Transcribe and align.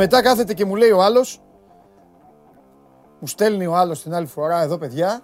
Και 0.00 0.06
μετά 0.06 0.22
κάθεται 0.22 0.54
και 0.54 0.64
μου 0.64 0.76
λέει 0.76 0.90
ο 0.90 1.02
άλλος, 1.02 1.40
μου 3.18 3.26
στέλνει 3.26 3.66
ο 3.66 3.74
άλλος 3.76 4.02
την 4.02 4.14
άλλη 4.14 4.26
φορά 4.26 4.62
εδώ, 4.62 4.78
παιδιά. 4.78 5.20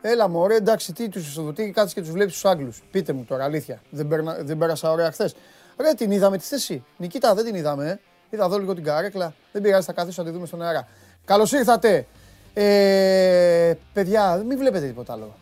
Έλα 0.00 0.28
μου, 0.28 0.40
ωραία, 0.40 0.56
εντάξει, 0.56 0.92
τι 0.92 1.08
τους 1.08 1.28
ισοδοτεί, 1.28 1.70
κάτσε 1.70 1.94
και 1.94 2.00
τους 2.00 2.10
βλέπεις 2.10 2.32
τους 2.32 2.44
Άγγλους. 2.44 2.82
Πείτε 2.90 3.12
μου 3.12 3.24
τώρα, 3.24 3.44
αλήθεια. 3.44 3.82
Δεν, 3.90 4.08
περνα, 4.08 4.36
δεν 4.40 4.58
πέρασα 4.58 4.90
ωραία 4.90 5.10
χθες. 5.10 5.34
Ρε, 5.80 5.92
την 5.92 6.10
είδαμε 6.10 6.38
τη 6.38 6.44
θέση. 6.44 6.84
Νικήτα, 6.96 7.34
δεν 7.34 7.44
την 7.44 7.54
είδαμε. 7.54 7.88
Ε. 7.88 8.00
Είδα 8.30 8.44
εδώ 8.44 8.58
λίγο 8.58 8.74
την 8.74 8.84
καρέκλα. 8.84 9.34
Δεν 9.52 9.62
πειράζει, 9.62 9.86
θα 9.86 9.92
καθίσω 9.92 10.22
να 10.22 10.28
τη 10.28 10.34
δούμε 10.34 10.46
στον 10.46 10.62
αέρα. 10.62 10.88
Καλώς 11.24 11.52
ήρθατε. 11.52 12.06
Ε, 12.54 13.72
παιδιά, 13.92 14.42
μην 14.46 14.58
βλέπετε 14.58 14.86
τίποτα 14.86 15.12
άλλο. 15.12 15.34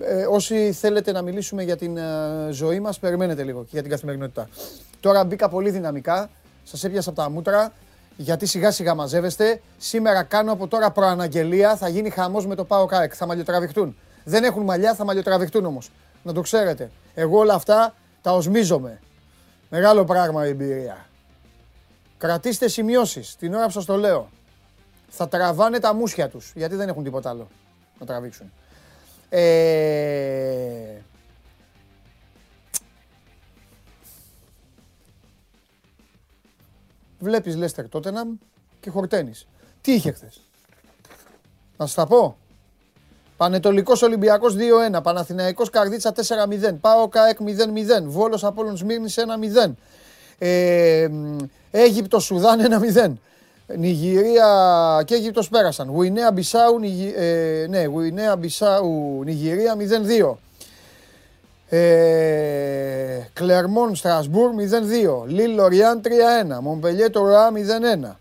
Ε, 0.00 0.26
όσοι 0.26 0.72
θέλετε 0.72 1.12
να 1.12 1.22
μιλήσουμε 1.22 1.62
για 1.62 1.76
την 1.76 1.96
ε, 1.96 2.48
ζωή 2.50 2.80
μας, 2.80 2.98
περιμένετε 2.98 3.42
λίγο 3.42 3.62
και 3.62 3.70
για 3.70 3.82
την 3.82 3.90
καθημερινότητα. 3.90 4.48
Τώρα 5.00 5.24
μπήκα 5.24 5.48
πολύ 5.48 5.70
δυναμικά, 5.70 6.30
σας 6.66 6.84
έπιασα 6.84 7.10
από 7.10 7.18
τα 7.18 7.30
μούτρα, 7.30 7.72
γιατί 8.16 8.46
σιγά 8.46 8.70
σιγά 8.70 8.94
μαζεύεστε. 8.94 9.60
Σήμερα 9.78 10.22
κάνω 10.22 10.52
από 10.52 10.68
τώρα 10.68 10.90
προαναγγελία, 10.90 11.76
θα 11.76 11.88
γίνει 11.88 12.10
χαμός 12.10 12.46
με 12.46 12.54
το 12.54 12.64
ΠΑΟ 12.64 12.86
ΚΑΕΚ, 12.86 13.12
θα 13.16 13.26
μαλλιοτραβηχτούν. 13.26 13.96
Δεν 14.24 14.44
έχουν 14.44 14.62
μαλλιά, 14.62 14.94
θα 14.94 15.04
μαλλιοτραβηχτούν 15.04 15.64
όμως. 15.64 15.90
Να 16.22 16.32
το 16.32 16.40
ξέρετε. 16.40 16.90
Εγώ 17.14 17.38
όλα 17.38 17.54
αυτά 17.54 17.94
τα 18.22 18.32
οσμίζομαι. 18.32 19.00
Μεγάλο 19.70 20.04
πράγμα 20.04 20.46
η 20.46 20.48
εμπειρία. 20.48 21.06
Κρατήστε 22.18 22.68
σημειώσεις 22.68 23.36
την 23.36 23.54
ώρα 23.54 23.64
που 23.64 23.72
σας 23.72 23.84
το 23.84 23.96
λέω. 23.96 24.28
Θα 25.08 25.28
τραβάνε 25.28 25.78
τα 25.78 25.94
μουσια 25.94 26.28
τους, 26.28 26.52
γιατί 26.54 26.74
δεν 26.74 26.88
έχουν 26.88 27.04
τίποτα 27.04 27.30
άλλο 27.30 27.48
να 27.98 28.06
τραβήξουν. 28.06 28.52
Ε... 29.28 29.40
Βλέπεις 37.18 37.56
Λέστερ 37.56 37.88
Τότεναμ 37.88 38.28
και 38.80 38.90
χορταίνεις. 38.90 39.46
Τι 39.80 39.92
είχε 39.92 40.12
χθες; 40.12 40.40
Να 41.76 41.86
σας 41.86 41.94
τα 41.94 42.06
πω. 42.06 42.36
Πανετολικός 43.36 44.02
Ολυμπιακός 44.02 44.54
2-1, 44.54 45.02
Παναθηναϊκός 45.02 45.70
Καρδίτσα 45.70 46.12
4-0, 46.12 46.78
Πάο 46.80 47.08
ΚΑΕΚ 47.08 47.38
0-0, 47.40 48.06
Βόλος 48.06 48.44
Απόλλων 48.44 48.76
Σμύρνης 48.76 49.16
1-0, 49.16 49.76
ε, 50.38 51.08
Αίγυπτος 51.70 52.24
Σουδάν 52.24 52.60
1-0. 52.60 53.18
Νιγηρία 53.76 55.02
και 55.04 55.14
Αίγυπτος 55.14 55.48
πέρασαν. 55.48 55.88
Γουινέα 55.88 56.32
Μπισάου, 56.32 56.80
ε, 57.16 57.66
ναι, 57.68 57.84
Γουινέα 57.84 58.36
Μπισάου, 58.36 59.22
Νιγηρία 59.24 59.74
0-2. 59.76 60.38
Ε, 61.68 63.28
Κλερμόν 63.32 63.94
Στρασβούρ 63.94 64.50
0-2. 65.22 65.26
Λίλ 65.26 65.54
Λοριάν 65.54 66.00
3-1. 66.04 66.60
Μομπελιέ 66.60 67.10
Τωρά 67.10 67.50
0-1. 67.52 68.16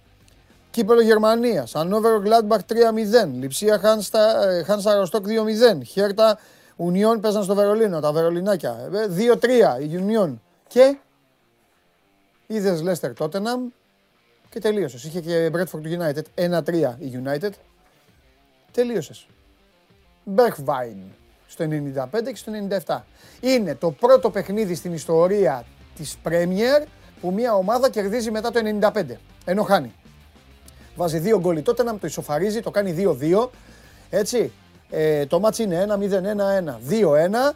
Κύπελο 0.72 1.02
Γερμανία. 1.02 1.68
Ανόβερο 1.74 2.20
Γκλάντμπαχ 2.20 2.60
3-0. 2.70 3.30
Λιψία 3.40 3.80
Χάνσα 4.66 4.96
Ροστόκ 4.96 5.26
2-0. 5.26 5.86
Χέρτα 5.86 6.40
Ουνιόν 6.76 7.20
παίζαν 7.20 7.44
στο 7.44 7.56
Βερολίνο. 7.56 8.00
Τα 8.00 8.12
Βερολινάκια. 8.12 8.90
2-3 9.80 9.82
η 9.82 9.96
Ουνιόν. 9.96 10.42
Και 10.68 10.98
είδες 12.48 12.82
Λέστερ 12.82 13.14
Τότεναμ 13.14 13.68
και 14.50 14.60
τελείωσες. 14.60 15.04
Είχε 15.04 15.22
και 15.22 15.52
Bradford 15.54 16.00
United 16.00 16.24
1-3 16.36 16.96
η 17.00 17.22
United. 17.24 17.52
Τελείωσες. 18.72 19.28
Bergwijn 20.36 21.25
στο 21.56 21.66
95 22.12 22.24
και 22.26 22.36
στο 22.36 22.52
97. 22.86 23.02
Είναι 23.40 23.76
το 23.76 23.92
πρώτο 23.92 24.30
παιχνίδι 24.30 24.76
στην 24.76 24.94
ιστορία 24.94 25.66
της 25.96 26.18
Premier 26.24 26.86
που 27.22 27.32
μια 27.32 27.56
ομάδα 27.56 27.90
κερδίζει 27.90 28.32
μετά 28.32 28.52
το 28.52 28.60
95. 28.82 29.04
Ενώ 29.46 29.64
χάνει. 29.64 29.94
Βάζει 30.96 31.20
δύο 31.20 31.40
γκολ 31.40 31.64
τότε 31.64 31.84
να 31.84 31.98
το 31.98 32.08
ισοφαρίζει, 32.08 32.62
το 32.62 32.72
κάνει 32.72 32.96
2-2. 32.98 33.50
Έτσι. 34.10 34.52
Ε, 34.90 35.26
το 35.26 35.40
μάτς 35.40 35.60
είναι 35.60 35.86
1-0-1-1, 35.90 36.80
2-1. 36.90 37.56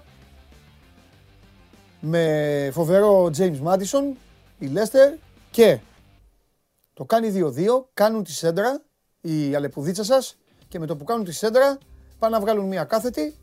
Με 1.99 2.69
φοβερό 2.73 3.31
James 3.37 3.61
Madison, 3.63 4.15
η 4.59 4.71
Leicester 4.75 5.17
και 5.51 5.79
το 6.93 7.05
κάνει 7.05 7.31
2-2, 7.35 7.85
κάνουν 7.93 8.23
τη 8.23 8.31
σέντρα, 8.31 8.81
η 9.21 9.55
αλεπουδίτσα 9.55 10.03
σας 10.03 10.37
και 10.67 10.79
με 10.79 10.85
το 10.85 10.95
που 10.95 11.03
κάνουν 11.03 11.23
τη 11.23 11.31
σέντρα 11.31 11.77
πάνε 12.19 12.35
να 12.35 12.41
βγάλουν 12.41 12.65
μια 12.65 12.83
κάθετη, 12.83 13.35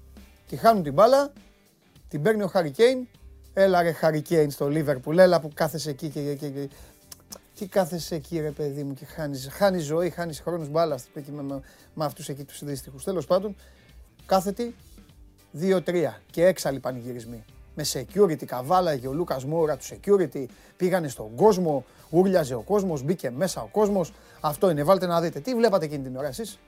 τη 0.49 0.57
χάνουν 0.57 0.83
την 0.83 0.93
μπάλα, 0.93 1.33
την 2.09 2.23
παίρνει 2.23 2.43
ο 2.43 2.51
Harry 2.55 2.71
Kane. 2.77 3.19
Έλα 3.53 3.83
ρε 3.83 3.95
Harry 4.03 4.23
Kane 4.29 4.47
στο 4.49 4.67
Liverpool, 4.67 5.17
έλα 5.17 5.41
που 5.41 5.51
κάθεσαι 5.55 5.91
εκεί 5.91 6.09
και, 6.09 6.35
και, 6.35 6.49
και, 6.49 6.69
τι 7.59 7.67
κάθεσαι 7.67 8.15
εκεί 8.15 8.41
ρε 8.41 8.51
παιδί 8.51 8.83
μου 8.83 8.95
και 8.95 9.05
χάνεις, 9.05 9.49
χάνεις 9.51 9.85
ζωή, 9.85 10.11
χάνεις 10.11 10.41
χρόνους 10.41 10.69
μπάλας 10.69 11.07
εκεί 11.15 11.31
με, 11.31 11.43
με, 11.43 11.61
με 11.95 12.05
αυτούς 12.05 12.29
εκεί 12.29 12.45
τους 12.45 12.65
δυστυχούς. 12.65 13.05
Τέλος 13.05 13.27
πάντων, 13.27 13.57
κάθετη 14.27 14.75
2-3 15.61 16.13
και 16.31 16.45
έξαλλοι 16.45 16.81
πανηγυρισμοί. 16.81 17.45
Με 17.75 17.85
security, 17.93 18.45
καβάλαγε 18.45 19.09
ο 19.09 19.13
Λούκας 19.13 19.45
Μόρα 19.45 19.77
του 19.77 19.85
security, 19.85 20.45
πήγανε 20.77 21.09
στον 21.09 21.35
κόσμο, 21.35 21.85
ούρλιαζε 22.11 22.55
ο 22.55 22.63
κόσμος, 22.63 23.03
μπήκε 23.03 23.31
μέσα 23.31 23.63
ο 23.63 23.67
κόσμος. 23.67 24.13
Αυτό 24.41 24.71
είναι, 24.71 24.83
βάλτε 24.83 25.07
να 25.07 25.21
δείτε. 25.21 25.41
Τι 25.41 25.55
βλέπατε 25.55 25.85
εκείνη 25.85 26.03
την 26.03 26.17
ώρα 26.17 26.29
εσείς; 26.29 26.59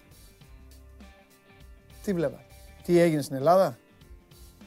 Τι 2.02 2.12
βλέπατε; 2.12 2.47
Τι 2.88 2.98
έγινε 2.98 3.22
στην 3.22 3.36
Ελλάδα; 3.36 3.78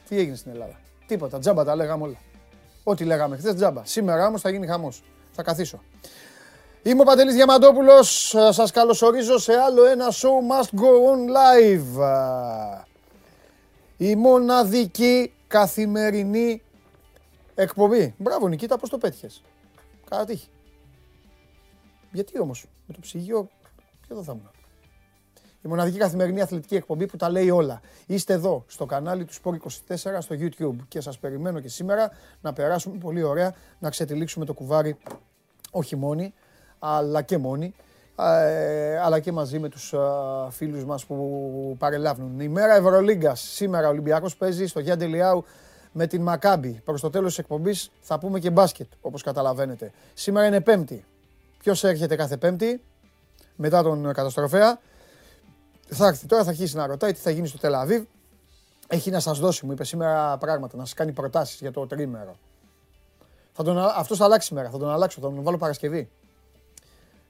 Τι 0.08 0.18
έγινε 0.18 0.36
στην 0.36 0.50
Ελλάδα; 0.50 0.80
Τίποτα. 1.06 1.38
Τζάμπα 1.38 1.64
τα 1.64 1.76
λέγαμε 1.76 2.02
όλα. 2.02 2.18
Ό,τι 2.84 3.04
λέγαμε 3.04 3.36
χθες 3.36 3.54
τζάμπα. 3.54 3.84
Σήμερα 3.84 4.26
όμως 4.26 4.40
θα 4.40 4.50
γίνει 4.50 4.66
χαμός. 4.66 5.02
Θα 5.32 5.42
καθίσω. 5.42 5.82
Είμαι 6.82 7.00
ο 7.00 7.04
Παντελής 7.04 7.34
Διαμαντόπουλος. 7.34 8.34
Σας 8.50 8.70
καλωσορίζω 8.70 9.38
σε 9.38 9.52
άλλο 9.52 9.84
ένα 9.84 10.08
show 10.10 10.38
must 10.50 10.78
go 10.80 10.90
on 11.10 11.20
live. 11.36 12.04
Η 13.96 14.16
μοναδική 14.16 15.32
καθημερινή 15.46 16.62
εκπομπή. 17.54 18.14
Μπράβο 18.18 18.48
Νικήτα, 18.48 18.78
πώς 18.78 18.90
το 18.90 18.98
πέτυχες; 18.98 19.42
Καλά 20.10 20.24
τύχη. 20.24 20.48
Γιατί 22.12 22.38
όμως, 22.40 22.66
με 22.86 22.94
το 22.94 23.00
ψυγείο, 23.00 23.48
ποιο 24.06 24.22
θα 24.22 24.32
ήμουν. 24.32 24.50
Η 25.64 25.68
μοναδική 25.68 25.98
καθημερινή 25.98 26.40
αθλητική 26.40 26.74
εκπομπή 26.74 27.06
που 27.06 27.16
τα 27.16 27.30
λέει 27.30 27.50
όλα. 27.50 27.80
Είστε 28.06 28.32
εδώ 28.32 28.64
στο 28.66 28.86
κανάλι 28.86 29.24
του 29.24 29.34
Sport 29.34 29.56
24 29.88 29.96
στο 30.18 30.36
YouTube 30.38 30.76
και 30.88 31.00
σας 31.00 31.18
περιμένω 31.18 31.60
και 31.60 31.68
σήμερα 31.68 32.10
να 32.40 32.52
περάσουμε 32.52 32.98
πολύ 32.98 33.22
ωραία, 33.22 33.54
να 33.78 33.90
ξετυλίξουμε 33.90 34.44
το 34.44 34.54
κουβάρι 34.54 34.96
όχι 35.70 35.96
μόνοι, 35.96 36.34
αλλά 36.78 37.22
και 37.22 37.38
μόνοι, 37.38 37.74
ε, 38.18 38.98
αλλά 38.98 39.20
και 39.20 39.32
μαζί 39.32 39.58
με 39.58 39.68
τους 39.68 39.94
φίλους 40.50 40.84
μας 40.84 41.04
που 41.04 41.76
παρελάβουν. 41.78 42.40
Η 42.40 42.48
μέρα 42.48 42.74
Ευρωλίγκας, 42.74 43.40
σήμερα 43.40 43.86
ο 43.86 43.90
Ολυμπιακός 43.90 44.36
παίζει 44.36 44.66
στο 44.66 44.80
Γιάννη 44.80 45.06
Λιάου 45.06 45.44
με 45.92 46.06
την 46.06 46.22
Μακάμπη. 46.22 46.80
Προς 46.84 47.00
το 47.00 47.10
τέλος 47.10 47.28
της 47.28 47.38
εκπομπής 47.38 47.90
θα 48.00 48.18
πούμε 48.18 48.38
και 48.38 48.50
μπάσκετ, 48.50 48.86
όπως 49.00 49.22
καταλαβαίνετε. 49.22 49.90
Σήμερα 50.14 50.46
είναι 50.46 50.60
Πέμπτη. 50.60 51.04
Ποιος 51.58 51.84
έρχεται 51.84 52.16
κάθε 52.16 52.36
Πέμπτη, 52.36 52.82
μετά 53.56 53.82
τον 53.82 54.02
καταστροφέα. 54.12 54.78
Θα 55.86 56.06
έρθει 56.06 56.26
τώρα, 56.26 56.44
θα 56.44 56.50
αρχίσει 56.50 56.76
να 56.76 56.86
ρωτάει 56.86 57.12
τι 57.12 57.20
θα 57.20 57.30
γίνει 57.30 57.46
στο 57.46 57.58
Τελαβίβ. 57.58 58.04
Έχει 58.88 59.10
να 59.10 59.20
σας 59.20 59.38
δώσει, 59.38 59.66
μου 59.66 59.72
είπε 59.72 59.84
σήμερα 59.84 60.38
πράγματα, 60.38 60.76
να 60.76 60.84
σας 60.84 60.94
κάνει 60.94 61.12
προτάσεις 61.12 61.60
για 61.60 61.72
το 61.72 61.86
τρίμερο. 61.86 62.36
Θα 63.52 63.62
τον, 63.62 63.78
αυτός 63.78 64.18
θα 64.18 64.24
αλλάξει 64.24 64.46
σήμερα, 64.46 64.70
θα 64.70 64.78
τον 64.78 64.90
αλλάξω, 64.90 65.20
θα 65.20 65.26
τον 65.28 65.42
βάλω 65.42 65.56
Παρασκευή. 65.56 66.10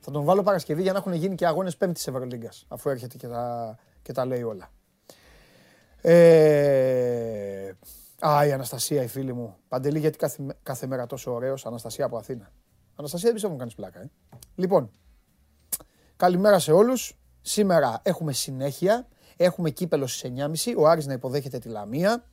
Θα 0.01 0.11
τον 0.11 0.25
βάλω 0.25 0.43
Παρασκευή 0.43 0.83
για 0.83 0.93
να 0.93 0.99
έχουν 0.99 1.13
γίνει 1.13 1.35
και 1.35 1.47
αγώνες 1.47 1.77
πέμπτης 1.77 2.07
Ευρωλίγκας, 2.07 2.65
αφού 2.69 2.89
έρχεται 2.89 3.17
και 3.17 3.29
τα, 3.29 3.77
και 4.03 4.13
τα 4.13 4.25
λέει 4.25 4.43
όλα. 4.43 4.71
Ε, 6.01 7.73
α, 8.27 8.47
η 8.47 8.53
Αναστασία, 8.53 9.03
η 9.03 9.07
φίλη 9.07 9.33
μου. 9.33 9.57
Παντελή, 9.69 9.99
γιατί 9.99 10.19
κάθε, 10.19 10.57
κάθε 10.63 10.87
μέρα 10.87 11.07
τόσο 11.07 11.33
ωραίος. 11.33 11.67
Αναστασία 11.67 12.05
από 12.05 12.17
Αθήνα. 12.17 12.53
Αναστασία, 12.97 13.25
δεν 13.25 13.33
πιστεύω 13.33 13.53
μου 13.53 13.59
κάνεις 13.59 13.75
πλάκα, 13.75 14.01
ε. 14.01 14.11
Λοιπόν, 14.55 14.91
καλημέρα 16.17 16.59
σε 16.59 16.73
όλους. 16.73 17.17
Σήμερα 17.43 18.01
έχουμε 18.03 18.33
συνέχεια. 18.33 19.07
Έχουμε 19.37 19.71
κύπελο 19.71 20.07
στις 20.07 20.31
9.30. 20.67 20.75
Ο 20.77 20.89
Άρης 20.89 21.07
να 21.07 21.13
υποδέχεται 21.13 21.59
τη 21.59 21.69
Λαμία. 21.69 22.25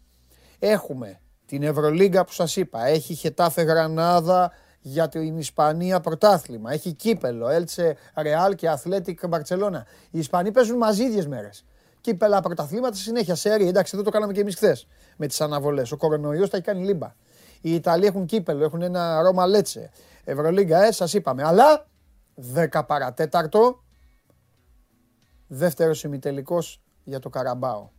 Έχουμε 0.60 1.20
την 1.46 1.64
Ευρωλίγκα 1.64 2.26
που 2.26 2.32
σας 2.32 2.56
είπα. 2.56 2.86
Έχει 2.86 3.14
Χετάφε 3.14 3.62
Γρανάδα 3.62 4.52
για 4.82 5.08
την 5.10 5.38
Ισπανία 5.38 6.00
πρωτάθλημα. 6.00 6.72
Έχει 6.72 6.94
κύπελο, 6.94 7.50
Έλτσε 7.50 7.96
Ρεάλ 8.16 8.56
και 8.56 8.70
Αθλέτικ 8.70 9.28
Μπαρτσελώνα. 9.28 9.86
Οι 10.12 10.20
Ισπανοί 10.20 10.52
παίζουν 10.52 10.78
μαζί 10.78 11.04
ίδιες 11.04 11.28
μέρες. 11.28 11.66
Κύπελα 12.02 12.42
πρωταθλήματα 12.42 12.96
συνέχεια, 12.96 13.36
σέρι. 13.36 13.68
Εντάξει, 13.68 13.92
εδώ 13.96 14.04
το 14.04 14.10
κάναμε 14.10 14.34
και 14.34 14.40
εμείς 14.40 14.56
χθες 14.56 14.88
με 15.18 15.28
τις 15.28 15.42
αναβολές. 15.42 15.92
Ο 15.92 15.98
κορονοϊός 15.98 16.50
τα 16.50 16.58
έχει 16.58 16.66
κάνει 16.66 16.86
λίμπα. 16.86 17.16
Οι 17.62 17.74
Ιταλοί 17.74 18.06
έχουν 18.06 18.26
κύπελο, 18.26 18.64
έχουν 18.64 18.82
ένα 18.82 19.22
Ρώμα 19.22 19.46
Λέτσε. 19.46 19.90
Ευρωλίγκα, 20.24 20.84
ε, 20.84 20.92
σας 20.92 21.14
είπαμε. 21.14 21.44
Αλλά 21.44 21.88
10 22.36 22.86
παρατέταρτο, 22.86 23.84
δεύτερο 25.52 25.94
ημιτελικός 26.06 26.82
για 27.04 27.20
το 27.20 27.30
Καραμπάο. 27.30 27.90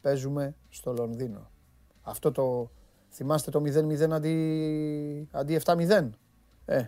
Παίζουμε 0.00 0.56
στο 0.68 0.92
Λονδίνο. 0.92 1.50
Αυτό 2.02 2.32
το 2.32 2.70
Θυμάστε 3.10 3.50
το 3.50 3.62
0-0 3.64 4.10
αντί, 4.10 5.28
αντί 5.32 5.60
7-0. 5.64 6.10
Ε, 6.64 6.84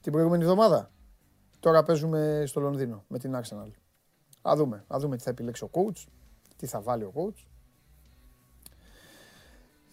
την 0.00 0.12
προηγούμενη 0.12 0.42
εβδομάδα. 0.42 0.90
Τώρα 1.60 1.82
παίζουμε 1.82 2.44
στο 2.46 2.60
Λονδίνο 2.60 3.04
με 3.08 3.18
την 3.18 3.36
Arsenal. 3.36 3.70
Α 4.48 4.52
δούμε, 4.56 4.84
α 4.94 4.96
δούμε 4.98 5.16
τι 5.16 5.22
θα 5.22 5.30
επιλέξει 5.30 5.64
ο 5.64 5.70
coach, 5.72 6.04
τι 6.56 6.66
θα 6.66 6.80
βάλει 6.80 7.04
ο 7.04 7.12
coach. 7.14 7.46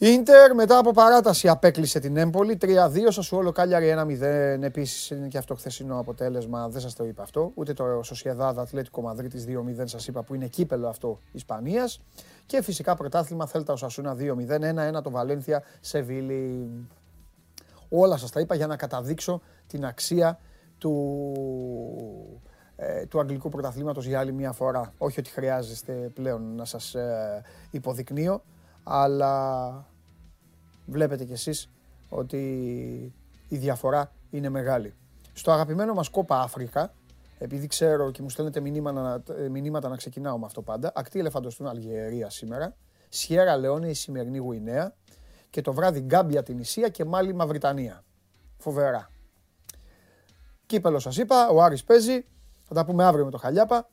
Η 0.03 0.11
Ίντερ 0.11 0.53
μετά 0.53 0.77
από 0.77 0.91
παράταση 0.91 1.47
απέκλεισε 1.47 1.99
την 1.99 2.17
Έμπολη 2.17 2.57
3-2. 2.61 2.67
Σασουόλο 3.07 3.51
Κάλιαρη 3.51 3.95
1-0. 3.97 4.21
Επίσης 4.61 5.09
είναι 5.09 5.27
και 5.27 5.37
αυτό 5.37 5.55
χθεσινό 5.55 5.99
αποτέλεσμα. 5.99 6.69
Δεν 6.69 6.81
σας 6.81 6.95
το 6.95 7.05
είπα 7.05 7.23
αυτό. 7.23 7.51
Ούτε 7.53 7.73
το 7.73 8.03
Σοσιαδάδα 8.03 8.61
Ατλέτικο 8.61 9.01
Μαδρίτη 9.01 9.45
2-0 9.79 9.83
σας 9.85 10.07
είπα 10.07 10.23
που 10.23 10.35
είναι 10.35 10.47
κύπελο 10.47 10.87
αυτό 10.87 11.19
Ισπανίας. 11.31 12.01
Και 12.45 12.61
φυσικά 12.61 12.95
πρωτάθλημα 12.95 13.45
Θέλτα 13.45 13.73
Οσασούνα 13.73 14.15
2-0. 14.15 14.97
1-1 14.97 15.01
το 15.03 15.09
Βαλένθια 15.09 15.63
Σεβίλη. 15.81 16.69
Όλα 17.89 18.17
σας 18.17 18.31
τα 18.31 18.39
είπα 18.39 18.55
για 18.55 18.67
να 18.67 18.75
καταδείξω 18.75 19.41
την 19.67 19.85
αξία 19.85 20.39
του, 20.77 20.91
ε, 22.75 23.05
του 23.05 23.19
αγγλικού 23.19 23.49
πρωταθλήματος 23.49 24.05
για 24.05 24.19
άλλη 24.19 24.31
μια 24.33 24.51
φορά. 24.51 24.93
Όχι 24.97 25.19
ότι 25.19 25.29
χρειάζεστε 25.29 25.93
πλέον 25.93 26.55
να 26.55 26.65
σας 26.65 26.95
ε, 26.95 27.41
υποδεικνύω, 27.71 28.43
αλλά 28.83 29.91
βλέπετε 30.85 31.25
κι 31.25 31.31
εσείς 31.31 31.69
ότι 32.09 32.37
η 33.47 33.57
διαφορά 33.57 34.11
είναι 34.29 34.49
μεγάλη. 34.49 34.93
Στο 35.33 35.51
αγαπημένο 35.51 35.93
μας 35.93 36.09
κόπα 36.09 36.39
Αφρικα, 36.39 36.93
επειδή 37.37 37.67
ξέρω 37.67 38.11
και 38.11 38.21
μου 38.21 38.29
στέλνετε 38.29 38.59
μηνύματα, 38.59 39.23
μηνύματα 39.49 39.89
να 39.89 39.95
ξεκινάω 39.95 40.37
με 40.37 40.45
αυτό 40.45 40.61
πάντα, 40.61 40.91
ακτή 40.95 41.19
ελεφαντοστούν 41.19 41.67
Αλγερία 41.67 42.29
σήμερα, 42.29 42.75
Σιέρα 43.09 43.57
Λεόνε 43.57 43.89
η 43.89 43.93
σημερινή 43.93 44.37
Γουινέα 44.37 44.95
και 45.49 45.61
το 45.61 45.73
βράδυ 45.73 45.99
Γκάμπια 45.99 46.43
την 46.43 46.59
Ισία 46.59 46.89
και 46.89 47.05
Μάλι 47.05 47.33
Μαυριτανία. 47.33 48.03
Φοβερά. 48.57 49.09
Κύπελο 50.65 50.99
σας 50.99 51.17
είπα, 51.17 51.49
ο 51.49 51.61
Άρης 51.61 51.83
παίζει, 51.83 52.25
θα 52.67 52.73
τα 52.73 52.85
πούμε 52.85 53.03
αύριο 53.03 53.25
με 53.25 53.31
το 53.31 53.37
Χαλιάπα. 53.37 53.89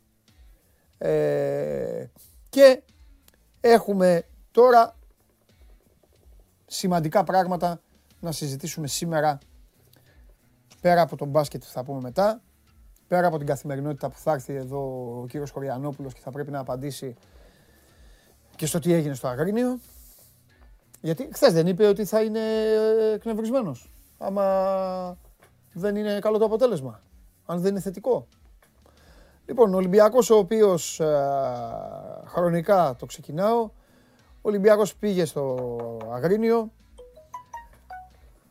Ε, 0.99 2.07
και 2.49 2.83
έχουμε 3.61 4.27
τώρα 4.51 4.99
σημαντικά 6.73 7.25
πράγματα 7.25 7.81
να 8.21 8.33
συζητήσουμε 8.33 8.87
σήμερα 8.87 9.39
πέρα 10.81 11.01
από 11.01 11.17
τον 11.17 11.29
μπάσκετ 11.29 11.61
που 11.65 11.71
θα 11.71 11.85
πούμε 11.85 12.01
μετά, 12.01 12.43
πέρα 13.07 13.27
από 13.27 13.39
την 13.39 13.47
καθημερινότητα 13.47 14.11
που 14.11 14.19
θα 14.19 14.33
έρθει 14.33 14.55
εδώ 14.55 14.79
ο 15.23 15.27
κύριος 15.27 15.51
Χωριανόπουλος 15.51 16.13
και 16.13 16.21
θα 16.21 16.31
πρέπει 16.31 16.51
να 16.51 16.59
απαντήσει 16.59 17.15
και 18.57 18.67
στο 18.67 18.79
τι 18.79 18.93
έγινε 18.93 19.15
στο 19.15 19.29
Αγρίνιο. 19.29 19.79
Γιατί 21.01 21.29
χθες 21.33 21.53
δεν 21.53 21.67
είπε 21.67 21.87
ότι 21.87 22.05
θα 22.05 22.23
είναι 22.23 22.41
εκνευρισμένος. 23.15 23.93
Άμα 24.19 25.19
δεν 25.73 25.97
είναι 25.97 26.19
καλό 26.19 26.39
το 26.39 26.45
αποτέλεσμα. 26.45 27.03
Αν 27.47 27.61
δεν 27.61 27.71
είναι 27.71 27.81
θετικό. 27.81 28.27
Λοιπόν, 29.47 29.75
ο 29.75 29.77
Ολυμπιακός 29.77 30.31
ο 30.31 30.37
οποίος 30.37 31.01
ε, 31.01 32.23
χρονικά 32.27 32.97
το 32.99 33.07
ξεκινάω. 33.07 33.71
Ο 34.43 34.49
Ολυμπιακός 34.49 34.95
πήγε 34.95 35.25
στο 35.25 35.57
Αγρίνιο. 36.11 36.73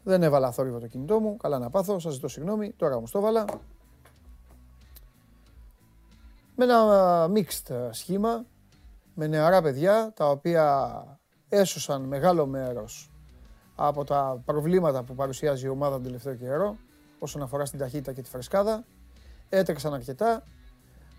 Δεν 0.04 0.24
έβαλα 0.24 0.52
θόρυβο 0.52 0.80
το 0.80 0.88
κινητό 0.88 1.20
μου. 1.20 1.38
Καλά 1.38 1.60
να 1.60 1.70
πάθω, 1.70 2.00
σας 2.00 2.14
ζητώ 2.14 2.28
συγγνώμη. 2.28 2.74
Τώρα 2.78 2.96
όμως 2.96 3.12
το 3.12 3.18
έβαλα. 3.18 3.46
Με 6.56 6.64
ένα 6.64 7.28
mixed 7.34 7.88
σχήμα. 7.92 8.46
Με 9.14 9.28
νεαρά 9.28 9.62
παιδιά 9.62 10.12
τα 10.16 10.30
οποία 10.30 11.04
έσωσαν 11.50 12.02
μεγάλο 12.02 12.46
μέρος 12.46 13.12
από 13.76 14.04
τα 14.04 14.42
προβλήματα 14.46 15.04
που 15.04 15.16
παρουσιάζει 15.16 15.66
η 15.66 15.70
ομάδα 15.70 15.96
τον 15.96 16.04
τελευταίο 16.04 16.36
καιρό 16.36 16.78
όσον 17.20 17.42
αφορά 17.42 17.66
στην 17.66 17.80
ταχύτητα 17.80 18.14
και 18.14 18.22
τη 18.22 18.30
φρεσκάδα. 18.30 18.84
Έτρεξαν 19.50 19.94
αρκετά. 19.94 20.44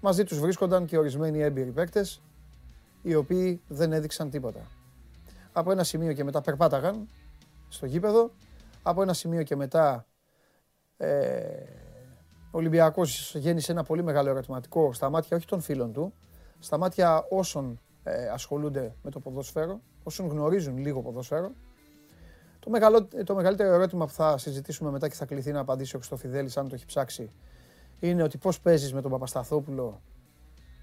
Μαζί 0.00 0.24
τους 0.24 0.40
βρίσκονταν 0.40 0.84
και 0.84 0.98
ορισμένοι 0.98 1.40
έμπειροι 1.40 1.70
παίκτες, 1.70 2.22
οι 3.02 3.14
οποίοι 3.14 3.60
δεν 3.68 3.92
έδειξαν 3.92 4.30
τίποτα. 4.30 4.60
Από 5.52 5.70
ένα 5.70 5.84
σημείο 5.84 6.12
και 6.12 6.24
μετά 6.24 6.40
περπάταγαν 6.40 7.08
στο 7.68 7.86
γήπεδο. 7.86 8.30
Από 8.82 9.02
ένα 9.02 9.12
σημείο 9.12 9.42
και 9.42 9.56
μετά 9.56 10.06
ε, 10.96 11.08
ο 12.50 12.58
Ολυμπιακός 12.58 13.34
γέννησε 13.34 13.72
ένα 13.72 13.82
πολύ 13.82 14.02
μεγάλο 14.02 14.28
ερωτηματικό 14.28 14.92
στα 14.92 15.10
μάτια 15.10 15.36
όχι 15.36 15.46
των 15.46 15.60
φίλων 15.60 15.92
του, 15.92 16.14
στα 16.58 16.78
μάτια 16.78 17.26
όσων 17.28 17.80
ε, 18.02 18.28
ασχολούνται 18.28 18.94
με 19.02 19.10
το 19.10 19.20
ποδόσφαιρο, 19.20 19.80
όσων 20.02 20.28
γνωρίζουν 20.28 20.78
λίγο 20.78 21.02
ποδόσφαιρο 21.02 21.52
το, 22.60 22.70
μεγαλό, 22.70 23.08
το 23.24 23.34
μεγαλύτερο 23.34 23.74
ερώτημα 23.74 24.06
που 24.06 24.12
θα 24.12 24.38
συζητήσουμε 24.38 24.90
μετά 24.90 25.08
και 25.08 25.14
θα 25.14 25.24
κληθεί 25.24 25.52
να 25.52 25.60
απαντήσει 25.60 25.96
ο 25.96 25.98
Χρυστοφιδέλης 25.98 26.56
αν 26.56 26.68
το 26.68 26.74
έχει 26.74 26.86
ψάξει 26.86 27.30
είναι 28.00 28.22
ότι 28.22 28.38
πώς 28.38 28.60
παίζεις 28.60 28.92
με 28.92 29.00
τον 29.00 29.10
Παπασταθόπουλο 29.10 30.00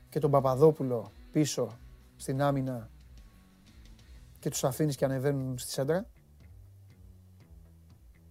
και 0.10 0.20
τον 0.20 0.32
Παπαδόπουλο 0.32 1.12
πίσω 1.32 1.78
στην 2.18 2.42
άμυνα 2.42 2.90
και 4.40 4.50
τους 4.50 4.64
αφήνεις 4.64 4.96
και 4.96 5.06
ανεβαίνουν 5.06 5.58
στη 5.58 5.72
σέντρα. 5.72 6.06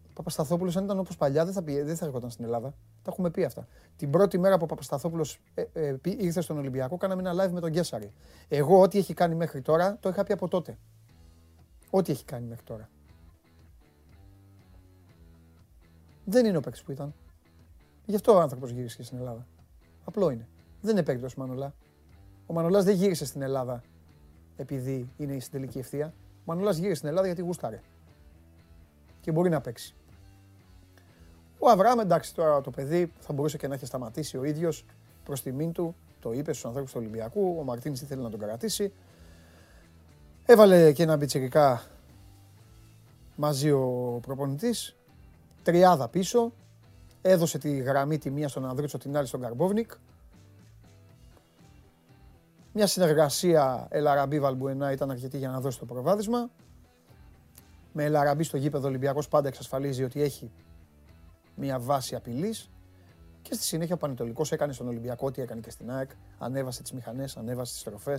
Ο 0.08 0.12
Παπασταθόπουλος 0.12 0.76
αν 0.76 0.84
ήταν 0.84 0.98
όπως 0.98 1.16
παλιά 1.16 1.44
δεν 1.44 1.54
θα, 1.54 1.62
δεν 1.62 1.96
θα 1.96 2.06
έρχονταν 2.06 2.30
στην 2.30 2.44
Ελλάδα. 2.44 2.74
Τα 3.02 3.12
έχουμε 3.12 3.30
πει 3.30 3.44
αυτά. 3.44 3.66
Την 3.96 4.10
πρώτη 4.10 4.38
μέρα 4.38 4.56
που 4.56 4.64
ο 4.64 4.66
Παπασταθόπουλος 4.66 5.40
ε, 5.54 5.64
ε, 5.72 5.96
ήρθε 6.02 6.40
στον 6.40 6.58
Ολυμπιακό 6.58 6.96
κάναμε 6.96 7.30
ένα 7.30 7.44
live 7.44 7.52
με 7.52 7.60
τον 7.60 7.70
Γκέσαρη. 7.70 8.12
Εγώ 8.48 8.80
ό,τι 8.80 8.98
έχει 8.98 9.14
κάνει 9.14 9.34
μέχρι 9.34 9.62
τώρα 9.62 9.98
το 10.00 10.08
είχα 10.08 10.22
πει 10.22 10.32
από 10.32 10.48
τότε. 10.48 10.78
Ό,τι 11.90 12.12
έχει 12.12 12.24
κάνει 12.24 12.46
μέχρι 12.46 12.64
τώρα. 12.64 12.88
Δεν 16.24 16.46
είναι 16.46 16.56
ο 16.56 16.60
παίκτης 16.60 16.82
που 16.82 16.92
ήταν. 16.92 17.14
Γι' 18.06 18.14
αυτό 18.14 18.34
ο 18.34 18.40
άνθρωπος 18.40 18.70
γύρισε 18.70 19.02
στην 19.02 19.18
Ελλάδα. 19.18 19.46
Απλό 20.04 20.30
είναι. 20.30 20.48
Δεν 20.80 20.90
είναι 20.96 21.04
παίκτης 21.04 21.32
ο 21.32 21.40
Μανολά. 21.40 21.74
Ο 22.46 22.52
Μανολάς 22.52 22.84
δεν 22.84 22.94
γύρισε 22.94 23.24
στην 23.24 23.42
Ελλάδα 23.42 23.82
επειδή 24.56 25.08
είναι 25.16 25.38
στην 25.38 25.52
τελική 25.52 25.78
ευθεία. 25.78 26.14
Ο 26.38 26.42
Μανολάς 26.44 26.76
γύρισε 26.76 26.94
στην 26.94 27.08
Ελλάδα 27.08 27.26
γιατί 27.26 27.42
γούσταρε. 27.42 27.80
Και 29.20 29.32
μπορεί 29.32 29.50
να 29.50 29.60
παίξει. 29.60 29.94
Ο 31.58 31.68
Αβραάμ, 31.68 32.00
εντάξει 32.00 32.34
τώρα 32.34 32.60
το 32.60 32.70
παιδί 32.70 33.12
θα 33.20 33.32
μπορούσε 33.32 33.56
και 33.56 33.68
να 33.68 33.74
έχει 33.74 33.86
σταματήσει 33.86 34.36
ο 34.36 34.44
ίδιος 34.44 34.84
προς 35.24 35.42
τιμήν 35.42 35.72
του. 35.72 35.94
Το 36.20 36.32
είπε 36.32 36.52
στους 36.52 36.64
ανθρώπους 36.64 36.92
του 36.92 36.98
Ολυμπιακού. 37.00 37.56
Ο 37.58 37.62
Μαρτίνης 37.62 38.02
ήθελε 38.02 38.22
να 38.22 38.30
τον 38.30 38.40
κρατήσει. 38.40 38.92
Έβαλε 40.44 40.92
και 40.92 41.02
ένα 41.02 41.16
μπιτσερικά 41.16 41.82
μαζί 43.36 43.70
ο 43.70 44.18
προπονητής 44.22 44.96
τριάδα 45.62 46.08
πίσω. 46.08 46.52
Έδωσε 47.22 47.58
τη 47.58 47.76
γραμμή 47.76 48.18
τη 48.18 48.30
μία 48.30 48.48
στον 48.48 48.66
Ανδρούτσο, 48.66 48.98
την 48.98 49.16
άλλη 49.16 49.26
στον 49.26 49.40
Καρμπόβνικ. 49.40 49.90
Μια 52.78 52.86
συνεργασία 52.86 53.86
Ελαραμπή 53.90 54.40
Βαλμπουενά 54.40 54.92
ήταν 54.92 55.10
αρκετή 55.10 55.38
για 55.38 55.48
να 55.48 55.60
δώσει 55.60 55.78
το 55.78 55.84
προβάδισμα. 55.84 56.50
Με 57.92 58.04
Ελαραμπή 58.04 58.42
στο 58.42 58.56
γήπεδο 58.56 58.88
Ολυμπιακός 58.88 59.28
πάντα 59.28 59.48
εξασφαλίζει 59.48 60.04
ότι 60.04 60.22
έχει 60.22 60.50
μια 61.54 61.78
βάση 61.78 62.14
απειλής. 62.14 62.70
Και 63.42 63.54
στη 63.54 63.64
συνέχεια 63.64 63.94
ο 63.94 63.98
Πανετολικός 63.98 64.52
έκανε 64.52 64.72
στον 64.72 64.88
Ολυμπιακό 64.88 65.26
ό,τι 65.26 65.42
έκανε 65.42 65.60
και 65.60 65.70
στην 65.70 65.90
ΑΕΚ. 65.90 66.10
Ανέβασε 66.38 66.82
τις 66.82 66.92
μηχανές, 66.92 67.36
ανέβασε 67.36 67.72
τις 67.72 67.80
στροφέ 67.80 68.18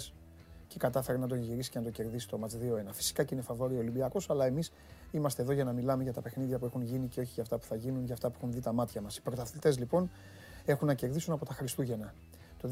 και 0.68 0.78
κατάφερε 0.78 1.18
να 1.18 1.28
τον 1.28 1.38
γυρίσει 1.38 1.70
και 1.70 1.80
να 1.80 1.86
το 1.86 1.92
κερδίσει 1.92 2.28
το 2.28 2.38
μάτς 2.38 2.56
2-1. 2.56 2.92
Φυσικά 2.92 3.24
και 3.24 3.34
είναι 3.34 3.44
φαβόρη 3.44 3.76
ο 3.76 3.80
Ολυμπιακός, 3.80 4.30
αλλά 4.30 4.46
εμείς 4.46 4.72
είμαστε 5.12 5.42
εδώ 5.42 5.52
για 5.52 5.64
να 5.64 5.72
μιλάμε 5.72 6.04
για 6.04 6.14
τα 6.14 6.22
παιχνίδια 6.22 6.58
που 6.58 6.66
έχουν 6.66 6.82
γίνει 6.82 7.08
και 7.08 7.20
όχι 7.20 7.32
για 7.34 7.44
αυτά 7.44 7.58
που 7.58 7.66
θα 7.66 7.76
γίνουν, 7.76 8.04
για 8.04 8.14
αυτά 8.14 8.30
που 8.30 8.36
έχουν 8.38 8.52
δει 8.52 8.60
τα 8.62 8.74
μάτια 8.74 9.02
μας. 9.02 9.18
Οι 9.18 9.22
πρωταθλητές 9.22 9.78
λοιπόν 9.78 10.10
έχουν 10.66 10.88
να 10.88 10.94
κερδίσουν 10.94 11.34
από 11.34 11.46
τα 11.46 11.54
Χριστούγεννα. 11.54 12.14
Το 12.62 12.70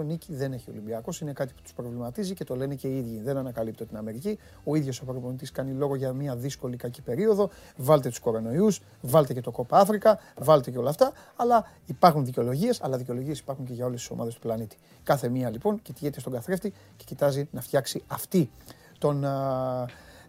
2022 0.00 0.04
νίκη 0.04 0.34
δεν 0.34 0.52
έχει 0.52 0.70
ο 0.70 0.72
Ολυμπιακός. 0.72 1.20
Είναι 1.20 1.32
κάτι 1.32 1.52
που 1.52 1.62
τους 1.62 1.72
προβληματίζει 1.72 2.34
και 2.34 2.44
το 2.44 2.56
λένε 2.56 2.74
και 2.74 2.88
οι 2.88 2.96
ίδιοι. 2.98 3.20
Δεν 3.20 3.36
ανακαλύπτω 3.36 3.86
την 3.86 3.96
Αμερική. 3.96 4.38
Ο 4.64 4.74
ίδιος 4.74 5.00
ο 5.00 5.04
προπονητής 5.04 5.50
κάνει 5.50 5.72
λόγο 5.72 5.94
για 5.94 6.12
μια 6.12 6.36
δύσκολη 6.36 6.76
κακή 6.76 7.02
περίοδο. 7.02 7.50
Βάλτε 7.76 8.08
τους 8.08 8.18
κορονοϊούς, 8.18 8.80
βάλτε 9.00 9.34
και 9.34 9.40
το 9.40 9.50
κόπα 9.50 9.78
Αφρικα, 9.78 10.18
βάλτε 10.38 10.70
και 10.70 10.78
όλα 10.78 10.90
αυτά. 10.90 11.12
Αλλά 11.36 11.70
υπάρχουν 11.86 12.24
δικαιολογίες, 12.24 12.82
αλλά 12.82 12.96
δικαιολογίες 12.96 13.38
υπάρχουν 13.38 13.64
και 13.64 13.72
για 13.72 13.86
όλες 13.86 14.00
τις 14.00 14.10
ομάδες 14.10 14.34
του 14.34 14.40
πλανήτη. 14.40 14.76
Κάθε 15.02 15.28
μία 15.28 15.50
λοιπόν 15.50 15.82
κοιτιέται 15.82 16.20
στον 16.20 16.32
καθρέφτη 16.32 16.72
και 16.96 17.04
κοιτάζει 17.04 17.48
να 17.50 17.60
φτιάξει 17.60 18.02
αυτή 18.06 18.50
τον, 18.98 19.24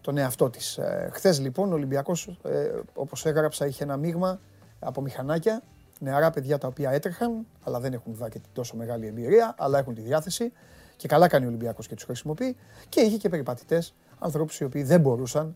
τον 0.02 0.18
εαυτό 0.18 0.50
της. 0.50 0.78
Ε, 0.78 1.10
Χθες 1.14 1.40
λοιπόν 1.40 1.72
ο 1.72 1.74
Ολυμπιακός, 1.74 2.38
ε, 2.44 2.72
όπως 2.94 3.26
έγραψα, 3.26 3.68
είχε 3.68 3.84
ένα 3.84 3.98
μείγμα 3.98 4.40
από 4.80 5.02
μηχανάκια 5.02 5.62
νεαρά 6.00 6.30
παιδιά 6.30 6.58
τα 6.58 6.68
οποία 6.68 6.92
έτρεχαν, 6.92 7.46
αλλά 7.64 7.80
δεν 7.80 7.94
έχουν 7.94 8.16
δει 8.16 8.30
και 8.30 8.40
τόσο 8.54 8.76
μεγάλη 8.76 9.08
εμπειρία, 9.08 9.56
αλλά 9.58 9.80
έχουν 9.80 9.94
τη 9.94 10.02
διάθεση. 10.02 10.52
Και 10.96 11.08
καλά 11.08 11.28
κάνει 11.28 11.46
ο 11.46 11.48
Ολυμπιακός 11.48 11.88
και 11.88 11.96
τους 11.96 12.04
χρησιμοποιεί. 12.04 12.56
Και 12.90 13.02
είχε 13.02 13.18
και 13.18 13.30
περιπατητές, 13.30 13.96
ανθρώπους 14.20 14.60
οι 14.60 14.64
οποίοι 14.64 14.84
δεν 14.84 15.02
μπορούσαν, 15.02 15.56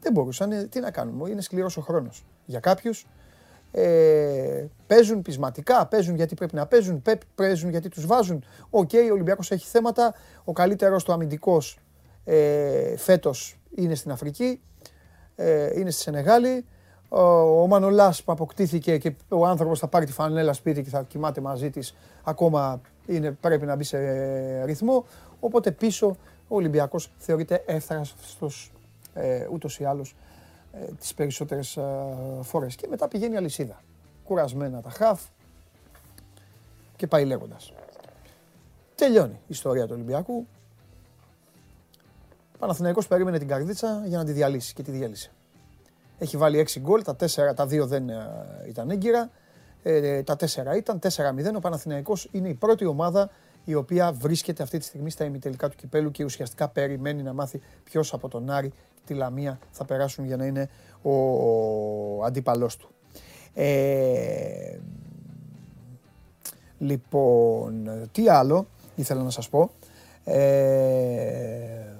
δεν 0.00 0.12
μπορούσαν, 0.12 0.52
ε, 0.52 0.64
τι 0.64 0.80
να 0.80 0.90
κάνουμε, 0.90 1.30
είναι 1.30 1.40
σκληρός 1.40 1.76
ο 1.76 1.80
χρόνος. 1.80 2.24
Για 2.44 2.60
κάποιους. 2.60 3.06
Ε, 3.74 4.66
παίζουν 4.86 5.22
πεισματικά, 5.22 5.86
παίζουν 5.86 6.14
γιατί 6.14 6.34
πρέπει 6.34 6.54
να 6.54 6.66
παίζουν, 6.66 7.02
παίζουν 7.34 7.70
γιατί 7.70 7.88
τους 7.88 8.06
βάζουν. 8.06 8.44
OK, 8.70 8.90
okay, 8.92 9.08
ο 9.10 9.12
Ολυμπιακός 9.12 9.50
έχει 9.50 9.66
θέματα, 9.66 10.14
ο 10.44 10.52
καλύτερος 10.52 11.04
του 11.04 11.12
αμυντικός 11.12 11.78
ε, 12.24 12.96
φέτος 12.96 13.60
είναι 13.74 13.94
στην 13.94 14.10
Αφρική, 14.10 14.60
ε, 15.34 15.80
είναι 15.80 15.90
στη 15.90 16.02
Σενεγάλη, 16.02 16.66
ο 17.14 17.66
Μανολάς 17.66 18.22
που 18.22 18.32
αποκτήθηκε 18.32 18.98
και 18.98 19.14
ο 19.28 19.46
άνθρωπος 19.46 19.78
θα 19.78 19.88
πάρει 19.88 20.06
τη 20.06 20.12
φανέλα 20.12 20.52
σπίτι 20.52 20.82
και 20.82 20.88
θα 20.88 21.02
κοιμάται 21.02 21.40
μαζί 21.40 21.70
της 21.70 21.94
ακόμα 22.22 22.80
είναι, 23.06 23.30
πρέπει 23.30 23.66
να 23.66 23.76
μπει 23.76 23.84
σε 23.84 24.64
ρυθμό. 24.64 25.04
Οπότε 25.40 25.70
πίσω 25.70 26.16
ο 26.48 26.56
Ολυμπιακός 26.56 27.12
θεωρείται 27.18 27.62
εύθραστος 27.66 28.72
ε, 29.14 29.46
ούτως 29.52 29.78
ή 29.78 29.84
άλλως 29.84 30.14
ε, 30.72 30.92
τις 30.98 31.14
περισσότερες 31.14 31.76
ε, 31.76 31.82
φορές. 32.42 32.76
Και 32.76 32.86
μετά 32.90 33.08
πηγαίνει 33.08 33.34
η 33.34 33.36
αλυσίδα. 33.36 33.80
Κουρασμένα 34.24 34.80
τα 34.80 34.90
χαφ 34.90 35.22
και 36.96 37.06
πάει 37.06 37.24
λέγοντας. 37.24 37.72
Τελειώνει 38.94 39.34
η 39.34 39.46
ιστορία 39.46 39.86
του 39.86 39.92
Ολυμπιακού. 39.94 40.46
Ο 42.54 42.58
Παναθηναϊκός 42.58 43.06
περίμενε 43.06 43.38
την 43.38 43.48
καρδίτσα 43.48 44.02
για 44.06 44.18
να 44.18 44.24
τη 44.24 44.32
διαλύσει 44.32 44.74
και 44.74 44.82
τη 44.82 44.90
διέλυσε. 44.90 45.32
Έχει 46.22 46.36
βάλει 46.36 46.66
6 46.74 46.80
γκολ, 46.80 47.02
τα 47.02 47.16
4, 47.20 47.26
τα 47.54 47.64
2 47.64 47.86
δεν 47.86 48.08
ε, 48.08 48.16
ήταν 48.68 48.90
έγκυρα. 48.90 49.30
Ε, 49.82 50.22
τα 50.22 50.36
4 50.36 50.76
ήταν, 50.76 50.98
4-0. 50.98 51.08
Ο 51.56 51.58
Παναθηναϊκός 51.58 52.28
είναι 52.30 52.48
η 52.48 52.54
πρώτη 52.54 52.84
ομάδα 52.84 53.30
η 53.64 53.74
οποία 53.74 54.12
βρίσκεται 54.12 54.62
αυτή 54.62 54.78
τη 54.78 54.84
στιγμή 54.84 55.10
στα 55.10 55.24
ημιτελικά 55.24 55.68
του 55.68 55.76
κυπέλου 55.76 56.10
και 56.10 56.24
ουσιαστικά 56.24 56.68
περιμένει 56.68 57.22
να 57.22 57.32
μάθει 57.32 57.60
ποιος 57.84 58.12
από 58.12 58.28
τον 58.28 58.50
Άρη 58.50 58.72
τη 59.04 59.14
Λαμία 59.14 59.58
θα 59.70 59.84
περάσουν 59.84 60.24
για 60.24 60.36
να 60.36 60.44
είναι 60.44 60.68
ο 61.02 62.24
αντίπαλός 62.24 62.76
του. 62.76 62.88
Ε, 63.54 64.78
λοιπόν, 66.78 67.90
τι 68.12 68.28
άλλο 68.28 68.66
ήθελα 68.94 69.22
να 69.22 69.30
σας 69.30 69.48
πω. 69.48 69.70
Ε, 70.24 71.92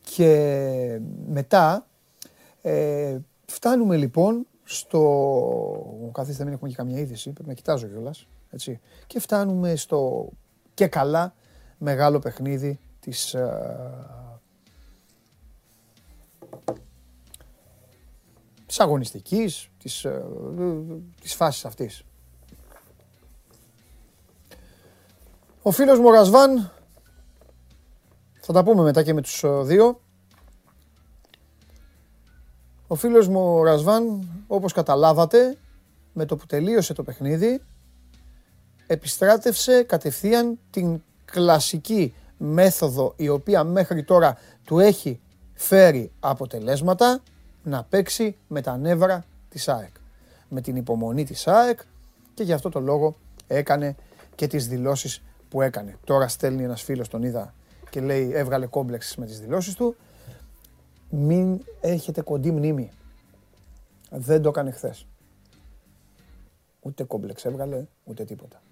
και 0.00 1.00
μετά 1.28 1.86
ε, 2.62 3.18
φτάνουμε 3.46 3.96
λοιπόν 3.96 4.46
στο... 4.64 6.10
Καθίστε 6.12 6.44
μην 6.44 6.52
έχουμε 6.52 6.70
και 6.70 6.76
καμία 6.76 6.98
είδηση, 6.98 7.30
πρέπει 7.30 7.48
να 7.48 7.54
κοιτάζω 7.54 7.86
κιόλας. 7.86 8.26
Έτσι. 8.50 8.80
Και 9.06 9.20
φτάνουμε 9.20 9.76
στο 9.76 10.28
και 10.74 10.86
καλά 10.86 11.34
μεγάλο 11.78 12.18
παιχνίδι 12.18 12.80
της, 13.00 13.34
ε, 13.34 14.28
της 18.66 18.80
αγωνιστικής, 18.80 19.70
της, 19.78 20.04
ε, 20.04 20.24
της 21.20 21.34
φάσης 21.34 21.64
αυτής. 21.64 22.04
Ο 25.62 25.70
φίλος 25.70 25.98
μου 25.98 26.06
ο 26.06 26.10
Ρασβάν, 26.10 26.72
θα 28.40 28.52
τα 28.52 28.64
πούμε 28.64 28.82
μετά 28.82 29.02
και 29.02 29.14
με 29.14 29.20
τους 29.22 29.44
ε, 29.44 29.62
δύο. 29.62 30.00
Ο 32.92 32.94
φίλος 32.94 33.28
μου 33.28 33.58
ο 33.58 33.62
Ρασβάν, 33.62 34.28
όπως 34.46 34.72
καταλάβατε, 34.72 35.56
με 36.12 36.24
το 36.24 36.36
που 36.36 36.46
τελείωσε 36.46 36.92
το 36.92 37.02
παιχνίδι, 37.02 37.60
επιστράτευσε 38.86 39.82
κατευθείαν 39.82 40.58
την 40.70 41.02
κλασική 41.24 42.14
μέθοδο 42.36 43.12
η 43.16 43.28
οποία 43.28 43.64
μέχρι 43.64 44.02
τώρα 44.02 44.38
του 44.64 44.78
έχει 44.78 45.20
φέρει 45.54 46.12
αποτελέσματα 46.20 47.22
να 47.62 47.84
παίξει 47.84 48.36
με 48.48 48.60
τα 48.60 48.76
νεύρα 48.76 49.24
της 49.48 49.68
ΑΕΚ. 49.68 49.94
Με 50.48 50.60
την 50.60 50.76
υπομονή 50.76 51.24
της 51.24 51.46
ΑΕΚ 51.48 51.80
και 52.34 52.42
γι' 52.42 52.52
αυτό 52.52 52.68
το 52.68 52.80
λόγο 52.80 53.14
έκανε 53.46 53.96
και 54.34 54.46
τις 54.46 54.68
δηλώσεις 54.68 55.22
που 55.48 55.62
έκανε. 55.62 55.98
Τώρα 56.04 56.28
στέλνει 56.28 56.62
ένας 56.62 56.82
φίλος, 56.82 57.08
τον 57.08 57.22
είδα 57.22 57.54
και 57.90 58.00
λέει 58.00 58.30
έβγαλε 58.32 58.66
κόμπλεξ 58.66 59.16
με 59.16 59.26
τις 59.26 59.40
δηλώσεις 59.40 59.74
του. 59.74 59.96
Μην 61.14 61.64
έχετε 61.80 62.20
κοντή 62.20 62.50
μνήμη. 62.50 62.90
Δεν 64.10 64.42
το 64.42 64.48
έκανε 64.48 64.70
χθες. 64.70 65.06
Ούτε 66.80 67.04
κόμπλεξ 67.04 67.44
έβγαλε, 67.44 67.86
ούτε 68.04 68.24
τίποτα. 68.24 68.62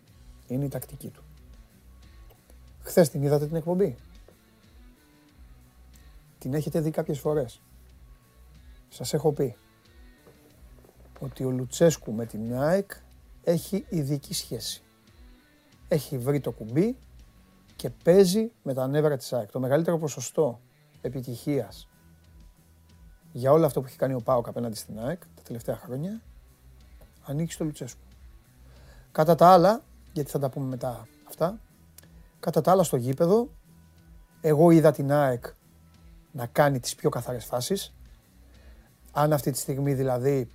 Είναι 0.46 0.64
η 0.64 0.68
τακτική 0.68 1.08
του. 1.08 1.22
Χθες 2.82 3.08
την 3.08 3.22
είδατε 3.22 3.46
την 3.46 3.56
εκπομπή. 3.56 3.96
Την 6.38 6.54
έχετε 6.54 6.80
δει 6.80 6.90
κάποιες 6.90 7.18
φορές. 7.18 7.60
Σας 8.88 9.12
έχω 9.12 9.32
πει 9.32 9.56
ότι 11.20 11.44
ο 11.44 11.50
Λουτσέσκου 11.50 12.12
με 12.12 12.26
την 12.26 12.54
ΑΕΚ 12.54 12.90
έχει 13.44 13.84
ειδική 13.88 14.34
σχέση. 14.34 14.82
Έχει 15.88 16.18
βρει 16.18 16.40
το 16.40 16.52
κουμπί 16.52 16.96
και 17.76 17.90
παίζει 17.90 18.52
με 18.62 18.74
τα 18.74 18.86
νεύρα 18.86 19.16
της 19.16 19.32
ΑΕΚ. 19.32 19.50
Το 19.50 19.60
μεγαλύτερο 19.60 19.98
ποσοστό 19.98 20.60
επιτυχίας 21.00 21.89
για 23.32 23.52
όλο 23.52 23.66
αυτό 23.66 23.80
που 23.80 23.86
έχει 23.86 23.96
κάνει 23.96 24.14
ο 24.14 24.20
ΠΑΟΚ 24.20 24.48
απέναντι 24.48 24.76
στην 24.76 25.00
ΑΕΚ 25.00 25.20
τα 25.20 25.42
τελευταία 25.42 25.76
χρόνια 25.76 26.20
ανήκει 27.24 27.52
στο 27.52 27.64
Λουτσέσκου. 27.64 28.00
Κατά 29.12 29.34
τα 29.34 29.48
άλλα, 29.48 29.82
γιατί 30.12 30.30
θα 30.30 30.38
τα 30.38 30.48
πούμε 30.48 30.66
μετά 30.66 31.08
αυτά, 31.28 31.58
κατά 32.40 32.60
τα 32.60 32.70
άλλα 32.70 32.82
στο 32.82 32.96
γήπεδο, 32.96 33.48
εγώ 34.40 34.70
είδα 34.70 34.92
την 34.92 35.12
ΑΕΚ 35.12 35.44
να 36.32 36.46
κάνει 36.46 36.80
τις 36.80 36.94
πιο 36.94 37.10
καθαρές 37.10 37.44
φάσεις. 37.44 37.94
Αν 39.12 39.32
αυτή 39.32 39.50
τη 39.50 39.58
στιγμή 39.58 39.94
δηλαδή 39.94 40.50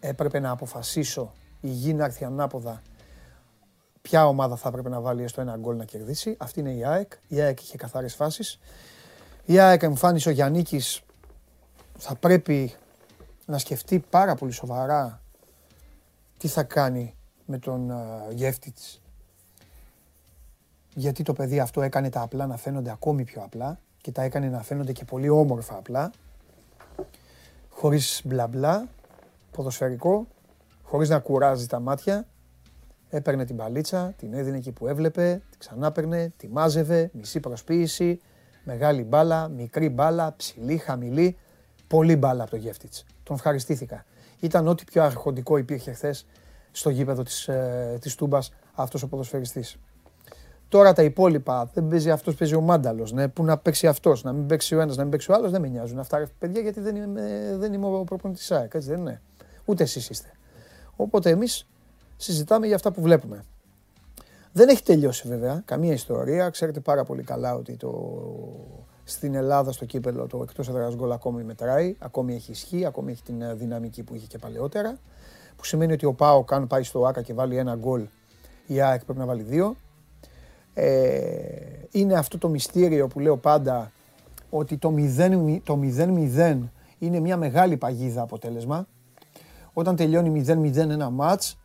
έπρεπε 0.00 0.38
να 0.38 0.50
αποφασίσω 0.50 1.32
η 1.60 1.68
γη 1.68 1.94
να 1.94 2.04
έρθει 2.04 2.24
ανάποδα 2.24 2.82
ποια 4.02 4.26
ομάδα 4.26 4.56
θα 4.56 4.68
έπρεπε 4.68 4.88
να 4.88 5.00
βάλει 5.00 5.22
έστω 5.22 5.40
ένα 5.40 5.56
γκολ 5.56 5.76
να 5.76 5.84
κερδίσει. 5.84 6.36
Αυτή 6.38 6.60
είναι 6.60 6.72
η 6.72 6.84
ΑΕΚ. 6.84 7.12
Η 7.28 7.40
ΑΕΚ 7.40 7.60
είχε 7.60 7.76
καθαρές 7.76 8.14
φάσεις. 8.14 8.58
Η 9.44 9.58
ΑΕΚ 9.58 9.82
εμφάνισε 9.82 10.28
ο 10.28 10.32
Γιάννικης 10.32 11.02
θα 12.00 12.14
πρέπει 12.14 12.74
να 13.46 13.58
σκεφτεί 13.58 13.98
πάρα 13.98 14.34
πολύ 14.34 14.52
σοβαρά 14.52 15.20
τι 16.38 16.48
θα 16.48 16.62
κάνει 16.62 17.14
με 17.46 17.58
τον 17.58 17.92
Γεύτιτς. 18.30 19.00
Γιατί 20.94 21.22
το 21.22 21.32
παιδί 21.32 21.60
αυτό 21.60 21.82
έκανε 21.82 22.10
τα 22.10 22.20
απλά 22.20 22.46
να 22.46 22.56
φαίνονται 22.56 22.90
ακόμη 22.90 23.24
πιο 23.24 23.42
απλά 23.42 23.78
και 24.00 24.12
τα 24.12 24.22
έκανε 24.22 24.48
να 24.48 24.62
φαίνονται 24.62 24.92
και 24.92 25.04
πολύ 25.04 25.28
όμορφα 25.28 25.76
απλά. 25.76 26.10
Χωρίς 27.68 28.22
μπλα 28.24 28.46
μπλα, 28.46 28.88
ποδοσφαιρικό, 29.50 30.26
χωρίς 30.82 31.08
να 31.08 31.18
κουράζει 31.18 31.66
τα 31.66 31.80
μάτια. 31.80 32.26
Έπαιρνε 33.10 33.44
την 33.44 33.56
παλίτσα, 33.56 34.14
την 34.16 34.34
έδινε 34.34 34.56
εκεί 34.56 34.72
που 34.72 34.86
έβλεπε, 34.86 35.42
την 35.50 35.58
ξανάπαιρνε, 35.58 36.32
τη 36.36 36.48
μάζευε, 36.48 37.10
μισή 37.12 37.40
προσποίηση, 37.40 38.20
μεγάλη 38.64 39.02
μπάλα, 39.02 39.48
μικρή 39.48 39.88
μπάλα, 39.88 40.34
ψηλή, 40.36 40.76
χαμηλή. 40.76 41.36
Πολύ 41.90 42.16
μπάλα 42.16 42.42
από 42.42 42.50
το 42.50 42.56
Γεύτιτς. 42.56 43.04
Τον 43.22 43.36
ευχαριστήθηκα. 43.36 44.04
Ήταν 44.40 44.68
ό,τι 44.68 44.84
πιο 44.84 45.02
αρχοντικό 45.02 45.56
υπήρχε 45.56 45.92
χθες 45.92 46.26
στο 46.70 46.90
γήπεδο 46.90 47.22
της, 47.22 47.48
ε, 47.48 47.98
της 48.00 48.14
Τούμπας 48.14 48.52
αυτός 48.74 49.02
ο 49.02 49.08
ποδοσφαιριστής. 49.08 49.76
Τώρα 50.68 50.92
τα 50.92 51.02
υπόλοιπα, 51.02 51.70
δεν 51.74 51.88
παίζει 51.88 52.10
αυτός, 52.10 52.34
παίζει 52.34 52.54
ο 52.54 52.60
Μάνταλος, 52.60 53.12
ναι, 53.12 53.28
που 53.28 53.44
να 53.44 53.58
παίξει 53.58 53.86
αυτός, 53.86 54.22
να 54.22 54.32
μην 54.32 54.46
παίξει 54.46 54.74
ο 54.74 54.80
ένας, 54.80 54.96
να 54.96 55.02
μην 55.02 55.10
παίξει 55.10 55.30
ο 55.30 55.34
άλλος, 55.34 55.50
δεν 55.50 55.60
με 55.60 55.68
νοιάζουν 55.68 55.98
αυτά 55.98 56.28
παιδιά 56.38 56.60
γιατί 56.60 56.80
δεν 56.80 56.96
είμαι, 56.96 57.56
δεν 57.58 57.72
είμαι 57.72 57.86
ο 57.86 58.04
προπονητής 58.04 58.46
της 58.46 58.56
ΑΕΚ, 58.56 58.74
έτσι 58.74 58.88
δεν 58.88 58.98
είναι. 58.98 59.20
Ούτε 59.64 59.82
εσείς 59.82 60.10
είστε. 60.10 60.28
Οπότε 60.96 61.30
εμείς 61.30 61.66
συζητάμε 62.16 62.66
για 62.66 62.74
αυτά 62.74 62.92
που 62.92 63.00
βλέπουμε. 63.00 63.44
Δεν 64.52 64.68
έχει 64.68 64.82
τελειώσει 64.82 65.28
βέβαια 65.28 65.62
καμία 65.64 65.92
ιστορία. 65.92 66.50
Ξέρετε 66.50 66.80
πάρα 66.80 67.04
πολύ 67.04 67.22
καλά 67.22 67.54
ότι 67.54 67.76
το, 67.76 67.90
στην 69.10 69.34
Ελλάδα 69.34 69.72
στο 69.72 69.84
κύπελο 69.84 70.26
το 70.26 70.42
εκτός 70.42 70.68
έδρας 70.68 70.94
γκολ 70.94 71.12
ακόμη 71.12 71.42
μετράει, 71.42 71.96
ακόμη 71.98 72.34
έχει 72.34 72.50
ισχύ, 72.50 72.84
ακόμη 72.84 73.12
έχει 73.12 73.22
την 73.22 73.42
ε, 73.42 73.54
δυναμική 73.54 74.02
που 74.02 74.14
είχε 74.14 74.26
και 74.26 74.38
παλαιότερα. 74.38 74.98
Που 75.56 75.64
σημαίνει 75.64 75.92
ότι 75.92 76.06
ο 76.06 76.12
Πάο 76.12 76.44
αν 76.48 76.66
πάει 76.66 76.82
στο 76.82 77.06
ΆΚΑ 77.06 77.22
και 77.22 77.34
βάλει 77.34 77.56
ένα 77.56 77.74
γκολ, 77.74 78.06
η 78.66 78.80
ΑΕΚ 78.80 79.04
πρέπει 79.04 79.18
να 79.18 79.26
βάλει 79.26 79.42
δύο. 79.42 79.76
Ε, 80.74 80.90
είναι 81.90 82.14
αυτό 82.14 82.38
το 82.38 82.48
μυστήριο 82.48 83.06
που 83.08 83.20
λέω 83.20 83.36
πάντα 83.36 83.92
ότι 84.50 84.76
το 84.76 84.94
0-0 84.96 85.60
το 85.64 85.80
είναι 86.98 87.20
μια 87.20 87.36
μεγάλη 87.36 87.76
παγίδα 87.76 88.22
αποτέλεσμα. 88.22 88.86
Όταν 89.72 89.96
τελειώνει 89.96 90.44
0-0 90.46 90.76
ένα 90.76 91.10
μάτς, 91.10 91.58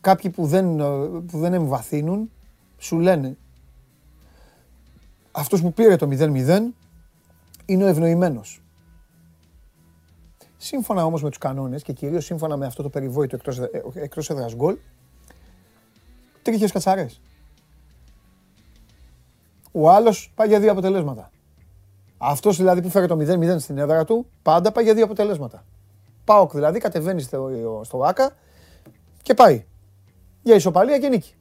κάποιοι 0.00 0.30
που 0.30 0.46
δεν, 0.46 0.80
ε, 0.80 0.84
που 1.26 1.38
δεν 1.38 1.52
εμβαθύνουν 1.52 2.30
σου 2.78 2.98
λένε 2.98 3.36
αυτός 5.36 5.60
που 5.60 5.72
πήρε 5.72 5.96
το 5.96 6.08
0-0 6.10 6.60
είναι 7.64 7.84
ο 7.84 7.86
ευνοημένος. 7.86 8.62
Σύμφωνα 10.56 11.04
όμως 11.04 11.22
με 11.22 11.28
τους 11.28 11.38
κανόνες 11.38 11.82
και 11.82 11.92
κυρίως 11.92 12.24
σύμφωνα 12.24 12.56
με 12.56 12.66
αυτό 12.66 12.82
το 12.82 12.88
περιβόητο 12.88 13.36
εκτός, 13.36 13.58
ε, 13.58 13.70
εκτός 13.94 14.30
έδρας 14.30 14.54
γκολ, 14.54 14.76
τρίχες 16.42 16.72
κατσαρές. 16.72 17.20
Ο 19.72 19.90
άλλος 19.90 20.32
πάει 20.34 20.48
για 20.48 20.60
δύο 20.60 20.70
αποτελέσματα. 20.70 21.30
Αυτός 22.18 22.56
δηλαδή 22.56 22.82
που 22.82 22.88
φέρε 22.88 23.06
το 23.06 23.16
0-0 23.16 23.58
στην 23.58 23.78
έδρα 23.78 24.04
του, 24.04 24.26
πάντα 24.42 24.72
πάει 24.72 24.84
για 24.84 24.94
δύο 24.94 25.04
αποτελέσματα. 25.04 25.64
Πάοκ 26.24 26.52
δηλαδή 26.52 26.78
κατεβαίνει 26.78 27.20
στο, 27.20 27.50
στο 27.84 28.04
ΆΚΑ 28.04 28.36
και 29.22 29.34
πάει 29.34 29.64
για 30.42 30.54
ισοπαλία 30.54 30.98
και 30.98 31.08
νίκη. 31.08 31.34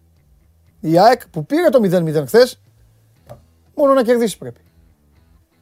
Η 0.79 0.99
ΑΕΚ 0.99 1.27
που 1.29 1.45
πήρε 1.45 1.69
το 1.69 1.79
0-0 1.83 2.25
χθες, 2.25 2.62
μόνο 3.75 3.93
να 3.93 4.03
κερδίσει 4.03 4.37
πρέπει. 4.37 4.61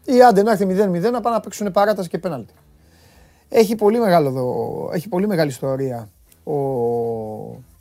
Ή 0.05 0.23
άντε 0.23 0.43
να 0.43 0.51
έρθει 0.51 0.65
0-0 0.69 1.11
να 1.11 1.21
πάνε 1.21 1.35
να 1.35 1.39
παίξουν 1.39 1.71
παράταση 1.71 2.09
και 2.09 2.17
πέναλτι. 2.17 2.53
Έχει 3.49 3.75
πολύ, 3.75 3.99
μεγάλο, 3.99 4.89
έχει 4.93 5.09
πολύ 5.09 5.27
μεγάλη 5.27 5.49
ιστορία 5.49 6.09
ο, 6.43 6.53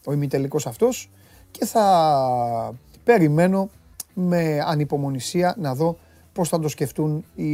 ο 0.05 0.13
ημιτελικός 0.13 0.67
αυτός 0.67 1.11
και 1.51 1.65
θα 1.65 2.75
περιμένω 3.05 3.71
με 4.15 4.65
ανυπομονησία 4.67 5.55
να 5.59 5.75
δω 5.75 5.99
πώς 6.41 6.49
θα 6.49 6.59
το 6.59 6.69
σκεφτούν 6.69 7.25
οι 7.35 7.53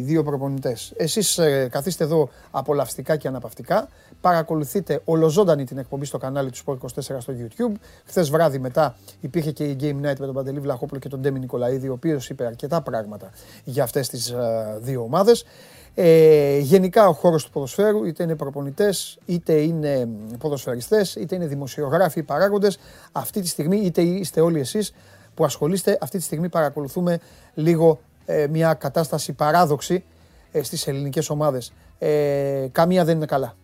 δύο 0.00 0.22
προπονητές. 0.22 0.92
Εσείς 0.96 1.38
ε, 1.38 1.68
καθίστε 1.70 2.04
εδώ 2.04 2.28
απολαυστικά 2.50 3.16
και 3.16 3.28
αναπαυτικά, 3.28 3.88
παρακολουθείτε 4.20 5.00
ολοζώντανη 5.04 5.64
την 5.64 5.78
εκπομπή 5.78 6.04
στο 6.04 6.18
κανάλι 6.18 6.50
του 6.50 6.58
Sport 6.64 6.74
24 6.74 7.16
στο 7.18 7.34
YouTube. 7.38 7.72
Χθες 8.04 8.30
βράδυ 8.30 8.58
μετά 8.58 8.96
υπήρχε 9.20 9.52
και 9.52 9.64
η 9.64 9.76
Game 9.80 9.96
Night 9.96 10.18
με 10.18 10.26
τον 10.26 10.34
Παντελή 10.34 10.60
Βλαχόπουλο 10.60 11.00
και 11.00 11.08
τον 11.08 11.20
Ντέμι 11.20 11.38
Νικολαίδη, 11.38 11.88
ο 11.88 11.92
οποίος 11.92 12.28
είπε 12.28 12.46
αρκετά 12.46 12.82
πράγματα 12.82 13.30
για 13.64 13.82
αυτές 13.82 14.08
τις 14.08 14.30
ε, 14.30 14.78
δύο 14.80 15.02
ομάδες. 15.02 15.44
Ε, 15.94 16.58
γενικά 16.58 17.08
ο 17.08 17.12
χώρος 17.12 17.44
του 17.44 17.50
ποδοσφαίρου, 17.50 18.04
είτε 18.04 18.22
είναι 18.22 18.36
προπονητές, 18.36 19.18
είτε 19.26 19.52
είναι 19.52 20.08
ποδοσφαιριστές, 20.38 21.14
είτε 21.14 21.34
είναι 21.34 21.46
δημοσιογράφοι, 21.46 22.22
παράγοντες, 22.22 22.78
αυτή 23.12 23.40
τη 23.40 23.48
στιγμή 23.48 23.76
είτε 23.76 24.02
είστε 24.02 24.40
όλοι 24.40 24.60
εσείς 24.60 24.92
που 25.34 25.44
ασχολείστε, 25.44 25.98
αυτή 26.00 26.18
τη 26.18 26.24
στιγμή 26.24 26.48
παρακολουθούμε 26.48 27.18
λίγο 27.54 27.90
ε, 27.90 28.17
μια 28.50 28.74
κατάσταση 28.74 29.32
παράδοξη 29.32 30.04
ε, 30.52 30.62
στις 30.62 30.86
ελληνικές 30.86 31.30
ομάδες. 31.30 31.72
Ε, 31.98 32.66
καμία 32.72 33.04
δεν 33.04 33.16
είναι 33.16 33.26
καλά. 33.26 33.54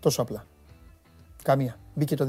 Τόσο 0.00 0.22
απλά. 0.22 0.46
Καμία. 1.42 1.76
Μπήκε 1.94 2.16
το 2.16 2.26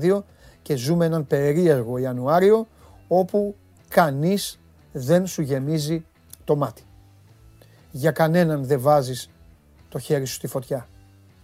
2022 0.00 0.22
και 0.62 0.76
ζούμε 0.76 1.04
έναν 1.04 1.26
περίεργο 1.26 1.98
Ιανουάριο 1.98 2.66
όπου 3.08 3.54
κανείς 3.88 4.60
δεν 4.92 5.26
σου 5.26 5.42
γεμίζει 5.42 6.04
το 6.44 6.56
μάτι. 6.56 6.82
Για 7.90 8.10
κανέναν 8.10 8.64
δεν 8.64 8.80
βάζεις 8.80 9.30
το 9.88 9.98
χέρι 9.98 10.24
σου 10.24 10.34
στη 10.34 10.46
φωτιά. 10.46 10.88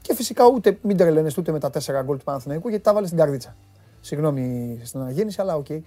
Και 0.01 0.15
φυσικά 0.15 0.47
ούτε 0.47 0.79
μην 0.83 0.97
τρελαίνεστε 0.97 1.41
ούτε 1.41 1.53
με 1.53 1.59
τα 1.59 1.71
4 1.71 2.03
γκολ 2.05 2.19
του 2.19 2.25
Παναθηναϊκού 2.25 2.69
γιατί 2.69 2.85
τα 2.85 2.95
βάλε 2.95 3.07
στην 3.07 3.19
καρδίτσα. 3.19 3.57
Συγγνώμη 4.01 4.81
στην 4.85 5.01
αναγέννηση, 5.01 5.41
αλλά 5.41 5.57
OK. 5.57 5.67
Okay. 5.69 5.81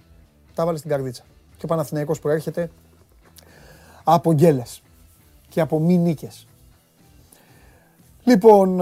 Τα 0.54 0.64
βάλε 0.64 0.78
στην 0.78 0.90
καρδίτσα. 0.90 1.22
Και 1.56 1.64
ο 1.64 1.66
Παναθηναϊκός 1.68 2.18
προέρχεται 2.18 2.70
από 4.08 4.32
γκέλες 4.32 4.82
και 5.48 5.60
από 5.60 5.78
μη 5.78 5.98
νίκες. 5.98 6.46
Λοιπόν, 8.28 8.80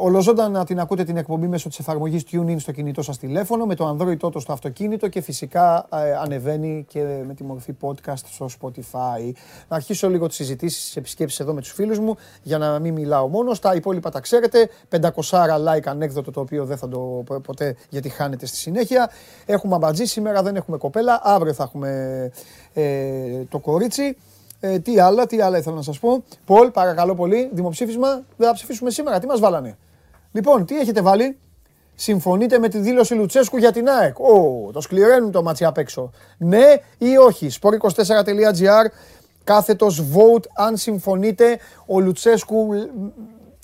ολοζώντανα 0.00 0.58
να 0.58 0.64
την 0.64 0.80
ακούτε 0.80 1.04
την 1.04 1.16
εκπομπή 1.16 1.46
μέσω 1.46 1.68
της 1.68 1.78
εφαρμογής 1.78 2.24
TuneIn 2.30 2.56
στο 2.58 2.72
κινητό 2.72 3.02
σας 3.02 3.18
τηλέφωνο, 3.18 3.66
με 3.66 3.74
το 3.74 3.96
Android 3.96 4.16
Auto 4.26 4.40
στο 4.40 4.52
αυτοκίνητο 4.52 5.08
και 5.08 5.20
φυσικά 5.20 5.86
ανεβαίνει 6.22 6.84
και 6.88 7.22
με 7.26 7.34
τη 7.34 7.44
μορφή 7.44 7.76
podcast 7.80 8.22
στο 8.26 8.48
Spotify. 8.60 9.32
Να 9.68 9.76
αρχίσω 9.76 10.08
λίγο 10.08 10.26
τις 10.26 10.36
συζητήσεις, 10.36 10.84
τις 10.84 10.96
επισκέψεις 10.96 11.40
εδώ 11.40 11.52
με 11.52 11.60
τους 11.60 11.72
φίλους 11.72 11.98
μου, 11.98 12.16
για 12.42 12.58
να 12.58 12.78
μην 12.78 12.94
μιλάω 12.94 13.28
μόνος. 13.28 13.58
Τα 13.58 13.74
υπόλοιπα 13.74 14.10
τα 14.10 14.20
ξέρετε, 14.20 14.68
500 14.88 15.56
like 15.56 15.86
ανέκδοτο 15.86 16.30
το 16.30 16.40
οποίο 16.40 16.64
δεν 16.64 16.76
θα 16.76 16.88
το 16.88 17.24
ποτέ 17.42 17.76
γιατί 17.88 18.08
χάνετε 18.08 18.46
στη 18.46 18.56
συνέχεια. 18.56 19.10
Έχουμε 19.46 19.74
αμπατζή 19.74 20.04
σήμερα, 20.04 20.42
δεν 20.42 20.56
έχουμε 20.56 20.76
κοπέλα, 20.76 21.20
αύριο 21.22 21.52
θα 21.52 21.62
έχουμε 21.62 22.30
ε, 22.72 23.44
το 23.48 23.58
κορίτσι. 23.58 24.16
Ε, 24.60 24.78
τι 24.78 24.98
άλλα, 24.98 25.26
τι 25.26 25.40
άλλα 25.40 25.58
ήθελα 25.58 25.76
να 25.76 25.82
σας 25.82 25.98
πω. 25.98 26.24
Poll, 26.44 26.70
παρακαλώ 26.70 27.14
πολύ, 27.14 27.50
δημοψήφισμα. 27.52 28.22
Δεν 28.36 28.46
θα 28.48 28.54
ψηφίσουμε 28.54 28.90
σήμερα. 28.90 29.18
Τι 29.18 29.26
μας 29.26 29.40
βάλανε. 29.40 29.78
Λοιπόν, 30.32 30.64
τι 30.64 30.78
έχετε 30.78 31.02
βάλει; 31.02 31.38
Συμφωνείτε 31.94 32.58
με 32.58 32.68
τη 32.68 32.78
δήλωση 32.78 33.14
Λουτσέσκου 33.14 33.56
για 33.56 33.72
την 33.72 33.88
ΑΕΚ. 33.88 34.18
Ότι 34.18 34.70
το 34.72 34.80
σκληραίνουν 34.80 35.30
το 35.30 35.42
ματς 35.42 35.64
απ' 35.64 35.78
έξω. 35.78 36.10
Ναι 36.38 36.74
ή 36.98 37.16
όχι; 37.16 37.50
Sport24.gr 37.60 38.86
κάθετος 39.44 40.04
vote 40.14 40.44
αν 40.54 40.76
συμφωνείτε. 40.76 41.58
Ο 41.86 42.00
Λουτσέσκου 42.00 42.68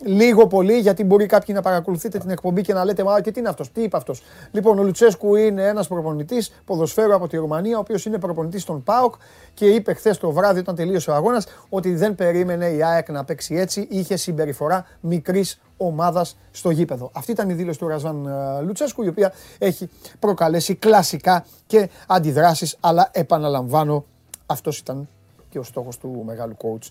λίγο 0.05 0.47
πολύ, 0.47 0.79
γιατί 0.79 1.05
μπορεί 1.05 1.27
κάποιοι 1.27 1.55
να 1.59 1.63
παρακολουθείτε 1.63 2.19
την 2.19 2.31
εκπομπή 2.31 2.63
και 2.63 2.73
να 2.73 2.85
λέτε 2.85 3.05
Μα 3.05 3.21
και 3.21 3.31
τι 3.31 3.41
είναι 3.41 3.49
αυτός, 3.49 3.73
τι 3.73 3.83
είπε 3.83 3.97
αυτός. 3.97 4.23
Λοιπόν, 4.51 4.79
ο 4.79 4.83
Λουτσέσκου 4.83 5.35
είναι 5.35 5.67
ένας 5.67 5.89
προπονητής 5.89 6.53
ποδοσφαίρου 6.65 7.15
από 7.15 7.29
τη 7.29 7.37
Ρουμανία, 7.37 7.77
ο 7.77 7.81
οποίος 7.81 8.05
είναι 8.05 8.19
προπονητής 8.19 8.65
των 8.65 8.83
ΠΑΟΚ 8.83 9.15
και 9.55 9.67
είπε 9.67 9.93
χθες 9.93 10.19
το 10.19 10.31
βράδυ, 10.31 10.59
όταν 10.59 10.75
τελείωσε 10.75 11.11
ο 11.11 11.15
αγώνας, 11.15 11.47
ότι 11.69 11.95
δεν 11.95 12.15
περίμενε 12.15 12.67
η 12.67 12.83
ΑΕΚ 12.83 13.11
να 13.11 13.25
παίξει 13.25 13.55
έτσι. 13.55 13.87
Είχε 13.91 14.17
συμπεριφορά 14.17 14.87
μικρής 15.01 15.61
ομάδας 15.77 16.37
στο 16.51 16.71
γήπεδο. 16.71 17.11
Αυτή 17.15 17.31
ήταν 17.31 17.49
η 17.49 17.53
δήλωση 17.53 17.79
του 17.79 17.89
Ρασβάν 17.89 18.27
ε, 18.27 18.63
Λουτσέσκου, 18.63 19.03
η 19.03 19.09
οποία 19.09 19.33
έχει 19.59 19.89
προκαλέσει 20.19 20.75
κλασικά 20.75 21.45
και 21.67 21.91
αντιδράσεις, 22.07 22.77
αλλά 22.81 23.09
επαναλαμβάνω, 23.13 24.05
αυτός 24.47 24.79
ήταν 24.79 25.09
και 25.49 25.59
ο 25.59 25.63
στόχος 25.63 25.99
του 25.99 26.23
μεγάλου 26.27 26.57
coach 26.63 26.89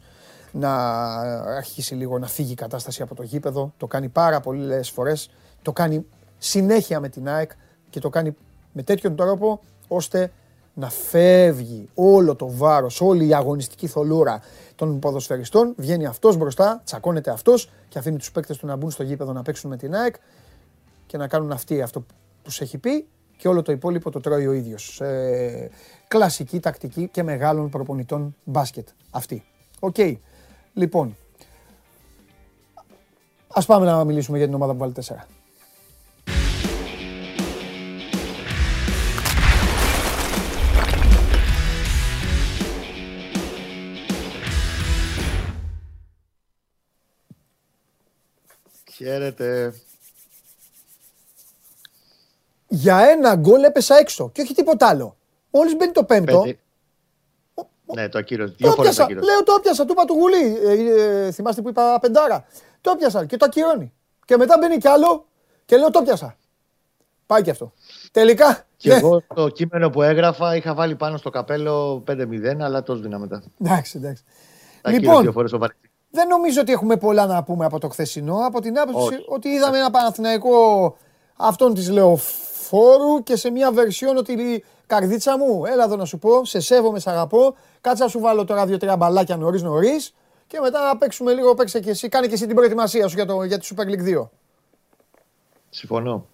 να 0.58 0.74
αρχίσει 1.56 1.96
λίγο 1.96 2.20
να 2.20 2.28
φύγει 2.28 2.52
η 2.52 2.56
κατάσταση 2.56 3.02
από 3.02 3.16
το 3.16 3.24
γήπεδο. 3.24 3.74
Το 3.78 3.88
κάνει 3.88 4.10
πάρα 4.10 4.40
πολλές 4.40 4.90
φορές. 4.90 5.30
Το 5.62 5.72
κάνει 5.72 6.06
συνέχεια 6.38 7.00
με 7.00 7.10
την 7.10 7.30
ΑΕΚ 7.30 7.52
και 7.90 8.00
το 8.00 8.10
κάνει 8.10 8.36
με 8.72 8.84
τέτοιον 8.84 9.16
τρόπο 9.16 9.62
ώστε 9.88 10.32
να 10.74 10.90
φεύγει 10.90 11.90
όλο 11.94 12.36
το 12.36 12.50
βάρος, 12.52 13.02
όλη 13.02 13.28
η 13.28 13.34
αγωνιστική 13.34 13.88
θολούρα 13.88 14.42
των 14.76 15.00
ποδοσφαιριστών. 15.00 15.74
Βγαίνει 15.78 16.06
αυτός 16.06 16.38
μπροστά, 16.38 16.82
τσακώνεται 16.86 17.32
αυτός 17.32 17.70
και 17.90 18.00
αφήνει 18.00 18.18
τους 18.18 18.32
παίκτες 18.32 18.58
του 18.58 18.66
να 18.66 18.76
μπουν 18.76 18.92
στο 18.92 19.04
γήπεδο 19.04 19.34
να 19.34 19.42
παίξουν 19.42 19.70
με 19.70 19.78
την 19.78 19.96
ΑΕΚ 19.96 20.16
και 21.06 21.18
να 21.18 21.28
κάνουν 21.28 21.52
αυτοί 21.52 21.82
αυτό 21.82 22.00
που 22.00 22.14
τους 22.44 22.62
έχει 22.62 22.78
πει 22.78 23.08
και 23.38 23.48
όλο 23.48 23.62
το 23.62 23.72
υπόλοιπο 23.72 24.10
το 24.10 24.20
τρώει 24.20 24.48
ο 24.48 24.52
ίδιος. 24.52 25.02
Ε, 25.02 25.70
κλασική 26.08 26.60
τακτική 26.60 27.08
και 27.08 27.24
μεγάλων 27.24 27.70
προπονητών 27.70 28.36
μπάσκετ 28.44 28.88
αυτή. 29.12 29.44
Οκ. 29.80 29.96
Λοιπόν, 30.78 31.18
ας 33.48 33.66
πάμε 33.66 33.86
να 33.86 34.04
μιλήσουμε 34.04 34.38
για 34.38 34.46
την 34.46 34.56
ομάδα 34.56 34.72
που 34.72 34.78
βάλει 34.78 34.94
4. 35.06 35.28
Χαίρετε. 48.92 49.74
Για 52.68 52.98
ένα 52.98 53.36
γκολ 53.36 53.64
έπεσα 53.64 53.96
έξω 53.96 54.30
και 54.30 54.42
όχι 54.42 54.54
τίποτα 54.54 54.88
άλλο. 54.88 55.18
Μόλις 55.52 55.76
μπαίνει 55.76 55.92
το 55.92 56.04
πέμπτο, 56.04 56.44
ναι, 57.94 58.10
το 58.10 58.18
ακύρωσε. 58.18 58.54
Δύο 58.58 58.72
φορές 58.72 58.96
το 58.96 59.06
Λέω 59.10 59.44
το 59.44 59.56
έπιασα, 59.58 59.86
του 59.86 59.92
είπα 59.92 60.06
του 60.06 60.14
γουλή. 60.14 60.58
Ε, 60.64 61.26
ε, 61.26 61.32
θυμάστε 61.32 61.62
που 61.62 61.70
είπα 61.70 62.00
πεντάρα. 62.02 62.46
Το 62.82 62.92
έπιασα 62.92 63.26
και 63.26 63.38
το 63.38 63.46
ακυρώνει. 63.46 63.94
Και 64.26 64.38
μετά 64.38 64.58
μπαίνει 64.60 64.78
κι 64.78 64.88
άλλο 64.88 65.26
και 65.66 65.78
λέω 65.78 65.92
το 65.92 66.00
έπιασα. 66.02 66.38
Πάει 67.26 67.42
και 67.42 67.50
αυτό. 67.50 67.74
Τελικά. 68.12 68.66
Και 68.78 68.90
ναι. 68.90 68.96
εγώ 68.96 69.22
το 69.34 69.50
κείμενο 69.50 69.90
που 69.90 70.02
έγραφα 70.02 70.56
είχα 70.56 70.74
βάλει 70.74 70.96
πάνω 70.96 71.18
στο 71.18 71.30
καπέλο 71.30 72.04
5-0, 72.08 72.58
αλλά 72.60 72.84
το 72.84 72.96
σβήνα 72.96 73.20
μετά. 73.20 73.44
Εντάξει, 73.62 73.98
εντάξει. 73.98 74.24
Λοιπόν, 74.88 75.22
δύο 75.22 75.32
φορές 75.32 75.52
δεν 76.16 76.28
νομίζω 76.28 76.62
ότι 76.62 76.72
έχουμε 76.72 76.98
πολλά 76.98 77.26
να 77.26 77.44
πούμε 77.44 77.66
από 77.66 77.80
το 77.80 77.90
χθεσινό. 77.90 78.38
Από 78.46 78.62
την 78.62 78.80
άποψη 78.80 79.24
ότι 79.28 79.50
είδαμε 79.50 79.78
ένα 79.78 79.92
Παναθηναϊκό 79.92 80.98
αυτόν 81.36 81.74
της 81.74 81.90
λεωφόρου 82.72 83.24
και 83.24 83.36
σε 83.36 83.50
μια 83.50 83.72
βερσιόν 83.72 84.18
ότι 84.18 84.64
καρδίτσα 84.88 85.38
μου, 85.38 85.66
έλα 85.66 85.84
εδώ 85.84 85.96
να 85.96 86.06
σου 86.06 86.18
πω, 86.18 86.46
σε 86.46 86.60
σέβομαι, 86.60 87.00
σε 87.00 87.10
αγαπώ. 87.10 87.56
Κάτσε 87.82 88.04
να 88.04 88.10
σου 88.10 88.20
βάλω 88.20 88.46
τώρα 88.46 88.66
δύο-τρία 88.66 88.98
μπαλάκια 88.98 89.38
νωρίς 89.38 89.62
νωρίς 89.62 90.14
και 90.48 90.60
μετά 90.60 90.88
να 90.88 90.98
παίξουμε 90.98 91.34
λίγο. 91.34 91.54
Παίξε 91.54 91.80
και 91.80 91.90
εσύ, 91.90 92.10
κάνε 92.10 92.28
και 92.28 92.34
εσύ 92.34 92.46
την 92.46 92.56
προετοιμασία 92.56 93.08
σου 93.08 93.16
για, 93.16 93.26
το, 93.26 93.44
για 93.44 93.60
τη 93.60 93.68
Super 93.76 93.84
League 93.84 94.22
2. 94.22 94.28
Συμφωνώ. 95.70 96.26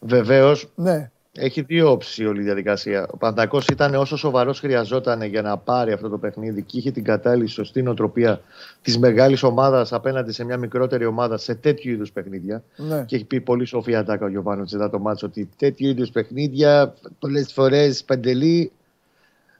Βεβαίως. 0.00 0.72
Ναι. 0.74 1.10
Έχει 1.38 1.62
δύο 1.62 1.90
όψεις 1.90 2.26
όλη 2.26 2.40
η 2.40 2.44
διαδικασία. 2.44 3.08
Ο 3.10 3.16
Παντακό 3.16 3.60
ήταν 3.70 3.94
όσο 3.94 4.16
σοβαρός 4.16 4.60
χρειαζόταν 4.60 5.22
για 5.22 5.42
να 5.42 5.56
πάρει 5.56 5.92
αυτό 5.92 6.08
το 6.08 6.18
παιχνίδι 6.18 6.62
και 6.62 6.78
είχε 6.78 6.90
την 6.90 7.04
κατάλληλη 7.04 7.48
σωστή 7.48 7.82
νοοτροπία 7.82 8.40
της 8.82 8.98
μεγάλης 8.98 9.42
ομάδας 9.42 9.92
απέναντι 9.92 10.32
σε 10.32 10.44
μια 10.44 10.56
μικρότερη 10.56 11.06
ομάδα 11.06 11.36
σε 11.36 11.54
τέτοιου 11.54 11.90
είδους 11.90 12.12
παιχνίδια. 12.12 12.62
Ναι. 12.76 13.04
Και 13.04 13.16
έχει 13.16 13.24
πει 13.24 13.40
πολύ 13.40 13.64
σοφή 13.64 13.94
ατάκα 13.94 14.24
ο 14.24 14.28
Γιωβάνο 14.28 14.64
μετά 14.72 14.90
το 14.90 14.98
μάτσο 14.98 15.26
ότι 15.26 15.48
τέτοιου 15.56 15.88
είδους 15.88 16.10
παιχνίδια 16.10 16.94
πολλές 17.18 17.52
φορές 17.52 18.04
παντελή 18.04 18.72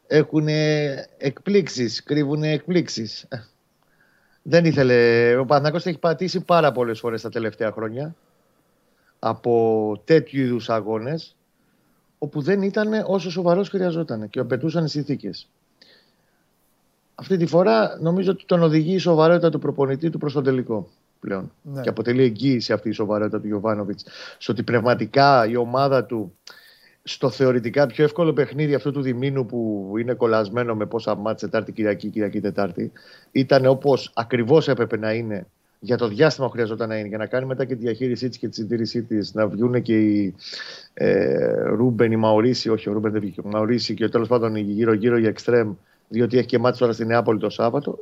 έχουν 0.07 0.47
εκπλήξεις, 1.19 2.03
κρύβουν 2.03 2.43
εκπλήξεις. 2.43 3.29
Δεν 4.43 4.65
ήθελε. 4.65 5.31
Ο 5.37 5.45
Παναθηναϊκός 5.45 5.87
έχει 5.87 5.99
πατήσει 5.99 6.41
πάρα 6.41 6.73
πολλές 6.73 6.99
φορές 6.99 7.23
τα 7.23 7.29
τελευταία 7.29 7.73
χρόνια 7.73 8.15
από 9.19 10.03
τέτοιου 10.05 10.41
είδους 10.41 10.71
αγώνες 10.71 11.37
όπου 12.18 12.40
δεν 12.40 12.62
ήταν 12.62 13.05
όσο 13.07 13.31
σοβαρός 13.31 13.68
χρειαζόταν 13.68 14.31
και 14.31 14.40
απαιτούσαν 14.40 14.85
οι 14.85 14.88
συνθήκες. 14.88 15.48
Αυτή 17.14 17.37
τη 17.37 17.46
φορά 17.46 17.98
νομίζω 18.00 18.31
ότι 18.31 18.44
τον 18.46 18.62
οδηγεί 18.62 18.94
η 18.94 18.98
σοβαρότητα 18.98 19.50
του 19.50 19.59
προπονητή 19.59 20.11
του 20.11 20.18
προς 20.18 20.33
τον 20.33 20.44
τελικό 20.44 20.88
πλέον. 21.20 21.52
Ναι. 21.62 21.81
Και 21.81 21.88
αποτελεί 21.88 22.22
εγγύηση 22.22 22.72
αυτή 22.72 22.88
η 22.88 22.92
σοβαρότητα 22.92 23.40
του 23.40 23.46
Γιωβάνοβιτς 23.46 24.05
στο 24.38 24.52
ότι 24.52 24.62
πνευματικά 24.62 25.46
η 25.46 25.57
ομάδα 25.57 26.05
του 26.05 26.37
στο 27.02 27.31
θεωρητικά 27.31 27.87
πιο 27.87 28.05
εύκολο 28.05 28.33
παιχνίδι 28.33 28.74
αυτού 28.74 28.92
του 28.92 29.02
διμήνου 29.02 29.46
που 29.46 29.92
είναι 29.98 30.14
κολασμένο 30.14 30.75
με 30.74 30.87
πόσα 30.87 31.14
ματς 31.14 31.49
Τετάρτη, 31.48 31.72
Κυριακή, 31.72 32.09
Κυριακή, 32.09 32.40
Τετάρτη, 32.40 32.92
ήταν 33.33 33.66
όπως 33.66 34.11
ακριβώς 34.14 34.68
έπρεπε 34.68 34.96
να 34.98 35.12
είναι 35.12 35.46
για 35.81 35.97
το 35.97 36.09
διάστημα 36.09 36.47
που 36.47 36.53
χρειαζόταν 36.53 36.89
να 36.89 36.99
είναι 36.99 37.09
για 37.09 37.19
να 37.19 37.27
κάνει 37.27 37.47
μετά 37.47 37.65
και 37.65 37.75
τη 37.75 37.81
διαχείρισή 37.81 38.29
της 38.29 38.39
και 38.39 38.49
τη 38.49 38.55
συντήρησή 38.55 39.03
της, 39.03 39.35
να 39.35 39.49
βγουν 39.49 39.83
και 39.83 40.01
οι 40.01 40.35
ε, 40.95 41.62
Ρούμπεν, 41.62 42.12
οι 42.12 42.17
Μαουρίσιο, 42.16 42.68
όχι 42.69 42.89
ο 42.89 42.93
Ρούμπεν 42.93 43.12
δεν 43.12 43.21
βγήκε, 43.21 43.41
ο 43.41 43.49
Μαουρίσιο 43.49 43.94
και 43.95 44.09
τέλος 44.09 44.29
πάντων 44.29 44.57
γύρω-γύρω 44.57 45.19
για 45.19 45.29
εξτρέμ, 45.29 45.75
διότι 46.09 46.39
έχει 46.39 46.47
και 46.47 46.59
ματς 46.59 46.79
τώρα 46.79 46.93
στην 46.93 47.07
Νεάπολη 47.07 47.39
το 47.39 47.51
Σάββατο. 47.51 47.99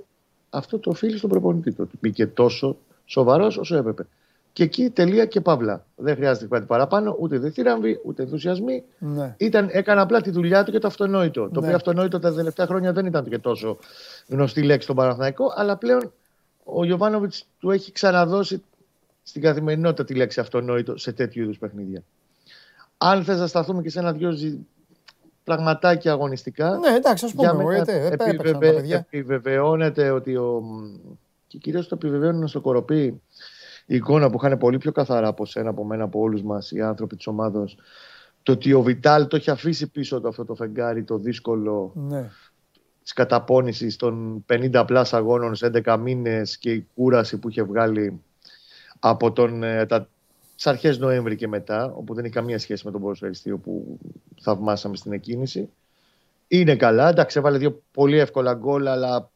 Αυτό 0.51 0.79
το 0.79 0.91
οφείλει 0.91 1.17
στον 1.17 1.31
προπονητή 1.31 1.71
του. 1.73 1.83
Ότι 1.83 1.97
μπήκε 2.01 2.27
τόσο 2.27 2.77
σοβαρός 3.05 3.57
όσο 3.57 3.77
έπρεπε. 3.77 4.07
Και 4.53 4.63
εκεί 4.63 4.91
τελεία 4.91 5.25
και 5.27 5.41
παύλα. 5.41 5.85
Δεν 5.97 6.15
χρειάζεται 6.15 6.47
κάτι 6.47 6.67
παραπάνω, 6.67 7.17
ούτε 7.21 7.39
δευτεράμβη, 7.39 8.01
ούτε 8.05 8.23
ενθουσιασμοί. 8.23 8.83
Ναι. 8.99 9.35
Ήταν, 9.37 9.69
έκανε 9.73 10.01
απλά 10.01 10.21
τη 10.21 10.31
δουλειά 10.31 10.65
του 10.65 10.71
και 10.71 10.79
το 10.79 10.87
αυτονόητο. 10.87 11.43
Ναι. 11.43 11.49
Το 11.49 11.61
οποίο 11.61 11.75
αυτονόητο 11.75 12.19
τα 12.19 12.35
τελευταία 12.35 12.67
χρόνια 12.67 12.93
δεν 12.93 13.07
ήταν 13.07 13.29
και 13.29 13.39
τόσο 13.39 13.79
γνωστή 14.29 14.63
λέξη 14.63 14.83
στον 14.83 14.97
Παναθηναϊκό, 14.97 15.53
αλλά 15.57 15.77
πλέον 15.77 16.13
ο 16.65 16.85
Γιωβάνοβιτς 16.85 17.47
του 17.59 17.71
έχει 17.71 17.93
ξαναδώσει 17.93 18.63
στην 19.23 19.43
καθημερινότητα 19.43 20.05
τη 20.05 20.15
λέξη 20.15 20.41
αυτονόητο 20.41 20.97
σε 20.97 21.13
τέτοιου 21.13 21.43
είδους 21.43 21.59
παιχνίδια. 21.59 22.03
Αν 22.99 23.25
θες 23.25 23.39
να 23.39 23.47
σταθούμε 23.47 23.83
και 23.83 23.91
σε 23.91 23.99
ένα-δυο 23.99 24.39
πραγματάκια 25.45 26.13
αγωνιστικά. 26.13 26.79
Ναι, 26.79 26.95
εντάξει, 26.95 27.25
ας 27.25 27.33
πούμε. 27.35 27.85
επιβεβαι... 28.11 29.07
Επιβεβαιώνεται 29.11 30.11
ότι. 30.11 30.37
Ο... 30.37 30.63
Και 31.47 31.59
κυρίως 31.59 31.89
το 31.89 31.95
επιβεβαιώνουν 31.95 32.49
στο 32.49 32.61
κοροπή 32.61 33.23
η 33.87 33.95
εικόνα 33.95 34.31
που 34.31 34.39
είχαν 34.43 34.59
πολύ 34.59 34.79
πιο 34.79 34.93
καθαρά 34.93 35.29
από 35.29 35.47
σένα, 35.47 35.71
από 35.71 35.85
μένα, 35.85 36.05
από 36.05 36.21
όλους 36.21 36.43
μας 36.43 36.71
οι 36.71 36.81
άνθρωποι 36.81 37.17
της 37.17 37.27
ομάδα. 37.27 37.65
Το 38.43 38.53
ότι 38.53 38.73
ο 38.73 38.83
Βιτάλ 38.83 39.27
το 39.27 39.37
έχει 39.37 39.51
αφήσει 39.51 39.87
πίσω 39.87 40.21
του 40.21 40.29
αυτό 40.29 40.45
το 40.45 40.55
φεγγάρι, 40.55 41.05
το 41.05 41.19
δύσκολο. 41.19 41.93
Ναι 41.95 42.31
της 43.05 43.13
καταπώνησης 43.13 43.97
των 43.97 44.45
50 44.49 44.85
πλάς 44.87 45.13
αγώνων 45.13 45.55
σε 45.55 45.71
11 45.85 45.99
μήνες 46.01 46.59
και 46.59 46.73
η 46.73 46.87
κούραση 46.95 47.39
που 47.39 47.49
είχε 47.49 47.63
βγάλει 47.63 48.21
από 48.99 49.33
τον, 49.33 49.63
ε, 49.63 49.87
τα, 49.87 50.09
τις 50.55 50.67
αρχές 50.67 50.99
Νοέμβρη 50.99 51.37
και 51.37 51.49
μετά, 51.49 51.93
όπου 51.97 52.15
δεν 52.15 52.25
έχει 52.25 52.35
καμία 52.35 52.59
σχέση 52.59 52.87
με 52.87 52.93
τον 52.93 53.01
ποδοσφαιριστή 53.01 53.57
που 53.57 53.99
θαυμάσαμε 54.41 54.97
στην 54.97 55.13
εκκίνηση. 55.13 55.69
Είναι 56.49 56.77
καλά, 56.77 57.09
εντάξει, 57.09 57.39
έβαλε 57.39 57.59
δύο 57.59 57.83
πολύ 57.93 58.19
εύκολα 58.19 58.55
γκολ, 58.55 58.87
αλλά 58.87 59.31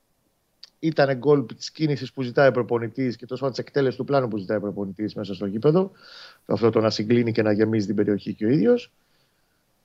ήταν 0.78 1.16
γκολ 1.16 1.46
της 1.46 1.70
κίνησης 1.70 2.12
που 2.12 2.22
ζητάει 2.22 2.48
ο 2.48 2.52
προπονητής 2.52 3.16
και 3.16 3.26
τόσο 3.26 3.48
της 3.48 3.58
εκτέλεσης 3.58 3.96
του 3.96 4.04
πλάνου 4.04 4.28
που 4.28 4.36
ζητάει 4.36 4.56
ο 4.56 4.60
προπονητής 4.60 5.14
μέσα 5.14 5.34
στο 5.34 5.46
γήπεδο. 5.46 5.90
Αυτό 6.46 6.70
το 6.70 6.80
να 6.80 6.90
συγκλίνει 6.90 7.32
και 7.32 7.42
να 7.42 7.52
γεμίζει 7.52 7.86
την 7.86 7.94
περιοχή 7.94 8.34
και 8.34 8.44
ο 8.44 8.48
ίδιος 8.48 8.92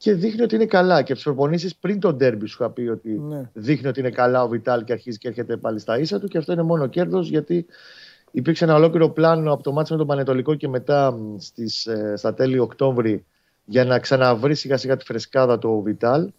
και 0.03 0.13
δείχνει 0.13 0.41
ότι 0.41 0.55
είναι 0.55 0.65
καλά. 0.65 1.01
Και 1.01 1.11
από 1.11 1.21
τι 1.21 1.27
προπονήσεις 1.27 1.75
πριν 1.75 1.99
τον 1.99 2.17
τέρμπι 2.17 2.47
σου 2.47 2.57
είχα 2.59 2.71
πει 2.71 2.81
ότι 2.81 3.09
ναι. 3.09 3.49
δείχνει 3.53 3.87
ότι 3.87 3.99
είναι 3.99 4.09
καλά 4.09 4.43
ο 4.43 4.47
Βιτάλ 4.47 4.83
και 4.83 4.91
αρχίζει 4.91 5.17
και 5.17 5.27
έρχεται 5.27 5.57
πάλι 5.57 5.79
στα 5.79 5.99
ίσα 5.99 6.19
του. 6.19 6.27
Και 6.27 6.37
αυτό 6.37 6.51
είναι 6.51 6.61
μόνο 6.61 6.87
κέρδος 6.87 7.29
γιατί 7.29 7.65
υπήρξε 8.31 8.63
ένα 8.63 8.75
ολόκληρο 8.75 9.09
πλάνο 9.09 9.53
από 9.53 9.63
το 9.63 9.71
μάτι 9.71 9.91
με 9.91 9.97
τον 9.97 10.07
Πανετολικό 10.07 10.55
και 10.55 10.67
μετά 10.67 11.17
στις, 11.37 11.85
ε, 11.85 12.13
στα 12.17 12.33
τέλη 12.33 12.59
Οκτώβρη 12.59 13.25
για 13.65 13.85
να 13.85 13.99
ξαναβρει 13.99 14.55
σιγά 14.55 14.77
σιγά 14.77 14.97
τη 14.97 15.05
φρεσκάδα 15.05 15.59
του 15.59 15.81
Βιτάλ. 15.83 16.31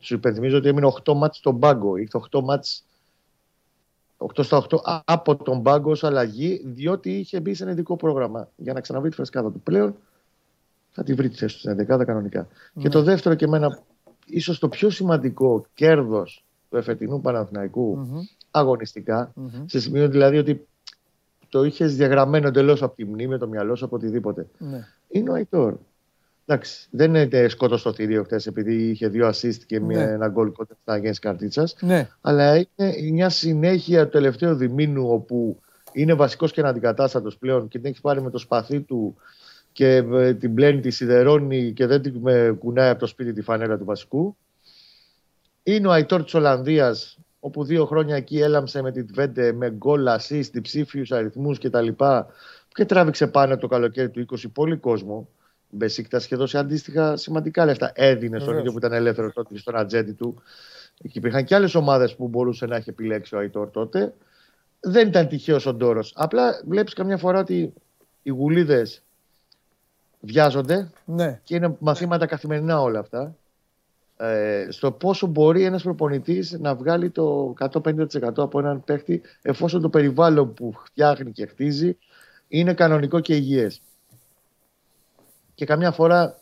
Σου 0.00 0.14
υπενθυμίζω 0.14 0.56
ότι 0.56 0.68
έμεινε 0.68 0.92
8 1.04 1.14
μάτς 1.14 1.36
στον 1.36 1.58
πάγκο. 1.58 1.96
Ήρθε 1.96 2.20
8 2.30 2.40
μάτς 2.42 2.84
8 4.16 4.44
στα 4.44 4.66
8 4.70 5.02
από 5.04 5.36
τον 5.36 5.62
πάγκο 5.62 5.90
ως 5.90 6.04
αλλαγή, 6.04 6.62
διότι 6.64 7.10
είχε 7.10 7.40
μπει 7.40 7.54
σε 7.54 7.62
ένα 7.62 7.72
ειδικό 7.72 7.96
πρόγραμμα 7.96 8.48
για 8.56 8.72
να 8.72 8.80
ξαναβρει 8.80 9.10
τη 9.10 9.16
φρεσκάδα 9.16 9.52
του. 9.52 9.60
Πλέον 9.60 9.96
θα 10.96 11.02
τη 11.02 11.14
βρει 11.14 11.28
τη 11.28 11.36
θέση 11.36 11.54
του 11.54 11.60
στην 11.60 11.86
11 11.90 12.04
κανονικά. 12.06 12.48
Ναι. 12.72 12.82
Και 12.82 12.88
το 12.88 13.02
δεύτερο 13.02 13.34
και 13.34 13.44
εμένα, 13.44 13.78
ίσως 14.26 14.58
το 14.58 14.68
πιο 14.68 14.90
σημαντικό 14.90 15.66
κέρδος 15.74 16.44
του 16.70 16.76
εφετινού 16.76 17.20
Παναθηναϊκού 17.20 17.98
mm-hmm. 17.98 18.20
αγωνιστικά, 18.50 19.32
mm-hmm. 19.36 19.64
σε 19.66 19.80
σημείο 19.80 20.08
δηλαδή 20.08 20.38
ότι 20.38 20.66
το 21.48 21.64
είχες 21.64 21.96
διαγραμμένο 21.96 22.48
εντελώς 22.48 22.82
από 22.82 22.94
τη 22.94 23.04
μνήμη, 23.04 23.26
με 23.26 23.38
το 23.38 23.48
μυαλό 23.48 23.74
σου, 23.74 23.84
από 23.84 23.96
οτιδήποτε. 23.96 24.46
Ναι. 24.58 24.86
Είναι 25.08 25.30
ο 25.30 25.34
Αϊτόρ. 25.34 25.74
Εντάξει, 26.46 26.88
δεν 26.90 27.14
είναι 27.14 27.48
σκότω 27.48 27.76
στο 27.76 27.92
θηρίο 27.92 28.24
χθε 28.24 28.40
επειδή 28.44 28.74
είχε 28.74 29.08
δύο 29.08 29.28
assist 29.28 29.58
και 29.66 29.80
μια, 29.80 30.06
ναι. 30.06 30.12
ένα 30.12 30.28
γκολ 30.28 30.52
κοντά 30.52 30.76
στα 30.82 30.96
γέννη 30.96 31.16
καρτίτσα. 31.16 31.68
Ναι. 31.80 32.08
Αλλά 32.20 32.56
είναι 32.56 33.10
μια 33.12 33.28
συνέχεια 33.28 34.04
του 34.04 34.10
τελευταίου 34.10 34.54
διμήνου 34.54 35.08
όπου 35.10 35.60
είναι 35.92 36.14
βασικός 36.14 36.52
και 36.52 36.60
αντικατάστατος 36.60 37.38
πλέον 37.38 37.68
και 37.68 37.78
την 37.78 37.90
έχει 37.90 38.00
πάρει 38.00 38.22
με 38.22 38.30
το 38.30 38.38
σπαθί 38.38 38.80
του 38.80 39.16
και 39.76 40.04
ε, 40.12 40.34
την 40.34 40.54
πλένει, 40.54 40.80
τη 40.80 40.90
σιδερώνει 40.90 41.72
και 41.72 41.86
δεν 41.86 42.02
την 42.02 42.22
κουνάει 42.58 42.88
από 42.88 42.98
το 42.98 43.06
σπίτι 43.06 43.32
τη 43.32 43.42
φανέλα 43.42 43.78
του 43.78 43.84
βασικού. 43.84 44.36
Είναι 45.62 45.86
ο 45.86 45.90
Αϊτόρ 45.90 46.24
της 46.24 46.34
Ολλανδίας, 46.34 47.18
όπου 47.40 47.64
δύο 47.64 47.86
χρόνια 47.86 48.16
εκεί 48.16 48.38
έλαμψε 48.38 48.82
με 48.82 48.92
την 48.92 49.06
Τβέντε 49.06 49.52
με 49.52 49.70
γκολ, 49.70 50.06
assist, 50.08 50.62
ψήφιους 50.62 51.12
αριθμούς 51.12 51.58
κτλ. 51.58 51.88
Και 52.68 52.84
τράβηξε 52.84 53.26
πάνω 53.26 53.56
το 53.56 53.66
καλοκαίρι 53.66 54.10
του 54.10 54.26
20 54.30 54.44
πολύ 54.52 54.76
κόσμο. 54.76 55.28
Μπεσίκτα 55.70 56.20
σχεδόν 56.20 56.46
σε 56.46 56.58
αντίστοιχα 56.58 57.16
σημαντικά 57.16 57.64
λεφτά. 57.64 57.92
Έδινε 57.94 58.38
στον 58.38 58.58
ίδιο 58.58 58.72
που 58.72 58.78
ήταν 58.78 58.92
ελεύθερο 58.92 59.32
τότε 59.32 59.58
στον 59.58 59.76
ατζέντη 59.76 60.12
του. 60.12 60.42
Εκεί 61.02 61.18
υπήρχαν 61.18 61.44
και 61.44 61.54
άλλες 61.54 61.74
ομάδες 61.74 62.14
που 62.14 62.28
μπορούσε 62.28 62.66
να 62.66 62.76
έχει 62.76 62.90
επιλέξει 62.90 63.34
ο 63.34 63.38
Αϊτόρ 63.38 63.70
τότε. 63.70 64.14
Δεν 64.80 65.08
ήταν 65.08 65.28
τυχαίος 65.28 65.66
ο 65.66 65.74
Ντόρος. 65.74 66.12
Απλά 66.16 66.60
βλέπεις 66.66 66.92
καμιά 66.92 67.16
φορά 67.16 67.38
ότι 67.38 67.72
οι 68.22 68.30
γουλίδες 68.30 69.00
βιάζονται 70.20 70.90
ναι. 71.04 71.40
και 71.44 71.54
είναι 71.54 71.76
μαθήματα 71.78 72.26
καθημερινά 72.26 72.80
όλα 72.80 72.98
αυτά. 72.98 73.36
Ε, 74.18 74.66
στο 74.70 74.92
πόσο 74.92 75.26
μπορεί 75.26 75.64
ένας 75.64 75.82
προπονητής 75.82 76.52
να 76.52 76.74
βγάλει 76.74 77.10
το 77.10 77.54
150% 77.58 78.06
από 78.36 78.58
έναν 78.58 78.84
παίχτη 78.84 79.22
εφόσον 79.42 79.80
το 79.80 79.88
περιβάλλον 79.88 80.54
που 80.54 80.72
φτιάχνει 80.84 81.32
και 81.32 81.46
χτίζει 81.46 81.96
είναι 82.48 82.74
κανονικό 82.74 83.20
και 83.20 83.34
υγιές. 83.34 83.80
Και 85.54 85.64
καμιά 85.64 85.90
φορά 85.90 86.38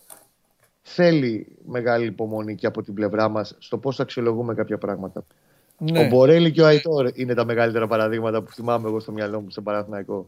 θέλει 0.82 1.56
μεγάλη 1.66 2.06
υπομονή 2.06 2.54
και 2.54 2.66
από 2.66 2.82
την 2.82 2.94
πλευρά 2.94 3.28
μας 3.28 3.56
στο 3.58 3.78
πώς 3.78 4.00
αξιολογούμε 4.00 4.54
κάποια 4.54 4.78
πράγματα. 4.78 5.24
Ναι. 5.78 6.00
Ο 6.00 6.08
Μπορέλη 6.08 6.52
και 6.52 6.62
ο 6.62 6.66
Αϊτόρ 6.66 7.10
είναι 7.14 7.34
τα 7.34 7.44
μεγαλύτερα 7.44 7.86
παραδείγματα 7.86 8.42
που 8.42 8.52
θυμάμαι 8.52 8.88
εγώ 8.88 9.00
στο 9.00 9.12
μυαλό 9.12 9.40
μου 9.40 9.50
σε 9.50 9.60
Παναθηναϊκό. 9.60 10.26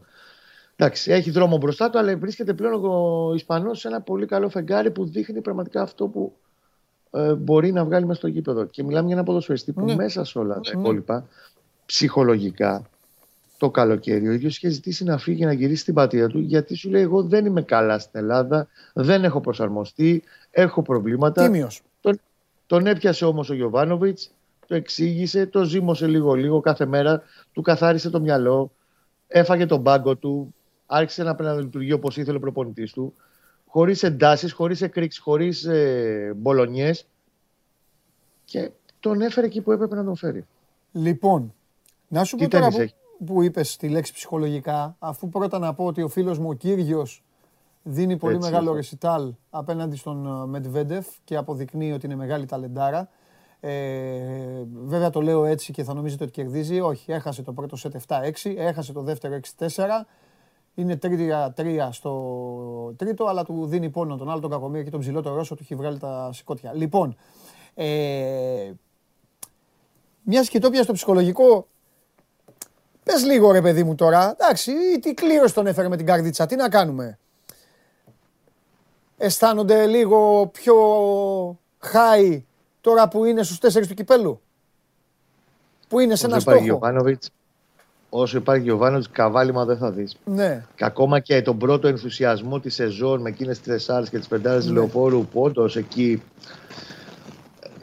Εντάξει, 0.79 1.11
έχει 1.11 1.31
δρόμο 1.31 1.57
μπροστά 1.57 1.89
του, 1.89 1.97
αλλά 1.97 2.17
βρίσκεται 2.17 2.53
πλέον 2.53 2.85
ο 2.85 3.33
Ισπανός 3.35 3.79
σε 3.79 3.87
ένα 3.87 4.01
πολύ 4.01 4.25
καλό 4.25 4.49
φεγγάρι 4.49 4.91
που 4.91 5.05
δείχνει 5.05 5.41
πραγματικά 5.41 5.81
αυτό 5.81 6.07
που 6.07 6.33
ε, 7.11 7.33
μπορεί 7.33 7.71
να 7.71 7.85
βγάλει 7.85 8.05
μέσα 8.05 8.19
στο 8.19 8.27
γήπεδο. 8.27 8.65
Και 8.65 8.83
μιλάμε 8.83 9.07
για 9.07 9.15
ένα 9.15 9.23
ποδοσφαιριστή 9.23 9.71
που 9.71 9.85
ναι. 9.85 9.95
μέσα 9.95 10.23
σε 10.23 10.39
όλα 10.39 10.59
τα 10.59 10.75
ναι. 10.75 10.81
υπόλοιπα, 10.81 11.27
ψυχολογικά, 11.85 12.89
το 13.57 13.69
καλοκαίρι, 13.69 14.27
ο 14.27 14.31
ίδιος 14.31 14.57
είχε 14.57 14.69
ζητήσει 14.69 15.03
να 15.03 15.17
φύγει 15.17 15.45
να 15.45 15.53
γυρίσει 15.53 15.81
στην 15.81 15.93
πατρίδα 15.93 16.27
του, 16.27 16.39
γιατί 16.39 16.75
σου 16.75 16.89
λέει: 16.89 17.01
Εγώ 17.01 17.23
δεν 17.23 17.45
είμαι 17.45 17.61
καλά 17.61 17.99
στην 17.99 18.19
Ελλάδα, 18.19 18.67
δεν 18.93 19.23
έχω 19.23 19.41
προσαρμοστεί, 19.41 20.23
έχω 20.51 20.81
προβλήματα. 20.81 21.43
Τίμιος. 21.43 21.81
Τον, 22.01 22.19
τον 22.67 22.87
έπιασε 22.87 23.25
όμως 23.25 23.49
ο 23.49 23.53
Γιωβάνοβιτς, 23.53 24.31
το 24.67 24.75
εξήγησε, 24.75 25.45
το 25.45 25.63
ζήμωσε 25.63 26.07
λίγο-λίγο 26.07 26.59
κάθε 26.59 26.85
μέρα, 26.85 27.21
του 27.51 27.61
καθάρισε 27.61 28.09
το 28.09 28.19
μυαλό, 28.19 28.71
έφαγε 29.27 29.65
τον 29.65 29.83
πάγκο 29.83 30.15
του, 30.15 30.55
άρχισε 30.87 31.23
να 31.23 31.35
πρέπει 31.35 31.55
να 31.55 31.61
λειτουργεί 31.61 31.91
όπως 31.91 32.17
ήθελε 32.17 32.37
ο 32.37 32.39
προπονητής 32.39 32.91
του, 32.91 33.13
χωρίς 33.65 34.03
εντάσεις, 34.03 34.53
χωρίς 34.53 34.81
εκρήξεις, 34.81 35.21
χωρίς 35.21 35.65
ε, 35.65 36.33
μπολονιές. 36.35 37.07
Και 38.45 38.71
τον 38.99 39.21
έφερε 39.21 39.45
εκεί 39.45 39.61
που 39.61 39.71
έπρεπε 39.71 39.95
να 39.95 40.03
τον 40.03 40.15
φέρει. 40.15 40.45
Λοιπόν, 40.91 41.53
να 42.07 42.23
σου 42.23 42.37
πω 42.37 42.47
τώρα 42.47 42.67
που, 42.69 42.85
που 43.25 43.41
είπες 43.41 43.77
τη 43.77 43.89
λέξη 43.89 44.13
ψυχολογικά, 44.13 44.95
αφού 44.99 45.29
πρώτα 45.29 45.59
να 45.59 45.73
πω 45.73 45.85
ότι 45.85 46.01
ο 46.01 46.07
φίλος 46.07 46.39
μου 46.39 46.49
ο 46.49 46.53
κύριος 46.53 47.23
δίνει 47.83 48.17
πολύ 48.17 48.37
μεγάλο 48.37 48.73
ρεσιτάλ 48.73 49.33
απέναντι 49.49 49.95
στον 49.95 50.25
ε, 50.25 50.45
Μετβέντεφ 50.45 51.07
και 51.23 51.35
αποδεικνύει 51.35 51.91
ότι 51.91 52.05
είναι 52.05 52.15
μεγάλη 52.15 52.45
ταλεντάρα. 52.45 53.09
Ε, 53.59 53.71
βέβαια 54.85 55.09
το 55.09 55.21
λέω 55.21 55.45
έτσι 55.45 55.71
και 55.71 55.83
θα 55.83 55.93
νομίζετε 55.93 56.23
ότι 56.23 56.33
κερδίζει. 56.33 56.79
Όχι, 56.79 57.11
έχασε 57.11 57.41
το 57.43 57.53
πρώτο 57.53 57.75
σετ 57.75 57.95
7-6, 58.07 58.55
έχασε 58.57 58.93
το 58.93 59.01
δεύτερο 59.01 59.39
6-4 59.57 59.67
είναι 60.77 60.99
3-3 61.01 61.89
στο 61.91 62.93
τρίτο, 62.95 63.25
αλλά 63.25 63.43
του 63.43 63.65
δίνει 63.65 63.89
πόνο 63.89 64.17
τον 64.17 64.29
άλλο 64.29 64.39
τον 64.39 64.49
Κακομίρ 64.49 64.83
και 64.83 64.89
τον 64.89 64.99
ψηλό 64.99 65.21
τον 65.21 65.33
Ρώσο 65.33 65.55
του 65.55 65.61
έχει 65.63 65.75
βγάλει 65.75 65.99
τα 65.99 66.29
σηκώτια. 66.33 66.73
Λοιπόν, 66.73 67.17
ε, 67.73 68.71
μια 70.21 70.41
και 70.41 70.59
το 70.59 70.69
στο 70.83 70.93
ψυχολογικό, 70.93 71.67
πες 73.03 73.25
λίγο 73.25 73.51
ρε 73.51 73.61
παιδί 73.61 73.83
μου 73.83 73.95
τώρα, 73.95 74.31
εντάξει, 74.31 74.71
τι 75.01 75.13
κλήρωση 75.13 75.53
τον 75.53 75.67
έφερε 75.67 75.87
με 75.87 75.97
την 75.97 76.05
καρδίτσα, 76.05 76.45
τι 76.45 76.55
να 76.55 76.69
κάνουμε; 76.69 77.19
Αισθάνονται 79.17 79.85
λίγο 79.85 80.47
πιο 80.47 80.75
high 81.93 82.41
τώρα 82.81 83.07
που 83.07 83.25
είναι 83.25 83.43
στους 83.43 83.59
τέσσερις 83.59 83.87
του 83.87 83.93
κυπέλου; 83.93 84.41
Που 85.87 85.99
είναι 85.99 86.15
σε 86.15 86.25
ένα 86.25 86.39
στόχο 86.39 86.79
όσο 88.09 88.37
υπάρχει 88.37 88.71
ο 88.71 88.77
Βάνο, 88.77 89.01
καβάλιμα 89.11 89.65
δεν 89.65 89.77
θα 89.77 89.91
δεις. 89.91 90.15
Ναι. 90.25 90.63
Και 90.75 90.85
ακόμα 90.85 91.19
και 91.19 91.41
τον 91.41 91.57
πρώτο 91.57 91.87
ενθουσιασμό 91.87 92.59
τη 92.59 92.69
σεζόν 92.69 93.21
με 93.21 93.29
εκείνες 93.29 93.57
τις 93.59 93.67
τεσσάρε 93.67 94.05
και 94.05 94.17
τις 94.17 94.27
πεντάρες 94.27 94.65
ναι. 94.65 94.73
λεωφόρου 94.73 95.25
που 95.25 95.41
όντως 95.41 95.75
εκεί 95.75 96.21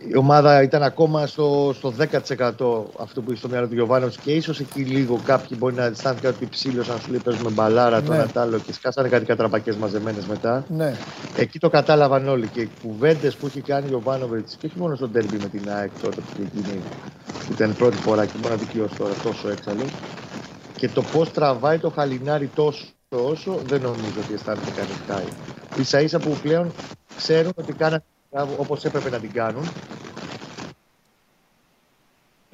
η 0.08 0.16
ομάδα 0.16 0.62
ήταν 0.62 0.82
ακόμα 0.82 1.26
στο, 1.26 1.72
στο 1.74 1.94
10% 1.98 2.08
αυτό 2.98 3.20
που 3.22 3.30
είχε 3.30 3.36
στο 3.36 3.48
μυαλό 3.48 3.68
του 3.68 3.74
Γιωβάνοβιτς 3.74 4.16
και 4.16 4.32
ίσως 4.32 4.60
εκεί 4.60 4.80
λίγο 4.80 5.20
κάποιοι 5.24 5.56
μπορεί 5.60 5.74
να 5.74 5.84
αισθάνθηκαν 5.84 6.34
ότι 6.36 6.46
ψήλωσαν 6.46 6.98
σου 6.98 7.10
λέει 7.10 7.20
παίζουμε 7.24 7.50
μπαλάρα 7.50 8.00
ναι. 8.00 8.06
το 8.06 8.12
ένα 8.12 8.30
άλλο 8.34 8.58
και 8.58 8.72
σκάσανε 8.72 9.08
κάτι 9.08 9.24
κατραπακές 9.24 9.76
μαζεμένες 9.76 10.26
μετά. 10.26 10.64
Ναι. 10.68 10.96
Εκεί 11.36 11.58
το 11.58 11.70
κατάλαβαν 11.70 12.28
όλοι 12.28 12.46
και 12.46 12.60
οι 12.60 12.70
κουβέντες 12.82 13.34
που 13.34 13.46
είχε 13.46 13.60
κάνει 13.60 13.84
ο 13.84 13.88
Γιωβάνοβιτς 13.88 14.56
και 14.56 14.66
όχι 14.66 14.78
μόνο 14.78 14.94
στο 14.94 15.08
τέρμπι 15.08 15.36
με 15.36 15.48
την 15.48 15.70
ΑΕΚ 15.70 15.90
τότε 16.02 16.20
που 16.20 16.42
εκείνη 16.42 16.80
που 17.28 17.52
ήταν 17.52 17.74
πρώτη 17.78 17.96
φορά 17.96 18.26
και 18.26 18.38
μοναδική 18.42 18.78
ω 18.78 18.88
τώρα 18.98 19.12
τόσο 19.22 19.48
έξαλλο. 19.48 19.84
Και 20.76 20.88
το 20.88 21.02
πώς 21.02 21.32
τραβάει 21.32 21.78
το 21.78 21.90
χαλινάρι 21.90 22.50
τόσο 22.54 22.84
όσο 23.08 23.60
δεν 23.66 23.80
νομίζω 23.80 24.20
ότι 24.24 24.34
αισθάνεται 24.34 24.70
κανείς 24.76 25.88
σα 25.88 26.00
ίσα 26.00 26.18
που 26.18 26.36
πλέον 26.42 26.72
ξέρουν 27.16 27.52
ότι 27.54 27.72
κάνανε 27.72 28.02
όπως 28.56 28.84
έπρεπε 28.84 29.10
να 29.10 29.18
την 29.18 29.32
κάνουν. 29.32 29.68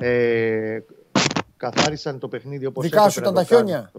Ε, 0.01 0.79
καθάρισαν 1.57 2.19
το 2.19 2.29
παιχνίδι 2.29 2.67
όπως 2.67 2.85
δικά 2.85 2.97
έπρεπε 2.97 3.13
σου 3.13 3.21
ήταν 3.21 3.35
τα 3.35 3.45
χιόνια. 3.45 3.93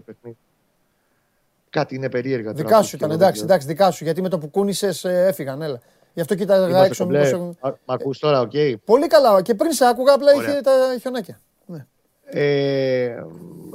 Κάτι 1.70 1.94
είναι 1.94 2.08
περίεργα. 2.08 2.52
Δικά 2.52 2.82
σου 2.82 2.96
ήταν, 2.96 3.10
εντάξει, 3.10 3.42
εντάξει, 3.42 3.66
δικά 3.66 3.90
σου. 3.90 4.04
Γιατί 4.04 4.22
με 4.22 4.28
το 4.28 4.38
που 4.38 4.50
κούνησες 4.50 5.04
ε, 5.04 5.26
έφυγαν, 5.26 5.62
έλα. 5.62 5.80
Γι' 6.14 6.20
αυτό 6.20 6.34
κοίταγα 6.34 6.84
έξω. 6.84 7.06
Μήπως... 7.06 7.30
Έχουν... 7.30 7.56
Μ' 7.84 7.92
ακούς 7.92 8.18
τώρα, 8.18 8.40
OK. 8.40 8.50
Okay. 8.54 8.74
Πολύ 8.84 9.06
καλά. 9.06 9.42
Και 9.42 9.54
πριν 9.54 9.72
σε 9.72 9.84
άκουγα, 9.84 10.12
απλά 10.12 10.32
Ωραία. 10.34 10.50
είχε 10.50 10.60
τα 10.60 10.72
χιονάκια. 11.00 11.40
Ναι. 11.66 11.86
Ε, 12.24 13.24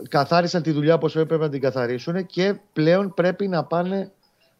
καθάρισαν 0.10 0.62
τη 0.62 0.72
δουλειά 0.72 0.94
όπως 0.94 1.16
έπρεπε 1.16 1.44
να 1.44 1.50
την 1.50 1.62
καθαρίσουν 1.62 2.26
και 2.26 2.60
πλέον 2.74 3.14
πρέπει 3.14 3.48
να 3.48 3.64
πάνε 3.64 4.12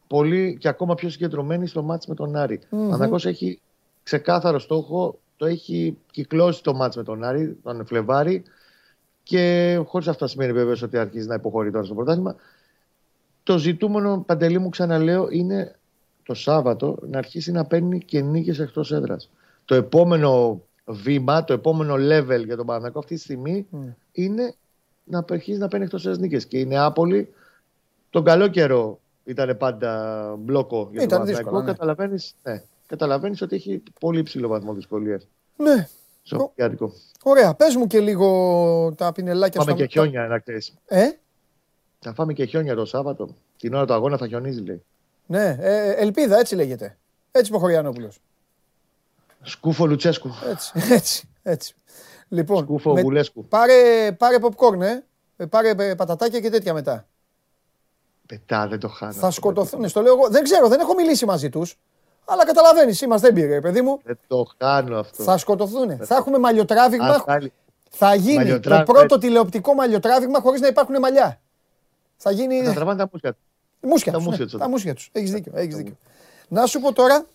πολύ 0.06 0.56
και 0.60 0.68
ακόμα 0.68 0.94
πιο 0.94 1.10
συγκεντρωμένοι 1.10 1.66
στο 1.66 1.82
ματς 1.82 2.06
με 2.06 2.14
τον 2.14 2.36
Άρη. 2.36 2.60
Mm-hmm. 2.70 3.10
Ο 3.10 3.28
έχει 3.28 3.60
ξεκάθαρο 4.02 4.58
στόχο, 4.58 5.18
το 5.38 5.46
έχει 5.46 5.98
κυκλώσει 6.10 6.62
το 6.62 6.74
ματς 6.74 6.96
με 6.96 7.02
τον 7.02 7.24
Άρη, 7.24 7.58
τον 7.62 7.86
Φλεβάρη 7.86 8.42
και 9.22 9.76
χωρίς 9.84 10.08
αυτό 10.08 10.26
σημαίνει 10.26 10.52
βέβαια 10.52 10.76
ότι 10.82 10.98
αρχίζει 10.98 11.26
να 11.26 11.34
υποχωρεί 11.34 11.70
τώρα 11.70 11.84
στο 11.84 11.94
πρωτάθλημα. 11.94 12.36
Το 13.42 13.58
ζητούμενο, 13.58 14.22
Παντελή 14.26 14.58
μου 14.58 14.68
ξαναλέω, 14.68 15.28
είναι 15.30 15.76
το 16.22 16.34
Σάββατο 16.34 16.98
να 17.00 17.18
αρχίσει 17.18 17.52
να 17.52 17.64
παίρνει 17.64 17.98
και 18.00 18.20
νίκες 18.20 18.58
εκτός 18.58 18.92
έδρας. 18.92 19.30
Το 19.64 19.74
επόμενο 19.74 20.62
βήμα, 20.84 21.44
το 21.44 21.52
επόμενο 21.52 21.94
level 21.94 22.44
για 22.44 22.56
τον 22.56 22.66
Παναγιώτο 22.66 22.98
αυτή 22.98 23.14
τη 23.14 23.20
στιγμή 23.20 23.66
mm. 23.72 23.94
είναι 24.12 24.54
να 25.04 25.24
αρχίσει 25.30 25.58
να 25.58 25.68
παίρνει 25.68 25.84
εκτός 25.84 26.04
έδρας 26.04 26.18
νίκες. 26.18 26.46
Και 26.46 26.58
η 26.58 26.66
Νεάπολη 26.66 27.28
τον 28.10 28.24
καλό 28.24 28.48
καιρό 28.48 29.00
ήταν 29.24 29.56
πάντα 29.56 30.34
μπλόκο 30.38 30.88
για 30.92 31.00
τον 31.00 31.08
Παναθηναϊκό. 31.08 31.60
Ναι. 31.60 31.64
Καταλαβαίνεις, 31.64 32.34
ναι, 32.42 32.62
καταλαβαίνεις 32.88 33.42
ότι 33.42 33.56
έχει 33.56 33.82
πολύ 34.00 34.18
υψηλό 34.18 34.48
βαθμό 34.48 34.74
δυσκολίας. 34.74 35.28
Ναι. 35.56 35.88
Σοφιάτικο. 36.22 36.92
Ωραία. 37.22 37.54
Πες 37.54 37.76
μου 37.76 37.86
και 37.86 38.00
λίγο 38.00 38.94
τα 38.96 39.12
πινελάκια 39.12 39.64
Πάμε 39.64 39.76
και 39.76 39.86
χιόνια 39.86 40.26
να 40.26 40.38
ξέρεις. 40.38 40.74
Ε; 40.86 41.08
Θα 41.98 42.14
φάμε 42.14 42.32
και 42.32 42.44
χιόνια 42.44 42.74
το 42.74 42.84
Σάββατο. 42.84 43.28
Την 43.56 43.74
ώρα 43.74 43.86
του 43.86 43.92
αγώνα 43.92 44.16
θα 44.16 44.26
χιονίζει 44.26 44.60
λέει. 44.60 44.82
Ναι, 45.26 45.56
ε, 45.60 45.90
ελπίδα 45.90 46.38
έτσι 46.38 46.54
λέγεται. 46.54 46.98
Έτσι 47.30 47.48
είπε 47.48 47.56
ο 47.56 47.60
Χωριανόπουλος. 47.60 48.18
Σκούφο 49.42 49.86
Λουτσέσκου. 49.86 50.30
Έτσι, 50.50 50.72
έτσι, 50.94 51.28
έτσι. 51.42 51.74
Λοιπόν, 52.28 52.64
Σκούφο 52.64 52.92
με, 52.92 53.00
Βουλέσκου. 53.00 53.44
Πάρε, 53.44 54.12
πάρε 54.12 54.36
popcorn, 54.40 54.80
ε. 54.80 55.02
ε 55.36 55.46
πάρε 55.46 55.74
ε, 55.78 55.94
πατατάκια 55.94 56.40
και 56.40 56.50
τέτοια 56.50 56.72
μετά. 56.72 57.08
Πετά, 58.26 58.68
δεν 58.68 58.78
το 58.78 58.88
χάνω. 58.88 59.12
Θα 59.12 59.30
σκοτωθούν. 59.30 59.88
Στο 59.88 60.00
λέω 60.00 60.14
εγώ. 60.14 60.28
Δεν 60.28 60.42
ξέρω, 60.42 60.68
δεν 60.68 60.80
έχω 60.80 60.94
μιλήσει 60.94 61.26
μαζί 61.26 61.48
τους. 61.48 61.78
Αλλά 62.30 62.44
καταλαβαίνεις, 62.44 63.00
είμαστε 63.00 63.28
έμπειροι, 63.28 63.60
παιδί 63.60 63.82
μου. 63.82 64.00
Δεν 64.04 64.18
το 64.26 64.46
χάνω 64.58 64.98
αυτό. 64.98 65.22
Θα 65.22 65.38
σκοτωθούν. 65.38 65.98
Θα 66.04 66.16
έχουμε 66.16 66.38
μαλλιοτράβηγμα. 66.38 67.24
Θα 67.90 68.14
γίνει 68.14 68.60
το 68.60 68.82
πρώτο 68.86 69.18
τηλεοπτικό 69.18 69.74
μαλλιοτράβηγμα 69.74 70.40
χωρίς 70.40 70.60
να 70.60 70.66
υπάρχουν 70.66 70.98
μαλλιά. 70.98 71.40
Θα 72.16 72.30
γίνει. 72.30 72.62
Θα 72.62 72.72
τραβάνε 72.72 72.98
τα 72.98 73.08
μουσια 73.12 73.32
τους. 73.32 73.42
Μουσια 73.80 74.12
τα 74.12 74.20
μουσια 74.20 74.44
τους. 74.44 74.58
Τα 74.58 74.68
μουσια 74.68 74.94
τους. 74.94 75.10
Έχεις 75.12 75.30
δίκιο. 75.30 75.52
Έχεις 75.54 75.76
δίκιο. 75.76 75.96
Να 76.48 76.66
σου 76.66 76.80
πω 76.80 76.92
τώρα. 76.92 77.26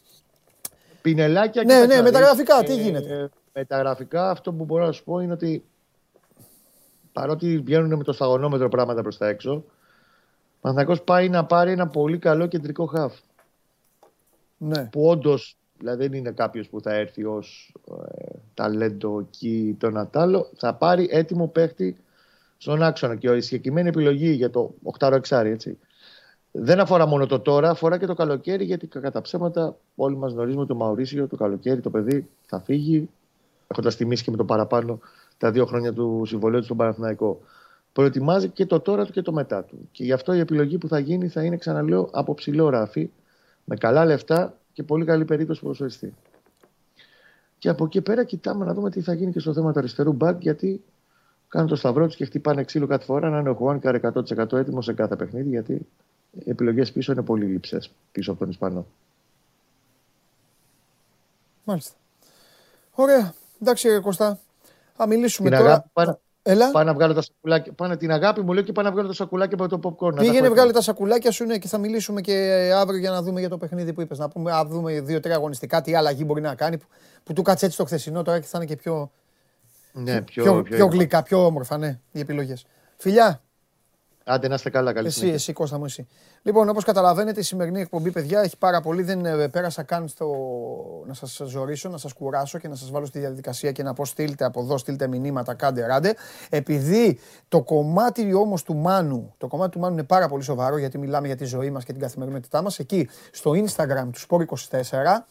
Πινελάκια 1.01 1.63
και. 1.63 1.73
Ναι, 1.73 1.85
ναι, 1.85 2.01
μεταγραφικά, 2.01 2.63
τι 2.63 2.75
γίνεται; 2.75 3.29
Μεταγραφικά, 3.53 4.29
αυτό 4.29 4.51
που 4.51 4.63
μπορώ 4.63 4.85
να 4.85 4.91
σου 4.91 5.03
πω 5.03 5.19
είναι 5.19 5.33
ότι 5.33 5.63
παρότι 7.11 7.59
βγαίνουν 7.59 7.97
με 7.97 8.03
το 8.03 8.13
σταγονόμετρο 8.13 8.69
πράγματα 8.69 9.01
προς 9.01 9.17
τα 9.17 9.27
έξω, 9.27 9.63
Παναθηναϊκός 10.61 11.01
πάει 11.01 11.29
να 11.29 11.45
πάρει 11.45 11.71
ένα 11.71 11.87
πολύ 11.87 12.17
καλό 12.17 12.47
κεντρικό 12.47 12.85
χαφ. 12.85 13.13
Ναι. 14.57 14.85
Που 14.91 15.07
όντως 15.07 15.57
δηλαδή 15.77 16.07
δεν 16.07 16.17
είναι 16.17 16.31
κάποιος 16.31 16.69
που 16.69 16.81
θα 16.81 16.93
έρθει 16.93 17.23
ως 17.23 17.75
ε, 17.91 18.35
ταλέντο 18.53 19.19
εκεί 19.19 19.75
το 19.79 19.89
Νατάλο. 19.89 20.49
Θα 20.55 20.75
πάρει 20.75 21.07
έτοιμο 21.11 21.47
παίχτη 21.47 21.97
στον 22.57 22.83
άξονα. 22.83 23.15
Και 23.15 23.29
η 23.29 23.41
συγκεκριμένη 23.41 23.87
επιλογή 23.87 24.31
για 24.31 24.49
το 24.49 24.73
8 24.99 25.11
εξάρι, 25.11 25.49
έτσι. 25.49 25.77
Δεν 26.51 26.79
αφορά 26.79 27.05
μόνο 27.05 27.25
το 27.25 27.39
τώρα, 27.39 27.69
αφορά 27.69 27.97
και 27.97 28.05
το 28.05 28.13
καλοκαίρι, 28.13 28.63
γιατί 28.63 28.87
κατά 28.87 29.21
ψέματα 29.21 29.77
όλοι 29.95 30.15
μας 30.15 30.31
γνωρίζουμε 30.31 30.61
ότι 30.61 30.71
το 30.71 30.75
Μαουρίσιο 30.77 31.27
το 31.27 31.35
καλοκαίρι 31.35 31.81
το 31.81 31.89
παιδί 31.89 32.27
θα 32.45 32.59
φύγει, 32.59 33.09
έχοντας 33.67 33.95
τιμήσει 33.95 34.23
και 34.23 34.31
με 34.31 34.37
το 34.37 34.45
παραπάνω 34.45 34.99
τα 35.37 35.51
δύο 35.51 35.65
χρόνια 35.65 35.93
του 35.93 36.23
συμβολέου 36.25 36.59
του 36.59 36.65
στον 36.65 36.77
Παναθηναϊκό 36.77 37.41
προετοιμάζει 37.93 38.49
και 38.49 38.65
το 38.65 38.79
τώρα 38.79 39.05
του 39.05 39.11
και 39.11 39.21
το 39.21 39.31
μετά 39.31 39.63
του. 39.63 39.89
Και 39.91 40.03
γι' 40.03 40.11
αυτό 40.11 40.33
η 40.33 40.39
επιλογή 40.39 40.77
που 40.77 40.87
θα 40.87 40.99
γίνει 40.99 41.27
θα 41.27 41.43
είναι, 41.43 41.57
ξαναλέω, 41.57 42.09
από 42.11 42.33
ψηλό 42.33 42.69
ράφι, 42.69 43.09
με 43.65 43.75
καλά 43.75 44.05
λεφτά 44.05 44.57
και 44.73 44.83
πολύ 44.83 45.05
καλή 45.05 45.25
περίπτωση 45.25 45.61
προσφερειστή. 45.61 46.13
Και 47.57 47.69
από 47.69 47.85
εκεί 47.85 48.01
πέρα 48.01 48.23
κοιτάμε 48.23 48.65
να 48.65 48.73
δούμε 48.73 48.89
τι 48.89 49.01
θα 49.01 49.13
γίνει 49.13 49.31
και 49.31 49.39
στο 49.39 49.53
θέμα 49.53 49.71
του 49.73 49.79
αριστερού 49.79 50.13
μπακ, 50.13 50.41
γιατί 50.41 50.83
κάνουν 51.47 51.67
το 51.67 51.75
σταυρό 51.75 52.05
τους 52.05 52.15
και 52.15 52.25
χτυπάνε 52.25 52.63
ξύλο 52.63 52.87
κάθε 52.87 53.05
φορά 53.05 53.29
να 53.29 53.39
είναι 53.39 53.49
ο 53.49 53.53
Χουάνκαρ 53.53 53.99
100% 54.01 54.53
έτοιμος 54.53 54.85
σε 54.85 54.93
κάθε 54.93 55.15
παιχνίδι, 55.15 55.49
γιατί 55.49 55.73
οι 56.31 56.49
επιλογές 56.49 56.91
πίσω 56.91 57.11
είναι 57.11 57.21
πολύ 57.21 57.45
λήψε 57.45 57.79
πίσω 58.11 58.31
από 58.31 58.39
τον 58.39 58.49
Ισπανό. 58.49 58.85
Μάλιστα. 61.63 61.93
Ωραία. 62.91 63.33
Εντάξει, 63.61 63.99
Κωστά. 63.99 64.39
Θα 64.93 65.07
μιλήσουμε 65.07 65.49
Την 65.49 65.57
τώρα. 65.57 65.89
Αγάπη, 65.93 66.19
Έλα. 66.45 66.71
Πάνε 66.71 66.85
να 66.85 66.93
βγάλω 66.93 67.13
τα 67.13 67.21
σακουλάκια. 67.21 67.73
Πάνε 67.73 67.97
την 67.97 68.11
αγάπη 68.11 68.41
μου, 68.41 68.53
λέω 68.53 68.63
και 68.63 68.71
πάνε 68.71 68.87
να 68.87 68.93
βγάλω 68.93 69.07
τα 69.07 69.13
σακουλάκια 69.13 69.57
από 69.59 69.79
το 69.79 69.95
popcorn. 69.99 70.15
Πήγαινε, 70.15 70.49
βγάλει 70.49 70.71
τα 70.71 70.81
σακουλάκια 70.81 71.31
σου 71.31 71.45
ναι, 71.45 71.57
και 71.57 71.67
θα 71.67 71.77
μιλήσουμε 71.77 72.21
και 72.21 72.33
αύριο 72.75 72.99
για 72.99 73.11
να 73.11 73.21
δούμε 73.21 73.39
για 73.39 73.49
το 73.49 73.57
παιχνίδι 73.57 73.93
που 73.93 74.01
είπες. 74.01 74.17
Να 74.17 74.29
πούμε, 74.29 74.51
να 74.51 74.65
δούμε 74.65 75.01
δύο-τρία 75.01 75.35
αγωνιστικά, 75.35 75.81
τι 75.81 75.95
αλλαγή 75.95 76.23
μπορεί 76.25 76.41
να 76.41 76.55
κάνει. 76.55 76.77
Που, 76.77 76.85
που 77.23 77.33
του 77.33 77.41
κάτσε 77.41 77.65
έτσι 77.65 77.77
το 77.77 77.85
χθεσινό 77.85 78.21
τώρα 78.21 78.39
και 78.39 78.47
θα 78.47 78.57
είναι 78.57 78.67
και 78.67 78.75
πιο, 78.75 79.11
ναι, 79.93 80.21
πιο, 80.21 80.43
πιο, 80.43 80.61
πιο, 80.61 80.75
πιο 80.75 80.85
γλυκά, 80.85 81.23
πιο 81.23 81.45
όμορφα, 81.45 81.77
ναι, 81.77 81.99
οι 82.11 82.19
επιλογές. 82.19 82.65
Φιλιά, 82.97 83.42
Άντε 84.25 84.47
να 84.47 84.55
είστε 84.55 84.69
καλά, 84.69 84.93
καλή 84.93 85.07
Εσύ, 85.07 85.27
εσύ, 85.27 85.53
Κώστα 85.53 85.77
μου, 85.77 85.85
εσύ. 85.85 86.07
Λοιπόν, 86.41 86.69
όπως 86.69 86.83
καταλαβαίνετε, 86.83 87.39
η 87.39 87.43
σημερινή 87.43 87.81
εκπομπή, 87.81 88.11
παιδιά, 88.11 88.41
έχει 88.41 88.57
πάρα 88.57 88.81
πολύ. 88.81 89.03
Δεν 89.03 89.25
ε, 89.25 89.47
πέρασα 89.47 89.83
καν 89.83 90.07
στο 90.07 90.35
να 91.05 91.13
σας 91.13 91.41
ζωρίσω, 91.45 91.89
να 91.89 91.97
σας 91.97 92.13
κουράσω 92.13 92.59
και 92.59 92.67
να 92.67 92.75
σας 92.75 92.91
βάλω 92.91 93.05
στη 93.05 93.19
διαδικασία 93.19 93.71
και 93.71 93.83
να 93.83 93.93
πω 93.93 94.05
στείλτε 94.05 94.45
από 94.45 94.61
εδώ, 94.61 94.77
στείλτε 94.77 95.07
μηνύματα, 95.07 95.53
κάντε 95.53 95.85
ράντε. 95.85 96.13
Επειδή 96.49 97.19
το 97.47 97.61
κομμάτι 97.61 98.33
όμως 98.33 98.63
του 98.63 98.75
Μάνου, 98.75 99.33
το 99.37 99.47
κομμάτι 99.47 99.71
του 99.71 99.79
Μάνου 99.79 99.93
είναι 99.93 100.03
πάρα 100.03 100.27
πολύ 100.27 100.43
σοβαρό, 100.43 100.77
γιατί 100.77 100.97
μιλάμε 100.97 101.27
για 101.27 101.35
τη 101.35 101.45
ζωή 101.45 101.69
μας 101.69 101.83
και 101.83 101.91
την 101.91 102.01
καθημερινότητά 102.01 102.61
μας. 102.61 102.79
Εκεί 102.79 103.09
στο 103.31 103.51
Instagram 103.51 104.07
του 104.11 104.19
Sport 104.27 104.45
24 104.45 105.25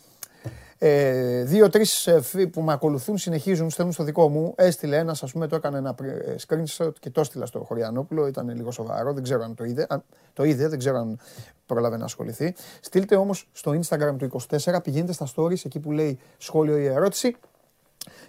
ε, 0.85 1.42
Δύο-τρει 1.42 1.87
ε, 2.05 2.45
που 2.45 2.61
με 2.61 2.73
ακολουθούν 2.73 3.18
συνεχίζουν, 3.18 3.71
στέλνουν 3.71 3.95
στο 3.95 4.05
δικό 4.05 4.29
μου. 4.29 4.53
Έστειλε 4.57 4.97
ένας, 4.97 5.23
ας 5.23 5.33
πούμε, 5.33 5.47
το 5.47 5.57
έκανε 5.57 5.79
ένα 5.79 5.95
ε, 6.03 6.35
screenshot 6.47 6.92
και 7.01 7.11
το 7.11 7.21
έστειλα 7.21 7.47
στο 7.47 7.59
Χωριανόπουλο. 7.59 8.27
Ήταν 8.27 8.49
λίγο 8.49 8.71
σοβαρό, 8.71 9.12
δεν 9.12 9.23
ξέρω 9.23 9.42
αν 9.42 9.55
το 9.55 9.64
είδε. 9.64 9.87
Αν, 9.88 10.05
το 10.33 10.45
είδε, 10.45 10.68
δεν 10.68 10.79
ξέρω 10.79 10.99
αν 10.99 11.18
πρόλαβε 11.66 11.97
να 11.97 12.05
ασχοληθεί. 12.05 12.55
Στείλτε 12.81 13.16
όμως 13.16 13.49
στο 13.53 13.81
Instagram 13.81 14.14
του 14.18 14.42
24, 14.64 14.77
πηγαίνετε 14.83 15.12
στα 15.12 15.29
stories 15.37 15.64
εκεί 15.64 15.79
που 15.79 15.92
λέει 15.92 16.18
σχόλιο 16.38 16.79
ή 16.79 16.87
ερώτηση. 16.87 17.37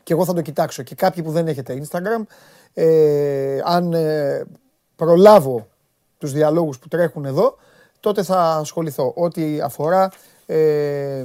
Και 0.04 0.14
εγώ 0.14 0.26
θα 0.26 0.34
το 0.34 0.42
κοιτάξω. 0.42 0.84
Και 0.84 0.96
κάποιοι 0.96 1.24
που 1.24 1.32
δεν 1.32 1.48
έχετε 1.48 1.82
Instagram, 1.88 2.24
ε, 2.74 3.60
αν 3.64 3.94
ε, 3.94 4.46
προλάβω 4.96 5.68
τους 6.18 6.32
διαλόγους 6.32 6.80
που 6.80 6.88
τρέχουν 6.88 7.26
εδώ, 7.26 7.58
τότε 8.00 8.24
θα 8.24 8.56
ασχοληθώ. 8.56 9.14
Ό,τι 9.16 9.62
αφορά 9.62 10.12
ε, 10.46 11.24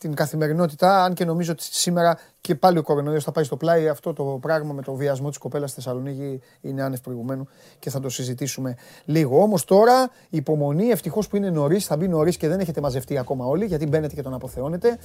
την 0.00 0.14
καθημερινότητα, 0.14 1.04
αν 1.04 1.14
και 1.14 1.24
νομίζω 1.24 1.52
ότι 1.52 1.62
σήμερα 1.62 2.18
και 2.40 2.54
πάλι 2.54 2.78
ο 2.78 2.82
κορονοϊός 2.82 3.24
θα 3.24 3.32
πάει 3.32 3.44
στο 3.44 3.56
πλάι. 3.56 3.88
Αυτό 3.88 4.12
το 4.12 4.24
πράγμα 4.24 4.72
με 4.72 4.82
το 4.82 4.94
βιασμό 4.94 5.28
της 5.28 5.38
κοπέλας 5.38 5.70
στη 5.70 5.80
Θεσσαλονίκη 5.80 6.40
είναι 6.60 6.82
άνευ 6.82 7.00
προηγουμένου 7.00 7.48
και 7.78 7.90
θα 7.90 8.00
το 8.00 8.08
συζητήσουμε 8.08 8.76
λίγο. 9.04 9.42
Όμως 9.42 9.64
τώρα 9.64 10.10
υπομονή, 10.30 10.88
ευτυχώς 10.88 11.28
που 11.28 11.36
είναι 11.36 11.50
νωρίς, 11.50 11.86
θα 11.86 11.96
μπει 11.96 12.08
νωρίς 12.08 12.36
και 12.36 12.48
δεν 12.48 12.60
έχετε 12.60 12.80
μαζευτεί 12.80 13.18
ακόμα 13.18 13.46
όλοι, 13.46 13.64
γιατί 13.64 13.86
μπαίνετε 13.86 14.14
και 14.14 14.22
τον 14.22 14.34
αποθεώνετε. 14.34 14.98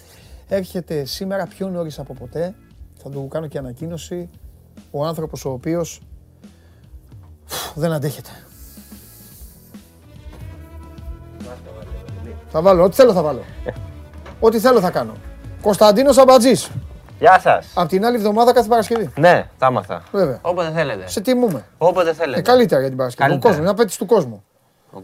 Έρχεται 0.48 1.06
σήμερα 1.06 1.48
πιο 1.48 1.70
νωρίς 1.70 2.00
από 2.00 2.14
ποτέ, 2.14 2.56
θα 2.98 3.10
του 3.10 3.28
κάνω 3.28 3.48
και 3.48 3.58
ανακοίνωση, 3.58 4.30
ο 4.92 5.06
άνθρωπος 5.06 5.46
ο 5.46 5.50
οποίος 5.50 6.02
δεν 7.76 7.92
αντέχεται. 7.92 8.30
Θα 12.48 12.62
βάλω, 12.62 12.84
ό,τι 12.84 12.96
θέλω 12.96 13.14
θα 13.14 13.22
βάλω. 13.22 13.42
Ό,τι 14.46 14.60
θέλω 14.60 14.80
θα 14.80 14.90
κάνω. 14.92 15.14
Κωνσταντίνο 15.62 16.10
Αμπατζή. 16.22 16.54
Γεια 17.20 17.40
σας. 17.40 17.72
Απ' 17.76 17.88
την 17.88 18.06
άλλη 18.06 18.16
εβδομάδα 18.16 18.54
κάθε 18.54 18.68
Παρασκευή. 18.68 19.12
Ναι, 19.18 19.48
τα 19.58 19.66
άμαθα. 19.68 20.04
Βέβαια. 20.12 20.40
Όποτε 20.42 20.72
θέλετε. 20.72 21.08
Σε 21.08 21.22
τιμούμε. 21.22 21.66
Όποτε 21.78 22.14
θέλετε. 22.14 22.40
Ε, 22.40 22.42
καλύτερα 22.42 22.80
για 22.80 22.90
την 22.90 22.98
Παρασκευή. 22.98 23.24
Ο 23.24 23.32
Καλύτερα. 23.32 23.54
κόσμος, 23.54 23.70
είναι 23.72 23.80
απέτηση 23.80 23.98
του 23.98 24.06
κόσμου. 24.06 24.44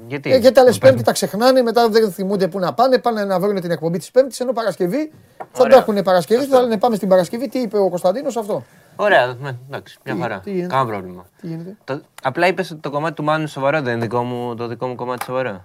Γιατί; 0.08 0.32
Ε, 0.34 0.38
γιατί 0.38 0.60
άλλε 0.60 0.72
Πέμπτη 0.72 1.04
τα 1.04 1.12
ξεχνάνε, 1.12 1.62
μετά 1.62 1.90
δεν 1.90 2.12
θυμούνται 2.12 2.48
πού 2.48 2.60
να 2.60 2.74
πάνε, 2.74 2.98
πάνε 2.98 3.24
να 3.26 3.40
βρουν 3.40 3.62
την 3.62 3.72
εκπομπή 3.72 3.98
της 3.98 4.12
Πέμπτης. 4.12 4.40
Ενώ 4.40 4.52
Παρασκευή 4.54 5.12
θα 5.38 5.46
Ωραία. 5.64 5.84
τα 5.84 5.92
έχουν 5.92 6.04
Παρασκευή, 6.04 6.46
θα 6.46 6.62
λένε 6.62 6.78
πάμε 6.78 6.96
στην 6.96 7.08
Παρασκευή. 7.10 7.50
Τι 7.50 7.60
είπε 7.60 7.78
ο 7.78 7.90
Κωνσταντίνος 7.90 8.38
αυτό; 8.38 8.64
Ωραία, 8.96 9.36
ναι, 9.42 9.52
εντάξει, 9.70 9.98
μια 10.06 10.14
Τι- 10.16 10.22
χαρά. 10.22 10.40
τι 10.40 10.52
γίνεται; 10.52 10.68
Κάνα 10.74 10.86
πρόβλημα. 10.86 11.26
Τι 11.42 11.48
γίνεται; 11.48 11.78
Το, 11.84 12.02
απλά 12.24 12.48
είπες 12.48 12.72
ότι 12.72 12.80
το 12.80 12.90
κομμάτι 12.90 13.14
του 13.16 13.24
Μάνου 13.24 13.48
σοβαρό, 13.48 13.82
δεν 13.82 13.94
είναι 13.94 14.02
δικό 14.02 14.24
μου, 14.24 14.56
το 14.56 14.68
δικό 14.68 14.88
μου 14.88 14.96
κομμάτι 14.96 15.26
σοβαρό. 15.26 15.64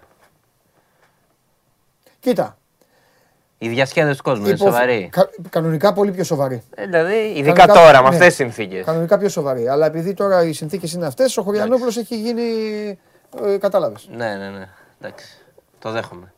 Κοίτα. 2.20 2.56
Η 3.58 3.68
διασκέδαση 3.68 4.16
του 4.16 4.22
κόσμου 4.22 4.44
είναι 4.44 4.54
υπο- 4.54 4.64
σοβαρή. 4.64 5.08
κα- 5.12 5.30
κανονικά 5.50 5.92
πολύ 5.92 6.10
πιο 6.10 6.24
σοβαρή. 6.24 6.62
Ε, 6.74 6.84
δηλαδή, 6.84 7.14
ειδικά 7.14 7.52
Κανονικά- 7.52 7.72
τώρα, 7.84 8.02
με 8.02 8.08
ναι. 8.08 8.14
αυτές 8.14 8.26
τις 8.26 8.36
συνθήκες. 8.36 8.84
Κανονικά 8.84 9.18
πιο 9.18 9.28
σοβαρή. 9.28 9.68
Αλλά 9.68 9.86
επειδή 9.86 10.14
τώρα 10.14 10.42
οι 10.44 10.52
συνθήκες 10.52 10.92
είναι 10.92 11.06
αυτές, 11.06 11.36
ο 11.36 11.42
Χωριανόπουλος 11.42 11.96
έχει 11.96 12.16
γίνει. 12.20 12.42
Ε, 13.44 13.56
Κατάλαβες. 13.58 14.08
Ναι, 14.16 14.34
ναι, 14.36 14.48
ναι. 14.48 14.68
Εντάξει. 15.00 15.26
Το 15.78 15.90
δέχομαι. 15.90 16.32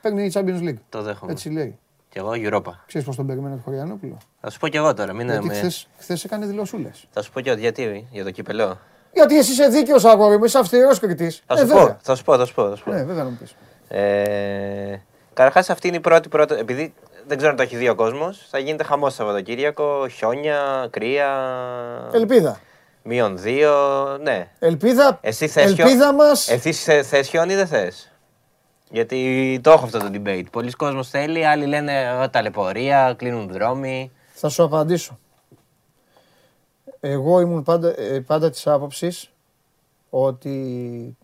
Παίρνει 0.00 0.24
η 0.24 0.32
Champions 0.34 0.68
League. 0.68 0.78
Το 0.88 1.02
δέχομαι. 1.02 1.32
Έτσι 1.32 1.48
λέει. 1.50 1.78
Κι 2.08 2.18
εγώ 2.18 2.30
Europa. 2.34 2.72
Ξέρεις 2.86 3.06
πώς 3.06 3.16
τον 3.16 3.26
περιμένει 3.26 3.54
το 3.56 3.60
Χωριανόπουλο; 3.64 4.16
Θα 4.40 4.50
σου 4.50 4.58
πω 4.58 4.68
κι 4.68 4.76
εγώ 4.76 4.94
τώρα. 4.94 5.12
Μην 5.12 5.28
Γιατί 5.28 5.46
με... 5.46 5.70
χθε 5.98 6.16
έκανε 6.24 6.46
δηλωσούλες. 6.46 7.04
Θα 7.10 7.22
σου 7.22 7.32
πω 7.32 7.40
κι 7.40 7.48
εγώ 7.48 7.58
γιατί, 7.58 8.06
για 8.10 8.24
το 8.24 8.30
κυπελό. 8.30 8.78
Γιατί 9.12 9.38
εσύ 9.38 9.50
είσαι 9.52 9.66
δίκαιος 9.68 10.04
αγόρι 10.04 10.38
μου, 10.38 10.44
είσαι 10.44 10.58
αυστηρός 10.58 10.98
κριτής. 10.98 11.42
Θα 11.46 11.54
Ε, 11.54 11.58
σου 11.58 11.66
βέβαια. 11.66 11.86
πω, 11.86 11.96
θα 12.02 12.14
σου 12.14 12.24
πω, 12.24 12.36
θα 12.36 12.44
σου 12.44 12.54
πω. 12.54 12.68
Θα 12.68 12.76
σου 12.76 12.84
πω. 12.84 12.92
Ναι, 12.92 13.04
βέβαια 13.04 13.22
να 13.24 13.30
μου 13.30 13.38
πεις. 13.40 13.54
Ε, 13.88 14.96
Καταρχά, 15.34 15.72
αυτή 15.72 15.88
είναι 15.88 15.96
η 15.96 16.00
πρώτη, 16.00 16.28
πρώτη. 16.28 16.54
Επειδή 16.54 16.94
δεν 17.26 17.36
ξέρω 17.36 17.50
αν 17.50 17.56
το 17.56 17.62
έχει 17.62 17.76
δει 17.76 17.88
ο 17.88 17.94
κόσμος, 17.94 18.46
θα 18.50 18.58
γίνεται 18.58 18.84
χαμός 18.84 19.14
Σαββατοκύριακο, 19.14 20.08
χιόνια, 20.08 20.88
κρύα. 20.90 21.28
Ελπίδα. 22.12 22.60
Μείον 23.02 23.38
δύο. 23.38 23.72
Ναι. 24.22 24.48
Ελπίδα, 24.58 25.18
Εσύ 25.22 25.48
θες 25.48 25.72
χιό- 25.72 25.86
ελπίδα 25.86 26.12
μας. 26.12 26.48
Εσύ 26.48 26.72
θε 26.72 27.02
θες 27.02 27.28
χιόνι 27.28 27.52
ή 27.52 27.56
δεν 27.56 27.66
θες; 27.66 28.12
Γιατί 28.90 29.60
το 29.62 29.70
έχω 29.70 29.84
αυτό 29.84 29.98
το 29.98 30.10
debate. 30.12 30.44
Πολλοί 30.50 30.70
κόσμος 30.70 31.08
θέλει, 31.08 31.46
άλλοι 31.46 31.66
λένε 31.66 32.00
«Ε, 32.22 32.28
ταλαιπωρία, 32.28 33.14
κλείνουν 33.18 33.48
δρόμοι. 33.48 34.12
Θα 34.32 34.48
σου 34.48 34.62
απαντήσω. 34.62 35.18
Εγώ 37.00 37.40
ήμουν 37.40 37.62
πάντα, 37.62 37.94
ε, 37.96 38.20
πάντα 38.20 38.50
της 38.50 38.66
άποψης 38.66 39.30
ότι 40.10 41.16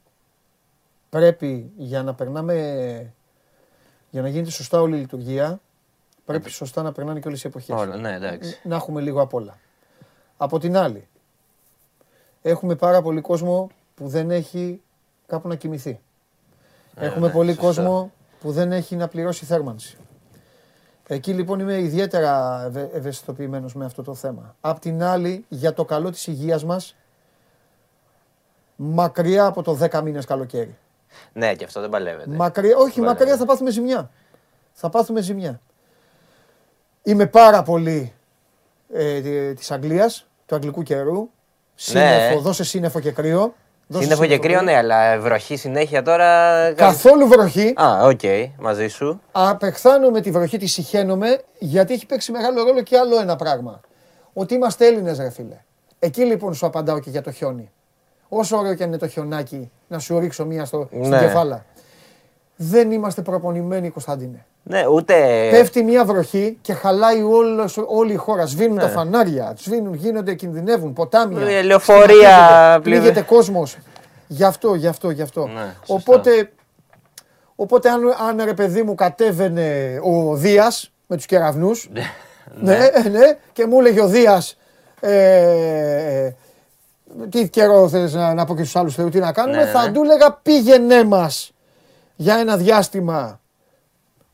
πρέπει 1.10 1.70
για 1.76 2.02
να 2.02 2.14
περνάμε, 2.14 2.54
για 4.16 4.24
να 4.24 4.30
γίνεται 4.30 4.50
σωστά 4.50 4.80
όλη 4.80 4.96
η 4.96 5.00
λειτουργία, 5.00 5.60
πρέπει 6.24 6.50
σωστά 6.50 6.82
να 6.82 6.92
περνάνε 6.92 7.20
και 7.20 7.28
όλες 7.28 7.44
οι 7.44 7.46
εποχές. 7.46 7.76
Όλα, 7.76 7.96
ναι, 7.96 8.14
εντάξει. 8.14 8.60
Να 8.62 8.76
έχουμε 8.76 9.00
λίγο 9.00 9.20
απ' 9.20 9.34
όλα. 9.34 9.58
Από 10.36 10.58
την 10.58 10.76
άλλη, 10.76 11.08
έχουμε 12.42 12.74
πάρα 12.74 13.02
πολύ 13.02 13.20
κόσμο 13.20 13.70
που 13.94 14.08
δεν 14.08 14.30
έχει 14.30 14.82
κάπου 15.26 15.48
να 15.48 15.54
κοιμηθεί. 15.54 16.00
Έχουμε 16.94 17.26
ναι, 17.26 17.32
πολύ 17.32 17.48
σωστά. 17.54 17.62
κόσμο 17.66 18.12
που 18.40 18.52
δεν 18.52 18.72
έχει 18.72 18.96
να 18.96 19.08
πληρώσει 19.08 19.44
θέρμανση. 19.44 19.96
Εκεί 21.06 21.32
λοιπόν 21.32 21.60
είμαι 21.60 21.78
ιδιαίτερα 21.78 22.62
ευε- 22.66 22.94
ευαισθητοποιημένος 22.94 23.74
με 23.74 23.84
αυτό 23.84 24.02
το 24.02 24.14
θέμα. 24.14 24.56
Απ' 24.60 24.78
την 24.78 25.02
άλλη, 25.02 25.44
για 25.48 25.72
το 25.72 25.84
καλό 25.84 26.10
της 26.10 26.26
υγείας 26.26 26.64
μας, 26.64 26.96
μακριά 28.76 29.46
από 29.46 29.62
το 29.62 29.74
10 29.74 30.00
μήνες 30.02 30.24
καλοκαίρι. 30.24 30.76
Ναι, 31.32 31.54
και 31.54 31.64
αυτό 31.64 31.80
δεν 31.80 31.90
παλεύεται. 31.90 32.30
Μακριά, 32.36 32.76
όχι, 32.76 33.00
Βέβαια. 33.00 33.10
μακριά 33.10 33.36
θα 33.36 33.44
πάθουμε 33.44 33.70
ζημιά. 33.70 34.10
Θα 34.72 34.88
πάθουμε 34.88 35.20
ζημιά. 35.20 35.60
Είμαι 37.02 37.26
πάρα 37.26 37.62
πολύ 37.62 38.12
ε, 38.92 39.52
της 39.52 39.70
Αγγλίας, 39.70 40.26
του 40.46 40.54
αγγλικού 40.54 40.82
καιρού. 40.82 41.28
Σύννεφο, 41.74 42.40
δώσε 42.40 42.64
σύννεφο 42.64 43.00
και 43.00 43.10
κρύο. 43.10 43.54
Δώσε 43.86 44.06
Ναι. 44.06 44.14
Σύννεφο 44.14 44.26
και 44.26 44.38
κρύο, 44.38 44.62
ναι, 44.62 44.76
αλλά 44.76 45.18
βροχή 45.20 45.56
συνέχεια 45.56 46.02
τώρα. 46.02 46.72
Καθόλου 46.72 47.28
βροχή. 47.28 47.74
Α, 47.82 48.06
οκ, 48.06 48.20
μαζί 48.58 48.88
σου. 48.88 49.20
Απεχθάνομαι 49.32 50.20
τη 50.20 50.30
βροχή, 50.30 50.58
τη 50.58 50.66
συχαίνομαι, 50.66 51.42
γιατί 51.58 51.92
έχει 51.94 52.06
παίξει 52.06 52.32
μεγάλο 52.32 52.62
ρόλο 52.62 52.82
και 52.82 52.98
άλλο 52.98 53.20
ένα 53.20 53.36
πράγμα. 53.36 53.80
Ότι 54.32 54.54
είμαστε 54.54 54.86
Έλληνες, 54.86 55.18
ρε 55.18 55.30
φίλε. 55.30 55.56
Εκεί 55.98 56.24
λοιπόν 56.24 56.54
σου 56.54 56.66
απαντάω 56.66 57.00
και 57.00 57.10
για 57.10 57.22
το 57.22 57.30
χιόνι. 57.30 57.70
Όσο 58.28 58.56
ωραίο 58.56 58.74
και 58.74 58.82
αν 58.82 58.88
είναι 58.88 58.98
το 58.98 59.08
χιονάκι, 59.08 59.70
να 59.88 59.98
σου 59.98 60.18
ρίξω 60.18 60.44
μία 60.46 60.64
στο, 60.64 60.86
στην 60.90 61.08
Ναι. 61.08 61.18
κεφάλα. 61.18 61.64
Δεν 62.56 62.90
είμαστε 62.92 63.22
προπονημένοι, 63.22 63.90
Κωνσταντίνε. 63.90 64.44
Ναι, 64.62 64.86
ούτε. 64.86 65.14
Πέφτει 65.50 65.82
μία 65.82 66.04
βροχή 66.04 66.58
και 66.60 66.72
χαλάει 66.72 67.22
όλος, 67.22 67.78
όλη 67.86 68.12
η 68.12 68.16
χώρα. 68.16 68.46
Σβήνουν 68.46 68.74
Ναι. 68.76 68.82
τα 68.82 68.88
φανάρια, 68.88 69.54
σβήνουν, 69.58 69.94
γίνονται, 69.94 70.34
κινδυνεύουν, 70.34 70.92
ποτάμια. 70.92 71.46
Ε, 71.48 71.62
λεωφορεία, 71.62 72.08
σχηματίζονται, 72.10 72.80
πλην- 72.82 72.98
Πνίγεται 73.00 73.20
κόσμος. 73.22 73.76
Γι' 74.26 74.44
αυτό, 74.44 74.74
γι' 74.74 74.86
αυτό, 74.86 75.10
γι' 75.10 75.22
αυτό. 75.22 75.46
Ναι, 75.46 75.60
σωστά. 75.78 75.94
οπότε, 76.12 76.50
οπότε 77.56 77.88
αν, 77.90 78.00
αν 78.28 78.44
ρε 78.44 78.54
παιδί 78.54 78.82
μου 78.82 78.94
κατέβαινε 78.94 79.98
ο 80.02 80.34
Δίας 80.34 80.92
με 81.06 81.16
τους 81.16 81.26
κεραυνούς, 81.26 81.90
ναι, 82.60 82.74
ε, 83.04 83.08
ναι, 83.08 83.36
και 83.52 83.66
μου 83.66 83.78
έλεγε 83.78 84.02
ο 84.02 84.06
Δίας, 84.06 84.56
ε, 85.00 86.30
τι 87.30 87.48
καιρό 87.48 87.88
θες 87.88 88.14
να, 88.14 88.34
να 88.34 88.44
πω 88.44 88.54
και 88.56 88.62
στους 88.62 88.76
άλλους 88.76 88.94
Θεού, 88.94 89.08
τι 89.08 89.18
να 89.18 89.32
κάνουμε, 89.32 89.56
Ναι, 89.58 89.64
ναι, 89.64 89.70
θα 89.70 89.86
ναι. 89.86 89.92
του 89.92 90.02
έλεγα 90.02 90.32
πήγαινέ 90.32 91.04
μας 91.04 91.52
για 92.16 92.36
ένα 92.36 92.56
διάστημα 92.56 93.40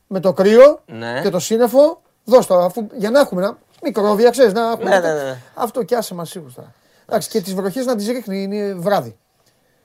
με 0.07 0.19
το 0.19 0.33
κρύο 0.33 0.79
Ναι. 0.85 1.19
και 1.21 1.29
το 1.29 1.39
σύννεφο, 1.39 2.01
δώσ' 2.23 2.45
το, 2.47 2.55
αφού, 2.57 2.87
για 2.97 3.09
να 3.11 3.19
έχουμε 3.19 3.41
ένα 3.43 3.57
μικρόβια, 3.83 4.29
ξέρεις, 4.29 4.53
να 4.53 4.61
έχουμε. 4.71 4.89
Ναι, 4.89 4.99
ναι, 4.99 5.13
ναι. 5.13 5.37
Αυτό 5.53 5.83
και 5.83 5.95
άσε 5.95 6.13
μας 6.13 6.29
σίγουρα. 6.29 6.73
Εντάξει, 7.05 7.29
και 7.29 7.41
τις 7.41 7.53
βροχές 7.53 7.85
να 7.85 7.95
τις 7.95 8.07
ρίχνει, 8.07 8.41
είναι 8.43 8.73
βράδυ. 8.73 9.17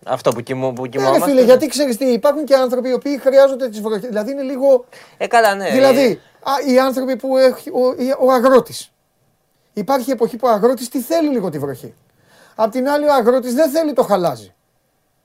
Αυτό 0.04 0.30
που, 0.30 0.40
κοιμού, 0.40 0.72
που 0.72 0.82
Ναι, 0.82 0.88
ρε 0.88 0.96
κοιμόμαστε. 0.98 1.24
φίλε, 1.24 1.42
γιατί 1.42 1.66
ξέρεις 1.66 1.96
τι, 1.96 2.04
υπάρχουν 2.12 2.44
και 2.44 2.54
άνθρωποι 2.54 2.88
οι 2.88 2.92
οποίοι 2.92 3.18
χρειάζονται 3.18 3.68
τις 3.68 3.80
βροχές. 3.80 4.00
Δηλαδή 4.08 4.30
είναι 4.30 4.42
λίγο, 4.42 4.84
Ε, 5.16 5.26
καλά, 5.26 5.54
ναι. 5.54 5.70
δηλαδή, 5.70 6.20
α, 6.42 6.70
οι 6.72 6.78
άνθρωποι 6.78 7.16
που 7.16 7.36
έχει, 7.36 7.70
ο, 7.70 7.94
η- 8.02 8.14
ο 8.18 8.32
αγρότης. 8.32 8.92
Υπάρχει 9.72 10.10
εποχή 10.10 10.36
που 10.36 10.46
ο 10.48 10.50
αγρότης 10.50 10.88
τι 10.88 11.00
θέλει 11.00 11.28
λίγο 11.28 11.48
τη 11.50 11.58
βροχή. 11.58 11.94
Απ' 12.60 12.70
την 12.70 12.88
άλλη 12.88 13.06
ο 13.06 13.12
αγρότης 13.14 13.54
δεν 13.54 13.70
θέλει 13.70 13.92
το 13.92 14.02
χαλάζι. 14.02 14.54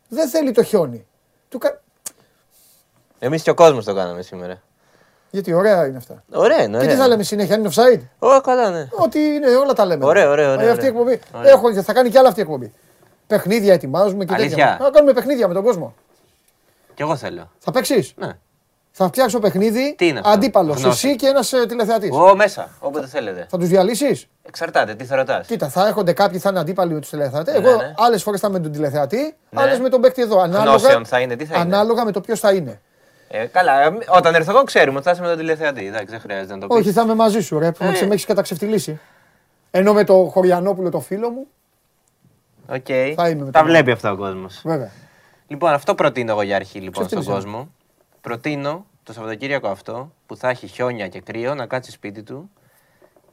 Δεν 0.10 0.30
θέλει 0.30 0.52
το 0.52 0.63
χιόνι. 0.63 1.06
Του 1.50 1.58
κα... 1.58 1.82
Εμείς 3.19 3.43
και 3.43 3.50
ο 3.50 3.54
κόσμος 3.54 3.86
το 3.86 3.93
κάναμε 3.93 4.22
σήμερα. 4.22 4.62
Γιατί 5.30 5.54
ωραία 5.54 5.86
είναι 5.86 5.98
αυτά. 5.98 6.24
Ωραία, 6.34 6.63
είναι. 6.63 6.78
Και 6.78 6.84
Ωραία. 6.84 6.89
τι 6.89 7.02
θα 7.02 7.08
λέμε 7.08 7.24
συνέχεια, 7.24 7.56
αν 7.56 7.60
είναι 7.60 7.69
offside; 7.76 8.02
Ω, 8.19 8.41
καλά, 8.41 8.69
ναι. 8.69 8.88
Ότι 8.91 9.19
είναι, 9.19 9.56
όλα 9.56 9.74
τα 9.74 9.86
λέμε. 9.86 10.06
Ωραία, 10.06 10.30
ωραία, 10.30 10.52
ωραία, 10.52 10.67
Ε, 10.67 10.72
Αυτή 10.72 10.86
η 10.86 10.89
ωραία. 10.89 11.02
εκπομπή. 11.02 11.38
Ωραία. 11.39 11.52
Έχω, 11.52 11.82
θα 11.82 11.93
κάνει 11.93 12.10
και 12.10 12.17
άλλα 12.17 12.28
αυτή 12.28 12.39
η 12.39 12.43
εκπομπή. 12.43 12.74
Παιχνίδια 13.28 13.74
ετοιμάζουμε 13.74 14.26
και 14.26 14.34
Αλήθεια; 14.34 14.56
τέτοια. 14.56 14.78
Να 14.82 14.89
κάνουμε 14.89 15.13
παιχνίδια 15.13 15.48
με 15.48 15.54
τον 15.54 15.63
κόσμο. 15.63 15.96
Κι 16.93 17.02
εγώ 17.02 17.15
θέλω. 17.15 17.52
Θα 17.60 17.72
παίξεις; 17.72 18.13
Ναι. 18.15 18.38
Θα 18.95 19.08
φτιάξω 19.08 19.39
παιχνίδι 19.39 19.95
Τι 19.97 20.08
είναι 20.08 20.19
αυτό; 20.19 20.32
αντίπαλος. 20.32 20.82
Γνώση. 20.82 21.08
Εσύ 21.08 21.15
και 21.17 21.27
ένας 21.27 21.53
τηλεθεατής. 21.67 22.10
Εγώ 22.10 22.36
μέσα, 22.36 22.69
όποτε 22.79 23.08
θέλετε. 23.08 23.47
Θα 23.49 23.58
τους 23.58 23.67
διαλύσεις; 23.67 24.27
Εξαρτάται, 24.43 24.95
τι 24.95 25.05
θα 25.05 25.15
ρωτά. 25.15 25.43
Κοίτα, 25.47 25.70
θα 25.70 25.88
έρχονται 25.88 26.13
κάποιοι 26.13 26.39
θα 26.39 26.49
είναι 26.49 26.59
αντίπαλοι 26.59 26.93
με 26.93 26.99
τους 26.99 27.09
τηλεθεατές. 27.09 27.59
Ναι, 27.59 27.68
Εγώ 27.68 27.78
ναι. 27.78 27.93
άλλες 27.97 28.24
φορές 28.24 28.39
θα 28.39 28.47
είμαι 28.47 28.57
με 28.57 28.63
τον 28.63 28.74
τηλεθεατή, 28.74 29.36
Ναι. 29.49 29.61
άλλες 29.61 29.80
με 29.80 29.89
τον 29.89 30.01
παίκτη 30.01 30.22
εδώ. 30.22 30.39
Ανάλογα, 30.39 30.78
Γνώσεων 30.78 31.05
θα 31.05 31.20
είναι, 31.20 31.36
τι 31.36 31.45
θα 31.45 31.59
είναι; 31.59 31.76
ανάλογα 31.76 32.05
με 32.05 32.11
το 32.11 32.22
ποιος 32.22 32.39
θα 32.39 32.53
είναι. 32.53 32.82
Ε, 33.28 33.45
καλά, 33.45 33.82
ε, 33.82 33.97
όταν 34.07 34.36
έρθω 34.36 34.51
εγώ 34.51 34.63
ξέρουμε 34.63 34.95
ότι 34.97 35.05
θα 35.05 35.11
είσαι 35.11 35.22
με 35.22 35.28
τον 35.28 35.38
τηλεθεατή. 35.38 35.86
Εντάξει, 35.88 36.05
δεν 36.09 36.20
χρειάζεται 36.20 36.53
να 36.53 36.59
το 36.59 36.68
πεις. 36.68 36.76
Όχι, 36.78 36.91
θα 36.91 37.01
είμαι 37.01 37.15
μαζί 37.15 37.39
σου, 37.41 37.59
ρε, 37.59 37.72
που 37.72 37.84
Ε. 37.84 37.88
με 37.88 38.13
έχεις 38.13 38.26
καταξευτιλήσει. 38.26 38.99
Ενώ 39.72 39.93
με 39.93 40.03
το 40.03 40.30
Χωριανόπουλο 40.34 40.89
το 40.89 40.99
φίλο 40.99 41.30
μου, 41.30 41.47
Οκ. 42.70 42.86
Θα 43.15 43.30
είμαι 43.30 43.43
με 43.43 43.51
Τα 43.51 43.59
τον- 43.59 43.68
βλέπει 43.68 43.91
αυτά 43.91 44.11
ο 44.11 44.15
κόσμος. 44.15 44.61
βέβαια. 44.63 44.91
Λοιπόν, 45.47 45.74
αυτό 45.74 45.95
προτείνω 45.95 46.32
εγώ 46.32 46.41
για 46.41 46.55
αρχή 46.55 46.80
λοιπόν 46.80 47.05
στον 47.05 47.20
Ξεφτύλισε. 47.22 47.32
κόσμο. 47.49 47.70
Προτείνω 48.24 48.86
το 49.03 49.13
Σαββατοκύριακο 49.13 49.67
αυτό 49.67 50.11
που 50.26 50.36
θα 50.38 50.49
έχει 50.49 50.67
χιόνια 50.67 51.07
και 51.07 51.21
κρύο 51.21 51.55
να 51.55 51.65
κάτσει 51.65 51.91
σπίτι 51.91 52.24
του, 52.24 52.49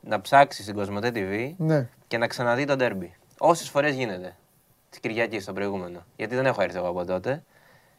να 0.01 0.20
ψάξει 0.20 0.62
στην 0.62 0.74
Cosmote 0.74 1.11
TV 1.14 1.53
Ναι. 1.57 1.88
και 2.09 2.18
να 2.18 2.26
ξαναδεί 2.26 2.64
το 2.64 2.76
ντέρμπι. 2.76 3.14
Όσες 3.38 3.68
φορές 3.68 3.95
γίνεται. 3.95 4.36
Τη 4.91 5.01
Κυριακή, 5.01 5.41
το 5.43 5.53
προηγούμενο. 5.53 6.05
Γιατί 6.16 6.34
δεν 6.34 6.47
έχω 6.47 6.62
έρθει 6.62 6.76
εγώ 6.76 6.88
από 6.88 7.05
τότε. 7.05 7.43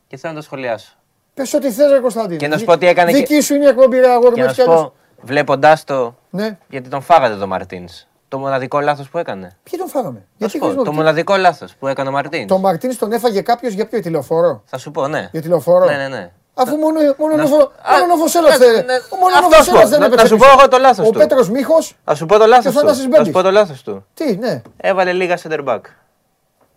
Και 0.07 0.17
θέλω 0.17 0.33
να 0.33 0.39
το 0.39 0.45
σχολιάσω. 0.45 0.95
Πες 1.33 1.53
ό,τι 1.53 1.71
θες, 1.71 1.91
ρε 1.91 1.99
Κωνσταντίνε. 1.99 2.37
Και 2.37 2.47
να 2.47 2.57
σου 2.57 2.65
πω 2.65 2.77
τι 2.77 2.87
έκανε 2.87 3.11
Δική 3.11 3.35
και- 3.35 3.41
σου 3.41 3.53
είναι 3.55 3.65
η 3.65 3.67
εκπομπή, 3.67 3.99
ρε 3.99 4.07
αγόρι 4.11 4.33
Και 4.33 4.39
μου, 4.39 4.45
να 4.45 4.51
έτσι 4.51 4.61
σου 4.61 4.67
κι 4.67 4.71
αλλιώς. 4.73 4.85
πω, 4.85 4.93
βλέποντάς 5.21 5.83
το, 5.83 6.15
Ναι. 6.29 6.57
γιατί 6.69 6.89
τον 6.89 7.01
φάγατε 7.01 7.35
τον 7.35 7.47
Μαρτίνς. 7.47 8.07
Το 8.27 8.39
μοναδικό 8.39 8.79
λάθος 8.79 9.09
που 9.09 9.17
έκανε. 9.17 9.57
Ποιοι 9.63 9.79
τον 9.79 9.87
φάγαμε; 9.87 10.19
Θα 10.19 10.25
Γιατί 10.37 10.53
σου 10.53 10.59
πω, 10.59 10.65
το 10.65 10.71
χρησιμοποιεί- 10.71 10.99
μοναδικό 10.99 11.35
λάθος 11.35 11.75
που 11.75 11.87
έκανε 11.87 12.09
ο 12.09 12.11
Μαρτίνς. 12.11 12.47
Το 12.47 12.57
Μαρτίνς 12.57 12.97
τον 12.97 13.11
έφαγε 13.11 13.41
κάποιος 13.41 13.73
για 13.73 13.83
ποιο, 13.87 13.97
για 13.97 14.05
τηλεοφόρο; 14.07 14.61
Θα 14.65 14.77
σου 14.77 14.91
πω, 14.91 15.07
ναι. 15.07 15.29
Για 15.31 15.41
τηλεοφόρο; 15.41 15.85
Ναι, 15.85 15.95
ναι, 15.97 16.07
ναι. 16.07 16.31
Αφού 16.53 16.75
μόνο, 16.75 16.99
μόνο, 17.17 17.35
Να 17.35 17.43
ο 17.43 17.45
σου- 17.45 17.53
Νοφο- 17.53 17.71
Α, 17.81 17.91
μόνο 17.99 18.03
ο 18.03 18.07
Νοφοσέλας 18.15 18.57
ναι, 18.57 18.65
δεν 18.65 18.85
ναι, 18.85 18.93
μόνο 19.19 19.33
ο 19.35 19.37
αυτό 19.37 19.41
Νοφοσέλας 19.49 19.65
σου 19.65 19.71
πω. 19.71 19.87
δεν 19.89 19.99
Να- 19.99 20.05
έπαιξε 20.05 20.23
να 20.23 20.29
σου 20.29 20.37
πω 20.37 20.45
πίσω. 20.47 20.57
εγώ 20.59 20.67
το 20.67 20.77
λάθος 20.77 21.07
Ο 21.07 21.11
του. 21.11 21.17
Πέτρος 21.19 21.49
Μίχος, 21.49 21.95
Α 22.03 22.15
σου 22.15 22.25
πω 22.25 22.37
το 22.37 22.45
λάθος 22.45 22.63
Και 22.65 22.71
του. 22.71 22.77
Θανάσης 22.77 23.01
Θα 23.03 23.09
Μπέμπης. 23.09 23.25
σου 23.27 23.31
πω 23.33 23.41
το 23.41 23.51
λάθος 23.51 23.81
του. 23.83 24.05
τι, 24.13 24.35
ναι. 24.37 24.61
Έβαλε 24.77 25.11
λίγα 25.13 25.37
center 25.43 25.63
back. 25.65 25.79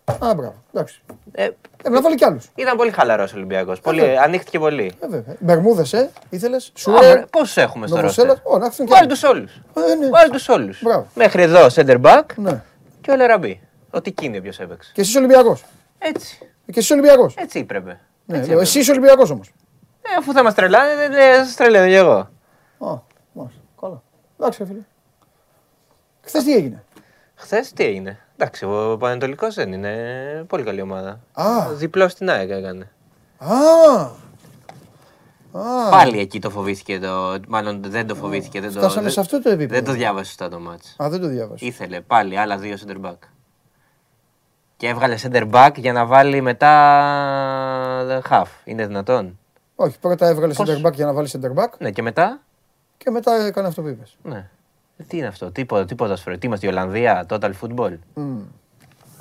Α, 0.05 0.33
μπράβο. 0.35 0.53
Εντάξει. 0.73 1.01
Ε, 1.31 1.43
Ε, 1.83 1.89
να 1.89 2.01
βάλει 2.01 2.15
κι 2.15 2.25
άλλους. 2.25 2.49
ήταν 2.55 2.77
πολύ 2.77 2.91
χαλαρός 2.91 3.33
Ολυμπιακός. 3.33 3.79
Πολύ, 3.81 3.99
βέβαια. 3.99 4.21
ανοίχτηκε 4.23 4.59
πολύ. 4.59 4.91
Ε, 4.99 5.07
βέβαια. 5.07 5.35
Μπερμούδες, 5.39 5.93
ε, 5.93 6.09
ήθελες. 6.29 6.71
Σου 6.75 6.91
Πόσου 7.29 7.59
έχουμε 7.59 7.87
στο 7.87 7.95
Νοβοσέλα. 7.95 8.27
ρόστερ; 8.27 8.45
Ω, 8.53 8.57
να 8.57 8.65
έρθουν 8.65 8.85
κι 8.85 8.91
Βάλει 8.91 9.03
άλλοι. 9.03 9.11
τους 9.13 9.23
όλους. 9.23 9.51
Ε, 9.91 9.95
ναι. 9.95 10.09
Βάλει 10.09 10.29
τους 10.29 10.49
όλους. 10.49 10.81
Μπράβο. 10.83 11.07
Μέχρι 11.13 11.41
εδώ 11.41 11.67
center 11.75 12.01
back 12.01 12.21
Ναι. 12.35 12.61
και 13.01 13.11
ο 13.11 13.15
Λεραμπή. 13.15 13.61
Ότι 13.91 14.09
εκείνη 14.09 14.41
ποιο 14.41 14.51
έπαιξε. 14.63 14.91
Και 14.93 15.01
εσύ 15.01 15.17
Ολυμπιακός. 15.17 15.63
Έτσι. 15.97 16.37
Και 16.71 16.79
εσύ 16.79 16.93
Ολυμπιακός. 16.93 17.35
Έτσι 17.37 17.59
έπρεπε. 17.59 17.99
Ναι, 18.25 18.37
Έτσι 18.37 18.49
λέω, 18.49 18.59
έπρεπε. 18.59 18.79
εσύ 18.79 18.91
Ολυμπιακός 18.91 19.29
όμως. 19.29 19.51
Ε, 20.11 20.15
αφού 20.19 20.33
θα 20.33 20.43
μας 20.43 20.53
τρελάνε, 20.53 20.91
ε, 21.03 21.43
σας 21.43 21.55
τρελαίνω 21.55 21.87
κι 21.87 21.93
εγώ. 21.93 22.17
Α, 22.79 22.99
μάλιστα. 23.33 23.61
Καλά. 23.81 24.01
Εντάξει, 24.39 24.59
ρε 24.59 24.65
φίλε. 24.69 24.79
Χθες 26.21 26.43
τι 26.43 26.53
έγινε; 26.55 26.83
Χθες 27.35 27.71
τι 27.73 27.83
έγινε; 27.83 28.19
Εντάξει, 28.37 28.65
ο 28.65 28.97
Πανετολικός 28.99 29.55
δεν 29.55 29.73
είναι 29.73 29.93
πολύ 30.47 30.63
καλή 30.63 30.81
ομάδα. 30.81 31.19
Α. 31.33 31.73
Διπλό 31.73 32.07
στην 32.07 32.29
ΑΕΚ 32.29 32.49
έκανε. 32.49 32.91
Α! 33.37 33.53
Α, 35.59 35.89
Πάλι 35.89 36.19
εκεί 36.19 36.39
το 36.39 36.49
φοβήθηκε. 36.49 36.99
Το, 36.99 37.37
μάλλον 37.47 37.81
δεν 37.85 38.07
το 38.07 38.15
φοβήθηκε. 38.15 38.61
Δεν 38.61 38.71
το, 38.73 38.79
φτάσαμε 38.79 39.01
δεν- 39.01 39.11
σε 39.11 39.19
αυτό 39.19 39.41
το 39.41 39.49
επίπεδο. 39.49 39.73
Δεν 39.73 39.83
το 39.83 39.91
διάβασε 39.91 40.25
σωστά 40.25 40.49
το 40.49 40.59
μάτς. 40.59 40.95
Α, 41.03 41.09
δεν 41.09 41.21
το 41.21 41.27
διάβασα. 41.27 41.65
Ήθελε 41.65 42.01
πάλι 42.01 42.39
άλλα 42.39 42.57
δύο 42.57 42.77
center 42.85 43.05
back. 43.05 43.17
Και 44.77 44.87
έβγαλε 44.87 45.17
center 45.21 45.49
back 45.51 45.71
για 45.75 45.93
να 45.93 46.05
βάλει 46.05 46.41
μετά 46.41 48.21
half. 48.29 48.45
Είναι 48.63 48.87
δυνατόν; 48.87 49.39
Όχι, 49.75 49.99
πρώτα 49.99 50.27
έβγαλε 50.27 50.53
Πώς; 50.53 50.69
center 50.69 50.85
back 50.87 50.93
για 50.93 51.05
να 51.05 51.13
βάλει 51.13 51.29
center 51.31 51.53
back 51.53 51.69
Ναι, 51.77 51.91
και 51.91 52.01
μετά; 52.01 52.41
και 52.97 53.09
μετά 53.09 53.35
έκανε 53.45 53.67
αυτό 53.67 53.81
που 53.81 53.87
είπες. 53.87 54.17
Ναι. 54.23 54.49
Ε, 54.97 55.03
Τι 55.03 55.17
είναι 55.17 55.27
αυτό, 55.27 55.51
τίποτα, 55.51 55.85
τίποτα 55.85 56.15
σφαίρο. 56.15 56.37
Τι 56.37 56.47
είμαστε 56.47 56.65
η 56.65 56.69
Ολλανδία, 56.69 57.25
total 57.29 57.51
football; 57.61 57.97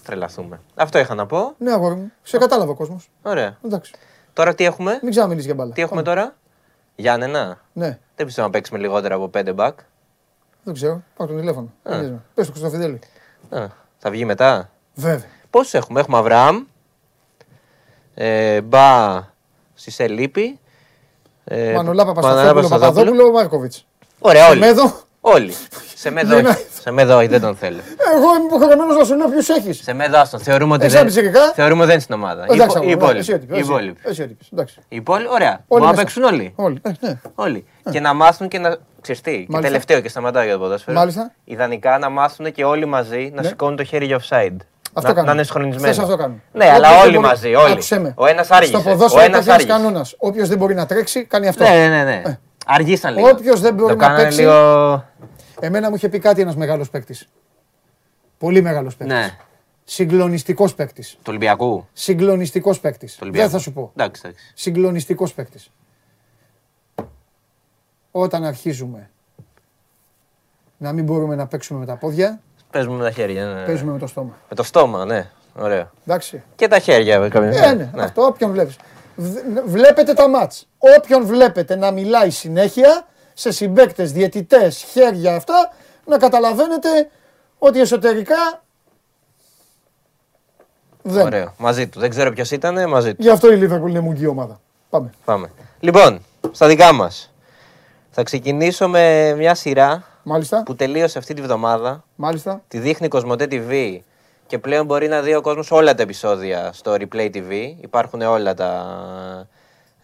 Τρελαθούμε. 0.02 0.60
Αυτό 0.74 0.98
είχα 0.98 1.14
να 1.14 1.26
πω. 1.26 1.54
Ναι, 1.58 1.72
αγόρι 1.72 1.94
μου. 1.94 2.12
Σε 2.22 2.38
κατάλαβε 2.38 2.70
ο 2.70 2.74
κόσμος. 2.74 3.10
Ωραία. 3.22 3.58
Εντάξει. 3.64 3.92
Τώρα 4.32 4.54
τι 4.54 4.64
έχουμε; 4.64 4.98
Μην 5.02 5.10
ξαναμιλήσει 5.10 5.46
για 5.46 5.54
μπάλα. 5.54 5.72
Τι 5.72 5.82
έχουμε 5.82 6.02
Πάμε. 6.02 6.16
τώρα; 6.16 6.34
Γιάννενα. 6.96 7.60
Ναι, 7.72 7.98
Δεν 8.16 8.26
πιστεύω 8.26 8.46
να 8.46 8.52
παίξουμε 8.52 8.78
λιγότερα 8.78 9.14
από 9.14 9.30
5 9.34 9.54
back. 9.56 9.72
δεν 10.64 10.74
ξέρω. 10.74 11.02
Πάω 11.16 11.26
το 11.26 11.34
τηλέφωνο. 11.34 11.72
Πες 12.34 12.46
το 12.46 12.52
Κωνσταντινέλη. 12.52 12.98
Α, 13.50 13.66
θα 13.98 14.10
βγει 14.10 14.24
μετά; 14.24 14.70
Βέβαια. 14.94 15.28
Πόσους 15.50 15.74
έχουμε, 15.74 16.00
έχουμε 16.00 16.16
Αβραάμ, 16.18 16.64
ε, 18.14 18.60
Μπα 18.60 19.22
στη 19.90 20.04
Λύπη. 20.08 20.58
Ε, 21.44 21.56
Μανολά 21.72 22.04
Μανολά 22.04 22.04
Παπασταθόπουλο, 22.04 22.68
Παπαδόπουλο, 22.68 23.30
Μάρκοβιτ. 23.32 23.72
Ωραία, 24.18 24.48
όλοι. 24.48 24.58
Μέδο. 24.60 24.92
Όλοι. 25.20 25.54
Σε 25.94 26.10
μέδο 26.10 26.34
Δεν 26.34 26.46
όχι. 26.46 26.64
Σε 26.82 26.90
μέδο 26.90 27.16
όχι, 27.16 27.26
δεν 27.26 27.40
τον 27.40 27.56
θέλω. 27.56 27.76
Εγώ 28.14 28.34
είμαι 28.34 28.44
υποχρεωμένος 28.46 28.96
να 28.96 29.04
σου 29.04 29.16
λέω 29.16 29.28
ποιους 29.28 29.48
έχεις. 29.48 29.82
Σε 29.82 29.92
μέδο 29.92 30.18
άστον. 30.18 30.40
Θεωρούμε 30.40 30.74
ότι 30.74 30.84
Εσύ 30.84 30.96
δεν, 30.96 31.04
πιτσιρικά. 31.04 31.52
θεωρούμε 31.52 31.76
ότι 31.76 31.84
δεν 31.84 31.92
είναι 31.92 32.02
στην 32.02 32.14
ομάδα. 32.14 32.46
Οι 32.50 32.52
Εντάξει, 32.54 32.76
υπο- 32.78 32.88
οι 32.88 32.92
αγόρι, 32.92 33.18
εσύ 33.18 33.30
υπόλοιποι. 33.32 33.34
ότυπη, 33.34 33.54
Οι 33.56 33.58
εσύ- 33.58 33.68
υπόλοιποι. 33.70 34.00
Εσύ 34.04 34.22
ότυπη. 34.22 34.44
Εντάξει. 34.52 34.76
Οι 34.88 34.96
υπόλοιποι, 34.96 35.30
ωραία. 35.32 35.48
Όλοι 35.50 35.62
Μπορούν 35.68 35.84
να 35.86 35.90
μέσα. 35.90 36.02
παίξουν 36.02 36.22
όλοι. 36.22 36.52
Όλοι. 36.56 36.78
Ε, 36.82 36.90
ναι. 37.00 37.20
Όλοι. 37.34 37.66
Και 37.90 38.00
να 38.00 38.14
μάθουν 38.14 38.48
και 38.48 38.58
να. 38.58 38.76
Ξέρεις 39.00 39.20
τι, 39.20 39.30
και 39.30 39.36
Μάλιστα. 39.48 39.60
τελευταίο 39.60 40.00
και 40.00 40.08
σταματάω 40.08 40.42
για 40.42 40.52
το 40.52 40.58
ποδόσφαιρο. 40.58 40.96
Μάλιστα. 40.98 41.32
Ιδανικά 41.44 41.98
να 41.98 42.08
μάθουν 42.08 42.52
και 42.52 42.64
όλοι 42.64 42.86
μαζί 42.86 43.30
να 43.34 43.42
Ναι. 43.42 43.48
σηκώνουν 43.48 43.76
το 43.76 43.84
χέρι 43.84 44.06
για 44.06 44.20
offside. 44.20 44.56
Αυτό 44.96 45.08
να, 45.08 45.14
κάνουν. 45.14 45.28
να 45.28 45.32
είναι 45.32 45.42
συγχρονισμένο. 45.42 45.92
Χθες 45.92 46.04
αυτό 46.04 46.16
κάνουν. 46.16 46.42
Ναι, 46.52 46.64
Όποιος 46.64 46.76
αλλά 46.76 46.88
δεν 46.90 46.98
όλοι 47.00 47.16
μπορεί- 47.16 47.26
μαζί. 47.26 47.54
Όλοι. 47.54 47.72
Άκουσέ 47.72 47.98
με. 47.98 48.14
Ο 48.16 48.26
ένας 48.26 48.50
άργησε. 48.50 48.70
Στο 48.78 48.90
Ο 48.90 48.92
ποδόσφαιρο 48.92 49.22
ένα 49.24 49.28
υπάρχει 49.38 49.48
ένας 49.50 49.60
άργησε. 49.60 49.78
κανόνας. 49.78 50.14
Όποιος 50.18 50.48
δεν 50.48 50.58
μπορεί 50.58 50.74
να 50.74 50.86
τρέξει, 50.86 51.24
κάνει 51.24 51.48
αυτό. 51.48 51.64
Ναι, 51.64 51.88
ναι, 51.88 52.04
ναι. 52.04 52.38
Αργήσαν 52.66 53.14
λίγο. 53.14 53.28
Όποιος 53.28 53.60
δεν 53.60 53.74
μπορεί 53.74 53.88
Το 53.92 53.98
να 53.98 54.02
κάνανε 54.06 54.22
παίξει- 54.22 54.38
Λίγο... 54.38 55.04
Εμένα 55.60 55.88
μου 55.88 55.94
είχε 55.94 56.08
πει 56.08 56.18
κάτι 56.18 56.40
ένας 56.40 56.56
μεγάλος 56.56 56.90
παίκτης. 56.90 57.28
Πολύ 58.38 58.62
μεγάλος 58.62 58.96
παίκτης. 58.96 59.16
Ναι. 59.16 59.30
Συγκλονιστικός 59.84 60.74
παίκτης. 60.74 61.10
Του 61.14 61.22
Ολυμπιακού. 61.28 61.86
Συγκλονιστικός 61.92 62.80
παίκτης. 62.80 63.12
Του 63.12 63.18
Δεν 63.18 63.28
Ολυμπιακού. 63.28 63.50
θα 63.52 63.58
σου 63.58 63.72
πω. 63.72 63.92
Εντάξει, 63.96 64.22
εντάξει. 64.24 64.52
Συγκλονιστικός 64.54 65.34
παίκτης. 65.34 65.70
Όταν 68.10 68.44
αρχίζουμε 68.44 69.10
να 70.76 70.92
μην 70.92 71.04
μπορούμε 71.04 71.34
να 71.34 71.46
παίξουμε 71.46 71.78
με 71.78 71.86
τα 71.86 71.96
πόδια, 71.96 72.40
Παίζουμε 72.74 72.96
με 72.96 73.02
τα 73.04 73.10
χέρια. 73.10 73.44
Ναι. 73.44 73.64
παίζουμε 73.64 73.92
με 73.92 73.98
το 73.98 74.06
στόμα. 74.06 74.36
Με 74.48 74.56
το 74.56 74.62
στόμα, 74.62 75.04
ναι. 75.04 75.30
Ωραίο. 75.58 75.90
Εντάξει. 76.06 76.42
Και 76.56 76.68
τα 76.68 76.78
χέρια. 76.78 77.18
με 77.20 77.28
κάποια- 77.28 77.64
Ε, 77.64 77.72
ναι, 77.74 77.90
αυτό 78.02 78.22
όποιον 78.22 78.50
βλέπεις. 78.50 78.76
Β- 79.16 79.60
Βλέπετε 79.66 80.12
τα 80.14 80.28
μάτς. 80.28 80.68
Όποιον 80.98 81.26
βλέπετε 81.26 81.76
να 81.76 81.90
μιλάει 81.90 82.30
συνέχεια 82.30 83.06
σε 83.34 83.50
συμπαίκτες, 83.52 84.12
διαιτητές, 84.12 84.76
χέρια 84.82 85.34
αυτά, 85.36 85.72
να 86.06 86.18
καταλαβαίνετε 86.18 86.88
ότι 87.58 87.80
εσωτερικά 87.80 88.62
δεν. 91.02 91.24
Ωραίο. 91.26 91.54
Μαζί 91.58 91.88
του. 91.88 92.00
Δεν 92.00 92.10
ξέρω 92.10 92.32
ποιος 92.32 92.50
ήταν, 92.50 92.88
μαζί 92.88 93.14
του. 93.14 93.22
Γι' 93.22 93.30
αυτό 93.30 93.52
η 93.52 93.58
Liverpool 93.62 93.88
είναι 93.88 94.00
μουγγί 94.00 94.26
ομάδα. 94.26 94.60
Πάμε. 94.90 95.10
Πάμε. 95.24 95.50
Λοιπόν, 95.80 96.20
στα 96.50 96.66
δικά 96.66 96.92
μας. 96.92 97.32
Θα 98.10 98.22
ξεκινήσω 98.22 98.88
με 98.88 99.34
μια 99.36 99.54
σειρά 99.54 100.02
Μάλιστα. 100.24 100.62
που 100.62 100.74
τελείωσε 100.74 101.18
αυτή 101.18 101.34
τη 101.34 101.42
βδομάδα. 101.42 102.04
Μάλιστα. 102.16 102.62
Τη 102.68 102.78
δείχνει 102.78 103.08
Κοσμοτέ 103.08 103.46
TV 103.50 103.98
και 104.46 104.58
πλέον 104.58 104.86
μπορεί 104.86 105.08
να 105.08 105.22
δει 105.22 105.34
ο 105.34 105.40
κόσμος 105.40 105.70
όλα 105.70 105.94
τα 105.94 106.02
επεισόδια 106.02 106.72
στο 106.72 106.94
Replay 106.98 107.30
TV. 107.34 107.74
Υπάρχουν 107.80 108.22
όλα 108.22 108.54
τα, 108.54 109.48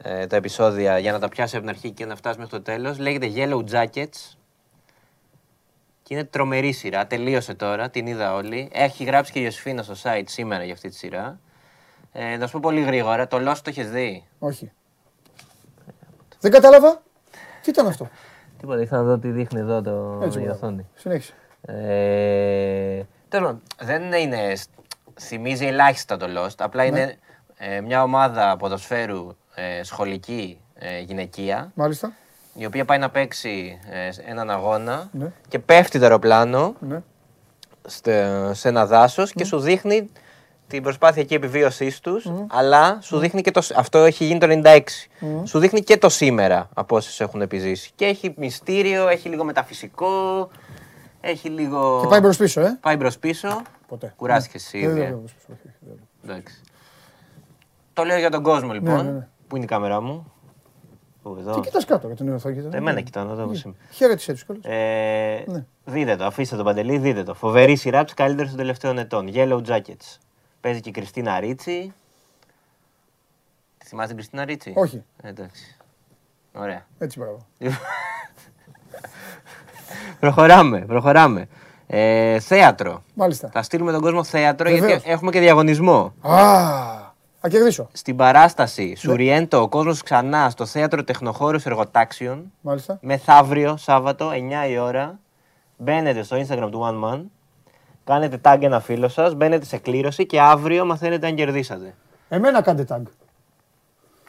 ε, 0.03 0.27
τα 0.27 0.37
επεισόδια 0.37 0.99
για 0.99 1.13
να 1.13 1.19
τα 1.19 1.29
πιάσει 1.29 1.57
από 1.57 1.67
την 1.67 1.75
αρχή 1.75 1.91
και 1.91 2.07
να 2.07 2.17
φτάσει 2.17 2.39
μέχρι 2.39 2.53
το 2.53 2.63
τέλος. 2.63 2.99
Λέγεται 2.99 3.33
Yellow 3.35 3.65
Jackets 3.73 4.37
και 6.03 6.15
είναι 6.15 6.25
τρομερή 6.25 6.73
σειρά. 6.73 7.07
Τελείωσε 7.07 7.55
τώρα, 7.55 7.91
την 7.91 8.07
είδα 8.07 8.35
όλη. 8.35 8.71
Έχει 8.73 9.05
γράψει 9.05 9.33
και 9.33 9.39
η 9.39 9.43
Ιωσήφινα 9.45 9.83
στο 9.83 9.95
site 10.03 10.25
σήμερα 10.27 10.65
για 10.65 10.73
αυτή 10.73 10.89
τη 10.89 10.95
σειρά. 10.95 11.41
Ε, 12.13 12.37
να 12.37 12.47
σου 12.47 12.53
πω 12.53 12.61
πολύ 12.63 12.81
γρήγορα, 12.81 13.27
το 13.27 13.51
Lost 13.51 13.57
το 13.57 13.71
έχεις 13.71 13.91
δει; 13.91 14.25
Όχι. 14.39 14.73
Δεν 16.41 16.51
κατάλαβα. 16.51 17.03
Τι 17.63 17.71
ήταν 17.71 17.87
αυτό; 17.87 18.11
Τίποτα, 18.61 18.81
ήθελα 18.81 19.01
να 19.03 19.07
δω 19.07 19.19
τι 19.19 19.29
δείχνει 19.29 19.61
εδώ 19.61 19.83
το, 19.83 20.21
Έτσι, 20.25 20.39
η 20.39 20.43
μπράβο. 20.43 20.57
οθόνη. 20.59 20.87
Συνέχισε. 20.95 21.33
Ε, 21.63 23.03
τέλος 23.29 23.47
πάντων, 23.47 23.63
δεν 23.81 24.13
είναι. 24.13 24.53
Θυμίζει 25.21 25.67
ελάχιστα 25.67 26.17
το 26.17 26.27
Lost. 26.37 26.55
Απλά 26.59 26.85
είναι 26.85 27.17
ε, 27.57 27.81
μια 27.81 28.03
ομάδα 28.03 28.57
ποδοσφαίρου 28.57 29.27
ε, 29.55 29.83
σχολική 29.83 30.61
ε, 30.75 30.99
γυναικεία 31.01 31.71
Μάλιστα. 31.75 32.13
η 32.55 32.67
οποία 32.67 32.85
πάει 32.85 32.99
να 32.99 33.11
παίξει 33.11 33.79
ε, 33.91 34.11
σε 34.13 34.23
έναν 34.27 34.51
αγώνα 34.51 35.09
Ναι. 35.13 35.33
και 35.49 35.59
πέφτει 35.59 35.99
το 35.99 36.05
αεροπλάνο 36.05 36.75
Ναι. 36.81 37.03
στε- 37.87 38.55
σε 38.55 38.69
ένα 38.69 38.87
δάσος 38.87 39.33
και 39.33 39.45
σου 39.45 39.61
δείχνει 39.61 40.11
την 40.71 40.83
προσπάθεια 40.83 41.25
και 41.25 41.35
επιβίωσής 41.35 42.01
τους, 42.01 42.27
αλλά 42.49 42.99
σου 43.03 43.19
δείχνει 43.19 43.41
και 43.43 43.51
το. 43.51 43.61
σ- 43.61 43.77
Αυτό 43.79 43.99
έχει 43.99 44.25
γίνει 44.25 44.39
το 44.41 44.47
96. 44.65 44.81
Σου 45.45 45.59
δείχνει 45.59 45.81
και 45.83 45.97
το 45.99 46.09
σήμερα 46.09 46.69
από 46.75 46.97
όσες 46.97 47.21
έχουν 47.21 47.41
επιζήσει. 47.41 47.91
Και 47.95 48.05
έχει 48.05 48.35
μυστήριο, 48.37 49.09
έχει 49.09 49.29
λίγο 49.29 49.45
μεταφυσικό, 49.45 50.49
έχει 51.21 51.49
λίγο. 51.49 51.99
Και 52.03 52.07
πάει 52.09 52.21
μπρος 52.21 52.37
πίσω, 52.37 52.61
ε. 52.61 52.79
Πάει 52.81 52.97
μπρος 52.97 53.19
πίσω. 53.19 53.63
Ποτέ. 53.89 54.13
Κουράστηκε 54.17 54.57
εσύ 54.57 54.79
Δεν 54.81 54.91
ήδη. 54.91 54.99
δεν 55.01 55.07
ε. 55.09 55.11
πάω 55.11 55.19
μπρος 55.19 55.33
πίσω, 55.35 55.47
όχι, 55.53 55.75
δεν. 55.81 55.99
Εντάξει. 56.31 56.61
Το 57.93 58.05
λέω 58.05 58.19
για 58.19 58.31
τον 58.31 58.43
κόσμο 58.43 58.73
λοιπόν. 58.73 59.05
ναι, 59.05 59.11
ναι. 59.11 59.27
Πού 59.49 59.57
είναι 59.57 59.65
η 59.65 59.69
κάμερά 59.69 60.01
μου; 60.01 60.33
Πού, 61.23 61.37
εδώ. 61.41 61.53
Τι 61.55 61.61
κοιτάς 61.61 61.85
κάτω 61.85 62.07
για 62.07 62.17
την 62.17 62.33
οθόνη. 62.35 62.69
Εμένα 62.73 63.01
κοιτάω, 63.01 63.31
εδώ 63.31 63.47
πώς 63.47 63.63
είμαι. 63.63 63.75
Χαίρετησέ 63.91 64.33
τους 64.33 64.45
κιόλας. 64.45 64.65
Ε, 64.65 65.45
Ναι. 65.47 65.65
Δείτε 65.85 66.17
το, 66.17 66.25
αφήστε 66.25 66.57
το 66.57 66.63
παντελή, 66.63 66.99
δείτε 66.99 67.23
το. 67.23 67.35
Φοβερή 67.35 67.77
σειρά 67.77 67.99
από 67.99 68.09
τι 68.09 68.15
καλύτερε 68.15 68.49
των 68.49 68.57
τελευταίων 68.57 68.99
ετών. 68.99 69.31
Yellow 69.35 69.61
Jackets. 69.69 70.17
Παίζει 70.61 70.81
και 70.81 70.89
η 70.89 70.93
Κριστίνα 70.93 71.41
Ρίτσι. 71.41 71.93
Τη 73.79 73.87
θυμάσαι 73.87 74.07
την 74.09 74.17
Κριστίνα 74.17 74.45
Ρίτσι; 74.45 74.73
Όχι. 74.77 75.03
Ε, 75.23 75.29
εντάξει. 75.29 75.77
Ωραία. 76.53 76.87
Έτσι 76.99 77.19
μπράβο. 77.19 77.47
προχωράμε, 80.21 80.79
προχωράμε. 80.81 81.49
Ε, 81.87 82.41
θέατρο. 82.41 83.03
Μάλιστα. 83.15 83.49
Θα 83.53 83.63
στείλουμε 83.63 83.93
τον 83.93 84.01
κόσμο 84.01 84.25
θέατρο 84.25 84.71
Βεβαίως. 84.71 84.91
γιατί 84.91 85.11
έχουμε 85.11 85.31
και 85.31 85.41
διαγωνισμό. 85.41 86.13
Α, 86.21 86.35
θα 87.41 87.49
κερδίσω. 87.49 87.89
Στην 87.93 88.17
παράσταση 88.17 88.95
Σουριέντο, 88.97 89.61
ο 89.63 89.69
κόσμος 89.69 90.03
ξανά 90.03 90.51
στο 90.51 90.67
θέατρο 90.67 91.05
Τεχνοχώρους 91.05 91.67
Εργοτάξιων. 91.67 92.53
Μάλιστα. 92.61 92.99
Μεθαύριο, 93.03 93.77
Σάββατο, 93.77 94.31
9 94.31 94.69
η 94.71 94.79
ώρα. 94.79 95.19
Μπαίνετε 95.77 96.23
στο 96.23 96.37
Instagram 96.37 96.69
του 96.71 96.81
One 96.85 97.05
Man. 97.15 97.21
Κάνετε 98.11 98.41
tag 98.45 98.59
ένα 98.61 98.81
φίλο 98.81 99.09
σας, 99.09 99.35
μπαίνετε 99.35 99.65
σε 99.65 99.77
κλήρωση 99.77 100.27
και 100.27 100.41
αύριο 100.41 100.85
μαθαίνετε 100.85 101.27
αν 101.27 101.35
κερδίσατε. 101.35 101.95
Εμένα 102.29 102.63
κάντε 102.63 102.85
tag. 102.89 103.03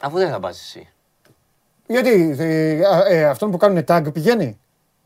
Αφού 0.00 0.18
δεν 0.18 0.30
θα 0.30 0.40
πας 0.40 0.60
εσύ. 0.60 0.88
Γιατί 1.86 2.36
ε, 2.38 2.86
α, 2.86 3.06
ε, 3.06 3.24
αυτόν 3.24 3.50
που 3.50 3.56
κάνουν 3.56 3.84
tag 3.88 4.12
πηγαίνει; 4.12 4.58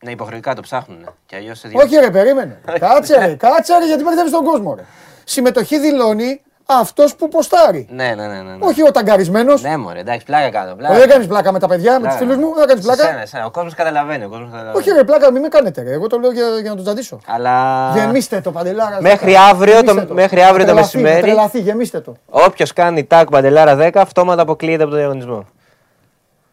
Ναι, 0.04 0.10
υποχρεωτικά 0.10 0.54
το 0.54 0.60
ψάχνουν. 0.60 1.14
Και 1.26 1.36
αλλιώς 1.36 1.58
σε 1.58 1.70
Όχι 1.74 1.96
ρε, 1.96 2.10
περίμενε. 2.10 2.60
κάτσε 2.80 3.26
ρε, 3.26 3.34
κάτσε 3.34 3.78
ρε, 3.78 3.86
γιατί 3.86 4.02
μπερδεύεις 4.02 4.32
τον 4.32 4.44
κόσμο 4.44 4.74
ρε. 4.74 4.84
Συμμετοχή 5.24 5.78
δηλώνει 5.78 6.42
Αυτός 6.68 7.14
που 7.16 7.28
ποστάρει. 7.28 7.86
Ναι, 7.90 8.04
ναι, 8.16 8.26
ναι. 8.26 8.34
ναι, 8.34 8.42
ναι. 8.42 8.56
Όχι 8.60 8.82
ο 8.82 8.90
ταγκαρισμένος. 8.90 9.62
Ναι, 9.62 9.76
μωρέ, 9.76 9.98
εντάξει, 10.00 10.24
πλάκα 10.26 10.50
κάνω. 10.50 10.74
Πλάκα. 10.74 10.94
Δεν 10.94 11.08
κάνεις 11.08 11.26
πλάκα 11.26 11.52
με 11.52 11.58
τα 11.58 11.68
παιδιά, 11.68 11.92
με 11.92 11.98
τους 11.98 12.06
Πλάκα. 12.16 12.18
φίλους 12.18 12.36
μου, 12.36 12.54
δεν 12.54 12.66
κάνεις 12.66 12.84
Σε 12.84 12.92
πλάκα. 12.92 13.08
σένα, 13.08 13.20
σε 13.20 13.26
σένα. 13.26 13.44
Ο 13.44 13.50
κόσμος 13.50 13.74
καταλαβαίνει. 13.74 14.24
Ο 14.24 14.28
κόσμος 14.28 14.48
καταλαβαίνει. 14.50 14.76
Όχι, 14.78 14.90
ρε, 14.90 15.04
πλάκα, 15.04 15.32
μην 15.32 15.42
με 15.42 15.48
κάνετε. 15.48 15.82
Ρε. 15.82 15.92
Εγώ 15.92 16.06
το 16.06 16.18
λέω 16.18 16.30
για, 16.32 16.44
για 16.60 16.70
να 16.70 16.74
τον 16.76 16.84
τζαντήσω. 16.84 17.18
Αλλά 17.26 17.92
Γεμίστε 17.94 18.40
το 18.40 18.52
παντελάρα. 18.52 18.98
Μέχρι 19.00 19.32
10. 19.32 19.36
αύριο 19.50 19.74
το- 19.84 19.92
Γεμίστε 19.92 20.12
μέχρι 20.14 20.42
αύριο 20.42 20.66
το 20.66 20.72
Τρελαθεί, 20.72 20.96
μεσημέρι. 20.96 21.20
Τρελαθεί, 21.22 21.60
γεμίστε 21.60 22.00
το. 22.00 22.16
όποιος 22.30 22.72
κάνει 22.72 23.04
τάκ 23.04 23.28
παντελάρα 23.30 23.76
10, 23.76 23.90
αυτόματα 24.00 24.42
αποκλείεται 24.42 24.82
από 24.82 24.90
τον 24.90 25.00
διαγωνισμό. 25.00 25.44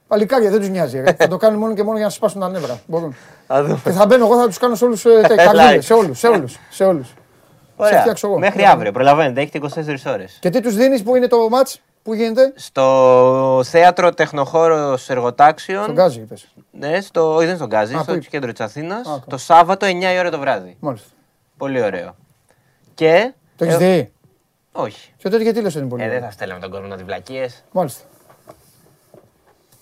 Παλικάρια 0.07 0.49
δεν 0.49 0.59
τους 0.59 0.70
νοιάζει. 0.70 1.01
Ρε. 1.01 1.14
θα 1.18 1.28
το 1.28 1.38
κάνουν 1.38 1.59
μόνο 1.59 1.74
και 1.74 1.84
μόνο 1.84 1.95
για 1.97 2.05
να 2.05 2.11
σπάσουν 2.11 2.41
τα 2.41 2.49
νεύρα. 2.49 2.80
Μπορούν. 2.86 3.16
Θα 3.47 3.64
δούμε. 3.64 3.80
και 3.84 3.89
θα 3.91 4.05
μπαίνω 4.05 4.26
εγώ, 4.26 4.39
θα 4.39 4.45
τους 4.47 4.57
κάνω 4.57 4.76
σε 4.76 4.86
όλους. 4.86 4.99
σε 5.80 5.93
όλους. 5.93 6.20
Σε 6.70 6.84
όλους. 6.84 7.14
Σε 7.86 7.90
όλους. 7.90 7.92
Ωραία. 7.92 8.02
φτιάξω 8.02 8.28
εγώ. 8.28 8.38
Μέχρι 8.40 8.62
Ναι. 8.62 8.68
αύριο, 8.70 8.92
προλαβαίνετε, 8.92 9.42
έχετε 9.42 9.58
24 9.58 10.06
ώρες. 10.12 10.38
Και 10.40 10.50
τι 10.50 10.62
τους 10.62 10.76
δίνεις, 10.76 11.04
που 11.04 11.16
είναι 11.16 11.28
το 11.28 11.50
ματ, 11.50 11.68
που 12.04 12.14
γίνεται; 12.14 12.54
Στο 12.56 13.62
θέατρο 13.66 14.14
Τεχνοχώρος 14.14 15.10
Εργοτάξεων. 15.10 15.84
Στον 15.84 15.96
Γκάζι, 15.96 16.20
είπες. 16.20 16.48
Ναι, 16.72 17.02
στο, 17.02 17.28
όχι 17.30 17.38
δεν 17.38 17.48
είναι 17.48 17.56
στον 17.56 17.68
Γκάζι, 17.68 17.94
Α, 17.96 17.98
στο 17.98 18.06
πού 18.12 18.14
είπες. 18.18 18.28
κέντρο 18.28 18.52
της 18.52 18.62
Αθήνας. 18.62 19.02
καλά. 19.04 19.24
Το 19.28 19.38
Σάββατο 19.38 19.86
9 19.86 20.14
η 20.14 20.20
ώρα 20.20 20.30
το 20.32 20.40
βράδυ. 20.40 20.78
Μάλιστα. 20.80 21.08
Πολύ 21.58 21.82
ωραίο. 21.82 22.16
Και. 22.96 23.34
Το 23.58 23.64
έχεις 23.66 23.76
ε, 23.76 23.78
δει; 23.78 24.12
Όχι. 24.72 25.14
Και 25.18 25.30
τότε 25.30 25.44
γιατί 25.44 25.62
λες 25.62 25.72
ότι 25.76 25.80
είναι 25.80 25.90
πολύ. 25.90 26.02
Ε, 26.04 26.06
ωραίο; 26.06 26.20
δεν 26.20 26.28
θα 26.28 26.34
στέλναμε 26.34 26.60
τον 26.62 26.72
κόσμο 26.72 26.88
να 26.88 26.98
τη 26.98 27.04
βλακίε. 27.04 27.48
Μάλιστα. 27.72 28.04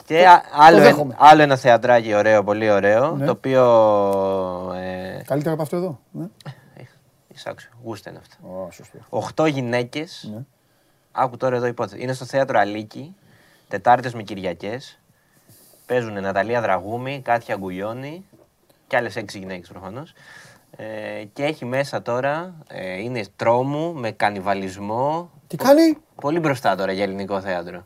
Και 0.06 0.28
α- 0.28 0.42
άλλο, 0.58 0.76
ένα, 0.78 0.86
δέχομαι. 0.86 1.16
άλλο 1.20 1.42
ένα 1.42 1.56
θεατράκι 1.56 2.14
ωραίο, 2.14 2.44
πολύ 2.44 2.72
ωραίο. 2.72 3.16
Ναι. 3.16 3.26
Το 3.26 3.32
οποίο. 3.32 3.64
Ε, 4.76 5.22
Καλύτερα 5.26 5.54
από 5.54 5.62
αυτό 5.64 5.76
εδώ. 5.76 6.00
Ναι. 6.12 6.26
Εισάξιο, 7.46 7.70
γούστα 7.84 8.10
είναι 8.10 8.20
αυτό. 8.20 8.48
Ω, 8.48 8.72
σωστό. 8.72 8.98
Οχτώ 9.10 9.46
γυναίκες. 9.46 10.30
Ναι. 10.34 10.42
Άκου 11.12 11.38
τώρα 11.38 11.56
εδώ 11.56 11.66
υπόθεση. 11.66 12.02
Είναι 12.04 12.14
στο 12.14 12.26
θέατρο 12.26 12.60
Αλίκη, 12.60 13.16
Τετάρτε 13.68 14.12
με 14.14 14.24
Κυριακές. 14.24 15.00
Παίζουν 15.86 16.22
Ναταλία 16.22 16.62
Δραγούμη, 16.62 17.22
Κάτια 17.24 17.56
Γκουλιώνη 17.56 18.26
και 18.88 18.96
άλλες 18.98 19.16
έξι 19.16 19.38
γυναίκες 19.40 19.68
προφανώς. 19.70 20.14
Ε, 20.76 21.24
και 21.34 21.44
έχει 21.44 21.66
μέσα 21.66 22.02
τώρα, 22.02 22.56
ε, 22.68 23.02
είναι 23.02 23.22
τρόμου 23.36 23.94
με 23.94 24.12
κανιβαλισμό. 24.12 25.32
Τι 25.48 25.56
κάνει, 25.56 25.98
Πολύ 26.22 26.40
μπροστά 26.40 26.76
τώρα 26.76 26.92
για 26.92 27.04
ελληνικό 27.04 27.42
θέατρο. 27.42 27.86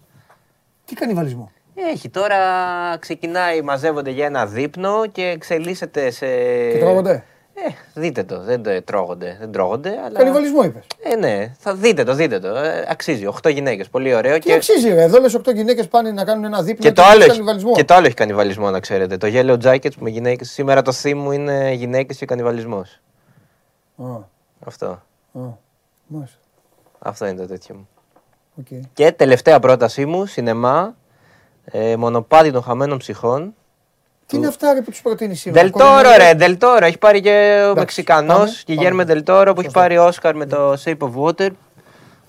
τι 0.86 0.96
κάνει 0.96 1.14
βαλισμό. 1.14 1.52
Έχει 1.76 2.10
τώρα, 2.10 2.38
ξεκινάει, 3.00 3.62
μαζεύονται 3.62 4.10
για 4.10 4.26
ένα 4.26 4.46
δείπνο 4.46 5.06
και 5.08 5.24
εξελίσσεται 5.26 6.10
σε... 6.10 6.26
Και 6.72 6.78
τρώγονται. 6.80 7.24
Ε, 7.58 7.72
δείτε 7.94 8.24
το, 8.24 8.42
δεν 8.42 8.64
το 8.64 8.82
τρώγονται, 8.84 9.38
δεν 9.40 9.52
τρώγονται, 9.52 9.90
αλλά... 10.06 10.18
Κανιβαλισμό 10.20 10.64
είπες. 10.64 10.84
Ε, 11.04 11.16
ναι, 11.16 11.54
θα 11.60 11.76
δείτε 11.76 12.04
το, 12.04 12.14
δείτε 12.14 12.40
το. 12.40 12.48
Ε, 12.48 12.86
αξίζει. 12.90 13.26
Οχτώ 13.26 13.50
γυναίκες, 13.50 13.90
πολύ 13.90 14.16
ωραίο. 14.16 14.34
Τι 14.34 14.40
Και, 14.40 14.54
αξίζει, 14.54 14.90
ρε. 14.94 15.02
Εδώ 15.04 15.20
λες 15.20 15.38
8 15.38 15.54
γυναίκες 15.54 15.88
πάνε 15.88 16.12
να 16.12 16.24
κάνουν 16.24 16.44
ένα 16.44 16.62
δείπνο 16.62 16.90
και, 16.90 16.92
το 16.92 17.02
λες 17.02 17.12
άλλο 17.12 17.24
έχει, 17.24 17.30
κανιβαλισμό. 17.32 17.74
και 17.74 17.84
το 17.84 17.94
άλλο 17.94 18.06
έχει 18.06 18.16
κανιβαλισμό, 18.16 18.70
να 18.70 18.80
ξέρετε. 18.80 19.18
Το 19.18 19.28
Yellow 19.32 19.58
Jackets 19.64 19.96
με 20.00 20.10
γυναίκες. 20.10 20.52
Σήμερα 20.52 20.82
το 20.82 20.92
theme 21.04 21.14
μου 21.14 21.32
είναι 21.32 21.72
γυναίκες 21.72 22.18
και 22.18 22.26
κανιβαλισμός. 22.26 23.02
Α, 23.98 24.06
Αυτό. 24.66 24.86
α, 24.86 25.40
μάλιστα. 26.08 26.38
Αυτό 27.00 27.26
είναι 27.26 27.40
το 27.42 27.48
τέτοιο 27.48 27.76
μου. 27.76 27.88
Οκ. 28.60 28.88
Και 28.94 29.12
τελευταία 29.12 29.60
πρότασή 29.60 30.06
μου, 30.06 30.26
σινεμά, 30.26 30.96
ε, 31.66 31.96
μονοπάτι 31.96 32.52
των 32.52 32.62
χαμένων 32.62 32.98
ψυχών. 32.98 33.54
Τι 34.28 34.38
είναι 34.38 34.48
αυτά 34.48 34.74
ρε, 34.74 34.82
που 34.82 34.90
τους 34.92 35.02
προτείνεις 35.02 35.40
σήμερα. 35.40 35.62
Δελτόρο, 35.62 35.86
Κορονοϊό. 35.90 36.18
ρε, 36.18 36.34
Δελτόρο. 36.34 36.86
Έχει 36.86 36.98
πάρει 36.98 37.22
και 37.22 37.66
ο 37.72 37.76
Μεξικανός, 37.76 38.38
πάμε, 38.38 38.52
Γκιγέρμο 38.66 38.90
πάμε. 38.90 39.04
Δελτόρο, 39.04 39.54
που 39.54 39.60
έχει 39.60 39.70
Σωστό. 39.70 39.80
πάρει 39.80 39.98
Όσκαρ 39.98 40.36
με 40.36 40.46
το 40.46 40.74
Shape 40.86 40.98
of 40.98 41.12
Water. 41.24 41.50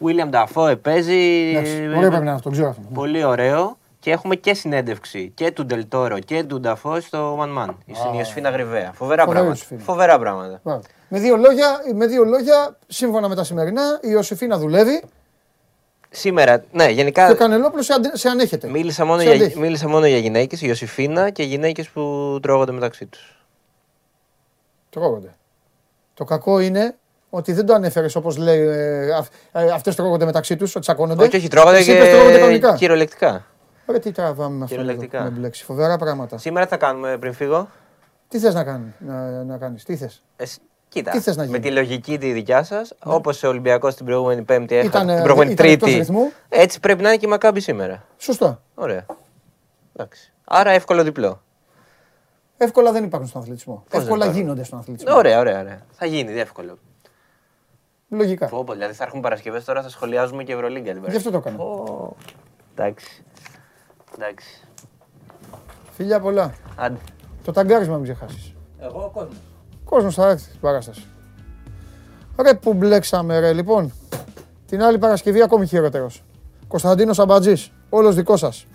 Willem 0.05 0.31
Dafoe 0.31 0.75
παίζει. 0.83 1.49
Εντάξει, 1.51 1.73
ε, 1.73 1.87
Ωραίο 1.87 1.99
πρέπει 1.99 2.13
να 2.13 2.19
είναι 2.19 2.31
αυτό, 2.31 2.51
ξέρω 2.51 2.69
αυτό. 2.69 2.83
Πολύ 2.95 3.25
ωραίο. 3.25 3.77
Και 4.01 4.11
έχουμε 4.11 4.35
και 4.35 4.55
συνέντευξη 4.55 5.33
και 5.35 5.51
του 5.51 5.67
Ντελτόρο 5.67 6.19
και 6.19 6.45
του 6.45 6.61
Νταφό 6.61 7.01
στο 7.01 7.39
One 7.41 7.63
Man. 7.63 7.75
Στην 7.95 8.13
Ιωσηφίνα 8.19 8.51
Γριβέα. 8.51 8.91
Φοβερά 8.95 9.23
Φοβερή 9.23 9.25
πράγματα. 9.25 9.47
Ιωσηφίνα. 9.47 9.81
Φοβερά 9.83 10.19
πράγματα. 10.19 10.61
Μπράβο. 10.63 10.81
Με 11.09 11.19
δύο, 11.19 11.37
λόγια, 11.37 11.67
με 11.95 12.07
δύο 12.07 12.25
λόγια, 12.25 12.77
σύμφωνα 12.87 13.29
με 13.29 13.35
τα 13.35 13.45
σημερινά, 13.45 13.83
η 14.03 14.09
Ιωσήφινα 14.11 14.59
δουλεύει 14.59 15.03
Σήμερα, 16.11 16.65
ναι, 16.73 16.85
και 16.85 16.91
ο 16.91 16.95
γενικά 16.95 17.35
Κανελόπουλος 17.35 17.85
σε, 17.85 17.93
αντε- 17.93 18.17
σε 18.17 18.29
ανέχεται. 18.29 18.69
μίλησα 18.69 19.05
μόνο, 19.05 19.21
Σε 19.21 19.25
για, 19.27 19.35
αντέχει. 19.35 19.59
μίλησα 19.59 19.89
μόνο 19.89 20.07
για 20.07 20.19
γυναίκες, 20.19 20.61
η 20.63 20.65
Ιωσήφινα 20.69 21.31
και 21.31 21.43
γυναίκες 21.43 21.89
που 21.89 22.39
τρώγονται 22.43 22.73
μεταξύ 22.73 23.07
τους. 23.07 23.45
Τρώγονται. 24.91 25.35
Το 26.15 26.25
κακό 26.25 26.59
είναι 26.61 26.97
ότι 27.31 27.53
δεν 27.53 27.67
το 27.67 27.75
ανέφερες 27.75 28.15
όπως 28.15 28.37
λέει. 28.37 28.61
Ε, 28.61 29.07
ε, 29.53 29.71
Αυτές 29.71 29.95
τρώγονται 29.95 30.25
μεταξύ 30.25 30.57
τους, 30.57 30.71
ότι 30.75 30.81
τσακώνονται. 30.85 31.25
Όχι, 31.25 31.37
όχι, 31.37 31.49
τρώγονται 31.49 31.77
Εσύ 31.79 31.93
είπες 31.93 32.09
τρώγονται 32.09 32.33
και 32.33 32.39
κανονικά. 32.39 32.75
κυριολεκτικά. 32.75 33.45
Ωραία, 33.87 34.01
τι 34.01 34.13
τραβάμε 34.13 34.57
με 34.57 34.65
αυτό. 34.65 34.75
εδώ, 34.75 34.85
Κυριολεκτικά. 34.85 35.23
με 35.23 35.31
μπλέξει. 35.31 35.65
Φοβερά 35.65 35.97
πράγματα. 35.97 36.39
Σήμερα 36.39 36.65
τι 36.65 36.71
θα 36.71 36.77
κάνουμε 36.77 37.17
πριν 37.19 37.33
φύγω. 37.33 37.69
Τι 38.29 38.39
θες 38.39 38.55
να, 38.55 38.65
κάνεις, 38.65 38.93
να, 38.99 39.45
να 39.45 39.57
κάνεις, 39.59 39.85
τι 39.85 39.97
θες; 39.97 40.23
Εσύ, 40.89 41.05
κοίτα, 41.05 41.11
Τι 41.11 41.21
θες 41.21 41.37
να 41.37 41.43
με 41.43 41.49
γίνει; 41.49 41.59
Ναι. 41.59 41.65
τη 41.69 41.73
λογική 41.75 42.19
τη 42.19 42.33
δικιά 42.33 42.63
σας, 42.63 42.95
όπως 43.05 43.43
ο 43.43 43.49
Ολυμπιακό 43.49 43.89
την 43.93 44.05
προηγούμενη 44.05 44.43
Πέμπτη 44.43 44.75
έχασε, 44.75 44.89
Ήταν, 44.89 45.07
την 45.07 45.17
ε, 45.17 45.23
προηγούμενη 45.23 45.53
ήταν 45.53 45.67
εκτός 45.67 45.81
Τρίτη. 45.89 45.99
ρυθμού. 45.99 46.33
Έτσι 46.49 46.81
πρέπει 46.81 47.03
να 47.03 47.09
είναι 47.09 47.19
και 47.19 47.27
η 47.27 47.29
Μακάμπη 47.29 47.61
σήμερα. 47.61 48.05
Σωστά. 48.19 48.63
Ωραία. 48.75 49.07
Εντάξει. 49.97 50.33
Άρα 50.45 50.71
εύκολο 50.71 51.03
διπλό. 51.03 51.43
Εύκολα 52.57 52.93
δεν 52.93 53.05
υπάρχουν 53.05 53.29
στον 53.29 53.43
αθλητισμό. 53.43 53.85
δεν 53.89 54.01
Εύκολα 54.01 54.25
υπάρχουν; 54.25 54.43
γίνονται 54.43 54.65
στον 54.65 54.79
αθλητισμό. 54.79 55.17
Ωραία, 55.17 55.39
ωραία, 55.39 55.61
ωραία. 55.61 55.81
Θα 55.91 56.07
γίνει 56.07 56.41
εύκολο. 56.41 56.79
Λογικά. 58.09 58.47
Πω, 58.49 58.65
πω, 58.65 58.73
δηλαδή 58.73 58.93
θα 58.95 59.05
έρχουν 59.05 59.21
Παρασκευές 59.21 59.65
τώρα 59.65 59.83
θα 59.83 59.89
σχολιάζουμε 59.89 60.43
και 60.43 60.53
Ευρωλίγκα 60.53 60.93
την 60.93 61.03
Γι' 61.09 61.17
αυτό 61.17 61.31
το 61.31 61.37
έκανα. 61.37 61.57
Πω. 61.57 62.17
Εντάξει. 62.75 63.25
Εντάξει. 64.15 64.61
Φιλιά 65.91 66.21
πολλά. 66.21 66.55
Άντε. 66.77 66.99
Το 67.45 67.53
ταγκάρισμα 67.53 67.95
μην 67.95 68.05
ξεχάσεις. 68.05 68.55
Εγώ 68.81 69.05
ο 69.05 69.11
κόσμος. 69.11 69.37
Κόσμος 69.89 70.15
θα 70.15 70.29
έρθει 70.29 70.45
στην 70.45 70.61
παράσταση. 70.61 71.05
Ρε 72.43 72.55
που 72.55 72.75
μπλέξαμε, 72.75 73.39
ρε. 73.39 73.53
Λοιπόν, 73.53 73.93
την 74.67 74.83
άλλη 74.83 74.99
Παρασκευή 74.99 75.43
ακόμη 75.43 75.67
χειρότερος. 75.67 76.23
Κωνσταντίνος 76.69 77.19
Αμπατζής. 77.19 77.71
Όλος 77.89 78.15
δικός 78.15 78.41
σας. 78.41 78.67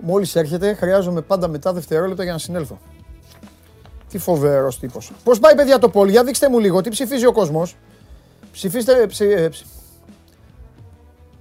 Μόλις 0.00 0.36
έρχεται, 0.36 0.74
χρειάζομαι 0.74 1.20
πάντα 1.20 1.48
μετά 1.48 1.72
δευτερόλεπτα 1.72 2.22
για 2.22 2.32
να 2.32 2.38
συνέλθω. 2.38 2.78
Τι 4.08 4.18
φοβερός 4.18 4.78
τύπος. 4.78 5.12
Πώς 5.24 5.38
πάει, 5.40 5.54
παιδιά, 5.54 5.78
το 5.78 5.88
πόλι, 5.88 6.10
για 6.10 6.24
δείξτε 6.24 6.48
μου 6.48 6.58
λίγο, 6.58 6.80
τι 6.80 6.90
ψηφίζει 6.90 7.26
ο 7.26 7.32
κόσμος. 7.32 7.76
Ψηφίστε. 8.52 9.06
Ψη, 9.06 9.24
ε, 9.24 9.48
ψη- 9.48 9.66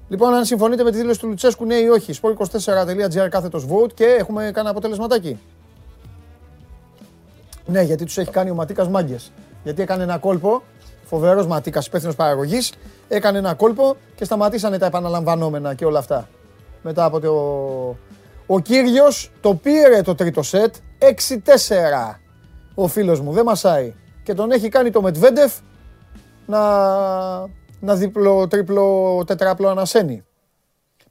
Λοιπόν, 0.09 0.33
αν 0.33 0.45
συμφωνείτε 0.45 0.83
με 0.83 0.91
τη 0.91 0.97
δήλωση 0.97 1.19
του 1.19 1.27
Λουτσέσκου, 1.27 1.65
ναι 1.65 1.75
ή 1.75 1.87
όχι, 1.87 2.19
sport24.gr 2.21 3.27
κάθετος 3.29 3.65
vote 3.69 3.93
και 3.93 4.05
έχουμε 4.05 4.41
κανένα 4.41 4.69
αποτελεσματάκι. 4.69 5.39
Ναι, 7.65 7.81
γιατί 7.81 8.05
τους 8.05 8.17
έχει 8.17 8.31
κάνει 8.31 8.49
ο 8.49 8.53
Ματίκας 8.53 8.87
μάγκες. 8.87 9.31
Γιατί 9.63 9.81
έκανε 9.81 10.03
ένα 10.03 10.17
κόλπο, 10.17 10.63
φοβερός 11.03 11.47
Ματίκας, 11.47 11.87
υπεύθυνος 11.87 12.15
παραγωγής, 12.15 12.73
έκανε 13.07 13.37
ένα 13.37 13.53
κόλπο 13.53 13.95
και 14.15 14.23
σταματήσανε 14.23 14.77
τα 14.77 14.85
επαναλαμβανόμενα 14.85 15.73
και 15.73 15.85
όλα 15.85 15.99
αυτά. 15.99 16.27
Μετά 16.81 17.03
από 17.03 17.19
το. 17.19 17.33
Ο 18.47 18.59
κύριος 18.59 19.31
το 19.41 19.55
πήρε 19.55 20.01
το 20.01 20.15
τρίτο 20.15 20.41
σετ 20.41 20.75
6-4. 20.99 22.19
Ο 22.75 22.87
φίλος 22.87 23.21
μου 23.21 23.31
δεν 23.31 23.45
μασάει. 23.45 23.93
Και 24.23 24.33
τον 24.33 24.51
έχει 24.51 24.69
κάνει 24.69 24.91
το 24.91 25.01
Μετβέντεφ 25.01 25.53
να, 26.45 26.59
να 27.79 27.95
διπλο, 27.95 28.47
τρίπλο, 28.47 29.23
τετράπλο 29.27 29.67
ανασένει. 29.67 30.23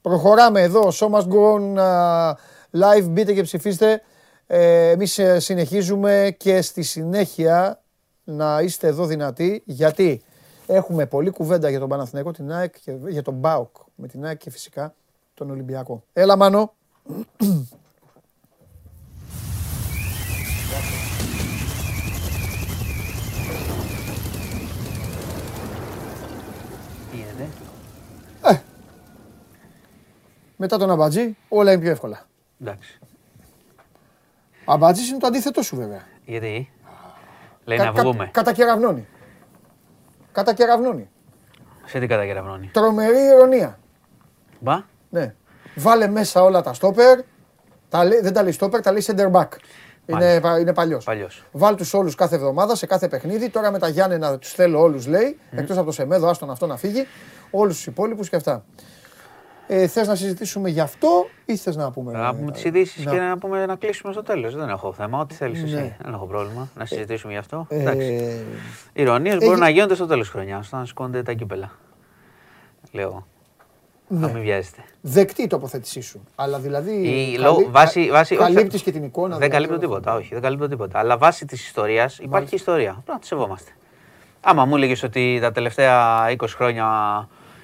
Προχωράμε 0.02 0.62
εδώ, 0.62 0.88
show 0.92 1.10
must 1.10 1.28
go 1.28 1.54
on, 1.54 1.76
uh, 1.76 2.30
live, 2.72 3.08
μπείτε 3.08 3.32
και 3.32 3.42
ψηφίστε. 3.42 4.02
Ε, 4.46 4.90
εμείς 4.90 5.18
ε, 5.18 5.40
συνεχίζουμε 5.40 6.34
και 6.36 6.62
στη 6.62 6.82
συνέχεια 6.82 7.82
να 8.24 8.60
είστε 8.60 8.86
εδώ 8.86 9.06
δυνατοί, 9.06 9.62
γιατί 9.64 10.22
έχουμε 10.66 11.06
πολλή 11.06 11.30
κουβέντα 11.30 11.70
για 11.70 11.78
τον 11.78 11.88
Παναθηναϊκό, 11.88 12.32
την 12.32 12.52
ΑΕΚ 12.52 12.74
και 12.84 12.92
για 13.08 13.22
τον 13.22 13.34
ΜΠΑΟΚ 13.34 13.76
με 13.94 14.06
την 14.06 14.24
ΑΕΚ 14.24 14.38
και 14.38 14.50
φυσικά 14.50 14.94
τον 15.34 15.50
Ολυμπιακό. 15.50 16.02
Έλα 16.12 16.36
Μάνο. 16.36 16.72
Τι 27.10 27.16
γίνεται. 27.16 27.48
Μετά 30.56 30.78
τον 30.78 30.90
Αμπατζή 30.90 31.36
όλα 31.48 31.72
είναι 31.72 31.80
πιο 31.80 31.90
εύκολα. 31.90 32.20
Εντάξει. 32.60 32.98
Ο 34.64 34.72
Αμπατζής 34.72 35.08
είναι 35.08 35.18
το 35.18 35.26
αντίθετό 35.26 35.62
σου 35.62 35.76
βέβαια. 35.76 36.02
Γιατί; 36.24 36.72
Λέει 37.64 37.78
Κα- 37.78 37.84
να 37.84 37.92
κα- 37.92 38.02
βγούμε. 38.02 38.28
κατακεραυνώνει. 38.32 39.06
Κατακεραυνώνει. 40.32 41.10
Σε 41.84 41.98
τι 41.98 42.06
κατακεραυνώνει; 42.06 42.70
Τρομερή 42.72 43.18
ηρωνία. 43.18 43.78
Μπα. 44.60 44.82
Ναι. 45.10 45.34
Βάλε 45.74 46.06
μέσα 46.08 46.42
όλα 46.42 46.62
τα 46.62 46.72
στόπερ. 46.72 47.20
Τα 47.88 48.04
λέει- 48.04 48.20
δεν 48.20 48.32
τα 48.32 48.42
λέει 48.42 48.52
στόπερ, 48.52 48.80
τα 48.80 48.92
λέει 48.92 49.02
center 49.06 49.30
back. 49.30 49.48
Είναι, 50.10 50.18
Μάλιστα. 50.20 50.40
πα- 50.40 50.58
είναι 50.58 50.72
παλιός. 50.74 51.04
Παλιός. 51.04 51.44
Βάλ 51.52 51.74
τους 51.76 51.94
όλους 51.94 52.14
κάθε 52.14 52.34
εβδομάδα 52.34 52.74
σε 52.76 52.86
κάθε 52.86 53.08
παιχνίδι. 53.08 53.50
Τώρα 53.50 53.70
με 53.70 53.78
τα 53.78 53.88
Γιάννενα 53.88 54.38
τους 54.38 54.52
θέλω 54.52 54.80
όλους, 54.80 55.06
λέει. 55.06 55.38
Εκτός 55.50 55.76
από 55.76 55.86
το 55.86 55.92
Σεμέδο, 55.92 56.28
άστον 56.28 56.50
αυτό 56.50 56.66
να 56.66 56.76
φύγει. 56.76 57.06
Όλους 57.50 57.74
τους 57.76 57.86
υπόλοιπους 57.86 58.28
και 58.28 58.36
αυτά. 58.36 58.64
Ε, 59.70 59.86
Θες 59.86 60.06
να 60.06 60.14
συζητήσουμε 60.14 60.68
γι' 60.68 60.80
αυτό 60.80 61.26
ή 61.44 61.56
θες 61.56 61.76
να 61.76 61.90
πούμε. 61.90 62.12
Να 62.12 62.34
πούμε 62.34 62.50
τις 62.52 62.64
ε, 62.64 62.68
ειδήσεις 62.68 63.04
να- 63.04 63.10
και 63.12 63.18
να, 63.18 63.38
πούμε, 63.38 63.66
να 63.66 63.76
κλείσουμε 63.76 64.12
στο 64.12 64.22
τέλος. 64.22 64.54
Δεν 64.56 64.68
έχω 64.68 64.92
θέμα. 64.92 65.18
Ό,τι 65.20 65.34
θέλεις 65.34 65.62
εσύ. 65.62 65.74
Ναι. 65.74 65.96
Δεν 66.02 66.12
έχω 66.14 66.26
πρόβλημα. 66.26 66.68
Να 66.76 66.84
συζητήσουμε 66.84 67.32
γι' 67.32 67.38
αυτό. 67.38 67.66
Ε, 67.68 67.80
Εντάξει. 67.80 68.40
Ηρωνίες 68.92 69.36
μπορούν 69.36 69.58
να 69.58 69.68
γίνονται 69.68 69.94
στο 69.94 70.06
τέλος 70.06 70.26
τη 70.26 70.32
χρονιάς, 70.32 70.66
όταν 70.66 70.86
σηκώνονται 70.86 71.22
τα 71.22 71.32
κύπελα. 71.32 71.70
Λέω. 72.92 73.26
Να 74.08 74.26
Ναι. 74.26 74.32
μην 74.32 74.42
βιάζεστε. 74.42 74.82
Δεκτή 75.00 75.42
η 75.42 75.46
τοποθέτησή 75.46 76.00
σου. 76.00 76.24
Αλλά 76.34 76.58
δηλαδή. 76.58 76.92
Η, 76.92 77.04
καλύ- 77.04 77.38
λόγω- 77.38 77.70
βάση, 77.70 78.10
βάση, 78.10 78.34
όχι, 78.34 78.42
καλύπτεις 78.54 78.82
και 78.82 78.92
την 78.92 79.04
εικόνα. 79.04 79.28
Δεν 79.28 79.36
δηλαδή, 79.36 79.52
καλύπτω 79.52 79.74
όλο 79.74 79.82
τίποτα, 79.82 80.10
αυτό. 80.10 80.22
όχι, 80.22 80.32
δεν 80.34 80.42
καλύπτω 80.42 80.68
τίποτα. 80.68 80.98
Αλλά 80.98 81.16
βάσει 81.18 81.44
της 81.46 81.66
ιστορίας 81.66 82.18
υπάρχει 82.18 82.54
ιστορία. 82.54 82.90
Πρέπει 82.92 83.10
να 83.10 83.18
τη 83.18 83.26
σεβόμαστε. 83.26 83.70
Άμα 84.40 84.64
μου 84.64 84.76
έλεγες 84.76 85.02
ότι 85.02 85.38
τα 85.40 85.52
τελευταία 85.52 86.26
20 86.30 86.46
χρόνια 86.56 86.86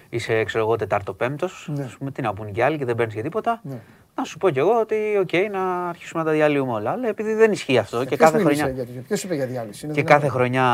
είσαι, 0.08 0.44
ξέρω 0.44 0.64
εγώ, 0.64 0.76
τετάρτο-πέμπτο, 0.76 1.48
Ναι. 1.66 1.88
πούμε, 1.98 2.10
τι 2.10 2.22
να 2.22 2.32
πούν 2.34 2.52
και 2.52 2.64
άλλοι 2.64 2.78
και 2.78 2.84
δεν 2.84 2.94
παίρνεις 2.94 3.14
και 3.14 3.22
τίποτα. 3.22 3.60
Ναι. 3.62 3.80
Να 4.16 4.24
σου 4.24 4.38
πω 4.38 4.50
κι 4.50 4.58
εγώ 4.58 4.80
ότι, 4.80 4.96
οκ, 5.20 5.50
να 5.52 5.88
αρχίσουμε 5.88 6.22
να 6.22 6.28
τα 6.28 6.34
διαλύουμε 6.34 6.72
όλα. 6.72 6.90
Αλλά 6.90 7.08
επειδή 7.08 7.34
δεν 7.34 7.52
ισχύει 7.52 7.78
αυτό 7.78 7.98
και 8.04 8.16
Ποιος 8.16 8.18
κάθε 8.30 8.38
μίλησε 8.42 8.54
χρονιά. 8.62 8.74
για 8.74 8.84
τέτοιο, 8.86 9.02
Ποιος 9.06 9.22
είπε 9.24 9.34
για 9.34 9.46
διάλυση; 9.46 9.84
είναι 9.86 9.94
Και 9.94 10.00
δυνατόν. 10.02 10.20
κάθε 10.20 10.32
χρονιά 10.36 10.64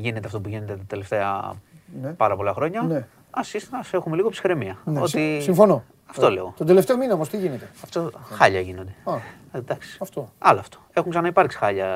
γίνεται 0.00 0.26
αυτό 0.26 0.40
που 0.40 0.48
γίνεται 0.48 0.72
τα 0.76 0.84
τελευταία 0.86 1.54
Ναι. 2.02 2.08
πάρα 2.10 2.36
πολλά 2.36 2.52
χρόνια. 2.52 2.82
Ναι. 2.82 3.06
Ας, 3.38 3.54
είστε- 3.54 3.74
ας 3.78 3.92
έχουμε 3.92 4.16
λίγο 4.16 4.28
ψυχραιμία. 4.28 4.78
Ναι, 4.84 5.00
ότι... 5.00 5.10
συ- 5.10 5.42
Συμφωνώ. 5.42 5.84
Αυτό 6.10 6.26
Ε, 6.26 6.30
λέω. 6.30 6.54
Τον 6.56 6.66
τελευταίο 6.66 6.96
μήνα 6.96 7.14
όμως 7.14 7.28
τι 7.28 7.36
γίνεται; 7.36 7.68
Αυτό 7.84 8.10
χάλια 8.32 8.60
γίνονται. 8.60 8.94
Α, 9.04 9.12
Εντάξει. 9.52 9.98
αυτό. 10.00 10.32
Άλλο 10.38 10.58
αυτό. 10.60 10.78
Έχουν 10.92 11.10
ξαναυπάρξει 11.10 11.56
χάλια. 11.58 11.86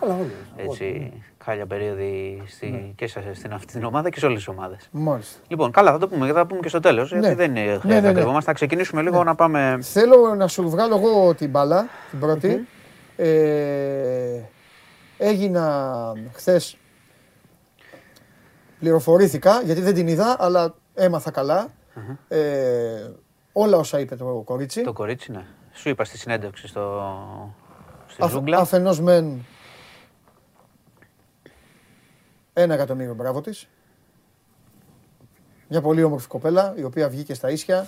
Καλά, 0.00 0.14
όλοι. 0.14 0.32
Έτσι, 0.56 1.12
χάλια 1.44 1.66
περίοδοι 1.66 2.42
στη, 2.46 2.66
Ναι. 2.66 2.78
και 2.78 3.06
σε, 3.06 3.34
στην 3.34 3.52
αυτή 3.52 3.72
την 3.72 3.84
ομάδα 3.84 4.10
και 4.10 4.18
σε 4.18 4.26
όλες 4.26 4.38
τις 4.38 4.48
ομάδες. 4.48 4.88
Μάλιστα. 4.90 5.38
Λοιπόν, 5.48 5.70
καλά, 5.70 5.90
θα 5.92 5.98
το 5.98 6.08
πούμε, 6.08 6.26
θα 6.26 6.32
το 6.40 6.46
πούμε 6.46 6.60
και 6.60 6.68
στο 6.68 6.80
τέλος. 6.80 7.12
Ναι. 7.12 7.18
Γιατί 7.18 7.34
δεν 7.34 7.50
είναι, 7.56 7.60
χρειάζεται 7.60 7.88
Ναι, 7.88 7.94
ναι, 7.94 8.00
να 8.00 8.06
ναι. 8.08 8.12
κρυβόμαστε. 8.14 8.50
Θα 8.50 8.56
ξεκινήσουμε 8.56 9.02
λίγο 9.02 9.24
να 9.24 9.34
πάμε. 9.34 9.78
Θέλω 9.82 10.34
να 10.34 10.46
σου 10.48 10.70
βγάλω 10.70 10.96
εγώ 10.96 11.34
την 11.34 11.50
μπάλα, 11.50 11.86
την 12.10 12.18
πρώτη. 12.20 12.66
Ε, 13.16 14.40
έγινα 15.18 16.12
χθε. 16.34 16.60
Πληροφορήθηκα, 18.78 19.62
γιατί 19.64 19.80
δεν 19.80 19.94
την 19.94 20.08
είδα, 20.08 20.36
αλλά 20.38 20.74
έμαθα 20.98 21.30
καλά. 21.30 21.68
Ε, 22.28 23.10
όλα 23.52 23.76
όσα 23.76 24.00
είπε 24.00 24.16
το 24.16 24.42
κορίτσι. 24.44 24.82
Το 24.82 24.92
κορίτσι, 24.92 25.32
ναι. 25.32 25.44
Σου 25.72 25.88
είπα 25.88 26.04
στη 26.04 26.18
συνέντευξη 26.18 26.66
στο, 26.66 27.54
στη 28.06 28.22
Αφ- 28.22 28.32
ζούγκλα. 28.32 28.58
Αφενός 28.58 29.00
μεν 29.00 29.44
ένα 32.52 32.74
εκατομμύριο 32.74 33.14
μπράβο 33.14 33.40
της. 33.40 33.68
Μια 35.68 35.80
πολύ 35.80 36.02
όμορφη 36.02 36.26
κοπέλα, 36.28 36.74
η 36.76 36.82
οποία 36.84 37.08
βγήκε 37.08 37.34
στα 37.34 37.50
ίσια. 37.50 37.86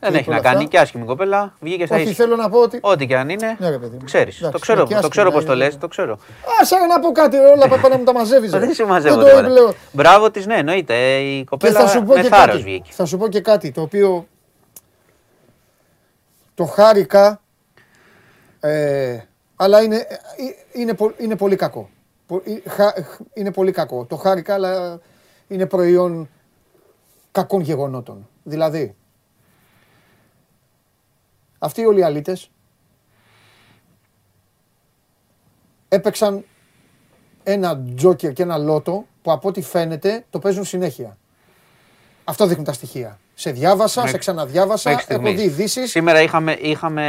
Δεν 0.00 0.12
και 0.12 0.18
έχει 0.18 0.28
όλα 0.28 0.36
να 0.38 0.42
κάνει 0.42 0.56
αυτά. 0.56 0.68
και 0.68 0.78
άσχημη 0.78 1.04
κοπέλα. 1.04 1.54
Βγήκε 1.60 1.86
στα 1.86 1.94
Όχι, 1.94 2.04
ίσια. 2.04 2.14
θέλω 2.14 2.36
να 2.36 2.48
πω 2.48 2.58
ότι... 2.58 2.78
Ό,τι 2.82 3.06
και 3.06 3.16
αν 3.16 3.28
είναι. 3.28 3.56
Ναι, 3.58 3.70
ρε 3.70 3.78
παιδί 3.78 3.96
μου. 3.96 4.04
Ξέρεις. 4.04 4.36
Εντάξει, 4.36 4.52
το 4.52 4.58
ξέρω, 4.58 4.80
ναι, 4.82 4.86
και 4.94 5.00
το 5.00 5.08
ξέρω 5.08 5.26
άσχημα 5.26 5.30
πώς 5.30 5.44
το 5.44 5.52
είναι. 5.56 5.64
λες, 5.64 5.78
το 5.78 5.88
ξέρω. 5.88 6.12
Α, 6.60 6.64
σαν 6.64 6.86
να 6.86 7.00
πω 7.00 7.12
κάτι, 7.12 7.36
όλα 7.36 7.68
πρέπει 7.68 7.88
να 7.88 7.98
μου 7.98 8.04
τα 8.04 8.12
μαζεύεις. 8.12 8.52
ρε. 8.52 8.58
Δεν 8.58 8.74
σε 8.74 8.84
μαζεύω 8.84 9.14
Δεν 9.16 9.24
το 9.24 9.30
τίποτα. 9.30 9.48
λέω. 9.48 9.74
Μπράβο 9.92 10.30
της, 10.30 10.46
ναι, 10.46 10.56
εννοείται. 10.56 10.94
Η 11.18 11.38
Και 11.38 11.44
κοπέλα 11.44 11.80
θα 11.80 11.86
σου 11.86 12.02
πω 12.02 12.14
με 12.14 12.20
και 12.20 12.28
θάρρος 12.28 12.46
κάτι. 12.54 12.62
βγήκε. 12.62 12.90
Θα 12.92 13.04
σου 13.04 13.16
πω 13.18 13.28
και 13.28 13.40
κάτι 13.40 13.72
το 13.72 13.80
οποίο 13.80 14.26
το 16.54 16.64
χάρηκα, 16.64 17.40
ε, 18.60 19.18
αλλά 19.56 19.82
είναι, 19.82 19.96
ε, 19.96 20.16
είναι, 20.72 20.94
πο- 20.94 21.14
είναι 21.18 21.36
πολύ 21.36 21.56
κακό. 21.56 21.88
Πο- 22.26 22.42
ε, 22.64 22.68
χα- 22.70 22.94
Είναι 23.34 23.52
πολύ 23.52 23.72
κακό. 23.72 24.04
Το 24.04 24.16
χάρηκα, 24.16 24.54
αλλά 24.54 25.00
είναι 25.48 25.66
προϊόν 25.66 26.28
κακών 27.32 27.60
γεγονότων. 27.60 28.28
Δηλαδή, 28.42 28.94
αυτοί 31.62 31.84
όλοι 31.86 32.00
οι 32.00 32.02
αλήτες 32.02 32.50
έπαιξαν 35.88 36.44
ένα 37.42 37.80
τζόκερ 37.96 38.32
και 38.32 38.42
ένα 38.42 38.56
λότο 38.58 39.04
που 39.22 39.32
από 39.32 39.48
ό,τι 39.48 39.62
φαίνεται 39.62 40.24
το 40.30 40.38
παίζουν 40.38 40.64
συνέχεια. 40.64 41.16
Αυτό 42.24 42.46
δείχνουν 42.46 42.64
τα 42.64 42.72
στοιχεία. 42.72 43.18
Σε 43.34 43.50
διάβασα, 43.50 44.06
σε 44.06 44.18
ξαναδιάβασα, 44.18 44.90
Μέχρι 44.90 45.04
έχω 45.08 45.22
δει 45.22 45.28
στιγμής. 45.30 45.50
ειδήσεις. 45.52 45.90
Σήμερα 45.90 46.22
είχαμε, 46.22 46.52
είχαμε, 46.52 47.02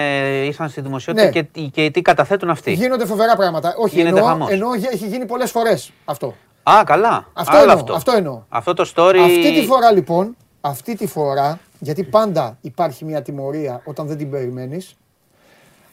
ήρθαν 0.46 0.70
στη 0.70 0.82
δημοσιότητα 0.82 1.26
Ναι. 1.26 1.32
και, 1.32 1.62
και 1.68 1.92
τι 1.92 2.02
καταθέτουν 2.02 2.50
αυτοί. 2.50 2.72
Γίνονται 2.74 3.06
φοβερά 3.06 3.36
πράγματα. 3.36 3.76
Όχι, 3.78 3.96
Γίνεται 3.96 4.16
εννοώ, 4.16 4.28
χαμός. 4.30 4.50
εννοώ 4.52 4.76
γε- 4.76 4.94
έχει 4.94 5.08
γίνει 5.08 5.26
πολλές 5.26 5.52
φορές 5.52 5.92
αυτό. 6.06 6.36
Α, 6.64 6.82
καλά. 6.86 7.28
Αυτό 7.34 7.52
Άλλο 7.58 7.62
εννοώ, 7.62 7.76
αυτό. 7.80 7.94
αυτό 7.94 8.12
εννοώ. 8.12 8.44
Αυτό 8.50 8.74
το 8.74 8.92
story. 8.96 9.18
Αυτή 9.18 9.60
τη 9.60 9.66
φορά 9.66 9.92
λοιπόν, 9.92 10.36
αυτή 10.62 10.96
τη 10.96 11.08
φορά, 11.08 11.60
γιατί 11.84 12.04
πάντα 12.04 12.58
υπάρχει 12.62 13.06
μια 13.06 13.22
τιμωρία 13.22 13.82
όταν 13.86 14.08
δεν 14.08 14.18
την 14.18 14.30
περιμένεις, 14.30 14.96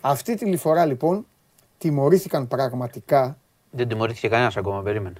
αυτή 0.00 0.34
τη 0.34 0.56
φορά 0.56 0.84
λοιπόν 0.84 1.26
τιμωρήθηκαν 1.78 2.48
πραγματικά, 2.48 3.38
Δεν 3.70 3.88
τιμωρήθηκε 3.88 4.28
κανένας 4.28 4.56
ακόμα, 4.56 4.82
περίμενε. 4.82 5.16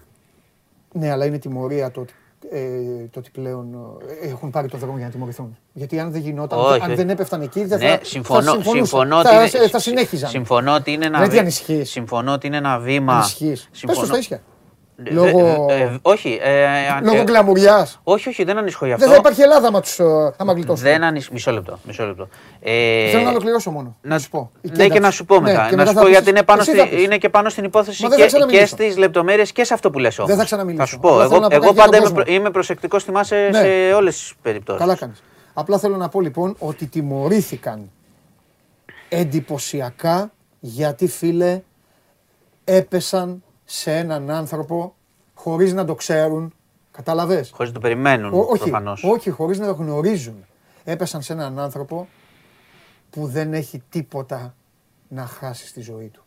ναι 0.93 1.11
αλλά 1.11 1.25
είναι 1.25 1.39
τιμωρία 1.39 1.91
το 1.91 2.01
ότι, 2.01 2.13
ε, 2.51 2.69
το 3.11 3.19
ότι 3.19 3.31
πλέον 3.31 3.75
ε, 4.23 4.29
έχουν 4.29 4.51
πάρει 4.51 4.69
το 4.69 4.77
δρόμο 4.79 4.97
για 4.97 5.07
να 5.07 5.13
τιμωρηθούν. 5.13 5.57
Γιατί 5.73 6.01
αν 6.01 6.11
δεν 6.13 6.21
γινόταν, 6.21 6.59
Όχι, 6.59 6.81
αν 6.83 6.87
όχι. 6.87 6.95
δεν 6.95 7.11
έπεφταν 7.11 7.41
εκεί, 7.43 7.65
δεν 7.65 7.79
ναι, 7.79 7.97
θα, 7.97 8.05
συμφωνώ, 8.05 8.43
θα 8.43 8.51
συμφωνούσαν. 8.51 8.87
συμφωνώ, 8.87 9.23
θα, 9.23 9.43
ότι 9.45 9.57
είναι, 9.57 9.69
θα 9.69 9.79
συνέχιζαν. 9.79 10.31
Συμφωνώ 10.31 10.75
ότι 10.75 10.93
είναι 10.93 11.07
ένα, 11.07 11.19
Δεν 11.19 11.31
βή- 11.31 11.39
ανησυχείς. 11.41 11.91
συμφωνώ 11.91 12.33
ότι 12.33 12.47
είναι 12.47 12.57
ένα 12.57 12.79
βήμα. 12.79 13.13
Ανησυχείς. 13.15 13.69
Πες 13.87 13.99
το 13.99 14.05
στα 14.05 14.19
ίσια. 14.19 14.43
Ε, 15.05 15.11
Λόγω- 15.11 15.67
ε, 15.71 15.81
ε, 15.83 15.99
όχι. 16.03 16.39
Ε, 16.43 16.63
ε, 16.63 16.67
Λόγω 17.03 17.17
ε, 17.21 17.25
κλαμουριάς. 17.25 18.01
όχι, 18.03 18.29
όχι, 18.29 18.45
δεν 18.45 18.59
ανησυχώ 18.59 18.87
γι' 18.87 18.93
αυτό. 18.93 19.05
Δεν 19.05 19.15
θα 19.15 19.21
υπάρχει 19.21 19.41
Ελλάδα 19.43 19.69
άμα, 19.69 19.81
τους, 19.81 19.99
ε, 19.99 20.05
άμα 20.37 20.53
γλιτώσουν. 20.53 20.85
Δεν 20.85 21.05
ανησυχώ. 21.05 21.33
Μισό 21.33 21.51
λεπτό. 21.53 21.79
Μισό 21.87 22.07
λεπτό. 22.07 22.29
Ε, 22.61 23.09
Θέλω 23.11 23.23
να 23.23 23.31
ολοκληρώσω 23.31 23.71
μόνο. 23.71 23.97
να 24.03 24.19
σου 24.19 24.29
πω. 24.31 24.51
Η 24.55 24.69
Ναι, 24.69 24.71
και 24.71 24.77
κένταξη. 24.83 25.03
να 25.03 25.11
σου 25.11 25.25
πω 25.25 25.35
Ναι, 25.35 25.41
μετά. 25.41 25.67
και 25.71 25.77
να 25.77 25.87
σου 25.87 25.93
θα 25.93 25.95
πω 25.99 26.01
πεις- 26.05 26.11
γιατί 26.13 26.31
είναι, 26.31 26.43
πάνω 26.43 26.61
εσύ 26.61 26.71
στη, 26.71 26.79
θα 26.81 26.87
πεις. 26.89 27.03
είναι 27.05 27.19
και 27.19 27.29
πάνω 27.29 27.49
στην 27.49 27.65
υπόθεση 27.65 28.03
Μα 28.03 28.09
δεν 28.09 28.19
θα 28.19 28.25
και, 28.25 28.31
και 28.31 28.37
ξαναμιλήσω. 28.37 28.67
στις 28.77 28.97
λεπτομέρειες 28.97 29.53
και 29.53 29.65
σε 29.65 29.75
αυτό 29.75 29.91
που 29.91 29.99
λες 29.99 30.19
όμως. 30.19 30.31
Δεν 30.31 30.39
θα 30.39 30.45
ξαναμιλήσω. 30.45 30.83
Θα 30.85 30.89
σου 30.89 30.99
πω. 30.99 31.09
Απλά 31.09 31.23
Εγώ, 31.25 31.29
θέλω 31.35 31.41
να 31.43 31.49
πω 31.49 31.55
εγώ 31.55 31.63
κάτι 31.65 31.75
για 31.75 31.85
πάντα 31.85 31.91
τον 31.91 32.01
είμαι, 32.01 32.09
κόσμο. 32.11 32.25
προ- 32.25 32.37
είμαι 32.37 32.51
προσεκτικός, 32.51 33.05
θυμάσαι, 33.05 33.49
Ναι. 33.53 33.59
σε 33.59 33.93
όλες 33.95 34.15
τις 34.19 34.33
περιπτώσεις. 34.43 34.81
Καλά 34.81 34.97
κάνεις. 34.97 35.23
Απλά 35.55 35.79
θέλω 35.79 35.97
να 35.97 36.09
πω 36.09 36.21
λοιπόν 36.21 36.57
ότι 36.59 36.87
τιμωρήθηκαν 36.87 37.91
εντυπωσιακά 39.09 40.31
γιατί 40.61 41.09
φίλε 41.09 41.61
έπεσαν 42.65 43.43
σε 43.71 43.97
έναν 43.97 44.31
άνθρωπο 44.31 44.95
χωρίς 45.35 45.73
να 45.73 45.85
το 45.85 45.95
ξέρουν. 45.95 46.53
Κατάλαβες. 46.91 47.51
Χωρίς 47.55 47.69
να 47.73 47.75
το 47.75 47.81
περιμένουν 47.81 48.33
Ό- 48.35 48.39
όχι, 48.39 48.59
προφανώς. 48.59 49.05
όχι, 49.05 49.31
χωρίς 49.31 49.59
να 49.59 49.67
το 49.67 49.73
γνωρίζουν. 49.73 50.45
Έπεσαν 50.85 51.23
σε 51.23 51.33
έναν 51.33 51.59
άνθρωπο 51.59 52.09
που 53.11 53.27
δεν 53.27 53.53
έχει 53.53 53.83
τίποτα 53.89 54.55
να 55.09 55.27
χάσει 55.27 55.67
στη 55.67 55.81
ζωή 55.81 56.09
του. 56.09 56.23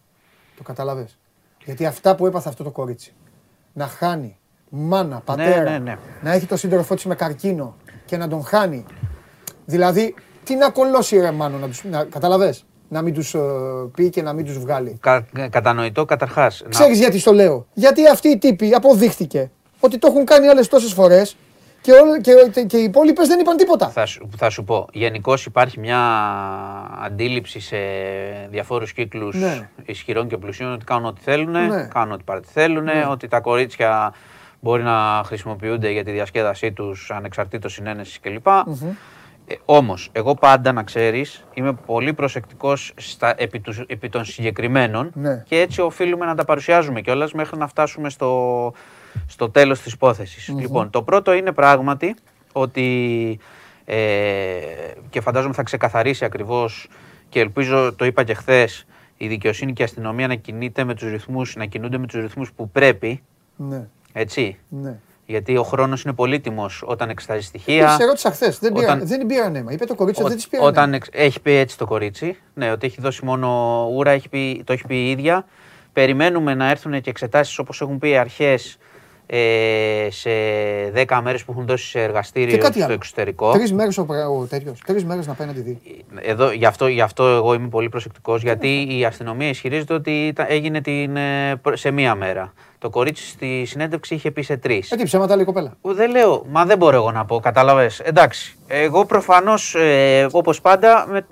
Το 0.58 0.64
καταλαβες; 0.64 1.18
Γιατί 1.66 1.86
αυτά 1.86 2.16
που 2.16 2.26
έπαθε 2.26 2.50
αυτό 2.50 2.64
το 2.64 2.72
κορίτσι, 2.72 3.14
να 3.74 3.88
χάνει 3.88 4.38
μάνα, 4.70 5.20
πατέρα, 5.20 5.70
ναι, 5.72 5.78
ναι. 5.78 5.98
να 6.22 6.32
έχει 6.32 6.46
το 6.46 6.58
σύντροφό 6.58 6.96
της 6.96 7.06
με 7.06 7.16
καρκίνο 7.16 7.76
και 8.06 8.18
να 8.18 8.28
τον 8.28 8.44
χάνει. 8.44 8.86
Δηλαδή, 9.66 10.16
τι 10.44 10.56
να 10.56 10.70
κολλώσει 10.70 11.20
ρε 11.20 11.32
μάνο, 11.32 11.58
να 11.58 11.68
τους, 11.68 11.84
να, 11.84 12.04
καταλαβες, 12.04 12.66
να 12.92 13.02
μην 13.02 13.14
τους 13.14 13.34
ε, 13.34 13.40
πει 13.96 14.10
και 14.10 14.22
να 14.22 14.34
μην 14.34 14.46
τους 14.46 14.58
βγάλει. 14.60 14.98
Κα, 15.02 15.26
κατανοητό 15.50 16.06
καταρχάς. 16.06 16.64
Ξέρεις 16.70 17.00
γιατί 17.00 17.20
στο 17.20 17.34
λέω; 17.34 17.66
Γιατί 17.74 18.08
αυτοί 18.08 18.28
οι 18.30 18.38
τύποι 18.38 18.74
αποδείχτηκε 18.74 19.52
ότι 19.80 19.98
το 19.98 20.08
έχουν 20.08 20.26
κάνει 20.26 20.48
άλλες 20.48 20.68
τόσες 20.68 20.94
φορές 20.94 21.36
και, 21.82 21.92
όλ- 21.92 22.22
και, 22.22 22.62
και 22.66 22.78
οι 22.78 22.84
υπόλοιπες 22.84 23.28
δεν 23.28 23.40
είπαν 23.40 23.58
τίποτα. 23.58 23.90
Θα 23.90 24.06
σου, 24.06 24.30
θα 24.38 24.50
σου 24.50 24.64
πω. 24.64 24.88
Γενικώς 24.94 25.46
υπάρχει 25.46 25.80
μια 25.80 26.00
αντίληψη 27.04 27.60
σε 27.60 27.78
διαφόρους 28.50 28.94
κύκλους 28.94 29.36
Ναι. 29.36 29.70
ισχυρών 29.86 30.28
και 30.28 30.38
πλουσίων 30.38 30.72
ότι 30.74 30.86
κάνουν 30.86 31.06
ό,τι 31.06 31.22
θέλουν, 31.22 31.52
Ναι. 31.68 31.88
κάνουν 31.94 32.12
ό,τι 32.14 32.24
πάρτι 32.24 32.48
θέλουν, 32.52 32.88
ότι 33.12 33.28
τα 33.28 33.40
κορίτσια 33.40 34.14
μπορεί 34.60 34.84
να 34.84 35.22
χρησιμοποιούνται 35.26 35.90
για 35.92 36.04
τη 36.04 36.12
διασκέδασή 36.12 36.72
τους 36.72 37.12
ανεξαρτήτως 37.12 37.74
συνένεσης 37.74 38.20
κλπ. 38.20 38.48
Ε, 39.48 39.56
Όμως, 39.66 40.10
εγώ 40.12 40.34
πάντα 40.36 40.72
να 40.72 40.84
ξέρεις, 40.84 41.46
είμαι 41.54 41.74
πολύ 41.74 42.14
προσεκτικός 42.14 42.94
επί, 43.36 43.60
τους- 43.60 43.84
επί 43.88 44.10
των 44.10 44.26
συγκεκριμένων 44.26 45.12
Ναι. 45.14 45.44
και 45.48 45.60
έτσι 45.60 45.82
οφείλουμε 45.82 46.26
να 46.26 46.36
τα 46.36 46.46
παρουσιάζουμε 46.46 47.02
κιόλας 47.02 47.34
μέχρι 47.34 47.58
να 47.58 47.68
φτάσουμε 47.68 48.10
στο, 48.10 48.74
στο 49.28 49.50
τέλος 49.50 49.82
της 49.82 49.94
υπόθεσης. 49.94 50.48
Λοιπόν, 50.48 50.90
το 50.90 51.04
πρώτο 51.04 51.34
είναι 51.34 51.52
πράγματι 51.52 52.16
ότι. 52.52 53.40
Ε, 53.86 53.96
και 55.10 55.22
φαντάζομαι 55.22 55.54
θα 55.54 55.64
ξεκαθαρίσει 55.64 56.26
ακριβώς 56.26 56.88
και 57.30 57.40
ελπίζω, 57.40 57.94
το 57.96 58.06
είπα 58.06 58.24
και 58.24 58.34
χθες, 58.34 58.86
η 59.18 59.28
δικαιοσύνη 59.28 59.74
και 59.74 59.82
η 59.82 59.86
αστυνομία 59.86 60.28
να 60.28 60.36
κινείται 60.36 60.84
με 60.84 60.94
τους 60.94 61.10
ρυθμούς, 61.10 61.56
να 61.56 61.66
κινούνται 61.66 61.98
με 61.98 62.08
τους 62.08 62.22
ρυθμούς 62.22 62.52
που 62.52 62.70
πρέπει, 62.70 63.22
Ναι, 63.56 63.88
έτσι. 64.14 64.58
ναι. 64.70 65.00
Γιατί 65.32 65.58
ο 65.58 65.64
χρόνος 65.64 66.04
είναι 66.04 66.14
πολύτιμο 66.14 66.66
όταν 66.84 67.10
εξετάζει 67.10 67.40
Τη 67.40 67.46
στοιχεία. 67.46 67.98
ερώτησα 68.02 68.32
χθες. 68.32 68.60
Δεν, 68.60 68.72
Όταν- 68.76 68.84
πήραν, 69.00 69.08
δεν 69.08 69.26
πήραν 69.26 69.56
αίμα. 69.56 69.72
Είπε 69.72 69.86
το 69.86 69.96
κορίτσι 69.96 70.20
ότι 70.22 70.30
δεν 70.30 70.38
της 70.38 70.48
πήραν. 70.48 70.66
Όταν 70.66 70.84
αίμα. 70.88 70.96
εξ- 70.96 71.10
έχει 71.12 71.40
πει 71.42 71.52
έτσι 71.52 71.78
το 71.78 71.86
κορίτσι, 71.86 72.38
ναι, 72.54 72.72
ότι 72.72 72.86
έχει 72.86 73.02
δώσει 73.02 73.26
μόνο 73.26 73.48
ούρα, 73.94 74.12
έχει 74.12 74.30
πει, 74.30 74.62
το 74.66 74.74
έχει 74.74 74.84
πει 74.88 74.96
η 74.96 75.10
ίδια. 75.10 75.46
Περιμένουμε 75.94 76.54
να 76.54 76.70
έρθουν 76.70 77.02
και 77.02 77.10
εξετάσεις 77.10 77.58
όπως 77.60 77.82
έχουν 77.82 77.98
πει 77.98 78.10
οι 78.10 78.18
αρχές 78.18 78.78
ε, 79.34 80.08
σε 80.10 80.30
10 80.94 81.20
μέρες 81.24 81.44
που 81.44 81.52
έχουν 81.52 81.66
δώσει 81.66 81.86
σε 81.86 81.98
Και 81.98 82.04
εργαστήριο 82.04 82.58
κάτι 82.58 82.74
στο 82.76 82.84
άλλο. 82.84 82.94
εξωτερικό. 82.94 83.52
Τρεις 83.52 83.74
μέρες 83.74 83.98
ο, 83.98 84.06
πρα- 84.06 84.30
ο 84.30 84.46
τέτοιος. 84.46 84.80
Τρεις 84.86 85.06
μέρες 85.06 85.28
να 85.28 85.34
πάει 85.34 85.48
να 85.48 85.54
τη 85.54 85.62
δει. 85.62 85.80
Εδώ, 86.22 86.52
γι, 86.52 86.66
αυτό, 86.66 86.88
γι' 86.88 87.02
αυτό 87.02 87.28
εγώ 87.28 87.54
είμαι 87.54 87.68
πολύ 87.68 87.90
προσεκτικός, 87.90 88.42
γιατί 88.42 88.98
η 88.98 89.06
αστυνομία 89.06 89.48
ισχυρίζεται 89.50 89.94
ότι 89.94 90.28
ήταν- 90.28 90.46
έγινε 90.50 90.82
την, 90.82 91.16
ε, 91.16 91.56
προ- 91.62 91.78
σε 91.78 91.92
μία 91.92 92.16
μέρα. 92.16 92.54
Το 92.82 92.90
κορίτσι 92.90 93.28
στη 93.28 93.66
συνέντευξη 93.66 94.14
είχε 94.16 94.32
πει 94.32 94.42
σε 94.42 94.58
τρεις. 94.58 94.92
Ε, 94.92 94.96
τι 94.96 95.04
ψέματα 95.04 95.34
λέει 95.36 95.44
η 95.44 95.46
κοπέλα. 95.46 95.74
Δεν 95.82 96.10
λέω, 96.12 96.46
μα 96.50 96.66
δεν 96.66 96.78
μπορώ 96.78 96.96
εγώ 96.96 97.12
να 97.12 97.26
πω, 97.26 97.40
κατάλαβες. 97.40 98.00
Εντάξει. 98.00 98.58
Εγώ 98.68 99.06
προφανώς, 99.06 99.76
ε, 99.76 100.28
όπως 100.32 100.62
πάντα, 100.62 101.06
με, 101.10 101.26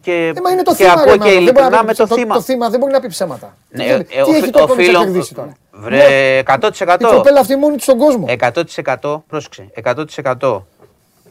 και, 0.00 0.32
Ε, 0.36 0.40
μα 0.40 0.50
είναι 0.50 0.62
το 0.62 0.70
και 0.74 0.76
θύμα. 0.84 0.92
ακούω 0.92 1.04
ρε, 1.04 1.12
και 1.12 1.18
μάλλον. 1.18 1.44
Δεν 1.44 1.52
μπορεί 1.52 1.54
να 1.54 1.66
ειλικρινά 1.70 1.78
πει- 1.78 1.86
με 1.86 1.94
το, 1.94 2.06
το, 2.06 2.14
θύμα. 2.14 2.34
Το 2.34 2.40
θύμα 2.40 2.68
δεν 2.70 2.80
μπορεί 2.80 2.92
να 2.92 3.00
πει 3.00 3.06
ψέματα. 3.08 3.56
Ναι, 3.70 3.84
τι 3.84 3.90
ε, 3.90 3.98
τι 4.02 4.20
ο- 4.20 4.34
έχει 4.34 4.50
το 4.50 4.58
κόμμα 4.58 4.74
να 4.74 4.82
οφείλω- 4.82 5.00
κερδίσει 5.02 5.34
τώρα; 5.34 5.52
Βρε, 5.72 6.38
100%. 6.46 6.96
Η 7.00 7.04
κοπέλα 7.14 7.40
αυτή 7.40 7.56
μόνη 7.56 7.74
της 7.74 7.84
στον 7.84 7.98
κόσμο. 7.98 8.26
100%, 8.28 9.22
πρόσεξε, 9.26 9.70
100% 9.74 10.66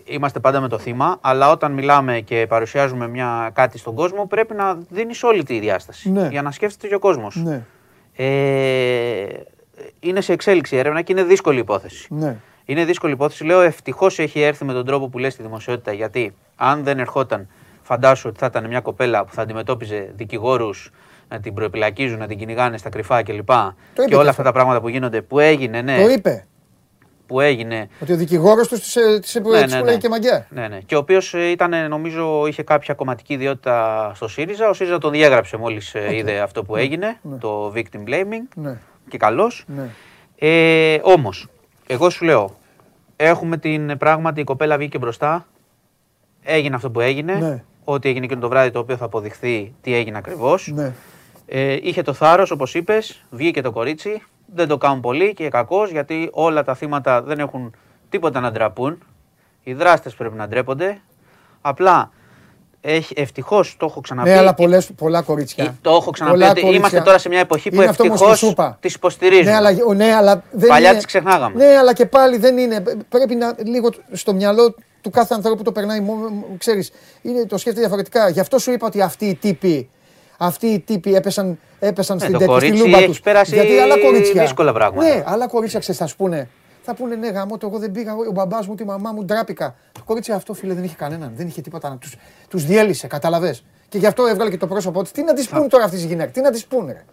είμαστε 0.06 0.40
πάντα 0.40 0.60
με 0.60 0.68
το 0.68 0.78
θύμα, 0.78 1.18
αλλά 1.22 1.52
όταν 1.52 1.72
μιλάμε 1.72 2.20
και 2.20 2.46
παρουσιάζουμε 2.50 3.08
μια, 3.08 3.50
κάτι 3.54 3.78
στον 3.78 3.96
κόσμο, 3.96 4.26
πρέπει 4.28 4.54
να 4.54 4.78
δίνεις 4.90 5.24
όλη 5.24 5.44
τη 5.44 5.60
διάσταση, 5.60 6.12
Ναι. 6.12 6.28
για 6.32 6.42
να 6.42 6.52
σκέφτεται 6.52 6.88
και 6.88 6.96
ο 6.96 7.00
κόσμος. 7.00 7.36
Ναι, 7.36 7.62
Ε, 8.18 9.28
είναι 10.00 10.22
σε 10.22 10.34
εξέλιξη 10.34 10.76
η 10.76 10.78
έρευνα 10.78 11.02
και 11.02 11.12
είναι 11.12 11.24
δύσκολη 11.24 11.60
υπόθεση. 11.60 12.08
ναι. 12.10 12.38
Είναι 12.70 12.86
δύσκολη 12.86 13.14
υπόθεση. 13.14 13.44
Λέω 13.44 13.62
ευτυχώς 13.62 14.20
έχει 14.20 14.42
έρθει 14.42 14.66
με 14.66 14.74
τον 14.74 14.86
τρόπο 14.86 15.08
που 15.08 15.18
λέει 15.18 15.30
στη 15.30 15.42
δημοσιότητα. 15.42 15.92
Γιατί 15.94 16.36
αν 16.56 16.84
δεν 16.84 17.00
ερχόταν, 17.00 17.48
φαντάσου 17.82 18.30
ότι 18.30 18.40
θα 18.40 18.46
ήταν 18.46 18.68
μια 18.68 18.80
κοπέλα 18.80 19.26
που 19.26 19.34
θα 19.34 19.42
αντιμετώπιζε 19.42 20.12
δικηγόρους 20.16 20.92
να 21.30 21.40
την 21.40 21.54
προεπιλακίζουν, 21.54 22.20
να 22.20 22.28
την 22.28 22.38
κυνηγάνε 22.38 22.78
στα 22.78 22.90
κρυφά 22.90 23.24
κλπ. 23.24 23.36
είπε 23.38 23.52
Και 23.94 24.04
και 24.08 24.16
όλα 24.16 24.18
αυτό. 24.20 24.30
αυτά 24.30 24.44
τα 24.44 24.52
πράγματα 24.52 24.82
που 24.82 24.88
γίνονται, 24.88 25.22
που 25.22 25.40
έγινε, 25.40 25.82
ναι. 25.82 26.02
Το 26.04 26.10
είπε. 26.10 26.46
Που 27.28 27.40
έγινε. 27.40 27.90
Ότι 28.02 28.14
ο 28.14 28.16
δικηγόρος 28.16 28.68
τους 28.68 28.80
της 29.22 29.36
Ναι, 29.36 29.42
ναι, 29.42 29.42
πουλάει 29.42 29.82
ναι. 29.84 29.98
και 29.98 30.10
μαγκιά. 30.10 30.48
Ναι, 30.50 30.68
ναι. 30.68 30.80
Και 30.80 30.96
ο 30.96 30.98
οποίος 30.98 31.34
ήταν, 31.34 31.90
νομίζω, 31.90 32.48
είχε 32.48 32.64
κάποια 32.64 32.94
κομματική 32.94 33.34
ιδιότητα 33.34 34.12
στο 34.16 34.28
ΣΥΡΙΖΑ. 34.28 34.70
Ο 34.70 34.74
ΣΥΡΙΖΑ 34.74 34.98
τον 34.98 35.12
διέγραψε 35.12 35.58
μόλις 35.58 35.94
είδε 36.12 36.40
αυτό 36.40 36.64
που 36.64 36.76
έγινε, 36.76 37.20
το 37.40 37.74
victim 37.76 38.10
blaming. 38.10 38.48
Ναι, 38.56 38.78
Και 39.10 39.18
καλώ. 39.18 39.52
ναι. 39.66 39.90
Ε, 40.40 41.00
Όμως, 41.04 41.48
εγώ 41.88 42.10
σου 42.10 42.26
λέω, 42.26 42.58
έχουμε 43.16 43.58
την 43.58 43.98
πράγματι 43.98 44.42
η 44.42 44.44
κοπέλα 44.44 44.78
βγήκε 44.78 44.98
μπροστά. 44.98 45.48
Έγινε 46.44 46.76
αυτό 46.76 46.90
που 46.92 47.00
έγινε. 47.00 47.34
Ναι. 47.34 47.64
Ό,τι 47.84 48.10
έγινε 48.10 48.26
εκείνο 48.26 48.42
το 48.42 48.50
βράδυ 48.50 48.72
το 48.72 48.80
οποίο 48.80 48.98
θα 48.98 49.06
αποδειχθεί 49.06 49.74
τι 49.82 49.94
έγινε 49.96 50.18
ακριβώς. 50.18 50.72
ναι. 50.76 50.94
Ε, 51.50 51.78
είχε 51.82 52.02
το 52.02 52.14
θάρρος, 52.14 52.52
όπως 52.52 52.74
είπες, 52.76 53.24
βγήκε 53.30 53.62
το 53.62 53.72
κορίτσι. 53.72 54.22
Δεν 54.56 54.68
το 54.68 54.78
κάνουν 54.78 55.00
πολύ 55.02 55.34
και 55.34 55.50
κακώ 55.50 55.86
γιατί 55.86 56.30
όλα 56.32 56.64
τα 56.64 56.76
θύματα 56.76 57.22
δεν 57.22 57.40
έχουν 57.40 57.76
τίποτα 58.10 58.40
να 58.40 58.52
ντραπούν. 58.52 58.98
Οι 59.64 59.74
δράστες 59.74 60.14
πρέπει 60.16 60.36
να 60.36 60.48
ντρέπονται. 60.48 61.02
Απλά 61.62 62.12
ευτυχώς 63.16 63.76
το 63.80 63.86
έχω 63.86 64.02
ξαναπεί. 64.02 64.30
Ναι, 64.30 64.38
αλλά 64.38 64.54
πολλές, 64.54 64.90
πολλά 64.96 65.22
κορίτσια. 65.22 65.64
Ε, 65.64 65.76
Το 65.82 65.90
έχω 65.90 66.12
ξαναπεί 66.12 66.36
Πολλά 66.38 66.50
ότι 66.52 66.62
κορίτσια. 66.62 66.80
είμαστε 66.80 67.02
τώρα 67.02 67.18
σε 67.18 67.30
μια 67.30 67.40
εποχή 67.40 67.70
που 67.70 67.76
Είναι 67.76 67.86
αυτό 67.86 68.04
όμως 68.04 68.20
που 68.20 68.24
ευτυχώς 68.26 68.40
σου 68.48 68.52
είπα. 68.52 68.78
τις 68.82 68.94
υποστηρίζουμε. 68.94 69.50
Ναι, 69.50 69.56
αλλά, 69.56 69.70
ο, 69.88 69.94
ναι, 69.94 70.14
αλλά 70.14 70.44
δεν 70.52 70.70
Παλιά 70.70 70.88
είναι... 70.88 70.98
τις 70.98 71.06
ξεχνάγαμε. 71.06 71.56
Ναι, 71.66 71.78
αλλά 71.78 71.94
και 71.94 72.06
πάλι 72.06 72.38
δεν 72.38 72.58
είναι. 72.58 72.84
Πρέπει 73.10 73.36
να 73.36 73.56
λίγο 73.66 73.90
στο 74.12 74.34
μυαλό 74.34 74.76
του 75.02 75.10
κάθε 75.10 75.34
ανθρώπου 75.34 75.64
το 75.64 75.72
περνάει. 75.72 76.00
Ξέρεις, 76.58 76.92
το 77.48 77.58
σκέφτεται 77.58 77.80
διαφορετικά. 77.80 78.30
Γι' 78.30 78.40
αυτό 78.40 78.60
σου 78.60 78.72
είπα 78.72 78.88
ότι 78.88 79.02
αυτοί 79.02 79.26
οι 79.26 79.36
τύποι, 79.36 79.90
αυτοί 80.38 80.68
οι 80.68 80.80
τύποι 80.80 81.16
έπεσαν, 81.16 81.60
έπεσαν 81.80 82.16
Ναι, 82.18 82.22
στην 82.22 82.34
το 82.34 82.40
τέτοια 82.40 82.54
στη 82.56 82.66
κορίτσι 82.66 82.86
λούμπα 82.86 82.98
έχει 82.98 83.08
τους. 83.08 83.20
περάσει 83.22 83.54
Γιατί 83.56 83.78
άλλα 83.78 84.00
κορίτσια. 84.00 84.42
δύσκολα 84.42 84.74
πράγματα. 84.74 85.08
Ναι, 85.08 85.24
άλλα 85.26 85.48
κορίτσια 85.48 85.80
ξέρεις, 85.80 86.00
θα 86.00 86.08
σου 86.08 86.16
πούνε. 86.16 86.50
Θα 86.84 86.96
πούνε 86.96 87.16
ναι, 87.16 87.28
γάμο, 87.28 87.58
το 87.58 87.68
εγώ 87.68 87.80
δεν 87.80 87.92
πήγα, 87.92 88.14
ο 88.14 88.32
μπαμπάς 88.32 88.68
μου, 88.68 88.76
τη 88.76 88.86
μαμά 88.86 89.12
μου, 89.12 89.24
ντράπηκα. 89.26 89.76
Το 89.92 90.02
κορίτσι 90.06 90.32
αυτό, 90.32 90.54
φίλε, 90.54 90.74
δεν 90.74 90.84
είχε 90.84 90.96
κανέναν. 90.96 91.32
Δεν 91.36 91.48
είχε 91.48 91.62
τίποτα 91.62 91.90
να 91.90 91.98
τους 91.98 92.16
τους 92.50 92.66
διέλυσε, 92.66 93.08
καταλαβες. 93.08 93.64
Και 93.90 93.98
γι' 93.98 94.06
αυτό 94.06 94.26
έβγαλε 94.26 94.50
και 94.50 94.58
το 94.58 94.68
πρόσωπό 94.68 95.02
της. 95.02 95.12
Τι 95.12 95.24
να 95.24 95.34
της 95.34 95.48
πούνε 95.50 95.68
τώρα 95.68 95.84
αυτή 95.84 95.98
η 95.98 96.06
γυναίκα, 96.06 96.32
τι 96.32 96.42
να 96.42 96.52
της 96.52 96.66
πούνε. 96.66 96.92
ρε. 96.92 97.04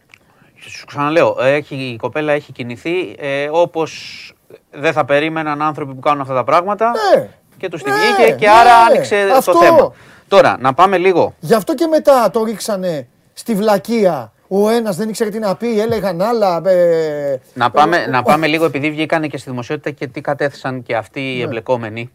Σου 0.68 0.87
ξαναλέω, 0.87 1.37
έχει, 1.41 1.75
η 1.77 1.97
κοπέλα 1.97 2.33
έχει 2.33 2.53
κινηθεί 2.53 3.14
ε, 3.18 3.49
όπως 3.53 4.33
δεν 4.70 4.93
θα 4.93 5.05
περίμεναν 5.05 5.62
άνθρωποι 5.62 5.95
που 5.95 6.01
κάνουν 6.01 6.20
αυτά 6.20 6.35
τα 6.35 6.45
πράγματα. 6.45 6.93
Ναι. 7.16 7.29
Και 7.57 7.68
τους 7.68 7.83
τη 7.83 7.91
Ναι, 7.91 7.97
βγήκε 7.97 8.33
και 8.39 8.47
ναι, 8.47 8.53
άρα 8.53 8.75
άνοιξε 8.77 9.16
αυτό. 9.37 9.53
το 9.53 9.59
θέμα. 9.59 9.93
Τώρα, 10.29 10.57
να 10.61 10.75
πάμε 10.75 10.99
λίγο. 10.99 11.35
Γι' 11.41 11.55
αυτό 11.55 11.75
και 11.75 11.87
μετά 11.87 12.31
το 12.31 12.45
ρίξανε 12.45 13.07
στη 13.35 13.55
βλακεία. 13.55 14.32
Ο 14.49 14.68
ένας 14.68 14.97
δεν 14.97 15.09
ήξερε 15.09 15.30
τι 15.30 15.39
να 15.39 15.57
πει, 15.57 15.80
έλεγαν 15.80 16.20
άλλα. 16.22 16.62
ε, 16.70 17.41
Να 17.55 17.70
πάμε, 17.70 17.97
ε, 17.97 18.07
να 18.07 18.22
πάμε 18.22 18.47
λίγο, 18.47 18.64
επειδή 18.64 18.91
βγήκαν 18.91 19.28
και 19.28 19.37
στη 19.39 19.51
δημοσιότητα 19.51 19.91
και 19.91 20.07
τι 20.07 20.20
κατέθεσαν 20.20 20.82
και 20.82 20.97
αυτοί 20.97 21.20
οι 21.37 21.41
εμπλεκόμενοι. 21.41 22.11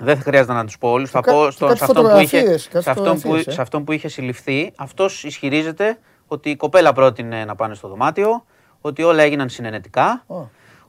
Δεν 0.00 0.20
χρειάζεται 0.22 0.52
να 0.52 0.64
τους 0.64 0.78
πω 0.78 0.90
όλους. 0.90 1.10
Θα 1.10 1.20
κα- 1.20 1.32
πω 1.32 1.44
και 1.44 1.50
στον, 1.50 1.68
κάτι 1.68 1.78
σε, 1.78 1.84
αυτόν 1.84 2.04
που 2.04 2.10
είχε, 2.20 2.26
φωτογραφίες, 2.38 2.68
κάτι 2.68 2.84
σε, 2.84 2.90
αυτόν 2.90 3.04
που, 3.14 3.18
φωτογραφίες, 3.20 3.46
ε. 3.46 3.50
σε 3.52 3.60
αυτόν 3.60 3.84
που 3.84 3.92
είχε 3.92 4.08
συλληφθεί. 4.08 4.72
Αυτός 4.76 5.24
ισχυρίζεται 5.24 5.98
ότι 6.26 6.50
η 6.50 6.56
κοπέλα 6.56 6.92
πρότεινε 6.92 7.44
να 7.44 7.54
πάνε 7.54 7.74
στο 7.74 7.88
δωμάτιο, 7.88 8.44
ότι 8.80 9.02
όλα 9.02 9.22
έγιναν 9.22 9.48
συνενετικά. 9.48 10.24
Ω. 10.26 10.34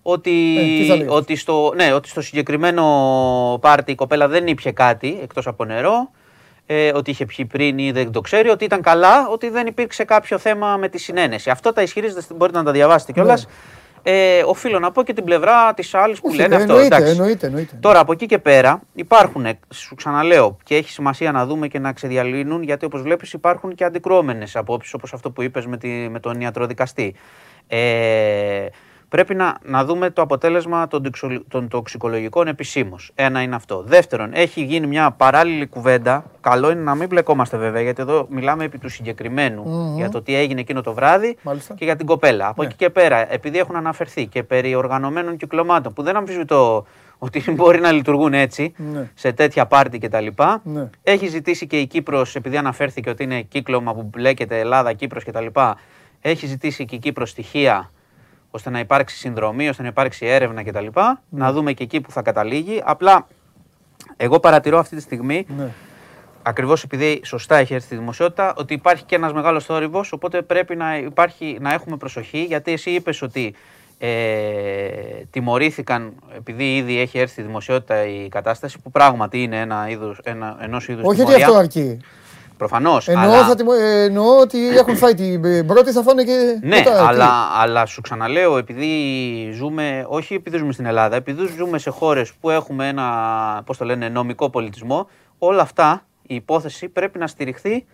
Ότι, 0.02 0.56
Ε, 0.60 0.62
τι 0.82 0.86
θα 0.88 0.95
λέει 0.95 1.04
αυτός. 1.06 1.18
ότι, 1.20 1.36
στο, 1.36 1.72
ναι, 1.76 1.93
ότι 1.93 2.10
στο 2.10 2.22
συγκεκριμένο 2.22 2.84
πάρτι 3.62 3.91
η 3.91 3.95
κοπέλα 3.95 4.28
δεν 4.28 4.47
ήπια 4.47 4.72
κάτι 4.72 5.20
εκτός 5.24 5.47
από 5.47 5.66
νερό, 5.66 6.12
ε, 6.72 6.91
ότι 6.93 7.11
είχε 7.11 7.26
πιει 7.26 7.45
πριν 7.45 7.78
ή 7.78 7.91
δεν 7.91 8.11
το 8.11 8.22
ξέρει, 8.22 8.49
ότι 8.49 8.65
ήταν 8.65 8.82
καλά, 8.82 9.28
ότι 9.28 9.49
δεν 9.49 9.67
υπήρξε 9.67 10.03
κάποιο 10.03 10.38
θέμα 10.38 10.78
με 10.78 10.89
τη 10.89 10.97
συνένεση. 10.97 11.49
Αυτό 11.49 11.74
τα 11.74 11.82
ισχυρίζεται, 11.82 12.34
μπορείτε 12.36 12.57
να 12.57 12.63
τα 12.63 12.72
διαβάσετε 12.72 13.11
κιόλας. 13.11 13.45
Ναι. 13.45 13.51
Ε, 14.11 14.43
οφείλω 14.45 14.80
να 14.80 14.91
πω 14.91 15.03
και 15.03 15.13
την 15.13 15.24
πλευρά 15.24 15.74
της 15.74 15.93
άλλης 15.93 16.20
που 16.20 16.28
Όχι, 16.28 16.38
λένε 16.38 16.55
αυτό. 16.55 16.74
εννοείται, 16.74 16.95
εντάξει. 16.95 17.11
εννοείται, 17.11 17.45
εννοείται. 17.45 17.76
Τώρα 17.80 17.99
από 17.99 18.11
εκεί 18.11 18.26
και 18.26 18.38
πέρα 18.38 18.82
υπάρχουν, 18.93 19.45
ε, 19.45 19.59
σου 19.74 19.95
ξαναλέω, 19.95 20.57
και 20.63 20.76
έχει 20.76 20.89
σημασία 20.89 21.32
να 21.32 21.45
δούμε 21.45 21.67
και 21.67 21.80
να 21.80 21.93
ξεδιαλύνουν, 21.93 22.63
γιατί 22.63 22.86
όπως 22.86 23.01
βλέπεις 23.01 23.34
υπάρχουν 23.34 23.76
και 23.76 23.84
αντικρώμενε 23.84 24.45
απόψεις, 24.53 24.93
όπως 24.93 25.13
αυτό 25.13 25.32
που 25.32 25.41
είπες 25.41 25.65
με, 25.65 25.78
τη, 25.78 25.88
με 25.88 26.20
τον 26.20 26.41
ιατροδικαστή. 26.41 27.15
Ε, 27.67 28.65
πρέπει 29.10 29.36
να, 29.36 29.57
να 29.64 29.86
δούμε 29.86 30.10
το 30.10 30.22
αποτέλεσμα 30.22 30.88
των, 30.88 31.03
τοξο- 31.03 31.43
των 31.47 31.68
τοξικολογικών 31.68 32.47
επισήμως. 32.47 33.12
Ένα 33.16 33.41
είναι 33.41 33.55
αυτό. 33.55 33.84
Δεύτερον, 33.86 34.30
έχει 34.34 34.64
γίνει 34.64 34.88
μια 34.88 35.12
παράλληλη 35.12 35.68
κουβέντα. 35.68 36.24
Καλό 36.41 36.72
είναι 36.72 36.82
να 36.82 36.95
μην 36.95 37.07
μπλεκόμαστε 37.07 37.57
βέβαια, 37.57 37.82
γιατί 37.82 38.01
εδώ 38.01 38.26
μιλάμε 38.30 38.64
επί 38.64 38.78
του 38.78 38.89
συγκεκριμενου 38.89 39.93
για 39.97 40.10
το 40.10 40.22
τι 40.22 40.36
έγινε 40.36 40.60
εκείνο 40.60 40.82
το 40.82 40.93
βράδυ 40.93 41.38
Μάλιστα. 41.41 41.74
και 41.74 41.86
για 41.86 41.95
την 41.95 42.05
κοπέλα. 42.05 42.47
Από 42.47 42.62
Ναι. 42.62 42.68
εκεί 42.68 42.76
και 42.78 42.89
πέρα, 42.89 43.34
επειδή 43.34 43.57
έχουν 43.57 43.76
αναφερθεί 43.76 44.26
και 44.28 44.43
περί 44.43 44.76
οργανωμένων 44.76 45.38
κυκλωμάτων, 45.38 45.93
που 45.93 46.03
δεν 46.03 46.16
αμφισβητώ 46.16 46.86
ότι 47.18 47.43
μπορεί 47.55 47.80
να 47.80 47.91
λειτουργούν 47.91 48.34
έτσι 48.34 48.74
Ναι. 48.78 49.10
σε 49.14 49.32
τέτοια 49.32 49.66
πάρτι 49.66 49.97
κτλ. 49.97 50.28
Ναι. 50.64 50.89
Έχει 51.03 51.28
ζητήσει 51.28 51.68
και 51.68 51.80
η 51.80 51.88
Κύπρος, 51.88 52.36
επειδή 52.36 52.57
αναφέρθηκε 52.57 53.10
ότι 53.10 53.24
είναι 53.24 53.41
κύκλωμα 53.41 53.93
που 53.93 54.03
μπλέκεται 54.03 54.60
Ελλάδα-Κύπρος 54.60 55.24
κτλ. 55.24 55.45
Έχει 56.22 56.45
ζητήσει 56.45 56.86
και 56.86 56.95
η 56.95 56.99
Κύπρος 56.99 57.30
στοιχεία 57.30 57.91
ώστε 58.52 58.70
να 58.70 58.80
υπάρξει 58.80 59.16
συνδρομή, 59.18 59.70
ώστε 59.70 59.82
να 59.82 59.88
υπάρξει 59.88 60.26
έρευνα 60.26 60.64
κτλ. 60.64 60.88
Να 61.30 61.52
δούμε 61.52 61.74
και 61.74 61.84
εκεί 61.84 62.02
που 62.02 62.12
θα 62.12 62.22
καταλήγει. 62.22 62.82
Απλά 62.86 63.28
εγώ 64.18 64.39
παρατηρώ 64.39 64.80
αυτή 64.80 64.95
τη 64.95 65.02
στιγμή 65.02 65.45
Ναι. 65.58 65.68
Ακριβώς 66.43 66.84
επειδή 66.84 67.22
σωστά 67.26 67.56
έχει 67.58 67.74
έρθει 67.74 67.86
στη 67.86 67.95
δημοσιότητα, 67.95 68.54
ότι 68.58 68.74
υπάρχει 68.74 69.04
και 69.04 69.16
ένας 69.16 69.34
μεγάλος 69.34 69.66
θόρυβος. 69.66 70.12
Οπότε 70.12 70.41
πρέπει 70.41 70.76
να, 70.76 70.97
υπάρχει, 70.97 71.58
να 71.62 71.74
έχουμε 71.74 71.97
προσοχή, 71.97 72.43
γιατί 72.43 72.72
εσύ 72.72 72.89
είπες 72.89 73.22
ότι 73.22 73.54
ε, 73.97 74.10
τιμωρήθηκαν 75.30 76.14
επειδή 76.36 76.76
ήδη 76.76 77.00
έχει 77.00 77.20
έρθει 77.20 77.32
στη 77.32 77.41
δημοσιότητα 77.41 78.06
η 78.06 78.30
κατάσταση, 78.30 78.80
που 78.80 78.91
πράγματι 78.91 79.43
είναι 79.43 79.60
ένα 79.60 79.89
είδους, 79.89 80.20
ένα, 80.24 80.58
ενός 80.62 80.88
είδους 80.88 81.04
Όχι 81.04 81.22
ότι 81.22 81.34
τιμωρία. 81.34 81.45
αυτό 81.45 81.58
αρκεί. 81.58 82.00
Προφανώς, 82.60 83.07
Εννοώ, 83.07 83.24
αλλά, 83.24 83.45
θα 83.45 83.55
τιμω- 83.55 83.80
ε, 83.80 84.03
εννοώ 84.03 84.39
ότι 84.39 84.78
έχουν 84.78 84.95
φάει 84.97 85.14
την 85.14 85.68
πρώτη, 85.68 85.91
θα 85.91 86.01
φάνε 86.01 86.24
και. 86.24 86.60
ναι, 86.62 86.76
μετά, 86.78 87.07
αλλά, 87.07 87.26
τι. 87.26 87.32
αλλά 87.62 87.86
σου 87.86 88.01
ξαναλέω, 88.01 88.57
επειδή 88.57 89.51
ζούμε, 89.53 90.05
όχι 90.07 90.34
επειδή 90.34 90.57
ζούμε 90.57 90.72
στην 90.72 90.86
Ελλάδα, 90.86 91.16
επειδή 91.16 91.49
ζούμε 91.57 91.78
σε 91.78 91.89
χώρες 91.89 92.34
που 92.41 92.49
έχουμε 92.49 92.88
ένα, 92.88 93.05
πώς 93.66 93.78
το 93.78 93.86
λένε, 93.86 94.10
νομικό 94.10 94.49
πολιτισμό, 94.49 95.07
όλα 95.38 95.62
αυτά, 95.62 96.05
η 96.22 96.36
υπόθεση 96.36 96.88
πρέπει 96.89 97.20
να 97.20 97.28
στηριχθεί 97.28 97.86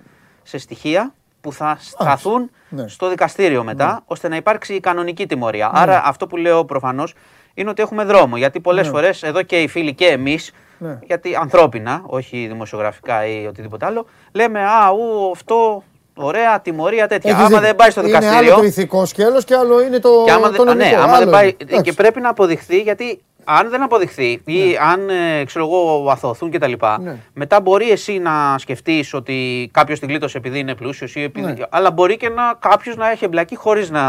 σε 0.44 0.58
στοιχεία 0.58 1.14
που 1.42 1.54
θα 1.54 1.78
σταθούν 1.80 2.50
ναι. 2.70 2.88
στο 2.88 3.10
δικαστήριο 3.10 3.64
μετά, 3.64 4.04
ώστε 4.06 4.28
να 4.28 4.36
υπάρξει 4.36 4.74
η 4.74 4.80
κανονική 4.80 5.28
τιμωρία. 5.28 5.70
Άρα 5.74 6.02
αυτό 6.06 6.28
που 6.28 6.38
λέω 6.38 6.66
προφανώς 6.66 7.14
είναι 7.54 7.70
ότι 7.70 7.82
έχουμε 7.82 8.04
δρόμο. 8.04 8.38
Γιατί 8.38 8.60
πολλές 8.60 8.88
φορές 8.88 9.24
εδώ 9.24 9.42
και 9.42 9.62
οι 9.62 9.68
φίλοι 9.68 9.94
και 9.94 10.06
εμείς, 10.06 10.52
Ναι. 10.78 11.00
γιατί 11.06 11.36
ανθρώπινα, 11.36 12.02
όχι 12.06 12.46
δημοσιογραφικά 12.48 13.26
ή 13.26 13.46
οτιδήποτε 13.48 13.86
άλλο, 13.86 14.06
λέμε 14.32 14.60
Α, 14.60 14.90
ου, 14.90 15.32
αυτό 15.34 15.84
ωραία 16.18 16.60
τιμωρία 16.62 17.08
τέτοια. 17.08 17.30
Έχεις 17.30 17.42
άμα 17.44 17.50
δίκιο. 17.50 17.66
δεν 17.66 17.76
πάει 17.76 17.90
στο 17.90 18.02
Είναι 18.02 18.10
άλλο 18.18 18.20
δικαστήριο. 18.26 18.56
το 18.56 18.64
ηθικό 18.64 19.06
σκέλος 19.06 19.44
και 19.46 19.56
άλλο 19.56 19.82
είναι 19.82 20.00
το, 20.00 20.10
Και 20.26 20.32
άμα, 20.32 20.50
το 20.50 20.52
δεν- 20.52 20.62
α, 20.62 20.66
νομικό. 20.74 20.90
ναι, 20.90 20.96
άμα 20.96 21.14
Άλλο 21.14 21.24
δεν 21.24 21.30
πάει. 21.30 21.46
είναι. 21.48 21.56
Εντάξει. 21.60 21.84
Και 21.84 21.94
πρέπει 21.94 22.22
να 22.22 22.30
αποδειχθεί 22.30 22.82
γιατί 22.82 23.22
αν 23.48 23.70
δεν 23.70 23.82
αποδειχθεί 23.84 24.42
ή 24.46 24.78
αν 24.92 25.10
ε, 25.10 25.44
ξέρω 25.46 25.66
εγώ, 25.66 26.10
αθωωθούν 26.10 26.52
κτλ. 26.52 26.72
Ναι. 27.02 27.16
Μετά 27.34 27.62
μπορεί 27.62 27.90
εσύ 27.92 28.18
να 28.20 28.56
σκεφτείς 28.58 29.14
ότι 29.14 29.70
κάποιος 29.74 30.00
την 30.00 30.08
γλίτωσε 30.08 30.38
επειδή 30.38 30.60
είναι 30.60 30.76
πλούσιος 30.76 31.16
ή 31.16 31.22
επειδή. 31.24 31.46
Ναι. 31.46 31.54
Αλλά 31.70 31.92
μπορεί 31.92 32.18
και 32.18 32.30
να 32.30 32.54
κάποιος 32.60 32.96
να 32.96 33.12
έχει 33.12 33.26
εμπλακεί 33.26 33.56
χωρίς 33.56 33.90
να. 33.90 34.02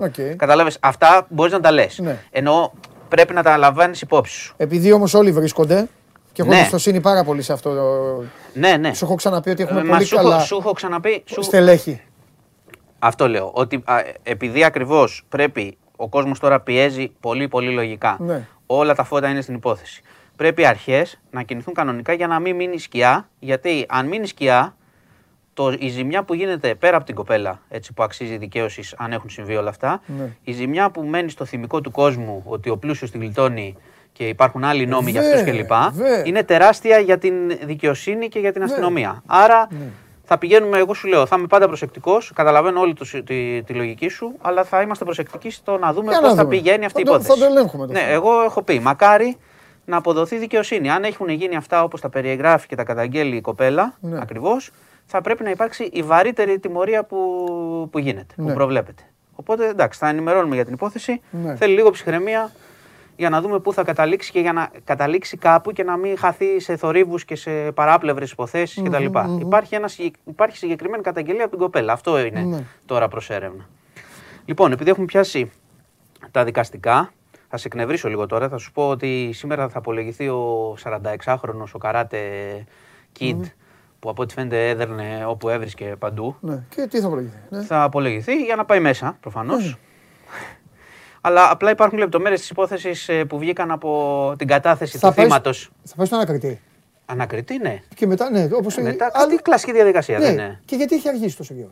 Οκ. 0.00 0.14
Καταλάβες, 0.36 0.76
αυτά 0.80 1.26
μπορείς 1.28 1.52
να 1.52 1.60
τα 1.60 1.70
λες. 1.70 1.98
Ναι. 1.98 2.16
Ενώ 2.30 2.72
πρέπει 3.08 3.34
να 3.34 3.42
τα 3.42 3.56
λαμβάνεις 3.56 4.00
υπόψη 4.00 4.36
σου. 4.38 4.54
Επειδή 4.56 4.92
όμως 4.92 5.14
όλοι 5.14 5.32
βρίσκονται 5.32 5.88
και 6.34 6.42
έχω 6.42 6.50
Ναι. 6.50 6.56
εμπιστοσύνη 6.58 7.00
πάρα 7.00 7.24
πολύ 7.24 7.42
σε 7.42 7.52
αυτό. 7.52 7.70
Ναι, 8.54 8.76
ναι. 8.76 8.94
Σου 8.94 9.04
έχω 9.04 9.14
ξαναπεί 9.14 9.50
ότι 9.50 9.62
έχουμε 9.62 9.80
Ε, 9.80 9.82
μα 9.84 9.90
πολύ 9.92 10.04
σου, 10.04 10.14
έχω- 10.14 10.24
καλά 10.28 10.38
σου 10.40 10.56
έχω 10.56 10.72
ξαναπεί. 10.72 11.22
Σου... 11.26 11.42
στελέχη. 11.42 12.00
Αυτό 12.98 13.28
λέω. 13.28 13.50
Ότι 13.54 13.82
α, 13.84 13.96
επειδή 14.22 14.64
ακριβώς 14.64 15.24
πρέπει 15.28 15.76
ο 15.96 16.08
κόσμος 16.08 16.38
τώρα 16.38 16.60
πιέζει 16.60 17.12
πολύ 17.20 17.48
πολύ 17.48 17.70
λογικά. 17.70 18.16
Ναι. 18.20 18.46
Όλα 18.66 18.94
τα 18.94 19.04
φώτα 19.04 19.28
είναι 19.28 19.40
στην 19.40 19.54
υπόθεση. 19.54 20.02
Πρέπει 20.36 20.62
οι 20.62 20.66
αρχές 20.66 21.20
να 21.30 21.42
κινηθούν 21.42 21.74
κανονικά 21.74 22.12
για 22.12 22.26
να 22.26 22.38
μην 22.40 22.56
μείνει 22.56 22.78
σκιά. 22.78 23.28
Γιατί 23.38 23.84
αν 23.88 24.06
μείνει 24.06 24.26
σκιά, 24.26 24.76
το, 25.54 25.74
η 25.78 25.88
ζημιά 25.88 26.22
που 26.24 26.34
γίνεται 26.34 26.74
πέρα 26.74 26.96
από 26.96 27.06
την 27.06 27.14
κοπέλα, 27.14 27.60
έτσι 27.68 27.92
που 27.92 28.02
αξίζει 28.02 28.36
δικαίωσης, 28.36 28.94
αν 28.98 29.12
έχουν 29.12 29.30
συμβεί 29.30 29.56
όλα 29.56 29.68
αυτά, 29.68 30.02
Ναι. 30.06 30.36
η 30.44 30.52
ζημιά 30.52 30.90
που 30.90 31.02
μένει 31.02 31.30
στο 31.30 31.44
θυμικό 31.44 31.80
του 31.80 31.90
κόσμου 31.90 32.42
ότι 32.46 32.70
ο 32.70 32.76
πλούσιος 32.76 33.10
την 33.10 33.20
γλιτώνει 33.20 33.76
και 34.14 34.28
υπάρχουν 34.28 34.64
άλλοι 34.64 34.86
νόμοι 34.86 35.10
για 35.10 35.20
αυτούς 35.20 35.42
Βέβαια, 35.42 35.54
κλπ. 35.62 35.72
βέβαια. 35.92 36.22
Είναι 36.26 36.42
τεράστια 36.42 36.98
για 36.98 37.18
την 37.18 37.34
δικαιοσύνη 37.64 38.28
και 38.28 38.38
για 38.38 38.52
την 38.52 38.62
αστυνομία. 38.62 39.22
Άρα 39.26 39.66
Ναι. 39.70 39.78
θα 40.24 40.38
πηγαίνουμε, 40.38 40.78
εγώ 40.78 40.94
σου 40.94 41.06
λέω, 41.08 41.26
θα 41.26 41.36
είμαι 41.38 41.46
πάντα 41.46 41.66
προσεκτικός. 41.66 42.32
Καταλαβαίνω 42.34 42.80
όλη 42.80 42.94
το, 42.94 43.04
τη, 43.24 43.62
τη 43.62 43.72
λογική 43.72 44.08
σου, 44.08 44.34
αλλά 44.42 44.64
θα 44.64 44.80
είμαστε 44.82 45.04
προσεκτικοί 45.04 45.50
στο 45.50 45.78
να 45.78 45.92
δούμε 45.92 46.10
Για 46.10 46.20
πώς 46.20 46.28
να 46.30 46.34
θα 46.34 46.42
δούμε. 46.42 46.56
πηγαίνει 46.56 46.84
αυτή 46.84 47.00
η 47.00 47.04
Θα 47.04 47.10
το- 47.10 47.16
υπόθεση. 47.16 47.40
θα 47.40 47.46
το 47.46 47.52
ελέγχουμε 47.52 47.86
το 47.86 47.92
Ναι, 47.92 47.98
θέμα. 47.98 48.10
εγώ 48.12 48.42
έχω 48.42 48.62
πει, 48.62 48.80
μακάρι 48.80 49.36
να 49.84 49.96
αποδοθεί 49.96 50.36
δικαιοσύνη. 50.36 50.90
Αν 50.90 51.04
έχουν 51.04 51.28
γίνει 51.28 51.56
αυτά 51.56 51.82
όπως 51.82 52.00
τα 52.00 52.08
περιεγράφει 52.08 52.66
και 52.66 52.76
τα 52.76 52.84
καταγγέλει 52.84 53.36
η 53.36 53.40
κοπέλα, 53.40 53.94
Ναι. 54.00 54.18
ακριβώς, 54.20 54.70
θα 55.06 55.20
πρέπει 55.20 55.42
να 55.42 55.50
υπάρξει 55.50 55.88
η 55.92 56.02
βαρύτερη 56.02 56.58
τιμωρία 56.58 57.04
που, 57.04 57.18
που 57.92 57.98
γίνεται, 57.98 58.34
Ναι. 58.36 58.46
που 58.48 58.54
προβλέπεται. 58.54 59.02
Οπότε 59.36 59.68
εντάξει, 59.68 59.98
θα 59.98 60.08
ενημερώνουμε 60.08 60.54
για 60.54 60.64
την 60.64 60.74
υπόθεση. 60.74 61.20
Ναι. 61.30 61.56
Θέλει 61.56 61.74
λίγο 61.74 61.90
ψυχραιμία 61.90 62.50
για 63.16 63.28
να 63.30 63.40
δούμε 63.40 63.58
πού 63.60 63.72
θα 63.72 63.82
καταλήξει 63.84 64.30
και 64.32 64.40
για 64.40 64.52
να 64.52 64.70
καταλήξει 64.84 65.36
κάπου 65.36 65.72
και 65.72 65.82
να 65.82 65.96
μην 65.96 66.18
χαθεί 66.18 66.60
σε 66.60 66.76
θορύβους 66.76 67.24
και 67.24 67.36
σε 67.36 67.72
παράπλευρες 67.72 68.30
υποθέσεις 68.30 68.82
κτλ. 68.82 69.04
Υπάρχει, 69.40 69.74
ένα, 69.74 69.88
συγκεκ- 69.88 70.14
υπάρχει 70.24 70.56
συγκεκριμένη 70.56 71.02
καταγγελία 71.02 71.42
από 71.42 71.50
την 71.50 71.60
κοπέλα. 71.60 71.92
Αυτό 71.92 72.18
είναι 72.18 72.40
Ναι. 72.40 72.64
τώρα 72.86 73.08
προς 73.08 73.30
έρευνα. 73.30 73.68
Λοιπόν, 74.44 74.72
επειδή 74.72 74.90
έχουμε 74.90 75.06
πιάσει 75.06 75.52
τα 76.30 76.44
δικαστικά, 76.44 77.12
θα 77.48 77.56
σε 77.56 77.66
εκνευρίσω 77.66 78.08
λίγο 78.08 78.26
τώρα. 78.26 78.48
Θα 78.48 78.58
σου 78.58 78.72
πω 78.72 78.88
ότι 78.88 79.30
σήμερα 79.32 79.68
θα 79.68 79.78
απολογηθεί 79.78 80.28
ο 80.28 80.76
46χρονο 80.84 81.64
ο 81.72 81.78
καράτε 81.78 82.20
Kid, 83.20 83.40
που 84.00 84.08
από 84.10 84.22
ό,τι 84.22 84.34
φαίνεται 84.34 84.68
έδερνε 84.68 85.24
όπου 85.26 85.48
έβρισκε 85.48 85.94
παντού. 85.98 86.36
Ναι. 86.40 86.62
Και 86.68 86.86
τι 86.86 87.00
θα 87.00 87.08
προηγηθεί. 87.08 87.36
Ναι. 87.48 87.62
Θα 87.62 87.82
απολογηθεί 87.82 88.42
για 88.44 88.56
να 88.56 88.64
πάει 88.64 88.80
μέσα, 88.80 89.16
προφανώς. 89.20 89.76
Αλλά 91.26 91.50
απλά 91.50 91.70
υπάρχουν 91.70 91.98
λεπτομέρειες 91.98 92.40
της 92.40 92.50
υπόθεσης 92.50 93.10
που 93.28 93.38
βγήκαν 93.38 93.70
από 93.70 94.34
την 94.38 94.46
κατάθεση 94.46 94.98
Θα 94.98 95.08
του 95.08 95.14
πάει- 95.14 95.24
θύματος. 95.24 95.70
Θα 95.84 95.94
πάει 95.96 96.06
στον 96.06 96.18
ανακριτή. 96.18 96.60
Ανακριτή, 97.06 97.58
ναι. 97.58 97.80
Και 97.94 98.06
μετά, 98.06 98.30
ναι, 98.30 98.48
όπως 98.52 98.76
Μετά 98.76 99.10
άλλο- 99.12 99.28
κάτι 99.30 99.42
κλασική 99.42 99.72
διαδικασία, 99.72 100.18
ναι. 100.18 100.24
δεν 100.24 100.32
είναι. 100.34 100.60
Και 100.64 100.76
γιατί 100.76 100.94
έχει 100.94 101.08
αργήσει 101.08 101.36
τόσο 101.36 101.54
καιρό; 101.54 101.70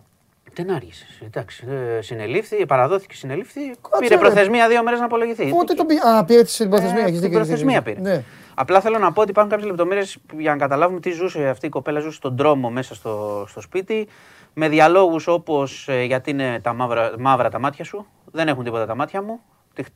Δεν 0.54 0.70
άργησε. 0.70 1.06
Εντάξει. 1.26 1.64
ε, 1.98 2.00
Συνελήφθη, 2.02 2.66
παραδόθηκε, 2.66 3.14
συνελήφθη. 3.14 3.60
Κάτσε, 3.60 3.98
πήρε 3.98 4.14
ρε. 4.14 4.20
προθεσμία 4.20 4.68
δύο 4.68 4.82
μέρες 4.82 4.98
να 4.98 5.04
απολογηθεί. 5.04 5.48
Πότε 5.48 5.74
τον 5.74 5.86
πήγε. 5.86 6.00
Α, 6.04 6.24
πήρε 6.24 6.42
την 6.42 6.68
προθεσμία. 6.70 7.00
Ε, 7.02 7.06
έχεις 7.06 7.12
την 7.12 7.20
δίκιο, 7.20 7.38
έχεις 7.38 7.48
προθεσμία 7.48 7.80
δίκιο. 7.80 8.02
πήρε. 8.02 8.14
Ναι. 8.16 8.22
Απλά 8.54 8.80
θέλω 8.80 8.98
να 8.98 9.12
πω 9.12 9.20
ότι 9.20 9.30
υπάρχουν 9.30 9.52
κάποιες 9.52 9.70
λεπτομέρειες 9.70 10.16
για 10.38 10.50
να 10.50 10.56
καταλάβουμε 10.56 11.00
τι 11.00 11.10
ζούσε 11.10 11.48
αυτή 11.48 11.66
η 11.66 11.68
κοπέλα. 11.68 12.00
Ζούσε 12.00 12.16
στον 12.16 12.36
δρόμο 12.36 12.70
μέσα 12.70 12.94
στο, 12.94 13.44
στο 13.48 13.60
σπίτι. 13.60 14.08
Με 14.54 14.68
διαλόγους 14.68 15.26
όπως 15.26 15.88
γιατί 16.04 16.30
είναι 16.30 16.60
τα 16.60 16.72
μαύρα, 16.72 17.12
μαύρα 17.18 17.50
τα 17.50 17.58
μάτια 17.58 17.84
σου. 17.84 18.06
Δεν 18.24 18.48
έχουν 18.48 18.64
τίποτα 18.64 18.86
τα 18.86 18.94
μάτια 18.94 19.22
μου. 19.22 19.40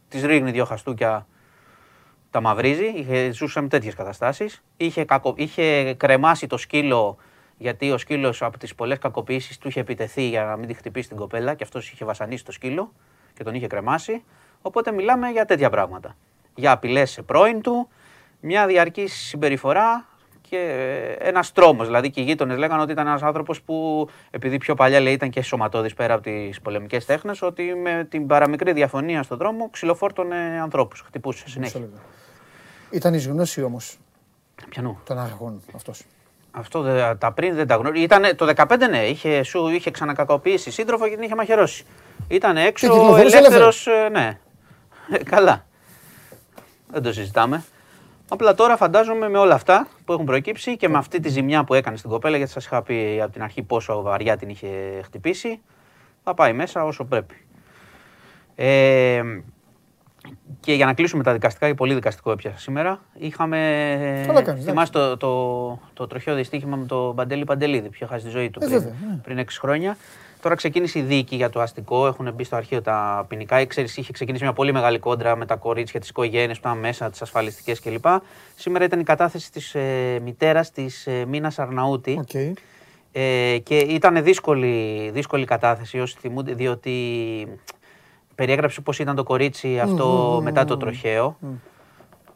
Τη 0.08 0.26
ρίχνει 0.26 0.50
δύο 0.50 0.64
χαστούκια, 0.64 1.26
τα 2.30 2.40
μαυρίζει. 2.40 2.84
Είχε, 2.84 3.30
ζούσε 3.32 3.60
με 3.60 3.68
τέτοιες 3.68 3.94
καταστάσεις. 3.94 4.62
Είχε, 4.76 5.04
κακο, 5.04 5.34
είχε 5.36 5.94
κρεμάσει 5.94 6.46
το 6.46 6.56
σκύλο 6.56 7.16
γιατί 7.58 7.90
ο 7.90 7.98
σκύλος 7.98 8.42
από 8.42 8.58
τις 8.58 8.74
πολλές 8.74 8.98
κακοποιήσει 8.98 9.60
του 9.60 9.68
είχε 9.68 9.80
επιτεθεί 9.80 10.28
για 10.28 10.44
να 10.44 10.56
μην 10.56 10.68
τη 10.68 10.74
χτυπήσει 10.74 11.08
την 11.08 11.16
κοπέλα 11.16 11.54
και 11.54 11.64
αυτός 11.64 11.90
είχε 11.90 12.04
βασανίσει 12.04 12.44
το 12.44 12.52
σκύλο 12.52 12.92
και 13.34 13.44
τον 13.44 13.54
είχε 13.54 13.66
κρεμάσει. 13.66 14.24
Οπότε 14.62 14.92
μιλάμε 14.92 15.28
για 15.28 15.44
τέτοια 15.44 15.70
πράγματα. 15.70 16.16
Για 16.54 16.70
απειλές 16.72 17.10
σε 17.10 17.22
πρώην 17.22 17.60
του, 17.60 17.88
μια 18.40 18.66
διαρκή 18.66 19.06
συμπεριφορά 19.06 20.06
και 20.50 20.58
ένας 21.18 21.52
τρόμος. 21.52 21.86
Δηλαδή 21.86 22.10
και 22.10 22.20
οι 22.20 22.24
γείτονες 22.24 22.58
λέγανε 22.58 22.82
ότι 22.82 22.92
ήταν 22.92 23.06
ένας 23.06 23.22
άνθρωπος 23.22 23.62
που, 23.62 24.08
επειδή 24.30 24.58
πιο 24.58 24.74
παλιά 24.74 25.00
λέει 25.00 25.12
ήταν 25.12 25.30
και 25.30 25.42
σωματώδης 25.42 25.94
πέρα 25.94 26.14
από 26.14 26.22
τις 26.22 26.60
πολεμικές 26.60 27.04
τέχνες, 27.04 27.42
ότι 27.42 27.74
με 27.74 28.06
την 28.10 28.26
παραμικρή 28.26 28.72
διαφωνία 28.72 29.22
στον 29.22 29.38
δρόμο 29.38 29.68
ξυλοφόρτωνε 29.70 30.58
ανθρώπους. 30.62 31.00
Χτυπούσε 31.06 31.48
συνέχεια. 31.48 31.80
Μισό 31.80 31.90
λεπτό. 31.92 32.06
Ήταν 32.90 33.14
εις 33.14 33.26
γνώση 33.26 33.62
όμως 33.62 33.98
Πιανού. 34.68 34.98
των 35.04 35.18
αργών 35.18 35.62
αυτός. 35.74 36.02
Αυτό 36.50 36.80
δε- 36.80 37.14
τα 37.14 37.32
πριν 37.32 37.54
δεν 37.54 37.66
τα 37.66 37.74
γνώριζα. 37.74 38.04
Ήτανε, 38.04 38.34
το 38.34 38.46
15 38.46 38.88
ναι, 38.88 38.98
είχε, 39.06 39.42
σου 39.42 39.68
είχε 39.68 39.90
ξανακακοποιήσει 39.90 40.70
σύντροφο 40.70 41.08
και 41.08 41.14
την 41.14 41.22
είχε 41.22 41.34
μαχαιρώσει. 41.34 41.84
Ήταν 42.28 42.56
έξω 42.56 42.88
κυκλοφορούσε 42.88 43.36
ελεύθερος. 43.36 43.86
ναι. 44.12 44.38
Ε, 45.10 45.18
καλά. 45.24 45.66
Δεν 46.92 47.02
το 47.02 47.12
συζητάμε. 47.12 47.64
Απλά 48.28 48.54
τώρα 48.54 48.76
φαντάζομαι 48.76 49.28
με 49.28 49.38
όλα 49.38 49.54
αυτά 49.54 49.88
που 50.04 50.12
έχουν 50.12 50.24
προκύψει 50.24 50.76
και 50.76 50.88
με 50.88 50.98
αυτή 50.98 51.20
τη 51.20 51.28
ζημιά 51.28 51.64
που 51.64 51.74
έκανε 51.74 51.96
στην 51.96 52.10
κοπέλα, 52.10 52.36
γιατί 52.36 52.52
σας 52.52 52.64
είχα 52.64 52.82
πει 52.82 53.20
από 53.22 53.32
την 53.32 53.42
αρχή 53.42 53.62
πόσο 53.62 54.02
βαριά 54.02 54.36
την 54.36 54.48
είχε 54.48 55.00
χτυπήσει, 55.04 55.60
θα 56.24 56.34
πάει 56.34 56.52
μέσα 56.52 56.84
όσο 56.84 57.04
πρέπει. 57.04 57.46
Ε, 58.54 59.22
και 60.60 60.72
για 60.72 60.86
να 60.86 60.94
κλείσουμε 60.94 61.22
τα 61.22 61.32
δικαστικά, 61.32 61.66
γιατί 61.66 61.80
πολύ 61.80 61.94
δικαστικό 61.94 62.30
έπιασα 62.30 62.58
σήμερα, 62.58 63.00
είχαμε. 63.14 64.22
Καλά 64.26 64.42
κάνεις, 64.42 64.64
θυμάσαι 64.64 64.92
το, 64.92 65.16
το, 65.16 65.80
το 65.92 66.06
τροχαίο 66.06 66.34
δυστύχημα 66.34 66.76
με 66.76 66.86
τον 66.86 67.14
Παντελή 67.14 67.44
Παντελίδη, 67.44 67.86
που 67.88 67.94
είχε 67.94 68.06
χάσει 68.06 68.24
τη 68.24 68.30
ζωή 68.30 68.50
του 68.50 68.60
Ε, 68.62 68.66
πριν, 68.66 68.78
βέβαια, 68.78 68.94
ναι. 69.08 69.16
πριν 69.22 69.38
6 69.38 69.44
χρόνια. 69.58 69.96
Τώρα 70.46 70.58
ξεκίνησε 70.58 70.98
η 70.98 71.02
δίκη 71.02 71.36
για 71.36 71.50
το 71.50 71.60
αστικό, 71.60 72.06
έχουν 72.06 72.32
μπει 72.34 72.44
στο 72.44 72.56
αρχείο 72.56 72.82
τα 72.82 73.24
ποινικά. 73.28 73.64
Ξέρεις, 73.64 73.96
είχε 73.96 74.12
ξεκινήσει 74.12 74.44
μια 74.44 74.52
πολύ 74.52 74.72
μεγάλη 74.72 74.98
κόντρα 74.98 75.36
με 75.36 75.46
τα 75.46 75.56
κορίτσια, 75.56 76.00
τις 76.00 76.08
οικογένειες 76.08 76.60
που 76.60 76.68
ήταν 76.68 76.78
μέσα, 76.78 77.10
τις 77.10 77.22
ασφαλιστικές 77.22 77.80
κλπ. 77.80 78.04
Σήμερα 78.56 78.84
ήταν 78.84 79.00
η 79.00 79.02
κατάθεση 79.02 79.52
της 79.52 79.74
ε, 79.74 80.18
μητέρας 80.22 80.70
της 80.70 81.06
ε, 81.06 81.24
Μίνας 81.24 81.58
Αρναούτη. 81.58 82.18
Οκ. 82.20 82.34
Ε, 83.12 83.58
και 83.58 83.78
ήταν 83.78 84.22
δύσκολη, 84.22 85.10
δύσκολη 85.12 85.44
κατάθεση 85.44 86.00
όσοι 86.00 86.16
θυμούνται, 86.18 86.54
διότι 86.54 86.92
περιέγραψε 88.34 88.80
πώς 88.80 88.98
ήταν 88.98 89.16
το 89.16 89.22
κορίτσι 89.22 89.78
αυτό 89.78 90.40
μετά 90.42 90.64
το 90.64 90.76
τροχαίο. 90.76 91.38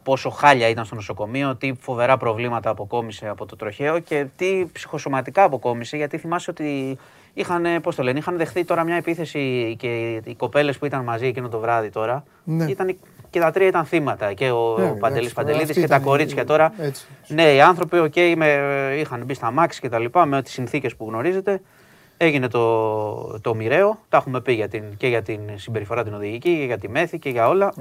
Πόσο 0.03 0.29
χάλια 0.29 0.67
ήταν 0.67 0.85
στο 0.85 0.95
νοσοκομείο, 0.95 1.55
τι 1.55 1.73
φοβερά 1.79 2.17
προβλήματα 2.17 2.69
αποκόμισε 2.69 3.27
από 3.27 3.45
το 3.45 3.55
τροχαίο 3.55 3.99
και 3.99 4.27
τι 4.35 4.65
ψυχοσωματικά 4.71 5.43
αποκόμισε. 5.43 5.97
Γιατί 5.97 6.17
θυμάσαι 6.17 6.51
ότι 6.51 6.97
είχαν, 7.33 7.65
πώς 7.81 7.95
το 7.95 8.03
λένε, 8.03 8.19
είχαν 8.19 8.37
δεχθεί 8.37 8.63
τώρα 8.65 8.83
μια 8.83 8.95
επίθεση 8.95 9.75
και 9.79 10.21
οι 10.23 10.35
κοπέλες 10.35 10.77
που 10.77 10.85
ήταν 10.85 11.03
μαζί 11.03 11.25
εκείνο 11.25 11.49
το 11.49 11.59
βράδυ 11.59 11.89
τώρα. 11.89 12.23
Ναι. 12.43 12.65
Ήταν, 12.65 12.97
και 13.29 13.39
τα 13.39 13.51
τρία 13.51 13.67
ήταν 13.67 13.85
θύματα. 13.85 14.33
Και 14.33 14.49
ο 14.51 14.75
Ναι, 14.77 14.85
Παντελής 14.85 14.99
εντάξει, 15.01 15.33
τώρα 15.33 15.33
Παντελίδης 15.33 15.69
αυτή 15.69 15.81
και 15.81 15.87
τα 15.87 15.95
ήταν 15.95 16.01
η- 16.01 16.03
κορίτσια 16.05 16.45
τώρα. 16.45 16.73
έτσι. 16.77 17.05
Ναι, 17.27 17.53
οι 17.53 17.61
άνθρωποι 17.61 17.97
οκ, 17.99 18.13
με- 18.35 18.95
είχαν 18.99 19.23
μπει 19.25 19.33
στο 19.33 19.51
αμάξι 19.51 19.81
και 19.81 19.89
τα 19.89 19.99
λοιπά 19.99 20.25
με 20.25 20.41
τις 20.41 20.53
συνθήκες 20.53 20.95
που 20.95 21.05
γνωρίζετε. 21.09 21.61
Έγινε 22.17 22.47
το, 22.47 23.39
το 23.39 23.55
μοιραίο, 23.55 23.99
τα 24.09 24.17
έχουμε 24.17 24.41
πει 24.41 24.53
για 24.53 24.67
την, 24.67 24.83
και 24.97 25.07
για 25.07 25.21
την 25.21 25.39
συμπεριφορά 25.55 26.03
την 26.03 26.13
οδηγική 26.13 26.57
και 26.57 26.65
για 26.65 26.77
τη 26.77 26.89
μέθη 26.89 27.19
και 27.19 27.29
για 27.29 27.47
όλα. 27.47 27.73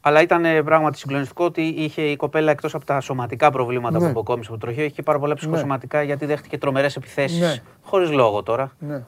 Αλλά 0.00 0.22
ήταν 0.22 0.44
ε, 0.44 0.62
πράγματι 0.62 0.98
συγκλονιστικό 0.98 1.44
ότι 1.44 1.62
είχε 1.62 2.02
η 2.02 2.16
κοπέλα 2.16 2.50
εκτός 2.50 2.74
από 2.74 2.84
τα 2.84 3.00
σωματικά 3.00 3.50
προβλήματα 3.50 3.98
Ναι. 3.98 4.04
που 4.04 4.10
αποκόμισε 4.10 4.50
από 4.50 4.58
το 4.60 4.66
τροχείο, 4.66 4.84
είχε 4.84 4.94
και 4.94 5.02
πάρα 5.02 5.18
πολλά 5.18 5.34
ψυχοσωματικά 5.34 6.02
γιατί 6.02 6.26
δέχτηκε 6.26 6.58
τρομερές 6.58 6.96
επιθέσεις. 6.96 7.40
Ναι. 7.40 7.62
Χωρίς 7.82 8.10
λόγο 8.10 8.42
τώρα. 8.42 8.72
Ναι. 8.78 9.02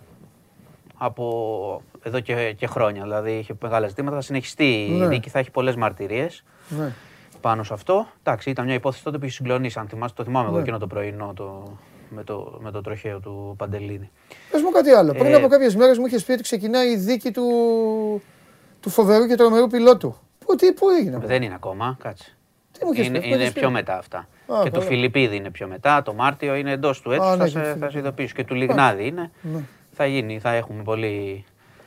Από 0.96 1.82
εδώ 2.02 2.20
και, 2.20 2.54
και 2.56 2.66
χρόνια. 2.66 3.02
Δηλαδή 3.02 3.32
είχε 3.32 3.54
μεγάλα 3.62 3.88
ζητήματα. 3.88 4.16
Θα 4.16 4.22
συνεχιστεί 4.22 4.84
η 4.84 4.92
Ναι. 4.92 5.06
δίκη, 5.08 5.28
θα 5.28 5.38
έχει 5.38 5.50
πολλές 5.50 5.76
μαρτυρίες 5.76 6.44
Ναι. 6.68 6.92
πάνω 7.40 7.62
σε 7.62 7.72
αυτό. 7.74 8.06
Εντάξει, 8.22 8.50
ήταν 8.50 8.64
μια 8.64 8.74
υπόθεση 8.74 9.04
τότε 9.04 9.18
που 9.18 9.24
είχε 9.24 9.34
συγκλονίσει. 9.34 9.78
Αν 9.78 9.88
θυμάσαι, 9.88 10.14
το 10.14 10.24
θυμάμαι 10.24 10.46
εγώ 10.46 10.56
Ναι. 10.56 10.62
εκείνο 10.62 10.78
το 10.78 10.86
πρωινό 10.86 11.32
το, 11.36 11.76
με, 12.08 12.24
το, 12.24 12.58
με 12.62 12.70
το 12.70 12.80
τροχαίο 12.80 13.18
του 13.20 13.54
Παντελίδη. 13.58 14.10
Πες 14.50 14.62
μου 14.62 14.70
κάτι 14.70 14.90
άλλο. 14.90 15.12
Πριν 15.12 15.26
Ε, 15.26 15.34
από 15.34 15.48
κάποιες 15.48 15.76
μέρες 15.76 15.98
μου 15.98 16.06
είχες 16.06 16.24
πει 16.24 16.32
ότι 16.32 16.42
ξεκινάει 16.42 16.90
η 16.90 16.96
δίκη 16.96 17.30
του, 17.30 17.42
του 18.80 18.90
φοβερού 18.90 19.26
και 19.26 19.34
τρομερού 19.34 19.66
πιλότου. 19.66 20.16
Πού, 20.52 20.58
τι, 20.58 20.72
πού 20.72 20.90
έγινε 20.90 21.16
αυτό; 21.16 21.28
Δεν 21.28 21.42
είναι 21.42 21.54
ακόμα, 21.54 21.96
κάτσε. 22.02 22.36
Τι 22.78 22.84
μου 22.84 22.92
είχες 22.92 23.06
Είναι, 23.06 23.18
πει, 23.20 23.26
μου 23.26 23.32
είναι 23.32 23.42
είχες 23.42 23.52
πει. 23.54 23.60
πιο 23.60 23.70
μετά 23.70 23.98
αυτά. 23.98 24.18
Α, 24.18 24.26
και 24.62 24.70
το 24.70 24.78
καλά. 24.78 24.84
Φιλιππίδη 24.90 25.36
είναι 25.36 25.50
πιο 25.50 25.66
μετά. 25.68 26.02
Το 26.02 26.14
Μάρτιο 26.14 26.54
είναι 26.54 26.70
εντός 26.72 27.00
του 27.00 27.12
έτους. 27.12 27.26
Α, 27.26 27.36
ναι, 27.36 27.36
θα, 27.36 27.44
και 27.48 27.52
το 27.52 27.58
σε, 27.58 27.58
θα 27.58 27.64
Φιλιππίδη. 27.64 27.92
σε 27.92 27.98
ειδοποιήσω. 27.98 28.34
Και 28.34 28.44
του 28.44 28.54
Λιγνάδη 28.54 29.06
είναι. 29.06 29.30
Ναι. 29.40 29.60
Θα 29.92 30.06
γίνει, 30.06 30.38
θα 30.38 30.50
έχουμε 30.52 30.82
πολύ. 30.82 31.44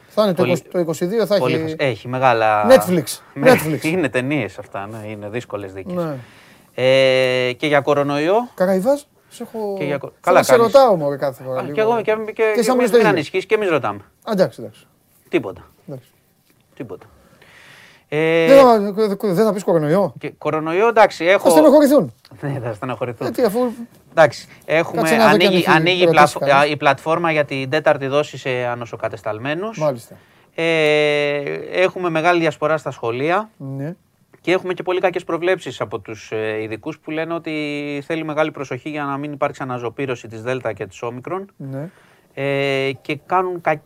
Θα 0.07 0.23
είναι 0.23 0.33
το, 0.33 0.43
Πολύ- 0.43 0.61
20 0.65 0.69
το 0.71 0.79
22 0.79 1.25
θα 1.25 1.37
πολύ 1.37 1.53
έχει. 1.55 1.63
χασ- 1.63 1.81
Έχει 1.81 2.07
μεγάλα. 2.07 2.65
Netflix. 2.69 3.03
Ναι, 3.33 3.51
Netflix. 3.53 3.83
Είναι 3.83 4.09
ταινίες 4.09 4.57
αυτά. 4.59 4.87
Ναι, 4.87 5.07
είναι 5.07 5.29
δύσκολες 5.29 5.73
δίκες. 5.73 5.93
Ναι. 5.93 6.15
Ε, 6.75 7.51
και 7.53 7.67
για 7.67 7.81
κορονοϊό; 7.81 8.49
Καραϊβάζ, 8.55 9.01
σε 9.29 9.43
έχω. 9.43 9.75
Και 9.77 9.83
για... 9.83 9.97
Θέλω 9.99 10.13
Καλά 10.21 10.37
να 10.37 10.43
σε 10.43 10.51
κάνεις. 10.55 10.65
ρωτάω 10.73 10.95
μωρέ 10.95 11.15
κάθε 11.17 11.43
φορά. 11.43 11.59
Α, 11.59 11.61
λίγο. 11.61 11.73
Και 11.73 11.81
εγώ 11.81 12.01
και, 12.01 12.15
και, 12.25 12.31
και, 12.55 12.61
σαν 12.61 12.75
μην, 12.75 12.79
εμείς 12.79 12.85
το 12.91 12.91
μην 12.91 12.95
ίδιο. 12.95 13.07
ανησυχείς 13.09 13.45
και 13.45 13.55
εμείς 13.55 13.69
ρωτάμε. 13.69 13.99
Α, 14.23 14.31
εντάξει, 14.31 14.61
εντάξει. 14.61 14.85
Τίποτα. 15.29 15.65
εντάξει. 15.87 16.09
Τίποτα. 16.75 17.05
Ε, 18.09 18.45
Δεν 18.47 18.65
θα- 18.93 19.33
Δεν 19.33 19.45
θα 19.45 19.53
πεις 19.53 19.63
κορονοϊό. 19.63 20.13
και 20.19 20.29
κορονοϊό, 20.37 20.87
εντάξει, 20.87 21.23
Θα 21.25 21.31
έχω. 21.31 21.49
στενοχωρηθούν. 21.49 22.13
Ναι, 22.41 22.59
θα 22.63 22.73
στεναχωρηθούν. 22.73 23.27
Γιατί 23.27 23.43
αφού. 23.43 23.59
Εντάξει, 24.11 24.47
έχουμε, 24.65 25.01
Κάτσε 25.01 25.15
να 25.15 25.29
δω 25.31 25.37
κι 25.37 25.43
αν 25.45 25.49
ανοίγει, 25.49 25.61
έχει 25.63 25.69
ανοίγει 25.77 26.01
η, 26.01 26.05
ρωτήσει 26.05 26.33
πλατφ- 26.37 26.49
κανείς. 26.55 26.71
η 26.73 26.77
πλατφόρμα 26.77 27.31
για 27.31 27.45
την 27.45 27.69
τέταρτη 27.69 28.07
δόση 28.07 28.37
σε 28.37 28.49
ανοσοκατεσταλμένους. 28.49 29.77
Μάλιστα. 29.79 30.15
Ε, 30.55 31.41
έχουμε 31.71 32.09
μεγάλη 32.09 32.39
διασπορά 32.39 32.77
στα 32.77 32.91
σχολεία 32.91 33.49
Ναι. 33.57 33.95
και 34.41 34.51
έχουμε 34.51 34.73
και 34.73 34.83
πολύ 34.83 34.99
κακές 34.99 35.23
προβλέψεις 35.23 35.81
από 35.81 35.99
τους 35.99 36.31
ε, 36.31 36.61
ειδικούς 36.61 36.99
που 36.99 37.11
λένε 37.11 37.33
ότι 37.33 37.51
θέλει 38.05 38.23
μεγάλη 38.23 38.51
προσοχή 38.51 38.89
για 38.89 39.03
να 39.03 39.17
μην 39.17 39.31
υπάρξει 39.31 39.61
αναζωπήρωση 39.63 40.27
της 40.27 40.41
Δέλτα 40.41 40.73
και 40.73 40.85
της 40.85 41.01
Όμικρον 41.01 41.51
ναι. 41.57 41.89
ε, 42.33 42.91
και 43.01 43.19
κάνουν 43.25 43.61
κα... 43.61 43.81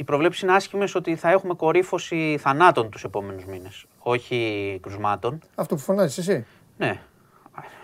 οι 0.00 0.04
προβλέψεις 0.04 0.42
είναι 0.42 0.52
άσχημες 0.52 0.94
ότι 0.94 1.16
θα 1.16 1.30
έχουμε 1.30 1.54
κορύφωση 1.54 2.36
θανάτων 2.40 2.90
τους 2.90 3.04
επόμενους 3.04 3.44
μήνες, 3.44 3.84
όχι 3.98 4.78
κρουσμάτων. 4.82 5.38
Αυτό 5.54 5.74
που 5.74 5.80
φωνάζεις 5.80 6.18
εσύ. 6.18 6.46
Ναι. 6.78 7.00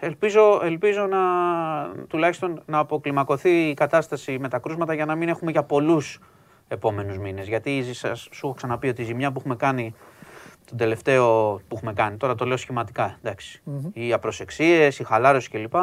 Ελπίζω, 0.01 0.61
ελπίζω 0.62 1.07
να, 1.07 1.19
τουλάχιστον 2.09 2.62
να 2.67 2.79
αποκλιμακωθεί 2.79 3.69
η 3.69 3.75
κατάσταση 3.75 4.39
με 4.39 4.49
τα 4.49 4.59
κρούσματα 4.59 4.95
για 4.95 5.05
να 5.05 5.14
μην 5.14 5.29
έχουμε 5.29 5.51
για 5.51 5.62
πολλούς 5.62 6.19
επόμενους 6.69 7.19
μήνες. 7.19 7.49
Γιατί 7.49 7.77
η- 7.77 7.93
σας, 7.93 8.29
σου 8.33 8.47
έχω 8.47 8.55
ξαναπεί 8.55 8.89
ότι 8.89 9.03
η 9.03 9.05
ζημιά 9.05 9.33
που 9.33 9.39
έχουμε 9.39 9.57
κάνει 9.57 9.95
τον 10.64 10.77
τελευταίο 10.79 11.55
που 11.69 11.75
έχουμε 11.77 11.93
κάνει, 11.93 12.17
τώρα 12.17 12.35
το 12.35 12.45
λέω 12.45 12.57
σχηματικά, 12.57 13.17
εντάξει, 13.23 13.62
οι 13.93 14.12
απροσεξίες, 14.12 14.99
η 14.99 15.05
χαλάρωση 15.05 15.49
κλπ. 15.51 15.75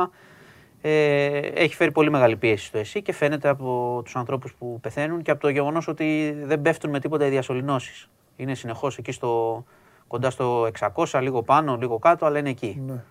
Ε, 0.85 1.37
έχει 1.37 1.75
φέρει 1.75 1.91
πολύ 1.91 2.09
μεγάλη 2.09 2.35
πίεση 2.35 2.65
στο 2.65 2.77
ΕΣΥ 2.77 3.01
και 3.01 3.13
φαίνεται 3.13 3.49
από 3.49 4.01
τους 4.03 4.15
ανθρώπους 4.15 4.53
που 4.53 4.79
πεθαίνουν 4.81 5.21
και 5.21 5.31
από 5.31 5.41
το 5.41 5.49
γεγονός 5.49 5.87
ότι 5.87 6.37
δεν 6.43 6.61
πέφτουν 6.61 6.89
με 6.89 6.99
τίποτα 6.99 7.25
οι 7.25 7.29
διασωληνώσεις. 7.29 8.09
Είναι 8.35 8.55
συνεχώς 8.55 8.97
εκεί 8.97 9.11
στο, 9.11 9.63
κοντά 10.07 10.29
στο 10.29 10.67
600, 10.95 11.19
λίγο 11.21 11.41
πάνω, 11.41 11.77
λίγο 11.77 11.99
κάτω, 11.99 12.25
αλλά 12.25 12.39
είναι 12.39 12.49
εκεί. 12.49 12.81
Ναι. 12.87 13.03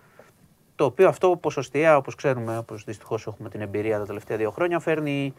Το 0.75 0.85
οποίο 0.85 1.07
αυτό 1.07 1.37
ποσοστιαία, 1.41 1.97
όπως 1.97 2.15
ξέρουμε, 2.15 2.57
όπως 2.57 2.83
δυστυχώς 2.83 3.27
έχουμε 3.27 3.49
την 3.49 3.61
εμπειρία 3.61 3.99
τα 3.99 4.05
τελευταία 4.05 4.37
δύο 4.37 4.51
χρόνια, 4.51 4.79
φέρνει, 4.79 5.33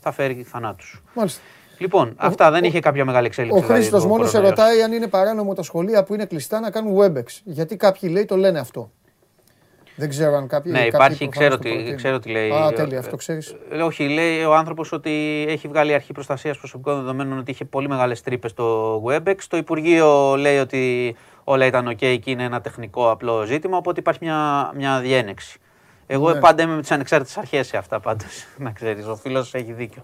θα 0.00 0.12
φέρει 0.12 0.42
θανάτους. 0.42 1.02
Μάλιστα. 1.14 1.40
Λοιπόν, 1.78 2.12
αυτά 2.16 2.50
δεν 2.50 2.64
είχε 2.64 2.80
κάποια 2.80 3.04
μεγάλη 3.04 3.26
εξέλιξη. 3.26 3.58
Ο 3.58 3.60
δηλαδή, 3.60 3.80
Χρήστος 3.80 4.02
το 4.02 4.08
μόνος 4.08 4.30
σε 4.30 4.36
κορονοϊός. 4.36 4.58
ρωτάει 4.58 4.82
αν 4.82 4.92
είναι 4.92 5.06
παράνομο 5.06 5.54
τα 5.54 5.62
σχολεία 5.62 6.04
που 6.04 6.14
είναι 6.14 6.24
κλειστά 6.24 6.60
να 6.60 6.70
κάνουν 6.70 6.96
WebEx. 6.98 7.24
Γιατί 7.44 7.76
κάποιοι 7.76 8.10
λέει 8.12 8.24
το 8.24 8.36
λένε 8.36 8.58
αυτό. 8.58 8.90
Δεν 10.00 10.08
ξέρω 10.08 10.36
αν 10.36 10.46
κάποιοι. 10.46 10.72
Ναι, 10.74 10.78
κάποιοι 10.78 10.90
υπάρχει, 10.94 11.28
προφανώς 11.28 11.36
ξέρω 11.36 11.56
το 11.56 11.62
τι, 11.62 11.68
προτείνουν. 11.68 11.96
ξέρω 11.96 12.18
τι 12.18 12.30
λέει. 12.30 12.50
Α, 12.50 12.66
Ε, 12.66 12.72
τέλεια, 12.72 12.98
αυτό 12.98 13.16
ξέρεις. 13.16 13.56
ε, 13.70 13.82
όχι, 13.82 14.08
λέει 14.08 14.44
ο 14.44 14.54
άνθρωπος 14.54 14.92
ότι 14.92 15.44
έχει 15.48 15.68
βγάλει 15.68 15.90
η 15.90 15.94
αρχή 15.94 16.12
προστασίας 16.12 16.58
προσωπικών 16.58 16.96
δεδομένων 16.96 17.38
ότι 17.38 17.50
είχε 17.50 17.64
πολύ 17.64 17.88
μεγάλες 17.88 18.20
τρύπες 18.22 18.50
στο 18.50 18.96
WebEx. 19.06 19.34
Το 19.48 19.56
Υπουργείο 19.56 20.36
λέει 20.36 20.58
ότι 20.58 21.16
όλα 21.44 21.66
ήταν 21.66 21.88
OK 21.88 21.96
και 22.20 22.30
είναι 22.30 22.44
ένα 22.44 22.60
τεχνικό 22.60 23.10
απλό 23.10 23.44
ζήτημα, 23.44 23.76
οπότε 23.76 24.00
υπάρχει 24.00 24.18
μια, 24.22 24.70
μια 24.74 25.00
διένεξη. 25.00 25.58
Εγώ 26.06 26.32
Ναι. 26.32 26.40
πάντα 26.40 26.62
είμαι 26.62 26.74
με 26.74 26.80
τις 26.80 26.90
ανεξάρτητες 26.90 27.36
αρχές 27.36 27.66
σε 27.66 27.76
αυτά 27.76 28.00
πάντως. 28.00 28.46
Να 28.58 28.70
ξέρεις, 28.70 29.06
ο 29.06 29.16
φίλος 29.16 29.54
έχει 29.54 29.72
δίκιο. 29.72 30.02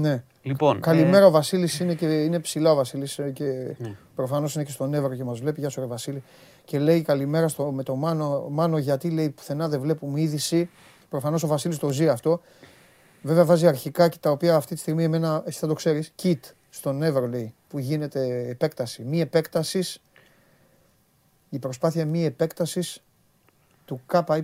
Ναι. 0.00 0.22
Λοιπόν, 0.42 0.80
Καλημέρα, 0.80 1.26
ο 1.26 1.30
Βασίλης 1.30 1.80
είναι, 1.80 1.94
και, 1.94 2.06
είναι 2.06 2.38
ψηλά 2.40 2.70
ο 2.70 2.74
Βασίλης 2.74 3.20
και 3.32 3.44
Ναι. 3.78 3.94
προφανώς 4.14 4.54
είναι 4.54 4.64
και 4.64 4.70
στον 4.70 4.94
Εύρο 4.94 5.14
και 5.14 5.24
μας 5.24 5.40
βλέπει. 5.40 5.60
Γεια 5.60 5.68
σου, 5.68 5.80
ρε 5.80 5.86
Βασίλη. 5.86 6.22
Και 6.64 6.78
λέει 6.78 7.02
καλημέρα 7.02 7.48
στο, 7.48 7.72
με 7.72 7.82
το 7.82 7.94
Μάνο, 7.94 8.46
Μάνο, 8.50 8.78
γιατί 8.78 9.10
λέει 9.10 9.30
πουθενά 9.30 9.68
δεν 9.68 9.80
βλέπουμε 9.80 10.20
είδηση. 10.20 10.70
Προφανώς 11.08 11.42
ο 11.42 11.46
Βασίλης 11.46 11.78
το 11.78 11.90
ζει 11.90 12.08
αυτό. 12.08 12.40
Βέβαια 13.22 13.44
βάζει 13.44 13.66
αρχικά 13.66 14.08
και 14.08 14.18
τα 14.20 14.30
οποία 14.30 14.56
αυτή 14.56 14.74
τη 14.74 14.80
στιγμή 14.80 15.04
εμένα, 15.04 15.42
εσύ 15.46 15.58
θα 15.58 15.66
το 15.66 15.74
ξέρεις, 15.74 16.14
kit 16.22 16.38
στον 16.70 17.02
Εύρο 17.02 17.26
λέει 17.26 17.54
που 17.68 17.78
γίνεται 17.78 18.48
επέκταση. 18.48 19.04
Μη 19.04 19.20
επέκτασης. 19.20 20.02
Η 21.48 21.58
προσπάθεια 21.58 22.06
μη 22.06 22.24
επέκτασης 22.24 23.02
του 23.84 24.00
ΚY 24.06 24.40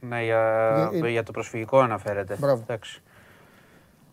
Ναι, 0.00 0.24
για, 0.24 0.90
Ε, 0.92 0.98
ε, 0.98 1.08
για 1.08 1.22
το 1.22 1.32
προσφυγικό 1.32 1.78
αναφέρεται. 1.78 2.36
Μπράβο. 2.38 2.62
Εντάξει. 2.62 3.02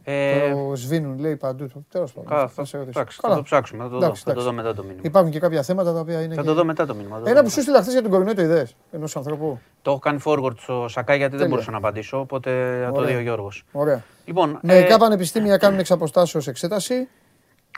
Ε, 0.04 0.52
Το 0.52 0.76
σβήνουν 0.76 1.20
λέει 1.20 1.36
παντού. 1.36 1.86
Τέλος 1.91 2.12
πάντων. 2.14 2.30
καλά, 2.30 2.41
θα 2.41 2.54
θα, 2.54 2.66
σε 2.66 2.78
ρωτήσω. 2.78 3.00
εντάξει, 3.00 3.18
θα 3.22 3.28
Καλά. 3.28 3.36
το 3.39 3.43
ψάξουμε, 3.43 3.84
θα 3.84 3.89
το, 3.89 3.95
Εντάξει, 3.95 4.24
δω, 4.26 4.32
θα 4.32 4.34
το 4.34 4.41
εντάξει. 4.41 4.50
δω 4.58 4.64
μετά 4.64 4.74
το 4.76 4.82
μήνυμα. 4.84 5.02
Υπάρχουν 5.04 5.32
και 5.32 5.39
κάποια 5.39 5.64
θέματα 5.64 5.93
τα 5.93 6.00
οποία 6.00 6.22
είναι. 6.22 6.34
Θα 6.36 6.41
και- 6.41 6.47
το 6.47 6.54
δω 6.54 6.64
μετά 6.66 6.86
το 6.86 6.95
μήνυμα. 6.95 7.16
θα 7.18 7.22
το 7.24 7.30
Ένα 7.30 7.38
δω 7.39 7.43
που 7.45 7.50
σου 7.50 7.58
μετά. 7.60 7.70
στείλα 7.72 7.82
χθε 7.82 7.91
για 7.91 8.02
τον 8.02 8.12
κορονοϊό 8.12 8.36
το 8.36 8.41
ιδέε 8.41 8.66
ενός 8.91 9.16
ανθρώπου; 9.16 9.60
Το 9.82 9.91
έχω 9.91 10.00
κάνει 10.00 10.20
forward 10.26 10.58
στο 10.58 10.86
Σακάι 10.89 11.18
γιατί 11.18 11.32
δεν 11.32 11.39
Τέλεια. 11.39 11.47
μπορούσα 11.54 11.72
να 11.72 11.78
απαντήσω, 11.78 12.20
οπότε 12.20 12.80
θα 12.86 12.91
το 12.91 13.00
Ωραία. 13.00 13.12
δει 13.12 13.16
ο 13.18 13.22
Γιώργος. 13.22 13.64
Ωραία. 13.72 14.04
Λοιπόν, 14.26 14.60
Μερικά 14.62 14.93
ε, 14.93 14.97
πανεπιστήμια 14.97 15.58
κάνουν 15.58 15.80
εξ 15.80 15.91
αποστάσεως 15.91 16.47
εξέταση. 16.47 17.08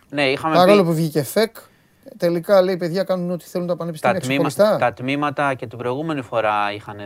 ναι, 0.09 0.24
είχαμε 0.32 0.55
Παρόλο 0.55 0.82
πει 0.82 0.88
που 0.88 0.93
βγήκε 0.93 1.24
φεκ. 1.24 1.55
Τελικά 2.18 2.62
λέει 2.62 2.78
παιδιά 2.78 3.03
κάνουν 3.03 3.32
ό,τι 3.32 3.45
θέλουν 3.45 3.68
τα 3.68 3.74
τα, 3.74 3.80
πανεπιστήμια 3.80 4.20
τμήμα, 4.20 4.47
ξεχωριστά. 4.47 4.78
τα 4.86 4.93
τμήματα 4.93 5.53
και 5.53 5.68
την 5.68 5.78
προηγούμενη 5.78 6.22
φορά 6.22 6.74
είχαν, 6.74 6.97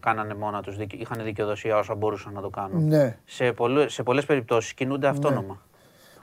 κάνανε 0.00 0.34
μόνα 0.34 0.62
τους, 0.62 0.76
δικαι- 0.76 1.00
είχαν 1.00 1.24
δικαιοδοσία 1.24 1.76
όσα 1.78 1.94
μπορούσαν 1.94 2.32
να 2.32 2.40
το 2.40 2.48
κάνουν. 2.48 2.86
Ναι. 2.88 3.16
Σε, 3.24 3.52
πολλού, 3.52 3.88
σε 3.90 4.02
πολλές 4.02 4.24
περιπτώσεις 4.24 4.72
κινούνται 4.74 5.06
αυτόνομα. 5.08 5.62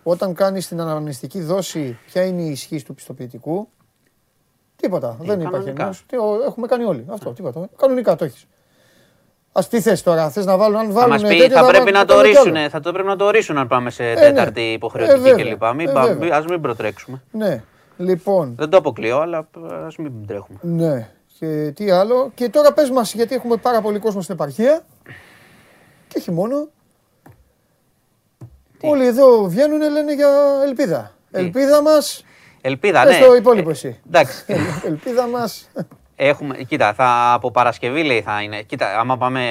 Όταν 0.03 0.33
κάνεις 0.33 0.67
την 0.67 0.81
αναμνηστική 0.81 1.41
δόση, 1.41 1.97
ποια 2.05 2.25
είναι 2.25 2.41
η 2.41 2.49
ισχύ 2.49 2.83
του 2.83 2.93
πιστοποιητικού; 2.93 3.67
Τίποτα. 4.75 5.17
Δεν 5.19 5.39
υπάρχει 5.39 5.51
κανονικά. 5.51 5.83
ενός. 5.83 6.03
Τι, 6.07 6.17
ο- 6.17 6.41
Έχουμε 6.47 6.67
κάνει 6.67 6.83
όλοι. 6.83 7.05
Αυτό. 7.09 7.29
Τίποτα. 7.31 7.69
Κανονικά 7.77 8.15
το 8.15 8.25
έχεις. 8.25 8.47
Α 9.51 9.61
τι 9.69 9.81
θες 9.81 10.03
τώρα, 10.03 10.29
θες 10.29 10.45
να 10.45 10.57
βάλουν, 10.57 10.77
αν 10.77 10.87
Θα 10.87 10.91
βάλουν. 10.93 11.09
μας 11.09 11.21
πει, 11.21 11.27
τέτοιο, 11.37 11.55
θα 11.57 11.65
πρέπει 11.65 11.77
βάλουν 11.77 11.93
να 11.99 12.05
το 12.05 12.13
άλλο 12.13 12.23
κι 12.29 12.37
άλλο. 12.37 12.49
ορίσουν, 12.49 12.69
θα 12.69 12.79
το 12.79 12.91
πρέπει 12.91 13.07
να 13.07 13.15
το 13.15 13.25
ορίσουν 13.25 13.57
αν 13.57 13.67
πάμε 13.67 13.89
σε 13.89 14.03
ναι. 14.03 14.13
τέταρτη 14.13 14.61
Ε, 14.61 14.71
υποχρεωτική 14.71 15.19
βέβαια. 15.19 15.43
κλπ. 15.55 15.63
Μην, 15.75 15.87
Ε, 15.87 15.91
πα- 15.91 16.05
βέβαια. 16.05 16.37
ας 16.37 16.45
μην 16.45 16.61
προτρέξουμε. 16.61 17.21
Ναι. 17.31 17.63
Λοιπόν, 17.97 18.55
Δεν 18.57 18.69
το 18.69 18.77
αποκλείω, 18.77 19.19
αλλά 19.19 19.47
ας 19.85 19.95
μην 19.95 20.27
τρέχουμε. 20.27 20.59
Ναι. 20.61 21.09
Και 21.39 21.71
τι 21.75 21.89
άλλο. 21.89 22.31
Και 22.35 22.49
τώρα 22.49 22.73
πες 22.73 22.89
μας, 22.89 23.13
γιατί 23.13 23.35
έχουμε 23.35 23.55
πάρα 23.55 23.81
πολύ 23.81 23.99
κόσμο 23.99 24.21
στην 24.21 24.35
επαρχία. 24.35 24.85
Και 26.07 26.17
όχι 26.17 26.31
μόνο. 26.31 26.69
Όλοι 28.81 29.05
εδώ 29.05 29.47
βγαίνουν 29.47 29.91
λένε 29.91 30.13
για 30.13 30.29
ελπίδα. 30.65 31.11
Ελπίδα 31.31 31.81
μας. 31.81 32.23
Ελπίδα, 32.61 33.03
Πες 33.03 33.19
ναι. 33.19 33.25
το 33.25 33.35
υπόλοιπο 33.35 33.69
Ε, 33.69 33.71
εσύ. 33.71 33.99
Εντάξει. 34.07 34.45
ελπίδα 34.85 35.27
μας. 35.27 35.69
Έχουμε, 36.19 36.57
κοίτα, 36.57 36.93
θα, 36.93 37.33
από 37.33 37.51
Παρασκευή 37.51 38.03
λέει 38.03 38.21
θα 38.21 38.41
είναι. 38.41 38.61
Κοίτα, 38.61 38.99
άμα 38.99 39.17
πάμε 39.17 39.41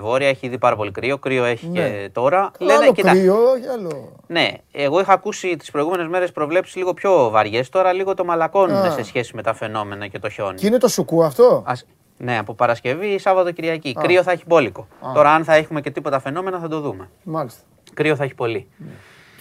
βόρεια 0.00 0.28
έχει 0.28 0.46
ήδη 0.46 0.58
πάρα 0.58 0.76
πολύ 0.76 0.90
κρύο. 0.90 1.18
Κρύο 1.18 1.44
έχει 1.44 1.68
Ναι. 1.68 1.80
και 1.80 2.10
τώρα. 2.12 2.50
άλλο 2.60 2.92
κοίτα, 2.92 3.10
κρύο, 3.10 3.36
και 3.62 3.68
άλλο. 3.72 4.12
Ναι, 4.26 4.48
εγώ 4.72 5.00
είχα 5.00 5.12
ακούσει 5.12 5.56
τις 5.56 5.70
προηγούμενες 5.70 6.06
μέρες 6.06 6.32
προβλέψεις 6.32 6.76
λίγο 6.76 6.94
πιο 6.94 7.30
βαριές. 7.30 7.68
Τώρα 7.68 7.92
λίγο 7.92 8.14
το 8.14 8.24
μαλακώνουν 8.24 8.76
Α. 8.76 8.90
σε 8.90 9.02
σχέση 9.02 9.36
με 9.36 9.42
τα 9.42 9.54
φαινόμενα 9.54 10.06
και 10.06 10.18
το 10.18 10.28
χιόνι. 10.28 10.54
Και 10.58 10.66
είναι 10.66 10.78
το 10.78 10.88
σουκού 10.88 11.24
αυτό; 11.24 11.62
Ας- 11.66 11.86
ναι, 12.16 12.38
από 12.38 12.54
Παρασκευή, 12.54 13.18
Σάββατο, 13.18 13.50
Κυριακή. 13.52 13.92
Κρύο 14.00 14.22
θα 14.22 14.32
έχει 14.32 14.42
μπόλικο. 14.46 14.86
Τώρα, 15.14 15.30
αν 15.34 15.44
θα 15.44 15.54
έχουμε 15.54 15.80
και 15.80 15.90
τίποτα 15.90 16.20
φαινόμενα, 16.20 16.58
θα 16.58 16.68
το 16.68 16.80
δούμε. 16.80 17.08
Μάλιστα. 17.22 17.60
Κρύο 17.94 18.16
θα 18.16 18.24
έχει 18.24 18.34
πολύ. 18.34 18.68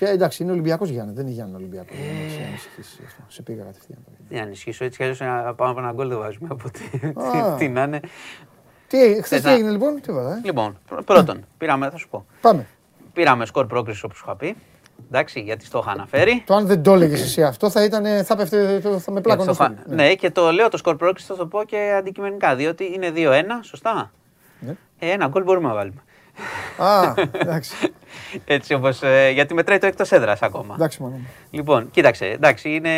Και 0.02 0.08
εντάξει, 0.08 0.44
είναι 0.44 0.52
Ολυμπιακός 0.52 0.90
Γιάννη, 0.90 1.14
δεν 1.14 1.26
είναι 1.26 1.34
Γιάννη 1.34 1.56
Ολυμπιακός. 1.56 1.96
Ε. 1.98 2.02
Δεν 2.22 2.30
σε 2.32 2.44
ανησυχήσει 2.48 3.02
αυτό. 3.06 3.22
Σε 3.28 3.42
πήγα 3.42 3.64
κατευθείαν. 3.64 4.00
Τι 4.30 4.36
να 4.36 4.42
ανισχύσω, 4.42 4.84
έτσι 4.86 4.98
κι 4.98 5.04
αλλιώς 5.04 5.18
πάμε 5.56 5.70
από 5.70 5.80
ένα 5.80 5.92
γκολ 5.92 6.08
δεν 6.08 6.18
βάζουμε. 6.18 6.48
Οπότε 6.52 6.80
Α. 7.38 7.56
τι 7.56 7.68
να 7.70 7.84
είναι. 7.84 8.00
Τι, 8.88 8.98
χθες 8.98 9.28
Θες 9.28 9.40
τι 9.42 9.46
να- 9.46 9.52
έγινε 9.54 9.70
λοιπόν, 9.70 10.02
τίποτα. 10.02 10.32
Ε; 10.34 10.42
Λοιπόν, 10.44 10.78
πρω- 10.88 11.04
πρώτον, 11.04 11.46
πήραμε, 11.58 11.90
θα 11.90 11.98
σου 11.98 12.10
πω. 12.10 12.26
Πάμε. 12.42 12.66
Πήραμε 13.14 13.46
σκορ 13.46 13.66
πρόκριση 13.68 14.06
όπως 14.06 14.20
είχα 14.20 14.36
πει. 14.36 14.56
Εντάξει, 15.08 15.40
γιατί 15.40 15.66
στο 15.66 15.80
είχα 15.80 15.92
αναφέρει. 15.92 16.44
Το 16.46 16.54
αν 16.56 16.66
δεν 16.66 16.84
το 16.84 16.94
έλεγες 16.94 17.22
εσύ 17.22 17.44
αυτό 17.44 17.70
θα 17.70 17.84
ήταν, 17.84 18.24
θα 18.24 18.36
πέφτε, 18.36 18.80
το- 18.80 18.90
θα 19.00 19.12
με 19.12 19.20
Γιατί 19.20 19.22
πλάκωνε. 19.22 19.54
στο 19.54 19.64
χα- 19.64 19.96
Ναι, 19.96 20.14
και 20.16 20.32
το 20.32 20.52
λέω 20.52 20.70
το 20.70 20.78
σκορ 20.78 20.96
πρόκριση, 20.96 21.28
θα 21.28 21.36
το 21.36 21.46
πω 21.46 21.64
και 21.64 21.94
αντικειμενικά. 21.98 22.56
Διότι 22.56 22.92
είναι 22.94 23.12
2-1, 23.12 23.60
σωστά; 23.64 24.12
Ναι. 24.60 24.76
Ε, 25.00 25.12
ένα 25.12 25.28
γκολ 25.28 25.44
μπορούμε 25.44 25.68
να 25.68 25.74
βάλουμε. 25.74 26.02
Α, 26.78 27.14
εντάξει. 27.44 27.94
Έτσι 28.46 28.74
όπως, 28.74 29.02
ε, 29.04 29.30
γιατί 29.30 29.54
μετράει 29.54 29.78
το 29.78 29.86
εκτός 29.86 30.12
έδρας 30.12 30.42
ακόμα. 30.42 30.74
Εντάξει, 30.76 31.02
μόνο. 31.02 31.20
Λοιπόν, 31.52 31.92
κοίταξε, 31.92 32.26
εντάξει, 32.26 32.70
είναι. 32.70 32.92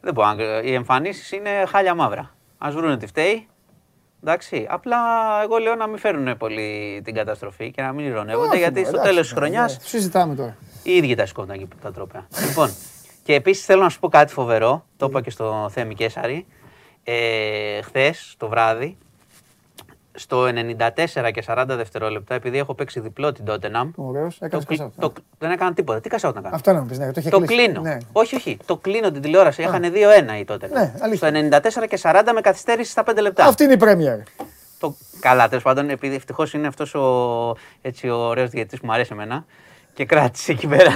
Δεν 0.00 0.12
μπορώ, 0.14 0.32
να- 0.34 0.60
οι 0.62 0.74
εμφανίσεις 0.74 1.32
είναι 1.32 1.50
χάλια 1.68 1.94
μαύρα. 1.94 2.34
Α 2.58 2.68
βρούνε 2.70 2.96
τι 2.96 3.06
φταίει. 3.06 3.48
Εντάξει, 4.24 4.66
απλά 4.70 4.96
εγώ 5.42 5.56
λέω 5.56 5.74
να 5.74 5.86
μην 5.86 5.98
φέρουν 5.98 6.36
πολύ 6.36 7.00
την 7.04 7.14
καταστροφή 7.14 7.70
και 7.70 7.82
να 7.82 7.92
μην 7.92 8.06
ηρωνεύονται 8.06 8.48
Όχι, 8.48 8.58
γιατί 8.58 8.74
μωρέ, 8.80 8.86
στο 8.86 8.96
εντάξει, 8.96 9.10
τέλος 9.12 9.26
της 9.26 9.32
μωρέ, 9.34 9.46
χρονιάς 9.46 9.72
ναι. 9.78 9.84
Συζητάμε 9.84 10.34
τώρα. 10.34 10.56
οι 10.82 10.92
ίδιοι 10.96 11.14
τα 11.14 11.26
σηκώνουν 11.26 11.50
εκεί 11.50 11.68
τα 11.82 11.92
τρόπια. 11.92 12.26
λοιπόν, 12.48 12.70
και 13.24 13.34
επίσης 13.34 13.64
θέλω 13.64 13.82
να 13.82 13.88
σου 13.88 13.98
πω 14.00 14.08
κάτι 14.08 14.32
φοβερό, 14.32 14.84
το 14.96 15.06
είπα 15.08 15.20
και 15.20 15.30
στο 15.30 15.68
Θέμη 15.72 15.94
Κέσαρη. 15.94 16.46
Ε, 17.04 17.82
Χθες 17.82 18.34
το 18.38 18.48
βράδυ, 18.48 18.96
στο 20.20 20.44
94 20.44 21.30
και 21.32 21.44
40 21.46 21.64
δευτερόλεπτα, 21.68 22.34
επειδή 22.34 22.58
έχω 22.58 22.74
παίξει 22.74 23.00
διπλό 23.00 23.32
την 23.32 23.44
Tottenham. 23.48 23.90
Ωραίος, 23.94 24.38
το, 24.38 24.44
έκανες 24.44 24.64
κλει- 24.66 24.80
cash 24.80 24.84
out, 24.84 24.90
το, 24.98 25.12
δεν 25.38 25.50
έκανα 25.50 25.72
τίποτα. 25.74 26.00
Τι 26.00 26.08
κασάω 26.08 26.32
να 26.32 26.40
κάνω; 26.40 26.54
Αυτό 26.54 26.72
να 26.72 26.80
μου 26.80 26.86
πεις, 26.86 26.98
ναι, 26.98 27.12
το 27.12 27.20
είχε 27.20 27.30
Το 27.30 27.38
κλείσει. 27.38 27.54
κλείνω. 27.54 27.80
Ναι. 27.80 27.96
Όχι, 28.12 28.36
όχι. 28.36 28.56
Το 28.66 28.76
κλείνω 28.76 29.10
την 29.10 29.22
τηλεόραση. 29.22 29.62
Είχαν 29.62 29.82
2-1 29.82 30.38
η 30.40 30.44
τότε. 30.44 30.68
Ναι, 30.72 30.94
αλήθεια. 31.00 31.28
Στο 31.28 31.80
94 31.82 31.86
και 31.88 31.98
40 32.02 32.22
με 32.34 32.40
καθυστέρηση 32.40 32.90
στα 32.90 33.02
5 33.10 33.20
λεπτά. 33.20 33.44
Αυτή 33.44 33.64
είναι 33.64 33.72
η 33.72 33.76
Πρέμιερ. 33.76 34.18
Το... 34.78 34.94
Καλά, 35.20 35.48
τέλος 35.48 35.62
πάντων, 35.62 35.90
επειδή 35.90 36.14
ευτυχώς 36.14 36.52
είναι 36.54 36.66
αυτός 36.66 36.94
ο, 36.94 37.56
έτσι, 37.82 38.08
ο 38.08 38.16
ωραίος 38.16 38.50
διαιτητής 38.50 38.80
που 38.80 38.86
μου 38.86 38.92
αρέσει 38.92 39.10
εμένα 39.12 39.44
και 39.94 40.04
κράτησε 40.04 40.52
εκεί 40.52 40.66
πέρα. 40.66 40.90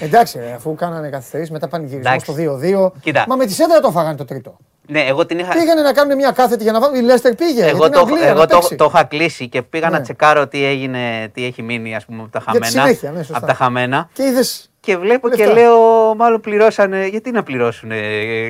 Εντάξει, 0.00 0.38
ρε, 0.38 0.52
αφού 0.52 0.74
κάνανε 0.74 1.08
καθυστερήσεις, 1.10 1.52
μετά 1.52 1.68
πανηγυρισμό 1.68 2.10
Εντάξει. 2.14 2.32
στο 2.32 2.88
2-2. 2.96 3.00
Κοίτα. 3.00 3.24
Μα 3.28 3.36
με 3.36 3.46
τη 3.46 3.52
σέντρα 3.52 3.80
το 3.80 3.90
φάγανε 3.90 4.16
το 4.16 4.24
τρίτο. 4.24 4.56
Ναι, 4.88 5.00
εγώ 5.00 5.26
την 5.26 5.38
είχα. 5.38 5.52
Πήγανε 5.52 5.80
να 5.82 5.92
κάνουν 5.92 6.16
μια 6.16 6.30
κάθετη 6.30 6.62
για 6.62 6.72
να 6.72 6.80
βάλουν. 6.80 6.96
Η 6.96 7.02
Λέστερ 7.02 7.34
πήγε. 7.34 7.64
Εγώ, 7.66 7.76
για 7.76 7.84
την 7.84 7.92
το, 7.92 8.00
Αγγλία, 8.00 8.28
εγώ 8.28 8.38
να 8.38 8.46
το, 8.46 8.56
παίξει. 8.58 8.76
το 8.76 8.84
είχα 8.94 9.04
κλείσει 9.04 9.48
και 9.48 9.62
πήγα 9.62 9.90
Ναι. 9.90 9.96
να 9.96 10.02
τσεκάρω 10.02 10.46
τι 10.48 10.64
έγινε, 10.64 11.28
τι 11.34 11.44
έχει 11.44 11.62
μείνει 11.62 11.94
ας 11.94 12.04
πούμε, 12.04 12.22
από 12.22 12.30
τα 12.30 12.42
Για 12.50 12.60
τη 12.60 12.66
χαμένα. 12.66 12.86
συνέχεια, 12.86 13.10
ναι, 13.10 13.18
σωστά. 13.18 13.36
από 13.36 13.46
τα 13.46 13.54
χαμένα. 13.54 14.08
Και 14.12 14.22
είδες. 14.22 14.70
Και 14.80 14.96
βλέπω 14.96 15.28
και 15.28 15.36
Λεφτά. 15.46 15.52
λέω, 15.60 15.78
μάλλον 16.16 16.40
πληρώσανε. 16.40 17.06
Γιατί 17.06 17.30
να 17.30 17.42
πληρώσουν, 17.42 17.90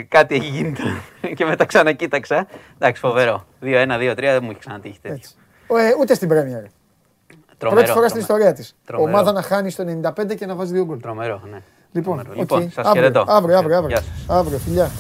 κάτι 0.09 0.35
έχει 0.35 0.47
γίνει. 0.47 0.73
τώρα. 0.73 1.03
και 1.37 1.45
μετά 1.45 1.65
ξανακοίταξα. 1.65 2.47
Εντάξει, 2.79 3.01
φοβερό. 3.01 3.47
2-1, 3.63 3.67
2-3 3.67 4.15
δεν 4.17 4.39
μου 4.43 4.51
έχει 4.51 4.59
ξανατύχει 4.59 4.99
τέτοιο. 5.03 5.29
Ε, 5.67 5.95
ούτε 6.01 6.15
στην 6.15 6.29
Πρέμιερ. 6.29 6.63
Τρομερό, 7.59 7.83
Πρώτη 7.83 7.97
φορά 7.99 8.09
στην 8.09 8.27
τρομερό. 8.27 8.49
ιστορία 8.49 8.53
της. 8.53 8.75
Τρομερό. 8.87 9.11
Ομάδα 9.11 9.33
να 9.33 9.43
χάνει 9.43 9.71
στο 9.71 9.85
95 10.31 10.35
και 10.37 10.47
να 10.47 10.55
βάζει 10.55 10.73
δύο 10.73 10.85
γκολ. 10.85 11.01
Τρομερό, 11.01 11.41
ναι. 11.51 11.59
Λοιπόν, 11.93 12.17
Τρομερό. 12.17 12.33
οκ. 12.33 12.39
λοιπόν 12.39 12.71
σας 12.71 12.87
αύριο, 12.87 13.03
χαιρετώ. 13.03 13.25
Αύριο, 13.29 13.59
αύριο, 13.59 13.77
αύριο. 13.77 13.97
Γεια 13.97 14.05
σας. 14.27 14.37
Αύριο, 14.39 14.59
φιλιά. 14.59 14.91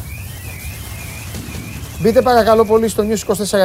Μπείτε 2.00 2.22
παρακαλώ 2.22 2.64
πολύ 2.64 2.88
στο 2.88 3.04
News 3.06 3.18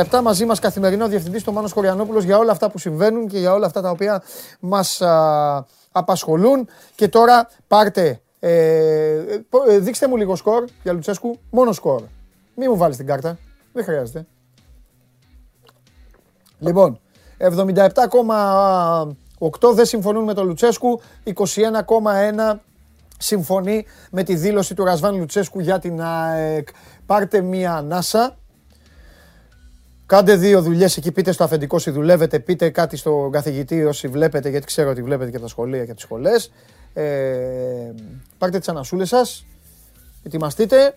24-7 0.09 0.19
μαζί 0.23 0.45
μας 0.45 0.59
καθημερινό 0.59 1.07
διευθυντής 1.07 1.43
το 1.43 1.51
Μάνος 1.51 1.71
Χωριανόπουλος 1.71 2.23
για 2.23 2.37
όλα 2.37 2.51
αυτά 2.51 2.69
που 2.69 2.77
συμβαίνουν 2.77 3.27
και 3.27 3.37
για 3.37 3.53
όλα 3.53 3.65
αυτά 3.65 3.81
τα 3.81 3.89
οποία 3.89 4.23
μας 4.59 5.01
α, 5.01 5.65
απασχολούν. 5.91 6.67
Και 6.95 7.07
τώρα 7.07 7.49
πάρτε, 7.67 8.21
ε, 8.39 8.55
ε, 8.55 9.43
πο- 9.49 9.63
ε, 9.67 9.79
δείξτε 9.79 10.07
μου 10.07 10.17
λίγο 10.17 10.35
σκορ 10.35 10.63
για 10.83 10.93
Λουτσέσκου, 10.93 11.39
μόνο 11.49 11.71
σκορ. 11.71 12.01
Μη 12.55 12.67
μου 12.67 12.77
βάλεις 12.77 12.97
την 12.97 13.05
κάρτα, 13.05 13.37
δεν 13.73 13.83
χρειάζεται. 13.83 14.25
Λοιπόν, 16.59 16.99
77,8 17.37 19.73
δεν 19.73 19.85
συμφωνούν 19.85 20.23
με 20.23 20.33
τον 20.33 20.47
Λουτσέσκου, 20.47 21.01
21,1 21.23 22.59
συμφωνεί 23.17 23.85
με 24.11 24.23
τη 24.23 24.35
δήλωση 24.35 24.73
του 24.73 24.83
Ρασβάν 24.83 25.17
Λουτσέσκου 25.17 25.59
για 25.59 25.79
την 25.79 26.01
ΑΕΚ. 26.01 26.67
Πάρτε 27.07 27.41
μία 27.41 27.73
ανάσα. 27.73 28.37
Κάντε 30.05 30.35
δύο 30.35 30.61
δουλειές 30.61 30.97
εκεί, 30.97 31.11
πείτε 31.11 31.31
στο 31.31 31.43
αφεντικό 31.43 31.75
όσοι 31.75 31.91
δουλεύετε, 31.91 32.39
πείτε 32.39 32.69
κάτι 32.69 32.97
στον 32.97 33.31
καθηγητή 33.31 33.83
όσοι 33.83 34.07
βλέπετε, 34.07 34.49
γιατί 34.49 34.65
ξέρω 34.65 34.89
ότι 34.89 35.01
βλέπετε 35.01 35.29
και 35.29 35.35
από 35.35 35.45
τα 35.45 35.51
σχολεία 35.51 35.77
και 35.77 35.91
από 35.91 35.93
τις 35.93 36.03
σχολές. 36.03 36.51
Ε, 36.93 37.93
πάρτε 38.37 38.59
τις 38.59 38.67
ανασούλες 38.69 39.07
σας, 39.07 39.45
ετοιμαστείτε 40.23 40.95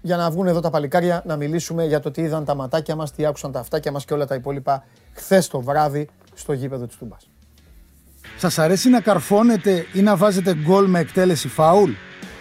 για 0.00 0.16
να 0.16 0.30
βγουν 0.30 0.46
εδώ 0.46 0.60
τα 0.60 0.70
παλικάρια 0.70 1.22
να 1.26 1.36
μιλήσουμε 1.36 1.84
για 1.86 2.00
το 2.00 2.10
τι 2.10 2.22
είδαν 2.22 2.44
τα 2.44 2.54
ματάκια 2.54 2.94
μας, 2.94 3.12
τι 3.12 3.26
άκουσαν 3.26 3.52
τα 3.52 3.60
αυτάκια 3.60 3.92
μας 3.92 4.04
και 4.04 4.14
όλα 4.14 4.26
τα 4.26 4.34
υπόλοιπα 4.34 4.84
χθες 5.12 5.48
το 5.48 5.60
βράδυ 5.60 6.08
στο 6.34 6.52
γήπεδο 6.52 6.86
της 6.86 6.96
Τούμπας. 6.96 7.28
Σας 8.38 8.58
αρέσει 8.58 8.88
να 8.88 9.00
καρφώνετε 9.00 9.86
ή 9.92 10.00
να 10.02 10.16
βάζετε 10.16 10.54
γκολ 10.54 10.86
με 10.86 10.98
εκτέλεση 10.98 11.48
φάουλ; 11.48 11.90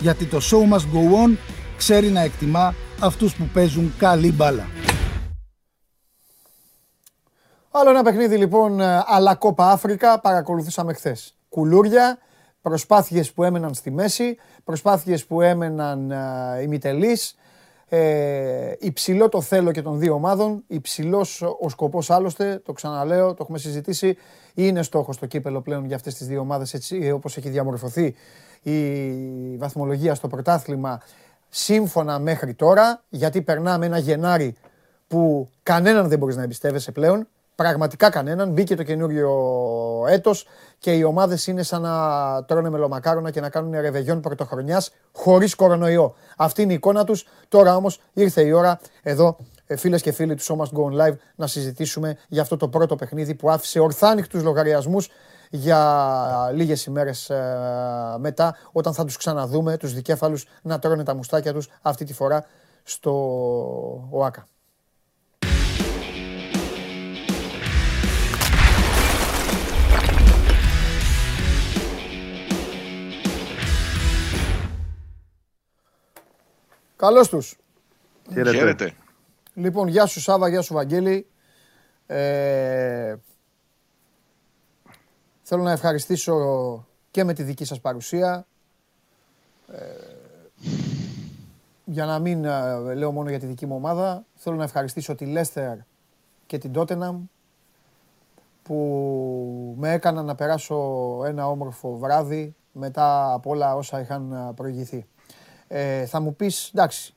Γιατί 0.00 0.26
το 0.26 0.38
show 0.50 0.74
must 0.74 0.96
go 0.96 1.26
on 1.26 1.36
ξέρει 1.76 2.08
να 2.08 2.20
εκτιμά 2.20 2.74
αυτούς 3.00 3.36
που 3.36 3.44
παίζουν 3.52 3.94
καλή 3.98 4.32
μπάλα. 4.32 4.66
Άλλο 7.70 7.90
ένα 7.90 8.02
παιχνίδι 8.02 8.36
λοιπόν 8.36 8.80
αλλά 9.06 9.34
Κόπα 9.34 9.70
Αφρικα 9.70 10.20
παρακολουθήσαμε 10.20 10.92
χθες. 10.92 11.34
Κουλούρια, 11.48 12.18
προσπάθειες 12.62 13.32
που 13.32 13.42
έμεναν 13.44 13.74
στη 13.74 13.90
μέση, 13.90 14.36
προσπάθειες 14.64 15.26
που 15.26 15.40
έμεναν 15.40 16.10
ε, 16.10 16.62
ημιτελείς, 16.62 17.36
ε, 17.88 18.72
υψηλό 18.78 19.28
το 19.28 19.40
θέλω 19.40 19.70
και 19.70 19.82
των 19.82 19.98
δύο 19.98 20.14
ομάδων, 20.14 20.64
υψηλός 20.66 21.42
ο 21.60 21.68
σκοπός 21.68 22.10
άλλωστε, 22.10 22.60
το 22.64 22.72
ξαναλέω, 22.72 23.28
το 23.28 23.38
έχουμε 23.40 23.58
συζητήσει, 23.58 24.16
είναι 24.54 24.82
στόχος 24.82 25.18
το 25.18 25.26
κύπελο 25.26 25.60
πλέον 25.60 25.84
για 25.84 25.96
αυτές 25.96 26.14
τις 26.14 26.26
δύο 26.26 26.40
ομάδες 26.40 26.74
έτσι 26.74 26.98
ε, 27.02 27.12
όπως 27.12 27.36
έχει 27.36 27.48
διαμορφωθεί 27.48 28.14
η 28.70 29.56
βαθμολογία 29.56 30.14
στο 30.14 30.28
πρωτάθλημα 30.28 31.00
σύμφωνα 31.48 32.18
μέχρι 32.18 32.54
τώρα, 32.54 33.02
γιατί 33.08 33.42
περνάμε 33.42 33.86
ένα 33.86 33.98
Γενάρη 33.98 34.56
που 35.08 35.50
κανέναν 35.62 36.08
δεν 36.08 36.18
μπορείς 36.18 36.36
να 36.36 36.42
εμπιστεύεσαι 36.42 36.92
πλέον, 36.92 37.28
πραγματικά 37.54 38.10
κανέναν. 38.10 38.50
Μπήκε 38.50 38.76
το 38.76 38.82
καινούριο 38.82 39.30
έτος 40.08 40.46
και 40.78 40.92
οι 40.92 41.02
ομάδες 41.02 41.46
είναι 41.46 41.62
σαν 41.62 41.82
να 41.82 42.44
τρώνε 42.44 42.70
μελομακάρονα 42.70 43.30
και 43.30 43.40
να 43.40 43.48
κάνουν 43.48 43.80
ρεβεγιόν 43.80 44.20
πρωτοχρονιάς 44.20 44.92
χωρίς 45.12 45.54
κορονοϊό. 45.54 46.14
Αυτή 46.36 46.62
είναι 46.62 46.72
η 46.72 46.74
εικόνα 46.74 47.04
τους. 47.04 47.26
Τώρα 47.48 47.76
όμως 47.76 48.00
ήρθε 48.12 48.42
η 48.42 48.52
ώρα 48.52 48.80
εδώ 49.02 49.36
ε, 49.66 49.76
φίλες 49.76 50.02
και 50.02 50.12
φίλοι 50.12 50.34
του 50.34 50.42
Show 50.42 50.56
Must 50.56 50.78
Go 50.78 50.84
On 50.84 51.06
Live 51.06 51.16
να 51.34 51.46
συζητήσουμε 51.46 52.16
για 52.28 52.42
αυτό 52.42 52.56
το 52.56 52.68
πρώτο 52.68 52.96
παιχνίδι 52.96 53.34
που 53.34 53.50
άφησε 53.50 53.80
ορθάνυχτους 53.80 54.42
λογαριασμούς 54.42 55.10
για 55.50 56.50
λίγες 56.54 56.84
ημέρες 56.84 57.30
ε, 57.30 58.16
μετά 58.18 58.56
όταν 58.72 58.94
θα 58.94 59.04
τους 59.04 59.16
ξαναδούμε 59.16 59.76
τους 59.76 59.94
δικέφαλους 59.94 60.46
να 60.62 60.78
τρώνε 60.78 61.02
τα 61.02 61.14
μουστάκια 61.14 61.52
τους 61.52 61.68
αυτή 61.82 62.04
τη 62.04 62.12
φορά 62.12 62.46
στο 62.82 63.12
ΟΑΚΑ. 64.10 64.46
Καλώς 76.96 77.28
τους. 77.28 77.56
Χαίρετε. 78.32 78.56
Χαίρετε. 78.56 78.92
Λοιπόν, 79.54 79.88
γεια 79.88 80.06
σου 80.06 80.20
Σάβα, 80.20 80.48
γεια 80.48 80.62
σου 80.62 80.74
Βαγγέλη. 80.74 81.26
Ε, 82.06 83.14
θέλω 85.46 85.62
να 85.62 85.72
ευχαριστήσω 85.72 86.86
και 87.10 87.24
με 87.24 87.32
τη 87.32 87.42
δική 87.42 87.64
σας 87.64 87.80
παρουσία. 87.80 88.46
Ε, 89.72 89.76
για 91.84 92.04
να 92.04 92.18
μην 92.18 92.44
ε, 92.44 92.94
λέω 92.94 93.12
μόνο 93.12 93.28
για 93.28 93.38
τη 93.38 93.46
δική 93.46 93.66
μου 93.66 93.76
ομάδα, 93.76 94.24
θέλω 94.34 94.56
να 94.56 94.64
ευχαριστήσω 94.64 95.14
τη 95.14 95.26
Λέστερ 95.26 95.76
και 96.46 96.58
την 96.58 96.72
Τότεναμ 96.72 97.24
που 98.62 99.74
με 99.78 99.92
έκαναν 99.92 100.24
να 100.24 100.34
περάσω 100.34 100.76
ένα 101.26 101.48
όμορφο 101.48 101.96
βράδυ 101.96 102.54
μετά 102.72 103.32
από 103.32 103.50
όλα 103.50 103.74
όσα 103.74 104.00
είχαν 104.00 104.32
ε, 104.32 104.52
προηγηθεί. 104.54 105.06
Ε, 105.68 106.06
θα 106.06 106.20
μου 106.20 106.34
πεις, 106.36 106.70
εντάξει, 106.74 107.14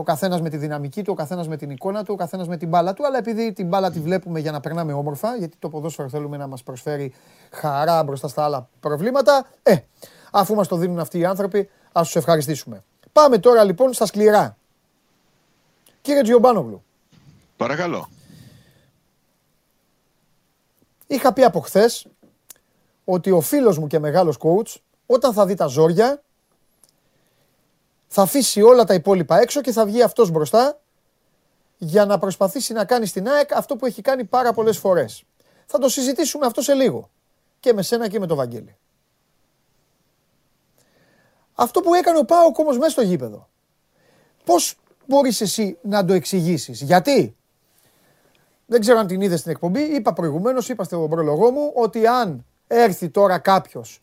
ο 0.00 0.02
καθένας 0.02 0.40
με 0.40 0.48
τη 0.48 0.56
δυναμική 0.56 1.02
του, 1.02 1.12
ο 1.12 1.14
καθένας 1.14 1.48
με 1.48 1.56
την 1.56 1.70
εικόνα 1.70 2.04
του, 2.04 2.12
ο 2.12 2.16
καθένας 2.16 2.48
με 2.48 2.56
την 2.56 2.68
μπάλα 2.68 2.92
του. 2.92 3.06
Αλλά 3.06 3.18
επειδή 3.18 3.52
την 3.52 3.66
μπάλα 3.66 3.90
τη 3.90 4.00
βλέπουμε 4.00 4.40
για 4.40 4.52
να 4.52 4.60
περνάμε 4.60 4.92
όμορφα, 4.92 5.36
γιατί 5.36 5.56
το 5.58 5.68
ποδόσφαιρο 5.68 6.08
θέλουμε 6.08 6.36
να 6.36 6.46
μας 6.46 6.62
προσφέρει 6.62 7.12
χαρά 7.50 8.04
μπροστά 8.04 8.28
στα 8.28 8.44
άλλα 8.44 8.68
προβλήματα, 8.80 9.46
ε, 9.62 9.76
αφού 10.32 10.54
μας 10.54 10.68
το 10.68 10.76
δίνουν 10.76 10.98
αυτοί 10.98 11.18
οι 11.18 11.24
άνθρωποι, 11.24 11.68
ας 11.92 12.06
τους 12.06 12.16
ευχαριστήσουμε. 12.16 12.84
Πάμε 13.12 13.38
τώρα 13.38 13.64
λοιπόν 13.64 13.92
στα 13.92 14.06
σκληρά. 14.06 14.56
Κύριε 16.02 16.22
Τζιομπάνογλου, 16.22 16.82
Παρακαλώ. 17.56 18.08
είχα 21.06 21.32
πει 21.32 21.42
από 21.44 21.60
χθες 21.60 22.06
ότι 23.04 23.30
ο 23.30 23.40
φίλος 23.40 23.78
μου 23.78 23.86
και 23.86 23.98
μεγάλος 23.98 24.36
coach, 24.40 24.76
όταν 25.06 25.32
θα 25.32 25.46
δει 25.46 25.54
τα 25.54 25.66
ζόρια, 25.66 26.22
θα 28.12 28.22
αφήσει 28.22 28.62
όλα 28.62 28.84
τα 28.84 28.94
υπόλοιπα 28.94 29.40
έξω 29.40 29.60
και 29.60 29.72
θα 29.72 29.86
βγει 29.86 30.02
αυτός 30.02 30.30
μπροστά 30.30 30.80
για 31.76 32.04
να 32.04 32.18
προσπαθήσει 32.18 32.72
να 32.72 32.84
κάνει 32.84 33.06
στην 33.06 33.28
ΑΕΚ 33.28 33.52
αυτό 33.54 33.76
που 33.76 33.86
έχει 33.86 34.02
κάνει 34.02 34.24
πάρα 34.24 34.52
πολλές 34.52 34.78
φορές. 34.78 35.24
Θα 35.66 35.78
το 35.78 35.88
συζητήσουμε 35.88 36.46
αυτό 36.46 36.62
σε 36.62 36.74
λίγο. 36.74 37.10
Και 37.60 37.72
με 37.72 37.82
σένα 37.82 38.08
και 38.08 38.18
με 38.18 38.26
τον 38.26 38.36
Βαγγέλη. 38.36 38.76
Αυτό 41.54 41.80
που 41.80 41.94
έκανε 41.94 42.18
ο 42.18 42.24
Πάοκ 42.24 42.58
όμως 42.58 42.78
μέσα 42.78 42.90
στο 42.90 43.02
γήπεδο. 43.02 43.48
Πώς 44.44 44.78
μπορείς 45.06 45.40
εσύ 45.40 45.78
να 45.82 46.04
το 46.04 46.12
εξηγήσεις; 46.12 46.80
Γιατί; 46.80 47.36
Δεν 48.66 48.80
ξέρω 48.80 48.98
αν 48.98 49.06
την 49.06 49.20
είδες 49.20 49.40
στην 49.40 49.50
εκπομπή. 49.50 49.80
Είπα 49.80 50.12
προηγουμένως, 50.12 50.68
είπα 50.68 50.84
στον 50.84 51.08
πρόλογό 51.08 51.50
μου, 51.50 51.72
ότι 51.74 52.06
αν 52.06 52.46
έρθει 52.66 53.08
τώρα 53.08 53.38
κάποιος 53.38 54.02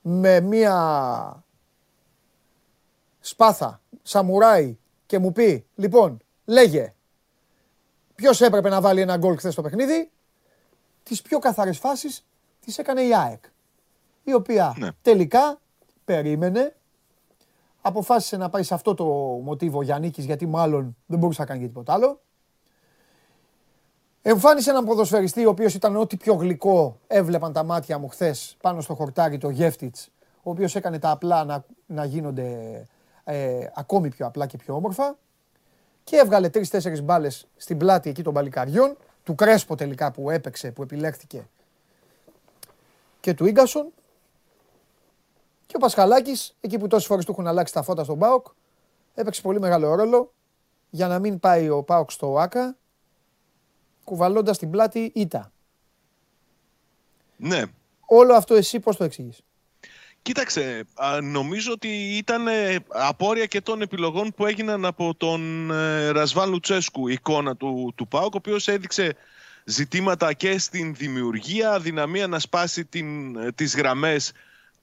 με 0.00 0.40
μία 0.40 1.44
σπάθα, 3.28 3.80
σαμουράι 4.02 4.78
και 5.06 5.18
μου 5.18 5.32
πει, 5.32 5.66
λοιπόν, 5.74 6.18
λέγε, 6.44 6.94
ποιος 8.14 8.40
έπρεπε 8.40 8.68
να 8.68 8.80
βάλει 8.80 9.00
ένα 9.00 9.16
γκολ 9.16 9.36
χθες 9.36 9.52
στο 9.52 9.62
παιχνίδι, 9.62 10.10
τις 11.02 11.22
πιο 11.22 11.38
καθαρές 11.38 11.78
φάσεις 11.78 12.26
τις 12.60 12.78
έκανε 12.78 13.02
η 13.02 13.14
ΑΕΚ. 13.14 13.44
Η 14.24 14.32
οποία 14.34 14.74
Ναι. 14.78 14.88
τελικά 15.02 15.60
περίμενε, 16.04 16.76
αποφάσισε 17.80 18.36
να 18.36 18.48
πάει 18.48 18.62
σε 18.62 18.74
αυτό 18.74 18.94
το 18.94 19.04
μοτίβο 19.42 19.82
Γιάννικης 19.82 20.24
γιατί 20.24 20.46
μάλλον 20.46 20.96
δεν 21.06 21.18
μπορούσε 21.18 21.40
να 21.40 21.46
κάνει 21.46 21.60
και 21.60 21.66
τίποτα 21.66 21.92
άλλο. 21.92 22.20
Εμφάνισε 24.22 24.70
έναν 24.70 24.84
ποδοσφαιριστή 24.84 25.46
ο 25.46 25.50
οποίος 25.50 25.74
ήταν 25.74 25.96
ό,τι 25.96 26.16
πιο 26.16 26.34
γλυκό 26.34 26.98
έβλεπαν 27.06 27.52
τα 27.52 27.62
μάτια 27.64 27.98
μου 27.98 28.08
χθες 28.08 28.56
πάνω 28.60 28.80
στο 28.80 28.94
χορτάρι 28.94 29.38
το 29.38 29.48
Γεύτιτς 29.50 30.08
ο 30.42 30.50
οποίος 30.50 30.74
έκανε 30.74 30.98
τα 30.98 31.10
απλά 31.10 31.44
να, 31.44 31.64
να 31.86 32.04
γίνονται 32.04 32.82
ε, 33.30 33.70
ακόμη 33.74 34.08
πιο 34.08 34.26
απλά 34.26 34.46
και 34.46 34.56
πιο 34.56 34.74
όμορφα 34.74 35.18
και 36.04 36.16
έβγαλε 36.16 36.48
τρει-τέσσερι 36.48 37.02
μπάλες 37.02 37.46
στην 37.56 37.78
πλάτη 37.78 38.10
εκεί 38.10 38.22
των 38.22 38.32
μπαλικαριών, 38.32 38.96
του 39.22 39.34
Κρέσπο 39.34 39.74
τελικά 39.74 40.12
που 40.12 40.30
έπαιξε, 40.30 40.70
που 40.70 40.82
επιλέχθηκε 40.82 41.48
και 43.20 43.34
του 43.34 43.46
Ίγκασον. 43.46 43.92
Και 45.66 45.76
ο 45.76 45.78
Πασχαλάκης, 45.78 46.56
εκεί 46.60 46.78
που 46.78 46.86
τόσες 46.86 47.06
φορές 47.06 47.24
του 47.24 47.30
έχουν 47.30 47.46
αλλάξει 47.46 47.72
τα 47.72 47.82
φώτα 47.82 48.04
στον 48.04 48.18
Πάοκ, 48.18 48.46
έπαιξε 49.14 49.42
πολύ 49.42 49.60
μεγάλο 49.60 49.94
ρόλο 49.94 50.32
για 50.90 51.08
να 51.08 51.18
μην 51.18 51.40
πάει 51.40 51.68
ο 51.68 51.82
Πάοκ 51.82 52.10
στο 52.10 52.38
ΆΚΑ, 52.38 52.76
κουβαλώντας 54.04 54.58
την 54.58 54.70
πλάτη 54.70 55.12
ήττα. 55.14 55.52
Ναι. 57.36 57.62
Όλο 58.06 58.34
αυτό 58.34 58.54
εσύ 58.54 58.80
πώς 58.80 58.96
το 58.96 59.04
εξηγείς; 59.04 59.40
Κοίταξε, 60.28 60.84
α, 60.94 61.20
νομίζω 61.20 61.72
ότι 61.72 61.88
ήταν 62.16 62.48
ε, 62.48 62.76
απόρρια 62.88 63.46
και 63.46 63.60
των 63.60 63.82
επιλογών 63.82 64.32
που 64.36 64.46
έγιναν 64.46 64.84
από 64.84 65.14
τον 65.14 65.70
ε, 65.70 66.08
Ρασβάν 66.08 66.50
Λουτσέσκου, 66.50 67.08
η 67.08 67.12
εικόνα 67.12 67.56
του, 67.56 67.92
του 67.96 68.08
ΠΑΟΚ, 68.08 68.34
ο 68.34 68.36
οποίος 68.36 68.68
έδειξε 68.68 69.16
ζητήματα 69.64 70.32
και 70.32 70.58
στην 70.58 70.94
δημιουργία, 70.94 71.70
αδυναμία 71.72 72.26
να 72.26 72.38
σπάσει 72.38 72.84
την, 72.84 73.36
ε, 73.36 73.52
τις 73.52 73.76
γραμμές 73.76 74.32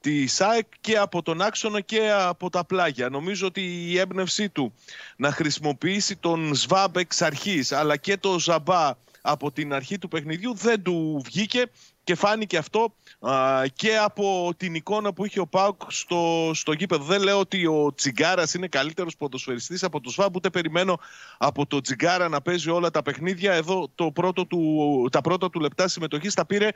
της 0.01 0.41
ΑΕΚ 0.41 0.67
και 0.81 0.97
από 0.97 1.21
τον 1.21 1.41
άξονα 1.41 1.81
και 1.81 2.11
από 2.11 2.49
τα 2.49 2.65
πλάγια. 2.65 3.09
Νομίζω 3.09 3.47
ότι 3.47 3.61
η 3.91 3.99
έμπνευσή 3.99 4.49
του 4.49 4.73
να 5.15 5.31
χρησιμοποιήσει 5.31 6.15
τον 6.15 6.55
Σβάμπ 6.55 6.97
εξ 6.97 7.21
αρχής, 7.21 7.71
αλλά 7.71 7.97
και 7.97 8.17
το 8.17 8.39
Ζαμπά 8.39 8.91
από 9.21 9.51
την 9.51 9.73
αρχή 9.73 9.97
του 9.97 10.07
παιχνιδιού 10.07 10.53
δεν 10.53 10.83
του 10.83 11.21
βγήκε 11.25 11.65
και 12.05 12.15
φάνηκε 12.15 12.57
αυτό 12.57 12.95
α, 13.19 13.63
και 13.75 13.97
από 13.97 14.53
την 14.57 14.75
εικόνα 14.75 15.13
που 15.13 15.25
είχε 15.25 15.39
ο 15.39 15.47
Πάουκ 15.47 15.81
στο, 15.87 16.51
στο 16.53 16.71
γήπεδο. 16.71 17.03
Δεν 17.03 17.21
λέω 17.21 17.39
ότι 17.39 17.65
ο 17.65 17.93
Τσιγκάρας 17.95 18.53
είναι 18.53 18.67
καλύτερος 18.67 19.15
ποδοσφαιριστής 19.15 19.83
από 19.83 20.01
τον 20.01 20.11
Σβάμπ, 20.11 20.35
ούτε 20.35 20.49
περιμένω 20.49 20.99
από 21.37 21.65
τον 21.65 21.81
Τσιγκάρα 21.81 22.29
να 22.29 22.41
παίζει 22.41 22.69
όλα 22.69 22.91
τα 22.91 23.01
παιχνίδια. 23.01 23.53
Εδώ 23.53 23.91
το 23.95 24.11
πρώτο 24.11 24.45
του, 24.45 25.07
τα 25.11 25.21
πρώτα 25.21 25.49
του 25.49 25.59
λεπτά 25.59 25.87
συμμετοχής 25.87 26.33
τα 26.33 26.45
πήρε 26.45 26.69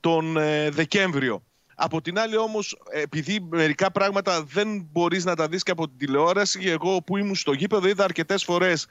τον 0.00 0.36
ε, 0.36 0.70
Δεκέμβριο. 0.70 1.42
Από 1.74 2.00
την 2.00 2.18
άλλη 2.18 2.36
όμως, 2.36 2.78
επειδή 2.90 3.46
μερικά 3.50 3.90
πράγματα 3.90 4.42
δεν 4.42 4.88
μπορείς 4.92 5.24
να 5.24 5.36
τα 5.36 5.48
δεις 5.48 5.62
και 5.62 5.70
από 5.70 5.88
την 5.88 5.98
τηλεόραση, 5.98 6.68
εγώ 6.68 7.02
που 7.02 7.16
ήμουν 7.16 7.34
στο 7.34 7.52
γήπεδο 7.52 7.88
είδα 7.88 8.04
αρκετές 8.04 8.44
φορές 8.44 8.86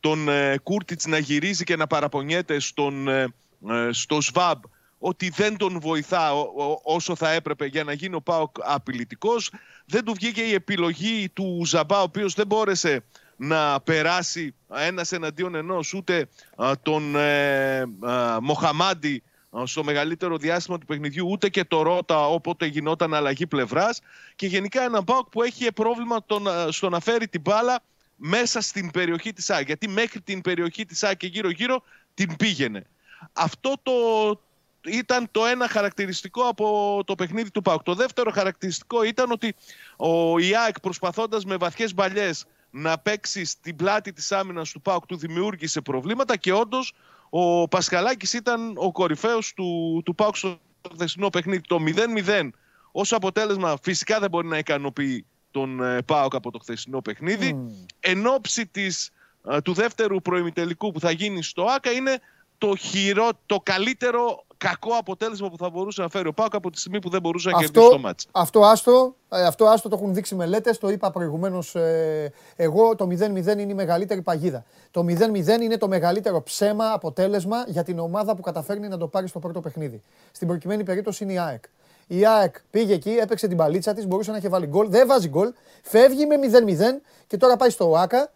τον 0.00 0.28
ε, 0.28 0.58
Κούρτιτς 0.62 1.06
να 1.06 1.18
γυρίζει 1.18 1.64
και 1.64 1.76
να 1.76 1.86
παραπονιέται 1.86 2.58
στον, 2.58 3.08
ε, 3.08 3.22
ε, 3.68 3.88
στο 3.90 4.20
ΣΒΑΜ 4.20 4.60
ότι 5.02 5.28
δεν 5.28 5.56
τον 5.56 5.80
βοηθά 5.80 6.32
ο- 6.34 6.52
ο- 6.64 6.80
όσο 6.82 7.16
θα 7.16 7.30
έπρεπε 7.30 7.66
για 7.66 7.84
να 7.84 7.92
γίνει 7.92 8.14
ο 8.14 8.20
Πάοκ 8.20 8.56
απειλητικός. 8.60 9.52
Δεν 9.86 10.04
του 10.04 10.12
βγήκε 10.14 10.40
η 10.42 10.52
επιλογή 10.54 11.28
του 11.28 11.62
Ζαμπά, 11.66 11.98
ο 11.98 12.02
οποίος 12.02 12.34
δεν 12.34 12.46
μπόρεσε 12.46 13.04
να 13.36 13.80
περάσει 13.80 14.54
ένας 14.74 15.12
εναντίον 15.12 15.54
ενός 15.54 15.94
ούτε 15.94 16.28
α, 16.56 16.72
τον 16.82 17.16
ε, 17.16 17.80
α, 18.00 18.38
Μοχαμάντι 18.40 19.22
α, 19.58 19.66
στο 19.66 19.84
μεγαλύτερο 19.84 20.36
διάστημα 20.36 20.78
του 20.78 20.86
παιχνιδιού, 20.86 21.28
ούτε 21.30 21.48
και 21.48 21.64
το 21.64 21.82
Ρότα 21.82 22.26
όποτε 22.28 22.66
γινόταν 22.66 23.14
αλλαγή 23.14 23.46
πλευράς 23.46 24.00
και 24.36 24.46
γενικά 24.46 24.82
ένα 24.82 25.04
Πάοκ 25.04 25.28
που 25.28 25.42
έχει 25.42 25.72
πρόβλημα 25.72 26.24
το 26.26 26.38
να- 26.38 26.70
στο 26.72 26.88
να 26.88 27.00
φέρει 27.00 27.28
την 27.28 27.40
μπάλα 27.40 27.80
μέσα 28.16 28.60
στην 28.60 28.90
περιοχή 28.90 29.32
της 29.32 29.50
ΑΕΚ. 29.50 29.66
Γιατί 29.66 29.88
μέχρι 29.88 30.20
την 30.20 30.40
περιοχή 30.40 30.84
της 30.84 31.02
ΑΕΚ 31.02 31.16
και 31.16 31.26
γύρω-γύρω 31.26 31.82
την 32.14 32.36
πήγαινε. 32.36 32.86
Αυτό 33.32 33.74
το 33.82 33.92
ήταν 34.86 35.28
το 35.30 35.46
ένα 35.46 35.68
χαρακτηριστικό 35.68 36.42
από 36.42 37.00
το 37.06 37.14
παιχνίδι 37.14 37.50
του 37.50 37.62
ΠΑΟΚ. 37.62 37.82
Το 37.82 37.94
δεύτερο 37.94 38.30
χαρακτηριστικό 38.30 39.02
ήταν 39.02 39.30
ότι 39.30 39.54
ο 39.96 40.38
ΙΑΚ 40.38 40.80
προσπαθώντας 40.80 41.44
με 41.44 41.56
βαθιές 41.56 41.94
μπαλιές 41.94 42.46
να 42.70 42.98
παίξει 42.98 43.44
στην 43.44 43.76
πλάτη 43.76 44.12
της 44.12 44.32
άμυνας 44.32 44.70
του 44.70 44.80
ΠΑΟΚ 44.80 45.06
του 45.06 45.16
δημιούργησε 45.16 45.80
προβλήματα 45.80 46.36
και 46.36 46.52
όντως 46.52 46.92
ο 47.30 47.68
Πασχαλάκης 47.68 48.32
ήταν 48.32 48.72
ο 48.76 48.92
κορυφαίος 48.92 49.54
του, 49.54 50.02
του 50.04 50.14
ΠΑΟΚ 50.14 50.36
στο 50.36 50.58
χθεσινό 50.92 51.30
παιχνίδι. 51.30 51.60
Το 51.60 51.78
0-0 52.26 52.48
ως 52.92 53.12
αποτέλεσμα 53.12 53.78
φυσικά 53.82 54.20
δεν 54.20 54.30
μπορεί 54.30 54.46
να 54.46 54.58
ικανοποιεί 54.58 55.26
τον 55.50 55.82
ε, 55.82 56.02
ΠΑΟΚ 56.02 56.34
από 56.34 56.50
το 56.50 56.58
χθεσινό 56.58 57.00
παιχνίδι. 57.00 57.56
Εν 58.00 58.26
ώψη 58.26 58.66
της, 58.66 59.10
ε, 59.50 59.60
του 59.60 59.72
δεύτερου 59.72 60.22
προημιτελικού 60.22 60.92
που 60.92 61.00
θα 61.00 61.10
γίνει 61.10 61.42
στο 61.42 61.64
ΆΚΑ 61.64 61.90
είναι 61.90 62.20
το, 62.58 62.76
χειρό, 62.76 63.30
το 63.46 63.60
καλύτερο 63.62 64.44
κακό 64.60 64.96
αποτέλεσμα 64.98 65.48
που 65.48 65.56
θα 65.56 65.70
μπορούσε 65.70 66.02
να 66.02 66.08
φέρει 66.08 66.28
ο 66.28 66.32
ΠΑΟΚ 66.32 66.54
από 66.54 66.70
τη 66.70 66.78
στιγμή 66.78 66.98
που 66.98 67.08
δεν 67.08 67.20
μπορούσε 67.20 67.50
να 67.50 67.58
κερδίσει 67.58 67.90
το 67.90 67.98
μάτς. 67.98 68.26
αυτό 68.32 68.60
άστο, 68.60 69.14
ε, 69.28 69.46
αυτό 69.46 69.64
άστο 69.64 69.88
το 69.88 69.96
έχουν 69.96 70.14
δείξει 70.14 70.34
μελέτες. 70.34 70.78
Το 70.78 70.88
είπα 70.88 71.10
προηγουμένως. 71.10 71.76
εγώ 72.56 72.94
το 72.94 73.06
0-0 73.06 73.58
είναι 73.58 73.72
η 73.72 73.74
μεγαλύτερη 73.74 74.22
παγίδα. 74.22 74.64
Το 74.90 75.04
0-0 75.04 75.60
είναι 75.60 75.76
το 75.76 75.88
μεγαλύτερο 75.88 76.42
ψέμα 76.42 76.92
αποτέλεσμα 76.92 77.64
για 77.66 77.82
την 77.82 77.98
ομάδα 77.98 78.34
που 78.36 78.42
καταφέρνει 78.42 78.88
να 78.88 78.96
το 78.96 79.06
πάρει 79.06 79.28
στο 79.28 79.38
πρώτο 79.38 79.60
παιχνίδι. 79.60 80.02
Στην 80.32 80.48
προκειμένη 80.48 80.84
περίπτωση 80.84 81.24
είναι 81.24 81.32
η 81.32 81.38
ΑΕΚ. 81.38 81.64
Η 82.06 82.26
ΑΕΚ 82.26 82.54
πήγε 82.70 82.94
εκεί, 82.94 83.10
έπαιξε 83.10 83.48
την 83.48 83.56
παλίτσα 83.56 83.94
της, 83.94 84.06
μπορούσε 84.06 84.30
να 84.30 84.36
έχει 84.36 84.48
βάλει 84.48 84.66
γκολ. 84.66 84.88
Δεν 84.88 85.06
βάζει 85.06 85.28
γκολ. 85.28 85.52
Φεύγει 85.82 86.26
με 86.26 86.36
0-0 86.36 87.00
και 87.26 87.36
τώρα 87.36 87.56
πάει 87.56 87.70
στο 87.70 87.96
ΆΚΑ. 87.96 88.32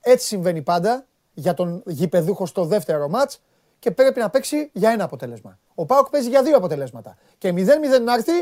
Έτσι 0.00 0.26
συμβαίνει 0.26 0.62
πάντα 0.62 1.06
για 1.34 1.54
τον 1.54 1.82
γηπεδούχο 1.86 2.46
στο 2.46 2.64
δεύτερο 2.64 3.08
μάτς 3.08 3.40
και 3.78 3.90
πρέπει 3.90 4.20
να 4.20 4.30
παίξει 4.30 4.70
για 4.72 4.90
ένα 4.90 5.04
αποτέλεσμα. 5.04 5.58
Ο 5.80 5.84
Πάοκ 5.86 6.08
παίζει 6.10 6.28
για 6.28 6.42
δύο 6.42 6.56
αποτελέσματα. 6.56 7.16
Και 7.38 7.52
0-0 7.56 7.56
να 8.04 8.14
έρθει, 8.14 8.32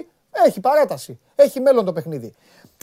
έχει 0.46 0.60
παράταση. 0.60 1.18
Έχει 1.34 1.60
μέλλον 1.60 1.84
το 1.84 1.92
παιχνίδι. 1.92 2.34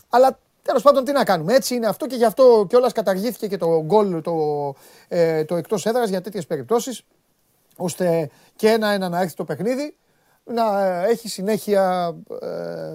Αλλά 0.10 0.40
τέλος 0.62 0.82
πάντων 0.82 1.04
τι 1.04 1.12
να 1.12 1.24
κάνουμε. 1.24 1.54
Έτσι 1.54 1.76
είναι 1.76 1.88
αυτό 1.88 2.08
και 2.08 2.16
γι' 2.16 2.26
αυτό 2.26 2.66
κιόλας 2.70 2.92
καταργήθηκε 2.92 3.48
και 3.48 3.58
το 3.58 3.84
γκολ 3.84 4.22
το, 4.22 4.34
ε, 5.08 5.44
το 5.46 5.56
εκτός 5.56 5.86
έδρας 5.86 6.10
για 6.10 6.22
τέτοιες 6.22 6.46
περιπτώσεις. 6.48 7.04
ώστε 7.78 8.30
και 8.56 8.70
ένα-ένα 8.70 9.10
να 9.10 9.22
έρθει 9.22 9.36
το 9.36 9.44
παιχνίδι 9.46 9.96
να 10.44 10.86
ε, 10.86 11.10
έχει 11.10 11.30
συνέχεια. 11.30 12.16
Ε, 12.42 12.94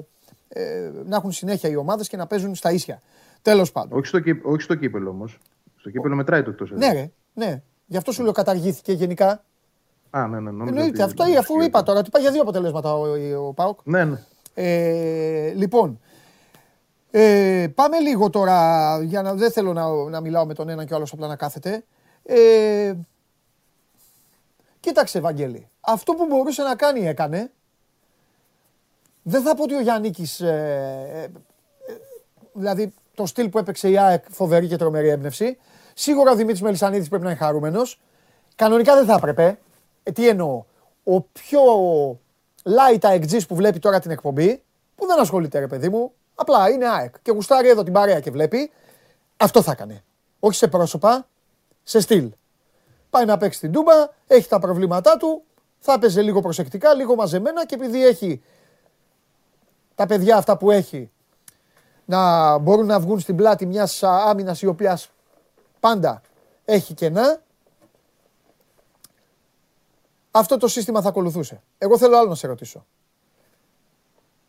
ε, 0.49 0.91
να 1.05 1.17
έχουν 1.17 1.33
συνέχεια 1.33 1.71
οι 1.71 1.77
ομάδες 1.77 2.09
και 2.09 2.17
να 2.17 2.27
παίζουν 2.27 2.55
στα 2.55 2.71
ίσια. 2.73 3.03
Τέλος 3.43 3.73
πάντων. 3.73 3.99
Όχι 3.99 4.07
στο, 4.07 4.21
κύπ- 4.21 4.47
όχι 4.47 4.61
στο 4.63 4.75
κύπελο 4.75 5.11
όμως. 5.11 5.39
Στο 5.77 5.91
κύπελο 5.91 6.15
μετράει 6.17 6.43
το 6.43 6.51
εκτός 6.51 6.71
Ναι, 6.71 6.93
ρε, 6.93 7.11
ναι. 7.35 7.63
Γι' 7.87 7.97
αυτό 7.97 8.13
σου 8.13 8.23
λέω 8.23 8.33
καταργήθηκε 8.33 8.93
γενικά. 8.93 9.45
Α, 10.11 10.27
ναι, 10.27 10.41
ναι. 10.41 10.51
νόμιζα 10.51 10.69
Εννοείται. 10.69 10.91
ότι- 10.91 11.03
Αυτό 11.03 11.27
ή 11.33 11.37
αφού 11.37 11.61
είπα 11.61 11.83
τώρα 11.83 11.99
ότι 11.99 12.11
πάει 12.11 12.23
για 12.23 12.31
δύο 12.31 12.43
αποτελέσματα 12.43 12.95
ο, 12.95 13.07
ο 13.47 13.53
Πάοκ. 13.53 13.79
Ναι, 13.85 14.05
ναι. 14.05 14.23
Ε, 14.55 15.53
λοιπόν, 15.55 16.01
ε, 17.11 17.67
πάμε 17.75 17.99
λίγο 18.01 18.31
τώρα, 18.31 18.99
για 19.03 19.23
να 19.23 19.35
δεν 19.35 19.51
θέλω 19.53 19.73
να, 19.73 19.89
να 19.89 20.21
μιλάω 20.21 20.47
με 20.47 20.55
τον 20.55 20.69
ένα 20.69 20.85
και 20.85 20.93
ο 20.93 20.97
άλλος 20.97 21.13
απλά 21.13 21.27
να 21.27 21.37
κάθεται. 21.37 21.85
Ε, 22.23 22.93
κοίταξε, 24.81 25.21
Βαγγέλη, 25.21 25.69
αυτό 25.81 26.13
που 26.15 26.27
μπορούσε 26.27 26.63
να 26.63 26.75
κάνει 26.75 27.07
έκανε. 27.09 27.51
Δεν 29.23 29.43
θα 29.43 29.55
πω 29.55 29.63
ότι 29.63 29.75
ο 29.75 29.81
Γιάννικης, 29.81 30.41
ε, 30.41 31.09
ε, 31.13 31.23
ε, 31.23 31.29
δηλαδή 32.53 32.93
το 33.15 33.27
στυλ 33.27 33.49
που 33.49 33.59
έπαιξε 33.59 33.89
η 33.91 33.99
ΑΕΚ 33.99 34.25
φοβερή 34.31 34.67
και 34.67 34.77
τρομερή 34.77 35.09
έμπνευση. 35.09 35.59
Σίγουρα 35.95 36.31
ο 36.31 36.35
Δημήτρης 36.35 36.63
Μελισανίδης 36.63 37.09
πρέπει 37.09 37.25
να 37.25 37.31
είναι 37.31 37.39
χαρούμενος. 37.39 38.01
Κανονικά 38.57 38.95
δεν 38.95 39.05
θα 39.07 39.15
έπρεπε. 39.15 39.59
Ε, 40.09 40.13
τι 40.13 40.29
εννοώ; 40.29 40.65
Ο 41.05 41.21
πιο 41.21 41.63
light 42.63 42.99
αεκτζής 43.03 43.47
που 43.47 43.55
βλέπει 43.55 43.79
τώρα 43.79 44.01
την 44.01 44.11
εκπομπή, 44.11 44.63
που 44.95 45.07
δεν 45.07 45.21
ασχολείται 45.21 45.59
ρε 45.59 45.67
παιδί 45.67 45.89
μου, 45.89 46.13
απλά 46.35 46.71
είναι 46.71 46.89
ΑΕΚ 46.89 47.15
και 47.23 47.31
γουστάρει 47.31 47.69
εδώ 47.69 47.83
την 47.83 47.93
παρέα 47.93 48.21
και 48.21 48.31
βλέπει, 48.31 48.71
αυτό 49.37 49.63
θα 49.63 49.71
έκανε. 49.73 50.05
Όχι 50.39 50.57
σε 50.57 50.69
πρόσωπα, 50.69 51.29
σε 51.83 52.01
στυλ. 52.01 52.33
Πάει 53.11 53.25
να 53.25 53.37
παίξει 53.37 53.61
την 53.61 53.73
τούμπα, 53.73 53.93
έχει 54.27 54.49
τα 54.49 54.59
προβλήματά 54.59 55.17
του, 55.17 55.43
θα 55.79 55.93
έπαιζε 55.93 56.23
λίγο 56.23 56.41
προσεκτικά, 56.41 56.95
λίγο 56.95 57.15
μαζεμένα 57.15 57.67
και 57.67 57.75
επειδή 57.75 58.07
έχει 58.07 58.43
τα 59.95 60.07
παιδιά 60.07 60.37
αυτά 60.37 60.57
που 60.57 60.71
έχει 60.71 61.11
να 62.05 62.59
μπορούν 62.59 62.87
να 62.87 63.01
βγουν 63.01 63.21
στην 63.21 63.37
πλάτη 63.37 63.67
μιας 63.67 64.03
άμυνας 64.03 64.63
η 64.63 64.67
οποία 64.67 64.99
πάντα 65.81 66.23
έχει 66.65 66.95
κενά. 66.95 67.41
Αυτό 70.31 70.57
το 70.57 70.69
σύστημα 70.69 71.03
θα 71.03 71.09
ακολουθούσε. 71.09 71.63
Εγώ 71.79 71.99
θέλω 71.99 72.17
άλλο 72.17 72.29
να 72.29 72.35
σε 72.35 72.47
ρωτήσω. 72.47 72.87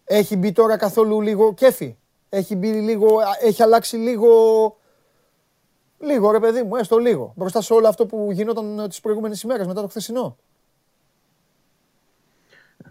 Έχει 0.04 0.36
μπει 0.36 0.52
τώρα 0.52 0.78
καθόλου 0.78 1.22
λίγο 1.22 1.54
κέφι; 1.54 1.98
Έχει 2.30 2.56
μπει 2.56 2.72
λίγο, 2.72 3.20
έχει 3.42 3.64
αλλάξει 3.64 3.98
λίγο 3.98 4.30
Λίγο 6.00 6.32
ρε 6.32 6.40
παιδί 6.40 6.64
μου, 6.64 6.76
έστω 6.76 6.98
λίγο. 6.98 7.34
Μπροστά 7.36 7.62
σε 7.62 7.74
όλο 7.74 7.88
αυτό 7.88 8.06
που 8.06 8.30
γινόταν 8.32 8.86
τις 8.90 9.00
προηγούμενες 9.00 9.42
ημέρες 9.42 9.68
μετά 9.68 9.82
το 9.82 9.88
χθεσινό; 9.88 10.38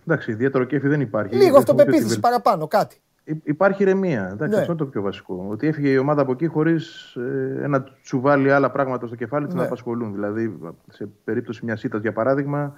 Εντάξει, 0.01 0.31
ιδιαίτερο 0.31 0.65
κέφι 0.65 0.89
δεν 0.89 1.01
υπάρχει. 1.01 1.37
Λίγο 1.37 1.57
αυτοπεποίθηση 1.57 2.21
παραπάνω, 2.21 2.69
κάτι. 2.69 3.01
Υπάρχει 3.43 3.83
ηρεμία. 3.83 4.29
Εντάξει, 4.33 4.55
Ναι. 4.55 4.61
Αυτό 4.61 4.73
είναι 4.73 4.81
το 4.81 4.87
πιο 4.87 5.03
βασικό. 5.03 5.47
Ότι 5.51 5.67
έφυγε 5.67 5.89
η 5.89 5.97
ομάδα 5.97 6.23
από 6.23 6.33
εκεί 6.33 6.47
χωρίς 6.47 7.17
ένα 7.63 7.85
τσουβάλι 8.03 8.53
άλλα 8.53 8.71
πράγματα 8.71 9.07
στο 9.07 9.17
κεφάλι 9.17 9.45
της 9.47 9.55
Ναι. 9.55 9.61
να 9.61 9.67
απασχολούν. 9.67 10.13
Δηλαδή, 10.13 10.59
σε 10.91 11.09
περίπτωση 11.25 11.65
μιας 11.65 11.85
ήττας, 11.85 12.01
για 12.01 12.13
παράδειγμα, 12.13 12.75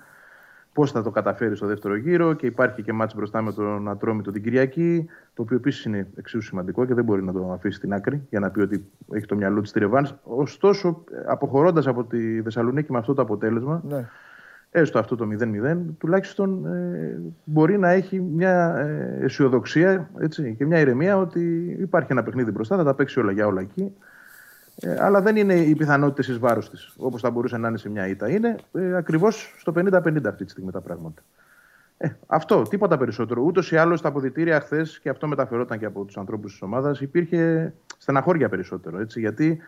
πώς 0.73 0.91
θα 0.93 1.03
το 1.03 1.11
καταφέρει 1.11 1.57
στο 1.57 1.67
δεύτερο 1.67 1.97
γύρο 1.97 2.33
και 2.33 2.47
υπάρχει 2.47 2.83
και 2.83 2.93
μάτς 2.93 3.15
μπροστά 3.15 3.43
με 3.43 3.53
τον 3.53 3.89
Ατρόμητο 3.89 4.31
την 4.31 4.43
Κυριακή, 4.43 5.07
το 5.35 5.43
οποίο 5.43 5.57
επίσης 5.57 5.85
είναι 5.85 6.07
εξίσου 6.17 6.43
σημαντικό 6.43 6.85
και 6.85 6.95
δεν 6.95 7.05
μπορεί 7.05 7.23
να 7.23 7.33
το 7.33 7.53
αφήσει 7.53 7.77
στην 7.77 7.93
άκρη 7.93 8.27
για 8.31 8.41
να 8.41 8.51
πει 8.51 8.61
ότι 8.61 8.85
έχει 9.13 9.27
το 9.27 9.37
μυαλό 9.37 9.61
της 9.61 9.73
τη 9.73 9.79
ρεβάνς. 9.79 10.15
Ωστόσο, 10.23 11.05
αποχωρώντας 11.27 11.87
από 11.87 12.05
τη 12.05 12.43
Θεσσαλονίκη 12.43 12.93
με 12.93 12.99
αυτό 12.99 13.15
το 13.15 13.23
αποτέλεσμα, 13.23 13.83
Ναι. 13.89 14.09
Έστω 14.71 14.99
αυτό 14.99 15.17
το 15.17 15.29
0-0, 15.41 15.77
τουλάχιστον 15.99 16.67
ε, 16.67 17.21
μπορεί 17.45 17.79
να 17.79 17.91
έχει 17.91 18.21
μια 18.21 18.77
ε, 18.77 19.25
αισιοδοξία 19.25 20.11
έτσι, 20.21 20.55
και 20.59 20.67
μια 20.67 20.79
ηρεμία 20.79 21.17
ότι 21.17 21.77
υπάρχει 21.81 22.13
ένα 22.13 22.23
παιχνίδι 22.23 22.51
μπροστά, 22.51 22.77
θα 22.77 22.85
τα 22.85 22.95
παίξει 22.95 23.21
όλα 23.21 23.33
για 23.33 23.47
όλα 23.47 23.61
εκεί. 23.61 23.93
Ε, 24.83 24.97
αλλά 24.99 25.21
δεν 25.21 25.37
είναι 25.37 25.55
οι 25.55 25.75
πιθανότητες 25.75 26.29
εις 26.29 26.39
βάρος 26.39 26.71
της, 26.71 26.95
όπως 26.97 27.21
θα 27.21 27.31
μπορούσε 27.31 27.57
να 27.57 27.69
είναι 27.69 27.79
σε 27.79 27.91
μια 27.91 28.07
ήττα. 28.07 28.29
Είναι 28.29 28.57
ε, 28.73 28.97
ακριβώς 28.97 29.55
στο 29.59 29.73
50-50 29.77 30.25
αυτή 30.27 30.45
τη 30.45 30.51
στιγμή 30.51 30.71
τα 30.71 30.81
πράγματα. 30.81 31.23
Ε, 31.97 32.09
αυτό, 32.27 32.63
τίποτα 32.63 32.99
περισσότερο. 32.99 33.43
Ούτως 33.43 33.73
ή 33.73 33.77
άλλως 33.77 34.01
τα 34.01 34.09
αποδητήρια 34.09 34.61
χθες, 34.61 35.01
και 35.01 35.09
αυτό 35.09 35.27
μεταφερόταν 35.27 35.79
και 35.79 35.85
από 35.85 36.05
τους 36.05 36.17
ανθρώπους 36.17 36.51
της 36.51 36.63
ομάδας, 36.63 37.01
υπήρχε 37.01 37.73
στεναχώρια 37.99 38.49
περισσότερο. 38.49 39.01
Έτσι, 39.01 39.21
γιατί 39.21 39.61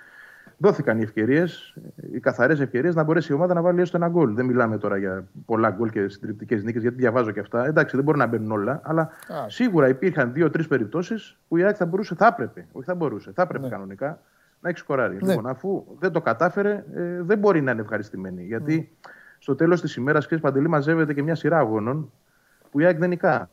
δόθηκαν 0.58 0.98
οι 0.98 1.02
ευκαιρίες, 1.02 1.76
οι 2.12 2.20
καθαρές 2.20 2.60
ευκαιρίες 2.60 2.94
να 2.94 3.02
μπορέσει 3.02 3.32
η 3.32 3.34
ομάδα 3.34 3.54
να 3.54 3.62
βάλει 3.62 3.80
έστω 3.80 3.96
ένα 3.96 4.08
γκολ. 4.08 4.34
Δεν 4.34 4.44
μιλάμε 4.44 4.78
τώρα 4.78 4.96
για 4.96 5.24
πολλά 5.44 5.70
γκολ 5.70 5.90
και 5.90 6.08
συντριπτικές 6.08 6.62
νίκες, 6.64 6.82
γιατί 6.82 6.96
διαβάζω 6.96 7.30
και 7.30 7.40
αυτά. 7.40 7.66
Εντάξει, 7.66 7.96
δεν 7.96 8.04
μπορεί 8.04 8.18
να 8.18 8.26
μπαίνουν 8.26 8.50
όλα, 8.50 8.80
αλλά 8.84 9.02
Α. 9.02 9.48
σίγουρα 9.48 9.88
υπήρχαν 9.88 10.32
δύο-τρεις 10.32 10.68
περιπτώσεις 10.68 11.38
που 11.48 11.56
η 11.56 11.62
ΑΕΚ 11.64 11.74
θα 11.78 11.86
μπορούσε, 11.86 12.14
θα 12.14 12.26
έπρεπε, 12.26 12.66
όχι 12.72 12.86
θα 12.86 12.94
μπορούσε, 12.94 13.32
θα 13.34 13.42
έπρεπε 13.42 13.64
Ναι. 13.64 13.70
κανονικά 13.70 14.20
να 14.60 14.68
έχει 14.68 14.78
σκοράρει. 14.78 15.18
Ναι. 15.22 15.28
Λοιπόν, 15.28 15.46
αφού 15.46 15.84
δεν 15.98 16.12
το 16.12 16.20
κατάφερε, 16.20 16.84
ε, 16.94 17.22
δεν 17.22 17.38
μπορεί 17.38 17.60
να 17.60 17.70
είναι 17.70 17.80
ευχαριστημένη. 17.80 18.42
Γιατί 18.44 18.96
στο 19.38 19.54
τέλος 19.54 19.80
της 19.80 19.96
ημέρας, 19.96 20.26
και 20.26 20.36
Παντελή, 20.38 20.68
μαζεύεται 20.68 21.14
και 21.14 21.22
μια 21.22 21.34
σειρά 21.34 21.58
αγώνων 21.58 22.12
που 22.70 22.80
η 22.80 22.84
ΑΕΚ 22.84 22.98
δεν 22.98 23.08
νικά. 23.08 23.50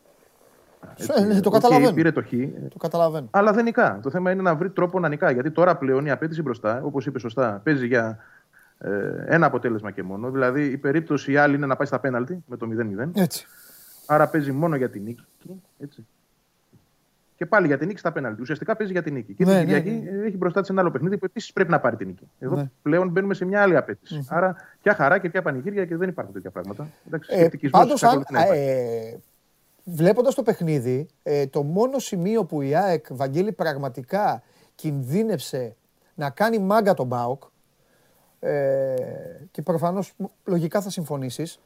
Ε, 1.17 1.21
ναι, 1.23 1.39
το 1.39 1.47
οκ, 1.49 1.53
καταλαβαίνω. 1.53 1.93
πήρε 1.93 2.11
το 2.11 2.21
χ, 2.23 2.29
Το 2.69 2.77
καταλαβαίνω. 2.77 3.27
αλλά 3.31 3.51
δεν 3.51 3.63
νικά. 3.63 3.99
Το 4.03 4.09
θέμα 4.09 4.31
είναι 4.31 4.41
να 4.41 4.55
βρει 4.55 4.69
τρόπο 4.69 4.99
να 4.99 5.07
νικά. 5.09 5.31
Γιατί 5.31 5.51
τώρα 5.51 5.77
πλέον 5.77 6.05
η 6.05 6.11
απαίτηση 6.11 6.41
μπροστά, 6.41 6.81
όπως 6.83 7.05
είπε 7.05 7.19
σωστά, 7.19 7.61
παίζει 7.63 7.87
για 7.87 8.17
ε, 8.77 8.89
ένα 9.27 9.45
αποτέλεσμα 9.45 9.91
και 9.91 10.03
μόνο. 10.03 10.29
Δηλαδή 10.31 10.65
η 10.65 10.77
περίπτωση 10.77 11.31
η 11.31 11.37
άλλη 11.37 11.55
είναι 11.55 11.65
να 11.65 11.75
πάει 11.75 11.87
στα 11.87 11.99
πέναλτι 11.99 12.43
με 12.47 12.57
το 12.57 12.67
0-0. 13.05 13.09
Έτσι. 13.21 13.45
Άρα 14.05 14.27
παίζει 14.27 14.51
μόνο 14.51 14.75
για 14.75 14.89
την 14.89 15.03
νίκη. 15.03 15.25
Έτσι. 15.79 16.05
Και 17.35 17.45
πάλι 17.45 17.67
για 17.67 17.77
την 17.77 17.87
νίκη 17.87 17.99
στα 17.99 18.11
πέναλτι. 18.11 18.41
Ουσιαστικά 18.41 18.75
παίζει 18.75 18.91
για 18.93 19.03
την 19.03 19.13
νίκη. 19.13 19.33
Και 19.33 19.45
Ναι, 19.45 19.59
την 19.59 19.69
ναι, 19.71 19.79
Κυριακή 19.81 20.07
ε, 20.07 20.25
έχει 20.25 20.37
μπροστά 20.37 20.61
της 20.61 20.69
ένα 20.69 20.81
άλλο 20.81 20.91
παιχνίδι 20.91 21.17
που 21.17 21.25
επίσης 21.25 21.53
πρέπει 21.53 21.71
να 21.71 21.79
πάρει 21.79 21.95
την 21.95 22.07
νίκη. 22.07 22.27
Εδώ 22.39 22.55
Ναι. 22.55 22.69
πλέον 22.81 23.09
μπαίνουμε 23.09 23.33
σε 23.33 23.45
μια 23.45 23.61
άλλη 23.61 23.75
απαίτηση. 23.77 24.25
Άρα 24.29 24.55
πια 24.81 24.93
χαρά 24.93 25.17
και 25.17 25.29
πια 25.29 25.41
πανηγύρια 25.41 25.85
και 25.85 25.97
δεν 25.97 26.09
υπάρχουν 26.09 26.33
τέτοια 26.33 26.49
πράγματα. 26.51 26.87
Εντάξει, 27.07 27.29
Ε, 27.33 27.37
σκεπτικισμός 27.37 27.81
πάντως, 27.81 28.03
αν, 28.03 28.09
εξακολουθεί 28.19 28.33
να 28.51 28.55
υπάρχει. 28.55 28.69
ε, 29.15 29.19
βλέποντας 29.89 30.35
το 30.35 30.43
παιχνίδι, 30.43 31.07
ε, 31.23 31.47
το 31.47 31.63
μόνο 31.63 31.99
σημείο 31.99 32.45
που 32.45 32.61
η 32.61 32.75
ΑΕΚ, 32.75 33.05
Βαγγέλη, 33.09 33.51
πραγματικά 33.51 34.43
κινδύνευσε 34.75 35.75
να 36.15 36.29
κάνει 36.29 36.59
μάγκα 36.59 36.93
τον 36.93 37.09
ΠΑΟΚ, 37.09 37.43
ε, 38.39 38.95
και 39.51 39.61
προφανώς 39.61 40.13
λογικά 40.45 40.81
θα 40.81 40.89
συμφωνήσεις, 40.89 41.59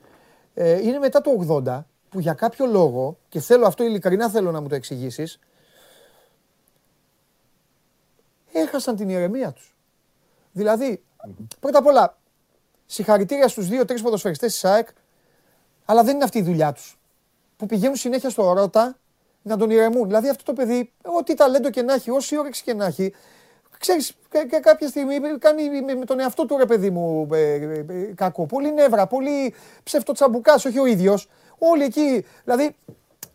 ε, 0.53 0.81
είναι 0.81 0.97
μετά 0.97 1.21
το 1.21 1.31
80, 1.31 1.85
που 2.09 2.19
για 2.19 2.33
κάποιο 2.33 2.65
λόγο, 2.65 3.17
και 3.29 3.39
θέλω 3.39 3.65
αυτό 3.65 3.83
ειλικρινά 3.83 4.29
θέλω 4.29 4.51
να 4.51 4.61
μου 4.61 4.67
το 4.67 4.75
εξηγήσεις, 4.75 5.39
έχασαν 8.53 8.95
την 8.95 9.09
ηρεμία 9.09 9.51
τους. 9.51 9.75
Δηλαδή, 10.51 11.03
πρώτα 11.59 11.77
απ' 11.77 11.85
όλα, 11.85 12.17
συγχαρητήρια 12.85 13.47
στους 13.47 13.67
δύο-τρεις 13.67 14.01
ποδοσφαιριστές 14.01 14.51
της 14.51 14.65
ΑΕΚ, 14.65 14.87
αλλά 15.85 16.03
δεν 16.03 16.15
είναι 16.15 16.23
αυτή 16.23 16.37
η 16.37 16.43
δουλειά 16.43 16.71
τους. 16.71 16.97
Που 17.63 17.69
πηγαίνουν 17.69 17.95
συνέχεια 17.95 18.29
στο 18.29 18.53
Ρότα 18.53 18.97
να 19.41 19.57
τον 19.57 19.69
ηρεμούν. 19.69 20.07
Δηλαδή 20.07 20.29
αυτό 20.29 20.43
το 20.43 20.53
παιδί, 20.53 20.91
ό,τι 21.03 21.33
ταλέντο 21.33 21.69
και 21.69 21.81
να 21.81 21.93
έχει, 21.93 22.11
όση 22.11 22.37
όρεξη 22.37 22.63
και 22.63 22.73
να 22.73 22.85
έχει, 22.85 23.13
ξέρεις, 23.77 24.13
κα- 24.29 24.47
κα- 24.47 24.59
κάποια 24.59 24.87
στιγμή 24.87 25.19
κάνει 25.39 25.81
με, 25.81 25.95
με 25.95 26.05
τον 26.05 26.19
εαυτό 26.19 26.45
του 26.45 26.57
ρε 26.57 26.65
παιδί 26.65 26.89
μου 26.89 27.27
ε, 27.31 27.39
ε, 27.39 27.85
ε, 27.89 28.13
κακό. 28.15 28.45
Πολύ 28.45 28.73
νεύρα, 28.73 29.07
πολύ 29.07 29.53
ψευτοτσαμπουκάς, 29.83 30.65
όχι 30.65 30.79
ο 30.79 30.85
ίδιος. 30.85 31.29
Όλοι 31.57 31.83
εκεί, 31.83 32.25
δηλαδή 32.43 32.75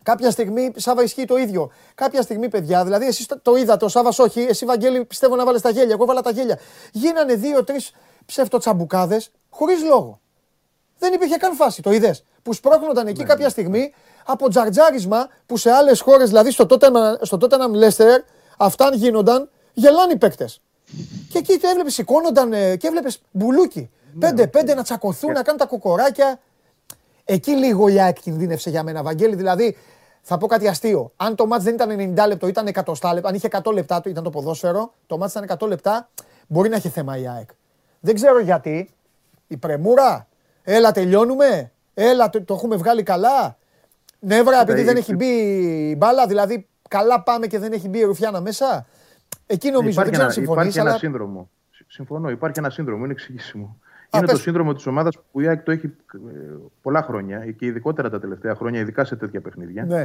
κάποια 0.03 0.31
στιγμή, 0.31 0.71
Σάβα 0.75 1.03
ισχύει 1.03 1.25
το 1.25 1.37
ίδιο. 1.37 1.71
Κάποια 1.95 2.21
στιγμή, 2.21 2.49
παιδιά, 2.49 2.83
δηλαδή 2.83 3.05
εσείς 3.05 3.25
το, 3.25 3.39
το 3.39 3.55
είδατε, 3.55 3.85
ο 3.85 3.87
Σάβας 3.87 4.19
όχι, 4.19 4.41
εσύ 4.41 4.65
Βαγγέλη 4.65 5.05
πιστεύω 5.05 5.35
να 5.35 5.45
βάλεις 5.45 5.61
τα 5.61 5.69
γέλια, 5.69 5.93
εγώ 5.93 6.03
έβαλα 6.03 6.21
τα 6.21 6.31
γέλια. 6.31 6.59
Γίνανε 6.91 7.33
δύο-τρεις 7.33 7.91
ψευτοτσαμπουκάδες 8.25 9.31
χωρίς 9.49 9.83
λόγο. 9.83 10.19
Δεν 10.99 11.13
υπήρχε 11.13 11.37
καν 11.37 11.55
φάση, 11.55 11.81
το 11.81 11.91
είδες. 11.91 12.23
Που 12.43 12.53
σπρώχνονταν 12.53 13.07
εκεί 13.07 13.23
κάποια 13.23 13.49
στιγμή 13.49 13.93
από 14.31 14.49
τζαρτζάρισμα 14.49 15.27
που 15.45 15.57
σε 15.57 15.71
άλλες 15.71 16.01
χώρες, 16.01 16.27
δηλαδή 16.27 16.51
στο 16.51 16.65
Tottenham, 16.69 17.15
στο 17.21 17.37
Tottenham 17.41 17.83
Leicester, 17.83 18.23
αυτά 18.57 18.85
αν 18.85 18.93
γίνονταν, 18.93 19.49
γελάνε 19.73 20.13
οι 20.13 20.17
παίκτες. 20.17 20.61
Και 21.29 21.37
εκεί 21.37 21.57
το 21.57 21.67
έβλεπες, 21.67 21.93
σηκώνονταν 21.93 22.53
ε, 22.53 22.75
και 22.75 22.87
έβλεπες 22.87 23.21
μπουλούκι. 23.31 23.89
Πέντε-πέντε 24.19 24.73
να 24.73 24.83
τσακωθούν, 24.83 25.31
να 25.31 25.41
κάνουν 25.41 25.59
τα 25.59 25.65
κοκοράκια. 25.65 26.39
Εκεί 27.25 27.51
λίγο 27.51 27.87
η 27.87 27.99
ΑΕΚ 27.99 28.19
κινδύνευσε 28.19 28.69
για 28.69 28.83
μένα, 28.83 29.03
Βαγγέλη. 29.03 29.35
Δηλαδή, 29.35 29.77
θα 30.21 30.37
πω 30.37 30.47
κάτι 30.47 30.67
αστείο. 30.67 31.11
Αν 31.15 31.35
το 31.35 31.47
μάτς 31.47 31.63
δεν 31.63 31.73
ήταν 31.73 32.15
90 32.15 32.27
λεπτό, 32.27 32.47
ήταν 32.47 32.67
100 32.67 33.13
λεπτά, 33.13 33.29
αν 33.29 33.35
είχε 33.35 33.47
100 33.63 33.73
λεπτά, 33.73 34.01
το 34.01 34.09
ήταν 34.09 34.23
το 34.23 34.29
ποδόσφαιρο, 34.29 34.93
το 35.07 35.17
μάτς 35.17 35.33
ήταν 35.33 35.57
100 35.59 35.67
λεπτά, 35.67 36.09
μπορεί 36.47 36.69
να 36.69 36.75
έχει 36.75 36.89
θέμα 36.89 37.17
η 37.17 37.27
ΑΕΚ. 37.27 37.49
Δεν 37.99 38.15
ξέρω 38.15 38.39
γιατί. 38.39 38.89
Η 39.47 39.57
πρεμούρα, 39.57 40.27
έλα 40.63 40.91
τελειώνουμε, 40.91 41.71
έλα 41.93 42.29
το, 42.29 42.43
το 42.43 42.53
έχουμε 42.53 42.75
βγάλει 42.75 43.03
καλά. 43.03 43.57
Νεύρα 44.19 44.61
επειδή 44.61 44.81
η- 44.81 44.83
δεν 44.83 44.95
έχει 44.95 45.15
μπει 45.15 45.25
η 45.91 45.95
μπάλα, 45.97 46.27
δηλαδή 46.27 46.67
καλά 46.89 47.21
πάμε 47.23 47.47
και 47.47 47.59
δεν 47.59 47.71
έχει 47.71 47.89
μπει 47.89 47.99
η 47.99 48.03
Ρουφιάνα 48.03 48.41
μέσα. 48.41 48.85
Εκεί 49.45 49.71
νομίζω, 49.71 49.81
δεν 49.83 49.91
υπάρχει 49.91 50.11
ξέρω 50.11 50.23
αν 50.25 50.31
ένα, 50.31 50.31
συμφωνείς, 50.45 50.61
υπάρχει 50.61 50.79
ένα 50.79 50.89
αλλά... 50.89 50.97
σύνδρομο. 50.99 51.49
Συμ- 51.71 51.91
Συμφωνώ, 51.91 52.29
υπάρχει 52.29 52.59
ένα 52.59 52.69
σύνδρομο, 52.69 53.03
είναι 53.03 53.13
εξηγήσιμο. 53.13 53.77
Α, 54.09 54.17
είναι 54.17 54.25
πες. 54.25 54.35
το 54.35 54.41
σύνδρομο 54.41 54.73
της 54.73 54.85
ομάδας 54.85 55.17
που 55.31 55.39
η 55.41 55.47
ΑΕΚ 55.47 55.61
το 55.63 55.71
έχει 55.71 55.85
ε, 55.85 56.19
πολλά 56.81 57.01
χρόνια 57.01 57.51
και 57.51 57.65
ειδικότερα 57.65 58.09
τα 58.09 58.19
τελευταία 58.19 58.55
χρόνια, 58.55 58.79
ειδικά 58.79 59.05
σε 59.05 59.15
τέτοια 59.15 59.41
παιχνίδια. 59.41 59.85
Ναι. 59.85 60.01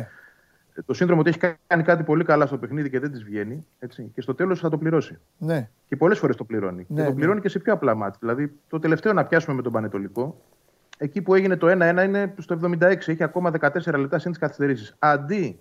Ε, 0.75 0.83
Το 0.87 0.95
σύνδρομο 0.95 1.21
ότι 1.21 1.31
έχει 1.31 1.57
κάνει 1.67 1.83
κάτι 1.83 2.03
πολύ 2.03 2.25
καλά 2.25 2.47
στο 2.47 2.59
παιχνίδι 2.59 2.91
και 2.91 2.99
δεν 2.99 3.11
της 3.11 3.25
βγαίνει. 3.25 3.67
Έτσι, 3.79 4.11
και 4.15 4.21
στο 4.21 4.35
τέλος 4.35 4.61
θα 4.61 4.69
το 4.69 4.79
πληρώσει. 4.79 5.19
Ναι. 5.39 5.69
Και 5.87 5.97
πολλές 5.97 6.19
φορές 6.19 6.37
το 6.37 6.45
πληρώνει. 6.45 6.87
Ναι, 6.89 6.97
και 6.97 7.03
το 7.03 7.09
ναι. 7.09 7.15
πληρώνει 7.15 7.41
και 7.41 7.49
σε 7.49 7.59
πιο 7.59 7.73
απλά 7.73 7.95
μάτια. 7.95 8.19
Δηλαδή, 8.21 8.53
το 8.69 8.79
τελευταίο 8.79 9.13
να 9.13 9.25
πιάσουμε 9.25 9.57
με 9.57 9.63
τον 9.63 9.73
Πανετολικό, 9.73 10.41
εκεί 10.99 11.23
που 11.23 11.35
έγινε 11.35 11.57
το 11.57 11.67
1-1 11.71 12.05
είναι 12.05 12.35
στο 12.39 12.59
76. 12.63 12.81
Έχει 12.83 13.23
ακόμα 13.23 13.51
14 13.61 13.99
λεπτά 13.99 14.19
συν 14.19 14.33
τι 14.33 14.39
καθυστερήσεις. 14.39 14.97
Αντί 14.99 15.59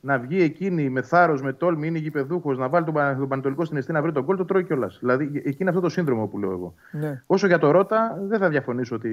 να 0.00 0.18
βγει 0.18 0.42
εκείνη 0.42 0.88
με 0.90 1.02
θάρρος, 1.02 1.42
με 1.42 1.52
τόλμη, 1.52 1.86
είναι 1.86 1.98
γηπεδούχος, 1.98 2.58
να 2.58 2.68
βάλει 2.68 2.84
τον, 2.84 2.94
Πα- 2.94 3.16
τον 3.18 3.28
Πανετολικό 3.28 3.64
στην 3.64 3.76
αιστεία 3.76 3.94
να 3.94 4.02
βρει 4.02 4.12
τον 4.12 4.24
κόλ, 4.24 4.36
το 4.36 4.44
τρώει 4.44 4.64
κιόλας. 4.64 4.98
Δηλαδή, 5.00 5.42
εκεί 5.44 5.56
είναι 5.58 5.70
αυτό 5.70 5.82
το 5.82 5.88
σύνδρομο 5.88 6.26
που 6.26 6.38
λέω 6.38 6.50
εγώ. 6.50 6.74
Ναι. 6.90 7.22
Όσο 7.26 7.46
για 7.46 7.58
το 7.58 7.70
Ρότα, 7.70 8.18
δεν 8.28 8.38
θα 8.38 8.48
διαφωνήσω 8.48 8.94
ότι 8.94 9.10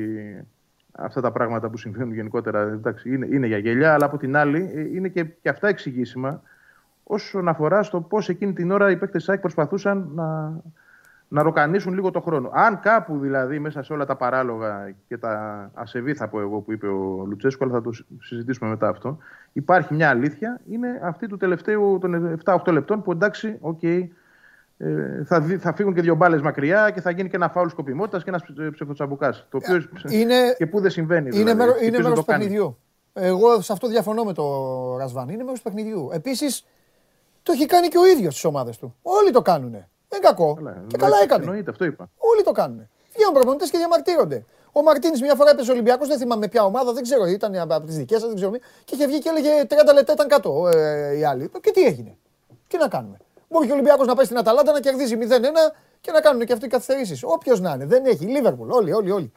αυτά 0.92 1.22
τα 1.22 1.32
πράγματα 1.32 1.70
που 1.70 1.78
συμβαίνουν 1.78 2.14
γενικότερα 2.14 2.62
εντάξει, 2.62 3.14
είναι, 3.14 3.28
είναι 3.32 3.48
για 3.48 3.58
γελιά, 3.58 3.94
αλλά 3.94 4.06
από 4.06 4.18
την 4.18 4.36
άλλη 4.36 4.72
ε, 4.76 4.82
είναι 4.82 5.08
και, 5.08 5.24
και 5.24 5.50
αυτά 5.50 5.68
εξηγήσιμα 5.68 6.42
όσον 7.04 7.48
αφορά 7.48 7.84
στο 7.84 8.02
πώς 8.02 8.30
εκείνη 8.30 8.54
την 8.54 8.72
ώρα 8.72 8.92
οι 8.92 8.98
παίκτες 8.98 9.24
ΣΑΚ 9.24 9.40
προσπαθούσαν 9.40 10.10
να, 10.16 10.54
να 11.28 11.42
ροκανίσουν 11.42 11.94
λίγο 11.94 12.12
το 12.12 12.22
χρόνο. 12.22 12.50
Αν 12.54 12.80
κάπου 12.80 13.18
δηλαδή 13.20 13.60
μέσα 13.60 13.84
σε 13.84 13.94
όλα 13.94 14.06
τα 14.06 14.16
παράλογα 14.16 14.94
και 15.08 15.18
τα 15.18 15.70
ασεβή, 15.74 16.14
θα 16.14 16.28
πω 16.28 16.40
εγώ 16.40 16.60
που 16.60 16.72
είπε 16.72 16.88
ο 16.88 17.26
Λουτσέσκου, 17.28 17.64
αλλά 17.64 17.74
θα 17.74 17.82
το 17.82 17.92
συζητήσουμε 18.22 18.70
μετά 18.70 18.88
αυτό, 18.88 19.18
υπάρχει 19.54 19.94
μια 19.94 20.10
αλήθεια, 20.10 20.62
είναι 20.70 21.00
αυτή 21.04 21.28
του 21.28 21.38
τελευταίου 21.38 21.98
των 22.02 22.40
7-8 22.46 22.72
λεπτών 22.72 23.02
που 23.02 23.12
εντάξει, 23.12 23.58
οκ, 23.62 23.84
ε, 23.84 25.24
θα, 25.26 25.42
δει- 25.42 25.60
θα 25.62 25.74
φύγουν 25.74 25.94
και 25.94 26.02
δύο 26.02 26.16
μπάλες 26.16 26.42
μακριά 26.42 26.90
και 26.92 27.02
θα 27.02 27.12
γίνει 27.12 27.30
και 27.30 27.36
ένα 27.36 27.50
φάουλ 27.50 27.68
σκοπιμότητας 27.68 28.24
και 28.24 28.30
ένας 28.30 28.44
ψευτοτσαμπουκά. 28.72 29.32
Το 29.32 29.58
οποίο 29.58 29.82
Είναι- 30.10 30.54
και 30.58 30.66
πού 30.68 30.80
δεν 30.80 30.92
συμβαίνει. 30.92 31.28
Είναι, 31.28 31.38
δηλαδή. 31.38 31.58
μέρο, 31.58 31.72
Και 31.74 31.78
είναι 31.86 31.90
ποιος 31.92 32.02
δεν 32.04 32.10
μέρος 32.12 32.18
το 32.20 32.26
του 32.26 32.32
κάνει. 32.32 32.44
παιχνιδιού. 32.44 32.78
Εγώ 33.14 33.62
σε 33.62 33.74
αυτό 33.74 33.88
διαφωνώ 33.88 34.24
με 34.24 34.34
το 34.34 34.44
Ραζβάν. 34.98 35.30
Είναι 35.30 35.44
μέρος 35.44 35.62
του 35.62 35.64
παιχνιδιού. 35.72 36.10
Επίσης, 36.14 36.66
το 37.44 37.52
έχει 37.52 37.66
κάνει 37.66 37.88
και 37.88 37.98
ο 37.98 38.06
ίδιος 38.06 38.32
στις 38.34 38.46
ομάδες 38.46 38.78
του. 38.78 38.96
Όλοι 39.02 39.32
το 39.32 39.42
κάνουνε. 39.42 39.90
Δεν 40.10 40.20
είναι 40.20 40.28
κακό. 40.28 40.54
Καλά, 40.54 40.72
και 40.72 40.78
εντάξει, 40.78 40.98
καλά 40.98 41.18
έκανε. 41.24 41.44
Εννοείται, 41.44 41.72
αυτό 41.72 41.86
είπα. 41.86 42.10
Όλοι 42.18 42.44
το 42.44 42.52
κάνουν. 42.52 42.90
Βγαίνουν 43.14 43.34
προπονητέ 43.34 43.66
και 43.66 43.78
διαμαρτύρονται. 43.78 44.46
Ο 44.72 44.82
Μαρτίνης 44.82 45.22
μια 45.22 45.36
φορά 45.36 45.50
έπεσε 45.50 45.72
Ολυμπιακό, 45.72 46.06
δεν 46.06 46.18
θυμάμαι 46.18 46.48
ποια 46.48 46.64
ομάδα, 46.64 46.94
δεν 46.94 47.04
ξέρω, 47.04 47.26
ήταν 47.26 47.56
από 47.56 47.86
τις 47.86 47.96
δικές 47.98 48.20
σας, 48.20 48.28
δεν 48.28 48.36
ξέρω. 48.36 48.52
Και 48.86 48.96
είχε 48.96 49.08
βγει 49.08 49.20
και 49.20 49.30
έλεγε 49.30 49.50
30 49.70 49.94
λεπτά 49.94 50.14
ήταν 50.14 50.28
κάτω 50.28 50.68
ε, 50.74 51.18
οι 51.18 51.24
άλλοι. 51.24 51.52
Και 51.62 51.72
τι 51.72 51.84
έγινε; 51.84 52.18
Τι 52.68 52.78
να 52.78 52.88
κάνουμε; 52.88 53.18
Μπορεί 53.50 53.66
και 53.66 53.72
ο 53.72 53.76
Ολυμπιακός 53.76 54.08
να 54.08 54.16
πάει 54.16 54.26
στην 54.26 54.38
Αταλάντα 54.38 54.72
να 54.72 54.80
κερδίζει 54.80 55.18
0-1 55.20 55.24
και 56.02 56.12
να 56.12 56.22
κάνουν 56.22 56.46
και 56.46 56.54
αυτοί 56.54 56.68
καθυστερήσεις. 56.68 57.24
Όποιος 57.24 57.60
να 57.60 57.72
είναι. 57.74 57.86
Δεν 57.86 58.06
έχει. 58.06 58.26
Λίβερπουλ. 58.26 58.70
Όλοι, 58.72 58.94
όλοι, 58.94 59.12
όλοι. 59.12 59.32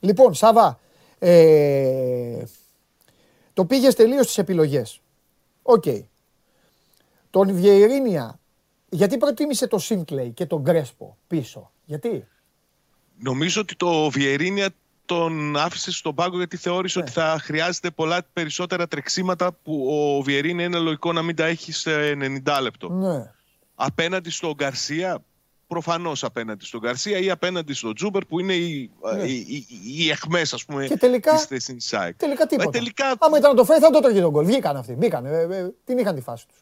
Λοιπόν, 0.00 0.34
Σάβα, 0.34 0.78
ε, 1.18 2.42
το 3.54 3.64
πήγε 3.64 3.94
τελείως 3.94 4.24
στις 4.24 4.38
επιλογές. 4.38 5.00
Οκ. 5.62 5.84
Τον 7.30 7.54
Βιεϊρίνια, 7.54 8.39
γιατί 8.90 9.16
προτίμησε 9.16 9.66
το 9.66 9.78
Σίντκλεϊ 9.78 10.30
και 10.30 10.46
τον 10.46 10.60
Κρέσπο 10.60 11.16
πίσω. 11.26 11.70
Γιατί; 11.84 12.26
Νομίζω 13.22 13.60
ότι 13.60 13.76
το 13.76 14.10
Βιεϊρίνια 14.10 14.68
τον 15.04 15.56
άφησε 15.56 15.92
στον 15.92 16.14
πάγκο 16.14 16.36
γιατί 16.36 16.56
θεώρησε 16.56 16.98
Ναι. 16.98 17.04
ότι 17.04 17.12
θα 17.12 17.38
χρειάζεται 17.40 17.90
πολλά 17.90 18.22
περισσότερα 18.32 18.88
τρεξίματα 18.88 19.52
που 19.52 19.86
ο 19.90 20.22
Βιεϊρίνια 20.22 20.64
είναι 20.64 20.78
λογικό 20.78 21.12
να 21.12 21.22
μην 21.22 21.36
τα 21.36 21.44
έχει 21.46 21.72
σε 21.72 21.90
90 22.44 22.58
λεπτό. 22.62 22.88
Ναι. 22.88 23.32
Απέναντι 23.74 24.30
στον 24.30 24.52
Γκαρσία, 24.52 25.24
προφανώς 25.66 26.24
απέναντι 26.24 26.64
στον 26.64 26.80
Γκαρσία 26.80 27.18
ή 27.18 27.30
απέναντι 27.30 27.72
στον 27.72 27.94
Τσούμπερ 27.94 28.24
που 28.24 28.40
είναι 28.40 28.54
οι, 28.54 28.90
Ναι. 29.16 29.22
οι, 29.22 29.34
οι, 29.48 29.66
οι 29.96 30.10
εχμές 30.10 30.52
ας 30.52 30.64
πούμε 30.64 30.86
Και 30.86 30.96
τελικά- 30.96 31.32
της 31.34 31.44
θέσης 31.44 31.92
ΑΕΚ. 31.92 32.16
Τελικά 32.16 32.46
τίποτα. 32.46 32.68
Ε, 32.68 32.72
τελικά, 32.72 33.14
Άμα 33.18 33.38
ήταν 33.38 33.50
να 33.50 33.56
το 33.56 33.64
φέρει, 33.64 33.80
θα 33.80 33.90
το 33.90 34.00
τρώγε 34.00 34.20
τον 34.20 34.30
γκολ. 34.30 34.44
Βγήκαν 34.44 34.76
αυτοί. 34.76 34.92
Μπήκαν. 34.94 35.24
Ε, 35.26 35.40
ε, 35.40 35.68
την 35.84 35.98
είχαν 35.98 36.14
τη 36.14 36.20
φάση 36.20 36.46
τους. 36.48 36.56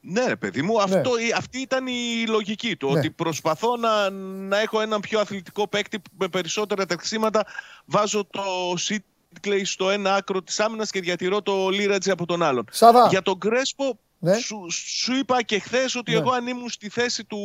Ναι 0.00 0.26
ρε 0.26 0.36
παιδί 0.36 0.62
μου, 0.62 0.82
αυτό, 0.82 1.18
η- 1.18 1.32
αυτή 1.36 1.58
ήταν 1.60 1.86
η 1.86 2.24
λογική 2.28 2.76
του. 2.76 2.92
Ναι. 2.92 2.98
Ότι 2.98 3.10
προσπαθώ 3.10 3.76
να, 3.76 4.10
να 4.10 4.60
έχω 4.60 4.80
έναν 4.80 5.00
πιο 5.00 5.20
αθλητικό 5.20 5.68
παίκτη 5.68 6.02
με 6.18 6.28
περισσότερα 6.28 6.86
τρεξίματα. 6.86 7.44
Βάζω 7.84 8.26
το 8.30 8.42
Σίτκλεϊ 8.76 9.64
στο 9.64 9.90
ένα 9.90 10.14
άκρο 10.14 10.42
της 10.42 10.60
άμυνας 10.60 10.90
και 10.90 11.00
διατηρώ 11.00 11.42
το 11.42 11.68
Λίρατζι 11.68 12.10
από 12.10 12.26
τον 12.26 12.42
άλλον. 12.42 12.64
Σάβα. 12.70 13.06
Για 13.08 13.22
τον 13.22 13.38
Κρέσπο 13.38 13.98
Ναι. 14.20 14.38
σου, 14.38 14.66
σου 14.70 15.14
είπα 15.16 15.42
και 15.42 15.58
χθες 15.58 15.94
ότι 15.94 16.10
Ναι. 16.10 16.16
εγώ 16.16 16.30
αν 16.30 16.46
ήμουν 16.46 16.68
στη 16.68 16.88
θέση 16.88 17.24
του, 17.24 17.38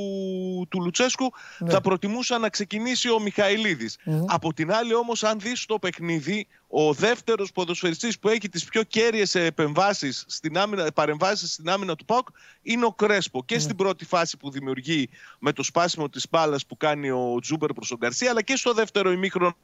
του 0.70 0.82
Λουτσέσκου 0.82 1.32
Ναι. 1.60 1.72
θα 1.72 1.82
προτιμούσα 1.82 2.38
να 2.38 2.50
ξεκινήσει 2.50 3.10
ο 3.10 3.20
μιχαηλιδης 3.20 3.98
Μμμ. 4.06 4.24
Από 4.28 4.54
την 4.54 4.72
άλλη 4.72 4.94
όμως 4.94 5.24
αν 5.24 5.40
δεις 5.40 5.66
το 5.66 5.80
παιχνίδι 5.80 6.48
ο 6.68 6.94
δεύτερος 6.94 7.52
ποδοσφαιριστής 7.52 8.20
που 8.20 8.30
έχει 8.30 8.50
τις 8.50 8.64
πιο 8.64 8.84
κέρυες 8.84 9.36
επεμβάσεις 9.36 10.24
στην 10.28 10.58
άμυνα, 10.58 10.92
παρεμβάσεις 10.92 11.54
στην 11.54 11.70
άμυνα 11.70 11.96
του 11.96 12.06
ΠΑΟΚ 12.06 12.28
είναι 12.62 12.86
ο 12.86 12.92
Κρέσπο 12.92 13.38
Ναι. 13.40 13.46
και 13.46 13.60
στην 13.60 13.76
πρώτη 13.76 14.06
φάση 14.06 14.38
που 14.38 14.52
δημιουργεί 14.52 15.10
με 15.40 15.52
το 15.54 15.64
σπάσιμο 15.64 16.10
της 16.10 16.26
μπάλας 16.30 16.66
που 16.66 16.78
κάνει 16.78 17.10
ο 17.12 17.38
Τζούμπερ 17.42 17.74
προς 17.74 17.88
τον 17.88 17.98
Γκαρσία 17.98 18.30
αλλά 18.30 18.42
και 18.42 18.56
στο 18.56 18.74
δεύτερο 18.74 19.12
ημίχρονο 19.12 19.56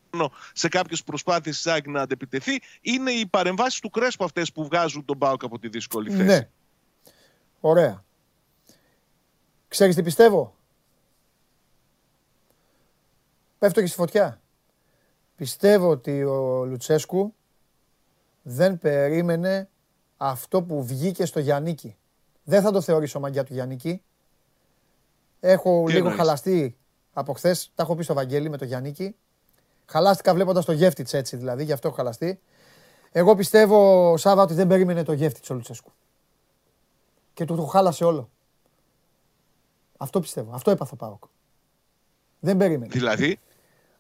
σε 0.53 0.68
κάποιες 0.68 1.03
προσπάθειες 1.03 1.56
της 1.56 1.68
ΑΕΚ 1.68 1.88
να 1.88 2.02
αντεπιτεθεί 2.02 2.60
είναι 2.81 3.11
οι 3.11 3.26
παρεμβάσεις 3.26 3.80
του 3.80 3.90
Κρέσπο 3.90 4.23
αυτές 4.23 4.52
που 4.52 4.64
βγάζουν 4.65 5.06
τον 5.06 5.18
ΠΑΟΚ 5.18 5.44
από 5.44 5.60
τη 5.60 5.68
δύσκολη 5.68 6.10
θέση. 6.11 6.23
Ναι. 6.23 6.49
Ωραία. 7.60 8.03
Ξέρεις 9.68 9.95
τι 9.95 10.03
πιστεύω; 10.03 10.56
Πέφτω 13.60 13.81
και 13.81 13.88
στη 13.88 13.95
φωτιά. 13.95 14.41
Πιστεύω 15.36 15.90
ότι 15.90 16.23
ο 16.23 16.65
Λουτσέσκου 16.65 17.34
δεν 18.41 18.77
περίμενε 18.77 19.69
αυτό 20.18 20.64
που 20.64 20.84
βγήκε 20.84 21.26
στο 21.26 21.40
Γιάννικη. 21.40 21.98
Δεν 22.44 22.61
θα 22.61 22.72
το 22.72 22.81
θεωρήσω 22.81 23.19
μαγιά 23.19 23.44
του 23.44 23.53
Γιάννικη. 23.53 24.03
Έχω 25.40 25.84
Τι 25.86 25.91
λίγο 25.91 25.98
εννοείς; 25.98 26.18
χαλαστεί 26.18 26.77
από 27.14 27.34
χθες. 27.34 27.72
Τα 27.76 27.84
έχω 27.84 27.95
πει 27.95 28.03
στο 28.03 28.14
Βαγγέλη 28.14 28.49
με 28.49 28.57
το 28.57 28.65
Γιάννικη. 28.65 29.15
Χαλάστηκα 29.86 30.34
βλέποντας 30.34 30.65
το 30.65 30.72
γεύτιτς 30.72 31.14
έτσι 31.14 31.38
δηλαδή, 31.38 31.64
γι' 31.64 31.72
αυτό 31.72 31.88
έχω 31.88 31.98
χαλαστεί. 31.98 32.40
Εγώ 33.11 33.36
πιστεύω, 33.36 34.18
Σάβα, 34.18 34.41
ότι 34.41 34.53
δεν 34.53 34.68
περίμενε 34.68 35.03
το 35.03 35.14
γεύτιτς 35.14 35.49
ο 35.49 35.53
Λουτσέσκου. 35.53 35.91
Και 37.40 37.45
του 37.45 37.56
το 37.56 37.64
χάλασε 37.64 38.03
όλο. 38.03 38.30
Αυτό 39.98 40.20
πιστεύω. 40.20 40.52
Αυτό 40.53 40.72
έπαθε 40.72 40.91
ο 40.94 40.95
Πάοκ. 40.95 41.24
Δεν 42.40 42.57
περίμενε. 42.57 42.88
Δηλαδή, 42.91 43.40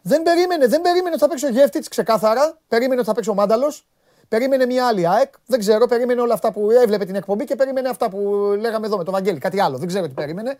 Δεν 0.01 0.23
περίμενε, 0.23 0.67
δεν 0.67 0.81
περίμενε 0.81 1.09
ότι 1.09 1.19
θα 1.19 1.27
παίξει 1.27 1.45
ο 1.45 1.49
Γεύτιτ 1.49 1.85
ξεκάθαρα. 1.89 2.57
Περίμενε 2.67 2.99
ότι 2.99 3.07
θα 3.09 3.13
παίξει 3.13 3.29
ο 3.29 3.33
Μάνταλος. 3.33 3.85
Περίμενε 4.27 4.65
μια 4.65 4.87
άλλη 4.87 5.07
ΑΕΚ. 5.07 5.33
Δεν 5.45 5.59
ξέρω, 5.59 5.85
περίμενε 5.87 6.21
όλα 6.21 6.33
αυτά 6.33 6.51
που 6.51 6.71
έβλεπε 6.71 7.05
την 7.05 7.15
εκπομπή 7.15 7.43
και 7.45 7.55
περίμενε 7.55 7.89
αυτά 7.89 8.09
που 8.09 8.19
λέγαμε 8.59 8.85
εδώ 8.85 8.97
με 8.97 9.03
τον 9.03 9.13
Βαγγέλη. 9.13 9.39
Κάτι 9.39 9.59
άλλο. 9.61 9.77
Δεν 9.77 9.87
ξέρω 9.87 10.07
τι 10.07 10.13
περίμενε. 10.13 10.57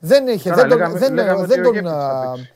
Δεν 0.00 0.26
είχε. 0.28 0.50
Καλά, 0.50 0.60
δεν, 0.62 0.68
τον, 0.70 0.78
λέγαμε- 0.78 0.98
δεν, 0.98 1.14
λέγαμε 1.14 1.46
δεν, 1.46 1.58
ότι 1.58 1.60
ο 1.60 1.62
τον, 1.64 1.72
Γεύτιτς 1.72 1.92
θα 1.92 2.08
α, 2.08 2.30
παίξει. 2.32 2.52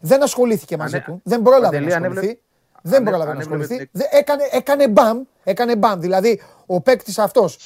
δεν 0.00 0.22
ασχολήθηκε 0.22 0.76
μαζί 0.76 0.94
Ανε- 0.96 1.06
του. 1.06 1.20
Δεν 1.24 1.42
πρόλαβε 1.42 1.64
Παντελή, 1.64 1.86
να 1.86 1.94
αν 1.96 2.02
ασχοληθεί. 2.02 2.26
έβλεπε- 2.26 2.42
Δεν 2.82 2.98
αν- 2.98 3.04
πρόλαβε 3.04 3.24
να 3.24 3.30
αν 3.30 3.40
έβλεπε 3.40 3.62
ασχοληθεί. 3.62 3.88
την- 3.88 4.00
Δεν- 4.00 4.20
Έκανε, 4.20 4.42
έκανε 4.52 4.88
μπαμ. 4.88 5.22
Έκανε 5.44 5.76
μπαμ. 5.76 6.00
Δηλαδή 6.00 6.42
ο 6.66 6.80
παίκτης 6.80 7.18
αυτός. 7.18 7.58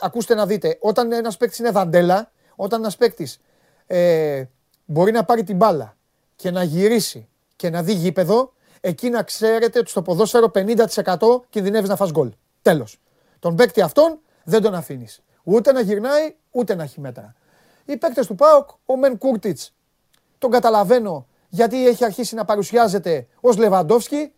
Ακούστε 0.00 0.34
να 0.34 0.46
δείτε, 0.46 0.78
όταν 0.80 1.12
ένας 1.12 1.36
παίκτης 1.36 1.58
είναι 1.58 1.70
δαντέλα, 1.70 2.30
όταν 2.56 2.80
ένας 2.80 2.96
παίκτης 2.96 3.40
ε, 3.86 4.44
μπορεί 4.84 5.12
να 5.12 5.24
πάρει 5.24 5.42
την 5.42 5.56
μπάλα 5.56 5.96
και 6.36 6.50
να 6.50 6.62
γυρίσει 6.62 7.28
και 7.56 7.70
να 7.70 7.82
δει 7.82 7.92
γήπεδο, 7.92 8.52
εκεί 8.80 9.10
να 9.10 9.22
ξέρετε 9.22 9.78
ότι 9.78 9.90
στο 9.90 10.02
ποδόσφαιρο 10.02 10.50
50% 10.54 11.16
κινδυνεύεις 11.50 11.88
να 11.88 11.96
φας 11.96 12.10
γκολ. 12.10 12.32
Τέλος. 12.62 13.00
Τον 13.38 13.54
παίκτη 13.54 13.80
αυτόν 13.80 14.18
δεν 14.44 14.62
τον 14.62 14.74
αφήνεις. 14.74 15.22
Ούτε 15.42 15.72
να 15.72 15.80
γυρνάει, 15.80 16.36
ούτε 16.50 16.74
να 16.74 16.82
έχει 16.82 17.00
μέτρα. 17.00 17.34
Οι 17.84 17.96
παίκτες 17.96 18.26
του 18.26 18.34
ΠΑΟΚ, 18.34 18.68
ο 18.86 18.96
Μεν 18.96 19.18
Κούρτιτς, 19.18 19.74
τον 20.38 20.50
καταλαβαίνω 20.50 21.26
γιατί 21.48 21.86
έχει 21.86 22.04
αρχίσει 22.04 22.34
να 22.34 22.44
παρουσιάζεται 22.44 23.26
ως 23.40 23.56
Λεβαντόφσκι. 23.56 24.32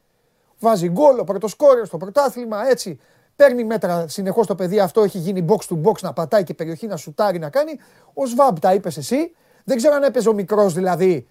Βάζει 0.59 0.89
γκολ, 0.89 1.19
ο 1.19 1.25
πρώτο 1.25 1.49
σκόρερ 1.49 1.87
στο 1.87 1.97
πρωτάθλημα, 1.97 2.69
έτσι. 2.69 3.01
Παίρνει 3.41 3.65
μέτρα 3.65 4.09
συνεχώς 4.09 4.47
το 4.47 4.55
παιδί 4.55 4.81
αυτό, 4.81 5.03
έχει 5.03 5.19
γίνει 5.19 5.45
box 5.49 5.75
to 5.75 5.83
box 5.83 6.01
να 6.01 6.13
πατάει 6.13 6.45
και 6.45 6.55
περιοχή 6.55 6.87
να 6.87 6.97
σουτάρει 6.97 7.39
να 7.39 7.51
κάνει. 7.51 7.79
Ο 8.15 8.27
Σβάμπ 8.27 8.59
τα 8.59 8.75
είπες 8.75 8.97
εσύ. 8.97 9.35
Δεν 9.65 9.77
ξέρω 9.77 9.95
αν 9.95 10.03
έπαιζε 10.03 10.29
ο 10.29 10.33
μικρός 10.33 10.75
δηλαδή 10.75 11.29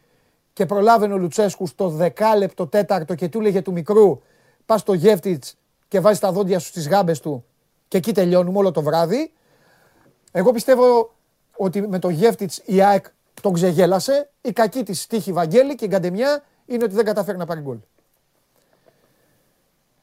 και 0.54 0.66
προλάβαινε 0.66 1.14
ο 1.14 1.18
Λουτσέσκου 1.18 1.68
στο 1.68 1.90
δεκάλεπτο 1.90 2.68
τέταρτο 2.68 3.16
και 3.16 3.30
του 3.30 3.40
έλεγε 3.40 3.62
του 3.62 3.72
μικρού 3.72 4.22
πας 4.66 4.82
στο 4.82 4.94
Γεύτιτς 4.94 5.58
και 5.88 6.00
βάζεις 6.00 6.20
τα 6.20 6.32
δόντια 6.32 6.60
σου 6.60 6.68
στις 6.68 6.88
γάμπες 6.88 7.20
του 7.20 7.46
και 7.88 7.98
εκεί 7.98 8.14
τελειώνουμε 8.14 8.58
όλο 8.58 8.72
το 8.72 8.82
βράδυ. 8.82 9.34
Εγώ 10.32 10.52
πιστεύω 10.52 11.16
ότι 11.58 11.88
με 11.88 12.00
το 12.00 12.10
Γεύτιτς 12.10 12.62
η 12.66 12.82
ΑΕΚ 12.82 13.06
τον 13.42 13.54
ξεγέλασε. 13.54 14.30
Η 14.42 14.52
κακή 14.52 14.84
της 14.84 15.08
τύχη 15.08 15.32
Βαγγέλη 15.32 15.76
και 15.76 15.86
η 15.86 15.88
γκαντεμιά 15.92 16.44
είναι 16.66 16.84
ότι 16.84 16.96
δεν 16.96 17.06
καταφέρει 17.06 17.38
να 17.38 17.46
πάρει 17.46 17.62
γκολ. 17.62 17.78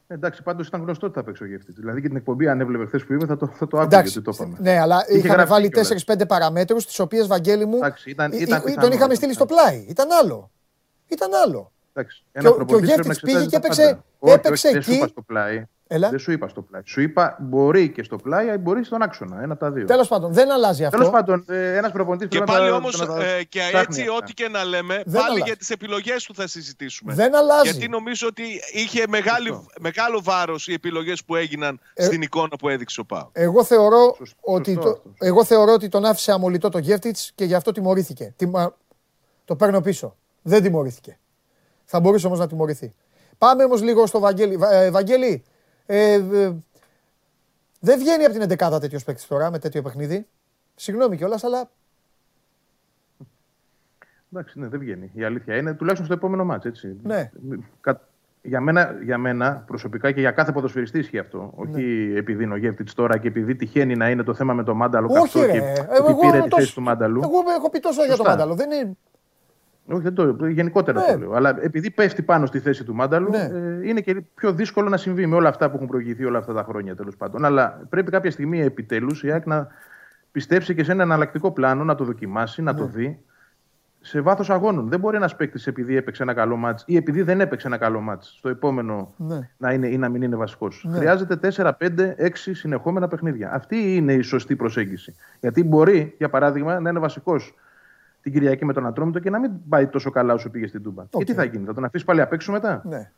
Εντάξει, 0.09 0.43
πάντως 0.43 0.67
ήταν 0.67 0.81
γνωστό 0.81 1.05
ότι 1.05 1.15
θα 1.15 1.23
παίξει 1.23 1.43
ο 1.43 1.45
γεύτης. 1.45 1.75
Δηλαδή 1.75 2.01
και 2.01 2.07
την 2.07 2.17
εκπομπή, 2.17 2.47
αν 2.47 2.59
έβλεπε 2.61 2.85
χθες 2.85 3.05
που 3.05 3.13
είπε, 3.13 3.25
θα 3.25 3.37
το, 3.37 3.47
θα 3.47 3.67
το 3.67 3.77
άκουγε 3.79 3.97
ότι 3.97 4.21
το 4.21 4.31
είπαμε. 4.35 4.57
ναι, 4.59 4.79
αλλά 4.79 5.03
Είχε 5.07 5.17
είχαμε 5.17 5.33
γραφτεί 5.33 5.51
βάλει 5.51 5.69
κιόλας. 5.69 6.03
4-5 6.07 6.27
παραμέτρους, 6.27 6.85
τις 6.85 6.99
οποίες 6.99 7.27
Βαγγέλη 7.27 7.65
μου. 7.65 7.75
Εντάξει, 7.75 8.09
ήταν- 8.09 8.31
ε, 8.31 8.35
ήταν 8.35 8.57
ε, 8.57 8.61
πιθανό 8.63 8.81
τον 8.81 8.91
είχαμε 8.91 9.03
αυτό. 9.03 9.15
στείλει 9.15 9.33
στο 9.33 9.45
πλάι. 9.45 9.85
Ήταν 9.89 10.07
άλλο. 10.21 10.51
Ήταν 11.07 11.29
άλλο. 11.45 11.71
Εντάξει, 11.93 12.23
Και 12.31 12.39
ένα 12.39 12.49
ο- 12.49 12.51
και 12.55 12.61
ο 12.61 12.65
προπονητής 12.65 12.93
πρέπει 12.93 13.07
Γεύτιτς 13.07 13.23
να 13.23 13.29
εξετάζει 13.31 13.35
πήγε 13.37 13.45
και 13.45 13.51
τα 13.51 13.57
έπαιξε- 13.57 13.89
πάντα. 13.89 14.05
Όχι, 14.19 14.33
έπαιξε 14.33 14.67
όχι, 14.67 14.75
Δεν 14.75 14.83
σου 14.83 14.89
εκεί. 14.91 14.99
είπα 14.99 15.07
στο 15.07 15.21
πλάι. 15.21 15.63
Έλα. 15.89 16.09
Δεν 16.09 16.19
σου 16.19 16.31
είπα 16.31 16.47
στο 16.47 16.61
πλάι. 16.61 16.81
Σου 16.85 17.01
είπα 17.01 17.37
μπορεί 17.39 17.89
και 17.91 18.03
στο 18.03 18.15
πλάι, 18.15 18.47
αλλά 18.47 18.57
μπορεί 18.57 18.83
στον 18.83 19.01
άξονα. 19.01 19.41
Ένα 19.41 19.53
από 19.53 19.61
τα 19.65 19.71
δύο. 19.71 19.85
Τέλος 19.85 20.07
πάντων, 20.07 20.33
δεν 20.33 20.51
αλλάζει 20.51 20.85
αυτό. 20.85 20.97
Τέλος 20.97 21.11
πάντων, 21.11 21.43
ένας 21.47 21.91
προπονητής 21.91 22.27
Και 22.27 22.41
πάλι 22.45 22.69
όμως 22.69 23.03
και 23.49 23.59
έτσι, 23.73 24.01
ό,τι 24.01 24.09
ό,τι 24.09 24.33
και 24.33 24.47
να 24.47 24.63
λέμε, 24.63 24.95
Δεν 24.95 25.13
πάλι 25.13 25.25
αλλάζει. 25.25 25.41
για 25.45 25.55
τις 25.55 25.69
επιλογές 25.69 26.23
του 26.23 26.33
θα 26.35 26.47
συζητήσουμε. 26.47 27.13
Δεν 27.13 27.35
αλλάζει. 27.35 27.69
Γιατί 27.69 27.87
νομίζω 27.89 28.27
ότι 28.27 28.43
είχε 28.73 29.03
μεγάλη, 29.09 29.65
μεγάλο 29.79 30.21
βάρος 30.23 30.67
οι 30.67 30.73
επιλογές 30.73 31.23
που 31.23 31.35
έγιναν 31.35 31.79
Ε, 31.93 32.03
στην 32.03 32.21
εικόνα 32.21 32.55
που 32.59 32.69
έδειξε 32.69 32.99
ο 32.99 33.05
Πάο. 33.05 33.29
Εγώ 33.31 33.63
θεωρώ, 33.63 34.13
Σωστό 34.17 34.37
ότι 34.41 34.73
το, 34.75 34.79
αυτό. 34.89 35.01
εγώ 35.19 35.43
θεωρώ 35.45 35.71
ότι 35.73 35.87
τον 35.87 36.05
άφησε 36.05 36.31
αμολυτό 36.31 36.69
το 36.69 36.77
Γεύτιτς 36.77 37.31
και 37.35 37.45
γι' 37.45 37.55
αυτό 37.55 37.71
τιμωρήθηκε. 37.71 38.33
Τιμα- 38.35 38.77
Το 39.45 39.55
παίρνω 39.55 39.81
πίσω. 39.81 40.15
Δεν 40.41 40.63
τιμωρήθηκε. 40.63 41.19
Θα 41.85 41.99
μπορούσε 41.99 42.27
όμως 42.27 42.39
να 42.39 42.47
τιμωρηθεί. 42.47 42.93
Πάμε 43.37 43.63
όμως 43.63 43.81
λίγο 43.81 44.05
στο 44.05 44.19
Βαγγέλη. 44.19 44.57
Βα- 44.57 44.71
ε, 44.73 44.91
Βαγγέλη, 44.91 45.43
ε, 45.87 46.13
ε, 46.13 46.53
δεν 47.79 47.99
βγαίνει 47.99 48.23
από 48.25 48.39
την 48.39 48.57
11 48.57 48.79
τέτοιος 48.79 49.03
παίκτης 49.03 49.27
τώρα 49.27 49.51
με 49.51 49.59
τέτοιο 49.59 49.81
παιχνίδι. 49.81 50.27
Συγγνώμη 50.75 51.17
κιόλας, 51.17 51.43
αλλά 51.43 51.69
Εντάξει, 54.33 54.59
ναι, 54.59 54.67
δεν 54.67 54.79
βγαίνει. 54.79 55.11
Η 55.13 55.23
αλήθεια 55.23 55.55
είναι 55.57 55.73
τουλάχιστον 55.73 56.05
στο 56.05 56.15
επόμενο 56.15 56.45
μάτς, 56.45 56.65
έτσι. 56.65 56.97
Ναι. 57.03 57.31
Κα- 57.81 58.01
Για 58.41 58.61
μένα, 58.61 58.95
για 59.03 59.17
μένα 59.17 59.63
προσωπικά 59.67 60.11
και 60.11 60.19
για 60.19 60.31
κάθε 60.31 60.51
ποδοσφαιριστή 60.51 60.99
ισχύει 60.99 61.17
αυτό. 61.19 61.51
Όχι 61.55 62.13
επειδή 62.15 62.43
είναι 62.43 62.53
ο 62.53 62.57
Γεύτιτ 62.57 62.89
τώρα 62.95 63.17
και 63.17 63.27
επειδή 63.27 63.55
τυχαίνει 63.55 63.95
να 63.95 64.09
είναι 64.09 64.23
το 64.23 64.33
θέμα 64.33 64.53
με 64.53 64.63
το 64.63 64.73
Μάνταλο 64.75 65.07
όχι 65.11 65.21
καυτό 65.21 65.41
ρε. 65.41 65.51
και 65.51 65.57
Ε, 65.57 65.79
ότι 65.81 66.11
Εγώ, 66.11 66.19
πήρε 66.19 66.41
τη 66.41 66.47
τόσο- 66.49 66.61
θέση 66.61 66.73
του 66.73 66.81
Μάνταλου. 66.81 67.21
εγώ 67.23 67.39
έχω 67.57 67.69
πει 67.69 67.79
τόσο 67.79 67.99
για 68.01 68.09
το 68.09 68.15
Σωστά. 68.15 68.29
Μάνταλο. 68.31 68.55
Δεν 68.55 68.71
είναι... 68.71 68.97
Όχι, 69.89 70.01
δεν 70.01 70.13
το, 70.13 70.47
γενικότερα 70.47 70.99
Ναι. 71.01 71.11
το 71.11 71.17
λέω. 71.19 71.33
Αλλά 71.33 71.57
επειδή 71.61 71.91
πέφτει 71.91 72.21
πάνω 72.21 72.45
στη 72.45 72.59
θέση 72.59 72.83
του 72.83 72.95
Μάνταλου, 72.95 73.29
Ναι. 73.29 73.49
ε, 73.53 73.87
είναι 73.87 74.01
και 74.01 74.21
πιο 74.35 74.51
δύσκολο 74.53 74.89
να 74.89 74.97
συμβεί 74.97 75.25
με 75.25 75.35
όλα 75.35 75.49
αυτά 75.49 75.69
που 75.69 75.75
έχουν 75.75 75.87
προηγηθεί 75.87 76.25
όλα 76.25 76.37
αυτά 76.37 76.53
τα 76.53 76.63
χρόνια 76.63 76.95
τέλος 76.95 77.15
πάντων. 77.17 77.45
Αλλά 77.45 77.81
πρέπει 77.89 78.11
κάποια 78.11 78.31
στιγμή 78.31 78.61
επιτέλους 78.61 79.23
η 79.23 79.31
ΑΕΚ 79.31 79.45
να, 79.45 79.67
πιστέψει 80.31 80.75
και 80.75 80.83
σε 80.83 80.91
ένα 80.91 81.03
εναλλακτικό 81.03 81.51
πλάνο 81.51 81.83
να 81.83 81.95
το 81.95 82.03
δοκιμάσει, 82.03 82.61
να 82.61 82.73
το 82.73 82.83
Ναι. 82.83 82.89
δει 82.89 83.19
σε 83.99 84.21
βάθος 84.21 84.49
αγώνων. 84.49 84.89
Δεν 84.89 84.99
μπορεί 84.99 85.15
ένας 85.15 85.35
παίκτης 85.35 85.67
επειδή 85.67 85.95
έπαιξε 85.95 86.23
ένα 86.23 86.33
καλό 86.33 86.55
μάτς 86.55 86.83
ή 86.87 86.95
επειδή 86.95 87.21
δεν 87.21 87.41
έπαιξε 87.41 87.67
ένα 87.67 87.77
καλό 87.77 87.99
μάτς 87.99 88.35
στο 88.37 88.49
επόμενο 88.49 89.13
Ναι. 89.17 89.49
να 89.57 89.73
είναι 89.73 89.87
ή 89.87 89.97
να 89.97 90.09
μην 90.09 90.21
είναι 90.21 90.35
βασικός. 90.35 90.85
Ναι. 90.89 90.97
Χρειάζεται 90.97 91.35
4, 91.35 91.73
5, 91.77 92.15
6 92.17 92.53
συνεχόμενα 92.53 93.07
παιχνίδια. 93.07 93.53
Αυτή 93.53 93.95
είναι 93.95 94.13
η 94.13 94.21
σωστή 94.21 94.55
προσέγγιση. 94.55 95.15
Γιατί 95.39 95.63
μπορεί, 95.63 96.13
για 96.17 96.29
παράδειγμα, 96.29 96.79
να 96.79 96.89
είναι 96.89 96.99
βασικός 96.99 97.55
την 98.29 98.39
Κυριακή 98.39 98.65
με 98.65 98.73
τον 98.73 98.85
Ατρόμητο 98.85 99.19
και 99.19 99.29
να 99.29 99.39
μην 99.39 99.51
πάει 99.69 99.87
τόσο 99.87 100.09
καλά 100.11 100.33
όσο 100.33 100.49
πήγε 100.49 100.67
στην 100.67 100.83
Τούμπα. 100.83 101.03
Και 101.09 101.23
τι 101.23 101.33
θα 101.33 101.43
γίνει, 101.43 101.65
θα 101.65 101.73
τον 101.73 101.83
αφήσει 101.85 102.05
πάλι 102.05 102.21
απ' 102.21 102.33
έξω 102.33 102.51
μετά; 102.51 102.81
Ναι. 102.85 103.11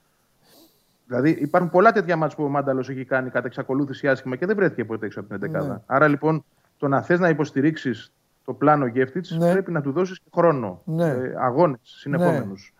Δηλαδή 1.07 1.29
υπάρχουν 1.29 1.69
πολλά 1.71 1.91
τέτοια 1.91 2.15
μάτς 2.15 2.35
που 2.35 2.43
ο 2.43 2.49
Μάνταλος 2.49 2.89
έχει 2.89 3.05
κάνει 3.05 3.29
κατά 3.29 3.47
εξακολούθηση 3.47 4.07
άσχημα 4.07 4.35
και 4.35 4.45
δεν 4.45 4.55
βρέθηκε 4.55 4.85
ποτέ 4.85 5.05
έξω 5.05 5.19
από 5.19 5.37
την 5.37 5.55
11. 5.55 5.65
Ναι. 5.67 5.77
Άρα 5.85 6.07
λοιπόν 6.07 6.43
το 6.77 6.87
να 6.87 7.01
θες 7.01 7.19
να 7.19 7.29
υποστηρίξεις 7.29 8.11
το 8.45 8.53
πλάνο 8.53 8.87
Γκέφτιτ 8.87 9.25
Ναι. 9.37 9.51
πρέπει 9.51 9.71
να 9.71 9.81
του 9.81 9.91
δώσεις 9.91 10.19
χρόνο. 10.33 10.81
Ναι. 10.85 11.07
Ε, 11.09 11.33
Αγώνες 11.39 11.79
συνεχόμενους. 11.83 12.73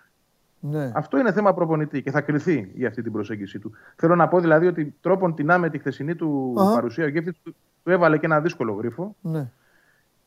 Ναι. 0.59 0.91
Αυτό 0.95 1.17
είναι 1.17 1.31
θέμα 1.31 1.53
προπονητή 1.53 2.01
και 2.01 2.11
θα 2.11 2.21
κρυθεί 2.21 2.71
για 2.75 2.87
αυτή 2.87 3.01
την 3.01 3.11
προσέγγιση 3.11 3.59
του. 3.59 3.71
Θέλω 3.95 4.15
να 4.15 4.27
πω 4.27 4.39
δηλαδή 4.39 4.67
ότι 4.67 4.95
τρόπον 5.01 5.35
την 5.35 5.51
με 5.59 5.69
τη 5.69 5.77
χθεσινή 5.77 6.15
του 6.15 6.55
Αχα. 6.57 6.73
παρουσία 6.73 7.05
ο 7.05 7.09
Γκέφτιτ 7.09 7.35
του, 7.43 7.55
του 7.83 7.91
έβαλε 7.91 8.17
και 8.17 8.25
ένα 8.25 8.39
δύσκολο 8.41 8.73
γρίφο. 8.73 9.15
ναι. 9.21 9.51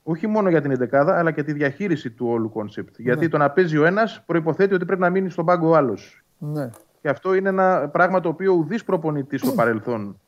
Όχι 0.03 0.27
μόνο 0.27 0.49
για 0.49 0.61
την 0.61 0.71
11 0.71 0.89
αλλά 0.93 1.31
και 1.31 1.43
τη 1.43 1.53
διαχείριση 1.53 2.11
του 2.11 2.27
όλου 2.29 2.51
κόνσεπτ. 2.51 2.99
Ναι. 2.99 3.05
Γιατί 3.05 3.29
το 3.29 3.39
να 3.39 3.51
παίζει 3.51 3.79
ο 3.79 3.85
ένας 3.85 4.23
προϋποθέτει 4.27 4.75
ότι 4.75 4.85
πρέπει 4.85 5.01
να 5.01 5.11
μείνει 5.11 5.31
στον 5.31 5.45
πάγκο 5.45 5.69
ο 5.69 5.75
άλλος. 5.77 6.25
ναι. 6.39 6.71
Και 7.01 7.09
αυτό 7.09 7.35
είναι 7.35 7.49
ένα 7.49 7.89
πράγμα 7.89 8.21
το 8.21 8.29
οποίο 8.29 8.53
ουδείς 8.53 8.85
προπονητής 8.85 9.41
στο 9.41 9.53
παρελθόν 9.53 10.21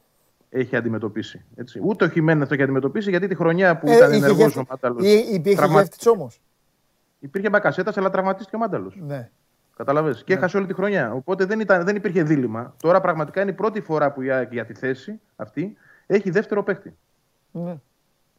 έχει 0.50 0.76
αντιμετωπίσει. 0.76 1.44
Έτσι. 1.56 1.80
Ούτε 1.82 2.04
ο 2.04 2.08
Χιμένεθ 2.08 2.48
το 2.48 2.54
έχει 2.54 2.62
αντιμετωπίσει 2.62 3.10
γιατί 3.10 3.26
τη 3.28 3.34
χρονιά 3.34 3.78
που 3.78 3.88
ήταν 3.88 4.12
Ε, 4.12 4.16
είχε 4.16 4.24
ενεργός 4.24 4.36
γεύτη- 4.54 4.58
ο 4.58 4.64
Μάνταλος. 4.70 5.04
Ή- 5.06 5.34
Υπήρχε 5.34 5.66
γεύτης 5.66 6.06
όμως. 6.06 6.40
Υπήρχε 7.18 7.48
Μπακασέτας, 7.48 7.96
αλλά 7.96 8.10
τραυματίστηκε 8.10 8.56
ο 8.56 8.58
Μάνταλος. 8.58 8.98
Ναι. 9.06 9.30
Κατάλαβες. 9.76 10.24
Και 10.24 10.32
έχασε 10.34 10.56
όλη 10.56 10.66
τη 10.66 10.74
χρονιά. 10.74 11.12
Οπότε 11.12 11.44
δεν, 11.44 11.60
ήταν, 11.60 11.84
δεν 11.84 11.96
υπήρχε 11.96 12.22
δίλημμα. 12.22 12.74
Τώρα 12.82 13.00
πραγματικά 13.00 13.40
είναι 13.40 13.50
η 13.50 13.54
πρώτη 13.54 13.80
φορά 13.80 14.12
που 14.12 14.22
η 14.22 14.30
ΑΕΚ 14.30 14.52
για 14.52 14.64
τη 14.64 14.74
θέση 14.74 15.20
αυτή 15.36 15.76
έχει 16.06 16.30
δεύτερο 16.30 16.62
παίκτη. 16.62 16.96
ναι. 17.50 17.76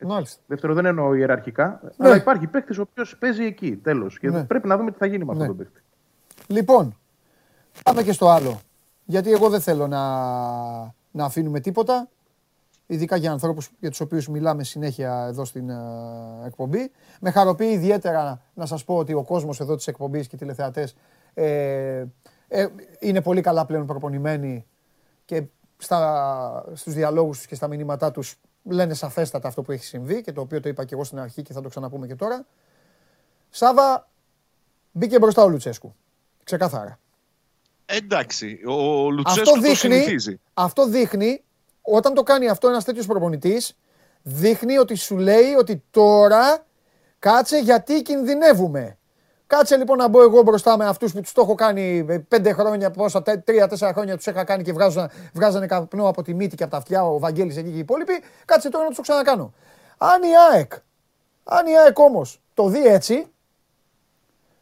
Μάλιστα. 0.01 0.41
Δεύτερο 0.47 0.73
δεν 0.73 0.85
εννοώ 0.85 1.13
ιεραρχικά, 1.13 1.81
αλλά 1.97 2.15
υπάρχει 2.15 2.47
παίκτης 2.47 2.77
ο 2.77 2.81
οποίος 2.81 3.17
παίζει 3.17 3.43
εκεί. 3.43 3.76
Τέλος. 3.77 4.19
Και 4.19 4.30
Ναι. 4.30 4.43
πρέπει 4.43 4.67
να 4.67 4.77
δούμε 4.77 4.91
τι 4.91 4.97
θα 4.97 5.05
γίνει 5.05 5.26
με 5.26 5.31
αυτόν 5.31 5.47
Ναι. 5.47 5.53
τον 5.53 5.57
παίκτη. 5.57 5.81
Λοιπόν, 6.47 6.97
πάμε 7.84 8.03
και 8.03 8.11
στο 8.11 8.30
άλλο. 8.30 8.59
Γιατί 9.05 9.31
εγώ 9.31 9.49
δεν 9.49 9.59
θέλω 9.61 9.88
να, 9.88 10.01
να 11.11 11.26
αφήνουμε 11.26 11.59
τίποτα. 11.59 12.07
Ειδικά 12.88 13.15
για 13.15 13.31
ανθρώπους 13.31 13.69
για 13.80 13.89
τους 13.89 13.99
οποίους 13.99 14.27
μιλάμε 14.27 14.63
συνέχεια 14.63 15.26
εδώ 15.27 15.45
στην 15.45 15.69
ε, 15.69 15.76
εκπομπή. 16.45 16.91
Με 17.22 17.31
χαροποιεί 17.31 17.69
ιδιαίτερα 17.72 18.41
να 18.53 18.65
σας 18.65 18.84
πω 18.84 18.97
ότι 18.97 19.13
ο 19.13 19.23
κόσμος 19.23 19.59
εδώ 19.59 19.76
της 19.76 19.88
εκπομπής 19.88 20.27
και 20.27 20.35
οι 20.35 20.39
τηλεθεατές 20.39 20.95
ε, 21.34 22.05
ε, 22.47 22.67
είναι 22.99 23.22
πολύ 23.22 23.41
καλά 23.41 23.65
πλέον 23.65 23.85
προπονημένοι 23.85 24.65
και 25.26 25.43
στα, 25.77 26.65
στους 26.73 26.93
διαλόγους 26.93 27.38
τους 27.38 27.45
και 27.47 27.55
στα 27.55 27.67
μηνύματά 27.67 28.11
τους 28.11 28.35
λένε 28.69 28.93
σαφέστατα 28.93 29.47
αυτό 29.47 29.61
που 29.61 29.71
έχει 29.71 29.83
συμβεί 29.85 30.21
και 30.21 30.31
το 30.31 30.41
οποίο 30.41 30.59
το 30.59 30.69
είπα 30.69 30.85
και 30.85 30.93
εγώ 30.93 31.03
στην 31.03 31.19
αρχή 31.19 31.41
και 31.41 31.53
θα 31.53 31.61
το 31.61 31.69
ξαναπούμε 31.69 32.07
και 32.07 32.15
τώρα. 32.15 32.45
Σάβα, 33.49 34.09
μπήκε 34.91 35.19
μπροστά 35.19 35.43
ο 35.43 35.49
Λουτσέσκου. 35.49 35.95
Ξεκάθαρα. 36.43 36.99
Εντάξει, 37.85 38.59
ο 38.67 39.09
Λουτσέσκου 39.09 39.41
Αυτό 39.41 39.53
το 39.53 39.61
δείχνει, 39.61 39.75
συνηθίζει. 39.75 40.39
αυτό 40.53 40.87
δείχνει, 40.87 41.43
όταν 41.81 42.13
το 42.13 42.23
κάνει 42.23 42.49
αυτό 42.49 42.67
ένας 42.67 42.83
τέτοιος 42.83 43.05
προπονητής, 43.05 43.75
δείχνει 44.21 44.77
ότι 44.77 44.95
σου 44.95 45.17
λέει 45.17 45.53
ότι 45.53 45.83
τώρα 45.91 46.65
κάτσε 47.19 47.57
γιατί 47.57 48.01
κινδυνεύουμε. 48.01 48.97
Κάτσε 49.47 49.77
λοιπόν 49.77 49.97
να 49.97 50.07
μπω 50.07 50.22
εγώ 50.22 50.41
μπροστά 50.41 50.77
με 50.77 50.85
αυτούς 50.85 51.13
που 51.13 51.22
τους 51.22 51.31
το 51.31 51.41
έχω 51.41 51.55
κάνει 51.55 52.05
ε, 52.09 52.17
πέντε 52.17 52.53
χρόνια, 52.53 52.91
πόσα, 52.91 53.22
τε- 53.22 53.45
τρία-τέσσερα 53.45 53.93
χρόνια 53.93 54.15
τους 54.15 54.26
είχα 54.26 54.43
κάνει 54.43 54.63
και 54.63 54.73
βγάζανε, 54.73 55.09
βγάζανε 55.34 55.65
καπνό 55.67 56.07
από 56.07 56.22
τη 56.22 56.34
μύτη 56.34 56.55
και 56.55 56.63
από 56.63 56.72
τα 56.72 56.77
αυτιά, 56.77 57.05
ο 57.05 57.19
Βαγγέλης 57.19 57.57
εκεί 57.57 57.69
και 57.69 57.76
οι 57.76 57.80
υπόλοιποι. 57.80 58.13
Κάτσε 58.45 58.69
τώρα 58.69 58.84
να 58.84 58.88
τους 58.89 58.97
το 58.97 59.01
ξανακάνω. 59.01 59.53
Αν 59.97 60.23
η 60.23 60.27
ΑΕΚ, 60.51 60.73
αν 61.43 61.67
η 61.67 61.77
ΑΕΚ 61.77 61.99
όμως 61.99 62.41
το 62.53 62.67
δει 62.67 62.85
έτσι, 62.85 63.27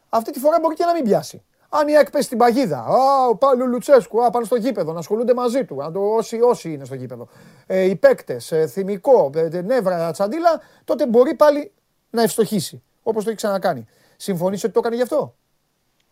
αυτή 0.08 0.32
τη 0.32 0.38
φορά 0.38 0.58
μπορεί 0.60 0.74
και 0.74 0.84
να 0.84 0.92
μην 0.92 1.04
πιάσει. 1.04 1.42
Αν 1.68 1.88
η 1.88 1.96
ΑΕΚ 1.96 2.10
πέσει 2.10 2.24
στην 2.24 2.38
παγίδα, 2.38 2.78
α, 2.78 3.36
πάλι 3.36 3.62
ο 3.62 3.66
Λουτσέσκου, 3.66 4.24
α, 4.24 4.30
πάνε 4.30 4.44
στο 4.44 4.56
γήπεδο, 4.56 4.92
να 4.92 4.98
ασχολούνται 4.98 5.34
μαζί 5.34 5.64
του, 5.64 5.74
να 5.74 5.92
το, 5.92 6.00
όσοι, 6.00 6.40
όσοι 6.40 6.72
είναι 6.72 6.84
στο 6.84 6.94
γήπεδο. 6.94 7.28
Ε, 7.66 7.80
οι 7.80 7.96
παίκτες, 7.96 8.52
ε, 8.52 8.66
θυμικό, 8.66 9.30
ε, 9.34 9.48
ε, 9.52 9.60
νεύρα, 9.60 10.10
τσαντίλα, 10.12 10.60
τότε 10.84 11.06
μπορεί 11.06 11.34
πάλι 11.34 11.72
να 12.10 12.22
ευστοχήσει. 12.22 12.82
Όπως 13.02 13.24
το 13.24 13.30
έχει 13.30 13.38
ξανακάνει. 13.38 13.86
Συμφωνείς 14.16 14.64
ότι 14.64 14.72
το 14.72 14.78
έκανε 14.78 14.96
γι' 14.96 15.02
αυτό; 15.02 15.34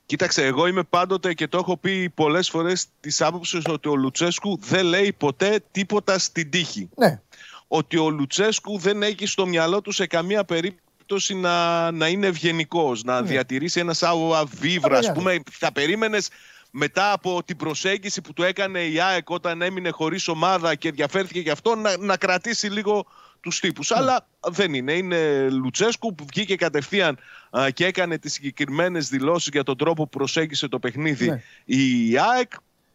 Κοίταξε, 0.07 0.45
εγώ 0.45 0.67
είμαι 0.67 0.83
πάντοτε 0.83 1.35
και 1.35 1.49
το 1.49 1.59
έχω 1.59 1.77
πει 1.77 2.11
πολλές 2.11 2.49
φορές 2.51 2.87
της 3.01 3.21
άποψης 3.21 3.65
ότι 3.67 3.89
ο 3.89 3.97
Λουτσέσκου 3.97 4.59
δεν 4.61 4.85
λέει 4.85 5.13
ποτέ 5.13 5.61
τίποτα 5.71 6.19
στην 6.19 6.51
τύχη. 6.51 6.89
Ναι. 6.97 7.21
Ότι 7.69 7.99
ο 7.99 8.11
Λουτσέσκου 8.11 8.79
δεν 8.79 9.03
έχει 9.03 9.27
στο 9.27 9.47
μυαλό 9.47 9.81
του 9.81 9.93
σε 9.93 10.07
καμία 10.07 10.45
περίπτωση 10.45 11.35
να, 11.35 11.91
να 11.91 12.09
είναι 12.09 12.27
ευγενικός, 12.27 13.03
να 13.03 13.23
διατηρήσει 13.23 13.81
ένα 13.81 13.93
σάουα 13.93 14.45
βίβρα. 14.45 14.97
Ωραία. 14.97 15.11
Α 15.11 15.15
πούμε, 15.15 15.43
θα 15.51 15.73
περίμενες 15.73 16.29
μετά 16.71 17.13
από 17.13 17.43
την 17.45 17.57
προσέγγιση 17.57 18.21
που 18.21 18.33
του 18.33 18.43
έκανε 18.43 18.81
η 18.85 19.01
ΑΕΚ 19.01 19.31
όταν 19.31 19.63
έμεινε 19.63 19.91
χωρίς 19.91 20.29
ομάδα 20.29 20.75
και 20.75 20.89
ενδιαφέρθηκε 20.89 21.41
γι' 21.41 21.51
αυτό 21.51 21.75
να, 21.75 21.97
να 21.97 22.17
κρατήσει 22.17 22.67
λίγο 22.67 23.07
τους 23.43 23.61
τύπους. 23.61 23.91
Αλλά 23.91 24.27
δεν 24.49 24.75
είναι. 24.75 24.93
Είναι 24.93 25.49
Λουτσέσκου 25.51 26.15
που 26.15 26.25
βγήκε 26.33 26.57
κατευθείαν 26.57 27.19
α, 27.51 27.71
και 27.71 27.87
έκανε 27.87 28.19
τις 28.19 28.33
συγκεκριμένες 28.33 29.09
δηλώσεις 29.09 29.49
για 29.53 29.63
τον 29.63 29.77
τρόπο 29.77 30.03
που 30.03 30.19
προσέγγισε 30.19 30.69
το 30.69 30.79
παιχνίδι 30.79 31.29
Ναι. 31.29 31.43
η 31.65 32.19
ΑΕΚ. 32.19 32.53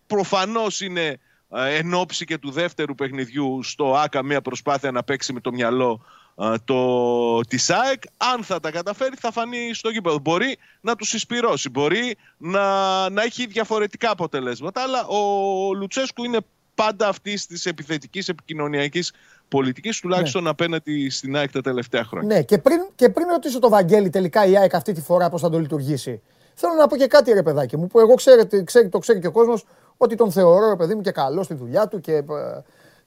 Προφανώς 0.07 0.81
είναι 0.81 1.19
α, 1.49 1.65
εν 1.67 1.93
ώψη 1.93 2.25
και 2.25 2.37
του 2.37 2.51
δεύτερου 2.51 2.95
παιχνιδιού 2.95 3.63
στο 3.63 3.95
ΆΚΑ 3.95 4.23
μια 4.23 4.41
προσπάθεια 4.41 4.91
να 4.91 5.03
παίξει 5.03 5.33
με 5.33 5.39
το 5.39 5.51
μυαλό 5.51 6.05
α, 6.35 6.53
το, 6.65 7.41
της 7.41 7.69
ΑΕΚ. 7.69 8.01
Αν 8.17 8.43
θα 8.43 8.59
τα 8.59 8.71
καταφέρει 8.71 9.15
θα 9.19 9.31
φανεί 9.31 9.73
στο 9.73 9.89
γήπεδο. 9.89 10.19
Μπορεί 10.19 10.57
να 10.81 10.95
τους 10.95 11.09
συσπυρώσει, 11.09 11.69
μπορεί 11.69 12.17
να, 12.37 13.09
να 13.09 13.23
έχει 13.23 13.45
διαφορετικά 13.45 14.11
αποτελέσματα, 14.11 14.81
αλλά 14.81 15.07
ο 15.07 15.73
Λουτσέσκου 15.73 16.23
είναι 16.23 16.39
πάντα 16.75 17.07
αυτής 17.07 17.45
της 17.45 17.65
επιθετικής 17.65 18.29
επικοινωνιακής 18.29 19.13
πολιτικής, 19.47 19.99
τουλάχιστον 19.99 20.47
απέναντι 20.47 21.09
στην 21.09 21.35
ΑΕΚ 21.35 21.51
τα 21.51 21.61
τελευταία 21.61 22.03
χρόνια. 22.03 22.35
Ναι, 22.35 22.43
και 22.43 22.57
πριν, 22.57 22.79
και 22.95 23.09
πριν 23.09 23.27
ρωτήσω 23.27 23.59
το 23.59 23.69
Βαγγέλη 23.69 24.09
τελικά 24.09 24.45
η 24.45 24.57
ΑΕΚ 24.57 24.73
αυτή 24.73 24.93
τη 24.93 25.01
φορά 25.01 25.29
πώς 25.29 25.41
θα 25.41 25.49
το 25.49 25.59
λειτουργήσει. 25.59 26.21
Θέλω 26.53 26.73
να 26.73 26.87
πω 26.87 26.97
και 26.97 27.07
κάτι 27.07 27.31
ρε 27.31 27.43
παιδάκι 27.43 27.77
μου, 27.77 27.87
που 27.87 27.99
εγώ 27.99 28.13
ξέρετε, 28.13 28.63
ξέρει, 28.63 28.89
το 28.89 28.99
ξέρει 28.99 29.19
και 29.19 29.27
ο 29.27 29.31
κόσμος, 29.31 29.65
ότι 29.97 30.15
τον 30.15 30.31
θεωρώ 30.31 30.69
ρε 30.69 30.75
παιδί 30.75 30.95
μου 30.95 31.01
και 31.01 31.11
καλό 31.11 31.43
στη 31.43 31.53
δουλειά 31.53 31.87
του 31.87 31.99
και, 31.99 32.13
ε, 32.13 32.23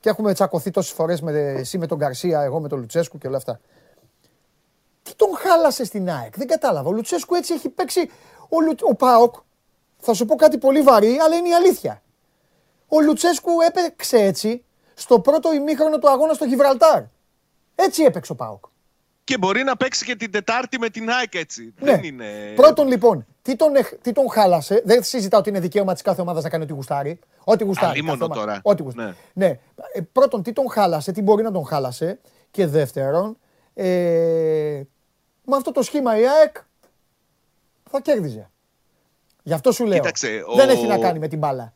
και 0.01 0.09
έχουμε 0.09 0.33
τσακωθεί 0.33 0.71
τόσες 0.71 0.93
φορές 0.93 1.21
με, 1.21 1.33
εσύ 1.33 1.79
με 1.79 1.87
τον 1.87 1.99
Γκαρσία, 1.99 2.43
εγώ 2.43 2.61
με 2.61 2.69
τον 2.69 2.79
Λουτσέσκου 2.79 3.19
και 3.19 3.27
όλα 3.27 3.37
αυτά. 3.37 3.61
Τι 5.03 5.15
τον 5.17 5.29
χάλασε 5.37 5.85
στην 5.85 6.11
ΑΕΚ, 6.11 6.37
δεν 6.37 6.47
κατάλαβα. 6.47 6.89
Ο 6.89 6.93
Λουτσέσκου 6.93 7.35
έτσι 7.35 7.55
έχει 7.55 7.69
παίξει. 7.69 8.11
Ο, 8.49 8.61
Λου, 8.61 8.75
ο 8.81 8.95
Πάοκ, 8.95 9.35
θα 9.99 10.15
σου 10.15 10.25
πω 10.25 10.35
κάτι 10.35 10.59
πολύ 10.59 10.81
βαρύ, 10.81 11.17
αλλά 11.25 11.37
είναι 11.37 11.49
η 11.49 11.55
αλήθεια. 11.55 12.03
Ο 12.89 13.01
Λουτσέσκου 13.01 13.51
έπαιξε 13.67 14.17
έτσι 14.17 14.65
στο 15.01 15.21
πρώτο 15.21 15.53
ημίχρονο 15.55 15.99
του 15.99 16.11
αγώνα 16.11 16.33
στο 16.35 16.45
Γιβραλτάρ. 16.45 17.03
Έτσι 17.75 18.03
έπαιξε 18.03 18.33
ο 18.33 18.35
Πάοκ. 18.35 18.65
Και 19.25 19.39
μπορεί 19.39 19.63
να 19.63 19.77
παίξει 19.77 20.05
και 20.05 20.17
την 20.17 20.31
Τετάρτη 20.31 20.79
με 20.79 20.89
την 20.89 21.11
ΑΕΚ 21.11 21.35
έτσι. 21.35 21.75
Ναι. 21.81 21.91
Δεν 21.91 22.05
είναι. 22.05 22.53
Πρώτον 22.57 22.87
λοιπόν, 22.89 23.27
τι 23.43 23.57
τον, 23.57 23.77
εχ- 23.77 23.95
τι 24.03 24.13
τον 24.13 24.31
χάλασε. 24.31 24.83
Δεν 24.85 25.03
συζητάω 25.03 25.41
ότι 25.41 25.49
είναι 25.49 25.61
δικαίωμα 25.61 25.93
της 25.93 26.03
κάθε 26.03 26.21
ομάδας 26.21 26.43
να 26.43 26.49
κάνει 26.49 26.63
ό,τι 26.65 26.73
γουστάρει. 26.73 27.19
Ό,τι 27.45 27.65
γουστάρει. 27.65 27.91
Αλλήμον 27.91 28.19
κάθε 28.19 28.25
ομάδα. 28.25 28.41
τώρα. 28.41 28.61
Ό,τι 28.63 28.83
γουστάρει. 28.83 29.15
Ναι. 29.33 29.59
Ε, 29.93 30.01
πρώτον, 30.13 30.43
τι 30.43 30.53
τον 30.53 30.71
χάλασε, 30.71 31.13
τι 31.13 31.23
μπορεί 31.23 31.43
να 31.43 31.51
τον 31.53 31.67
χάλασε. 31.67 32.21
Και 32.51 32.67
δεύτερον, 32.67 33.37
ε, 33.75 34.83
με 35.45 35.57
αυτό 35.57 35.73
το 35.73 35.83
σχήμα 35.83 36.19
η 36.19 36.27
ΑΕΚ 36.29 36.57
θα 37.91 38.01
κέρδιζε. 38.01 38.51
Γι' 39.43 39.53
αυτό 39.53 39.73
σου 39.73 39.85
λέω. 39.85 39.99
Κοίταξε, 39.99 40.43
Δεν 40.57 40.69
ο- 40.69 40.73
έχει 40.73 40.87
να 40.87 40.99
κάνει 40.99 41.19
με 41.19 41.29
την 41.29 41.39
μπάλα. 41.39 41.75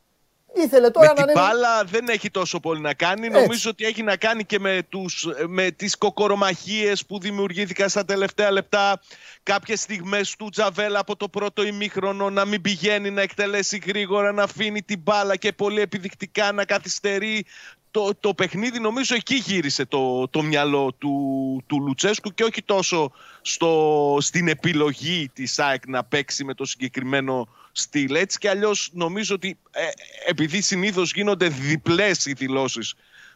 Ήθελε 0.55 0.89
τώρα 0.89 1.13
με 1.15 1.21
να 1.21 1.27
την 1.27 1.39
ανέβει. 1.39 1.39
μπάλα 1.39 1.83
δεν 1.83 2.07
έχει 2.09 2.31
τόσο 2.31 2.59
πολύ 2.59 2.81
να 2.81 2.93
κάνει. 2.93 3.27
Έτσι. 3.27 3.39
Νομίζω 3.39 3.69
ότι 3.69 3.85
έχει 3.85 4.03
να 4.03 4.15
κάνει 4.15 4.45
και 4.45 4.59
με, 4.59 4.85
τους, 4.89 5.27
με 5.47 5.71
τις 5.71 5.97
κοκορομαχίες 5.97 7.05
που 7.05 7.19
δημιουργήθηκαν 7.19 7.89
στα 7.89 8.05
τελευταία 8.05 8.51
λεπτά. 8.51 9.01
Κάποιες 9.43 9.79
στιγμές 9.79 10.35
του 10.35 10.49
Τζαβέλα 10.49 10.99
από 10.99 11.15
το 11.15 11.29
πρώτο 11.29 11.65
ημίχρονο 11.65 12.29
να 12.29 12.45
μην 12.45 12.61
πηγαίνει 12.61 13.11
να 13.11 13.21
εκτελέσει 13.21 13.81
γρήγορα, 13.85 14.31
να 14.31 14.43
αφήνει 14.43 14.81
την 14.81 14.99
μπάλα 14.99 15.35
και 15.35 15.53
πολύ 15.53 15.81
επιδεικτικά 15.81 16.51
να 16.51 16.65
καθυστερεί. 16.65 17.45
Το, 17.91 18.11
το 18.19 18.33
παιχνίδι 18.33 18.79
νομίζω 18.79 19.15
εκεί 19.15 19.35
γύρισε 19.35 19.85
το, 19.85 20.27
το 20.27 20.41
μυαλό 20.41 20.93
του, 20.97 21.63
του 21.67 21.81
Λουτσέσκου 21.81 22.33
και 22.33 22.43
όχι 22.43 22.63
τόσο 22.63 23.11
στο, 23.41 24.17
στην 24.21 24.47
επιλογή 24.47 25.29
της 25.33 25.59
ΑΕΚ 25.59 25.87
να 25.87 26.03
παίξει 26.03 26.43
με 26.43 26.53
το 26.53 26.65
συγκεκριμένο 26.65 27.47
στυλ. 27.77 28.15
Έτσι 28.15 28.37
κι 28.37 28.47
αλλιώς 28.47 28.89
νομίζω 28.93 29.35
ότι 29.35 29.57
ε, 29.71 29.87
επειδή 30.25 30.61
συνήθως 30.61 31.11
γίνονται 31.13 31.47
διπλές 31.47 32.25
οι 32.25 32.33
δηλώσεις 32.33 32.93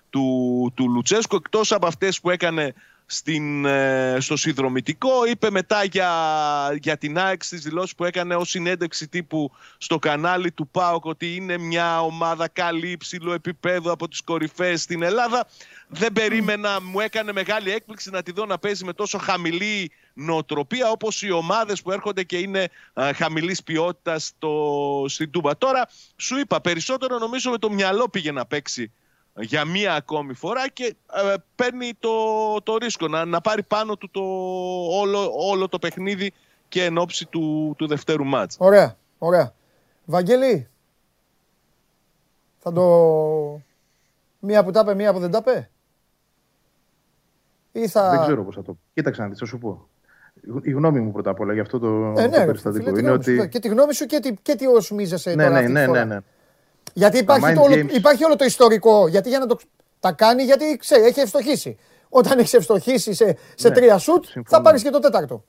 του, 0.09 0.71
του 0.75 0.89
Λουτσέσκου 0.89 1.35
εκτός 1.35 1.71
από 1.71 1.87
αυτές 1.87 2.19
που 2.19 2.29
έκανε 2.29 2.73
στην, 3.11 3.65
ε, 3.65 4.17
στο 4.19 4.37
συνδρομητικό. 4.37 5.25
Είπε 5.25 5.49
μετά 5.49 5.83
για, 5.83 6.11
για 6.81 6.97
την 6.97 7.17
ΑΕΚ 7.17 7.43
στις 7.43 7.61
δηλώσεις 7.61 7.95
που 7.95 8.05
έκανε 8.05 8.35
ως 8.35 8.49
συνέντευξη 8.49 9.07
τύπου 9.07 9.51
στο 9.77 9.99
κανάλι 9.99 10.51
του 10.51 10.67
ΠΑΟΚ 10.67 11.05
ότι 11.05 11.35
είναι 11.35 11.57
μια 11.57 12.01
ομάδα 12.01 12.47
καλή 12.47 12.89
υψηλού 12.89 13.31
επίπεδου 13.31 13.91
από 13.91 14.07
τις 14.07 14.21
κορυφαίες 14.21 14.81
στην 14.81 15.03
Ελλάδα. 15.03 15.47
Δεν 15.87 16.13
περίμενα, 16.13 16.81
μου 16.81 16.99
έκανε 16.99 17.31
μεγάλη 17.31 17.71
έκπληξη 17.71 18.09
να 18.09 18.23
τη 18.23 18.31
δω 18.31 18.45
να 18.45 18.57
παίζει 18.57 18.85
με 18.85 18.93
τόσο 18.93 19.17
χαμηλή 19.17 19.91
νοοτροπία 20.13 20.89
όπως 20.89 21.21
οι 21.21 21.31
ομάδες 21.31 21.81
που 21.81 21.91
έρχονται 21.91 22.23
και 22.23 22.37
είναι 22.37 22.69
α, 22.93 23.09
χαμηλής 23.15 23.63
ποιότητας 23.63 24.25
στο, 24.25 25.05
στην 25.07 25.31
Τούμπα. 25.31 25.57
Τώρα 25.57 25.89
σου 26.15 26.37
είπα 26.37 26.61
περισσότερο 26.61 27.17
νομίζω 27.17 27.51
με 27.51 27.57
το 27.57 27.71
μυαλό 27.71 28.09
πήγε 28.09 28.31
να 28.31 28.45
παίξει 28.45 28.91
για 29.39 29.65
μία 29.65 29.93
ακόμη 29.93 30.33
φορά 30.33 30.69
και 30.69 30.95
ε, 31.13 31.33
παίρνει 31.55 31.91
το, 31.99 32.09
το 32.63 32.77
ρίσκο 32.77 33.07
να, 33.07 33.25
να 33.25 33.41
πάρει 33.41 33.63
πάνω 33.63 33.95
του 33.97 34.09
το, 34.11 34.21
όλο, 34.99 35.31
όλο 35.51 35.67
το 35.67 35.79
παιχνίδι 35.79 36.33
και 36.67 36.83
εν 36.83 36.97
ώψη 36.97 37.25
του, 37.25 37.73
του 37.77 37.87
δευτέρου 37.87 38.25
μάτς. 38.25 38.55
Ωραία, 38.59 38.97
ωραία. 39.17 39.53
Βαγγέλη, 40.05 40.67
θα 42.59 42.71
το... 42.71 43.61
Μία 44.39 44.63
που 44.63 44.71
τα 44.71 44.79
είπε, 44.79 44.93
μία 44.95 45.13
που 45.13 45.19
δεν 45.19 45.31
τα 45.31 45.37
είπε; 45.37 45.69
Ή 47.71 47.87
θα... 47.87 48.09
Δεν 48.09 48.21
ξέρω 48.21 48.43
πώς 48.43 48.55
θα 48.55 48.61
το. 48.61 48.77
Κοίταξε 48.93 49.21
να 49.21 49.27
δεις, 49.27 49.37
θα 49.39 49.45
σου 49.45 49.57
πω. 49.57 49.87
Η 50.61 50.71
γνώμη 50.71 50.99
μου 50.99 51.11
πρώτα 51.11 51.29
απ' 51.29 51.39
όλα 51.39 51.53
για 51.53 51.61
αυτό 51.61 51.79
το, 51.79 51.87
Ε, 52.17 52.29
το 52.29 52.37
ναι, 52.37 52.45
περιστατικό 52.45 52.83
φίλε, 52.83 52.91
τη 52.95 52.99
είναι 52.99 53.09
γνώμη 53.09 53.23
σου. 53.23 53.35
ότι. 53.39 53.49
Και 53.49 53.59
τη 53.59 53.67
γνώμη 53.67 53.93
σου 53.93 54.05
και 54.05 54.19
τι, 54.19 54.33
και 54.41 54.55
τι 54.55 54.67
οσμίζεσαι 54.67 55.29
Ναι, 55.29 55.35
τώρα 55.43 55.49
ναι, 55.49 55.55
αυτή 55.55 55.67
τη 55.67 55.73
ναι, 55.73 55.85
φορά. 55.85 56.05
ναι, 56.05 56.13
ναι. 56.15 56.19
Γιατί 56.93 57.17
υπάρχει, 57.17 57.45
mind 57.47 57.53
το 57.55 57.61
όλο, 57.61 57.73
games. 57.75 57.89
υπάρχει 57.93 58.25
όλο 58.25 58.35
το 58.35 58.45
ιστορικό. 58.45 59.07
Γιατί 59.07 59.29
για 59.29 59.39
να 59.39 59.45
το 59.45 59.59
τα 59.99 60.11
κάνει, 60.11 60.43
γιατί 60.43 60.77
ξέρει, 60.79 61.03
έχει 61.03 61.19
ευστοχήσει. 61.19 61.77
Όταν 62.09 62.39
έχεις 62.39 62.53
ευστοχήσει 62.53 63.13
σε, 63.13 63.37
σε 63.55 63.69
Ναι, 63.69 63.75
τρία 63.75 63.97
σουτ, 63.97 64.23
θα 64.25 64.31
συμφωνώ. 64.31 64.63
πάρεις 64.63 64.83
και 64.83 64.89
το 64.89 64.99
τέταρτο. 64.99 65.43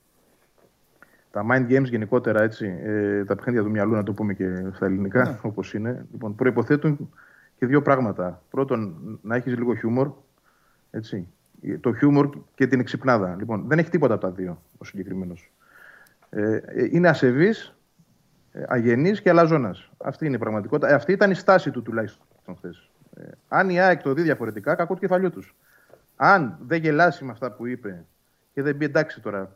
Τα 1.31 1.45
mind 1.51 1.67
games 1.71 1.83
γενικότερα 1.83 2.41
έτσι, 2.41 2.79
ε, 2.83 3.23
τα 3.25 3.35
παιχνίδια 3.35 3.61
του 3.63 3.69
μυαλού, 3.69 3.93
να 3.93 4.03
το 4.03 4.13
πούμε 4.13 4.33
και 4.33 4.45
στα 4.75 4.85
ελληνικά, 4.85 5.23
Ναι. 5.23 5.37
όπως 5.41 5.73
είναι, 5.73 6.05
λοιπόν, 6.11 6.35
προποθέτουν 6.35 7.13
και 7.59 7.65
δύο 7.65 7.81
πράγματα. 7.81 8.41
Πρώτον, 8.49 8.95
να 9.21 9.35
έχεις 9.35 9.57
λίγο 9.57 9.75
χιούμορ. 9.75 10.11
Έτσι. 10.91 11.27
Το 11.79 11.93
χιούμορ 11.93 12.29
και 12.55 12.67
την 12.67 12.79
εξυπνάδα. 12.79 13.35
Λοιπόν, 13.39 13.63
δεν 13.67 13.79
έχει 13.79 13.89
τίποτα 13.89 14.13
από 14.13 14.23
τα 14.25 14.31
δύο 14.31 14.61
ο 14.77 14.85
συγκεκριμένος. 14.85 15.51
Ε, 16.29 16.55
ε, 16.55 16.87
είναι 16.91 17.07
ασεβής, 17.09 17.75
αγενής 18.67 19.21
και 19.21 19.29
αλαζόνας. 19.29 19.89
Αυτή 19.97 20.25
είναι 20.25 20.35
η 20.35 20.39
πραγματικότητα. 20.39 20.89
Ε, 20.89 20.93
αυτή 20.93 21.11
ήταν 21.11 21.31
η 21.31 21.33
στάση 21.33 21.71
του 21.71 21.81
τουλάχιστον 21.81 22.25
χθες. 22.57 22.89
Ε, 23.17 23.23
αν 23.47 23.69
η 23.69 23.79
ΑΕΚ 23.79 24.01
το 24.01 24.13
δει 24.13 24.21
διαφορετικά, 24.21 24.75
κακό 24.75 24.93
το 24.93 24.99
κεφαλιού 24.99 25.29
τους. 25.29 25.55
Αν 26.15 26.57
δεν 26.67 26.81
γελάσει 26.81 27.23
με 27.23 27.31
αυτά 27.31 27.51
που 27.51 27.65
είπε 27.65 28.05
και 28.53 28.61
δεν 28.61 28.77
πει 28.77 28.85
εντάξει 28.85 29.21
τώρα, 29.21 29.55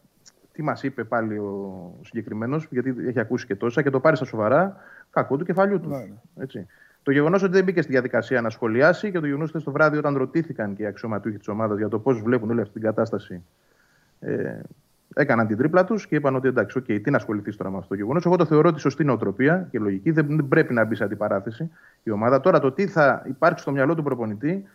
τι 0.51 0.63
μας 0.63 0.83
είπε 0.83 1.03
πάλι 1.03 1.37
ο 1.37 1.93
συγκεκριμένος, 2.01 2.67
γιατί 2.69 2.95
έχει 3.07 3.19
ακούσει 3.19 3.45
και 3.45 3.55
τόσα 3.55 3.81
και 3.81 3.89
το 3.89 3.99
πάρει 3.99 4.15
στα 4.15 4.25
σοβαρά, 4.25 4.77
κακό 5.09 5.37
του 5.37 5.45
κεφαλιού 5.45 5.79
τους. 5.79 5.93
Έτσι. 6.39 6.67
Το 7.03 7.11
γεγονός 7.11 7.43
ότι 7.43 7.51
δεν 7.51 7.63
μπήκε 7.63 7.81
στη 7.81 7.91
διαδικασία 7.91 8.41
να 8.41 8.49
σχολιάσει 8.49 9.11
και 9.11 9.19
το 9.19 9.25
γεγονό 9.25 9.43
ότι 9.43 9.63
το 9.63 9.71
βράδυ, 9.71 9.97
όταν 9.97 10.17
ρωτήθηκαν 10.17 10.75
και 10.75 10.83
οι 10.83 10.85
αξιωματούχοι 10.85 11.37
της 11.37 11.47
ομάδας 11.47 11.77
για 11.77 11.87
το 11.87 11.99
πώς 11.99 12.21
βλέπουν 12.21 12.49
όλη 12.49 12.61
αυτή 12.61 12.73
την 12.73 12.81
κατάσταση, 12.81 13.43
ε, 14.19 14.59
έκαναν 15.13 15.47
την 15.47 15.57
τρίπλα 15.57 15.85
τους 15.85 16.07
και 16.07 16.15
είπαν 16.15 16.35
ότι 16.35 16.47
εντάξει, 16.47 16.81
okay, 16.83 17.01
τι 17.03 17.11
να 17.11 17.17
ασχοληθείς 17.17 17.55
τώρα 17.55 17.69
με 17.69 17.77
αυτό 17.77 17.89
το 17.89 17.95
γεγονός. 17.95 18.25
Εγώ 18.25 18.35
το 18.35 18.45
θεωρώ 18.45 18.69
ότι 18.69 18.79
σωστή 18.79 19.03
νοοτροπία 19.03 19.67
και 19.71 19.79
λογική. 19.79 20.11
Δεν, 20.11 20.27
δεν 20.27 20.47
πρέπει 20.47 20.73
να 20.73 20.85
μπει 20.85 20.95
σε 20.95 21.03
αντιπαράθεση 21.03 21.71
η 22.03 22.11
ομάδα. 22.11 22.39
Τώρα 22.39 22.59
το 22.59 22.71
τι 22.71 22.87
θα 22.87 23.23
υπάρξει 23.27 23.61
στο 23.61 23.71
μυαλό 23.71 23.95
του 23.95 24.03
προπονητή 24.03 24.65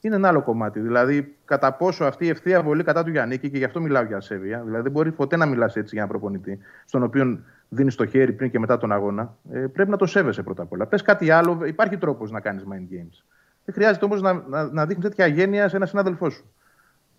είναι 0.00 0.14
ένα 0.14 0.28
άλλο 0.28 0.42
κομμάτι. 0.42 0.80
Δηλαδή, 0.80 1.36
κατά 1.44 1.72
πόσο 1.72 2.04
αυτή 2.04 2.24
η 2.24 2.28
ευθεία 2.28 2.62
βολή 2.62 2.82
κατά 2.82 3.04
του 3.04 3.10
Γιάννικη, 3.10 3.50
και 3.50 3.58
γι' 3.58 3.64
αυτό 3.64 3.80
μιλάω 3.80 4.02
για 4.02 4.16
ασέβεια, 4.16 4.62
δηλαδή 4.64 4.82
δεν 4.82 4.92
μπορεί 4.92 5.12
ποτέ 5.12 5.36
να 5.36 5.46
μιλάς 5.46 5.76
έτσι 5.76 5.90
για 5.94 6.02
ένα 6.02 6.10
προπονητή, 6.10 6.58
στον 6.84 7.02
οποίο 7.02 7.38
δίνεις 7.68 7.94
το 7.94 8.06
χέρι 8.06 8.32
πριν 8.32 8.50
και 8.50 8.58
μετά 8.58 8.76
τον 8.76 8.92
αγώνα. 8.92 9.34
Ε, 9.52 9.58
πρέπει 9.58 9.90
να 9.90 9.96
το 9.96 10.06
σέβεσαι 10.06 10.42
πρώτα 10.42 10.62
απ' 10.62 10.72
όλα. 10.72 10.86
Πες 10.86 11.02
κάτι 11.02 11.30
άλλο, 11.30 11.60
υπάρχει 11.64 11.96
τρόπος 11.96 12.30
να 12.30 12.40
κάνεις 12.40 12.64
mind 12.72 12.94
games. 12.94 13.24
Δεν 13.64 13.74
χρειάζεται 13.74 14.04
όμως 14.04 14.22
να, 14.22 14.32
να, 14.48 14.64
να 14.72 14.86
δείχνεις 14.86 15.04
τέτοια 15.04 15.24
αγένεια 15.24 15.68
σε 15.68 15.76
ένα 15.76 15.86
συνάδελφό 15.86 16.30
σου. 16.30 16.44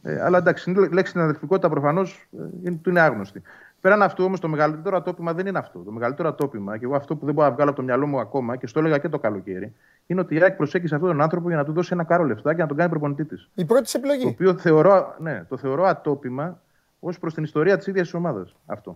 Ε, 0.03 0.22
αλλά 0.22 0.38
εντάξει, 0.38 0.72
η 0.72 0.73
λέξη 0.94 1.11
συναδελφικότητα 1.11 1.69
προφανώς 1.69 2.28
ε, 2.64 2.72
του 2.72 2.90
είναι 2.90 2.99
άγνωστη. 2.99 3.41
Πέραν 3.82 4.02
αυτού 4.02 4.23
όμως 4.23 4.40
το 4.40 4.48
μεγαλύτερο 4.48 4.98
ατόπιμα 4.98 5.34
δεν 5.34 5.48
είναι 5.48 5.57
αυτό. 5.60 5.80
Το 5.80 5.91
μεγαλύτερο 5.91 6.30
ατόπιμα, 6.30 6.78
και 6.78 6.86
εγώ 6.86 6.95
αυτό 6.95 7.15
που 7.15 7.26
δεν 7.26 7.34
μπορώ 7.34 7.48
να 7.48 7.53
βγάλω 7.53 7.69
από 7.69 7.80
το 7.80 7.86
μυαλό 7.86 8.07
μου 8.07 8.19
ακόμα 8.19 8.56
και 8.56 8.68
στο 8.68 8.80
έλεγα 8.80 8.98
και 8.98 9.10
το 9.10 9.19
καλοκαίρι, 9.19 9.73
είναι 10.07 10.19
ότι 10.22 10.36
η 10.36 10.41
ΑΕΚ 10.41 10.56
προσέγγισε 10.56 10.95
αυτόν 10.95 11.10
τον 11.10 11.22
άνθρωπο 11.22 11.48
για 11.48 11.57
να 11.57 11.64
του 11.65 11.72
δώσει 11.73 11.90
ένα 11.94 12.03
κάρο 12.03 12.23
λεφτά 12.23 12.53
και 12.53 12.61
να 12.61 12.68
τον 12.68 12.78
κάνει 12.78 12.90
προπονητή 12.90 13.26
της. 13.26 13.49
Η 13.53 13.65
πρώτη 13.65 13.84
της 13.84 13.91
Το 13.91 13.98
επιλογή. 13.98 14.26
οποίο 14.26 14.57
θεωρώ, 14.57 15.15
ναι, 15.19 15.44
το 15.49 15.57
θεωρώ 15.57 15.84
ατόπιμα 15.86 16.61
ως 16.99 17.19
προς 17.19 17.34
την 17.34 17.44
ιστορία 17.44 17.78
της 17.78 17.88
ίδιας 17.88 18.03
της 18.06 18.14
ομάδας. 18.14 18.56
Αυτό. 18.65 18.95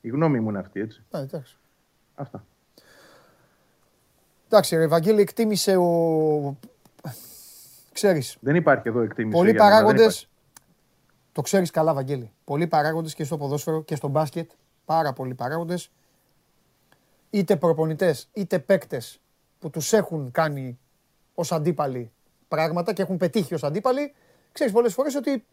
Η 0.00 0.08
γνώμη 0.08 0.40
μου 0.40 0.48
είναι 0.48 0.58
αυτή, 0.58 0.80
έτσι. 0.80 1.04
Α, 1.16 1.18
εντάξει. 1.20 1.56
Αυτά. 2.14 2.44
Εντάξει, 4.48 4.76
ρε 4.76 4.82
Ευαγγέλη, 4.82 5.20
εκτίμησε 5.20 5.76
ο. 5.76 6.56
Ξέρεις, 7.92 8.36
Δεν 8.40 8.54
υπάρχει 8.54 8.88
εδώ 8.88 9.00
εκτίμηση. 9.00 9.36
πολλοί 9.36 9.50
για 9.50 9.62
μένα, 9.64 9.74
δεν 9.76 9.84
παράγοντες. 9.84 10.28
Υπάρχει. 11.36 11.42
Το 11.42 11.42
ξέρεις 11.42 11.70
καλά, 11.70 11.94
Βαγγέλη. 11.94 12.32
Πολλοί 12.44 12.66
παράγοντες 12.66 13.14
και 13.14 13.24
στο 13.24 13.36
ποδόσφαιρο 13.36 13.82
και 13.82 13.96
στο 13.96 14.08
μπάσκετ. 14.08 14.50
Πάρα 14.84 15.12
πολλοί 15.12 15.34
παράγοντες. 15.34 15.90
Είτε 17.30 17.56
προπονητές 17.56 18.28
είτε 18.32 18.58
παίκτες 18.58 19.20
που 19.58 19.70
τους 19.70 19.92
έχουν 19.92 20.30
κάνει 20.30 20.78
ως 21.34 21.52
αντίπαλοι 21.52 22.10
πράγματα 22.48 22.92
και 22.92 23.02
έχουν 23.02 23.16
πετύχει 23.16 23.54
ως 23.54 23.64
αντίπαλοι. 23.64 24.14
Ξέρεις 24.52 24.72
πολλές 24.72 24.94
φορές 24.94 25.14
ότι 25.14 25.44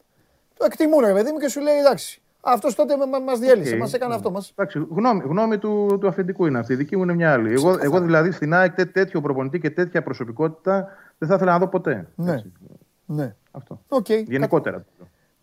το 0.58 0.66
εκτιμούν, 0.66 1.06
ρε 1.06 1.14
παιδί 1.14 1.32
μου, 1.32 1.38
και 1.38 1.48
σου 1.48 1.62
λέει 1.62 1.78
εντάξει. 1.78 2.22
Αυτός 2.46 2.76
τότε 2.76 2.94
μας 3.26 3.36
διέλυσε, 3.36 3.74
Οκ, 3.74 3.80
μας 3.80 3.94
έκανε 3.94 4.12
ναι. 4.12 4.16
αυτό. 4.16 4.32
Μας... 4.32 4.50
Εντάξει, 4.50 4.88
γνώμη, 4.90 5.22
γνώμη 5.26 5.58
του, 5.58 5.98
του 6.00 6.08
αφεντικού 6.08 6.46
είναι 6.46 6.60
αυτή. 6.60 6.74
Η 6.74 6.76
δική 6.76 6.96
μου 6.98 7.04
είναι 7.04 7.14
μια 7.14 7.32
άλλη. 7.34 7.54
Εγώ, 7.54 7.78
εγώ 7.82 8.02
δηλαδή 8.02 8.32
στην 8.32 8.54
ΑΕΚ 8.54 8.74
τέ- 8.74 8.92
τέτοιο 8.92 9.22
προπονητή 9.22 9.60
και 9.60 9.70
τέτοια 9.70 10.04
προσωπικότητα 10.04 10.88
δεν 11.18 11.30
θα 11.30 11.36
ήθελα 11.36 11.52
να 11.52 11.60
δω 11.60 11.68
ποτέ. 11.68 12.08
Ναι. 12.16 12.34
Έτσι. 12.34 12.52
Ναι. 13.06 13.36
Αυτό. 13.52 13.82
Οκ. 13.88 14.10
Γενικότερα. 14.10 14.86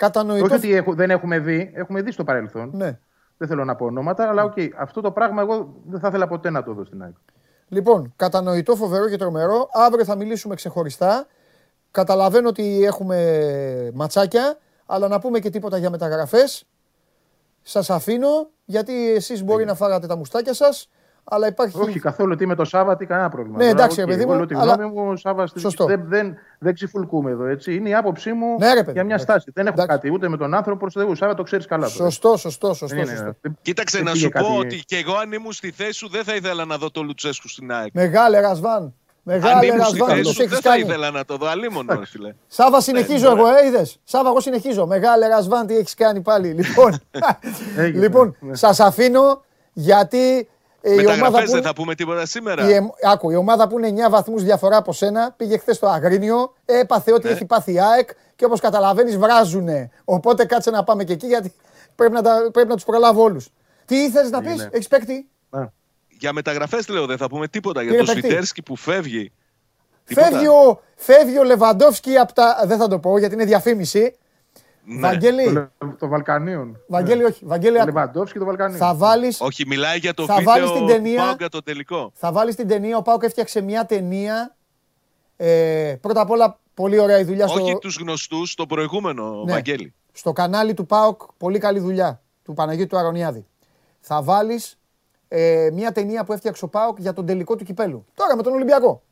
Κατανοητό. 0.00 0.44
Όχι 0.44 0.54
ότι 0.54 0.74
έχω- 0.74 0.94
δεν 0.94 1.10
έχουμε 1.10 1.38
δει, 1.38 1.70
έχουμε 1.74 2.02
δει 2.02 2.12
στο 2.12 2.24
παρελθόν. 2.24 2.70
Ναι. 2.72 2.98
Δεν 3.36 3.48
θέλω 3.48 3.64
να 3.64 3.76
πω 3.76 3.84
ονόματα, 3.84 4.28
αλλά 4.28 4.44
οκ, 4.44 4.54
αυτό 4.78 5.00
το 5.00 5.10
πράγμα 5.10 5.42
εγώ 5.42 5.74
δεν 5.86 6.00
θα 6.00 6.08
ήθελα 6.08 6.28
ποτέ 6.28 6.50
να 6.50 6.62
το 6.62 6.72
δω 6.72 6.84
στην 6.84 7.02
ΑΕΚ. 7.02 7.14
Λοιπόν, 7.68 8.12
κατανοητό, 8.16 8.76
φοβερό 8.76 9.08
και 9.08 9.16
τρομερό. 9.16 9.68
Αύριο 9.72 10.04
θα 10.04 10.16
μιλήσουμε 10.16 10.54
ξεχωριστά. 10.54 11.26
Καταλαβαίνω 11.90 12.48
ότι 12.48 12.84
έχουμε 12.84 13.40
ματσάκια, 13.94 14.58
αλλά 14.86 15.08
να 15.08 15.18
πούμε 15.20 15.38
και 15.38 15.50
τίποτα 15.50 15.76
για 15.78 15.90
μεταγραφές. 15.90 16.64
Σας 17.62 17.90
αφήνω, 17.90 18.48
γιατί 18.64 19.10
εσείς 19.14 19.44
μπορεί 19.44 19.64
να 19.64 19.74
φάγατε 19.74 20.06
τα 20.06 20.16
μουστάκια 20.16 20.54
σας, 20.54 20.88
αλλά 21.32 21.46
υπάρχει... 21.46 21.80
Όχι 21.80 21.98
καθόλου 22.00 22.36
τι 22.36 22.46
με 22.46 22.54
το 22.54 22.64
Σάββα 22.64 22.91
τι, 22.91 23.06
κανένα 23.06 23.28
πρόβλημα. 23.28 23.56
Ναι, 23.58 23.64
Τώρα, 23.70 23.76
εντάξει, 23.78 24.00
οκ, 24.00 24.06
ρε 24.06 24.12
παιδί 24.12 24.22
εγώ 24.22 24.30
μου, 24.32 24.36
λέω 24.36 24.46
τη 24.46 24.54
αλλά- 24.54 24.74
γνώμη 24.74 25.00
μου, 25.00 25.16
Σάββα, 25.16 25.46
στη- 25.46 25.60
Σωστό. 25.60 25.84
δεν, 25.84 26.02
δεν, 26.06 26.36
δεν 26.58 26.74
ξιφουλκούμε 26.74 27.30
εδώ. 27.30 27.44
Έτσι. 27.46 27.74
Είναι 27.74 27.88
η 27.88 27.94
άποψή 27.94 28.32
μου 28.32 28.56
Ναι, 28.58 28.66
ρε 28.74 28.80
παιδί, 28.80 28.92
για 28.92 29.04
μια 29.04 29.14
εντάξει. 29.14 29.24
στάση. 29.24 29.50
Δεν 29.54 29.66
έχω 29.66 29.74
Εντάξει. 29.74 29.94
κάτι 29.96 30.12
ούτε 30.12 30.28
με 30.28 30.36
τον 30.36 30.54
άνθρωπο 30.54 30.78
προ 30.86 30.90
Θεού. 31.02 31.14
Σάββα 31.14 31.34
το 31.34 31.42
ξέρεις 31.42 31.66
καλά. 31.66 31.82
τώρα. 31.90 31.94
Σωστό, 32.10 32.36
σωστό, 32.36 32.66
σωστό. 32.74 32.86
Δεν 32.86 32.98
είναι- 33.04 33.14
σωστό. 33.16 33.36
δεν- 33.40 33.58
Κοίταξε 33.62 33.96
δεν 33.96 34.06
να 34.06 34.12
πήγε 34.12 34.24
σου 34.24 34.30
πω 34.30 34.38
κάτι- 34.38 34.58
ότι 34.58 34.82
και 34.86 34.96
εγώ 34.96 35.14
αν 35.16 35.32
ήμουν 35.32 35.52
στη 35.52 35.70
θέση 35.70 35.92
σου 35.92 36.08
δεν 36.08 36.24
θα 36.24 36.34
ήθελα 36.34 36.64
να 36.64 36.76
δω 36.76 36.90
το 36.90 37.02
Λουτσέσκου 37.02 37.48
στην 37.48 37.72
ΑΕΚ. 37.72 37.90
Μεγάλε 37.94 38.40
Ρασβάν. 38.40 38.82
Αν 38.82 38.92
Μεγάλε 39.22 39.66
ήμουν 39.66 39.84
στη 39.84 39.98
Ρασβάν, 39.98 40.08
θέση 40.16 40.22
το 40.22 40.28
σου 40.30 40.36
δεν 40.36 40.46
έχεις 40.46 40.58
θα 40.58 40.68
κάνει. 40.70 40.82
ήθελα 40.82 41.10
να 41.10 41.24
το 41.24 41.36
δω. 41.36 41.46
Αλίμονο, 41.46 42.00
φίλε. 42.04 42.34
Σάβα, 42.46 42.80
συνεχίζω 42.80 43.30
εγώ, 43.30 43.46
ε, 43.46 43.66
είδες; 43.66 43.98
Σάβα, 44.04 44.28
εγώ 44.28 44.40
συνεχίζω. 44.40 44.86
Μεγάλε 44.86 45.26
Ρασβάν, 45.28 45.66
τι 45.66 45.76
έχεις 45.76 45.94
κάνει 45.94 46.20
πάλι. 46.20 46.48
Λοιπόν, 46.48 46.98
Έγινε, 47.76 48.00
λοιπόν 48.02 48.36
ναι. 48.40 48.54
σας 48.56 48.80
αφήνω, 48.80 49.42
γιατί 49.72 50.18
ε, 50.28 50.38
η 50.38 50.46
ομάδα 50.46 50.59
Μεταγραφές 50.82 51.44
που... 51.44 51.50
δεν 51.50 51.62
θα 51.62 51.72
πούμε 51.72 51.94
τίποτα 51.94 52.26
σήμερα. 52.26 52.68
Η, 52.68 52.72
εμ- 52.72 52.90
άκου, 53.02 53.30
η 53.30 53.34
ομάδα 53.34 53.68
που 53.68 53.78
είναι 53.78 54.06
9 54.06 54.10
βαθμούς 54.10 54.42
διαφορά 54.42 54.76
από 54.76 54.92
σένα 54.92 55.34
πήγε 55.36 55.58
χθες 55.58 55.76
στο 55.76 55.86
Αγρίνιο, 55.86 56.54
έπαθε 56.64 57.12
ό,τι 57.12 57.28
έχει 57.28 57.44
πάθει 57.44 57.72
η 57.72 57.80
ΑΕΚ 57.80 58.10
και 58.36 58.44
όπως 58.44 58.60
καταλαβαίνεις 58.60 59.16
βράζουνε. 59.16 59.90
Οπότε 60.04 60.44
κάτσε 60.44 60.70
να 60.70 60.84
πάμε 60.84 61.04
και 61.04 61.12
εκεί 61.12 61.26
γιατί 61.26 61.52
πρέπει 61.94 62.12
να, 62.12 62.22
τα, 62.22 62.48
πρέπει 62.52 62.68
να 62.68 62.74
τους 62.74 62.84
προλάβω 62.84 63.22
όλους. 63.22 63.48
Τι 63.84 63.96
ήθελες 63.96 64.30
να 64.30 64.40
πεις, 64.40 64.52
Είναι. 64.52 64.68
έχεις 64.72 64.88
παίκτη; 64.88 65.28
Α, 65.50 65.60
Για 66.08 66.32
μεταγραφές 66.32 66.88
λέω 66.88 67.06
δεν 67.06 67.16
θα 67.16 67.28
πούμε 67.28 67.48
τίποτα. 67.48 67.82
Για 67.82 67.90
Κύριε 67.90 68.06
το 68.06 68.12
Πεκτή. 68.12 68.26
Σβιντέρσκι 68.28 68.62
που 68.62 68.76
φεύγει. 68.76 69.32
Τίποτα. 70.04 70.26
Φεύγει 70.26 70.46
ο, 70.46 70.80
φεύγει 70.96 71.38
ο 71.38 71.44
Λεβαντόφσκι 71.44 72.16
από 72.16 72.32
τα... 72.32 72.62
Δεν 72.66 72.78
θα 72.78 72.88
το 72.88 72.98
πω 72.98 73.18
γιατί 73.18 73.34
είναι 73.34 73.44
διαφήμιση. 73.44 74.14
Ναι. 74.94 75.00
Βαγγέλη, 75.00 75.44
Το, 75.44 75.50
Λε- 75.52 75.94
το 75.98 76.08
Βαλκανίων. 76.08 76.76
Βαγγέλη 76.88 77.24
όχι. 77.24 77.44
Βαγγέλη, 77.44 77.76
άκου. 77.76 77.86
Λεβαντόφσκι 77.86 78.32
και 78.32 78.38
το 78.38 78.44
Βαλκανίων. 78.44 78.78
θα 78.78 78.94
βάλεις, 78.94 79.40
Όχι, 79.40 79.66
μιλάει 79.66 79.98
για 79.98 80.14
το 80.14 80.24
Θα 80.26 80.34
βίντεο 80.36 80.52
βάλεις 80.52 80.70
την 80.72 80.86
ταινία- 80.86 81.22
Πάω 81.24 81.34
για 81.38 81.48
το 81.48 81.62
τελικό. 81.62 82.10
θα 82.14 82.32
βάλεις 82.32 82.54
την 82.54 82.68
ταινία. 82.68 82.96
Ο 82.96 83.02
Πάουκ 83.02 83.22
έφτιαξε 83.22 83.60
μια 83.60 83.84
ταινία. 83.86 84.56
Ε, 85.36 85.96
πρώτα 86.00 86.20
απ' 86.20 86.30
όλα, 86.30 86.58
πολύ 86.74 86.98
ωραία 86.98 87.18
η 87.18 87.24
δουλειά 87.24 87.46
στο... 87.46 87.62
Όχι 87.62 87.78
τους 87.78 87.96
γνωστούς, 87.96 88.54
το 88.54 88.66
προηγούμενο, 88.66 89.42
Ναι. 89.44 89.52
Βαγγέλη. 89.52 89.94
στο 90.12 90.32
κανάλι 90.32 90.74
του 90.74 90.86
ΠΑΟΚ, 90.86 91.20
πολύ 91.36 91.58
καλή 91.58 91.78
δουλειά, 91.78 92.22
του 92.44 92.54
Παναγιώτου 92.54 92.88
του 92.88 92.98
Αρωνιάδη. 92.98 93.46
Θα 94.00 94.22
βάλεις 94.22 94.78
ε, 95.28 95.68
μια 95.72 95.92
ταινία 95.92 96.24
που 96.24 96.32
έφτιαξε 96.32 96.64
ο 96.64 96.68
ΠΑΟΚ 96.68 96.98
για 96.98 97.12
τον 97.12 97.26
τελικό 97.26 97.56
του 97.56 97.64
κυπέλου. 97.64 98.04
Τώρα 98.14 98.36
με 98.36 98.42
τον 98.42 98.52
Ολυμπιακό. 98.52 99.02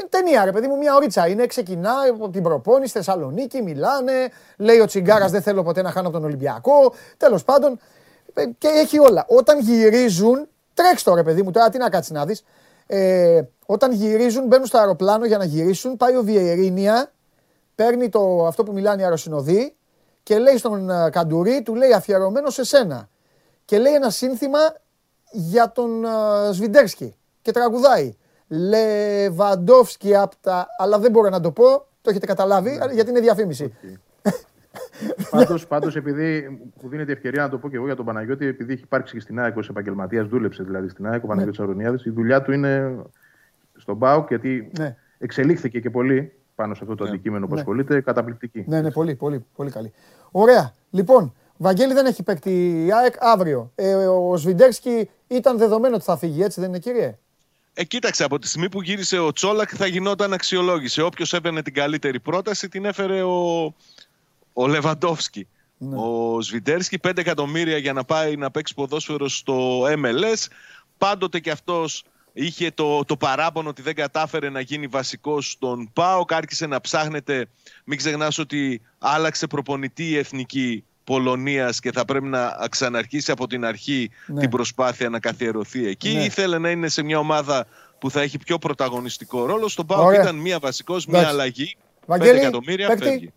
Είναι 0.00 0.08
ταινία, 0.08 0.44
ρε 0.44 0.52
παιδί 0.52 0.66
μου, 0.66 0.76
μια 0.76 0.94
ωρίτσα 0.94 1.26
είναι. 1.28 1.46
Ξεκινάει 1.46 2.08
από 2.08 2.30
την 2.30 2.42
προπόνηση, 2.42 2.92
Θεσσαλονίκη, 2.92 3.62
μιλάνε. 3.62 4.12
Λέει 4.56 4.80
ο 4.80 4.86
Τσιγκάρας 4.86 5.30
δεν 5.30 5.42
θέλω 5.42 5.62
ποτέ 5.62 5.82
να 5.82 5.90
χάνω 5.90 6.08
από 6.08 6.16
τον 6.16 6.26
Ολυμπιακό. 6.26 6.94
Τέλος 7.16 7.44
πάντων. 7.44 7.78
ε, 8.34 8.44
Και 8.58 8.68
έχει 8.68 8.98
όλα. 8.98 9.24
Όταν 9.28 9.58
γυρίζουν, 9.60 10.48
τρέξτε 10.74 11.14
ρε 11.14 11.22
παιδί 11.22 11.42
μου, 11.42 11.50
τώρα 11.50 11.68
τι 11.68 11.78
να 11.78 11.88
κάτσεις 11.88 12.12
να 12.12 12.24
δεις. 12.26 12.44
Ε, 12.86 13.40
όταν 13.66 13.92
γυρίζουν, 13.92 14.46
μπαίνουν 14.46 14.66
στο 14.66 14.78
αεροπλάνο 14.78 15.24
για 15.26 15.38
να 15.38 15.44
γυρίσουν. 15.44 15.96
Πάει 15.96 16.16
ο 16.16 16.22
Βιερίνια, 16.22 17.12
παίρνει 17.74 18.08
το, 18.08 18.46
αυτό 18.46 18.62
που 18.62 18.72
μιλάνε 18.72 19.00
οι 19.00 19.04
αεροσυνοδοί 19.04 19.76
και 20.22 20.38
λέει 20.38 20.56
στον 20.56 20.90
ε, 20.90 21.10
Καντουρί, 21.10 21.62
του 21.62 21.74
λέει 21.74 21.92
αφιερωμένο 21.92 22.50
σε 22.50 22.64
σένα. 22.64 23.08
Και 23.64 23.78
λέει 23.78 23.92
ένα 23.92 24.10
σύνθημα 24.10 24.58
για 25.30 25.72
τον 25.72 26.04
ε, 26.04 26.08
Σβιντέρσκι 26.52 27.16
και 27.42 27.50
τραγουδάει. 27.52 28.16
Λεβαντόφσκι 28.48 30.16
απ' 30.16 30.32
τα. 30.40 30.66
Αλλά 30.78 30.98
δεν 30.98 31.10
μπορώ 31.10 31.28
να 31.28 31.40
το 31.40 31.50
πω, 31.50 31.64
το 32.02 32.10
έχετε 32.10 32.26
καταλάβει, 32.26 32.78
γιατί 32.92 33.10
είναι 33.10 33.20
διαφήμιση. 33.20 33.72
Πάντως, 35.30 35.66
πάντως, 35.66 35.96
επειδή 35.96 36.48
μου 36.82 36.88
δίνεται 36.88 37.10
η 37.10 37.14
ευκαιρία 37.14 37.42
να 37.42 37.48
το 37.48 37.58
πω 37.58 37.68
και 37.68 37.76
εγώ 37.76 37.84
για 37.86 37.96
τον 37.96 38.04
Παναγιώτη, 38.04 38.46
επειδή 38.46 38.72
έχει 38.72 38.82
υπάρξει 38.82 39.14
και 39.14 39.20
στην 39.20 39.40
ΑΕΚ 39.40 39.56
ως 39.56 39.68
επαγγελματίας, 39.68 40.26
δούλεψε 40.26 40.62
δηλαδή 40.62 40.88
στην 40.88 41.06
ΑΕΚ, 41.06 41.24
ο 41.24 41.26
Παναγιώτης 41.26 41.60
Αρωνιάδης, 41.60 42.04
η 42.04 42.10
δουλειά 42.10 42.42
του 42.42 42.52
είναι 42.52 42.96
στον 43.76 43.98
ΠΑΟΚ, 43.98 44.28
γιατί 44.28 44.70
Ναι. 44.78 44.96
εξελίχθηκε 45.18 45.80
και 45.80 45.90
πολύ 45.90 46.32
πάνω 46.54 46.74
σε 46.74 46.80
αυτό 46.82 46.94
το 46.94 47.04
αντικείμενο 47.04 47.46
που 47.46 47.54
Ναι. 47.54 47.60
ασχολείται, 47.60 48.00
καταπληκτική. 48.00 48.64
Ναι, 48.68 48.80
ναι, 48.80 48.90
πολύ, 48.90 49.14
πολύ, 49.14 49.44
πολύ 49.56 49.70
καλή. 49.70 49.92
Ωραία. 50.30 50.72
Λοιπόν, 50.90 51.34
Βαγγέλη 51.56 51.92
δεν 51.92 52.06
έχει 52.06 52.22
παίκτη 52.22 52.84
η 52.86 52.92
ΑΕΚ 52.92 53.14
αύριο. 53.18 53.72
Ε, 53.74 53.94
ο 53.94 54.36
Σβιντέρσκι 54.36 55.10
ήταν 55.26 55.58
δεδομένο 55.58 55.94
ότι 55.94 56.04
θα 56.04 56.16
φύγει, 56.16 56.42
έτσι 56.42 56.60
δεν 56.60 56.68
είναι, 56.68 56.78
κύριε; 56.78 57.18
Ε, 57.78 57.84
κοίταξε, 57.84 58.24
από 58.24 58.38
τη 58.38 58.48
στιγμή 58.48 58.68
που 58.68 58.82
γύρισε 58.82 59.18
ο 59.18 59.32
Τσόλακ 59.32 59.70
θα 59.74 59.86
γινόταν 59.86 60.32
αξιολόγηση. 60.32 61.00
Όποιος 61.00 61.32
έπαιρνε 61.32 61.62
την 61.62 61.74
καλύτερη 61.74 62.20
πρόταση 62.20 62.68
την 62.68 62.84
έφερε 62.84 63.22
ο, 63.22 63.64
ο 64.52 64.66
Λεβαντόφσκι. 64.66 65.48
Ο 65.94 66.40
Σβιντέρσκι 66.40 66.98
5 67.02 67.18
εκατομμύρια 67.18 67.76
για 67.76 67.92
να 67.92 68.04
πάει 68.04 68.36
να 68.36 68.50
παίξει 68.50 68.74
ποδόσφαιρο 68.74 69.28
στο 69.28 69.82
MLS. 69.82 70.46
Πάντοτε 70.98 71.38
και 71.40 71.50
αυτός 71.50 72.04
είχε 72.32 72.70
το, 72.70 73.04
το 73.04 73.16
παράπονο 73.16 73.68
ότι 73.68 73.82
δεν 73.82 73.94
κατάφερε 73.94 74.50
να 74.50 74.60
γίνει 74.60 74.86
βασικός 74.86 75.50
στον 75.50 75.90
ΠΑΟΚ. 75.92 76.32
Άρχισε 76.32 76.66
να 76.66 76.80
ψάχνεται. 76.80 77.48
Μην 77.84 77.98
ξεχνάς 77.98 78.38
ότι 78.38 78.80
άλλαξε 78.98 79.46
προπονητή 79.46 80.08
η 80.08 80.16
εθνική 80.16 80.84
Πολωνίας 81.06 81.80
και 81.80 81.92
θα 81.92 82.04
πρέπει 82.04 82.26
να 82.26 82.56
ξαναρχίσει 82.70 83.30
από 83.30 83.46
την 83.46 83.64
αρχή 83.64 84.10
Ναι. 84.26 84.40
την 84.40 84.50
προσπάθεια 84.50 85.08
να 85.08 85.18
καθιερωθεί 85.20 85.86
εκεί. 85.86 86.12
Ναι. 86.14 86.24
Ήθελε 86.24 86.58
να 86.58 86.70
είναι 86.70 86.88
σε 86.88 87.02
μια 87.02 87.18
ομάδα 87.18 87.66
που 87.98 88.10
θα 88.10 88.20
έχει 88.20 88.38
πιο 88.38 88.58
πρωταγωνιστικό 88.58 89.46
ρόλο. 89.46 89.68
Στον 89.68 89.86
ΠΑΟΚ 89.86 90.06
Ωραία. 90.06 90.20
ήταν 90.22 90.36
μία 90.36 90.58
βασικός, 90.58 91.06
μία 91.06 91.18
Εντάξει. 91.18 91.34
αλλαγή. 91.38 91.76
Βαγγέλη, 92.06 92.38
5 92.38 92.42
εκατομμύρια 92.42 92.86
παίκτη. 92.88 93.04
φεύγει. 93.04 93.32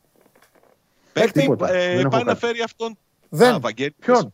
Παίκτη. 1.14 1.32
Παίκτη, 1.32 1.40
Τίποτα. 1.40 1.74
ε, 1.74 1.88
Δεν 1.90 2.00
έχω 2.00 2.10
πάει 2.10 2.24
να 2.24 2.34
κάτι. 2.34 2.46
φέρει 2.46 2.62
αυτόν. 2.62 2.98
Δεν. 3.30 3.54
Α, 3.54 3.60
Βαγγέλη. 3.60 3.96
Ποιον; 4.00 4.34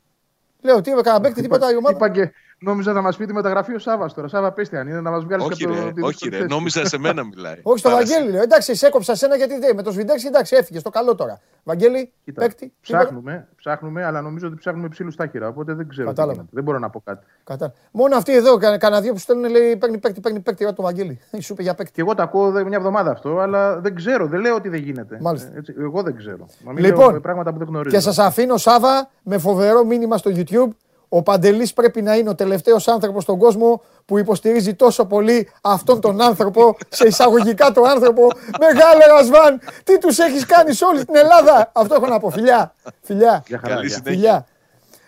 Λέω, 0.62 0.82
τι 0.82 0.92
έκανα 0.92 1.22
παίκτη, 1.22 1.42
τίποτα 1.42 1.72
η 1.72 1.76
ομάδα; 1.76 2.12
Είπα 2.58 2.72
και 2.72 2.72
νόμιζα 2.72 2.94
να 2.94 3.02
μας 3.02 3.18
πει 3.18 3.26
τη 3.26 3.34
μεταγραφή 3.34 3.74
ο 3.76 3.80
Σάβα 3.80 4.10
τώρα. 4.16 4.28
Σάβα, 4.28 4.52
πέστε 4.52 4.78
αν 4.78 4.88
είναι 4.88 5.02
να 5.02 5.12
μας 5.12 5.24
βγάλεις 5.24 5.46
Όχι 5.46 5.56
και 5.56 5.64
από 5.66 5.74
ρε, 5.74 5.80
το- 5.80 5.92
τη 5.92 6.02
όχι 6.02 6.10
δύσκολη 6.10 6.32
ρε, 6.32 6.38
θέση. 6.38 6.50
νόμιζα 6.50 6.86
σε 6.86 6.98
μένα 6.98 7.24
μιλάει. 7.24 7.60
Όχι 7.64 7.80
στο 7.80 7.90
Παρασύ- 7.90 8.12
Βαγγέλη, 8.14 8.32
λέω. 8.34 8.42
Εντάξει, 8.44 8.76
σε 8.76 8.88
έκοψα 8.88 9.16
σένα 9.16 9.36
γιατί 9.36 9.60
δεν. 9.60 9.76
Με 9.76 9.82
το 9.82 9.92
Σβιντέρσκι, 9.92 10.28
εντάξει, 10.28 10.56
έφυγες 10.56 10.82
στο 10.82 10.90
καλό 10.90 11.16
τώρα. 11.16 11.40
Βαγγέλη, 11.64 12.12
Κοίτα, 12.24 12.42
παίκτη. 12.42 12.74
ψάχνουμε, 12.82 13.48
ψάχνουμε, 13.56 14.04
αλλά 14.06 14.22
νομίζω 14.22 14.48
ότι 14.48 14.56
ψάχνουμε 14.56 14.88
ψήλου 14.88 15.12
στάχυρα. 15.12 15.48
Οπότε 15.48 15.74
δεν 15.74 15.88
ξέρω. 15.88 16.04
τι 16.10 16.14
Κατάλαβα. 16.16 16.34
γίνεται. 16.34 16.52
Δεν 16.56 16.64
μπορώ 16.64 16.80
να 16.80 16.90
πω 16.90 17.02
κάτι. 17.06 17.26
Κατά. 17.44 17.74
Μόνο 17.92 18.16
αυτοί 18.16 18.34
εδώ, 18.36 18.58
κα- 18.58 18.78
κανένα 18.78 19.02
δύο 19.02 19.14
που 19.14 19.20
στέλνουν 19.20 19.50
λέει 19.52 19.76
παίρνει 19.78 19.98
παίκτη, 19.98 20.20
παίρνει 20.20 20.40
παίκτη. 20.40 20.64
Εγώ 20.64 20.74
το 20.74 20.82
Βαγγέλη. 20.82 21.20
Σου 21.42 21.54
είπε 21.54 21.62
για 21.62 21.76
παίκτη. 21.76 21.92
Και 21.92 22.02
εγώ 22.02 22.16
τα 22.16 22.24
ακούω 22.24 22.52
δε- 22.52 22.64
μια 22.64 22.78
εβδομάδα 22.78 23.12
αυτό, 23.12 23.40
αλλά 23.40 23.80
δεν 23.80 23.96
ξέρω. 23.96 24.28
Δεν 24.28 24.40
λέω 24.40 24.56
ότι 24.56 24.70
δεν 24.70 24.80
γίνεται. 24.80 25.18
Μάλιστα. 25.22 25.50
Ε, 25.56 25.58
Έτσι, 25.58 25.76
εγώ 25.80 26.02
δεν 26.04 26.16
ξέρω. 26.16 26.48
Μα 26.64 26.72
μην 26.72 26.84
Λοιπόν, 26.84 27.12
λέω 27.12 27.22
πράγματα 27.22 27.52
που 27.52 27.58
δεν 27.58 27.68
γνωρίζω. 27.68 27.96
Και 27.96 28.02
σας 28.02 28.20
αφήνω 28.20 28.58
Σάβα 28.58 29.10
με 29.24 29.38
φοβερό 29.38 29.86
μήνυμα 29.86 30.18
στο 30.18 30.32
YouTube. 30.34 30.70
Ο 31.16 31.24
Παντελής 31.24 31.74
πρέπει 31.74 32.02
να 32.02 32.16
είναι 32.16 32.30
ο 32.30 32.36
τελευταίος 32.36 32.88
άνθρωπος 32.88 33.24
στον 33.24 33.38
κόσμο 33.38 33.82
που 34.06 34.18
υποστηρίζει 34.18 34.74
τόσο 34.74 35.06
πολύ 35.06 35.50
αυτόν 35.62 36.02
τον 36.02 36.22
άνθρωπο, 36.22 36.78
σε 36.90 37.08
εισαγωγικά 37.08 37.72
τον 37.72 37.88
άνθρωπο. 37.90 38.28
Μεγάλε 38.60 39.06
Ρασβάν, 39.06 39.62
τι 39.84 39.98
τους 39.98 40.20
έχεις 40.20 40.46
κάνει 40.46 40.74
σε 40.74 40.86
όλη 40.86 41.06
την 41.06 41.16
Ελλάδα; 41.16 41.72
Αυτό 41.74 41.96
έχω 41.96 42.08
να 42.08 42.20
πω. 42.20 42.30
Φιλιά, 42.30 42.74
φιλιά, 43.02 43.44
Για 43.48 43.60
χαρά, 43.60 43.74
Καλή 43.76 43.88
γεια. 43.88 43.96
συνέχεια. 43.96 44.12
φιλιά. 44.22 44.46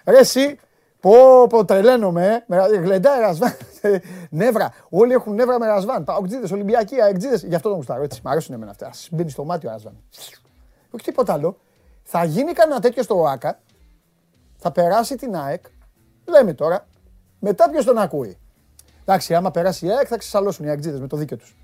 Ρε 0.05 0.17
εσύ, 0.17 0.59
πω 0.99 1.47
πω 1.49 1.65
τρελαίνομαι, 1.65 2.27
ε. 2.27 2.43
Με- 2.47 2.77
γλεντάει 2.77 3.19
Ρασβάν. 3.19 3.57
νεύρα, 4.29 4.73
όλοι 4.89 5.13
έχουν 5.13 5.33
νεύρα 5.33 5.59
με 5.59 5.65
Ρασβάν. 5.65 6.03
Παοκτζίδες, 6.03 6.51
Ολυμπιακοί, 6.51 7.01
αεκτζίδες. 7.01 7.43
Γι' 7.43 7.55
αυτό 7.55 7.69
το 7.69 7.75
γουστάρω, 7.75 8.03
έτσι. 8.03 8.21
Μ' 8.23 8.27
αρέσουν 8.27 8.53
εμένα 8.53 8.71
αυτά. 8.71 8.87
Ας 8.87 9.07
Μπαίνει 9.11 9.29
στο 9.29 9.43
μάτι 9.43 9.67
ο 9.67 9.69
Ρασβάν. 9.69 9.93
Όχι 10.91 11.03
τίποτα 11.03 11.33
άλλο. 11.33 11.57
Θα 12.03 12.23
γίνει 12.23 12.53
κανένα 12.53 12.79
τέτοιο 12.79 13.03
στο 13.03 13.21
ΟΑΚΑ, 13.21 13.59
θα 14.57 14.71
περάσει 14.71 15.15
την 15.15 15.35
ΑΕΚ, 15.35 15.63
λέμε 16.31 16.53
τώρα, 16.53 16.87
μετά 17.39 17.69
ποιος 17.69 17.85
τον 17.85 17.97
ακούει. 17.97 18.37
Εντάξει, 19.01 19.35
άμα 19.35 19.51
περάσει 19.51 19.85
η 19.85 19.91
ΑΕΚ 19.91 20.05
θα 20.09 20.17
ξεσαλώσουν 20.17 20.65
οι 20.65 20.69
αεκτζίδες 20.69 20.99
με 20.99 21.07
το 21.07 21.17
δίκιο 21.17 21.37
τους. 21.37 21.55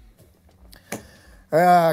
Άρα, 1.50 1.92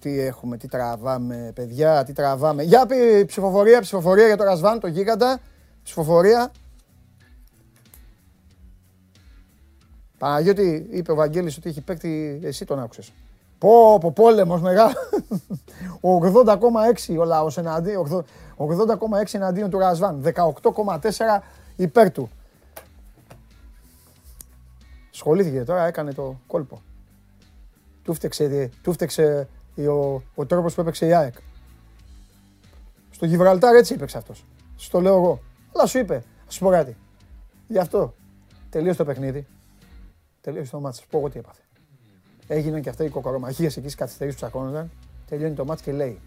τι 0.00 0.20
έχουμε, 0.20 0.56
τι 0.56 0.68
τραβάμε, 0.68 1.52
παιδιά, 1.54 2.04
τι 2.04 2.12
τραβάμε. 2.12 2.62
Για 2.62 2.86
πει 2.86 3.24
ψηφοφορία, 3.26 3.80
ψηφοφορία 3.80 4.26
για 4.26 4.36
το 4.36 4.44
Ρασβάν, 4.44 4.80
το 4.80 4.86
γίγαντα. 4.86 5.40
Ψηφοφορία. 5.82 6.50
Παναγιώτη, 10.18 10.86
είπε 10.90 11.12
ο 11.12 11.14
Βαγγέλης 11.14 11.56
ότι 11.56 11.68
έχει 11.68 11.80
παίκτη, 11.80 12.40
εσύ 12.42 12.64
τον 12.64 12.80
άκουσες. 12.80 13.12
Πω, 13.58 13.98
πω, 14.00 14.12
πόλεμος 14.12 14.60
μεγάλο. 14.60 14.92
80,6 17.08 17.16
ο 17.18 17.24
λαός 17.24 17.58
εναντίον, 17.58 18.24
80,6 18.56 18.66
εναντίον 19.32 19.70
του 19.70 19.78
Ρασβάν. 19.78 20.22
18,4 20.24 21.42
υπέρ 21.82 22.12
του. 22.12 22.30
Σχολήθηκε 25.10 25.64
τώρα, 25.64 25.86
έκανε 25.86 26.12
το 26.12 26.40
κόλπο. 26.46 26.82
Του 28.02 28.14
φταίξε, 28.14 28.70
του 28.82 28.92
φταίξε 28.92 29.48
ο, 29.76 30.22
ο 30.34 30.46
τρόπος 30.46 30.74
που 30.74 30.80
έπαιξε 30.80 31.06
η 31.06 31.14
ΑΕΚ. 31.14 31.34
Στο 33.10 33.26
Γιβραλτάρ 33.26 33.74
έτσι 33.74 33.94
έπαιξε 33.94 34.18
αυτός. 34.18 34.44
Στο 34.76 35.00
λέω 35.00 35.16
εγώ. 35.16 35.42
Αλλά 35.74 35.86
σου 35.86 35.98
είπε, 35.98 36.24
ας 36.46 36.54
σου 36.54 36.60
πω 36.60 36.70
κάτι. 36.70 36.96
Γι' 37.68 37.78
αυτό 37.78 38.14
τελείωσε 38.70 38.98
το 38.98 39.04
παιχνίδι. 39.04 39.46
Τελείωσε 40.40 40.70
το 40.70 40.80
μάτς. 40.80 40.98
Σου 40.98 41.06
πω 41.10 41.18
εγώ 41.18 41.28
τι 41.30 41.38
έπαθε. 41.38 41.62
Έγιναν 42.46 42.82
και 42.82 42.88
αυτά 42.88 43.04
οι 43.04 43.08
κοκορομαχίες 43.08 43.76
εκεί 43.76 43.80
στις 43.80 43.94
καθυστερήσεις 43.94 44.40
που 44.40 44.46
ψακώνονταν. 44.46 44.90
Τελειώνει 45.28 45.54
το 45.54 45.64
μάτς 45.64 45.82
και 45.82 45.92
λέει 45.92 46.20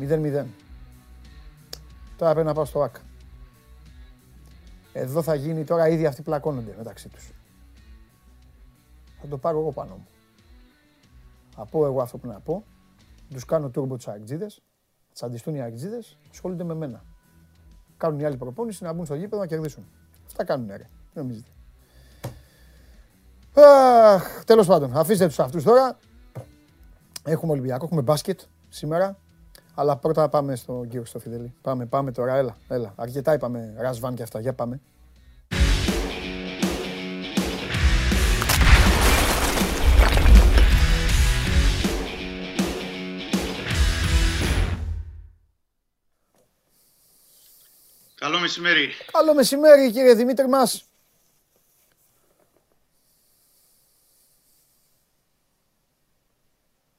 0-0. 0.00 0.44
Τώρα 2.16 2.32
πρέπει 2.32 2.46
να 2.46 2.54
πάω 2.54 2.64
στο 2.64 2.82
ΆΚ. 2.82 2.96
Εδώ 4.98 5.22
θα 5.22 5.34
γίνει 5.34 5.64
τώρα 5.64 5.88
ήδη 5.88 6.06
αυτοί 6.06 6.22
πλακώνονται 6.22 6.74
μεταξύ 6.76 7.08
τους. 7.08 7.32
Θα 9.20 9.28
το 9.28 9.38
πάρω 9.38 9.58
εγώ 9.58 9.72
πάνω 9.72 9.94
μου. 9.94 10.06
Θα 11.54 11.64
πω 11.66 11.86
εγώ 11.86 12.02
αυτό 12.02 12.18
που 12.18 12.26
να 12.26 12.40
πω. 12.40 12.64
Τους 13.30 13.44
κάνω 13.44 13.68
τούρμπο 13.68 13.96
τους 13.96 14.08
αεκτζίδες. 14.08 14.62
Θα 15.06 15.12
τσαντιστούν 15.12 15.54
οι 15.54 15.60
αεκτζίδες. 15.60 16.18
Ασχολούνται 16.30 16.64
με 16.64 16.74
μένα. 16.74 17.04
Κάνουν 17.96 18.20
οι 18.20 18.24
άλλοι 18.24 18.36
προπόνηση 18.36 18.84
να 18.84 18.92
μπουν 18.92 19.04
στο 19.04 19.14
γήπεδο 19.14 19.42
να 19.42 19.46
κερδίσουν. 19.46 19.86
Αυτά 20.26 20.44
κάνουν 20.44 20.68
ρε. 20.68 20.88
Τι 21.12 21.18
νομίζετε. 21.18 21.50
Αχ, 23.54 24.44
τέλος 24.44 24.66
πάντων, 24.66 24.96
αφήστε 24.96 25.26
τους 25.26 25.38
αυτούς 25.38 25.64
τώρα. 25.64 25.98
Έχουμε 27.24 27.52
Ολυμπιακό, 27.52 27.84
έχουμε 27.84 28.02
μπάσκετ 28.02 28.40
σήμερα. 28.68 29.18
Αλλά 29.78 29.96
πρώτα 29.96 30.28
πάμε 30.28 30.56
στον 30.56 30.88
κύριο 30.88 31.04
στο 31.04 31.18
Φιδελή. 31.18 31.54
Πάμε, 31.62 31.86
πάμε 31.86 32.12
τώρα, 32.12 32.34
έλα, 32.36 32.56
έλα. 32.68 32.92
Αρκετά 32.96 33.32
είπαμε 33.34 33.74
Ρασβάν 33.78 34.14
και 34.14 34.22
αυτά, 34.22 34.40
για 34.40 34.52
πάμε. 34.52 34.80
Καλό 48.14 48.38
μεσημέρι. 48.38 48.88
Καλό 49.12 49.34
μεσημέρι 49.34 49.90
κύριε 49.92 50.14
Δημήτρη 50.14 50.48
μας. 50.48 50.84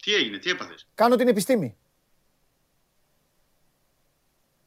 Τι 0.03 0.13
έγινε, 0.13 0.37
τι 0.37 0.49
έπαθες; 0.49 0.87
Κάνω 0.95 1.15
την 1.15 1.27
επιστήμη. 1.27 1.77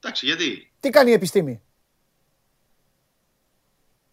Εντάξει, 0.00 0.26
γιατί; 0.26 0.72
Τι 0.80 0.90
κάνει 0.90 1.10
η 1.10 1.14
επιστήμη; 1.14 1.62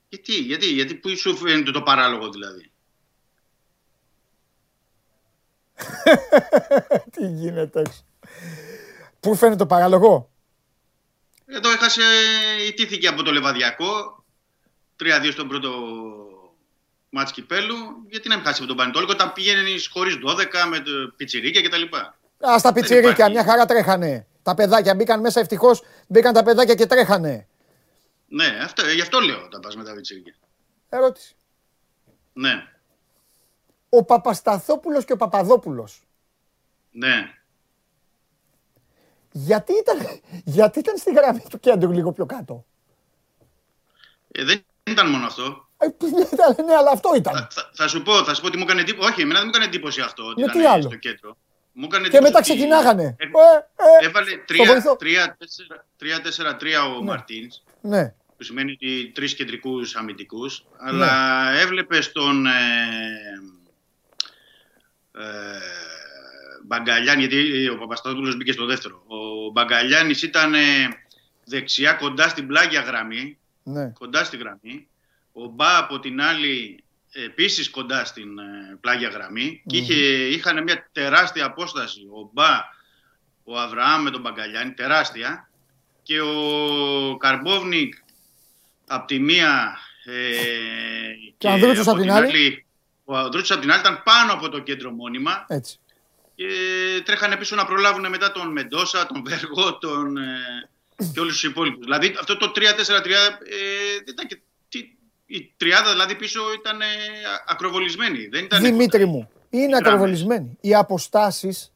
Γιατί, 0.09 0.33
γιατί, 0.33 0.65
γιατί 0.65 0.95
που 0.95 1.17
σου 1.17 1.37
φαίνεται 1.37 1.71
το 1.71 1.81
παράλογο 1.81 2.29
δηλαδή; 2.29 2.71
Τι 7.11 7.27
γίνεται 7.27 7.79
έξω; 7.79 8.05
Πού 9.19 9.35
φαίνεται 9.35 9.57
το 9.57 9.65
παράλογο; 9.65 10.31
Εδώ 11.45 11.69
έχασε, 11.69 12.03
ιτήθηκε 12.67 13.07
από 13.07 13.23
το 13.23 13.31
Λεβαδιακό. 13.31 14.23
3-2 15.03 15.29
στον 15.31 15.47
πρώτο 15.47 15.71
μάτς 17.09 17.31
κυπέλου, 17.31 17.75
γιατί 18.09 18.27
να 18.27 18.35
μην 18.35 18.45
χάσει 18.45 18.57
από 18.59 18.67
τον 18.67 18.77
Πανετόλικο 18.77 19.11
όταν 19.11 19.33
πήγαινε 19.33 19.61
χωρίς 19.91 20.17
12 20.27 20.67
με 20.69 20.79
το 20.79 20.91
πιτσιρίκια 21.15 21.61
κτλ. 21.61 21.95
Α 22.51 22.61
τα 22.61 22.73
πιτσιρίκια, 22.73 23.11
υπάρχει. 23.11 23.31
μια 23.31 23.43
χαρά 23.43 23.65
τρέχανε. 23.65 24.27
Τα 24.47 24.53
παιδάκια 24.53 24.95
μπήκαν 24.95 25.19
μέσα 25.19 25.39
ευτυχώς, 25.39 25.83
μπήκαν 26.07 26.33
τα 26.33 26.43
παιδάκια 26.43 26.75
και 26.75 26.85
τρέχανε. 26.85 27.47
Ναι, 28.27 28.59
αυτό, 28.63 28.85
γι' 28.89 29.01
αυτό 29.01 29.19
λέω 29.19 29.43
όταν 29.43 29.61
πας 29.61 29.75
με 29.75 29.83
τα 29.83 29.93
πιτσιρίκια. 29.93 30.33
Ερώτηση. 30.89 31.35
Ναι, 32.33 32.67
Ο 33.89 34.03
Παπασταθόπουλος 34.03 35.05
και 35.05 35.13
ο 35.13 35.17
Παπαδόπουλος. 35.17 36.01
ναι. 36.91 37.31
Γιατί 39.31 39.73
ήταν, 39.73 39.97
γιατί 40.43 40.79
ήταν 40.79 40.97
στη 40.97 41.11
γραμμή 41.11 41.43
του 41.49 41.59
κέντρου 41.59 41.91
λίγο 41.91 42.11
πιο 42.11 42.25
κάτω; 42.25 42.65
Ε, 44.31 44.43
δεν 44.43 44.65
ήταν 44.83 45.09
μόνο 45.09 45.25
αυτό. 45.25 45.67
Ε, 45.77 45.85
ήταν, 46.33 46.65
ναι, 46.65 46.75
αλλά 46.75 46.91
αυτό 46.91 47.15
ήταν. 47.15 47.33
Θα, 47.33 47.47
θα, 47.51 47.69
θα 47.73 47.87
σου 47.87 48.01
πω, 48.01 48.23
θα 48.23 48.33
σου 48.33 48.41
πω 48.41 48.47
ότι 48.47 48.57
μου 48.57 48.63
έκανε 48.63 48.81
εντύπωση. 48.81 49.09
Όχι, 49.09 49.21
εμένα 49.21 49.39
δεν 49.39 49.47
μου 49.47 49.53
έκανε 49.55 49.65
εντύπωση 49.65 50.01
αυτό. 50.01 50.23
Ότι 50.25 50.41
Γιατί 50.41 50.57
ήταν 50.57 50.71
άλλο; 50.71 50.81
στο 50.81 50.95
κέντρο. 50.95 51.37
Μου 51.79 51.85
έκανε 51.85 52.07
Και 52.07 52.17
εντύπωση 52.17 52.31
μετά 52.31 52.37
ότι 52.37 52.49
ξεκινάγανε. 52.49 53.15
Ε, 53.19 53.25
Ε, 53.25 53.29
ε, 54.03 54.07
Έβαλε 54.07 54.31
το 54.35 54.63
βοηθώ. 54.65 54.97
3-4-3 55.99 56.97
ο 56.97 57.03
Μαρτίνς, 57.03 57.63
Ναι, 57.81 58.13
που 58.37 58.43
σημαίνει 58.43 58.71
ότι 58.71 59.11
τρεις 59.15 59.35
κεντρικούς 59.35 59.95
αμυντικούς. 59.95 60.65
Αλλά 60.77 61.51
έβλεπε 61.51 61.99
τον. 62.13 62.45
Ε, 62.45 62.51
ε, 65.11 65.23
Μπαγκαλιάνη, 66.65 67.19
γιατί 67.25 67.69
ο 67.69 67.77
Παπασταθόπουλος 67.77 68.35
μπήκε 68.35 68.51
στο 68.51 68.65
δεύτερο. 68.65 69.03
Ο 69.07 69.51
Μπαγκαλιάνης 69.51 70.21
ήταν 70.21 70.53
ε, 70.53 70.59
δεξιά 71.45 71.93
κοντά 71.93 72.27
στην 72.27 72.47
πλάγια 72.47 72.81
γραμμή, 72.81 73.37
ναι. 73.63 73.89
κοντά 73.99 74.23
στη 74.23 74.37
γραμμή. 74.37 74.87
Ο 75.33 75.45
Μπα 75.45 75.77
από 75.77 75.99
την 75.99 76.21
άλλη 76.21 76.83
επίσης 77.25 77.69
κοντά 77.69 78.05
στην 78.05 78.39
ε, 78.39 78.77
πλάγια 78.81 79.09
γραμμή 79.09 79.63
και 79.67 79.77
είχε, 79.77 79.95
είχαν 80.27 80.63
μια 80.63 80.89
τεράστια 80.91 81.45
απόσταση. 81.45 81.99
Ο 81.99 82.29
Μπα, 82.33 82.75
ο 83.43 83.59
Αβραάμ 83.59 84.03
με 84.03 84.09
τον 84.09 84.21
Μπαγκαλιάνη, 84.21 84.71
τεράστια. 84.71 85.49
Και 86.03 86.21
ο 86.21 87.17
Καρμπόβνικ 87.17 87.93
από 88.87 89.07
τη 89.07 89.19
μία 89.19 89.77
ε, 90.05 90.11
Και 91.37 91.47
ο 91.47 91.51
Ανδρούτσος 91.51 91.87
απ' 91.87 91.99
την 91.99 92.11
άλλη. 92.11 92.65
Ο 93.03 93.17
Ανδρούτσος 93.17 93.51
από 93.51 93.61
την 93.61 93.71
άλλη 93.71 93.79
ήταν 93.79 94.03
πάνω 94.03 94.33
από 94.33 94.49
το 94.49 94.59
κέντρο 94.59 94.91
μόνιμα 94.91 95.45
Έτσι. 95.47 95.79
και 96.35 96.45
τρέχανε 97.05 97.35
πίσω 97.35 97.55
να 97.55 97.65
προλάβουν 97.65 98.09
μετά 98.09 98.31
τον 98.31 98.51
Μεντόσα, 98.51 99.05
τον 99.05 99.23
Βέργο, 99.25 99.77
τον, 99.77 100.17
ε, 100.17 100.69
και 101.13 101.19
όλους 101.19 101.33
τους 101.33 101.43
υπόλοιπους. 101.43 101.83
Δηλαδή 101.83 102.15
αυτό 102.19 102.37
το 102.37 102.51
3-4-3 102.55 102.59
ε, 102.59 102.63
δεν 104.03 104.13
ήταν 104.13 104.27
και, 104.27 104.35
τι, 104.35 104.41
η 105.27 105.53
τριάδα 105.57 105.91
δηλαδή 105.91 106.15
πίσω 106.15 106.41
ήταν 106.59 106.81
ε, 106.81 106.85
ακροβολισμένη. 107.47 108.27
Δεν 108.27 108.43
ήταν 108.43 108.61
Δημήτρη 108.61 109.05
μου, 109.05 109.29
είναι 109.49 109.61
γράμμες. 109.63 109.79
ακροβολισμένοι. 109.87 110.57
Οι 110.61 110.75
αποστάσεις 110.75 111.73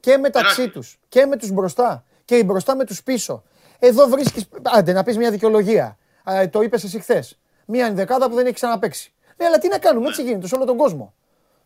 και 0.00 0.16
μεταξύ 0.16 0.54
Τεράστιες. 0.56 0.70
τους 0.72 0.98
και 1.08 1.26
με 1.26 1.36
τους 1.36 1.50
μπροστά 1.50 2.04
και 2.24 2.36
οι 2.36 2.42
μπροστά 2.46 2.76
με 2.76 2.84
τους 2.84 3.02
πίσω. 3.02 3.42
Εδώ 3.78 4.06
βρίσκει. 4.06 4.46
Άντε, 4.62 4.92
να 4.92 5.02
πεις 5.02 5.16
μια 5.16 5.30
δικαιολογία. 5.30 5.98
Α, 6.30 6.48
το 6.50 6.62
είπες 6.62 6.84
εσύ 6.84 6.98
χθες. 6.98 7.38
Μια 7.66 7.86
ενδεκάδα 7.86 8.28
που 8.28 8.34
δεν 8.34 8.44
έχει 8.46 8.54
ξαναπέξει. 8.54 9.12
Ναι, 9.36 9.46
αλλά 9.46 9.58
τι 9.58 9.68
να 9.68 9.78
κάνουμε, 9.78 10.08
έτσι 10.08 10.22
γίνεται 10.22 10.46
σε 10.46 10.54
όλο 10.54 10.64
τον 10.64 10.76
κόσμο. 10.76 11.14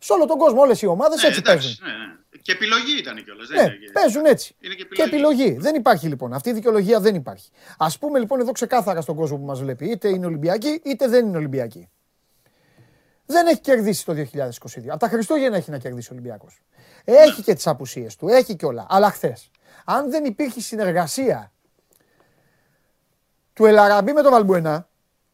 Σε 0.05 0.13
όλο 0.13 0.27
τον 0.27 0.39
κόσμο, 0.39 0.61
όλες 0.61 0.83
οι 0.83 0.87
ομάδες 0.87 1.23
Ναι, 1.23 1.29
έτσι 1.29 1.41
εντάξει, 1.45 1.79
παίζουν. 1.79 1.99
ναι, 1.99 2.07
ναι. 2.07 2.13
Και 2.43 2.53
επιλογή 2.53 2.99
ήταν 2.99 3.25
κιόλας. 3.25 3.47
δεν 3.49 3.57
Ναι, 3.57 3.63
είναι 3.63 3.85
και- 3.87 3.93
παίζουν 3.93 4.25
έτσι. 4.25 4.57
Είναι 4.61 4.75
και 4.75 4.85
Και 4.95 5.03
επιλογή. 5.03 5.43
επιλογή. 5.43 5.59
Δεν 5.61 5.75
υπάρχει 5.75 6.07
λοιπόν. 6.09 6.33
Αυτή 6.33 6.49
η 6.49 6.53
δικαιολογία 6.53 7.01
δεν 7.01 7.15
υπάρχει. 7.15 7.51
Α 7.79 7.91
πούμε 8.01 8.19
λοιπόν 8.19 8.41
εδώ 8.41 8.53
ξεκάθαρα 8.53 9.01
στον 9.01 9.17
κόσμο 9.17 9.37
που 9.39 9.45
μας 9.45 9.61
βλέπει, 9.61 9.91
είτε 9.91 10.09
είναι 10.09 10.27
Ολυμπιακή 10.27 10.81
είτε 10.85 11.09
δεν 11.09 11.27
είναι 11.27 11.37
Ολυμπιακή. 11.37 11.89
Δεν 13.27 13.47
έχει 13.47 13.61
κερδίσει 13.61 14.05
το 14.05 14.13
2022. 14.13 14.89
Από 14.89 14.99
τα 14.99 15.09
Χριστούγεννα 15.09 15.57
έχει 15.57 15.71
να 15.71 15.79
κερδίσει 15.79 16.09
ο 16.11 16.15
Ολυμπιακός. 16.15 16.61
Έχει 17.05 17.43
και 17.43 17.55
τις 17.55 17.67
απουσίες 17.67 18.17
του, 18.17 18.29
έχει 18.29 18.57
και 18.57 18.67
όλα. 18.67 18.87
Αλλά 18.89 19.11
χθες, 19.11 19.51
αν 19.85 20.11
δεν 20.11 20.25
υπήρχε 20.25 20.61
συνεργασία 20.61 21.53
του 23.53 23.65
Ελαραμπή 23.67 24.13
με 24.13 24.23
τον 24.23 24.31
Βαλμπουενά 24.33 24.89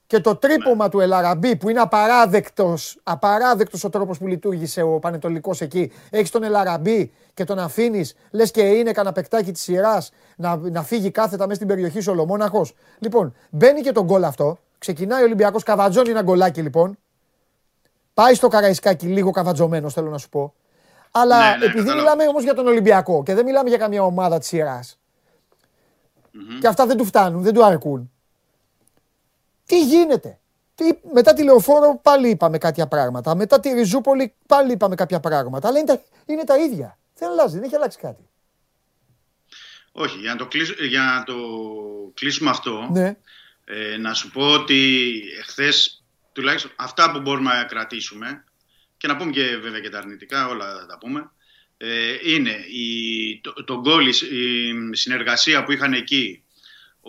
και 0.08 0.20
το 0.20 0.36
τρίπομα 0.36 0.88
του 0.88 1.00
Ελαραμπή 1.00 1.56
που 1.56 1.68
είναι 1.68 1.80
απαράδεκτος, 1.80 2.98
απαράδεκτος 3.02 3.84
ο 3.84 3.88
τρόπος 3.90 4.18
που 4.18 4.26
λειτουργήσε 4.26 4.82
ο 4.82 4.98
Πανετολικός 4.98 5.60
εκεί. 5.60 5.92
Έχεις 6.10 6.30
τον 6.30 6.42
Ελαραμπή 6.42 7.12
και 7.34 7.44
τον 7.44 7.58
αφήνεις, 7.58 8.14
λες 8.30 8.50
και 8.50 8.60
είναι 8.60 8.92
κανένα 8.92 9.14
παικτάκι 9.14 9.52
της 9.52 9.62
σειράς 9.62 10.10
να, 10.36 10.56
να 10.56 10.82
φύγει 10.82 11.10
κάθετα 11.10 11.42
μέσα 11.42 11.54
στην 11.54 11.66
περιοχή 11.66 12.00
σου 12.00 12.12
ολομόναχος. 12.12 12.74
Λοιπόν, 12.98 13.34
μπαίνει 13.50 13.80
και 13.80 13.92
τον 13.92 14.04
γκολ 14.04 14.24
αυτό, 14.24 14.58
ξεκινάει 14.78 15.20
ο 15.20 15.24
Ολυμπιακός, 15.24 15.62
καβατζώνει 15.62 16.10
ένα 16.10 16.22
γκολάκι 16.22 16.62
λοιπόν. 16.62 16.98
Πάει 18.14 18.34
στο 18.34 18.48
Καραϊσκάκι 18.48 19.06
λίγο 19.06 19.30
καβατζωμένος 19.30 19.92
θέλω 19.92 20.10
να 20.10 20.18
σου 20.18 20.28
πω. 20.28 20.54
Αλλά 21.10 21.38
Ναι, 21.38 21.44
ναι, 21.44 21.64
επειδή 21.64 21.72
κατάλαβα. 21.72 22.00
μιλάμε 22.00 22.26
όμως 22.26 22.42
για 22.42 22.54
τον 22.54 22.66
Ολυμπιακό 22.66 23.22
και 23.22 23.34
δεν 23.34 23.44
μιλάμε 23.44 23.68
για 23.68 23.78
καμία 23.78 24.02
ομάδα 24.02 24.38
της 24.38 24.48
σειράς, 24.48 24.98
και 26.60 26.66
αυτά 26.66 26.86
δεν 26.86 26.96
του 26.96 27.04
φτάνουν, 27.04 27.42
δεν 27.42 27.54
του 27.54 27.64
αρκούν. 27.64 28.10
Τι 29.68 29.84
γίνεται; 29.84 30.38
Τι, 30.74 30.84
μετά 31.12 31.32
τη 31.32 31.42
Λεωφόρο 31.44 32.00
πάλι 32.02 32.28
είπαμε 32.28 32.58
κάποια 32.58 32.86
πράγματα. 32.86 33.34
Μετά 33.34 33.60
τη 33.60 33.72
Ριζούπολη 33.72 34.34
πάλι 34.46 34.72
είπαμε 34.72 34.94
κάποια 34.94 35.20
πράγματα. 35.20 35.68
Αλλά 35.68 35.78
είναι 35.78 35.86
τα, 35.86 36.02
είναι 36.26 36.44
τα 36.44 36.56
ίδια. 36.58 36.98
Δεν 37.14 37.28
αλλάζει, 37.30 37.54
δεν 37.54 37.62
έχει 37.62 37.74
αλλάξει 37.74 37.98
κάτι. 37.98 38.28
Όχι, 39.92 40.18
για 40.18 40.30
να 40.32 40.36
το, 40.38 40.46
κλείσ- 40.46 40.80
για 40.82 41.02
να 41.02 41.22
το 41.24 41.34
κλείσουμε 42.14 42.50
αυτό, 42.50 42.88
Ναι. 42.92 43.16
ε, 43.64 43.96
να 43.96 44.14
σου 44.14 44.30
πω 44.30 44.50
ότι 44.52 45.10
εχθές 45.38 46.04
τουλάχιστον 46.32 46.70
αυτά 46.76 47.10
που 47.10 47.20
μπορούμε 47.20 47.52
να 47.54 47.64
κρατήσουμε 47.64 48.44
και 48.96 49.06
να 49.06 49.16
πούμε 49.16 49.30
και 49.30 49.56
βέβαια 49.56 49.80
και 49.80 49.88
τα 49.88 49.98
αρνητικά, 49.98 50.48
όλα 50.48 50.64
θα 50.80 50.86
τα 50.86 50.98
πούμε, 50.98 51.30
ε, 51.76 52.16
είναι 52.24 52.50
η, 52.72 53.40
το, 53.40 53.64
το 53.64 53.80
γκολ, 53.80 54.06
η, 54.06 54.12
σ- 54.12 54.30
η 54.32 54.72
συνεργασία 54.96 55.64
που 55.64 55.72
είχαν 55.72 55.92
εκεί 55.92 56.42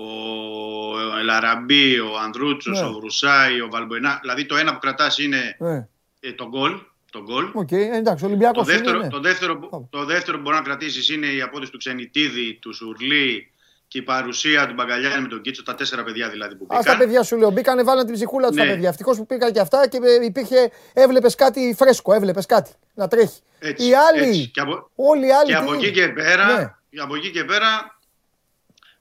ο 0.04 1.18
Ελ 1.20 1.38
Αραμπί, 1.38 2.00
ο 2.00 2.18
Ανδρούτσος, 2.24 2.80
Ναι. 2.82 2.88
ο 2.88 2.92
Βρουσάι, 2.92 3.62
ο 3.62 3.68
Βαλμπουενά, 3.72 4.18
δηλαδή 4.22 4.46
το 4.46 4.56
ένα 4.56 4.74
που 4.74 4.80
κρατάς 4.80 5.18
είναι 5.18 5.56
Ναι. 5.60 5.88
ε, 6.20 6.34
το 6.34 6.48
γκολ, 6.48 6.80
το 7.12 7.22
γκολ. 7.22 7.50
Οκ, 7.54 7.72
εντάξει, 7.72 8.24
ο 8.24 8.28
Ολυμπιακός 8.28 8.66
Το 8.66 8.72
δεύτερο, 8.72 8.96
είναι, 8.96 9.06
ναι. 9.06 9.10
το, 9.12 9.20
δεύτερο, 9.20 9.58
που- 9.60 9.70
Πάμε. 9.70 9.88
το 9.90 10.06
δεύτερο 10.06 10.38
που 10.38 10.44
μπορεί 10.44 10.56
να 10.56 10.62
κρατήσεις 10.62 11.10
είναι 11.10 11.26
η 11.28 11.42
απόδοση 11.42 11.72
του 11.72 11.78
Ξενιτίδη, 11.78 12.54
του 12.62 12.74
Σουρλί 12.74 13.52
και 13.88 13.98
η 13.98 14.02
παρουσία 14.02 14.68
του 14.68 14.74
Μπαγκαλιάνη 14.74 15.22
με 15.22 15.28
τον 15.28 15.42
Κίτσο, 15.42 15.64
τα 15.64 15.76
τέσσερα 15.76 16.04
παιδιά 16.04 16.30
δηλαδή 16.30 16.56
που 16.56 16.64
Α 16.64 16.68
τα 16.70 16.78
μπήκαν. 16.78 16.98
παιδιά 16.98 17.24
σου 17.24 17.38
λέω, 17.38 17.50
μπήκανε, 17.52 17.84
βάλανε 17.84 18.06
την 18.06 18.14
ψυχούλα 18.14 18.48
τους 18.48 18.58
τα 18.58 18.64
Ναι. 18.64 18.70
παιδιά. 18.72 18.90
Ευτυχώς 18.90 19.18
που 19.18 19.26
πήγαν 19.26 19.52
και 19.52 19.60
αυτά 19.60 19.88
και 19.88 20.00
ε, 20.22 20.26
υπήρχε, 20.26 20.72
έβλεπες 20.94 21.36
κάτι 21.36 21.76
φρέσκο, 21.78 22.14
έβλεπες 22.14 22.46
κάτι 22.46 22.72
να 22.94 23.08
τρέχει. 23.08 23.40
Έτσι, 23.60 23.88
οι 23.88 23.92
άλλοι, 23.94 24.28
έτσι. 24.28 24.48
Και 24.48 24.60
από, 24.60 24.90
όλοι 24.96 25.28
οι 25.28 25.32
άλλοι. 25.32 25.46
και 25.46 25.52
τι 25.54 25.60
από 25.60 25.74
είναι; 25.74 25.84
εκεί 25.88 25.92
και 25.92 26.08
πέρα, 26.08 26.46
Ναι. 26.58 26.74
και 26.90 27.00
από 27.00 27.16
εκεί 27.16 27.32
και 27.32 27.44
πέρα 27.44 27.99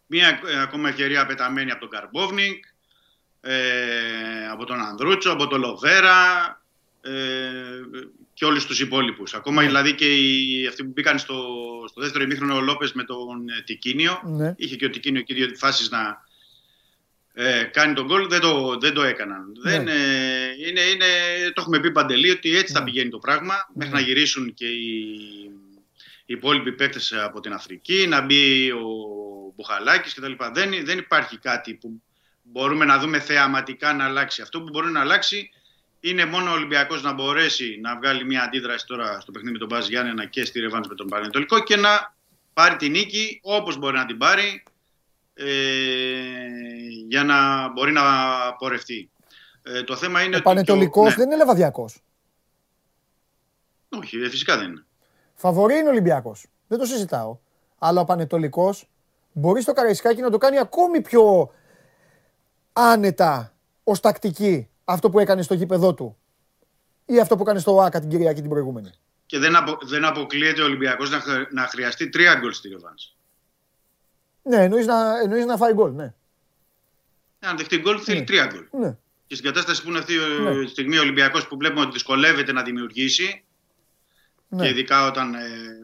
μία 0.08 0.40
ε, 0.46 0.60
ακόμα 0.60 0.88
ευκαιρία 0.88 1.26
πεταμένη 1.26 1.70
από 1.70 1.80
τον 1.80 1.88
Καρμπόβνικ, 1.88 2.64
ε, 3.40 3.54
από 4.52 4.64
τον 4.64 4.80
Ανδρούτσο, 4.80 5.30
από 5.30 5.46
τον 5.46 5.60
Λοβέρα 5.60 6.16
ε, 7.00 7.10
και 8.34 8.44
όλους 8.44 8.66
τους 8.66 8.80
υπόλοιπους. 8.80 9.34
Ακόμα 9.34 9.60
Ναι. 9.60 9.66
δηλαδή 9.66 9.94
και 9.94 10.14
οι, 10.16 10.66
αυτοί 10.66 10.84
που 10.84 10.90
μπήκαν 10.94 11.18
στο, 11.18 11.34
στο 11.88 12.00
δεύτερο 12.00 12.24
ημίχρονο 12.24 12.56
ο 12.56 12.60
Λόπες 12.60 12.92
με 12.92 13.04
τον 13.04 13.48
ε, 13.58 13.62
Τικίνιο. 13.64 14.20
Ναι. 14.24 14.54
Είχε 14.56 14.76
και 14.76 14.84
ο 14.84 14.90
Τικίνιο 14.90 15.20
εκεί 15.20 15.34
δύο 15.34 15.48
φάσεις 15.56 15.90
να 15.90 16.26
ε, 17.32 17.62
κάνει 17.62 17.94
τον 17.94 18.06
γκολ, 18.06 18.28
δεν 18.28 18.40
το, 18.40 18.78
δεν 18.80 18.92
το 18.94 19.02
έκαναν. 19.02 19.52
Ναι. 19.62 19.70
Δεν, 19.70 19.88
ε, 19.88 19.94
είναι, 20.68 20.80
είναι, 20.80 21.06
το 21.54 21.60
έχουμε 21.60 21.80
πει 21.80 21.92
παντελή 21.92 22.30
ότι 22.30 22.56
έτσι 22.56 22.72
θα 22.72 22.84
πηγαίνει 22.84 23.10
το 23.10 23.18
πράγμα 23.18 23.54
μέχρι 23.74 23.94
Ναι. 23.94 24.00
να 24.00 24.06
γυρίσουν 24.06 24.54
και 24.54 24.66
οι, 24.66 24.98
οι 26.26 26.34
υπόλοιποι 26.34 26.72
παίκτες 26.72 27.12
από 27.12 27.40
την 27.40 27.52
Αφρική, 27.52 28.06
να 28.08 28.20
μπει 28.20 28.70
ο 28.70 28.86
Μπουχαλάκης 29.58 30.14
κτλ. 30.14 30.32
Δεν, 30.52 30.84
δεν 30.84 30.98
υπάρχει 30.98 31.38
κάτι 31.38 31.74
που 31.74 32.02
μπορούμε 32.42 32.84
να 32.84 32.98
δούμε 32.98 33.20
θεαματικά 33.20 33.92
να 33.92 34.04
αλλάξει. 34.04 34.42
Αυτό 34.42 34.62
που 34.62 34.68
μπορεί 34.72 34.90
να 34.90 35.00
αλλάξει 35.00 35.50
είναι 36.00 36.24
μόνο 36.24 36.50
ο 36.50 36.52
Ολυμπιακός 36.52 37.02
να 37.02 37.12
μπορέσει 37.12 37.78
να 37.82 37.96
βγάλει 37.96 38.24
μια 38.24 38.42
αντίδραση 38.42 38.86
τώρα 38.86 39.20
στο 39.20 39.32
παιχνίδι 39.32 39.52
με 39.52 39.58
τον 39.58 39.68
Μπάζ 39.68 39.88
Γιάννενα 39.88 40.24
και 40.26 40.44
στη 40.44 40.60
Ρεβάνς 40.60 40.88
με 40.88 40.94
τον 40.94 41.06
Πανετολικό 41.06 41.62
και 41.62 41.76
να 41.76 42.14
πάρει 42.52 42.76
την 42.76 42.90
νίκη 42.90 43.40
όπως 43.42 43.76
μπορεί 43.76 43.96
να 43.96 44.06
την 44.06 44.18
πάρει 44.18 44.62
ε, 45.34 45.46
για 47.08 47.24
να 47.24 47.68
μπορεί 47.72 47.92
να 47.92 48.02
πορευτεί. 48.58 49.10
Ε, 49.62 49.82
το 49.82 49.96
θέμα 49.96 50.22
είναι 50.22 50.36
Ο 50.36 50.38
ότι... 50.38 50.48
και 50.48 50.54
Πανετολικός 50.54 51.08
ναι. 51.08 51.14
δεν 51.14 51.26
είναι 51.26 51.36
λεβαδιακός. 51.36 52.02
Όχι, 53.88 54.16
ε, 54.16 54.28
φυσικά 54.28 54.56
δεν 54.56 54.68
είναι. 54.68 54.84
Φαβορή 55.34 55.76
είναι 55.76 55.88
Ολυμπιακός. 55.88 56.46
Δεν 56.68 56.78
το 56.78 56.84
συζητάω. 56.84 57.38
Αλλά 57.78 58.00
ο 58.00 58.04
Πανετολικός 58.04 58.88
μπορεί 59.38 59.62
στο 59.62 59.72
Καραϊσκάκι 59.72 60.20
να 60.20 60.30
το 60.30 60.38
κάνει 60.38 60.58
ακόμη 60.58 61.00
πιο 61.00 61.52
άνετα 62.72 63.52
ως 63.84 64.00
τακτική 64.00 64.68
αυτό 64.84 65.10
που 65.10 65.18
έκανε 65.18 65.42
στο 65.42 65.54
γήπεδό 65.54 65.94
του. 65.94 66.16
Ή 67.04 67.20
αυτό 67.20 67.36
που 67.36 67.42
έκανε 67.42 67.58
στο 67.58 67.74
ΟΑΚΑ 67.74 68.00
την 68.00 68.08
Κυριακή 68.08 68.40
την 68.40 68.50
προηγούμενη. 68.50 68.90
Και 69.26 69.38
δεν, 69.38 69.56
απο, 69.56 69.78
δεν 69.82 70.04
αποκλείεται 70.04 70.62
ο 70.62 70.64
Ολυμπιακός 70.64 71.10
να, 71.10 71.20
χρ- 71.20 71.52
να 71.52 71.62
χρειαστεί 71.62 72.08
τρία 72.08 72.34
γκολ 72.34 72.52
στη 72.52 72.68
Ρεβάνς. 72.68 73.16
Ναι, 74.42 74.56
εννοείς 74.64 74.86
να, 74.86 75.20
εννοείς 75.20 75.44
να 75.44 75.56
φάει 75.56 75.72
γκολ. 75.72 75.92
Ναι. 75.92 76.14
Αν 77.40 77.56
δεχτεί 77.56 77.78
γκολ 77.78 78.00
θέλει 78.04 78.18
Ναι. 78.18 78.24
τρία 78.24 78.46
γκολ. 78.46 78.66
ναι. 78.82 78.96
και 79.26 79.34
στην 79.34 79.46
κατάσταση 79.46 79.82
που 79.82 79.88
είναι 79.88 79.98
αυτή 79.98 80.14
Ναι. 80.42 80.64
τη 80.64 80.70
στιγμή 80.70 80.98
ο 80.98 81.00
Ολυμπιακός 81.00 81.48
που 81.48 81.56
βλέπουμε 81.56 81.80
ότι 81.80 81.90
δυσκολεύεται 81.92 82.52
να 82.52 82.62
δημιουργήσει 82.62 83.44
Ναι. 84.48 84.62
και 84.62 84.68
ειδικά 84.68 85.06
όταν 85.06 85.34
ε, 85.34 85.38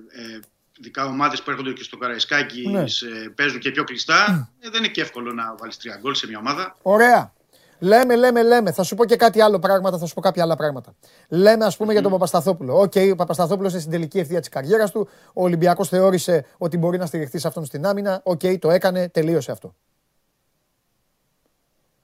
ε, 0.09 0.41
ειδικά 0.85 1.05
ομάδες 1.05 1.43
που 1.43 1.51
έρχονται 1.51 1.73
και 1.73 1.83
στο 1.83 1.97
Καραϊσκάκι 1.97 2.69
Ναι. 2.69 2.87
σε- 2.87 3.07
παίζουν 3.35 3.61
και 3.61 3.71
πιο 3.71 3.85
κλειστά 3.85 4.51
ε, 4.61 4.71
δεν 4.71 4.79
είναι 4.85 4.89
και 4.93 5.01
εύκολο 5.01 5.33
να 5.33 5.55
βάλεις 5.59 5.77
τρία 5.77 5.97
γκολ 6.01 6.15
σε 6.15 6.27
μια 6.27 6.39
ομάδα. 6.39 6.77
Ωραία. 6.83 7.33
Λέμε, 7.79 8.17
λέμε, 8.17 8.43
λέμε. 8.43 8.73
Θα 8.73 8.83
σου 8.83 8.95
πω 8.95 9.05
και 9.05 9.17
κάτι 9.17 9.41
άλλο 9.41 9.59
πράγματα, 9.59 9.99
θα 9.99 10.07
σου 10.07 10.15
πω 10.15 10.21
κάποια 10.21 10.43
άλλα 10.43 10.57
πράγματα. 10.57 10.95
Λέμε, 11.29 11.65
ας 11.65 11.77
πούμε, 11.77 11.93
για 11.93 12.03
τον 12.03 12.11
Παπασταθόπουλο. 12.11 12.81
Οκ, 12.81 12.93
ο 13.13 13.15
Παπασταθόπουλος 13.15 13.71
είναι 13.73 13.81
στην 13.81 13.93
τελική 13.93 14.19
ευθεία 14.19 14.41
της 14.41 14.49
καριέρας 14.49 14.91
του. 14.91 15.09
Ο 15.33 15.43
Ολυμπιακός 15.43 15.89
θεώρησε 15.89 16.47
ότι 16.59 16.77
μπορεί 16.79 16.99
να 16.99 17.07
στηριχθεί 17.07 17.39
σε 17.39 17.47
αυτόν 17.49 17.65
στην 17.65 17.87
άμυνα. 17.87 18.21
Οκ, 18.25 18.41
το 18.59 18.71
έκανε, 18.71 19.09
τελείωσε 19.09 19.51
αυτό. 19.53 19.75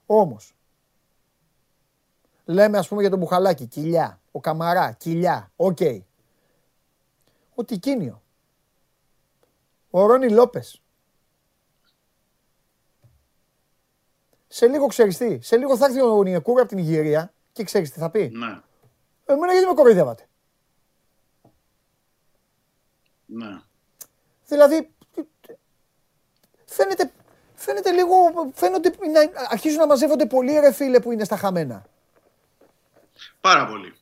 Όμως, 0.07 0.55
λέμε, 2.45 2.79
ας 2.79 2.89
πούμε, 2.89 3.01
για 3.01 3.11
τον 3.11 3.19
Μπουχαλάκη, 3.19 3.67
κοιλιά. 3.67 4.21
Ο 4.33 4.41
Καμαρά, 4.41 4.93
κοιλιά. 4.99 5.51
Οκ. 5.57 5.79
Ο 7.55 7.65
Τικίνιο. 7.65 8.23
Ο 9.91 10.07
Ρόνι 10.07 10.29
Λόπες. 10.31 10.83
Σε 14.49 14.67
λίγο 14.67 14.87
ξέρεις 14.87 15.17
τι. 15.17 15.39
Σε 15.43 15.57
λίγο 15.57 15.77
θα 15.77 15.85
έρθει 15.87 16.01
ο 16.01 16.23
Νιεκούρα 16.23 16.61
από 16.61 16.69
την 16.69 16.79
Ιγυρία 16.79 17.33
και 17.53 17.65
ξέρεις 17.65 17.91
τι 17.91 17.99
θα 17.99 18.11
πει. 18.11 18.29
Ναι, 18.35 18.61
Εμένα 19.27 19.53
γιατί 19.53 19.67
με 19.67 19.75
κοροϊδεύατε. 19.75 20.25
ναι. 23.27 23.61
Δηλαδή, 24.47 24.91
φαίνεται, 26.65 27.13
φαίνεται 27.55 27.91
λίγο, 27.93 28.15
φαίνονται, 28.55 28.89
να, 29.13 29.47
αρχίζουν 29.51 29.79
να 29.79 29.87
μαζεύονται 29.87 30.27
πολλοί 30.27 30.59
ρε 30.59 30.73
φίλε 30.73 31.01
που 31.01 31.13
είναι 31.13 31.25
στα 31.25 31.37
χαμένα. 31.37 31.87
Πάρα 33.41 33.67
πολύ. 33.67 33.95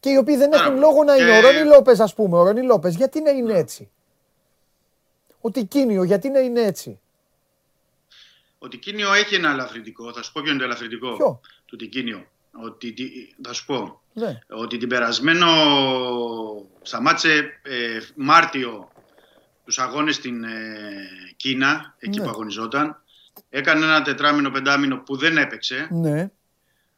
Και 0.00 0.10
οι 0.10 0.16
οποίοι 0.16 0.36
δεν 0.36 0.50
Πάρα 0.50 0.62
έχουν 0.62 0.74
πολύ. 0.74 0.86
λόγο 0.86 1.04
να 1.04 1.14
είναι. 1.16 1.30
Και- 1.40 1.46
Ο 1.46 1.50
Ρόνι 1.50 1.64
Λόπες 1.64 2.00
ας 2.00 2.14
πούμε, 2.14 2.38
ο 2.38 2.42
Ρόνι 2.42 2.62
Λόπες, 2.62 2.94
γιατί 2.94 3.20
να 3.20 3.30
είναι 3.30 3.52
έτσι; 3.58 3.90
Ο 5.46 5.50
Τικίνιο, 5.50 6.02
γιατί 6.02 6.28
να 6.28 6.38
είναι 6.38 6.60
έτσι; 6.60 7.00
Ο 8.58 8.68
Τικίνιο 8.68 9.12
έχει 9.12 9.34
ένα 9.34 9.50
ελαφρυντικό. 9.50 10.12
Θα 10.12 10.22
σου 10.22 10.32
πω 10.32 10.40
ποιο 10.42 10.50
είναι 10.50 10.58
το 10.60 10.64
ελαφρυντικό 10.64 11.16
Ποιο; 11.16 11.40
του 11.66 11.76
Τικίνιο. 11.76 12.26
Ότι, 12.64 12.92
τι- 12.92 13.34
θα 13.42 13.52
σου 13.52 13.64
πω. 13.64 14.00
Ναι. 14.12 14.38
Ότι 14.48 14.76
την 14.76 14.88
περασμένο 14.88 15.46
σταμάτησε 16.82 17.60
ε, 17.62 17.98
Μάρτιο 18.16 18.88
τους 19.64 19.78
αγώνες 19.78 20.14
στην 20.14 20.44
ε, 20.44 20.50
Κίνα, 21.36 21.94
εκεί 21.98 22.18
Ναι. 22.18 22.24
που 22.24 22.30
αγωνιζόταν. 22.30 23.02
Έκανε 23.50 23.84
ένα 23.84 24.02
τετράμινο, 24.02 24.50
πεντάμινο 24.50 24.96
που 24.98 25.16
δεν 25.16 25.36
έπαιξε. 25.36 25.88
Ναι, 25.90 26.30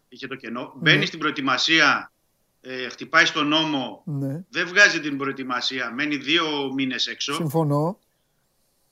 Είχε 0.08 0.26
το 0.26 0.34
κενό. 0.34 0.72
Μπαίνει 0.76 1.06
στην 1.06 1.18
προετοιμασία, 1.18 2.12
ε, 2.60 2.88
χτυπάει 2.88 3.24
στον 3.24 3.48
νόμο, 3.48 4.02
ναι. 4.04 4.44
δεν 4.50 4.66
βγάζει 4.68 5.00
την 5.00 5.16
προετοιμασία, 5.16 5.90
μένει 5.90 6.16
δύο 6.16 6.72
μήνες 6.74 7.06
έξω. 7.06 7.34
Συμφωνώ. 7.34 7.98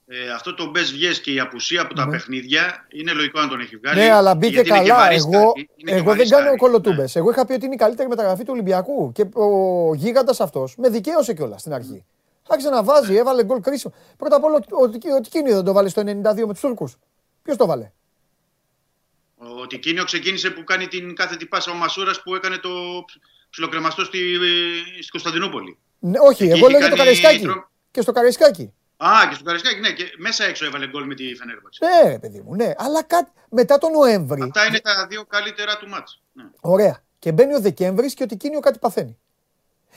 Ε, 0.06 0.30
αυτό 0.30 0.54
το 0.54 0.70
μπες 0.70 0.92
βγες 0.92 1.20
και 1.20 1.32
η 1.32 1.40
απουσία 1.40 1.80
από 1.82 1.94
τα 1.94 2.04
Ναι. 2.04 2.10
παιχνίδια 2.10 2.86
είναι 2.92 3.12
λογικό 3.12 3.40
να 3.40 3.48
τον 3.48 3.60
έχει 3.60 3.76
βγάλει. 3.76 4.00
Ναι, 4.00 4.10
αλλά 4.10 4.34
μπήκε 4.34 4.52
γιατί 4.52 4.68
είναι 4.68 4.78
και 4.82 4.88
καλά. 4.88 5.00
βαρύστα- 5.02 5.38
Εγώ, 5.38 5.52
είναι 5.56 5.66
και 5.76 5.84
εγώ 5.90 5.94
δεν 5.96 6.04
βαρύστα, 6.04 6.36
κάνω 6.36 6.50
ναι. 6.50 6.56
κολοτούμπες. 6.56 7.16
Εγώ 7.16 7.30
είχα 7.30 7.46
πει 7.46 7.52
ότι 7.52 7.64
είναι 7.64 7.74
η 7.74 7.78
καλύτερη 7.78 8.08
μεταγραφή 8.08 8.42
του 8.42 8.50
Ολυμπιακού. 8.52 9.12
Και 9.12 9.22
ο 9.34 9.94
γίγαντας 9.94 10.40
αυτός 10.40 10.74
με 10.76 10.88
δικαίωσε 10.88 11.34
κιόλας 11.34 11.60
στην 11.60 11.72
αρχή. 11.72 12.04
Άρχισε 12.48 12.70
να 12.70 12.82
βάζει, 12.82 13.16
έβαλε 13.16 13.44
γκολ 13.44 13.60
κρίσιμο. 13.60 13.94
Πρώτα 14.16 14.36
απ' 14.36 14.44
όλα, 14.44 14.54
ο, 14.54 14.76
ο, 14.76 15.14
ο 15.16 15.20
Τικίνιο 15.20 15.54
δεν 15.54 15.64
το 15.64 15.72
βάλε 15.72 15.88
στο 15.88 16.00
92 16.00 16.46
με 16.46 16.52
τους 16.52 16.60
Τούρκους; 16.60 16.96
Ποιος 17.42 17.56
το 17.56 17.66
βάλε; 17.66 17.90
Ο 19.36 19.66
Τικίνιο 19.66 20.04
ξεκίνησε 20.04 20.50
που 20.50 20.64
κάνει 20.64 20.88
την 20.88 21.14
κάθετη 21.14 21.46
πάσα 21.46 21.70
ο 21.70 21.74
Μασούρας 21.74 22.22
που 22.22 22.34
έκανε 22.34 22.56
το 22.58 22.70
ψιλοκρεμαστό 23.50 24.04
στη, 24.04 24.18
στη 25.00 25.10
Κωνσταντινούπολη. 25.10 25.78
Ναι, 25.98 26.18
όχι, 26.18 26.42
Εκεί 26.44 26.52
εγώ 26.52 26.58
είχε 26.58 26.68
λέω 26.70 26.78
για 26.78 26.88
το 26.90 26.96
κάνει 26.96 27.16
Καραϊσκάκι. 27.16 27.44
τρο- 27.44 27.68
Και 27.90 28.00
στο 28.00 28.12
Καραϊσκάκι. 28.12 28.72
Α, 29.06 29.26
και 29.28 29.34
στο 29.34 29.44
Καραϊσκάκι, 29.44 29.80
ναι, 29.80 29.92
και 29.92 30.14
μέσα 30.18 30.44
έξω 30.44 30.64
έβαλε 30.64 30.88
γκολ 30.88 31.06
με 31.06 31.14
τη 31.14 31.34
Φενέρμπαξ. 31.34 31.78
Ναι, 31.78 32.10
ρε 32.10 32.18
παιδί 32.18 32.40
μου, 32.40 32.54
ναι. 32.54 32.72
Αλλά 32.76 33.02
κάτι, 33.02 33.30
μετά 33.50 33.78
τον 33.78 33.92
Νοέμβρη. 33.92 34.42
Αυτά 34.42 34.66
είναι 34.66 34.80
τα 34.80 35.06
δύο 35.08 35.24
καλύτερα 35.24 35.76
του 35.76 35.88
μάτς. 35.88 36.22
Ναι. 36.32 36.44
Ωραία. 36.60 37.02
Και 37.18 37.32
μπαίνει 37.32 37.54
ο 37.54 37.60
Δεκέμβρης 37.60 38.14
και 38.14 38.22
ο 38.22 38.26
Τικίνιο 38.26 38.60
κάτι 38.60 38.78
παθαίνει. 38.78 39.18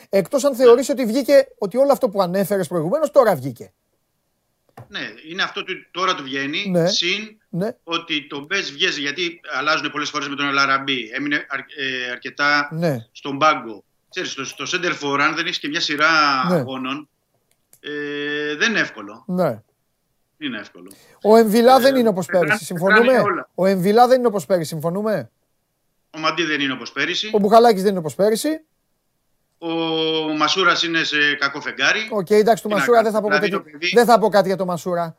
Εκτός 0.09 0.43
αν 0.43 0.55
θεωρήσει 0.55 0.91
ότι 0.91 1.05
βγήκε, 1.05 1.47
ότι 1.57 1.77
όλο 1.77 1.91
αυτό 1.91 2.09
που 2.09 2.21
ανέφερες 2.21 2.67
προηγουμένως 2.67 3.11
τώρα 3.11 3.35
βγήκε. 3.35 3.73
ναι, 4.87 4.99
είναι 5.29 5.43
αυτό 5.43 5.63
που 5.63 5.71
τώρα 5.91 6.15
του 6.15 6.23
βγαίνει, 6.23 6.69
Ναι. 6.69 6.87
συν 6.87 7.37
Ναι, 7.49 7.69
ότι 7.83 8.27
το 8.27 8.39
μπες 8.39 8.71
βγαίνει, 8.71 8.93
γιατί 8.99 9.39
αλλάζουν 9.57 9.91
πολλές 9.91 10.09
φορές 10.09 10.27
με 10.27 10.35
τον 10.35 10.47
Ελαραμπή. 10.47 11.09
Έμεινε 11.13 11.45
αρ- 11.49 11.59
ε, 11.77 12.11
αρκετά 12.11 12.69
ναι. 12.71 13.05
στον 13.11 13.37
πάγκο. 13.37 13.83
Ξέρεις, 14.09 14.31
στο, 14.31 14.45
στο 14.45 14.63
σέντερ 14.67 14.91
φορ, 15.01 15.19
αν 15.19 15.35
δεν 15.35 15.45
έχεις 15.45 15.59
και 15.59 15.67
μια 15.67 15.79
σειρά 15.79 16.09
Ναι. 16.49 16.55
αγώνων, 16.55 17.09
ε, 17.91 18.55
δεν 18.55 18.69
είναι 18.69 18.79
εύκολο. 18.79 19.23
ναι. 19.27 19.61
Δεν 20.39 20.47
είναι 20.47 20.59
εύκολο. 20.59 20.91
Ο 21.21 21.35
Εμβιλά 21.35 21.79
δεν 21.79 21.95
είναι 21.95 22.09
όπως 22.09 22.25
πρέπει 22.25 22.43
να 22.43 22.49
πέρυσι. 22.49 22.67
τα 22.67 22.75
Συμφωνούμε; 22.77 23.11
κάνει 23.13 23.23
όλα. 23.29 23.49
Ο 23.55 23.65
Εμβιλά 23.65 24.07
δεν 24.07 24.17
είναι 24.17 24.27
όπως 24.27 24.45
πέρυσι. 24.45 24.67
Συμφωνούμε; 24.69 25.31
Ο 26.15 26.19
Μαντί 26.19 26.43
δεν 26.43 26.59
είναι 26.61 26.73
όπως 26.73 26.91
πέρυσι. 26.91 27.29
Ο 27.33 27.39
Μπουχαλάκης 27.39 27.81
δεν 27.81 27.89
είναι 27.89 27.99
όπως 27.99 28.15
πέρυσι; 28.15 28.61
Ο 29.57 29.67
Μασούρας 30.37 30.83
είναι 30.83 31.03
σε 31.03 31.33
κακό 31.33 31.61
φεγγάρι. 31.61 32.07
Οκ, 32.11 32.29
εντάξει, 32.29 32.61
του 32.63 32.67
Τι 32.67 32.73
να 32.73 32.79
Μασούρα 32.79 33.01
δεν 33.03 33.11
θα, 33.11 33.21
πω 33.21 33.27
κάνουμε, 33.27 33.47
κάτι, 33.47 33.55
δηλαδή 33.55 33.71
το 33.71 33.77
παιδί- 33.79 33.93
δεν 33.95 34.05
θα 34.05 34.19
πω 34.19 34.29
κάτι 34.29 34.47
για 34.47 34.57
το 34.57 34.65
Μασούρα. 34.65 35.15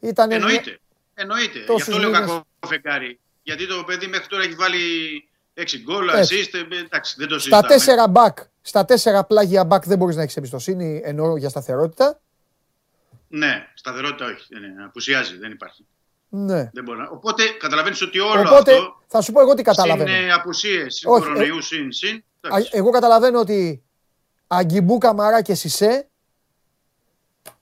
Ήταν 0.00 0.30
Εννοείται. 0.30 0.78
Εννοείται. 1.14 1.58
Γι' 1.58 1.64
Τόσους 1.64 1.88
αυτό 1.88 2.00
λέω 2.00 2.10
μήνες. 2.10 2.28
κακό 2.28 2.42
φεγγάρι. 2.66 3.18
Γιατί 3.42 3.66
το 3.66 3.84
παιδί 3.86 4.06
μέχρι 4.06 4.26
τώρα 4.26 4.42
έχει 4.42 4.54
βάλει 4.54 4.78
6 5.54 5.78
γκολ, 5.82 6.08
Έτσι. 6.08 6.50
assist. 6.52 6.54
ε, 6.72 6.78
Εντάξει, 6.78 7.14
δεν 7.18 7.28
το 7.28 7.34
Στα 7.38 7.42
συζητάμε. 7.42 7.66
τέσσερα 7.68 8.08
μπακ, 8.08 8.38
στα 8.62 8.84
τέσσερα 8.84 9.24
πλάγια 9.24 9.64
μπακ 9.64 9.84
δεν 9.86 9.98
μπορείς 9.98 10.16
να 10.16 10.22
έχεις 10.22 10.36
εμπιστοσύνη 10.36 11.00
εννοώ 11.04 11.36
για 11.36 11.48
σταθερότητα. 11.48 12.20
Ναι, 13.28 13.66
σταθερότητα 13.74 14.24
όχι. 14.24 14.46
Δεν 14.50 14.62
είναι. 14.62 14.84
Απουσιάζει, 14.84 15.36
δεν 15.36 15.52
υπάρχει. 15.52 15.86
Ναι. 16.28 16.70
Δεν 16.72 16.84
μπορεί 16.84 16.98
να... 16.98 17.08
Οπότε 17.08 17.42
καταλαβαίνεις 17.58 18.02
ότι 18.02 18.18
όλο 18.18 18.40
Οπότε 18.40 18.72
αυτό. 18.72 19.00
θα 19.06 19.20
σου 19.20 19.32
πω 19.32 19.40
εγώ 19.40 19.50
τι 19.50 19.56
Συν 19.56 19.64
καταλαβαίνω. 19.64 20.10
ε, 20.12 20.32
απουσίες, 20.32 20.94
συν 20.94 21.10
Όχι, 21.10 21.20
κορονοϊού, 21.22 21.62
συν, 21.62 21.92
συν. 21.92 22.16
Α, 22.16 22.22
εντάξει. 22.40 22.70
Εγώ 22.72 22.90
καταλαβαίνω 22.90 23.38
ότι 23.40 23.82
Αγκιμπού, 24.46 24.98
Καμαρά 24.98 25.42
και 25.42 25.54
Σισε 25.54 26.08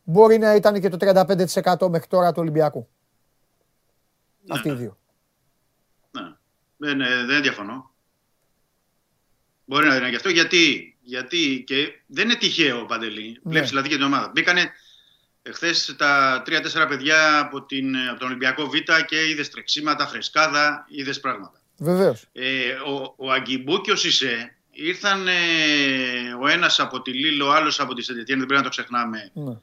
μπορεί 0.03 0.39
να 0.39 0.55
ήταν 0.55 0.81
και 0.81 0.89
το 0.89 0.97
35% 1.01 1.89
μέχρι 1.89 2.07
τώρα 2.09 2.33
του 2.33 2.41
Ολυμπιακού. 2.41 2.89
Ναι, 4.43 4.55
Αυτοί 4.55 4.69
οι 4.69 4.71
ναι. 4.73 4.77
δύο. 4.79 4.99
Ναι. 6.11 6.33
Δεν, 6.77 7.01
ε, 7.01 7.25
δεν 7.25 7.43
διαφωνώ. 7.43 7.91
Μπορεί 9.69 9.87
να 9.87 9.97
είναι 9.97 10.09
γι' 10.09 10.17
αυτό. 10.17 10.29
Γιατί, 10.29 10.97
γιατί 11.03 11.65
και 11.67 11.93
δεν 12.07 12.25
είναι 12.25 12.39
τυχαίο 12.39 12.85
παντελή. 12.87 13.29
Ναι. 13.43 13.51
Βλέπεις 13.51 13.69
δηλαδή 13.69 13.89
και 13.89 13.95
την 13.95 14.05
ομάδα. 14.05 14.31
Μπήκανε 14.35 14.73
χθε 15.53 15.75
τα 15.97 16.43
τρία-τέσσερα 16.45 16.87
παιδιά 16.87 17.39
από, 17.39 17.63
την, 17.63 17.97
από 17.97 18.19
τον 18.19 18.29
Ολυμπιακό 18.29 18.69
Β 18.69 18.75
και 19.07 19.29
είδες 19.29 19.51
τρεξίματα, 19.51 20.07
φρεσκάδα, 20.07 20.87
είδες 20.89 21.21
πράγματα. 21.21 21.61
Βεβαίως. 21.77 22.25
Ε, 22.33 22.71
ο, 22.73 23.15
ο 23.17 23.31
Αγκιμπού 23.33 23.81
και 23.81 23.93
ο 23.93 23.97
Σισε 23.97 24.57
ήρθαν 24.71 25.29
ε, 25.29 25.33
ο 26.43 26.49
ένας 26.49 26.81
από 26.81 27.03
τη 27.03 27.13
Λίλο, 27.13 27.47
ο 27.47 27.53
άλλος 27.53 27.81
από 27.81 27.95
τη 27.95 28.03
Σεντετιέν, 28.03 28.39
δεν 28.39 28.47
πρέπει 28.47 28.63
να 28.63 28.71
το 28.71 28.77
ξεχνάμε, 28.77 29.31
Ναι. 29.35 29.57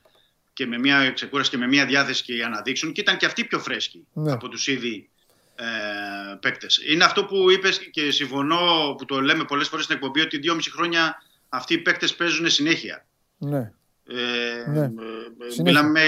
και 0.53 0.65
με 0.65 0.77
μια 0.77 1.11
ξεκούραση 1.11 1.49
και 1.49 1.57
με 1.57 1.68
μια 1.68 1.86
διάθεση 1.86 2.23
και 2.23 2.34
για 2.34 2.49
να 2.49 2.61
δείξουν 2.61 2.91
και 2.91 3.02
ήταν 3.02 3.18
και 3.18 3.26
αυτοί 3.26 3.44
πιο 3.45 3.60
φρέσκοι 3.60 4.07
Ναι. 4.14 4.32
από 4.32 4.48
τους 4.48 4.68
ήδη 4.68 5.10
ε, 5.56 5.65
παίκτες. 6.41 6.82
Είναι 6.88 7.03
αυτό 7.03 7.26
που 7.26 7.52
είπες 7.52 7.90
και 7.91 8.11
συμφωνώ 8.11 8.95
που 8.98 9.06
το 9.06 9.22
λέμε 9.22 9.44
πολλές 9.44 9.68
φορές 9.68 9.86
στην 9.86 9.95
εκπομπή 9.95 10.22
ότι 10.22 10.38
δυόμιση 10.38 10.72
χρόνια 10.72 11.22
αυτοί 11.49 11.73
οι 11.73 11.77
παίκτες 11.77 12.15
παίζουν 12.15 12.49
συνέχεια. 12.49 13.06
ναι. 13.38 13.72
Ε, 14.07 14.69
Ναι. 14.69 14.80
ε, 14.84 14.90
Συνέχεια. 15.52 15.64
μιλάμε 15.64 16.02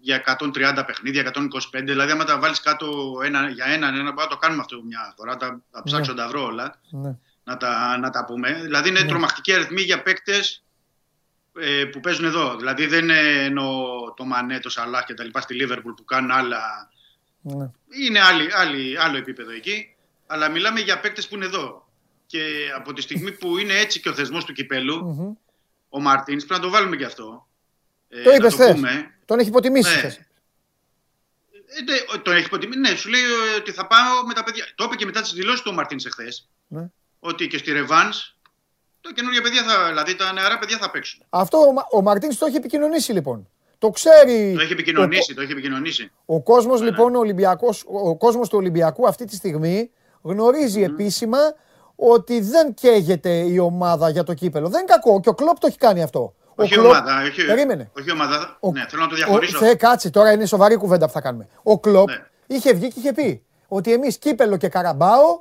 για 0.00 0.16
130 0.16 0.84
παιχνίδια, 0.86 1.20
125. 1.20 1.84
Δηλαδή, 1.84 2.12
άμα 2.12 2.24
τα 2.24 2.38
βάλεις 2.38 2.60
κάτω 2.60 3.12
ένα, 3.24 3.48
για 3.48 3.64
έναν, 3.64 3.94
ένα, 3.94 4.12
να 4.12 4.26
το 4.26 4.36
κάνουμε 4.36 4.60
αυτό 4.60 4.82
μια 4.82 5.14
φορά. 5.16 5.36
Τα, 5.36 5.62
τα 5.70 5.82
ψάξω 5.82 6.12
να 6.12 6.16
τα 6.22 6.28
βρω 6.28 6.44
όλα 6.44 6.80
ναι. 6.90 7.16
να 7.44 7.56
τα, 7.56 7.98
να 7.98 8.10
τα 8.10 8.24
πούμε. 8.24 8.60
Δηλαδή 8.62 8.88
είναι 8.88 9.02
τρομακτική 9.04 9.52
αριθμή 9.52 9.80
για 9.82 10.02
παίκτες 10.02 10.64
ε, 11.60 11.84
που 11.84 12.00
παίζουν 12.00 12.24
εδώ. 12.24 12.56
Δηλαδή 12.56 12.86
δεν 12.86 13.02
είναι 13.02 13.18
εννοώ 13.44 13.88
το 14.16 14.24
Μανέ, 14.24 14.58
το 14.58 14.70
Σαλάχ 14.70 15.04
και 15.04 15.14
τα 15.14 15.24
λοιπά 15.24 15.40
στη 15.40 15.54
Λίβερπουλ 15.54 15.92
που 15.92 16.04
κάνουν 16.04 16.30
άλλα. 16.30 16.88
Ναι. 17.44 17.70
Είναι 18.06 18.20
άλλη, 18.20 18.48
άλλη, 18.54 18.98
άλλο 18.98 19.16
επίπεδο 19.16 19.50
εκεί. 19.50 19.94
Αλλά 20.26 20.48
μιλάμε 20.48 20.80
για 20.80 21.00
παίκτες 21.00 21.28
που 21.28 21.34
είναι 21.34 21.44
εδώ. 21.44 21.88
Και 22.26 22.70
από 22.76 22.92
τη 22.92 23.00
στιγμή 23.02 23.32
που 23.32 23.58
είναι 23.58 23.78
έτσι 23.78 24.00
και 24.00 24.08
ο 24.08 24.14
θεσμός 24.14 24.44
του 24.44 24.52
κυπέλου, 24.52 25.04
Μμμ. 25.04 25.34
ο 25.88 26.00
Μαρτίνς 26.00 26.44
πρέπει 26.44 26.60
να 26.60 26.66
το 26.66 26.72
βάλουμε 26.72 26.96
και 26.96 27.04
αυτό. 27.04 27.46
Ε, 28.08 28.22
Το 28.22 28.28
να 28.28 28.34
είπες 28.34 28.52
χθε. 28.54 28.72
πούμε. 28.74 29.14
Τον 29.24 29.38
έχει 29.38 29.48
υποτιμήσει 29.48 29.90
Ναι. 29.90 29.96
χθες. 29.96 30.14
Ε, 30.16 31.82
ναι, 31.82 32.18
το 32.22 32.30
έχει 32.30 32.44
υποτιμήσει. 32.46 32.78
Ναι, 32.80 32.94
σου 32.96 33.08
λέει 33.08 33.20
ε, 33.22 33.56
ότι 33.58 33.72
θα 33.72 33.86
πάω 33.86 34.26
με 34.26 34.34
τα 34.34 34.42
παιδιά. 34.44 34.64
Το 34.74 34.84
είπε 34.84 34.94
και 34.94 35.04
μετά 35.04 35.20
τις 35.20 35.32
δηλώσεις 35.32 35.60
του 35.62 35.68
ο 35.72 35.74
Μαρτίνς 35.74 36.04
εχθές. 36.04 36.48
Ναι. 36.66 36.86
Ότι 37.20 37.46
και 37.46 37.58
στη 37.58 37.72
Ρεβάν 37.72 38.12
τα 39.00 39.12
καινούργια 39.14 39.42
παιδιά 39.42 39.62
θα. 39.62 39.86
Δηλαδή 39.88 40.14
τα 40.14 40.32
νεαρά 40.32 40.58
παιδιά 40.58 40.78
θα 40.78 40.90
παίξουν. 40.90 41.22
Αυτό 41.30 41.58
ο, 41.58 41.72
Μα- 41.72 41.86
ο 41.92 42.02
Μαρτίνς 42.02 42.38
το 42.38 42.46
έχει 42.46 42.56
επικοινωνήσει 42.56 43.12
λοιπόν. 43.12 43.48
Το 43.84 43.90
ξέρει. 43.90 44.52
Το 44.56 44.60
έχει 44.62 44.72
επικοινωνήσει, 44.72 45.34
το 45.34 45.42
έχει 45.42 45.52
επικοινωνήσει. 45.52 46.10
Ο, 46.26 46.34
ο 46.34 46.40
κόσμο 46.42 46.74
λοιπόν, 46.74 47.14
ο, 47.14 47.18
Ολυμπιακός, 47.18 47.84
ο 47.86 48.16
κόσμος 48.16 48.48
του 48.48 48.58
Ολυμπιακού 48.58 49.06
αυτή 49.08 49.24
τη 49.24 49.34
στιγμή 49.34 49.90
γνωρίζει 50.22 50.82
επίσημα 50.82 51.38
ότι 51.96 52.40
δεν 52.40 52.74
καίγεται 52.74 53.30
η 53.30 53.58
ομάδα 53.58 54.08
για 54.08 54.22
το 54.22 54.34
κύπελο. 54.34 54.68
Δεν 54.68 54.80
είναι 54.80 54.88
κακό 54.92 55.20
και 55.20 55.28
ο 55.28 55.34
Κλόπ 55.34 55.58
το 55.58 55.66
έχει 55.66 55.78
κάνει 55.78 56.02
αυτό. 56.02 56.34
Ο 56.48 56.62
Όχι 56.62 56.72
Κλοπ- 56.72 56.86
ομάδα, 56.86 57.22
όχι, 57.22 57.44
Περίμενε. 57.46 57.90
όχι 57.98 58.10
ομάδα. 58.12 58.56
Ο- 58.60 58.70
ναι, 58.72 58.84
θέλω 58.88 59.02
να 59.02 59.08
το 59.08 59.14
Ο, 59.14 59.16
διαχωρίσω. 59.16 59.58
θε, 59.58 59.74
κάτσε, 59.74 60.10
τώρα 60.10 60.32
είναι 60.32 60.46
σοβαρή 60.46 60.76
κουβέντα 60.76 61.06
που 61.06 61.12
θα 61.12 61.20
κάνουμε. 61.20 61.48
Ο 61.62 61.78
Κλοπ 61.80 62.08
Ναι. 62.08 62.16
είχε 62.46 62.72
βγει 62.72 62.88
και 62.88 62.98
είχε 62.98 63.12
πει 63.12 63.42
ότι 63.68 63.92
εμείς 63.92 64.18
κύπελο 64.18 64.56
και 64.56 64.68
Carabao 64.68 65.40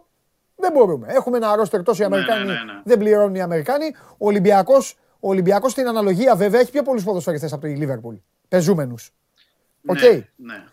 δεν 0.55 0.71
μπορούμε. 0.71 1.07
Έχουμε 1.09 1.37
ένα 1.37 1.55
ρόστερ 1.55 1.83
τόσο 1.83 2.03
οι 2.03 2.07
Ναι, 2.07 2.15
Αμερικάνοι, 2.15 2.45
ναι, 2.45 2.53
ναι, 2.53 2.59
ναι. 2.73 2.81
δεν 2.83 2.97
πληρώνουν 2.97 3.35
οι 3.35 3.41
Αμερικάνοι. 3.41 3.95
Ο 4.17 4.27
Ολυμπιακός 4.27 4.97
ο 5.19 5.29
Ολυμπιακός 5.29 5.71
στην 5.71 5.87
αναλογία 5.87 6.35
βέβαια 6.35 6.59
έχει 6.59 6.71
πιο 6.71 6.81
πολλούς 6.83 7.03
ποδοσφαιριστές 7.03 7.53
από 7.53 7.61
τη 7.61 7.69
Λίβερπουλ. 7.75 8.15
Πεζούμενου. 8.57 8.95
Οκ. 9.87 10.01
Ναι, 10.01 10.27
ναι. 10.35 10.63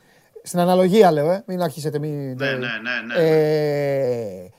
Στην 0.43 0.59
αναλογία 0.59 1.13
λέω, 1.13 1.31
ε. 1.31 1.43
μην 1.47 1.63
αρχίσετε. 1.63 1.99
Μην... 1.99 2.35
Ναι, 2.37 2.51
ναι, 2.51 2.57
ναι, 2.57 3.01
ναι. 3.07 3.15
Ε, 3.15 4.51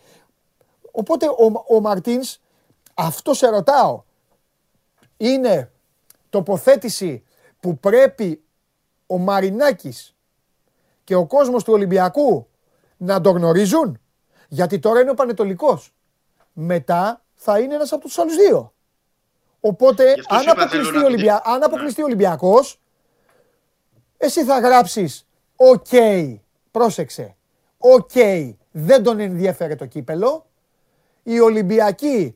οπότε 0.91 1.27
ο, 1.27 1.65
ο 1.75 1.79
Μαρτίνς, 1.79 2.37
αυτό 2.93 3.33
σε 3.33 3.47
ρωτάω, 3.47 4.03
είναι 5.17 5.71
τοποθέτηση 6.29 7.23
που 7.59 7.79
πρέπει 7.79 8.43
ο 9.07 9.17
Μαρινάκης 9.17 10.15
και 11.03 11.15
ο 11.15 11.25
κόσμος 11.25 11.63
του 11.63 11.73
Ολυμπιακού 11.73 12.47
να 12.97 13.21
το 13.21 13.29
γνωρίζουν; 13.31 13.99
Γιατί 14.47 14.79
τώρα 14.79 14.99
είναι 15.01 15.09
ο 15.11 15.13
Πανετολικός. 15.13 15.93
Μετά 16.53 17.23
θα 17.33 17.59
είναι 17.59 17.73
ένας 17.75 17.91
από 17.91 18.01
τους 18.01 18.17
άλλους 18.17 18.35
δύο. 18.35 18.73
Οπότε 19.59 20.13
Γι' 20.13 20.19
αυτό 20.19 20.35
αν 20.35 20.41
σου 20.41 20.49
είπα, 20.49 20.61
αποκλειστεί, 20.61 20.87
θέλω 20.91 20.97
ο 20.97 21.01
να- 21.01 21.07
Ολυμπια... 21.07 21.41
αν 21.45 21.59
Ναι. 21.59 21.65
αποκλειστεί 21.65 22.01
ο 22.01 22.05
Ολυμπιακός, 22.05 22.80
εσύ 24.21 24.43
θα 24.43 24.59
γράψεις 24.59 25.27
«OK, 25.55 25.85
πρόσεξε, 26.71 27.35
οκ, 27.77 28.11
δεν 28.71 29.03
τον 29.03 29.19
ενδιέφερε 29.19 29.75
το 29.75 29.85
κύπελο». 29.85 30.45
Οι 31.23 31.39
Ολυμπιακοί 31.39 32.35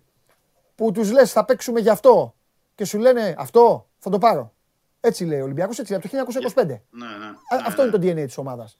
που 0.75 0.91
τους 0.91 1.11
λες 1.11 1.31
θα 1.31 1.45
παίξουμε 1.45 1.79
γι' 1.79 1.89
αυτό 1.89 2.33
και 2.75 2.85
σου 2.85 2.97
λένε 2.97 3.35
«Αυτό 3.37 3.87
θα 3.97 4.09
το 4.09 4.17
πάρω». 4.17 4.53
Έτσι 4.99 5.25
λέει 5.25 5.39
ο 5.39 5.43
Ολυμπιακός, 5.43 5.79
έτσι 5.79 5.91
λέει, 5.91 6.01
από 6.03 6.09
το 6.09 6.39
1925. 6.61 6.65
Ναι, 6.89 7.05
ναι, 7.05 7.25
Α- 7.25 7.55
ναι, 7.55 7.63
Αυτό 7.65 7.81
ναι. 7.83 7.87
είναι 7.87 7.97
το 8.15 8.21
DNA 8.21 8.25
της 8.25 8.37
ομάδας. 8.37 8.77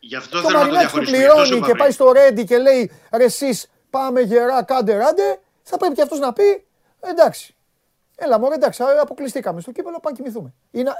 Γι' 0.00 0.16
αυτό 0.16 0.40
Και 0.40 0.46
ο 0.46 0.48
θέλω 0.48 0.58
να 0.58 0.64
το 0.64 0.72
Μαρινάκης 0.72 0.90
που 0.92 0.98
διαχωρίσω. 1.04 1.22
Γι' 1.22 1.26
αυτό 1.26 1.44
σου 1.44 1.44
πληρώνει 1.44 1.56
είπα 1.56 1.66
και 1.66 1.72
πριν. 1.72 1.82
πάει 1.82 1.90
στο 1.90 2.12
Ρέντι 2.12 2.44
και 2.44 2.58
λέει 2.58 2.90
«Ρε 3.12 3.24
εσείς 3.24 3.70
πάμε 3.90 4.20
γερά, 4.20 4.62
κάντε 4.62 4.96
ράντε», 4.96 5.40
θα 5.62 5.76
πρέπει 5.76 5.94
και 5.94 6.02
αυτός 6.02 6.18
να 6.18 6.32
πει 6.32 6.66
«Εντάξει, 7.00 7.54
έλα 8.16 8.38
μωρέ, 8.38 8.54
εντάξει, 8.54 8.82
αποκλειστήκαμε 9.00 9.60
στο 9.60 9.72
κύπελο, 9.72 10.00
πάμε 10.00 10.16
κοιμηθούμε». 10.16 10.52
Είναι... 10.70 10.90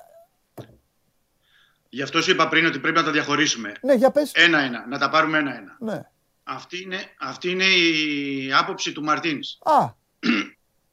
Γι' 1.89 2.03
αυτό 2.03 2.23
σου 2.23 2.31
είπα 2.31 2.49
πριν 2.49 2.67
ότι 2.67 2.79
πρέπει 2.79 2.97
να 2.97 3.05
τα 3.05 3.11
διαχωρίσουμε. 3.11 3.73
Ναι, 3.83 3.95
για 3.95 4.11
πες. 4.11 4.33
Ένα-ένα, 4.35 4.87
να 4.89 4.99
τα 4.99 5.11
πάρουμε 5.11 5.39
ένα-ένα. 5.39 5.77
Ναι. 5.81 6.03
Αυτή 6.45 6.83
είναι, 6.83 7.01
αυτή 7.21 7.51
είναι 7.51 7.65
η 7.65 8.53
άποψη 8.53 8.93
του 8.93 9.03
Μαρτίνς. 9.03 9.59
Α, 9.63 9.89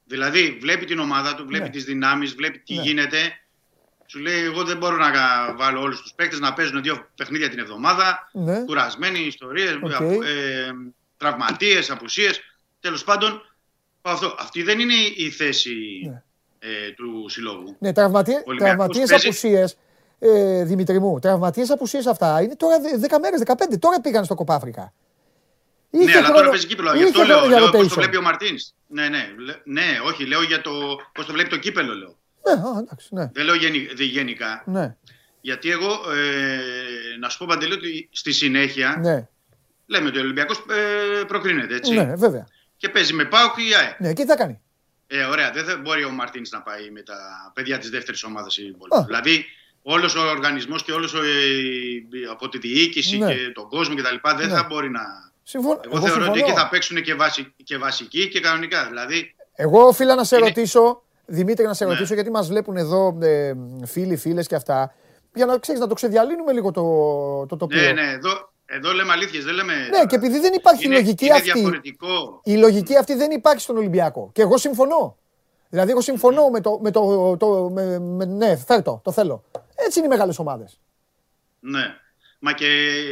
Δηλαδή, 0.06 0.58
βλέπει 0.62 0.86
την 0.86 1.00
ομάδα 1.00 1.36
του, 1.36 1.46
βλέπει 1.48 1.64
Ναι. 1.64 1.70
τις 1.70 1.84
δυνάμεις, 1.84 2.34
βλέπει 2.36 2.60
τι 2.60 2.76
Ναι. 2.76 2.82
γίνεται. 2.82 3.18
Σου 4.06 4.20
λέει: 4.20 4.44
Εγώ 4.44 4.64
δεν 4.64 4.78
μπορώ 4.78 4.96
να 4.98 5.12
κα- 5.12 5.54
βάλω 5.58 5.82
όλους 5.82 6.02
τους 6.02 6.14
παίκτες 6.16 6.40
να 6.40 6.54
παίζουν 6.54 6.82
δύο 6.82 7.08
παιχνίδια 7.16 7.50
την 7.50 7.60
εβδομάδα. 7.60 8.30
ναι. 8.34 8.64
Κουρασμένοι 8.66 9.20
ιστορίες, 9.20 9.78
Οκ. 9.82 9.92
ε, 9.92 10.72
τραυματίες, 11.18 11.90
απουσίες. 11.92 12.40
Τέλος 12.80 13.04
πάντων, 13.04 13.42
αυτό, 14.02 14.36
αυτή 14.40 14.64
δεν 14.64 14.80
είναι 14.80 14.94
η 15.16 15.30
θέση 15.30 15.76
Ναι. 16.06 16.24
ε, 16.60 16.92
του 16.92 17.26
συλλόγου. 17.30 17.76
Ναι, 17.80 17.94
τραυματίε, 17.94 18.36
Ολυμπιακός 18.46 18.58
τραυματίες 18.76 19.10
παίζει- 19.10 19.26
απουσίες, 19.28 19.78
ε, 20.24 20.64
Δημήτρη 20.64 21.00
μου, 21.00 21.20
τραυματίες 21.20 21.70
απουσίες 21.70 22.06
αυτά 22.06 22.42
είναι 22.42 22.56
τώρα 22.56 22.80
δε- 22.80 22.98
10 22.98 23.20
μέρες, 23.20 23.40
15, 23.46 23.78
τώρα 23.80 24.02
πήγαν 24.02 24.26
στο 24.26 24.36
Κόπα 24.36 24.55
Άφρικα. 24.55 24.94
ναι, 25.90 26.18
αλλά 26.18 26.32
τώρα 26.32 26.50
παίζει 26.50 26.66
κύπελο. 26.68 26.94
Γι' 26.96 27.04
αυτό 27.04 27.18
είχε 27.20 27.28
λέω, 27.28 27.38
χρόνο 27.38 27.52
για 27.52 27.60
λέω 27.62 27.70
πώς 27.72 27.88
το 27.88 27.94
rotation. 27.94 27.98
βλέπει 27.98 28.18
ο 28.18 28.22
Μαρτίνς. 28.22 28.74
Ναι, 28.88 29.08
ναι, 29.10 29.28
λέ- 29.38 29.62
ναι, 29.64 29.86
όχι, 30.06 30.26
λέω 30.26 30.44
για 30.44 30.62
το 30.62 30.72
πώς 31.14 31.26
το 31.26 31.34
βλέπει 31.34 31.50
το 31.50 31.58
κύπελο. 31.58 31.94
Λέω. 31.94 32.16
Ναι, 32.46 32.52
α, 32.52 32.80
εντάξει, 32.80 33.08
ναι, 33.12 33.30
Δεν 33.34 33.46
λέω 33.46 33.56
γενι- 33.56 33.94
δι- 33.96 34.12
γενικά. 34.12 34.64
ναι, 34.66 34.96
Γιατί 35.42 35.70
εγώ, 35.72 35.90
ε, 35.92 37.18
να 37.20 37.30
σου 37.30 37.38
πω 37.38 37.46
παντελή, 37.50 37.74
ότι 37.74 38.10
στη 38.12 38.32
συνέχεια 38.32 38.98
ναι, 39.02 39.28
λέμε 39.86 40.08
ότι 40.08 40.18
ο 40.18 40.22
Ολυμπιακός 40.22 40.58
ε, 40.58 41.24
προκρίνεται 41.24 41.76
έτσι. 41.76 41.94
ναι, 41.94 42.16
βέβαια. 42.16 42.48
Και 42.78 42.90
παίζει 42.90 43.14
με 43.14 43.26
Πάουκ 43.26 43.58
ή 43.58 43.74
ΑΕ. 43.76 43.96
Ναι, 44.00 44.14
και 44.14 44.22
τι 44.22 44.28
θα 44.30 44.36
κάνει. 44.36 44.62
Ε, 45.08 45.24
ωραία, 45.24 45.52
δεν 45.52 45.66
θα 45.66 45.78
μπορεί 45.78 46.04
ο 46.04 46.10
Μαρτίνς 46.10 46.50
να 46.50 46.62
πάει 46.62 46.90
με 46.92 47.02
τα 47.02 47.16
παιδιά 47.54 47.78
της 47.78 47.90
δεύτερης 47.90 48.24
ομάδας. 48.24 48.58
Α. 48.90 49.04
Δηλαδή, 49.04 49.46
όλος 49.84 50.16
ο 50.16 50.22
οργανισμός 50.30 50.84
και 50.84 50.92
όλος 50.92 51.16
από 52.32 52.50
τη 52.50 52.58
διοίκηση 52.58 53.18
Ναι. 53.18 53.34
και 53.34 53.52
τον 53.54 53.68
κόσμο 53.70 53.96
κτλ. 53.96 54.38
δεν 54.38 54.48
Ναι. 54.50 54.54
θα 54.56 54.66
μπορεί 54.70 54.90
να. 54.90 55.02
Συμφωνώ. 55.44 55.80
Εγώ, 55.86 56.00
θεωρώ 56.00 56.14
ότι 56.14 56.24
συμφωνώ. 56.24 56.46
εκεί 56.46 56.52
θα 56.60 56.70
παίξουν 56.70 57.02
και, 57.02 57.14
βασι... 57.16 57.54
και 57.64 57.78
βασικοί 57.78 58.28
και 58.30 58.40
κανονικά. 58.40 58.86
Δηλαδή, 58.88 59.36
Εγώ 59.56 59.82
οφείλα 59.88 60.16
να 60.16 60.24
σε 60.24 60.36
Είναι- 60.36 60.46
ρωτήσω, 60.48 61.02
Δημήτρη, 61.26 61.66
να 61.66 61.74
σε 61.74 61.86
Ναι. 61.86 61.92
ρωτήσω, 61.94 62.14
γιατί 62.14 62.32
μας 62.32 62.48
βλέπουν 62.48 62.78
εδώ 62.78 63.18
ε, 63.22 63.54
φίλοι, 63.86 64.16
φίλες 64.18 64.48
και 64.48 64.56
αυτά, 64.56 64.94
για 65.34 65.46
να, 65.46 65.58
ξέρεις, 65.58 65.82
να 65.82 65.88
το 65.88 65.94
ξεδιαλύνουμε 65.94 66.52
λίγο 66.54 66.72
το, 66.72 66.82
το 67.46 67.58
τοπίο. 67.58 67.82
ναι, 67.82 67.92
ναι, 67.92 68.12
εδώ, 68.12 68.52
εδώ 68.66 68.92
λέμε 68.92 69.12
αλήθειες, 69.12 69.44
δεν 69.44 69.54
λέμε. 69.54 69.74
Ναι, 69.74 70.06
και 70.06 70.16
επειδή 70.16 70.40
δεν 70.40 70.54
υπάρχει 70.54 70.86
είναι, 70.86 70.94
λογική 70.96 71.26
είναι 71.26 71.34
αυτή. 71.34 71.52
διαφορετικό. 71.52 72.42
Η 72.44 72.56
λογική 72.56 72.98
αυτή 72.98 73.14
δεν 73.16 73.32
υπάρχει 73.32 73.62
στον 73.62 73.78
Ολυμπιακό. 73.78 74.30
Και 74.34 74.42
εγώ 74.42 74.58
συμφωνώ. 74.58 75.18
Δηλαδή, 75.70 75.92
εγώ 75.92 76.02
συμφωνώ 76.02 76.50
με 76.50 76.62
το. 76.62 76.80
Με 76.82 76.92
το, 76.92 77.36
το 77.38 77.70
με, 77.74 78.00
με- 78.00 78.26
ναι, 78.26 78.56
φέρ 78.56 78.82
το, 78.82 79.02
το 79.04 79.12
θέλω. 79.12 79.44
Έτσι 79.86 79.98
είναι 80.00 80.08
οι 80.08 80.12
μεγάλες 80.12 80.40
ομάδες. 80.40 80.80
Ναι. 81.60 81.96
Μα 82.46 82.52
και 82.54 82.68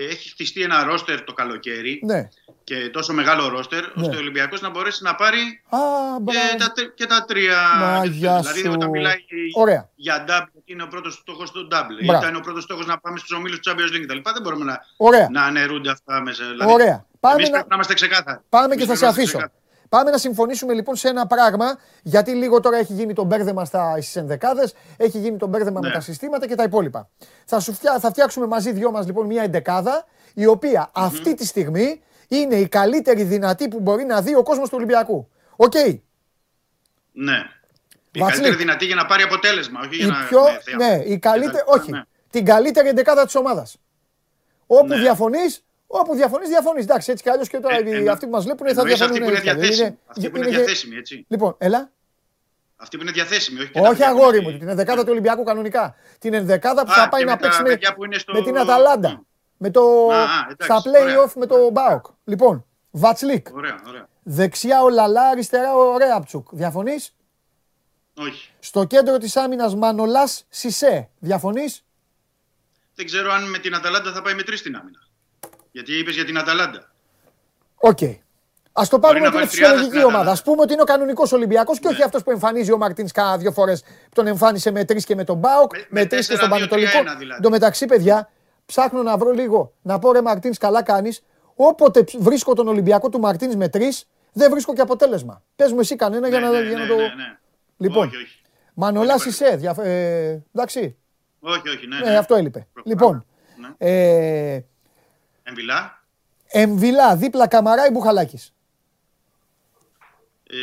έχει 0.09 0.29
χτιστεί 0.29 0.61
ένα 0.61 0.83
ρόστερ 0.83 1.21
το 1.23 1.33
καλοκαίρι 1.33 2.01
Ναι. 2.05 2.29
και 2.63 2.89
τόσο 2.89 3.13
μεγάλο 3.13 3.47
ρόστερ, 3.47 3.83
ώστε 3.95 4.15
ο 4.15 4.19
Ολυμπιακός 4.19 4.61
να 4.61 4.69
μπορέσει 4.69 5.03
να 5.03 5.15
πάρει 5.15 5.39
Α, 5.69 5.77
και 6.15 6.21
μπράβο. 6.21 6.55
τα, 6.57 6.71
τρι- 6.71 6.93
και 6.93 7.05
τα 7.05 7.25
τρία. 7.25 7.57
Μαγιά 7.79 8.39
δηλαδή, 8.39 8.59
σου. 8.59 8.71
όταν 8.71 8.89
μιλάει 8.89 9.15
Ωραία. 9.55 9.89
για 9.95 10.25
double, 10.27 10.61
είναι 10.65 10.83
ο 10.83 10.87
πρώτος 10.87 11.13
στόχος 11.13 11.51
του 11.51 11.67
double. 11.71 12.05
Μπράβο. 12.05 12.21
Ήταν 12.23 12.35
ο 12.35 12.39
πρώτος 12.39 12.63
στόχος 12.63 12.85
να 12.85 12.99
πάμε 12.99 13.17
στους 13.17 13.31
ομίλους 13.31 13.59
του 13.59 13.69
Champions 13.71 13.95
League 13.95 14.03
κτλ. 14.05 14.17
Δεν 14.33 14.41
μπορούμε 14.41 14.65
να, 14.65 14.79
Ωραία. 14.97 15.27
να 15.31 15.43
αναιρούνται 15.43 15.89
αυτά 15.91 16.21
μέσα. 16.21 16.45
Δηλαδή, 16.49 16.71
Ωραία. 16.73 17.05
Πάμε 17.19 17.35
εμείς 17.35 17.45
να- 17.47 17.53
πρέπει 17.53 17.69
να 17.69 17.75
είμαστε 17.75 17.93
ξεκάθαροι. 17.93 18.39
Πάμε 18.49 18.65
Εμείς 18.65 18.77
και 18.77 18.81
θα 18.81 18.85
πρέπει 18.85 18.97
σε 18.99 19.05
να 19.05 19.11
είμαστε 19.11 19.21
αφήσω. 19.21 19.37
ξεκάθαροι. 19.37 19.60
Πάμε 19.91 20.11
να 20.11 20.17
συμφωνήσουμε 20.17 20.73
λοιπόν 20.73 20.95
σε 20.95 21.07
ένα 21.07 21.27
πράγμα, 21.27 21.77
γιατί 22.01 22.31
λίγο 22.31 22.59
τώρα 22.59 22.77
έχει 22.77 22.93
γίνει 22.93 23.13
το 23.13 23.23
μπέρδεμα 23.23 23.65
στις 23.65 24.15
ενδεκάδες, 24.15 24.73
έχει 24.97 25.17
γίνει 25.19 25.37
το 25.37 25.47
μπέρδεμα 25.47 25.79
με 25.79 25.87
Ναι. 25.87 25.93
τα 25.93 25.99
συστήματα 25.99 26.47
και 26.47 26.55
τα 26.55 26.63
υπόλοιπα. 26.63 27.09
Θα, 27.45 27.59
σου 27.59 27.73
φτιά, 27.73 27.99
θα 27.99 28.09
φτιάξουμε 28.09 28.47
μαζί 28.47 28.71
δυο 28.71 28.91
μας 28.91 29.05
λοιπόν 29.05 29.25
μια 29.25 29.43
εντεκάδα, 29.43 30.05
η 30.33 30.45
οποία 30.45 30.89
αυτή 30.93 31.33
τη 31.33 31.45
στιγμή 31.45 32.01
είναι 32.27 32.55
η 32.55 32.67
καλύτερη 32.67 33.23
δυνατή 33.23 33.67
που 33.67 33.79
μπορεί 33.79 34.03
να 34.03 34.21
δει 34.21 34.35
ο 34.35 34.43
κόσμος 34.43 34.69
του 34.69 34.75
Ολυμπιακού. 34.77 35.29
Οκ. 35.55 35.73
Ναι. 37.11 37.37
Η 38.11 38.19
Βασίλη. 38.19 38.41
καλύτερη 38.41 38.55
δυνατή 38.55 38.85
για 38.85 38.95
να 38.95 39.05
πάρει 39.05 39.23
αποτέλεσμα. 39.23 39.79
Όχι 39.83 39.95
για 39.95 40.05
η 40.05 40.09
να 40.09 40.25
πιο, 40.27 40.41
με 40.41 40.59
θέαμα. 40.63 40.87
ναι, 40.97 41.03
η 41.03 41.17
καλύτερη, 41.19 41.57
Και 41.57 41.63
τα- 41.71 41.77
όχι, 41.79 41.91
ναι. 41.91 42.01
την 42.29 42.45
καλύτερη 42.45 42.87
εντεκάδα 42.87 43.25
της 43.25 43.35
ομάδας. 43.35 43.77
Όπου 44.67 44.87
Ναι. 44.87 44.95
Διαφωνείς, 45.91 46.09
όπου 46.09 46.15
διαφωνείς, 46.15 46.47
διαφωνείς. 46.49 46.83
Εντάξει, 46.83 47.11
έτσι 47.11 47.23
κι 47.23 47.29
αλλιώς 47.29 47.47
και 47.47 47.59
τώρα 47.59 47.75
Ε, 47.75 47.81
οι- 47.85 47.91
εννο- 47.95 48.11
αυτοί 48.11 48.25
που 48.25 48.31
μας 48.31 48.43
βλέπουν 48.43 48.65
θα 48.67 48.81
εννοείς 48.81 48.97
διαφωνούν. 48.97 49.23
Αυτή 49.23 49.23
που 49.23 49.29
είναι 49.29 49.37
έτσι 49.37 49.43
κι 49.43 49.49
αλλιώς. 49.49 49.67
διαθέσιμη. 49.77 49.87
Είναι- 49.87 49.97
Αυτή 50.07 50.29
που 50.29 50.37
είναι 50.37 50.47
είναι- 50.47 50.57
διαθέσιμη, 50.57 50.95
έτσι. 50.95 51.25
Λοιπόν, 51.27 51.55
έλα. 51.57 51.91
Αυτή 52.75 52.97
που 52.97 53.03
είναι 53.03 53.11
διαθέσιμη. 53.11 53.59
Όχι, 53.59 53.67
και 53.71 53.79
τα 53.79 53.87
Όχι 53.87 53.97
παιδιά 53.97 54.11
που 54.13 54.17
αγόρι 54.21 54.37
είναι- 54.37 54.51
μου, 54.51 54.57
την 54.57 54.67
ενδεκάδα 54.67 55.01
του 55.03 55.07
Ολυμπιακού 55.11 55.43
κανονικά. 55.43 55.95
Την 56.19 56.33
ενδεκάδα 56.33 56.85
που 56.85 56.91
Α, 56.91 56.95
θα 56.95 57.03
και 57.03 57.09
πάει 57.09 57.23
με 57.23 57.31
να 57.31 57.37
τα 57.37 57.41
παίξει 57.43 57.61
με, 57.61 57.67
παιδιά 57.69 57.93
που 57.93 58.05
είναι 58.05 58.17
στο- 58.17 58.33
με 58.33 58.41
την 58.41 58.57
Αταλάντα. 58.57 59.09
Μμ. 59.09 59.19
Με 59.57 59.69
το, 59.71 59.81
Α, 60.11 60.15
α, 60.15 60.47
εντάξει, 60.51 60.65
στα 60.65 60.81
play-off 60.89 61.03
ωραία. 61.03 61.31
με 61.35 61.45
το 61.45 61.69
ΠΑΟΚ. 61.71 62.05
Λοιπόν, 62.23 62.65
Βατσλίκ. 62.91 63.47
Ωραία, 63.53 63.81
ωραία. 63.87 64.07
Δεξιά 64.23 64.81
ο 64.83 64.89
Λαλά, 64.89 65.21
αριστερά 65.29 65.75
ο 65.75 65.97
Ρέαμπτσουκ. 65.97 66.47
Διαφωνείς; 66.51 67.15
Όχι. 68.17 68.49
Στο 68.59 68.83
κέντρο 68.85 69.17
της 69.17 69.35
άμυνας 69.37 69.75
Μανολάς 69.75 70.45
Σισέ. 70.49 71.09
Διαφωνείς; 71.19 71.83
Δεν 72.95 73.05
ξέρω 73.05 73.31
αν 73.31 73.49
με 73.49 73.57
την 73.57 73.75
Αταλάντα 73.75 74.11
θα 74.13 74.21
πάει 74.21 74.33
με 74.33 74.43
τρεις 74.43 74.59
στην 74.59 74.75
άμυνα. 74.75 74.99
Γιατί 75.71 75.97
είπες 75.97 76.15
για 76.15 76.25
την 76.25 76.37
Αταλάντα. 76.37 76.91
Οκ. 77.75 77.99
Α 78.73 78.83
το 78.89 78.99
πάρουμε 78.99 79.19
να 79.19 79.27
ότι 79.27 79.35
είναι 79.37 79.45
βάλει 79.45 79.47
τριάδα 79.47 79.47
φυσιολογική 79.49 79.85
στην 79.87 79.99
ομάδα. 79.99 80.17
Α 80.17 80.21
Αταλάντα. 80.21 80.41
πούμε 80.43 80.61
ότι 80.61 80.73
είναι 80.73 80.81
ο 80.81 80.85
κανονικός 80.85 81.31
Ολυμπιακός 81.31 81.79
και 81.79 81.87
όχι 81.87 81.97
Ναι. 81.97 82.03
αυτός 82.03 82.23
που 82.23 82.31
εμφανίζει 82.31 82.71
ο 82.71 82.77
Μαρτίνς 82.77 83.11
κάνα 83.11 83.37
δύο 83.37 83.51
φορές 83.51 83.81
που 83.81 83.89
τον 84.13 84.27
εμφάνισε 84.27 84.71
με 84.71 84.85
τρεις 84.85 85.05
και 85.05 85.15
με 85.15 85.23
τον 85.23 85.37
Μπάουκ, 85.37 85.71
Με- 85.73 85.79
με, 85.89 85.99
με 86.01 86.05
τρεις 86.05 86.27
και 86.27 86.33
4-2-3-1 86.35 86.37
στον 86.37 86.49
Πανετολικό. 86.49 86.91
δηλαδή. 87.17 87.25
Εν 87.35 87.41
τω 87.41 87.49
μεταξύ, 87.49 87.85
παιδιά, 87.85 88.29
ψάχνω 88.65 89.03
να 89.03 89.17
βρω 89.17 89.31
λίγο 89.31 89.73
να 89.81 89.99
πω 89.99 90.11
ρε 90.11 90.21
Μαρτίνς, 90.21 90.57
καλά 90.57 90.83
κάνεις. 90.83 91.23
Όποτε 91.55 92.03
ψ- 92.03 92.17
βρίσκω 92.19 92.53
τον 92.53 92.67
Ολυμπιακό 92.67 93.09
του 93.09 93.19
Μαρτίνς 93.19 93.55
με 93.55 93.69
τρεις, 93.69 94.07
δεν 94.33 94.51
βρίσκω 94.51 94.73
και 94.73 94.81
αποτέλεσμα. 94.81 95.43
Πες 95.55 95.71
μου 95.71 95.79
εσύ 95.79 95.95
κανένα 95.95 96.27
για 96.27 96.39
Ναι, 96.39 96.45
να, 96.45 96.51
ναι, 96.51 96.67
για 96.67 96.77
να 96.77 96.83
ναι, 96.83 96.89
το. 96.89 96.95
ναι, 96.95 97.01
ναι. 97.03 97.37
Λοιπόν, 97.77 98.07
Όχι, 98.07 98.15
όχι. 98.15 98.41
Μανολάς 98.73 99.17
Πολύ 99.23 99.35
Σισε. 99.35 99.55
Διαφ... 99.55 99.77
Ε, 99.77 100.43
εντάξει. 100.53 100.95
Όχι, 101.39 101.69
όχι, 101.69 101.87
ναι. 101.87 101.99
Ναι, 101.99 102.09
ναι. 102.09 102.17
αυτό 102.17 102.35
έλειπε. 102.35 102.67
Προχωράμε. 102.73 103.01
Λοιπόν, 103.01 103.25
Ναι. 103.77 103.87
ε, 103.89 104.65
Εμβιλά. 105.43 106.03
Εμβιλά, 106.47 107.15
δίπλα 107.15 107.47
Καμαρά 107.47 107.85
ή 107.87 107.89
Μπουχαλάκης. 107.91 108.53
Ε, 110.49 110.55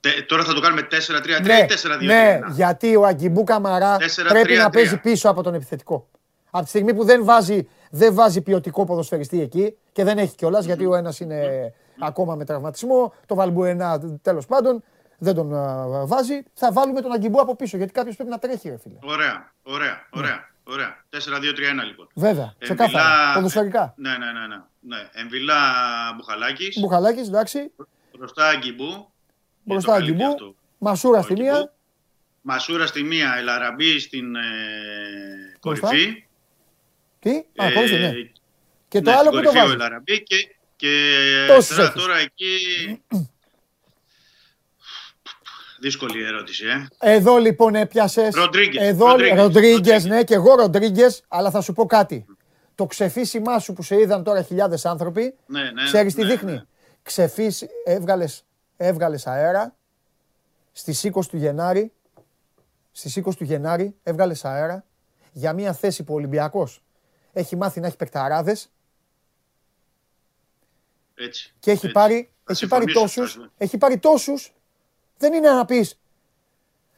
τε- 0.00 0.26
τώρα 0.26 0.44
θα 0.44 0.54
το 0.54 0.60
κάνουμε 0.60 0.82
4-3-3 0.82 1.40
Ναι, 1.42 1.58
ή 1.58 1.66
4-2-3. 1.66 2.04
ναι, 2.06 2.38
γιατί 2.50 2.96
ο 2.96 3.04
Αγκιμπού 3.06 3.44
Καμαρά 3.44 3.96
4-3-3. 3.96 4.28
πρέπει 4.28 4.54
να 4.56 4.70
παίζει 4.70 5.00
πίσω 5.00 5.28
από 5.30 5.42
τον 5.42 5.54
επιθετικό. 5.54 6.08
Από 6.50 6.62
τη 6.62 6.68
στιγμή 6.68 6.94
που 6.94 7.04
δεν 7.04 7.24
βάζει 7.24 7.68
Δεν 7.90 8.14
βάζει 8.14 8.40
ποιοτικό 8.40 8.84
ποδοσφαιριστή 8.84 9.40
εκεί 9.40 9.76
και 9.92 10.04
δεν 10.04 10.18
έχει 10.18 10.34
κιόλας 10.34 10.64
γιατί 10.64 10.86
ο 10.86 10.94
ένας 10.94 11.20
είναι 11.20 11.72
ακόμα 12.00 12.34
με 12.34 12.44
τραυματισμό. 12.44 13.14
Το 13.26 13.34
Βαλμπουενά 13.34 14.00
τέλος 14.22 14.46
πάντων 14.46 14.82
δεν 15.18 15.34
τον 15.34 15.54
α, 15.54 16.06
βάζει. 16.06 16.42
Θα 16.54 16.72
βάλουμε 16.72 17.00
τον 17.00 17.12
Αγκιμπού 17.12 17.40
από 17.40 17.56
πίσω 17.56 17.76
γιατί 17.76 17.92
κάποιος 17.92 18.16
πρέπει 18.16 18.30
να 18.30 18.38
τρέχει, 18.38 18.68
ρε 18.68 18.78
φίλε. 18.78 18.94
Ωραία, 19.02 19.52
ωραία, 19.62 20.06
ωραία. 20.10 20.48
Ωραία. 20.68 21.04
4-2-3-1 21.10 21.84
λοιπόν. 21.86 22.08
Βέβαια, 22.14 22.54
ξεκάθαρα. 22.58 23.04
Εμβιλά- 23.04 23.34
Ποδοσφαιρικά. 23.34 23.94
Ναι, 23.96 24.10
ναι, 24.10 24.16
ναι. 24.32 24.46
ναι. 24.46 24.56
ναι. 24.80 25.08
Εμβιλά 25.12 25.60
Μπουχαλάκης, 26.16 26.78
Μπουχαλάκης, 26.80 27.28
εντάξει. 27.28 27.72
μπροστά 28.18 28.48
Αγκιμπού. 28.48 29.12
Μπροστά 29.64 29.90
Για 29.90 30.00
το 30.00 30.04
καλύπτει 30.06 30.22
Αγκιμπού. 30.22 30.32
αυτό. 30.32 30.54
Μασούρα 30.78 31.18
Ο 31.18 31.22
στη 31.22 31.32
Αγκιμπού. 31.32 31.48
μία. 31.50 31.72
Μασούρα 32.42 32.86
στη 32.86 33.02
μία, 33.02 33.34
Ελαραμπή 33.38 33.98
στην 33.98 34.34
ε, 34.36 34.40
Μπροστά. 35.60 35.86
κορυφή. 35.88 36.24
Τι, 37.18 37.30
α, 37.30 37.66
Ε, 37.66 37.72
κορυφή, 37.72 37.94
ναι. 37.96 38.12
Και 38.88 39.00
το 39.00 39.10
ναι, 39.10 39.16
άλλο 39.16 39.30
στην 39.30 39.30
που 39.30 39.36
το 39.36 39.42
κορυφή 39.42 39.56
ο 39.58 39.60
βάζεις. 39.60 39.74
Ελαραμπή 39.74 40.22
και, 40.22 40.36
και 40.76 40.90
Τόσους 41.48 41.78
αριστερά 41.78 41.82
έχεις. 41.88 42.02
τώρα 42.02 42.18
εκεί... 42.18 42.56
Δύσκολη 45.80 46.24
ερώτηση, 46.24 46.64
ε. 46.66 46.86
Εδώ 47.14 47.36
λοιπόν 47.36 47.74
έπιασες. 47.74 48.34
Ροντρίγκες, 48.34 48.82
Εδώ 48.82 49.06
Ροντρίγκες, 49.06 49.38
Ροντρίγκες, 49.38 49.72
Ροντρίγκες. 49.74 50.04
ναι, 50.04 50.24
και 50.24 50.34
εγώ 50.34 50.54
Ροντρίγκες, 50.54 51.22
αλλά 51.28 51.50
θα 51.50 51.60
σου 51.60 51.72
πω 51.72 51.86
κάτι. 51.86 52.26
Το 52.74 52.86
ξεφύσιμά 52.86 53.58
σου 53.58 53.72
που 53.72 53.82
σε 53.82 54.00
είδαν 54.00 54.22
τώρα 54.24 54.42
χιλιάδες 54.42 54.84
άνθρωποι, 54.86 55.34
Ναι, 55.46 55.62
ναι. 55.70 55.84
ξέρεις 55.84 56.14
τι 56.14 56.22
ναι, 56.22 56.28
δείχνει; 56.28 56.52
ναι. 56.52 56.62
Ξεφύσι, 57.02 57.68
έβγαλες, 57.84 58.44
έβγαλες 58.76 59.26
αέρα 59.26 59.74
στις 60.72 61.04
20 61.04 61.28
του 61.28 61.36
Γενάρη, 61.36 61.92
στις 62.92 63.16
20 63.16 63.34
του 63.36 63.44
Γενάρη 63.44 63.94
έβγαλες 64.02 64.44
αέρα 64.44 64.84
για 65.32 65.52
μια 65.52 65.72
θέση 65.72 66.02
που 66.04 66.12
ο 66.12 66.16
Ολυμπιακός 66.16 66.82
έχει 67.32 67.56
μάθει 67.56 67.80
να 67.80 67.86
έχει 67.86 67.96
παικταράδες 67.96 68.70
Έτσι. 71.14 71.54
και 71.58 71.70
έχει 71.70 71.80
έτσι. 71.86 71.92
πάρει, 71.94 72.30
Θα 72.44 72.52
έχει 72.52 72.66
πάρει 72.66 72.82
συμφωνήσω, 72.90 73.20
τόσους, 73.20 73.34
θα- 73.34 73.50
έχει 73.58 73.78
πάρει 73.78 73.98
τόσους, 73.98 74.52
δεν 75.18 75.32
είναι 75.32 75.50
να 75.50 75.64
πεις 75.64 75.94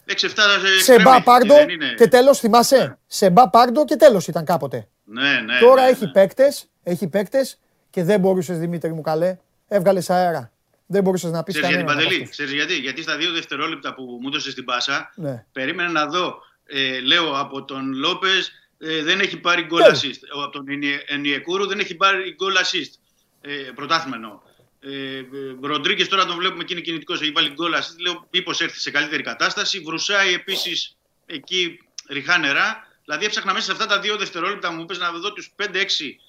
6-7 0.07 0.13
σε 0.15 0.73
εξτρέμι, 0.75 1.03
μπα 1.03 1.23
πάρντο 1.23 1.55
δεν 1.55 1.69
είναι. 1.69 1.95
και 1.97 2.09
τέλος 2.09 2.39
θυμάσαι, 2.39 2.99
σε 3.07 3.31
μπα 3.31 3.51
πάρντο 3.51 3.85
και 3.85 3.97
τέλος 3.97 4.27
ήταν 4.29 4.45
κάποτε. 4.45 4.89
Ναι, 5.05 5.41
ναι. 5.41 5.59
Τώρα 5.61 5.83
ναι, 5.85 5.89
έχει 5.89 6.05
ναι. 6.05 6.11
παίκτες, 6.11 6.67
έχει 6.83 7.09
παίκτες 7.09 7.59
και 7.91 8.03
δεν 8.05 8.21
μπορούσες 8.21 8.59
Δημήτρη 8.59 8.93
μου 8.93 9.01
καλέ, 9.01 9.37
έβγαλες 9.69 10.11
αέρα. 10.11 10.53
Δεν 10.87 11.03
μπορούσες 11.03 11.31
να 11.31 11.43
πεις 11.43 11.55
Ξέρεις 11.55 11.71
γιατί, 11.71 11.85
κανέναν 11.85 11.99
από 11.99 12.09
Παντελή, 12.09 12.23
αυτούς. 12.23 12.37
ξέρεις 12.37 12.53
γιατί; 12.53 12.75
Γιατί 12.75 13.03
στα 13.03 13.17
δύο 13.17 13.33
δευτερόλεπτα 13.33 13.95
που 13.95 14.03
μου 14.03 14.29
έδωσες 14.29 14.55
την 14.55 14.65
πάσα, 14.65 15.13
Ναι. 15.17 15.45
περίμενα 15.53 15.91
να 15.91 16.07
δω, 16.07 16.35
ε, 16.65 17.01
λέω, 17.01 17.39
από 17.41 17.65
τον 17.65 17.93
Λόπες 17.93 18.51
ε, 18.79 19.03
δεν 19.03 19.21
έχει 19.21 19.37
πάρει 19.41 19.63
γκολ 19.63 19.81
Ναι. 19.81 19.87
assist. 19.89 20.21
Ο- 20.37 20.43
Από 20.43 20.53
τον 20.53 20.69
Ενιε- 20.69 21.03
Ενιεκούρου 21.07 21.67
δεν 21.67 21.79
έχει 21.79 21.95
πάρει 21.95 22.35
γκολ 22.35 22.55
assist. 22.57 22.93
Ε, 23.41 23.71
πρωτάθλημα 23.75 24.17
εννοώ. 24.17 24.39
Ε, 24.83 25.23
Ροντρίγκες 25.63 26.09
τώρα 26.09 26.25
τον 26.25 26.37
βλέπουμε 26.37 26.65
και 26.65 26.73
είναι 26.73 26.83
κινητικός, 26.83 27.21
έχει 27.21 27.31
βάλει 27.31 27.53
γκολ 27.53 27.73
assist. 27.75 27.99
Λέω, 28.01 28.27
μήπως 28.31 28.61
έρθει 28.61 28.79
σε 28.81 28.91
καλύτερη 28.91 29.23
κατάσταση. 29.23 29.81
Βρουσάει 29.81 30.33
επίσης 30.35 30.97
εκεί 31.27 31.81
ριχά 32.09 32.39
νερά. 32.39 32.89
Δηλαδή 33.05 33.25
έψαχνα 33.25 33.53
μέσα 33.53 33.65
σε 33.65 33.73
αυτά 33.73 33.87
τα 33.87 34.01
δύο 34.01 34.17
δευτερόλεπτα 34.17 34.73
μου 34.73 34.85
πες 34.85 34.99
να 34.99 35.11
δω 35.13 35.33
τους 35.33 35.53
5-6 35.57 36.21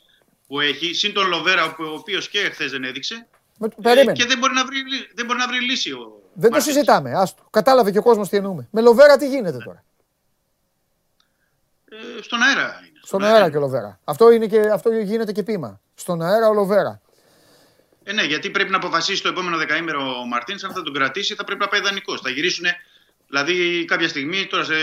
που 0.48 0.60
έχει, 0.60 0.94
συν 0.94 1.14
τον 1.14 1.28
Λοβέρα, 1.28 1.66
ο 1.66 1.84
οποίος 1.94 2.30
και 2.30 2.40
χθες 2.40 2.72
δεν 2.72 2.84
έδειξε. 2.84 3.28
Με- 3.58 3.68
Ε, 3.68 3.82
Περίμενε. 3.82 4.12
Και 4.18 4.26
δεν 4.26 4.38
μπορεί 4.38 4.54
να 4.54 4.66
βρει, 4.66 4.78
λύ- 4.78 5.10
δεν 5.16 5.26
μπορεί 5.26 5.40
να 5.40 5.48
βρει 5.48 5.62
λύση 5.62 5.92
ο 5.92 5.98
Δεν 6.34 6.50
το 6.50 6.56
Μάρτινς. 6.56 6.64
συζητάμε. 6.64 7.12
Άστο. 7.14 7.44
Κατάλαβε 7.50 7.92
και 7.92 7.98
ο 7.98 8.02
κόσμος 8.02 8.30
τι 8.30 8.38
εννοούμε. 8.38 8.68
Με 8.72 8.82
Λοβέρα 8.82 9.18
τι 9.18 9.28
γίνεται 9.28 9.58
τώρα; 9.58 9.84
Ε, 11.90 12.22
στον 12.22 12.42
αέρα 12.42 12.64
είναι. 12.88 13.00
Στον 13.04 13.24
αέρα 13.24 13.50
και 13.50 13.58
ο 13.58 13.60
Λοβέρα. 13.60 14.00
Αυτό, 14.04 14.32
είναι 14.32 14.48
και, 14.48 14.60
αυτό 14.60 14.92
γίνεται 14.92 15.32
και 15.32 15.44
πείμα. 15.44 15.80
Στον 15.96 16.22
αέρα 16.22 16.48
ο 16.50 16.54
Λοβέρα. 16.54 17.01
Ε, 18.04 18.14
ναι, 18.14 18.24
γιατί 18.24 18.50
πρέπει 18.50 18.70
να 18.72 18.78
αποφασίσει 18.78 19.22
το 19.22 19.28
επόμενο 19.30 19.58
δεκαήμερο 19.58 20.20
ο 20.20 20.26
Μαρτίνς 20.26 20.64
αν 20.64 20.72
θα 20.74 20.82
τον 20.84 20.94
κρατήσει 20.94 21.36
θα 21.36 21.44
πρέπει 21.44 21.60
να 21.60 21.68
πάει 21.68 21.82
δανεικός. 21.82 22.22
Θα 22.22 22.30
γυρίσουν, 22.30 22.66
δηλαδή 23.28 23.86
κάποια 23.86 24.08
στιγμή, 24.08 24.46
τώρα 24.46 24.64
σε 24.64 24.74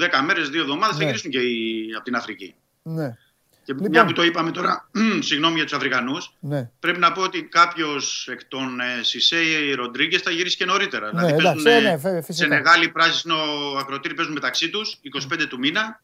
10 0.00 0.20
μέρες, 0.24 0.48
2 0.50 0.60
εβδομάδες, 0.60 0.96
Ναι. 0.96 1.02
θα 1.02 1.06
γυρίσουν 1.10 1.30
και 1.30 1.38
οι, 1.38 1.92
από 1.94 2.04
την 2.04 2.16
Αφρική. 2.16 2.54
Ναι. 2.82 3.16
Και 3.64 3.72
Λοιπόν. 3.72 3.90
μια 3.90 4.04
που 4.04 4.12
το 4.12 4.22
είπαμε 4.22 4.50
τώρα, 4.50 4.90
συγγνώμη 5.28 5.54
για 5.54 5.64
τους 5.64 5.72
Αφρικανούς, 5.72 6.32
ναι. 6.40 6.70
πρέπει 6.80 6.98
να 6.98 7.12
πω 7.12 7.22
ότι 7.22 7.42
κάποιος 7.42 8.28
εκ 8.30 8.44
των 8.44 8.80
ε, 8.80 9.02
Σισέη 9.02 9.72
Ροντρίγκες 9.74 10.20
θα 10.22 10.30
γυρίσει 10.30 10.56
και 10.56 10.64
νωρίτερα. 10.64 11.12
Ναι, 11.12 11.20
δηλαδή 11.20 11.32
εντάξει, 11.46 11.62
παίζουν 11.64 11.84
ε, 11.86 11.88
ε, 11.88 11.92
ναι, 11.92 11.98
φε- 11.98 12.24
φυσικά. 12.24 12.34
σε 12.34 12.46
μεγάλη 12.54 12.88
πράσινο 12.88 13.36
ακροτήρι 13.78 14.14
παίζουν 14.14 14.32
μεταξύ 14.34 14.70
τους 14.70 14.98
25 15.32 15.46
του 15.48 15.58
μήνα. 15.58 16.00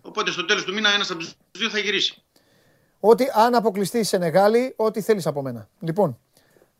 Οπότε 0.00 0.30
στο 0.30 0.44
τέλος 0.44 0.64
του 0.64 0.72
μήνα 0.74 0.90
ένας 0.94 1.10
από 1.10 1.18
τους 1.18 1.32
δύο 1.52 1.68
θα 1.68 1.78
γυρίσει. 1.78 2.21
Ότι 3.04 3.26
αν 3.34 3.54
αποκλειστεί 3.54 3.98
η 3.98 4.02
Σενεγάλη, 4.02 4.74
ό,τι 4.76 5.00
θέλεις 5.00 5.26
από 5.26 5.42
μένα. 5.42 5.68
Λοιπόν, 5.80 6.18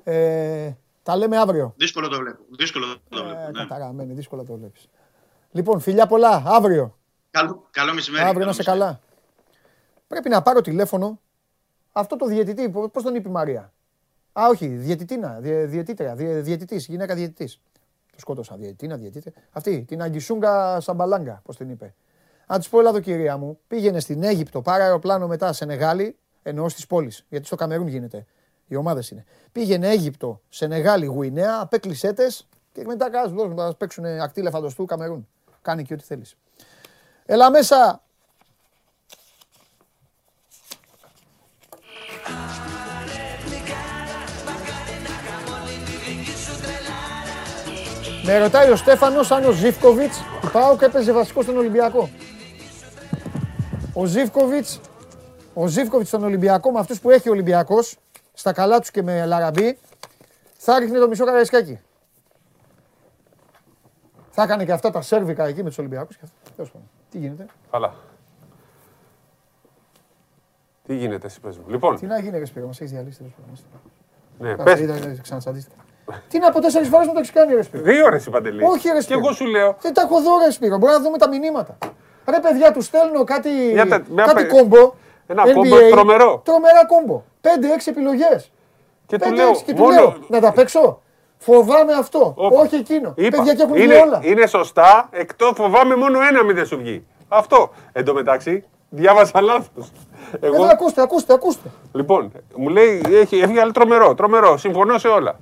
ε, 0.04 0.72
τα 1.02 1.16
λέμε 1.16 1.36
αύριο. 1.36 1.74
Δύσκολο 1.76 2.08
το 2.08 2.18
βλέπω. 2.18 2.42
Δύσκολο 2.50 2.86
το 3.08 3.24
βλέπω. 3.24 3.40
Ε, 3.40 3.50
ναι. 3.50 3.58
καταραμένη, 3.58 4.12
δύσκολα 4.12 4.44
το 4.44 4.54
βλέπεις. 4.54 4.88
Λοιπόν, 5.50 5.80
φιλιά 5.80 6.06
πολλά, 6.06 6.42
αύριο. 6.46 6.98
Καλό, 7.30 7.66
καλό 7.70 7.94
μεσημέρι. 7.94 8.22
αύριο 8.22 8.38
καλό 8.38 8.46
να 8.46 8.52
σε 8.52 8.62
μεσημέρι. 8.66 8.84
καλά. 8.84 9.00
Πρέπει 10.08 10.28
να 10.28 10.42
πάρω 10.42 10.60
τηλέφωνο 10.60 11.20
αυτό 11.92 12.16
το 12.16 12.26
διαιτητή, 12.26 12.68
πώ 12.70 13.02
τον 13.02 13.14
είπε 13.14 13.28
η 13.28 13.32
Μαρία; 13.32 13.72
Α, 14.32 14.46
όχι, 14.48 14.66
διαιτητήνα, 14.66 15.38
διε, 15.40 15.64
διαιτήτρια, 15.64 16.14
διε, 16.14 16.40
διαιτητής, 16.40 16.86
γυναίκα 16.86 17.14
διαιτητής. 17.14 17.60
Το 18.12 18.18
σκότωσα, 18.18 18.56
διαιτητήνα, 18.56 18.96
διαιτήτρια. 18.96 19.32
Αυτή, 19.50 19.84
την 19.88 20.02
Αγγισούγκα 20.02 20.80
Σαμπαλάγκα, 20.80 21.40
πώς 21.44 21.56
την 21.56 21.70
είπε. 21.70 21.94
Αν 22.52 22.60
τη 22.60 22.68
πω, 22.70 22.78
Ελλάδο 22.78 23.00
κυρία 23.00 23.36
μου, 23.36 23.58
πήγαινε 23.68 24.00
στην 24.00 24.22
Αίγυπτο, 24.22 24.62
πάρε 24.62 24.82
αεροπλάνο 24.82 25.26
μετά 25.26 25.52
σε 25.52 25.64
Νεγάλη, 25.64 26.16
εννοώ 26.42 26.68
στις 26.68 26.86
πόλεις, 26.86 27.24
γιατί 27.28 27.46
στο 27.46 27.56
Καμερούν 27.56 27.86
γίνεται. 27.86 28.26
Οι 28.66 28.76
ομάδες 28.76 29.10
είναι. 29.10 29.24
Πήγαινε 29.52 29.88
Αίγυπτο, 29.88 30.40
σε 30.48 30.66
Νεγάλη, 30.66 31.06
Γουινέα, 31.06 31.58
απέκλεισέ 31.60 32.12
τες 32.12 32.48
και 32.72 32.84
μετά 32.86 33.10
κάτω 33.10 33.30
δώσουν 33.30 33.54
να 33.54 33.74
παίξουν 33.74 34.04
ακτή 34.04 34.42
λεφαντοστού 34.42 34.84
Καμερούν. 34.84 35.28
Κάνει 35.62 35.82
και 35.82 35.94
ό,τι 35.94 36.02
θέλεις. 36.02 36.36
Έλα 37.26 37.50
μέσα, 37.50 38.02
Με 48.24 48.38
ρωτάει 48.38 48.70
ο 48.70 48.76
Στέφανος 48.76 49.30
αν 49.30 49.44
ο 49.44 49.50
Ζιβκοβιτς 49.50 50.22
πάω 50.52 50.76
και 50.76 50.84
έπαιζε 50.84 51.12
βασικός 51.12 51.44
στον 51.44 51.56
Ολυμπιακό. 51.56 52.10
Ο 53.94 54.04
Ζιβκοβιτς, 54.04 54.80
ο 55.54 55.66
Ζιβκοβιτς 55.66 56.08
στον 56.08 56.24
Ολυμπιακό 56.24 56.70
με 56.70 56.78
αυτούς 56.78 57.00
που 57.00 57.10
έχει 57.10 57.28
ο 57.28 57.32
Ολυμπιακός, 57.32 57.96
στα 58.32 58.52
καλά 58.52 58.78
τους 58.80 58.90
και 58.90 59.02
με 59.02 59.24
Λαραμπή, 59.26 59.78
θα 60.56 60.78
ρίχνει 60.78 60.98
το 60.98 61.08
μισό 61.08 61.24
καραϊσκάκι. 61.24 61.80
Θα 64.30 64.42
έκανε 64.42 64.64
και 64.64 64.72
αυτά 64.72 64.90
τα 64.90 65.00
σέρβικα 65.02 65.44
εκεί 65.44 65.62
με 65.62 65.68
τους 65.68 65.78
Ολυμπιακούς. 65.78 66.16
και 66.16 66.22
αυτά. 66.24 66.36
Τέλος 66.56 66.70
πάντων. 66.70 66.88
Τι 67.10 67.18
γίνεται; 67.18 67.46
Καλά. 67.70 67.94
Τι 70.86 70.94
γίνεται, 70.94 71.26
εσύ 71.26 71.40
πες 71.40 71.58
μου. 71.58 71.64
Λοιπόν, 71.68 71.96
Τι 71.96 72.06
να 72.06 72.18
γίνει 72.18 72.38
ρε 72.38 72.44
Σπύρο, 72.44 72.66
μας 72.66 72.80
έχεις 72.80 72.92
διαλύσει 72.92 73.18
τέλος 73.18 73.32
πάντων. 73.36 73.58
ναι, 74.38 74.48
Κάτσε, 74.54 74.64
πες. 74.74 74.80
είδα, 74.80 74.96
είδα, 75.10 75.20
ξανατσαντίστηκα. 75.22 75.76
Τι 76.28 76.38
να 76.38 76.50
πω 76.52 76.60
τέσσερις 76.60 76.88
φορές 76.88 77.06
μου 77.06 77.12
το 77.12 77.18
έχεις 77.18 77.32
κάνει 77.32 77.54
ρε 77.54 77.62
Σπύρο. 77.62 77.82
Δύο 77.82 78.04
ώρες 78.04 78.26
η 78.26 78.30
Παντελή. 78.30 78.64
Όχι 78.64 78.88
ρε 78.88 78.94
Και 78.94 79.00
Σπύρο. 79.00 79.18
εγώ 79.18 79.32
σου 79.32 79.46
λέω. 79.46 79.76
Δεν 79.80 79.94
τα 79.94 80.02
έχω 80.02 80.22
δω 80.22 80.38
ρε 80.44 80.50
Σπύρο, 80.50 80.78
μπορεί 80.78 80.92
να 80.92 81.00
δούμε 81.00 81.18
τα 81.18 81.28
μηνύματα. 81.28 81.78
Ρε 82.26 82.40
παιδιά, 82.40 82.72
τους 82.72 82.84
στέλνω 82.84 83.24
κάτι, 83.24 83.48
Μια 83.72 83.86
τε- 83.86 84.04
μια 84.08 84.24
κάτι 84.24 84.42
πε- 84.44 84.50
κόμπο. 84.52 84.92
ένα 85.26 85.42
NBA, 85.46 85.52
κόμπο 85.54 85.76
τρομερό. 85.90 86.40
Τρομερά 86.44 86.86
κόμπο. 86.86 87.22
5-6 87.40 87.90
επιλογές. 87.90 88.50
Και 89.06 89.18
του 89.18 89.28
5-6 89.28 89.34
λέω, 89.34 89.52
και 89.66 89.72
του 89.74 89.82
μόνο... 89.82 89.94
λέω, 90.00 90.14
να 90.28 90.40
τα 90.40 90.52
παίξω. 90.52 91.00
Φοβάμαι 91.38 91.92
αυτό, 91.92 92.32
Όπα. 92.36 92.60
όχι 92.60 92.74
εκείνο. 92.76 93.12
Είπα, 93.16 93.36
Παιδιά 93.36 93.54
και 93.54 93.62
έχουν 93.62 93.74
βγει 93.74 93.84
είναι, 93.84 93.94
όλα. 93.96 94.20
είναι 94.22 94.46
σωστά, 94.46 95.08
εκτός 95.10 95.52
φοβάμαι 95.56 95.96
μόνο 95.96 96.18
ένα 96.30 96.42
μη 96.44 96.52
δεν 96.52 96.66
σου 96.66 96.76
βγει. 96.76 97.06
Αυτό. 97.28 97.70
Εν 97.92 98.04
τω 98.04 98.14
μεταξύ, 98.14 98.64
διάβασα 98.88 99.40
λάθος. 99.40 99.92
Εγώ, 100.40 100.54
Εδώ 100.54 100.64
ακούστε, 100.72 101.02
ακούστε, 101.02 101.32
ακούστε. 101.34 101.68
λοιπόν, 101.92 102.32
μου 102.56 102.68
λέει, 102.68 103.02
έχει, 103.10 103.38
έβγαλε 103.38 103.72
τρομερό, 103.72 104.14
τρομερό, 104.14 104.56
συμφωνώ 104.56 104.98
σε 104.98 105.08
όλα. 105.08 105.38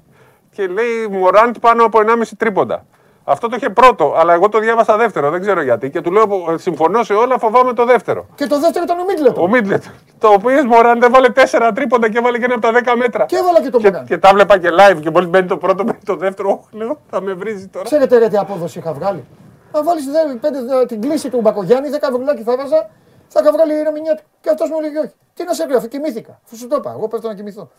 Και 0.52 0.66
λέει 0.66 1.06
Μωράντ 1.10 1.56
πάνω 1.60 1.84
από 1.84 1.98
1,5 1.98 2.22
τρίποντα. 2.38 2.84
Αυτό 3.30 3.48
το 3.48 3.56
είχε 3.56 3.70
πρώτο, 3.70 4.14
αλλά 4.18 4.32
εγώ 4.32 4.48
το 4.48 4.58
διάβασα 4.58 4.96
δεύτερο, 4.96 5.30
δεν 5.30 5.40
ξέρω 5.40 5.62
γιατί. 5.62 5.90
Και 5.90 6.00
του 6.00 6.10
λέω, 6.12 6.26
συμφωνώ 6.58 7.02
σε 7.02 7.12
όλα, 7.12 7.38
φοβάμαι 7.38 7.72
το 7.72 7.84
δεύτερο. 7.84 8.26
Και 8.34 8.46
το 8.46 8.60
δεύτερο 8.60 8.84
ήταν 8.84 8.98
ο 8.98 9.04
Μίτλετον. 9.04 9.44
Ο 9.44 9.48
Μίτλετ, 9.48 9.84
το 10.18 10.28
οποίο 10.28 10.64
Μωράντ 10.64 11.02
έβαλε 11.02 11.28
4 11.34 11.70
τρίποντα 11.74 12.08
και 12.10 12.18
έβαλε 12.18 12.38
και 12.38 12.44
ένα 12.44 12.54
από 12.54 12.62
τα 12.72 12.92
10 12.94 12.96
μέτρα. 12.96 13.24
Και 13.24 13.36
έβαλα 13.36 13.60
και 13.62 13.70
το 13.70 13.78
και, 13.78 13.90
Μωράντ. 13.90 14.06
και 14.06 14.18
τα 14.18 14.30
βλέπα 14.32 14.58
και 14.58 14.68
live 14.78 15.00
και 15.00 15.10
μόλις 15.10 15.28
μπαίνει 15.28 15.46
το 15.46 15.56
πρώτο, 15.56 15.82
μπαίνει 15.84 15.98
το 16.04 16.16
δεύτερο. 16.16 16.48
Όχι, 16.50 16.76
λέω, 16.84 17.00
θα 17.10 17.20
με 17.20 17.32
βρίζει 17.32 17.66
τώρα. 17.68 17.84
Ξέρετε 17.84 18.18
ρε 18.18 18.28
τι 18.28 18.36
απόδοση 18.36 18.78
είχα 18.78 18.92
βγάλει. 18.92 19.24
Αν 19.72 19.84
βάλεις 19.84 20.04
δε- 20.04 20.34
πέντε, 20.40 20.58
δε- 20.62 20.86
την 20.86 21.00
κλίση 21.00 21.30
του 21.30 21.40
Μπακογιάννη, 21.40 21.88
10 21.88 22.08
βρουλάκι 22.12 22.42
θα 22.42 22.56
βάζα, 22.56 22.88
θα 23.28 23.40
είχα 23.42 23.52
βγάλει 23.52 23.72
ένα 23.78 23.90
μηνιάτικο. 23.92 24.28
Και 24.40 24.50
αυτός 24.50 24.68
μου 24.70 24.76
έλεγε 24.78 24.98
όχι. 24.98 25.12
Τι 25.34 25.44
να 25.44 25.52
σε 25.52 25.64
γράφει, 25.70 25.88
κοιμήθηκα. 25.88 26.40
Αφού 26.44 26.56
σου 26.56 26.66
το 26.66 26.76
είπα, 26.78 26.90
εγώ 26.96 27.08
πέφτω 27.08 27.28
να 27.28 27.34
κοιμηθώ. 27.34 27.70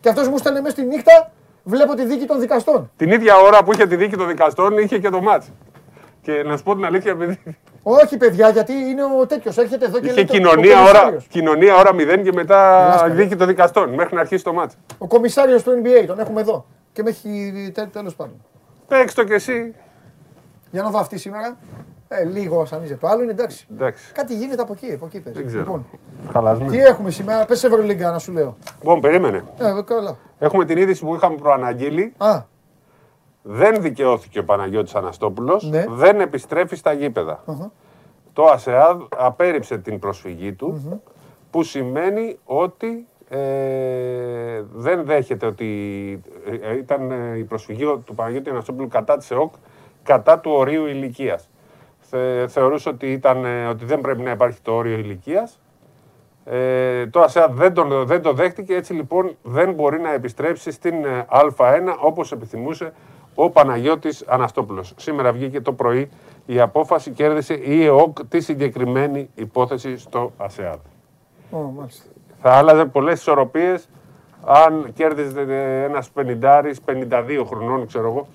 Και 0.00 0.08
αυτός 0.08 0.28
μου 0.28 0.38
στέλνε 0.38 0.60
μέσα 0.60 0.74
στη 0.76 0.84
νύχτα, 0.86 1.30
βλέπω 1.70 1.94
τη 1.94 2.04
δίκη 2.04 2.26
των 2.26 2.40
δικαστών. 2.40 2.90
Την 2.96 3.10
ίδια 3.10 3.34
ώρα 3.36 3.64
που 3.64 3.72
είχε 3.72 3.86
τη 3.86 3.96
δίκη 3.96 4.16
των 4.16 4.26
δικαστών 4.28 4.78
είχε 4.78 4.98
και 4.98 5.08
το 5.08 5.20
μάτς. 5.20 5.50
Και 6.22 6.42
να 6.46 6.56
σου 6.56 6.62
πω 6.62 6.74
την 6.74 6.84
αλήθεια, 6.84 7.10
επειδή 7.10 7.38
Όχι, 7.82 8.16
παιδιά, 8.16 8.48
γιατί 8.48 8.72
είναι 8.72 9.02
ο 9.20 9.26
τέτοιος. 9.26 9.56
Έρχεται 9.58 9.84
εδώ 9.86 9.98
και 10.00 10.06
Είχε 10.06 10.14
λέει 10.14 10.24
το- 10.24 10.32
κοινωνία 10.32 10.78
ο 10.78 10.82
ώρα, 10.82 10.88
κομισάριος. 10.90 11.26
κοινωνία 11.26 11.74
ώρα 11.76 11.90
0 11.94 12.22
και 12.22 12.32
μετά 12.32 12.86
Λάσκα, 12.88 13.08
δίκη 13.08 13.36
των 13.36 13.46
δικαστών 13.46 13.94
μέχρι 13.94 14.14
να 14.14 14.20
αρχίσει 14.20 14.44
το 14.44 14.52
μάτς. 14.52 14.74
Ο 14.98 15.06
κομισάριος 15.06 15.62
του 15.62 15.70
NBA, 15.84 16.04
τον 16.06 16.18
έχουμε 16.20 16.40
εδώ. 16.40 16.66
Και 16.92 17.02
με 17.02 17.10
έχει 17.10 17.72
τέλος 17.92 18.14
πάντων. 18.14 18.34
Παίξ 18.88 19.14
το 19.14 19.24
κι 19.24 19.32
εσύ. 19.32 19.74
Για 20.70 20.82
να 20.82 20.90
δω 20.90 20.98
αυτή 20.98 21.18
σήμερα. 21.18 21.56
Ε, 22.08 22.24
λίγο 22.24 22.64
σανίζε 22.64 22.94
το 22.94 23.06
άλλο, 23.08 23.22
είναι 23.22 23.30
εντάξει. 23.32 23.66
Εντάξει. 23.72 24.12
Κάτι 24.12 24.34
γίνεται 24.36 24.62
από 24.62 24.72
εκεί, 24.72 24.92
από 24.94 25.06
εκεί 25.06 25.20
παίζει. 25.20 25.38
Δεν 25.38 25.46
ξέρω. 25.48 25.62
Λοιπόν, 25.64 25.86
Χαλασμένο. 26.32 26.70
τι 26.70 26.78
έχουμε 26.78 27.10
σήμερα, 27.10 27.44
πες 27.44 27.64
Ευρωλίγκα 27.64 28.10
να 28.10 28.18
σου 28.18 28.32
λέω. 28.32 28.56
Λοιπόν, 28.78 29.00
περίμενε. 29.00 29.44
Ε, 29.58 29.82
καλά. 29.84 30.16
Έχουμε 30.42 30.64
την 30.64 30.76
είδηση 30.78 31.04
που 31.04 31.14
είχαμε 31.14 31.36
προαναγγείλει. 31.36 32.12
Α, 32.18 32.42
Δεν 33.42 33.82
δικαιώθηκε 33.82 34.38
ο 34.38 34.44
Παναγιώτης 34.44 34.94
Αναστόπουλος. 34.94 35.70
Ναι. 35.70 35.84
Δεν 35.88 36.20
επιστρέφει 36.20 36.76
στα 36.76 36.92
γήπεδα. 36.92 37.42
αχα. 37.46 37.72
Το 38.32 38.44
ΑΣΕΑΔ 38.44 39.00
απέρριψε 39.16 39.78
την 39.78 39.98
προσφυγή 39.98 40.52
του, 40.52 41.00
που 41.50 41.62
σημαίνει 41.62 42.38
ότι 42.44 43.06
ε, 43.28 44.62
δεν 44.74 45.04
δέχεται 45.04 45.46
ότι 45.46 45.66
ε, 46.46 46.70
ε, 46.70 46.76
ήταν 46.76 47.10
ε, 47.10 47.38
η 47.38 47.44
προσφυγή 47.44 47.84
του 48.04 48.14
Παναγιώτη 48.14 48.50
Αναστόπουλου 48.50 48.88
κατά 48.88 49.16
της 49.16 49.30
ΕΟΚ 49.30 49.52
κατά 50.02 50.38
του 50.38 50.50
ορίου 50.50 50.86
ηλικίας. 50.86 51.48
Θε, 52.00 52.46
θεωρούσε 52.48 52.88
ότι, 52.88 53.12
ήταν, 53.12 53.44
ε, 53.44 53.66
ότι 53.66 53.84
δεν 53.84 54.00
πρέπει 54.00 54.22
να 54.22 54.30
υπάρχει 54.30 54.60
το 54.60 54.72
όριο 54.72 54.98
ηλικίας. 54.98 55.60
Ε, 56.44 57.06
το 57.06 57.20
ΑΣΕΑΔ 57.20 57.54
δεν, 57.54 57.74
τον, 57.74 58.04
δεν 58.06 58.22
το 58.22 58.32
δέχτηκε, 58.32 58.74
έτσι 58.74 58.92
λοιπόν 58.92 59.36
δεν 59.42 59.72
μπορεί 59.72 60.00
να 60.00 60.12
επιστρέψει 60.12 60.70
στην 60.70 61.04
ε, 61.04 61.26
Α1 61.30 61.96
όπως 62.00 62.32
επιθυμούσε 62.32 62.92
ο 63.34 63.50
Παναγιώτης 63.50 64.24
Αναστόπουλος. 64.26 64.94
Σήμερα 64.96 65.32
βγήκε 65.32 65.60
το 65.60 65.72
πρωί 65.72 66.10
η 66.46 66.60
απόφαση 66.60 67.10
κέρδισε 67.10 67.54
η 67.54 67.84
ΕΟΚ 67.84 68.26
τη 68.28 68.40
συγκεκριμένη 68.40 69.30
υπόθεση 69.34 69.98
στο 69.98 70.32
ΑΣΕΑΔ. 70.36 70.78
Ω, 71.50 71.58
μάλιστα. 71.58 72.04
Θα 72.42 72.52
άλλαζε 72.52 72.84
πολλές 72.84 73.20
ισορροπίες 73.20 73.88
αν 74.44 74.92
κέρδιζε 74.94 75.40
ε, 75.40 75.84
ένας 75.84 76.10
50 76.14 76.62
52 76.86 77.42
χρονών 77.46 77.86
ξέρω 77.86 78.06
εγώ, 78.08 78.26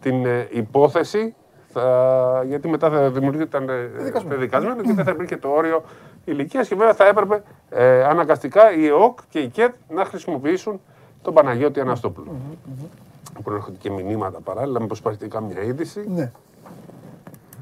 την 0.00 0.26
ε, 0.26 0.48
υπόθεση 0.50 1.34
θα, 1.72 2.44
γιατί 2.46 2.68
μετά 2.68 2.90
θα 2.90 3.10
δημιουργείται 3.10 3.58
ε, 3.58 4.36
δικασμένο 4.36 4.82
και 4.82 4.92
δεν 4.92 5.04
θα 5.04 5.10
υπήρχε 5.10 5.36
το 5.36 5.48
όριο 5.48 5.82
ηλικίας 6.24 6.68
και 6.68 6.74
βέβαια 6.74 6.94
θα 6.94 7.06
έπρεπε 7.06 7.42
ε, 7.70 8.04
αναγκαστικά 8.04 8.72
η 8.72 8.86
ΕΟΚ 8.86 9.18
και 9.28 9.38
η 9.38 9.48
ΚΕΤ 9.48 9.74
να 9.88 10.04
χρησιμοποιήσουν 10.04 10.80
τον 11.22 11.34
Παναγιώτη 11.34 11.80
Αναστόπουλο. 11.80 12.36
Που 13.42 13.50
έρχονται 13.52 13.76
και 13.78 13.90
μηνύματα 13.90 14.38
παράλληλα, 14.40 14.80
μήπως 14.80 14.98
υπάρχει 14.98 15.18
και 15.18 15.26
κάμια 15.26 15.62
είδηση. 15.62 16.04
Ναι. 16.08 16.30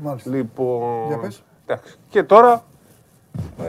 Μάλιστα. 0.03 0.31
Λοιπόν. 0.31 1.07
Για 1.07 1.17
πες. 1.19 1.43
εντάξει. 1.67 1.97
Και 2.09 2.23
τώρα 2.23 2.63
ε, 3.61 3.67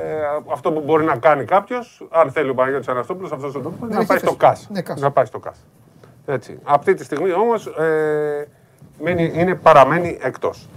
αυτό 0.51 0.71
που 0.71 0.79
μπορεί 0.79 1.03
να 1.05 1.15
κάνει 1.17 1.45
κάποιος, 1.45 2.07
αν 2.11 2.31
θέλει 2.31 2.49
ο 2.49 2.53
Παναγιώτης 2.53 2.87
Αναστόπουλος, 2.87 3.31
αυτός 3.31 3.49
στον 3.49 3.63
τόπο, 3.63 3.85
είναι 3.85 3.93
να 3.93 3.99
έχει 3.99 4.07
πάει 4.07 4.17
στο 4.17 4.27
θέση. 4.27 4.37
ΚΑΣ. 4.37 4.67
Ναι, 4.71 4.81
ΚΑΣ. 4.81 4.99
Να 5.01 5.11
πάει 5.11 5.25
στο 5.25 5.39
ΚΑΣ. 5.39 5.57
Έτσι. 6.25 6.59
Αυτή 6.63 6.93
τη 6.93 7.03
στιγμή 7.03 7.31
όμως 7.33 7.65
ε, 7.65 8.47
μένει- 9.01 9.35
είναι, 9.35 9.55
παραμένει 9.55 10.17
εκτός. 10.21 10.67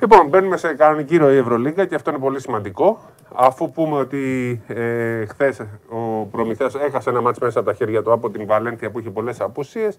Λοιπόν, 0.00 0.28
μπαίνουμε 0.28 0.56
σε 0.56 0.74
κανονική 0.74 1.16
ροή 1.16 1.36
Ευρωλίγκα 1.36 1.86
και 1.86 1.94
αυτό 1.94 2.10
είναι 2.10 2.18
πολύ 2.18 2.40
σημαντικό. 2.40 3.00
Αφού 3.34 3.70
πούμε 3.70 3.96
ότι 3.96 4.62
ε, 4.66 5.24
χθες 5.26 5.60
ο 5.88 6.24
Προμηθέας 6.30 6.74
έχασε 6.74 7.10
ένα 7.10 7.20
μάτς 7.20 7.38
μέσα 7.38 7.58
από 7.58 7.68
τα 7.68 7.74
χέρια 7.74 8.02
του 8.02 8.12
από 8.12 8.30
την 8.30 8.46
Βαλένθια 8.46 8.90
που 8.90 8.98
είχε 8.98 9.10
πολλές 9.10 9.40
απουσίες, 9.40 9.98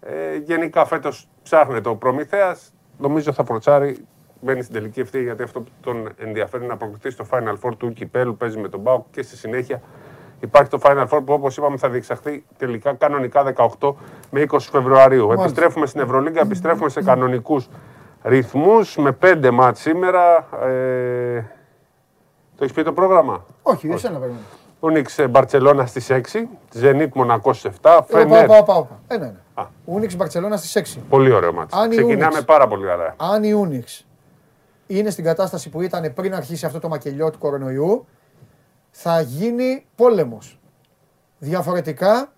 ε, 0.00 0.36
γενικά 0.36 0.84
φέτος 0.84 1.28
ψάχνεται 1.42 1.88
ο 1.88 1.96
Προμηθέας. 1.96 2.72
Νομίζω 2.98 3.32
θα 3.32 3.44
προτσάρει. 3.44 3.96
Μπαίνει 4.40 4.62
στην 4.62 4.74
τελική 4.74 5.00
ευθεία 5.00 5.20
γιατί 5.20 5.42
αυτό 5.42 5.60
που 5.60 5.70
τον 5.80 6.08
ενδιαφέρει 6.16 6.64
είναι 6.64 6.72
να 6.72 6.78
προκριθεί 6.78 7.10
στο 7.10 7.26
Final 7.30 7.54
Four 7.62 7.76
του 7.76 7.92
Κυπέλου. 7.92 8.36
Παίζει 8.36 8.58
με 8.58 8.68
τον 8.68 8.80
Μπάουκ 8.80 9.04
και 9.10 9.22
στη 9.22 9.36
συνέχεια 9.36 9.82
υπάρχει 10.40 10.70
το 10.70 10.78
Final 10.82 11.06
Four 11.08 11.20
που 11.24 11.32
όπως 11.32 11.56
είπαμε 11.56 11.76
θα 11.76 11.88
διεξαχθεί 11.88 12.44
τελικά 12.58 12.94
κανονικά 12.94 13.54
18 13.80 13.94
με 14.30 14.44
20 14.48 14.58
Φεβρουαρίου. 14.60 15.32
Επιστρέφουμε 15.32 15.86
στην 15.86 16.00
Ευρωλίγκα, 16.00 16.40
επιστρέφουμε 16.40 16.88
σε 16.88 17.02
κανονικούς 17.02 17.68
ρυθμούς 18.24 18.96
με 18.96 19.12
πέντε 19.12 19.50
μάτς 19.50 19.80
σήμερα. 19.80 20.36
Ε, 20.62 21.40
το 22.56 22.64
έχεις 22.64 22.72
πει 22.76 22.82
το 22.82 22.92
πρόγραμμα; 22.92 23.44
Όχι, 23.62 23.88
εσένα 23.88 24.18
πρέπει. 24.18 24.34
Ο 24.80 24.90
Νίξ 24.90 25.18
Μπαρσελόνα 25.30 25.86
στις 25.86 26.10
6, 26.10 26.48
Ζενίτ 26.72 27.14
Μονακό 27.14 27.52
στις 27.52 27.70
7, 27.70 27.78
Πάω, 27.80 28.02
Φενέρ. 28.02 28.46
πάω, 28.46 28.62
πάω. 28.62 28.86
Ένα, 29.06 29.24
ένα. 29.26 29.40
Α. 29.54 29.66
Ούνιξ 29.84 30.16
Μπαρσελόνα 30.16 30.56
στις 30.56 30.76
6. 30.76 31.00
Πολύ 31.08 31.32
ωραίο 31.32 31.52
μάτς. 31.52 31.74
Αν 31.74 31.92
η 31.92 31.96
Ξεκινάμε 31.96 32.24
Ούνιξ- 32.24 32.44
πάρα 32.44 32.66
πολύ 32.68 32.90
ωραία. 32.90 33.14
Αν 33.16 33.42
η 33.44 33.52
Ούνιξ 33.52 34.06
είναι 34.86 35.10
στην 35.10 35.24
κατάσταση 35.24 35.68
που 35.68 35.80
ήταν 35.80 36.12
πριν 36.14 36.34
αρχίσει 36.34 36.66
αυτό 36.66 36.78
το 36.80 36.88
μακελιό 36.88 37.30
του 37.30 37.38
κορονοϊού, 37.38 38.06
θα 38.90 39.20
γίνει 39.20 39.86
πόλεμος. 39.96 40.58
Διαφορετικά, 41.38 42.32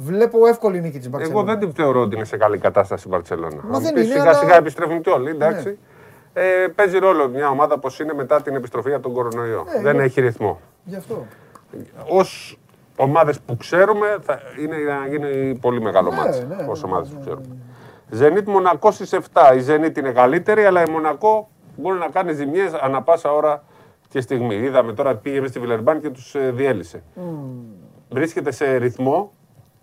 βλέπω 0.00 0.46
εύκολη 0.46 0.80
νίκη 0.80 0.96
της 0.98 1.06
Εγώ 1.06 1.16
Μπαρσελόνα. 1.16 1.44
δεν 1.44 1.58
την 1.58 1.72
θεωρώ 1.72 2.00
ότι 2.00 2.14
είναι 2.16 2.24
σε 2.24 2.36
καλή 2.36 2.58
κατάσταση 2.58 3.04
η 3.06 3.10
Μπαρσελόνα. 3.10 3.60
Μα 3.64 3.76
Αν 3.76 3.82
δεν 3.82 3.92
πεις 3.92 4.02
είναι, 4.04 4.12
Σιγά 4.12 4.22
αλλά- 4.22 4.32
Ναι. 4.32 4.38
σιγά 4.38 4.56
επιστρέφουν 4.56 5.00
κι 5.00 5.08
όλοι, 5.10 5.30
εντάξει. 5.30 5.78
Ε, 6.32 6.66
παίζει 6.74 6.98
ρόλο 6.98 7.28
μια 7.28 7.48
ομάδα 7.48 7.74
όπως 7.74 8.00
είναι 8.00 8.14
μετά 8.14 8.42
την 8.42 8.54
επιστροφή 8.54 8.92
από 8.92 9.02
τον 9.02 9.12
κορονοϊό. 9.12 9.64
Ε, 9.76 9.82
δεν 9.82 9.94
είναι- 9.94 10.04
έχει 10.04 10.20
ρυθμό. 10.20 10.60
Γι' 10.84 10.96
αυτό. 10.96 11.26
Ω 12.10 12.20
ομάδες 12.96 13.40
που 13.40 13.56
ξέρουμε, 13.56 14.16
θα 14.20 14.40
είναι 14.62 14.76
να 14.76 15.06
γίνει 15.06 15.58
πολύ 15.60 15.80
μεγάλο 15.80 16.10
Ναι, 16.10 16.16
μάτς. 16.16 16.38
ναι, 16.48 16.54
Ω 16.54 16.72
ναι, 16.74 16.80
ομάδες 16.84 17.08
που 17.08 17.20
ξέρουμε. 17.20 17.46
Ζενίτ 18.10 18.48
Μονακό 18.48 18.90
στις 18.90 19.12
7. 19.12 19.54
Η 19.54 19.58
Ζενίτ 19.60 19.96
είναι 19.96 20.12
καλύτερη, 20.12 20.64
αλλά 20.64 20.82
η 20.82 20.90
Μονακό 20.90 21.48
μπορεί 21.76 21.98
να 21.98 22.08
κάνει 22.08 22.32
ζημιές 22.32 22.72
ανα 22.72 23.02
πάσα 23.02 23.32
ώρα 23.32 23.62
και 24.08 24.20
στιγμή. 24.20 24.54
Είδαμε 24.54 24.92
τώρα 24.92 25.14
πήγε 25.16 25.40
μες 25.40 25.50
στη 25.50 25.58
Βιλερμπάν 25.58 26.00
και 26.00 26.10
τους 26.10 26.34
διέλυσε. 26.52 27.02
Βρίσκεται 28.10 28.50
σε 28.50 28.76
ρυθμό, 28.76 29.32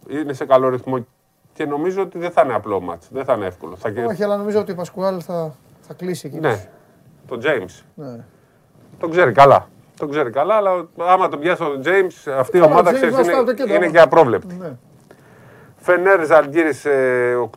είναι 0.09 0.33
σε 0.33 0.45
καλό 0.45 0.69
ρυθμό 0.69 1.05
και 1.53 1.65
νομίζω 1.65 2.01
ότι 2.01 2.17
δεν 2.19 2.31
θα 2.31 2.41
είναι 2.45 2.53
απλό 2.53 2.81
μάτς. 2.81 3.07
Δεν 3.11 3.25
θα 3.25 3.33
είναι 3.33 3.45
εύκολο. 3.45 3.75
Θα... 3.75 3.91
Όχι, 4.07 4.23
αλλά 4.23 4.37
νομίζω 4.37 4.59
ότι 4.59 4.71
ο 4.71 4.75
Πασκουάλ 4.75 5.21
θα, 5.25 5.55
θα 5.81 5.93
κλείσει 5.93 6.27
εκεί. 6.27 6.39
Ναι, 6.39 6.69
τον 7.27 7.41
James. 7.43 7.83
Ναι. 7.95 8.23
Τον 8.99 9.09
ξέρει 9.11 9.31
καλά. 9.31 9.69
Τον 9.97 10.09
ξέρει 10.09 10.29
καλά, 10.29 10.55
αλλά 10.55 10.87
άμα 10.97 11.27
τον 11.27 11.39
πιάσει 11.39 11.57
τον 11.57 11.81
James, 11.85 12.31
αυτή 12.37 12.57
η 12.57 12.59
Καλά, 12.59 12.71
ομάδα 12.71 12.89
ο 12.89 12.93
James 12.93 12.95
ξέρεις, 12.95 13.15
βάζει 13.15 13.31
είναι, 13.31 13.43
το 13.43 13.53
κέντρο, 13.53 13.73
είναι 13.75 13.83
άμα. 13.85 13.93
και 13.93 13.99
απρόβλεπτη. 13.99 14.55
Ναι. 14.55 14.77
Φενέρ 15.75 16.25
Ζαλγκύρης 16.25 16.85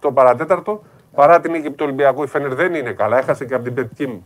8 0.02 0.10
παρατέταρτο. 0.14 0.82
Παρά 1.14 1.40
την 1.40 1.50
νίκη 1.50 1.70
του 1.70 1.76
Ολυμπιακού, 1.80 2.22
η 2.22 2.26
Φενέρ 2.26 2.54
δεν 2.54 2.74
είναι 2.74 2.92
καλά. 2.92 3.18
Έχασε 3.18 3.44
και 3.44 3.54
από 3.54 3.64
την 3.64 3.74
Πετκίμ 3.74 4.20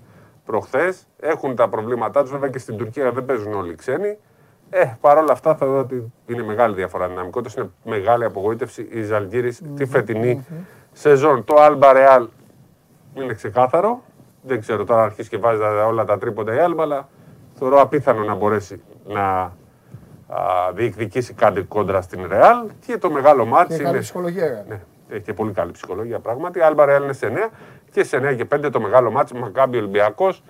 προχθές. 0.45 1.07
Έχουν 1.21 1.57
τα 1.57 1.69
προβλήματά 1.69 2.23
τους. 2.23 2.31
Βέβαια 2.31 2.49
και 2.49 2.59
στην 2.59 2.77
Τουρκία 2.77 3.13
δεν 3.13 3.25
παίζουν 3.25 3.55
όλοι 3.55 3.73
οι 3.73 3.75
ξένοι. 3.75 4.19
Ε, 4.75 4.97
Παρ' 5.01 5.19
όλα 5.19 5.33
αυτά 5.33 5.55
θεωρώ 5.55 5.79
ότι 5.79 6.13
είναι 6.27 6.43
μεγάλη 6.43 6.75
διαφορά 6.75 7.09
δυναμικότητας. 7.09 7.55
Είναι 7.55 7.71
μεγάλη 7.85 8.25
απογοήτευση 8.25 8.89
η 8.91 9.03
Ζαλγκύρη 9.03 9.55
τη 9.77 9.85
φετινή 9.87 10.47
σεζόν. 10.93 11.45
Το 11.45 11.55
Alba 11.59 11.93
Real 11.95 12.27
είναι 13.15 13.35
ξεκάθαρο. 13.35 14.03
Δεν 14.43 14.61
ξέρω 14.61 14.85
τώρα 14.85 15.01
αν 15.01 15.07
αρχίσει 15.07 15.29
και 15.29 15.39
βάζει 15.39 15.61
τα- 15.61 15.87
όλα 15.87 16.05
τα 16.05 16.19
τρίποντα 16.19 16.55
η 16.55 16.59
Alba, 16.69 16.81
αλλά 16.81 17.09
θεωρώ 17.55 17.81
απίθανο 17.81 18.25
να 18.25 18.35
μπορέσει 18.35 18.83
να 19.07 19.23
α, 20.29 20.73
διεκδικήσει 20.75 21.35
κάτι 21.35 21.63
κόντρα 21.63 22.01
στην 22.01 22.29
Real. 22.33 22.71
Και 22.87 22.99
το 22.99 23.11
μεγάλο 23.11 23.45
μάτι 23.45 23.69
Και 23.69 23.75
είναι. 23.75 23.83
καλή 23.83 23.99
ψυχολογία. 23.99 24.65
Ναι, 24.69 24.81
έχει 25.09 25.23
και 25.23 25.33
πολύ 25.33 25.53
καλή 25.53 25.71
ψυχολογία 25.73 26.19
πράγματι. 26.19 26.59
Η 26.59 26.63
Άλμπα 26.63 26.85
Ρεάλ 26.85 27.03
είναι 27.03 27.13
σε 27.13 27.27
9 27.27 27.51
και 27.91 28.05
σε 28.05 28.17
9 28.17 28.35
και 28.35 28.45
5 28.45 28.71
το 28.73 28.81
μεγάλο 28.81 29.11
μάτι 29.11 29.35
Μακάμπι 29.37 29.77
Ολυμπιακός. 29.77 30.43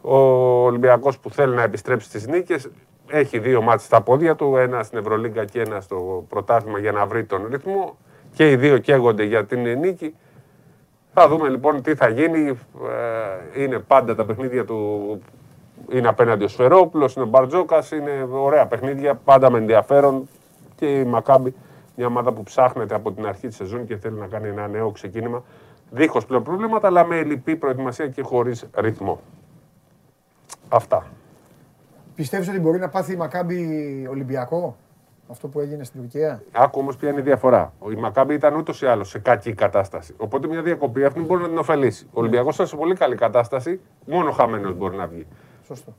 Ο 0.00 0.16
Ολυμπιακός 0.64 1.18
που 1.18 1.30
θέλει 1.30 1.54
να 1.54 1.62
επιστρέψει 1.62 2.06
στις 2.08 2.26
νίκες 2.26 2.70
έχει 3.08 3.38
δύο 3.38 3.62
μάτς 3.62 3.84
στα 3.84 4.00
πόδια 4.00 4.34
του, 4.36 4.56
ένα 4.56 4.82
στην 4.82 4.98
Ευρωλίγκα 4.98 5.44
και 5.44 5.60
ένα 5.60 5.80
στο 5.80 6.24
πρωτάθλημα 6.28 6.78
για 6.78 6.92
να 6.92 7.06
βρει 7.06 7.24
τον 7.24 7.46
ρυθμό. 7.50 7.96
Και 8.34 8.50
οι 8.50 8.56
δύο 8.56 8.78
καίγονται 8.78 9.24
για 9.24 9.44
την 9.44 9.78
νίκη. 9.78 10.14
Θα 11.12 11.28
δούμε 11.28 11.48
λοιπόν 11.48 11.82
τι 11.82 11.94
θα 11.94 12.08
γίνει. 12.08 12.58
Ε, 13.54 13.62
Είναι 13.62 13.78
πάντα 13.78 14.14
τα 14.14 14.24
παιχνίδια 14.24 14.64
του. 14.64 15.20
Είναι 15.90 16.08
απέναντι 16.08 16.44
ο 16.44 16.48
Σφερόπουλος, 16.48 17.14
είναι 17.14 17.24
ο 17.24 17.28
Μπαρτζόκας. 17.28 17.90
Είναι 17.90 18.28
ωραία 18.30 18.66
παιχνίδια, 18.66 19.14
πάντα 19.14 19.50
με 19.50 19.58
ενδιαφέρον. 19.58 20.28
Και 20.76 20.86
η 20.98 21.04
Μακάμπη, 21.04 21.54
μια 21.96 22.06
ομάδα 22.06 22.32
που 22.32 22.42
ψάχνεται 22.42 22.94
από 22.94 23.12
την 23.12 23.26
αρχή 23.26 23.46
της 23.46 23.56
σεζόν 23.56 23.86
και 23.86 23.96
θέλει 23.96 24.18
να 24.18 24.26
κάνει 24.26 24.48
ένα 24.48 24.68
νέο 24.68 24.90
ξεκίνημα. 24.90 25.42
Δίχως 25.90 26.26
πλέον 26.26 26.42
προβλήματα, 26.42 26.86
αλλά 26.86 27.04
με 27.04 27.18
ελλειπή 27.18 27.56
προετοιμασία 27.56 28.08
και 28.08 28.22
χωρίς 28.22 28.66
ρυθμό. 28.74 29.20
Αυτά. 30.68 31.06
Πιστεύεις 32.18 32.48
ότι 32.48 32.60
μπορεί 32.60 32.78
να 32.78 32.88
πάθει 32.88 33.12
η 33.12 33.16
Μακάμπη 33.16 34.06
Ολυμπιακό, 34.10 34.76
αυτό 35.30 35.48
που 35.48 35.60
έγινε 35.60 35.84
στην 35.84 36.00
Τουρκία; 36.00 36.42
Άκου 36.52 36.78
όμως 36.80 36.96
ποια 36.96 37.08
είναι 37.08 37.20
η 37.20 37.22
διαφορά. 37.22 37.72
Η 37.90 37.94
Μακάμπη 37.94 38.34
ήταν 38.34 38.54
ούτως 38.54 38.82
ή 38.82 38.86
άλλως 38.86 39.08
σε 39.08 39.18
κακή 39.18 39.52
κατάσταση. 39.52 40.14
Οπότε 40.18 40.48
μια 40.48 40.62
διακοπή 40.62 41.04
αυτή 41.04 41.20
μπορεί 41.20 41.42
να 41.42 41.48
την 41.48 41.58
ωφελήσει. 41.58 42.06
Ο 42.06 42.20
Ολυμπιακός 42.20 42.54
ήταν 42.54 42.66
σε 42.66 42.76
πολύ 42.76 42.94
καλή 42.94 43.14
κατάσταση, 43.14 43.80
μόνο 44.06 44.30
χαμένος 44.30 44.74
μπορεί 44.74 44.96
να 44.96 45.06
βγει. 45.06 45.26
Σωστό. 45.66 45.94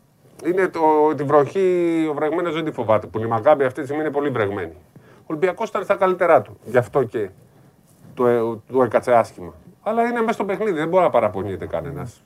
Είναι 0.46 0.68
το, 0.68 0.80
τη 1.16 1.24
βροχή, 1.24 2.08
ο 2.10 2.14
βρεγμένος 2.14 2.54
δεν 2.54 2.66
τη 2.66 2.72
φοβάται. 2.72 3.08
Που 3.08 3.20
η 3.20 3.26
Μακάμπη 3.26 3.64
αυτή 3.64 3.80
τη 3.80 3.86
στιγμή 3.86 4.04
είναι 4.04 4.12
πολύ 4.14 4.30
βρεγμένη. 4.30 4.74
Ο 4.96 5.26
Ολυμπιακός 5.26 5.70
ήταν 5.70 5.84
στα 5.84 5.96
καλύτερά 5.96 6.42
του. 6.42 6.58
Γι' 6.66 6.78
αυτό 6.78 7.04
και 7.04 7.30
το, 8.14 8.28
ε, 8.28 8.40
του 8.68 8.82
έκατσε 8.82 9.14
άσχημα. 9.14 9.54
Αλλά 9.84 10.04
είναι 10.04 10.20
μέσα 10.20 10.32
στο 10.32 10.46
παιχνίδι, 10.46 10.72
δεν 10.72 10.88
μπορεί 10.88 11.04
να 11.04 11.10
παραπονιέται 11.10 11.66
κανένας. 11.66 12.24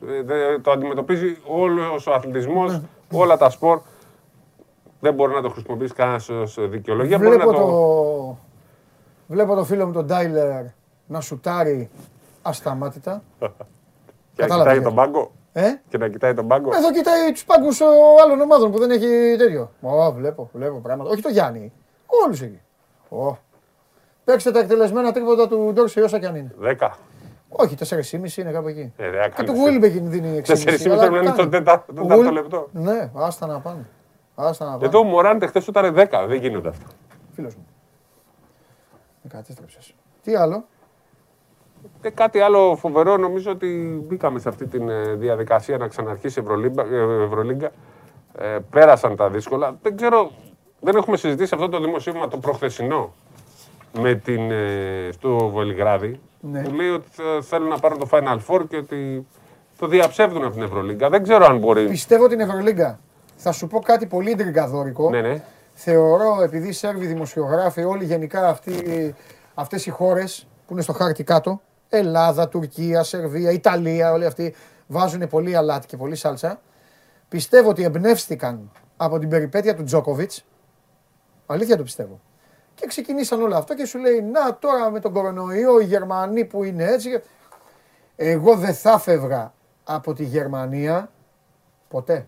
το 0.62 0.72
αντιμετωπίζει 0.72 1.38
όλος 1.48 2.08
ο 2.08 2.14
αθλητισμός, 2.14 2.72
Ναι. 2.72 2.82
Όλα 3.20 3.38
τα 3.38 3.50
σπορ. 3.50 3.82
Δεν 5.00 5.14
μπορεί 5.14 5.34
να 5.34 5.42
το 5.42 5.50
χρησιμοποιήσει 5.50 5.94
κανένα 5.94 6.22
ω 6.30 6.68
δικαιολογία. 6.68 7.18
Μπορεί 7.18 7.30
Βλέπω 7.30 7.52
να 7.52 7.58
το... 7.58 7.66
το. 7.66 8.38
Βλέπω 9.28 9.56
το 9.56 9.64
φίλο 9.64 9.86
μου 9.86 9.92
τον 9.92 10.08
Τάιλερ 10.08 10.64
να 11.08 11.22
σουτάρει 11.22 11.90
ασταμάτητα. 12.42 13.24
Και 13.40 13.46
να 14.42 14.48
Κατάλαβα 14.48 14.70
κοιτάει 14.74 14.80
γιατί. 14.80 14.96
τον 14.96 14.96
πάγκο. 14.96 15.32
Ε; 15.54 15.70
Και 15.90 15.98
να 15.98 16.08
κοιτάει 16.08 16.34
τον 16.34 16.48
πάγκο. 16.48 16.70
Εδώ 16.76 16.92
κοιτάει 16.92 17.32
τους 17.32 17.46
πάγκους 17.46 17.82
άλλων 18.24 18.42
ομάδων 18.42 18.72
που 18.72 18.78
δεν 18.80 18.92
έχει 18.92 19.36
τέτοιο. 19.38 19.72
Ω, 19.82 20.12
βλέπω, 20.12 20.50
βλέπω 20.54 20.80
πράγματα. 20.80 21.10
Όχι 21.10 21.22
το 21.22 21.30
Γιάννη. 21.30 21.72
Όλους 22.26 22.42
εκεί. 22.42 22.60
Ω. 23.10 23.38
Παίξτε 24.24 24.52
τα 24.52 24.60
εκτελεσμένα 24.60 25.12
τρίποτα 25.12 25.48
του 25.48 25.72
Ντόρση 25.74 26.02
όσα 26.02 26.20
κι 26.20 26.26
αν 26.26 26.36
είναι. 26.36 26.56
10. 26.80 26.90
Όχι, 27.56 27.76
4,5 27.76 28.38
είναι 28.38 28.52
κάπου 28.52 28.68
εκεί. 28.68 28.94
Ε, 28.98 29.10
δεν 29.10 29.22
Και 29.22 29.30
κάνεις. 29.30 29.52
του 29.52 29.64
Βίλμπεκιν 29.66 30.10
δίνει 30.10 30.38
6,5. 30.38 30.54
4,5 30.56 30.90
αλλά 30.92 31.00
πρέπει 31.00 31.14
να 31.14 31.20
είναι 31.20 31.26
κάνει. 31.30 31.38
το 31.38 31.50
τέταρτο- 31.50 31.94
το 31.94 32.02
Ο 32.02 32.04
τέταρτο 32.08 32.30
Will- 32.30 32.34
λεπτό. 32.34 32.68
Ναι, 32.72 33.12
άστα 33.16 33.48
να 33.48 33.60
πάνε. 33.60 33.86
Άστα 34.36 34.66
να 34.66 34.72
πάνε. 34.72 34.86
Εδώ 34.86 35.00
ο 35.00 35.04
Μωράντε 35.04 35.48
χθες 35.48 35.68
ήταν 35.68 35.94
10. 35.94 36.26
Δεν 36.28 36.38
γίνονται 36.40 36.70
αυτά. 36.70 36.86
Φίλος 37.34 37.56
μου. 37.56 37.66
Με 39.22 39.30
κατέστρεψες. 39.34 39.96
Τι 40.22 40.36
άλλο; 40.36 40.66
Και 42.02 42.10
κάτι 42.10 42.40
άλλο 42.40 42.76
φοβερό, 42.76 43.18
νομίζω 43.18 43.52
ότι 43.52 44.02
μπήκαμε 44.08 44.40
σε 44.40 44.50
αυτή 44.50 44.68
τη 44.68 44.78
διαδικασία 45.16 45.78
να 45.78 45.88
ξαναρχίσει 45.88 46.40
η 46.40 46.44
Ευρωλίγκα. 46.44 46.82
ε, 46.92 47.24
Ευρωλίγκα. 47.24 47.72
Ε, 48.38 48.58
πέρασαν 48.70 49.16
τα 49.16 49.30
δύσκολα. 49.30 49.78
Δεν 49.82 49.96
ξέρω, 49.96 50.32
δεν 50.80 50.96
έχουμε 50.96 51.18
συζητήσει 51.18 51.54
αυτό 51.56 51.70
το 51.70 51.80
δημοσίευμα 51.80 52.28
το 52.28 52.38
προχθεσινό 52.38 53.14
με 54.00 54.14
την, 54.16 54.52
ε, 54.52 55.10
στο 55.12 55.50
Βελιγράδι 55.50 56.20
Ναι. 56.46 56.62
που 56.62 56.72
λέει 56.74 56.90
ότι 56.90 57.08
θα- 57.12 57.42
θέλουν 57.42 57.68
να 57.68 57.80
πάρουν 57.80 58.00
το 58.00 58.08
Final 58.12 58.38
Four 58.48 58.62
και 58.70 58.78
ότι 58.78 59.28
το 59.78 59.88
διαψεύδουν 59.88 60.44
από 60.44 60.54
την 60.54 60.62
Ευρωλίγκα. 60.62 61.10
Δεν 61.10 61.24
ξέρω 61.24 61.46
αν 61.46 61.58
μπορεί. 61.60 61.88
Πιστεύω 61.88 62.28
την 62.28 62.40
Ευρωλίγκα. 62.40 63.00
Θα 63.36 63.52
σου 63.52 63.68
πω 63.68 63.80
κάτι 63.80 64.06
πολύ 64.06 64.36
τριγκαδόρικο. 64.36 65.10
Ναι, 65.10 65.22
ναι. 65.22 65.44
Θεωρώ, 65.74 66.42
επειδή 66.42 66.68
οι 66.68 66.72
Σέρβοι 66.72 67.06
δημοσιογράφοι, 67.06 67.84
όλοι 67.84 68.06
γενικά 68.06 68.48
αυτοί, 68.50 69.16
αυτές 69.54 69.86
οι 69.86 69.90
χώρες 69.90 70.48
που 70.68 70.74
είναι 70.74 70.82
στο 70.82 70.94
χάρτη 70.94 71.24
κάτω, 71.24 71.62
Ελλάδα, 71.90 72.48
Τουρκία, 72.50 73.04
Σερβία, 73.04 73.52
Ιταλία, 73.52 74.12
όλοι 74.12 74.26
αυτοί 74.26 74.56
βάζουν 74.88 75.28
πολύ 75.28 75.56
αλάτι 75.56 75.88
και 75.88 75.98
πολύ 75.98 76.16
σάλτσα. 76.16 76.62
Πιστεύω 77.30 77.70
ότι 77.70 77.84
εμπνεύστηκαν 77.84 78.72
από 78.98 79.20
την 79.20 79.30
περιπέτεια 79.30 79.76
του 79.76 79.84
Τζόκοβιτς. 79.84 80.46
Αλήθεια 81.46 81.78
το 81.78 81.84
πιστεύω. 81.84 82.20
Και 82.76 82.88
ξεκινήσαν 82.88 83.42
όλο 83.42 83.56
αυτό 83.56 83.76
και 83.76 83.86
σου 83.86 84.00
λέει, 84.00 84.22
να 84.22 84.58
τώρα 84.58 84.90
με 84.90 85.00
τον 85.00 85.14
κορονοϊό 85.14 85.80
οι 85.80 85.86
Γερμανοί 85.86 86.46
που 86.46 86.64
είναι 86.64 86.84
έτσι. 86.84 87.22
Εγώ 88.16 88.56
δεν 88.56 88.74
θα 88.74 89.00
φεύγα 89.00 89.54
από 89.84 90.14
τη 90.14 90.24
Γερμανία 90.24 91.12
ποτέ. 91.88 92.26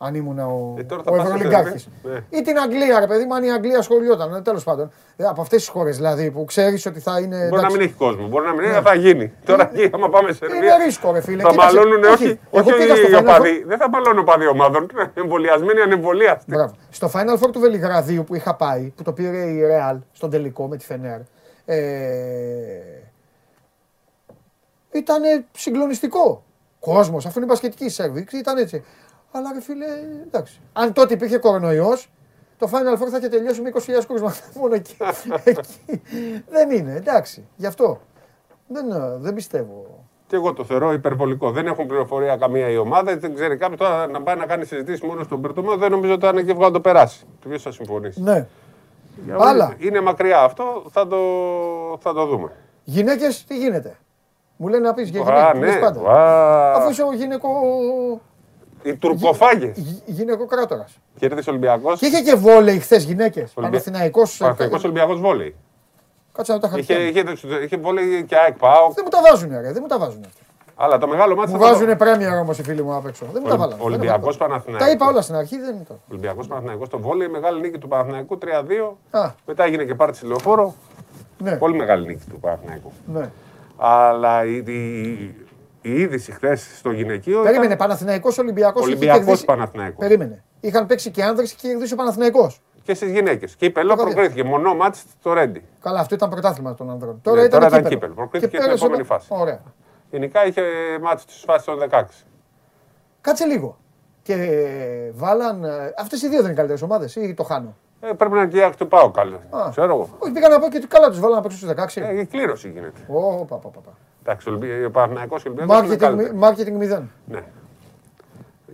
Αν 0.00 0.14
ήμουν 0.14 0.38
ο, 0.38 0.74
Ε, 0.78 0.82
τώρα 0.82 1.02
θα 1.02 1.10
ο 1.10 1.14
πας 1.16 1.26
σε 1.26 1.32
Ευρωλιγκάρχης. 1.34 1.88
Σερβία. 2.02 2.24
Ή 2.30 2.42
την 2.42 2.58
Αγγλία, 2.58 3.00
ρε 3.00 3.06
παιδί 3.06 3.24
μου, 3.24 3.34
αν 3.34 3.42
η 3.42 3.52
Αγγλία 3.52 3.78
ασχολιόταν. 3.78 4.42
Τέλος 4.42 4.64
πάντων. 4.64 4.90
Ε, 5.16 5.24
από 5.24 5.40
αυτές 5.40 5.58
τις 5.58 5.68
χώρες 5.68 5.96
δηλαδή 5.96 6.30
που 6.30 6.44
ξέρεις 6.44 6.86
ότι 6.86 7.00
θα 7.00 7.20
είναι. 7.20 7.36
Μπορεί 7.36 7.50
να 7.50 7.56
εντάξει. 7.58 7.76
μην 7.76 7.86
έχει 7.86 7.94
κόσμο, 7.94 8.26
μπορεί 8.28 8.46
να 8.46 8.52
μην 8.54 8.64
έχει, 8.64 8.80
θα 8.82 8.94
γίνει. 8.94 9.32
Τώρα 9.44 9.70
εκεί, 9.74 9.90
άμα 9.94 10.08
πάμε 10.08 10.32
σε 10.32 10.38
Είναι 10.44 10.54
Σερβία. 10.54 10.76
ρίσκο, 10.84 11.12
ρε 11.12 11.20
φίλε. 11.20 11.42
Θα 11.42 11.48
Κοίταξε, 11.50 11.76
μαλώνουν, 11.76 12.04
όχι, 12.04 12.12
όχι, 12.24 12.38
εγώ 12.50 12.70
πήγα 12.78 12.96
στο 12.96 13.06
οι 13.08 13.10
Final 13.14 13.20
οπαδοί. 13.20 13.64
Δεν 13.66 13.78
θα 13.78 13.88
μαλώνουν 13.88 14.18
οπαδοί 14.18 14.46
ομάδων. 14.46 14.90
Εμβολιασμένοι, 15.14 15.80
ανεμβολίαστοι. 15.80 16.44
Μπράβο. 16.54 16.74
Στο 16.90 17.10
Final 17.14 17.38
Four 17.44 17.52
του 17.52 17.60
Βελιγραδίου 17.60 18.24
που 18.24 18.34
είχα 18.34 18.54
πάει, 18.54 18.92
που 18.96 19.02
το 19.02 19.12
πήρε 19.12 19.36
η 19.44 19.60
Real 19.70 19.98
στον 20.12 20.30
τελικό 20.30 20.66
με 20.68 20.76
τη 20.76 20.84
Φενέρ, 20.84 21.20
ε, 21.64 21.78
ήταν 24.92 25.22
συγκλονιστικό. 25.56 26.42
Κόσμος, 26.80 27.26
αφού 27.26 27.38
είναι 27.38 27.46
μπασκετική 27.48 27.84
η 27.84 27.88
Σέρβη, 27.88 28.26
ήταν 28.32 28.56
έτσι. 28.56 28.84
Αλλά 29.30 29.52
ρε 29.54 29.60
φίλε, 29.60 29.86
εντάξει. 30.26 30.60
Αν 30.72 30.92
τότε 30.92 31.14
υπήρχε 31.14 31.38
κορονοϊός, 31.38 32.10
το 32.58 32.68
Final 32.72 33.02
Four 33.02 33.08
θα 33.10 33.16
είχε 33.18 33.28
τελειώσει 33.28 33.60
με 33.60 33.70
20.000 33.74 33.80
κόσμος 34.06 34.40
μόνο 34.60 34.74
εκεί. 34.74 34.96
εκεί. 35.44 36.02
Δεν 36.48 36.70
είναι, 36.70 36.94
εντάξει. 36.94 37.46
Γι' 37.56 37.66
αυτό. 37.66 38.00
Δεν, 38.66 38.90
ε, 38.90 39.16
δεν 39.18 39.34
πιστεύω. 39.34 40.04
Και 40.26 40.36
εγώ 40.36 40.52
το 40.52 40.64
θεωρώ 40.64 40.92
υπερβολικό. 40.92 41.50
Δεν 41.50 41.66
έχουν 41.66 41.86
πληροφορία 41.86 42.36
καμία 42.36 42.68
η 42.68 42.76
ομάδα. 42.76 43.16
Δεν 43.16 43.34
ξέρει 43.34 43.56
κάποιος 43.56 43.78
τώρα 43.78 44.06
να 44.06 44.22
πάει 44.22 44.36
να 44.36 44.46
κάνει 44.46 44.64
συζητήσεις 44.64 45.00
μόνος 45.02 45.24
στον 45.26 45.40
Περτομό. 45.40 45.76
Δεν 45.76 45.90
νομίζω 45.90 46.12
ότι 46.12 46.26
αν 46.26 46.46
και 46.46 46.52
βγάλει 46.54 46.72
το 46.72 46.80
περάσει. 46.80 47.24
Ποιο 47.48 47.58
θα 47.58 47.70
συμφωνήσει. 47.72 48.22
Ναι. 48.22 48.46
Για 49.24 49.36
όλα- 49.36 49.48
Άλλα. 49.48 49.74
Είναι 49.78 50.00
μακριά 50.00 50.40
αυτό. 50.42 50.84
Θα 50.90 51.06
το, 51.06 51.16
θα 52.00 52.12
το 52.14 52.26
δούμε. 52.26 52.52
Γυναίκες, 52.84 53.44
τι 53.44 53.58
γίνεται; 53.58 53.96
Μου 54.56 54.68
λένε 54.68 54.86
να 54.86 54.94
πεις 54.94 55.08
για 55.08 55.20
Α, 55.20 55.24
γυναίκες. 55.24 55.54
μου 55.54 55.60
λες 55.64 55.74
ναι. 55.74 55.80
πάντα. 55.80 56.00
Βα. 56.00 56.72
Αφού 56.74 56.90
είσαι 56.90 57.02
ο 57.02 57.12
γυναικό, 57.12 57.48
Οι 58.82 58.94
τουρκοφάγες. 58.94 59.76
γυ- 59.78 60.02
γυναικοκράτορας. 60.06 60.98
Κέρδισε 61.18 61.50
Ολυμπιακός. 61.50 61.98
Και 61.98 62.06
είχε 62.06 62.20
και 62.20 62.34
βόλεϊ 62.34 62.78
χθες 62.78 63.04
γυναίκες. 63.04 63.50
Παναθηναϊκός. 63.50 64.36
Παναθηναϊκός 64.36 64.84
Ολυμπιακός 64.84 65.20
βόλεϊ. 65.20 65.54
Κάτσε 66.32 66.52
να 66.52 66.58
τα 66.58 66.70
Είχε, 66.76 66.94
χαρτιά. 66.94 67.22
είχε, 67.22 67.64
είχε 67.64 67.76
βόλεϊ 67.76 68.24
και 68.24 68.36
ΑΕΚ 68.36 68.56
ΠΑΟΚ. 68.58 68.92
Δεν 68.94 69.04
μου 69.04 69.10
τα 69.10 69.18
βάζουνε, 69.30 69.60
ρε. 69.60 69.72
Δεν 69.72 69.78
μου 69.80 69.86
τα 69.88 69.98
βάζουνε. 69.98 70.26
αυτά. 70.26 70.42
Αλλά 70.80 70.98
το 70.98 71.06
μεγάλο 71.08 71.34
μάτι 71.34 71.52
Μου 71.52 71.58
βάζουνε 71.58 71.96
πρέμια 71.96 72.40
όμως 72.40 72.58
οι 72.58 72.62
φίλοι 72.62 72.82
μου 72.82 72.94
απ' 72.94 73.06
έξω. 73.06 73.26
Δεν 73.32 73.42
μου 73.44 73.50
τα 73.50 73.56
βάλανε. 73.56 73.82
Ολυμπιακό 73.82 74.18
Δεν 74.18 74.28
μου 74.32 74.36
τα- 74.38 74.46
Παναθηναϊκός. 74.46 74.86
Τα 74.86 74.92
είπα 74.92 75.06
όλα 75.06 75.20
στην 75.22 75.34
αρχή, 75.34 75.58
δεν 75.58 75.74
είναι 75.74 75.84
το. 75.88 75.98
Ολυμπιακός 76.10 76.46
Παναθηναϊκός 76.46 76.86
στο 76.86 76.98
βόλεϊ. 76.98 77.28
Μεγάλη 77.28 77.60
νίκη 77.60 77.78
του 77.78 77.88
Παναθηναϊκού 77.88 78.38
3-2. 78.38 78.98
Α, 79.10 79.30
Μετά 79.46 79.64
έγινε 79.64 79.84
και 79.84 79.94
πάρτι 79.94 80.26
λεωφόρο. 80.26 80.74
ναι, 81.38 81.56
Πολύ 81.56 81.76
μεγάλη 81.76 82.06
νίκη 82.06 82.24
του 82.30 82.40
Παναθηναϊκού. 82.40 82.92
ναι. 83.12 83.30
Αλλά 83.76 84.44
η, 84.44 84.56
η, 84.56 85.46
η 85.80 86.00
είδηση 86.00 86.32
χθες 86.32 86.76
στο 86.78 86.90
γυναικείο. 86.90 87.42
Περίμενε, 87.42 87.64
ήταν 87.64 87.76
Παναθηναϊκός 87.76 88.38
Ολυμπιακός. 88.38 88.80
είχε 88.82 88.90
Ολυμπιακός 88.90 89.18
κερδίσει- 89.24 89.44
Παναθηναϊκός. 89.46 89.98
Περίμενε. 90.06 90.44
Είχαν 90.60 90.86
παίξει 90.86 91.10
και 91.10 91.22
άνδρες 91.24 91.50
και 91.50 91.56
είχε 91.58 91.68
κερδίσει 91.68 91.92
ο 91.92 91.96
Παναθηναϊκός. 91.96 92.60
Και 92.82 92.94
στις 92.94 93.10
γυναίκες. 93.10 93.54
Και 93.56 93.64
η 93.64 93.70
Πελό 93.70 93.88
Το 93.88 93.94
είχα 93.94 94.04
δει. 94.08 94.14
προκρίθηκε. 94.14 94.44
Μονό 94.48 94.74
μάτς 94.74 95.04
στο 95.20 95.32
Ρέντι. 95.32 95.62
Καλά, 95.80 96.00
αυτό 96.00 96.14
ήταν 96.14 96.30
πρωτάθλημα 96.30 96.74
των 96.74 96.90
ανδρών. 96.90 97.14
Ναι, 97.14 97.20
Τώρα 97.22 97.38
ήταν 97.44 97.50
τώρα 97.50 97.66
ήταν 97.66 97.78
κύπελο. 97.78 97.94
κύπελο. 97.98 98.14
Προκρίθηκε 98.14 98.50
Και 98.50 98.56
στην 98.56 98.66
πέρασε 98.68 98.84
επόμενη 98.84 99.08
το- 99.08 99.14
φάση. 99.14 99.26
Ωραία. 99.30 99.60
Γενικά 100.10 100.46
είχε 100.46 100.62
ματς 101.02 101.24
τη 101.24 101.32
φάση 101.44 101.64
των 101.66 101.78
16. 101.78 102.24
Κάτσε 103.20 103.44
λίγο. 103.44 103.78
Και 104.22 104.32
ε, 104.34 105.10
βάλαν. 105.14 105.64
Αυτές 105.98 106.22
οι 106.22 106.28
δύο 106.28 106.36
δεν 106.36 106.44
είναι 106.46 106.54
καλύτερες 106.54 106.82
ομάδες 106.82 107.16
ή 107.16 107.34
το 107.34 107.42
χάνω; 107.42 107.76
Ε, 108.00 108.12
πρέπει 108.12 108.32
να 108.34 108.40
είναι 108.40 108.50
και 108.50 108.58
η 108.58 108.62
άκρη 108.62 108.76
του 108.76 108.88
πάω 108.88 109.10
καλά. 109.10 109.36
Α. 109.50 109.70
Ξέρω 109.70 109.94
εγώ. 109.94 110.08
Όχι, 110.18 110.32
πήγα 110.32 110.48
να 110.48 110.58
πω 110.58 110.68
και 110.68 110.84
καλά 110.88 111.08
τους 111.08 111.20
βάλαν 111.20 111.36
να 111.36 111.42
παίξουν 111.42 111.60
στους 111.60 111.70
16. 111.70 112.00
Ε, 112.00 112.20
η 112.20 112.24
κλήρωση 112.26 112.68
γίνεται. 112.70 113.00
Ω, 113.08 113.44
πα, 113.44 113.56
πα, 113.56 113.68
πα, 113.68 113.80
πα. 113.80 113.90
Εντάξει, 114.28 114.48
ο 114.48 114.52
Ολυμπι- 114.52 114.86
ο 114.86 114.90
Παναθηναϊκός 114.90 115.42
και 115.42 115.48
ο 115.48 115.52
Ολυμπιακός 115.56 115.84
είναι 115.84 115.94
Marketing, 115.94 115.98
καλύτεροι. 115.98 116.38
marketing 116.42 116.98
0. 116.98 117.02
Ναι. 117.24 117.42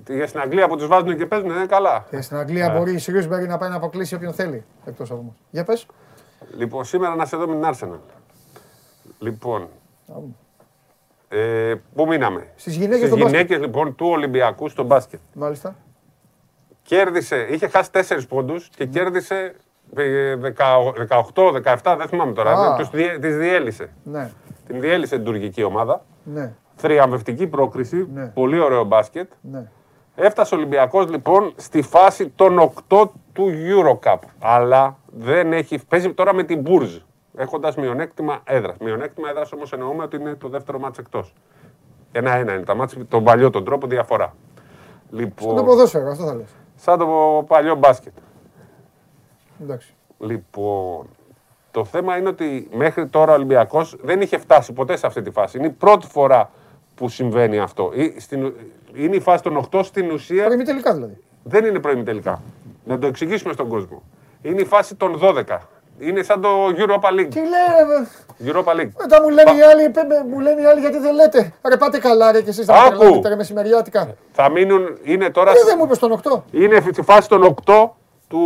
Για 0.09 0.27
στην 0.27 0.41
Αγγλία 0.41 0.69
που 0.69 0.77
τους 0.77 0.87
βάζουν 0.87 1.17
και 1.17 1.27
παίζουν 1.27 1.51
είναι 1.51 1.67
καλά. 1.67 2.05
Και 2.11 2.21
στην 2.21 2.37
Αγγλία 2.37 2.71
μπορεί 2.71 2.93
η 2.95 2.99
Σρούσμπερι 2.99 3.49
να 3.49 3.59
πάει 3.59 3.71
να 3.71 3.77
αποκλείσει 3.77 4.15
όποιον 4.15 4.33
θέλει. 4.33 4.65
Εκτός 4.87 5.11
από 5.11 5.21
εμάς. 5.21 5.35
Για 5.51 5.65
πες. 5.65 5.87
Λοιπόν, 6.57 6.85
σήμερα 6.85 7.15
να 7.15 7.25
σε 7.27 7.37
δω 7.37 7.47
με 7.49 7.55
την 7.55 7.65
Arsenal. 7.75 7.99
Λοιπόν, 9.19 9.69
ε, 11.29 11.75
πού 11.95 12.07
μείναμε; 12.07 12.47
Στις 12.57 12.75
γυναίκες 12.77 12.97
Στις 12.97 13.09
στο 13.09 13.17
μπάσκετ. 13.19 13.35
γυναίκες 13.37 13.59
λοιπόν 13.67 13.95
του 13.95 14.07
Ολυμπιακού 14.07 14.69
στο 14.69 14.83
μπάσκετ. 14.83 15.21
Μάλιστα. 15.35 15.77
Κέρδισε, 16.83 17.47
είχε 17.51 17.69
χάσει 17.69 17.91
4 17.91 18.27
πόντους 18.29 18.69
και 18.77 18.87
κέρδισε 18.87 19.55
ε, 19.97 20.37
18-17, 20.37 21.95
δεν 21.99 22.09
θυμάμαι 22.09 22.33
τώρα. 22.33 22.53
Α. 22.53 22.71
Ναι, 22.71 22.77
τους 22.79 22.91
διέ- 22.91 23.21
τις 23.21 23.37
διέλυσε. 23.37 23.91
Ναι. 24.05 24.31
Την 24.67 24.81
διέλυσε 24.81 25.17
την 25.17 25.25
τουρκική 25.25 25.63
ομάδα. 25.63 26.05
Ναι. 26.25 26.55
Θριαμβευτική 26.77 27.47
πρόκριση. 27.47 28.09
Ναι. 28.15 28.27
Πολύ 28.27 28.61
ωραίο 28.61 28.85
μπάσκετ. 28.85 29.31
ναι. 29.41 29.69
Έφτασε 30.17 30.55
ο 30.55 30.59
Ολυμπιακός 30.59 31.11
λοιπόν 31.11 31.53
στη 31.57 31.83
φάση 31.83 32.29
των 32.29 32.59
8 32.89 33.05
του 33.33 33.51
Eurocup. 33.69 34.17
Αλλά 34.39 34.99
δεν 35.07 35.53
έχει. 35.53 35.87
Παίζει 35.89 36.13
τώρα 36.13 36.35
με 36.35 36.43
την 36.43 36.63
Bourges. 36.67 37.01
Έχοντας 37.37 37.77
μειονέκτημα 37.77 38.41
έδρας. 38.45 38.77
Μειονέκτημα 38.79 39.29
έδρας 39.29 39.53
όμως 39.53 39.73
εννοούμε 39.73 40.03
ότι 40.03 40.17
είναι 40.17 40.35
το 40.35 40.49
δεύτερο 40.49 40.79
μάτς 40.79 40.99
εκτός. 40.99 41.35
Ένα-ένα 42.13 42.53
είναι 42.55 42.63
τα 42.65 42.75
μάτς, 42.75 42.97
τον 43.09 43.25
παλιό 43.25 43.51
τον 43.51 43.65
τρόπο 43.65 43.87
διαφορά. 43.87 44.35
Λοιπόν, 45.11 45.57
Το 45.57 45.65
ποδόσφαιρο, 45.65 46.11
αυτό 46.11 46.25
θα 46.25 46.35
λες. 46.35 46.55
σαν 46.77 46.99
το 46.99 47.45
παλιό 47.47 47.75
μπάσκετ. 47.75 48.13
Εντάξει. 49.63 49.95
Λοιπόν, 50.19 51.07
το 51.75 51.85
θέμα 51.85 52.17
είναι 52.17 52.29
ότι 52.29 52.69
μέχρι 52.73 53.07
τώρα 53.07 53.33
ο 53.33 53.35
Ολυμπιακός 53.35 53.97
δεν 54.03 54.21
είχε 54.21 54.39
φτάσει 54.39 54.73
ποτέ 54.73 54.97
σε 54.97 55.07
αυτή 55.07 55.23
τη 55.23 55.31
φάση. 55.31 55.59
Είναι 55.59 55.67
η 55.67 55.71
πρώτη 55.71 56.07
φορά 56.07 56.51
που 56.95 57.09
συμβαίνει 57.09 57.59
αυτό. 57.59 57.91
Ή 57.95 58.21
στην- 58.21 58.53
Είναι 58.95 59.17
η 59.17 59.21
φάση 59.21 59.43
των 59.43 59.57
8 59.57 59.83
στην 59.83 60.11
ουσία. 60.11 60.45
Πρέπει 60.47 60.63
τελικά 60.65 60.95
δηλαδή. 60.95 61.17
Δεν 61.43 61.65
είναι 61.65 61.79
πρώιμη 61.81 62.03
τελικά. 62.03 62.43
Να 62.85 62.99
το 62.99 63.07
εξηγήσουμε 63.07 63.53
στον 63.53 63.69
κόσμο. 63.69 64.03
Είναι 64.43 64.61
η 64.61 64.65
φάση 64.65 64.95
των 64.95 65.19
12. 65.23 65.59
Είναι 65.99 66.23
σαν 66.23 66.41
το 66.41 66.49
Europa 66.67 67.09
League. 67.21 67.29
Τι 67.31 67.39
λέει, 67.39 67.69
ρε, 68.39 68.51
Europa 68.53 68.71
League. 68.81 68.91
μετά 68.99 69.23
μου 69.23 69.29
λένε 69.29 69.51
οι 69.51 69.63
άλλοι, 69.63 69.91
πε- 69.91 70.07
με- 70.07 70.25
μου 70.31 70.41
λένε 70.41 70.61
οι 70.63 70.65
άλλοι 70.65 70.81
γιατί 70.81 70.99
δεν 70.99 71.15
λέτε. 71.15 71.53
Ρε 71.69 71.77
πάτε 71.77 71.99
καλά, 71.99 72.33
ρε 72.33 72.43
και 72.43 72.49
εσείς 72.51 72.67
θα 72.67 72.75
Άκου. 72.75 72.99
τρελαίνετε 72.99 73.29
ρε 73.29 73.37
μεσημεριάτικα. 73.37 74.15
Θα 74.33 74.51
μείνουν, 74.51 74.99
είναι 75.03 75.31
τώρα. 75.31 75.51
Ε, 75.51 75.55
δεν 75.67 75.75
μου 75.79 75.85
είπες 75.85 75.99
τον 75.99 76.13
8. 76.13 76.45
Είναι 76.51 76.81
στη 76.93 77.03
φάση 77.03 77.29
των 77.29 77.43
8 77.43 77.97
του 78.29 78.41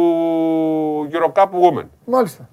Eurocup 1.13 1.43
Women. 1.45 1.85
Μάλιστα. 2.05 2.49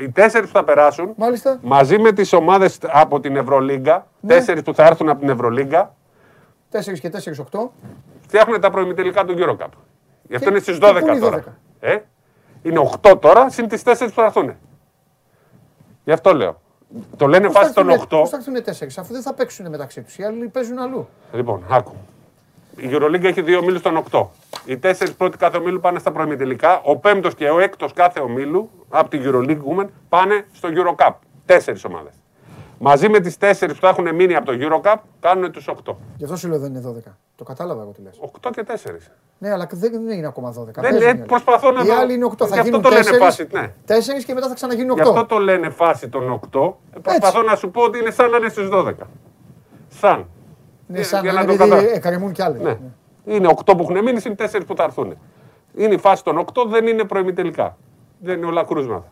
Οι 0.00 0.10
τέσσερις 0.10 0.50
που 0.50 0.56
θα 0.56 0.64
περάσουν 0.64 1.12
Μάλιστα. 1.16 1.58
μαζί 1.62 1.98
με 1.98 2.12
τις 2.12 2.32
ομάδες 2.32 2.78
από 2.82 3.20
την 3.20 3.36
Ευρωλίγκα, 3.36 4.06
Ναι. 4.20 4.34
τέσσερις 4.34 4.62
που 4.62 4.74
θα 4.74 4.84
έρθουν 4.86 5.08
από 5.08 5.20
την 5.20 5.28
Ευρωλίγκα, 5.28 5.94
4 6.70 6.98
και 7.00 7.08
4, 7.10 7.38
8. 7.40 7.72
φτιάχνουν 8.26 8.60
τα 8.60 8.70
προημιτελικά 8.70 9.24
του 9.24 9.34
Eurocup. 9.38 9.66
Γι' 10.22 10.34
αυτό 10.34 10.48
Και- 10.48 10.50
είναι 10.50 10.58
στις 10.58 10.78
και 10.78 10.86
12 10.86 11.00
πού 11.00 11.06
είναι 11.06 11.16
οι 11.16 11.20
τώρα. 11.20 11.36
12? 11.36 11.56
Ε; 11.80 11.98
Είναι 12.62 12.78
8 12.78 13.16
τώρα, 13.20 13.50
συν 13.50 13.68
τις 13.68 13.82
4 13.82 14.08
που 14.14 14.20
θα 14.20 14.24
έρθουν. 14.24 14.54
Γι' 16.04 16.12
αυτό 16.12 16.34
λέω. 16.34 16.60
Το 17.16 17.26
λένε 17.26 17.48
φάση 17.48 17.74
των 17.74 17.90
8. 17.90 18.18
Πώς 18.20 18.28
θα 18.28 18.36
έρθουν 18.36 18.54
4, 18.62 18.98
αφού 19.00 19.12
δεν 19.12 19.22
θα 19.22 19.34
παίξουν 19.34 19.68
μεταξύ 19.68 20.02
τους. 20.02 20.18
Οι 20.18 20.22
άλλοι 20.24 20.48
παίζουν 20.48 20.78
αλλού. 20.78 21.08
Λοιπόν, 21.32 21.64
άκου. 21.70 21.92
Η 22.80 22.88
Euroleague 22.92 23.24
έχει 23.24 23.42
δύο 23.42 23.58
ομίλους 23.58 23.82
των 23.82 24.02
8. 24.10 24.26
Οι 24.64 24.76
τέσσερις 24.76 25.14
πρώτοι 25.14 25.36
κάθε 25.36 25.56
ομίλου 25.56 25.80
πάνε 25.80 25.98
στα 25.98 26.12
προημιτελικά. 26.12 26.80
Ο 26.84 26.96
πέμπτος 26.96 27.34
και 27.34 27.48
ο 27.50 27.58
έκτος 27.60 27.92
κάθε 27.92 28.20
ομίλου 28.20 28.70
από 28.88 29.08
την 29.10 29.22
Euroleague 29.24 29.58
Women 29.80 29.86
πάνε 30.08 30.44
στο 30.52 30.68
Eurocup. 30.72 31.12
Τέσσερις 31.46 31.84
ομάδες. 31.84 32.12
Μαζί 32.78 33.08
με 33.08 33.20
τις 33.20 33.36
τέσσερις 33.38 33.74
που 33.74 33.80
θα 33.80 33.88
έχουν 33.88 34.14
μείνει 34.14 34.34
από 34.36 34.46
το 34.46 34.52
Eurocup 34.60 34.94
κάνουν 35.20 35.52
τους 35.52 35.68
8. 35.68 35.96
Γι' 36.16 36.24
αυτό 36.24 36.36
σου 36.36 36.48
λέω 36.48 36.58
δεν 36.58 36.70
είναι 36.74 36.80
12. 37.08 37.16
Το 37.36 37.44
κατάλαβα 37.44 37.82
εγώ 37.82 37.90
τι 37.90 38.02
λες. 38.02 38.18
8 38.20 38.50
και 38.50 38.62
4. 38.62 39.12
Ναι, 39.38 39.50
αλλά 39.50 39.68
δεν 39.72 39.92
είναι 40.10 40.26
ακόμα 40.26 40.50
12. 40.52 40.64
Δεν 40.64 40.82
Παίζουν 40.82 40.96
είναι, 41.00 41.04
οι 41.06 41.08
άλλοι. 41.10 41.20
προσπαθώ 41.26 41.70
να 41.70 41.82
Οι 41.82 41.86
το- 41.86 41.94
άλλοι 41.94 42.14
είναι 42.14 42.24
8. 42.24 42.44
Γι' 42.46 42.52
Θα 42.52 42.60
αυτό 42.60 42.62
γίνουν 42.62 42.82
το 42.82 42.88
λένε 42.88 43.10
4, 43.10 43.18
φάση, 43.18 43.46
ναι. 43.52 43.72
4 43.86 44.24
και 44.26 44.34
μετά 44.34 44.48
θα 44.48 44.54
ξαναγίνουν 44.54 44.90
8. 44.90 45.02
Γι' 45.02 45.08
αυτό 45.08 45.26
το 45.26 45.38
λένε 45.38 45.70
φάση 45.70 46.08
των 46.08 46.30
8. 46.30 46.76
Ε, 46.96 46.98
Προσπαθώ 46.98 47.42
να 47.42 47.56
σου 47.56 47.70
πω 47.70 47.82
ότι 47.82 47.98
είναι 47.98 48.10
σαν 48.10 48.30
να 48.30 48.36
είναι 48.36 48.48
στι 48.48 48.68
12. 48.72 48.92
Σαν. 49.88 50.26
Ναι, 50.90 51.02
σαν 51.02 51.22
για 51.22 51.32
να 51.32 51.38
να 51.38 51.42
είναι 51.42 51.56
το 51.56 51.62
επειδή 51.62 51.70
καταλάβω. 51.74 51.96
εκκρεμούν 51.96 52.32
κι 52.32 52.42
άλλοι. 52.42 52.58
Ναι. 52.62 52.78
Είναι 53.24 53.48
8 53.56 53.64
που 53.64 53.82
έχουν 53.82 54.02
μείνει, 54.02 54.20
είναι 54.26 54.34
4 54.52 54.60
που 54.66 54.76
θα 54.76 54.82
έρθουν. 54.82 55.16
Είναι 55.74 55.94
η 55.94 55.98
φάση 55.98 56.24
των 56.24 56.44
8, 56.54 56.64
δεν 56.68 56.86
είναι 56.86 57.04
προημιτελικά. 57.04 57.76
Δεν 58.18 58.36
είναι 58.36 58.46
όλα 58.46 58.64
κρούσματα. 58.64 59.04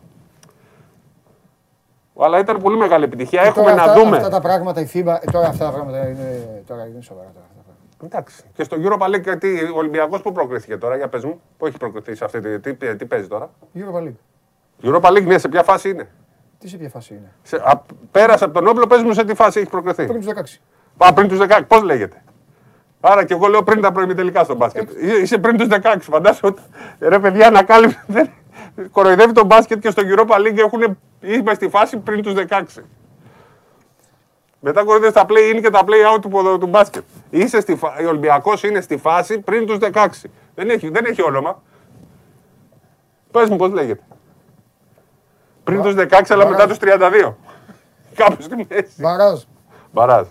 Αλλά 2.21 2.39
ήταν 2.39 2.57
πολύ 2.61 2.77
μεγάλη 2.77 3.03
επιτυχία. 3.03 3.41
Και 3.41 3.47
Έχουμε 3.47 3.63
τώρα 3.63 3.75
να 3.75 3.83
αυτά, 3.83 4.03
δούμε. 4.03 4.17
Αυτά 4.17 4.29
τα 4.29 4.41
πράγματα, 4.41 4.81
η 4.81 4.87
FIBA, 4.93 5.15
ε, 5.21 5.31
τώρα 5.31 5.47
αυτά 5.47 5.65
τα 5.65 5.71
πράγματα 5.71 6.07
είναι, 6.09 6.63
τώρα 6.67 6.85
είναι 6.85 7.01
σοβαρά. 7.01 7.29
Τώρα, 7.33 7.45
αυτά 7.49 7.57
τα 7.57 7.63
πράγματα. 7.63 8.05
Εντάξει. 8.05 8.43
Και 8.53 8.63
στο 8.63 8.77
Europa 8.79 9.15
League, 9.15 9.23
γιατί 9.23 9.71
ο 9.73 9.77
Ολυμπιακός 9.77 10.21
που 10.21 10.31
προκριθήκε 10.31 10.77
τώρα, 10.77 10.95
για 10.95 11.07
πες 11.09 11.23
μου, 11.23 11.41
που 11.57 11.65
έχει 11.65 11.77
προκριθεί 11.77 12.15
σε 12.15 12.25
αυτή 12.25 12.39
τη. 12.39 12.59
Τι, 12.59 12.95
τι 12.95 13.05
παίζει 13.05 13.27
τώρα; 13.27 13.49
Europa 13.75 13.99
League. 14.03 14.15
Europa 14.83 15.09
League, 15.17 15.25
ναι, 15.25 15.37
σε 15.37 15.47
ποια 15.47 15.63
φάση 15.63 15.89
είναι; 15.89 16.09
Τι 16.59 16.67
σε 16.67 16.77
ποια 16.77 16.89
φάση 16.89 17.13
είναι; 17.13 17.31
Σε, 17.41 17.55
α, 17.55 17.81
πέρασε 18.11 18.43
από 18.43 18.53
τον 18.53 18.67
Όπλο, 18.67 18.87
πες 18.87 19.03
μου 19.03 19.13
σε 19.13 19.23
τι 19.25 19.33
φάση 19.33 19.59
έχει 19.59 19.69
προκριθεί. 19.69 20.05
Πριν 20.05 20.21
τους 20.21 20.57
16. 20.59 20.61
Α, 21.07 21.13
πριν 21.13 21.27
τους 21.27 21.37
16, 21.39 21.59
πώς 21.67 21.81
λέγεται; 21.81 22.23
Άρα 23.01 23.25
και 23.25 23.33
εγώ 23.33 23.47
λέω 23.47 23.63
πριν 23.63 23.81
τα 23.81 23.91
προημιτελικά 23.91 24.43
στο 24.43 24.55
μπάσκετ. 24.55 24.89
Είσαι- 25.01 25.15
Είσαι 25.15 25.37
πριν 25.37 25.57
τους 25.57 25.67
16, 25.67 26.09
φαντάζομαι. 26.09 26.39
ότι- 26.53 26.61
Ρε 26.99 27.19
παιδιά, 27.19 27.47
ανακάλυψε. 27.47 28.03
δεν- 28.07 28.29
Κοροϊδεύει 28.91 29.31
τον 29.33 29.45
μπάσκετ 29.45 29.79
και 29.79 29.89
στο 29.89 30.01
Europa 30.05 30.35
League 30.35 30.57
έχουν, 30.57 30.97
είμαι 31.21 31.53
στη 31.53 31.69
φάση 31.69 31.97
πριν 31.97 32.21
τους 32.23 32.33
16. 32.33 32.83
Μετά 34.59 34.83
κοροϊδεύεις 34.83 35.13
τα 35.15 35.25
play-in 35.29 35.59
και 35.61 35.69
τα 35.69 35.81
play-out 35.85 36.21
του, 36.21 36.57
του 36.59 36.67
μπάσκετ. 36.67 37.03
Είσαι 37.29 37.59
στη 37.61 37.75
φα... 37.75 37.87
Ο 38.03 38.07
Ολυμπιακός 38.07 38.63
είναι 38.63 38.81
στη 38.81 38.97
φάση 38.97 39.39
πριν 39.39 39.65
τους 39.65 39.77
16. 39.93 40.07
Δεν 40.55 40.69
έχει, 40.69 40.89
δεν 40.89 41.05
έχει 41.05 41.23
όνομα. 41.23 41.61
Πες 43.31 43.49
μου 43.49 43.55
πώς 43.55 43.71
λέγεται. 43.71 44.03
Πριν 45.63 45.81
τους 45.81 45.93
16, 45.97 46.21
αλλά 46.29 46.47
μετά 46.49 46.67
τους 46.67 46.77
32. 46.81 47.33
Κάπου 48.15 48.41
στη 48.41 48.55
μέση. 48.69 49.01
Βαράζ. 49.01 49.41
Μπαράζ. 49.91 50.27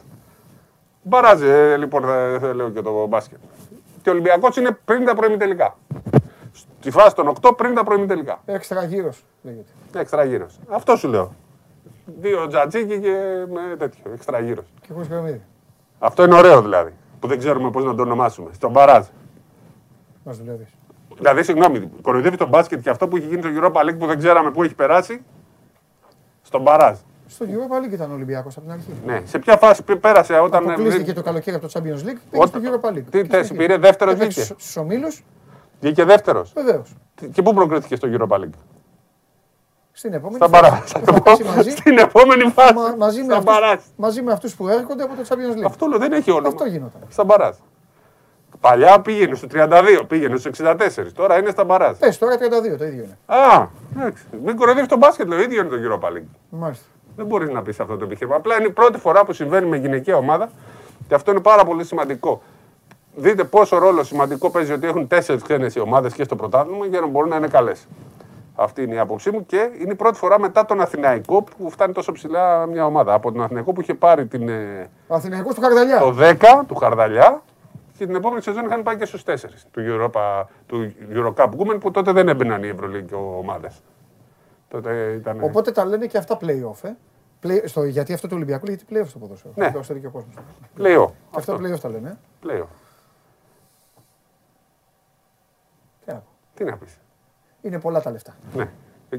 Μπαράζ, 1.09 1.43
ε, 1.43 1.77
λοιπόν, 1.77 2.03
θα, 2.03 2.39
θα 2.41 2.55
λέω 2.55 2.71
και 2.71 2.83
το 2.83 3.07
μπάσκετ. 3.07 3.39
Και 4.03 4.09
ο 4.09 4.13
Ολυμπιακός 4.13 4.57
είναι 4.57 4.79
πριν 4.85 5.05
τα 5.05 5.15
προημιτελικά. 5.15 5.77
Στη 6.81 6.91
φάση 6.91 7.15
των 7.15 7.35
8 7.41 7.53
πριν 7.57 7.75
τα 7.75 7.85
προημιτελικά. 7.85 8.41
Έξτρα 8.45 8.85
γύρος 8.85 9.25
λέγεται. 9.43 9.71
Έξτρα 9.95 10.25
γύρος. 10.25 10.59
Αυτό 10.69 10.97
σου 10.97 11.09
λέω. 11.09 11.35
Δύο 12.21 12.47
τζατζίκι 12.47 13.01
και 13.01 13.45
με 13.53 13.77
τέτοιο. 13.79 14.13
Έξτρα 14.13 14.41
γύρος. 14.41 14.65
Και 14.81 14.93
χωρίς 14.93 15.09
πυραμίδι. 15.09 15.43
Αυτό 15.99 16.25
είναι 16.25 16.35
ωραίο 16.35 16.63
δηλαδή. 16.63 16.93
Που 17.21 17.27
δεν 17.29 17.39
ξέρουμε 17.39 17.71
πώς 17.71 17.85
να 17.85 17.95
το 17.95 18.03
ονομάσουμε. 18.03 18.51
Στον 18.53 18.71
μπαράζ. 18.71 19.07
Μας 20.25 20.39
δουλεύεις. 20.39 20.69
Δηλαδή, 21.17 21.43
συγγνώμη, 21.43 21.91
κοροϊδεύει 22.03 22.37
τον 22.37 22.49
μπάσκετ 22.49 22.81
και 22.81 22.91
αυτό 22.91 23.09
που 23.09 23.17
έχει 23.17 23.27
γίνει 23.27 23.43
στο 23.43 23.51
Europa 23.55 23.81
League 23.81 23.99
που 23.99 24.07
δεν 24.07 24.19
ξέραμε 24.19 24.51
πού 24.51 24.63
έχει 24.63 24.75
περάσει. 24.75 25.23
Στον 26.43 26.63
μπαράζ. 26.63 26.99
Στο 27.29 27.47
Europa 27.49 27.85
League 27.89 27.93
ήταν 27.93 28.11
ο 28.11 28.15
Ολυμπιακός 28.15 28.57
από 28.57 28.65
την 28.67 28.75
αρχή. 28.75 28.93
Ναι. 29.07 29.23
Σε 29.25 29.39
ποια 29.39 29.57
φάση 29.57 29.83
πέ- 29.83 29.99
πέρασε 29.99 30.35
όταν. 30.39 30.71
Αποκλείστηκε 30.71 31.13
το 31.13 31.23
καλοκαίρι 31.23 31.57
από 31.57 31.69
το 31.69 31.73
Champions 31.79 31.99
League. 32.09 32.19
Πήγε 32.31 32.47
στο 32.47 32.59
Όταν- 32.59 32.63
Europa 32.81 32.89
League. 32.97 33.05
Τι 33.11 33.25
θέση 33.25 33.55
πήρε, 33.55 33.77
δεύτερος 33.77 34.15
βγήκε. 34.15 34.43
Στου 34.43 34.57
ομίλους, 34.77 35.25
Βγήκε 35.81 36.05
δεύτερος. 36.05 36.53
βεβαίως. 36.55 36.95
Και 37.33 37.43
πού 37.43 37.55
προκρίθηκε 37.55 37.97
στο 37.97 38.09
Europa 38.13 38.37
League. 38.37 38.59
Στην 39.93 40.13
επόμενη 40.13 40.45
Στα 40.45 40.49
φάση 40.49 40.63
μπαράζ. 40.71 40.93
που 41.05 41.13
θα 41.13 41.23
παίξει 41.23 41.45
μαζί, 41.45 41.71
Στην 41.71 41.99
επόμενη 41.99 42.43
φάση. 42.51 42.75
μα- 42.75 42.95
μαζί, 42.99 43.23
με 43.23 43.33
Στα 43.33 43.41
μπαράζ. 43.43 43.73
αυτούς, 43.73 43.91
μαζί 43.97 44.23
με 44.23 44.33
αυτούς 44.33 44.55
που 44.55 44.69
έρχονται 44.69 45.03
από 45.03 45.15
το 45.15 45.23
Champions 45.29 45.59
League. 45.59 45.63
Αυτό 45.67 45.87
λέω, 45.87 45.99
δεν 45.99 46.13
έχει 46.13 46.31
όνομα. 46.31 46.49
Αυτό 46.49 46.65
γινόταν. 46.65 47.01
Στα 47.09 47.25
μπαράζ. 47.25 47.57
Παλιά 48.61 49.01
πήγαινε 49.01 49.35
στο 49.35 49.47
32, 49.47 50.05
πήγαινε 50.09 50.37
στο 50.37 50.49
64. 50.49 51.13
Τώρα 51.15 51.39
είναι 51.39 51.51
στα 51.51 51.65
μπαράζ. 51.65 51.97
Πες 51.99 52.19
τώρα 52.19 52.37
32, 52.39 52.77
το 52.79 52.85
ίδιο 52.85 53.03
είναι. 53.05 53.19
Α, 53.27 53.67
εντάξει. 53.97 54.25
Μην 54.45 54.57
κοροϊδεύεις 54.57 54.89
τον 54.89 54.99
μπάσκετ, 54.99 55.29
λέω. 55.29 55.41
ίδιο 55.41 55.61
είναι 55.61 55.69
το 55.69 55.77
Europa 55.77 56.07
League. 56.17 56.29
Μάλιστα. 56.49 56.85
Δεν 57.19 57.27
μπορείς 57.27 57.51
να 57.51 57.63
πεις 57.63 57.81
αυτό 57.81 57.97
το 57.97 58.05
επιχείρημα. 58.05 58.37
Απλά 58.37 58.55
είναι 58.59 58.67
η 58.67 58.71
πρώτη 58.71 58.99
φορά 58.99 59.25
που 59.25 59.33
συμβαίνει 59.33 59.67
με 59.67 59.77
γυναικεία 59.77 60.17
ομάδα 60.17 60.51
και 61.09 61.15
αυτό 61.15 61.31
είναι 61.31 61.41
πάρα 61.41 61.65
πολύ 61.65 61.85
σημαντικό. 61.85 62.43
Δείτε 63.15 63.45
πόσο 63.45 63.79
ρόλο 63.79 64.03
σημαντικό 64.03 64.51
παίζει 64.51 64.73
ότι 64.73 64.87
έχουν 64.87 65.07
τέσσερις 65.07 65.43
ξένες 65.43 65.75
οι 65.75 65.81
ομάδες 65.81 66.13
και 66.15 66.25
στο 66.25 66.37
πρωτάθλημα 66.37 66.87
για 66.87 67.01
να 67.01 67.07
μπορούν 67.07 67.29
να 67.29 67.37
είναι 67.37 67.49
καλές. 67.49 67.87
Αυτή 68.55 68.83
είναι 68.83 68.95
η 68.95 68.99
άποψή 68.99 69.31
μου 69.31 69.47
και 69.47 69.71
είναι 69.81 69.93
η 69.93 69.95
πρώτη 69.95 70.19
φορά 70.19 70.41
μετά 70.41 70.65
τον 70.65 70.81
Αθηναϊκό 70.81 71.43
που 71.43 71.71
φτάνει 71.71 71.93
τόσο 71.93 72.13
ψηλά 72.13 72.67
μια 72.67 72.87
ομάδα. 72.87 73.15
Από 73.15 73.33
τον 73.33 73.43
Αθηναϊκό 73.43 73.73
που 73.73 73.81
είχε 73.81 73.95
πάρει 73.95 74.27
την, 74.27 74.49
ε, 74.49 74.89
Ο 75.07 75.15
Αθηναϊκός 75.15 75.55
του 75.55 75.61
Χαρδαλιά. 75.61 75.99
το 75.99 76.13
10 76.13 76.65
του 76.69 76.75
Χαρδαλιά 76.75 77.43
και 77.99 78.07
την 78.07 78.15
επόμενη 78.15 78.43
σεζόν 78.43 78.65
είχαν 78.65 78.83
πάει 78.83 78.97
και 78.97 79.05
στους 79.05 79.23
4 79.23 79.65
του, 79.71 79.81
Europa, 79.87 80.45
του 80.67 80.93
Eurocup 81.15 81.49
Women 81.49 81.81
που 81.81 81.91
τότε 81.91 82.13
δεν 82.13 82.29
έμπαιναν 82.29 82.63
οι 82.63 82.69
Ευρωλίγκ 82.69 83.09
ομάδες. 83.39 83.83
Τότε 84.69 85.15
ήταν. 85.19 85.39
Οπότε 85.43 85.71
τα 85.71 85.85
λένε 85.85 86.07
και 86.07 86.19
αυτά 86.19 86.39
play-off. 86.41 86.83
Ε. 86.83 86.91
Play, 87.43 87.61
στο, 87.65 87.85
γιατί 87.85 88.13
αυτό 88.13 88.29
το 88.29 88.35
Ολυμπιακό 88.35 88.67
λέγεται 88.67 88.85
play-off 88.91 89.09
στο 89.09 89.19
ποδόσφαιρο. 89.19 89.55
Ναι. 89.57 89.71
Το 89.73 89.81
ξέρει 89.81 90.01
και 90.01 90.07
ο 90.07 90.11
κόσμος. 90.11 90.35
Πλέον. 90.75 91.07
Και 91.07 91.37
αυτά 91.37 91.57
play-off 91.57 91.81
τα 91.81 91.89
λένε. 91.89 92.09
Ε. 92.09 92.17
Πλέον. 92.41 92.69
Τι 96.05 96.13
να 96.13 96.19
πω. 96.19 96.27
Τι 96.55 96.65
να 96.65 96.77
πεις. 96.77 96.99
Είναι 97.61 97.81
πολλά 97.81 98.01
τα 98.01 98.11
λεφτά. 98.11 98.35
Ναι. 98.55 98.69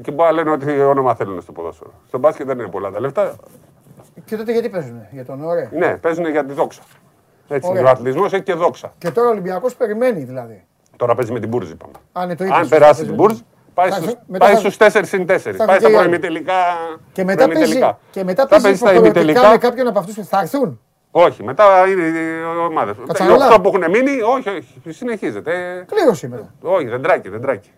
Και 0.00 0.10
μπορεί 0.10 0.28
να 0.28 0.32
λένε 0.32 0.50
ότι 0.50 0.80
όνομα 0.80 1.14
θέλουν 1.14 1.40
στο 1.40 1.52
ποδόσφαιρο. 1.52 1.92
Στο 2.06 2.18
μπάσκετ 2.18 2.46
δεν 2.46 2.58
είναι 2.58 2.68
πολλά 2.68 2.90
τα 2.90 3.00
λεφτά. 3.00 3.36
Και 4.24 4.36
τότε 4.36 4.52
γιατί 4.52 4.68
παίζουν, 4.68 5.06
για 5.10 5.24
τον 5.24 5.44
ωραία; 5.44 5.70
Ναι, 5.72 5.96
παίζουν 5.96 6.26
για 6.26 6.44
τη 6.44 6.52
δόξα. 6.52 6.82
Έτσι, 7.48 7.70
Ωραία. 7.70 7.84
ο 7.84 7.88
αθλητισμός 7.88 8.32
έχει 8.32 8.42
και 8.42 8.54
δόξα. 8.54 8.92
Και 8.98 9.10
τώρα 9.10 9.28
ο 9.28 9.30
Ολυμπιακός 9.30 9.76
περιμένει 9.76 10.24
δηλαδή. 10.24 10.64
Τώρα 10.96 11.14
παίζει 11.14 11.32
με 11.32 11.40
την 11.40 11.48
Μπούρζ, 11.48 11.70
είπαμε. 11.70 11.92
Αν, 12.12 12.24
είναι 12.24 12.34
το 12.34 12.44
ίδιο, 12.44 12.56
Αν 12.56 12.62
σωστά, 12.62 12.76
περάσει 12.78 13.00
παίζει 13.00 13.14
την 13.14 13.20
με 13.20 13.26
Μπούρζ, 13.26 13.40
πάει 13.74 13.90
Θα- 13.90 13.96
στους, 13.96 14.12
μετά 14.26 14.44
πάει 14.44 14.54
θα- 14.54 14.58
στους 14.58 14.76
4 14.76 15.00
συν 15.04 15.26
4. 15.26 15.56
θα 15.56 15.64
Πάει 15.64 15.76
έρθει 15.76 15.78
στα 15.78 15.78
και 15.78 15.84
η 15.84 15.86
άλλη. 15.86 15.96
προημιτελικά. 15.96 16.52
Και 17.12 17.24
μετά 17.24 17.36
παίζει, 17.36 17.52
προημιτελικά. 17.52 17.98
και 18.10 18.24
μετά 18.24 18.42
Θα 18.42 18.48
παίζει 18.48 18.64
παίζει 18.64 18.78
στα 18.78 18.92
υποχρεωτικά 18.92 19.20
ημιτελικά. 19.22 19.50
με 19.50 19.58
κάποιον 19.58 19.86
από 19.86 19.98
αυτούς 19.98 20.14
που 20.14 20.24
θα 20.24 20.40
έρθουν. 20.40 20.80
Όχι, 21.10 21.42
μετά 21.44 21.64
είναι 21.88 22.02
οι 22.02 22.42
ομάδες. 22.68 22.96
Οι 22.96 23.06
Κατσαρόλα. 23.06 23.48
8 23.54 23.60
που 23.62 23.68
έχουν 23.68 23.90
μείνει, 23.90 24.20
όχι, 24.22 24.48
όχι, 24.48 24.80
συνεχίζεται. 24.88 25.84
Κλήρωση 25.94 26.28
μετά. 26.28 26.54
Όχι, 26.62 26.86
δεν 26.86 27.02
τράκι, 27.02 27.28
δεν 27.28 27.40
τράκι. 27.40 27.70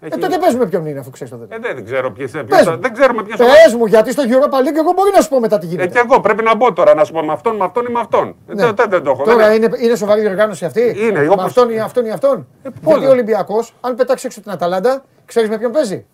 Ε, 0.00 0.08
τότε 0.08 0.38
παίζουμε 0.38 0.66
ποιον 0.66 0.86
είναι 0.86 0.98
αφού 0.98 1.10
ξέρεις 1.10 1.32
το 1.32 1.38
Ε, 1.42 1.46
δεν. 1.48 1.62
δεν, 1.62 1.74
δεν 1.74 1.84
ξέρω 1.84 2.12
ποιες, 2.12 2.30
Πες 2.30 2.42
ποιες, 2.46 2.66
μου. 2.68 2.78
δεν 2.80 2.92
ξέρουμε 2.92 3.22
ποιες 3.22 3.38
Πες 3.38 3.74
μου, 3.74 3.86
γιατί 3.86 4.10
στο 4.12 4.22
Europa 4.26 4.54
League 4.54 4.76
εγώ 4.78 4.92
μπορεί 4.96 5.10
να 5.14 5.20
σου 5.20 5.28
πω 5.28 5.40
μετά 5.40 5.58
τι 5.58 5.66
Ε, 5.66 5.68
γίνεται. 5.68 5.88
και 5.88 5.98
εγώ 6.10 6.20
πρέπει 6.20 6.42
να 6.42 6.56
μπω 6.56 6.72
τώρα 6.72 6.94
να 6.94 7.04
σου 7.04 7.12
πω 7.12 7.22
με 7.24 7.32
αυτόν, 7.32 7.56
με 7.56 7.64
αυτόν 7.64 7.86
ή 7.88 7.92
με 7.92 8.00
αυτόν. 8.00 8.26
Ε, 8.48 8.54
Ναι. 8.54 8.64
δεν, 8.64 8.74
δεν, 8.74 8.90
δεν 8.90 9.02
το 9.02 9.10
έχω. 9.10 9.22
Τώρα 9.24 9.48
δεν- 9.48 9.62
είναι, 9.62 9.70
είναι 9.78 9.96
σοβαρή 9.96 10.20
διοργάνωση 10.20 10.64
αυτή. 10.64 10.94
Είναι, 10.98 11.20
Με 11.20 11.28
όπως- 11.28 11.44
αυτόν 11.44 11.70
ή 11.70 11.80
αυτόν 11.80 12.04
ή 12.04 12.10
αυτόν. 12.10 12.46
πώς 12.62 12.72
γιατί 12.84 13.00
δεν- 13.00 13.08
ο 13.08 13.12
Ολυμπιακός, 13.12 13.74
αν 13.80 13.94
πετάξει 13.94 14.26
έξω 14.26 14.40
την 14.40 14.50
Αταλάντα, 14.50 15.04
ξέρεις 15.24 15.48
με 15.48 15.58
ποιον 15.58 15.72
παίζει; 15.72 16.06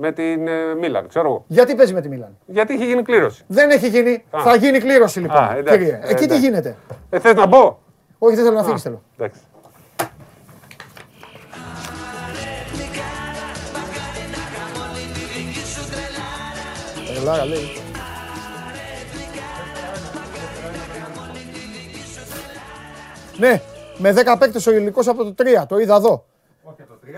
Με 0.00 0.12
την 0.12 0.48
ε, 0.48 0.74
Μίλαν, 0.80 1.08
ξέρω 1.08 1.26
εγώ. 1.28 1.44
Γιατί 1.46 1.74
παίζει 1.74 1.92
με 1.94 2.00
τη 2.00 2.08
Μίλαν; 2.08 2.36
Γιατί 2.46 2.74
έχει 2.74 2.84
γίνει 2.84 3.02
κλήρωση. 3.02 3.44
Δεν 3.46 3.70
έχει 3.70 3.88
γίνει. 3.88 4.24
Α. 4.30 4.40
Θα 4.42 4.54
γίνει 4.56 4.78
κλήρωση 4.78 5.20
λοιπόν. 5.20 5.36
Α, 5.36 5.54
εντάξει, 5.56 5.78
κύριε. 5.78 5.98
ε, 6.02 6.06
Εκεί 6.10 6.14
τι 6.14 6.24
εντάξει. 6.24 6.42
γίνεται; 6.44 6.76
Ε, 7.10 7.18
θες 7.18 7.34
να 7.34 7.46
μπω; 7.46 7.78
Όχι, 8.18 8.34
δεν 8.36 8.44
θέλω 8.44 8.56
να 8.56 8.62
φύγεις. 8.64 8.86
Ελάρα, 17.18 17.44
λέει. 17.44 17.66
Ναι, 23.38 23.62
με 23.98 24.12
10 24.12 24.36
παίκτες 24.38 24.66
ο 24.66 24.72
υλικός 24.72 25.08
από 25.08 25.24
το 25.24 25.34
3, 25.62 25.66
το 25.68 25.78
είδα 25.78 25.94
εδώ. 25.96 26.24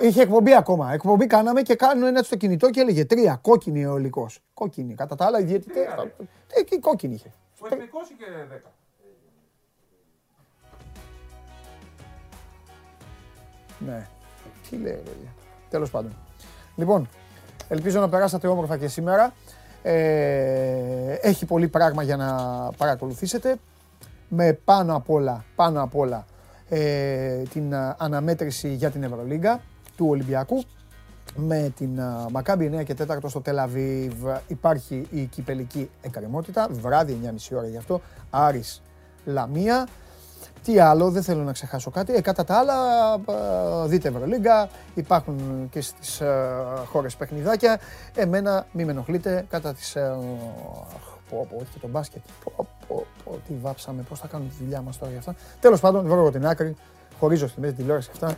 Είχε 0.01 0.23
εκπομπή 0.23 0.55
ακόμα. 0.55 0.93
Εκπομπή 0.93 1.27
κάναμε 1.27 1.63
και 1.63 1.75
κάνουν 1.75 2.05
ένα 2.05 2.23
στο 2.23 2.37
κινητό 2.37 2.71
και 2.71 2.81
έλεγε 2.81 3.07
3, 3.11 3.39
κόκκινη 3.41 3.87
ο 3.87 3.99
υλικός. 3.99 4.41
Κόκκινη. 4.55 4.95
Κατά 4.95 5.17
τα 5.17 5.25
άλλα, 5.25 5.41
οι 5.41 5.45
διαιτητές. 5.45 5.87
Ε, 6.53 6.63
και 6.63 6.79
κόκκινη 6.79 7.15
είχε. 7.15 7.33
Ο 7.61 7.67
εθνικός 7.71 8.11
είχε 8.11 8.25
10. 8.51 8.73
Ναι. 13.79 14.09
Τι 14.71 14.77
λέει, 14.77 14.93
ρε 14.93 14.99
παιδιά. 14.99 15.35
Τέλος 15.71 15.91
πάντων. 15.91 16.17
Λοιπόν, 16.77 17.09
Ελπίζω 17.73 18.01
να 18.01 18.09
περάσατε 18.09 18.47
όμορφα 18.49 18.77
και 18.77 18.89
σήμερα. 18.89 19.33
Ε, 19.83 21.13
έχει 21.21 21.47
πολύ 21.47 21.69
πράγμα 21.69 22.03
για 22.03 22.17
να 22.17 22.35
παρακολουθήσετε. 22.77 23.57
Με 24.29 24.53
πάνω 24.53 24.97
απ' 24.97 25.11
όλα, 25.11 25.45
πάνω 25.55 25.83
απ' 25.83 25.97
όλα 25.97 26.25
ε, 26.69 27.43
την 27.53 27.75
α, 27.75 27.97
αναμέτρηση 27.99 28.69
για 28.75 28.91
την 28.91 29.03
Ευρωλίγκα 29.03 29.61
του 29.97 30.07
Ολυμπιακού. 30.09 30.63
Με 31.37 31.73
την 31.77 32.01
α, 32.01 32.27
Μακάμπι 32.31 32.71
9 32.79 32.85
και 32.85 32.97
4 33.09 33.17
στο 33.27 33.41
Τελαβίβ 33.41 34.27
υπάρχει 34.47 35.07
η 35.11 35.25
κυπελική 35.25 35.91
εκκρεμότητα. 36.01 36.69
Βράδυ 36.71 37.19
9.30 37.25 37.57
ώρα 37.57 37.67
γι' 37.67 37.77
αυτό. 37.77 38.01
Άρης 38.31 38.83
Λαμία. 39.25 39.87
Τι 40.65 40.79
άλλο, 40.79 41.11
δεν 41.11 41.23
θέλω 41.23 41.43
να 41.43 41.53
ξεχάσω 41.53 41.91
κάτι. 41.91 42.15
Ε, 42.15 42.21
κατά 42.21 42.45
τα 42.45 42.59
άλλα, 42.59 42.75
ε, 43.85 43.89
δείτε 43.89 44.09
Ευρωλίγκα, 44.09 44.69
υπάρχουν 44.95 45.69
και 45.71 45.81
στις 45.81 46.21
ε, 46.21 46.63
χώρες 46.87 47.17
παιχνιδάκια. 47.17 47.81
Εμένα, 48.15 48.67
μη 48.73 48.85
με 48.85 48.91
ενοχλείτε, 48.91 49.47
κατά 49.51 49.73
τις... 49.73 49.97
Ε, 49.97 50.17
πω, 51.31 51.47
πω, 51.51 51.57
όχι 51.57 51.73
και 51.73 51.79
το 51.79 51.89
μπάσκετ. 51.89 52.23
Πω, 52.45 52.67
πω, 52.87 53.07
πω, 53.25 53.39
τι 53.47 53.55
βάψαμε, 53.61 54.03
πώς 54.03 54.21
θα 54.21 54.27
κάνουμε 54.27 54.51
τη 54.51 54.65
δουλειά 54.65 54.81
μας 54.81 54.99
τώρα 54.99 55.11
για 55.11 55.21
αυτά. 55.21 55.35
Τέλος 55.61 55.81
πάντων, 55.81 56.07
βρω 56.07 56.21
εγώ 56.21 56.31
την 56.31 56.47
άκρη, 56.47 56.77
χωρίζω 57.19 57.49
στη 57.49 57.61
μέση 57.61 57.75
τηλεόραση 57.75 58.11
αυτά. 58.13 58.37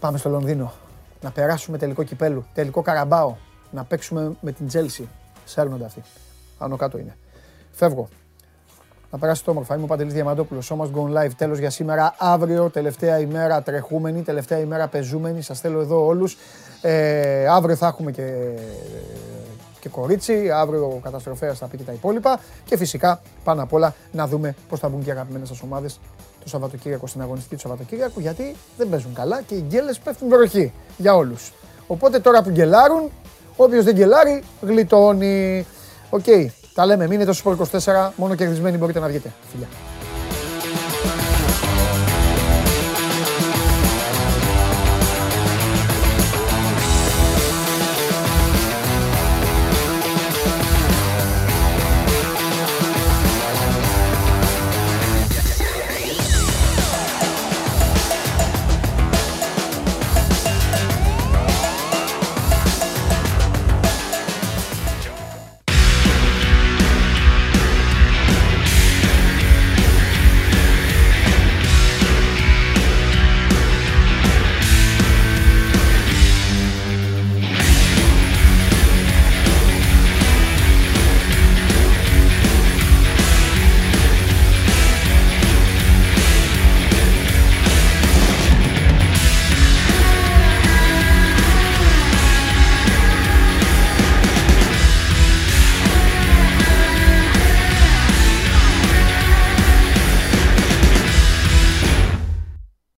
Πάμε 0.00 0.18
στο 0.18 0.28
Λονδίνο. 0.28 0.72
Να 1.20 1.30
περάσουμε 1.30 1.78
τελικό 1.78 2.02
κυπέλου, 2.02 2.46
τελικό 2.54 2.82
καραμπάο. 2.82 3.34
Να 3.70 3.84
παίξουμε 3.84 4.32
με 4.40 4.52
την 4.52 4.66
Τζέλσι. 4.66 5.08
Σέρνονται 5.44 5.84
αυτοί. 5.84 6.02
Άνω 6.58 6.76
κάτω 6.76 6.98
είναι. 6.98 7.16
Φεύγω. 7.72 8.08
Να 9.10 9.18
περάσετε 9.18 9.50
όμορφα. 9.50 9.74
Είμαι 9.74 9.84
ο 9.84 9.86
Παντελής 9.86 10.12
Διαμαντόπουλος. 10.12 10.72
So 10.72 10.76
must 10.76 10.90
go 10.90 11.22
live. 11.22 11.30
Τέλος 11.36 11.58
για 11.58 11.70
σήμερα. 11.70 12.14
Αύριο, 12.18 12.70
τελευταία 12.70 13.18
ημέρα 13.18 13.62
τρεχούμενη, 13.62 14.22
τελευταία 14.22 14.58
ημέρα 14.58 14.88
πεζούμενη. 14.88 15.42
Σας 15.42 15.60
θέλω 15.60 15.80
εδώ 15.80 16.06
όλους. 16.06 16.36
Ε, 16.80 17.46
αύριο 17.48 17.76
θα 17.76 17.86
έχουμε 17.86 18.10
και, 18.10 18.52
και 19.80 19.88
κορίτσι. 19.88 20.50
Αύριο 20.50 20.84
ο 20.84 21.00
καταστροφέας 21.02 21.58
θα 21.58 21.66
πει 21.66 21.76
και 21.76 21.82
τα 21.82 21.92
υπόλοιπα. 21.92 22.40
Και 22.64 22.76
φυσικά 22.76 23.20
πάνω 23.44 23.62
απ' 23.62 23.72
όλα 23.72 23.94
να 24.12 24.26
δούμε 24.26 24.54
πώς 24.68 24.80
θα 24.80 24.88
μπουν 24.88 25.02
και 25.02 25.08
οι 25.08 25.12
αγαπημένες 25.12 25.48
σας 25.48 25.62
ομάδες 25.62 26.00
το 26.42 26.48
Σαββατοκύριακο 26.48 27.06
στην 27.06 27.20
αγωνιστική 27.20 27.54
του 27.54 27.60
Σαββατοκύριακου. 27.60 28.20
Γιατί 28.20 28.54
δεν 28.76 28.88
παίζουν 28.88 29.14
καλά 29.14 29.42
και 29.42 29.54
οι 29.54 29.64
γκέλες 29.68 29.98
πέφτουν 29.98 30.28
βροχή 30.28 30.72
για 30.96 31.14
όλους. 31.14 31.52
Οπότε 31.86 32.18
τώρα 32.18 32.42
που 32.42 32.50
γκελάρουν, 32.50 33.10
όποιος 33.56 33.84
δεν 33.84 33.94
γκελάρει 33.94 34.42
γλιτώνει. 34.60 35.66
Οκ. 36.10 36.24
Τα 36.76 36.86
λέμε, 36.86 37.06
μείνετε 37.06 37.32
στο 37.32 37.56
Sport 37.58 37.80
24, 37.80 38.10
μόνο 38.16 38.34
κερδισμένοι 38.34 38.76
μπορείτε 38.76 39.00
να 39.00 39.06
βγείτε. 39.06 39.32
Φιλιά. 39.50 39.66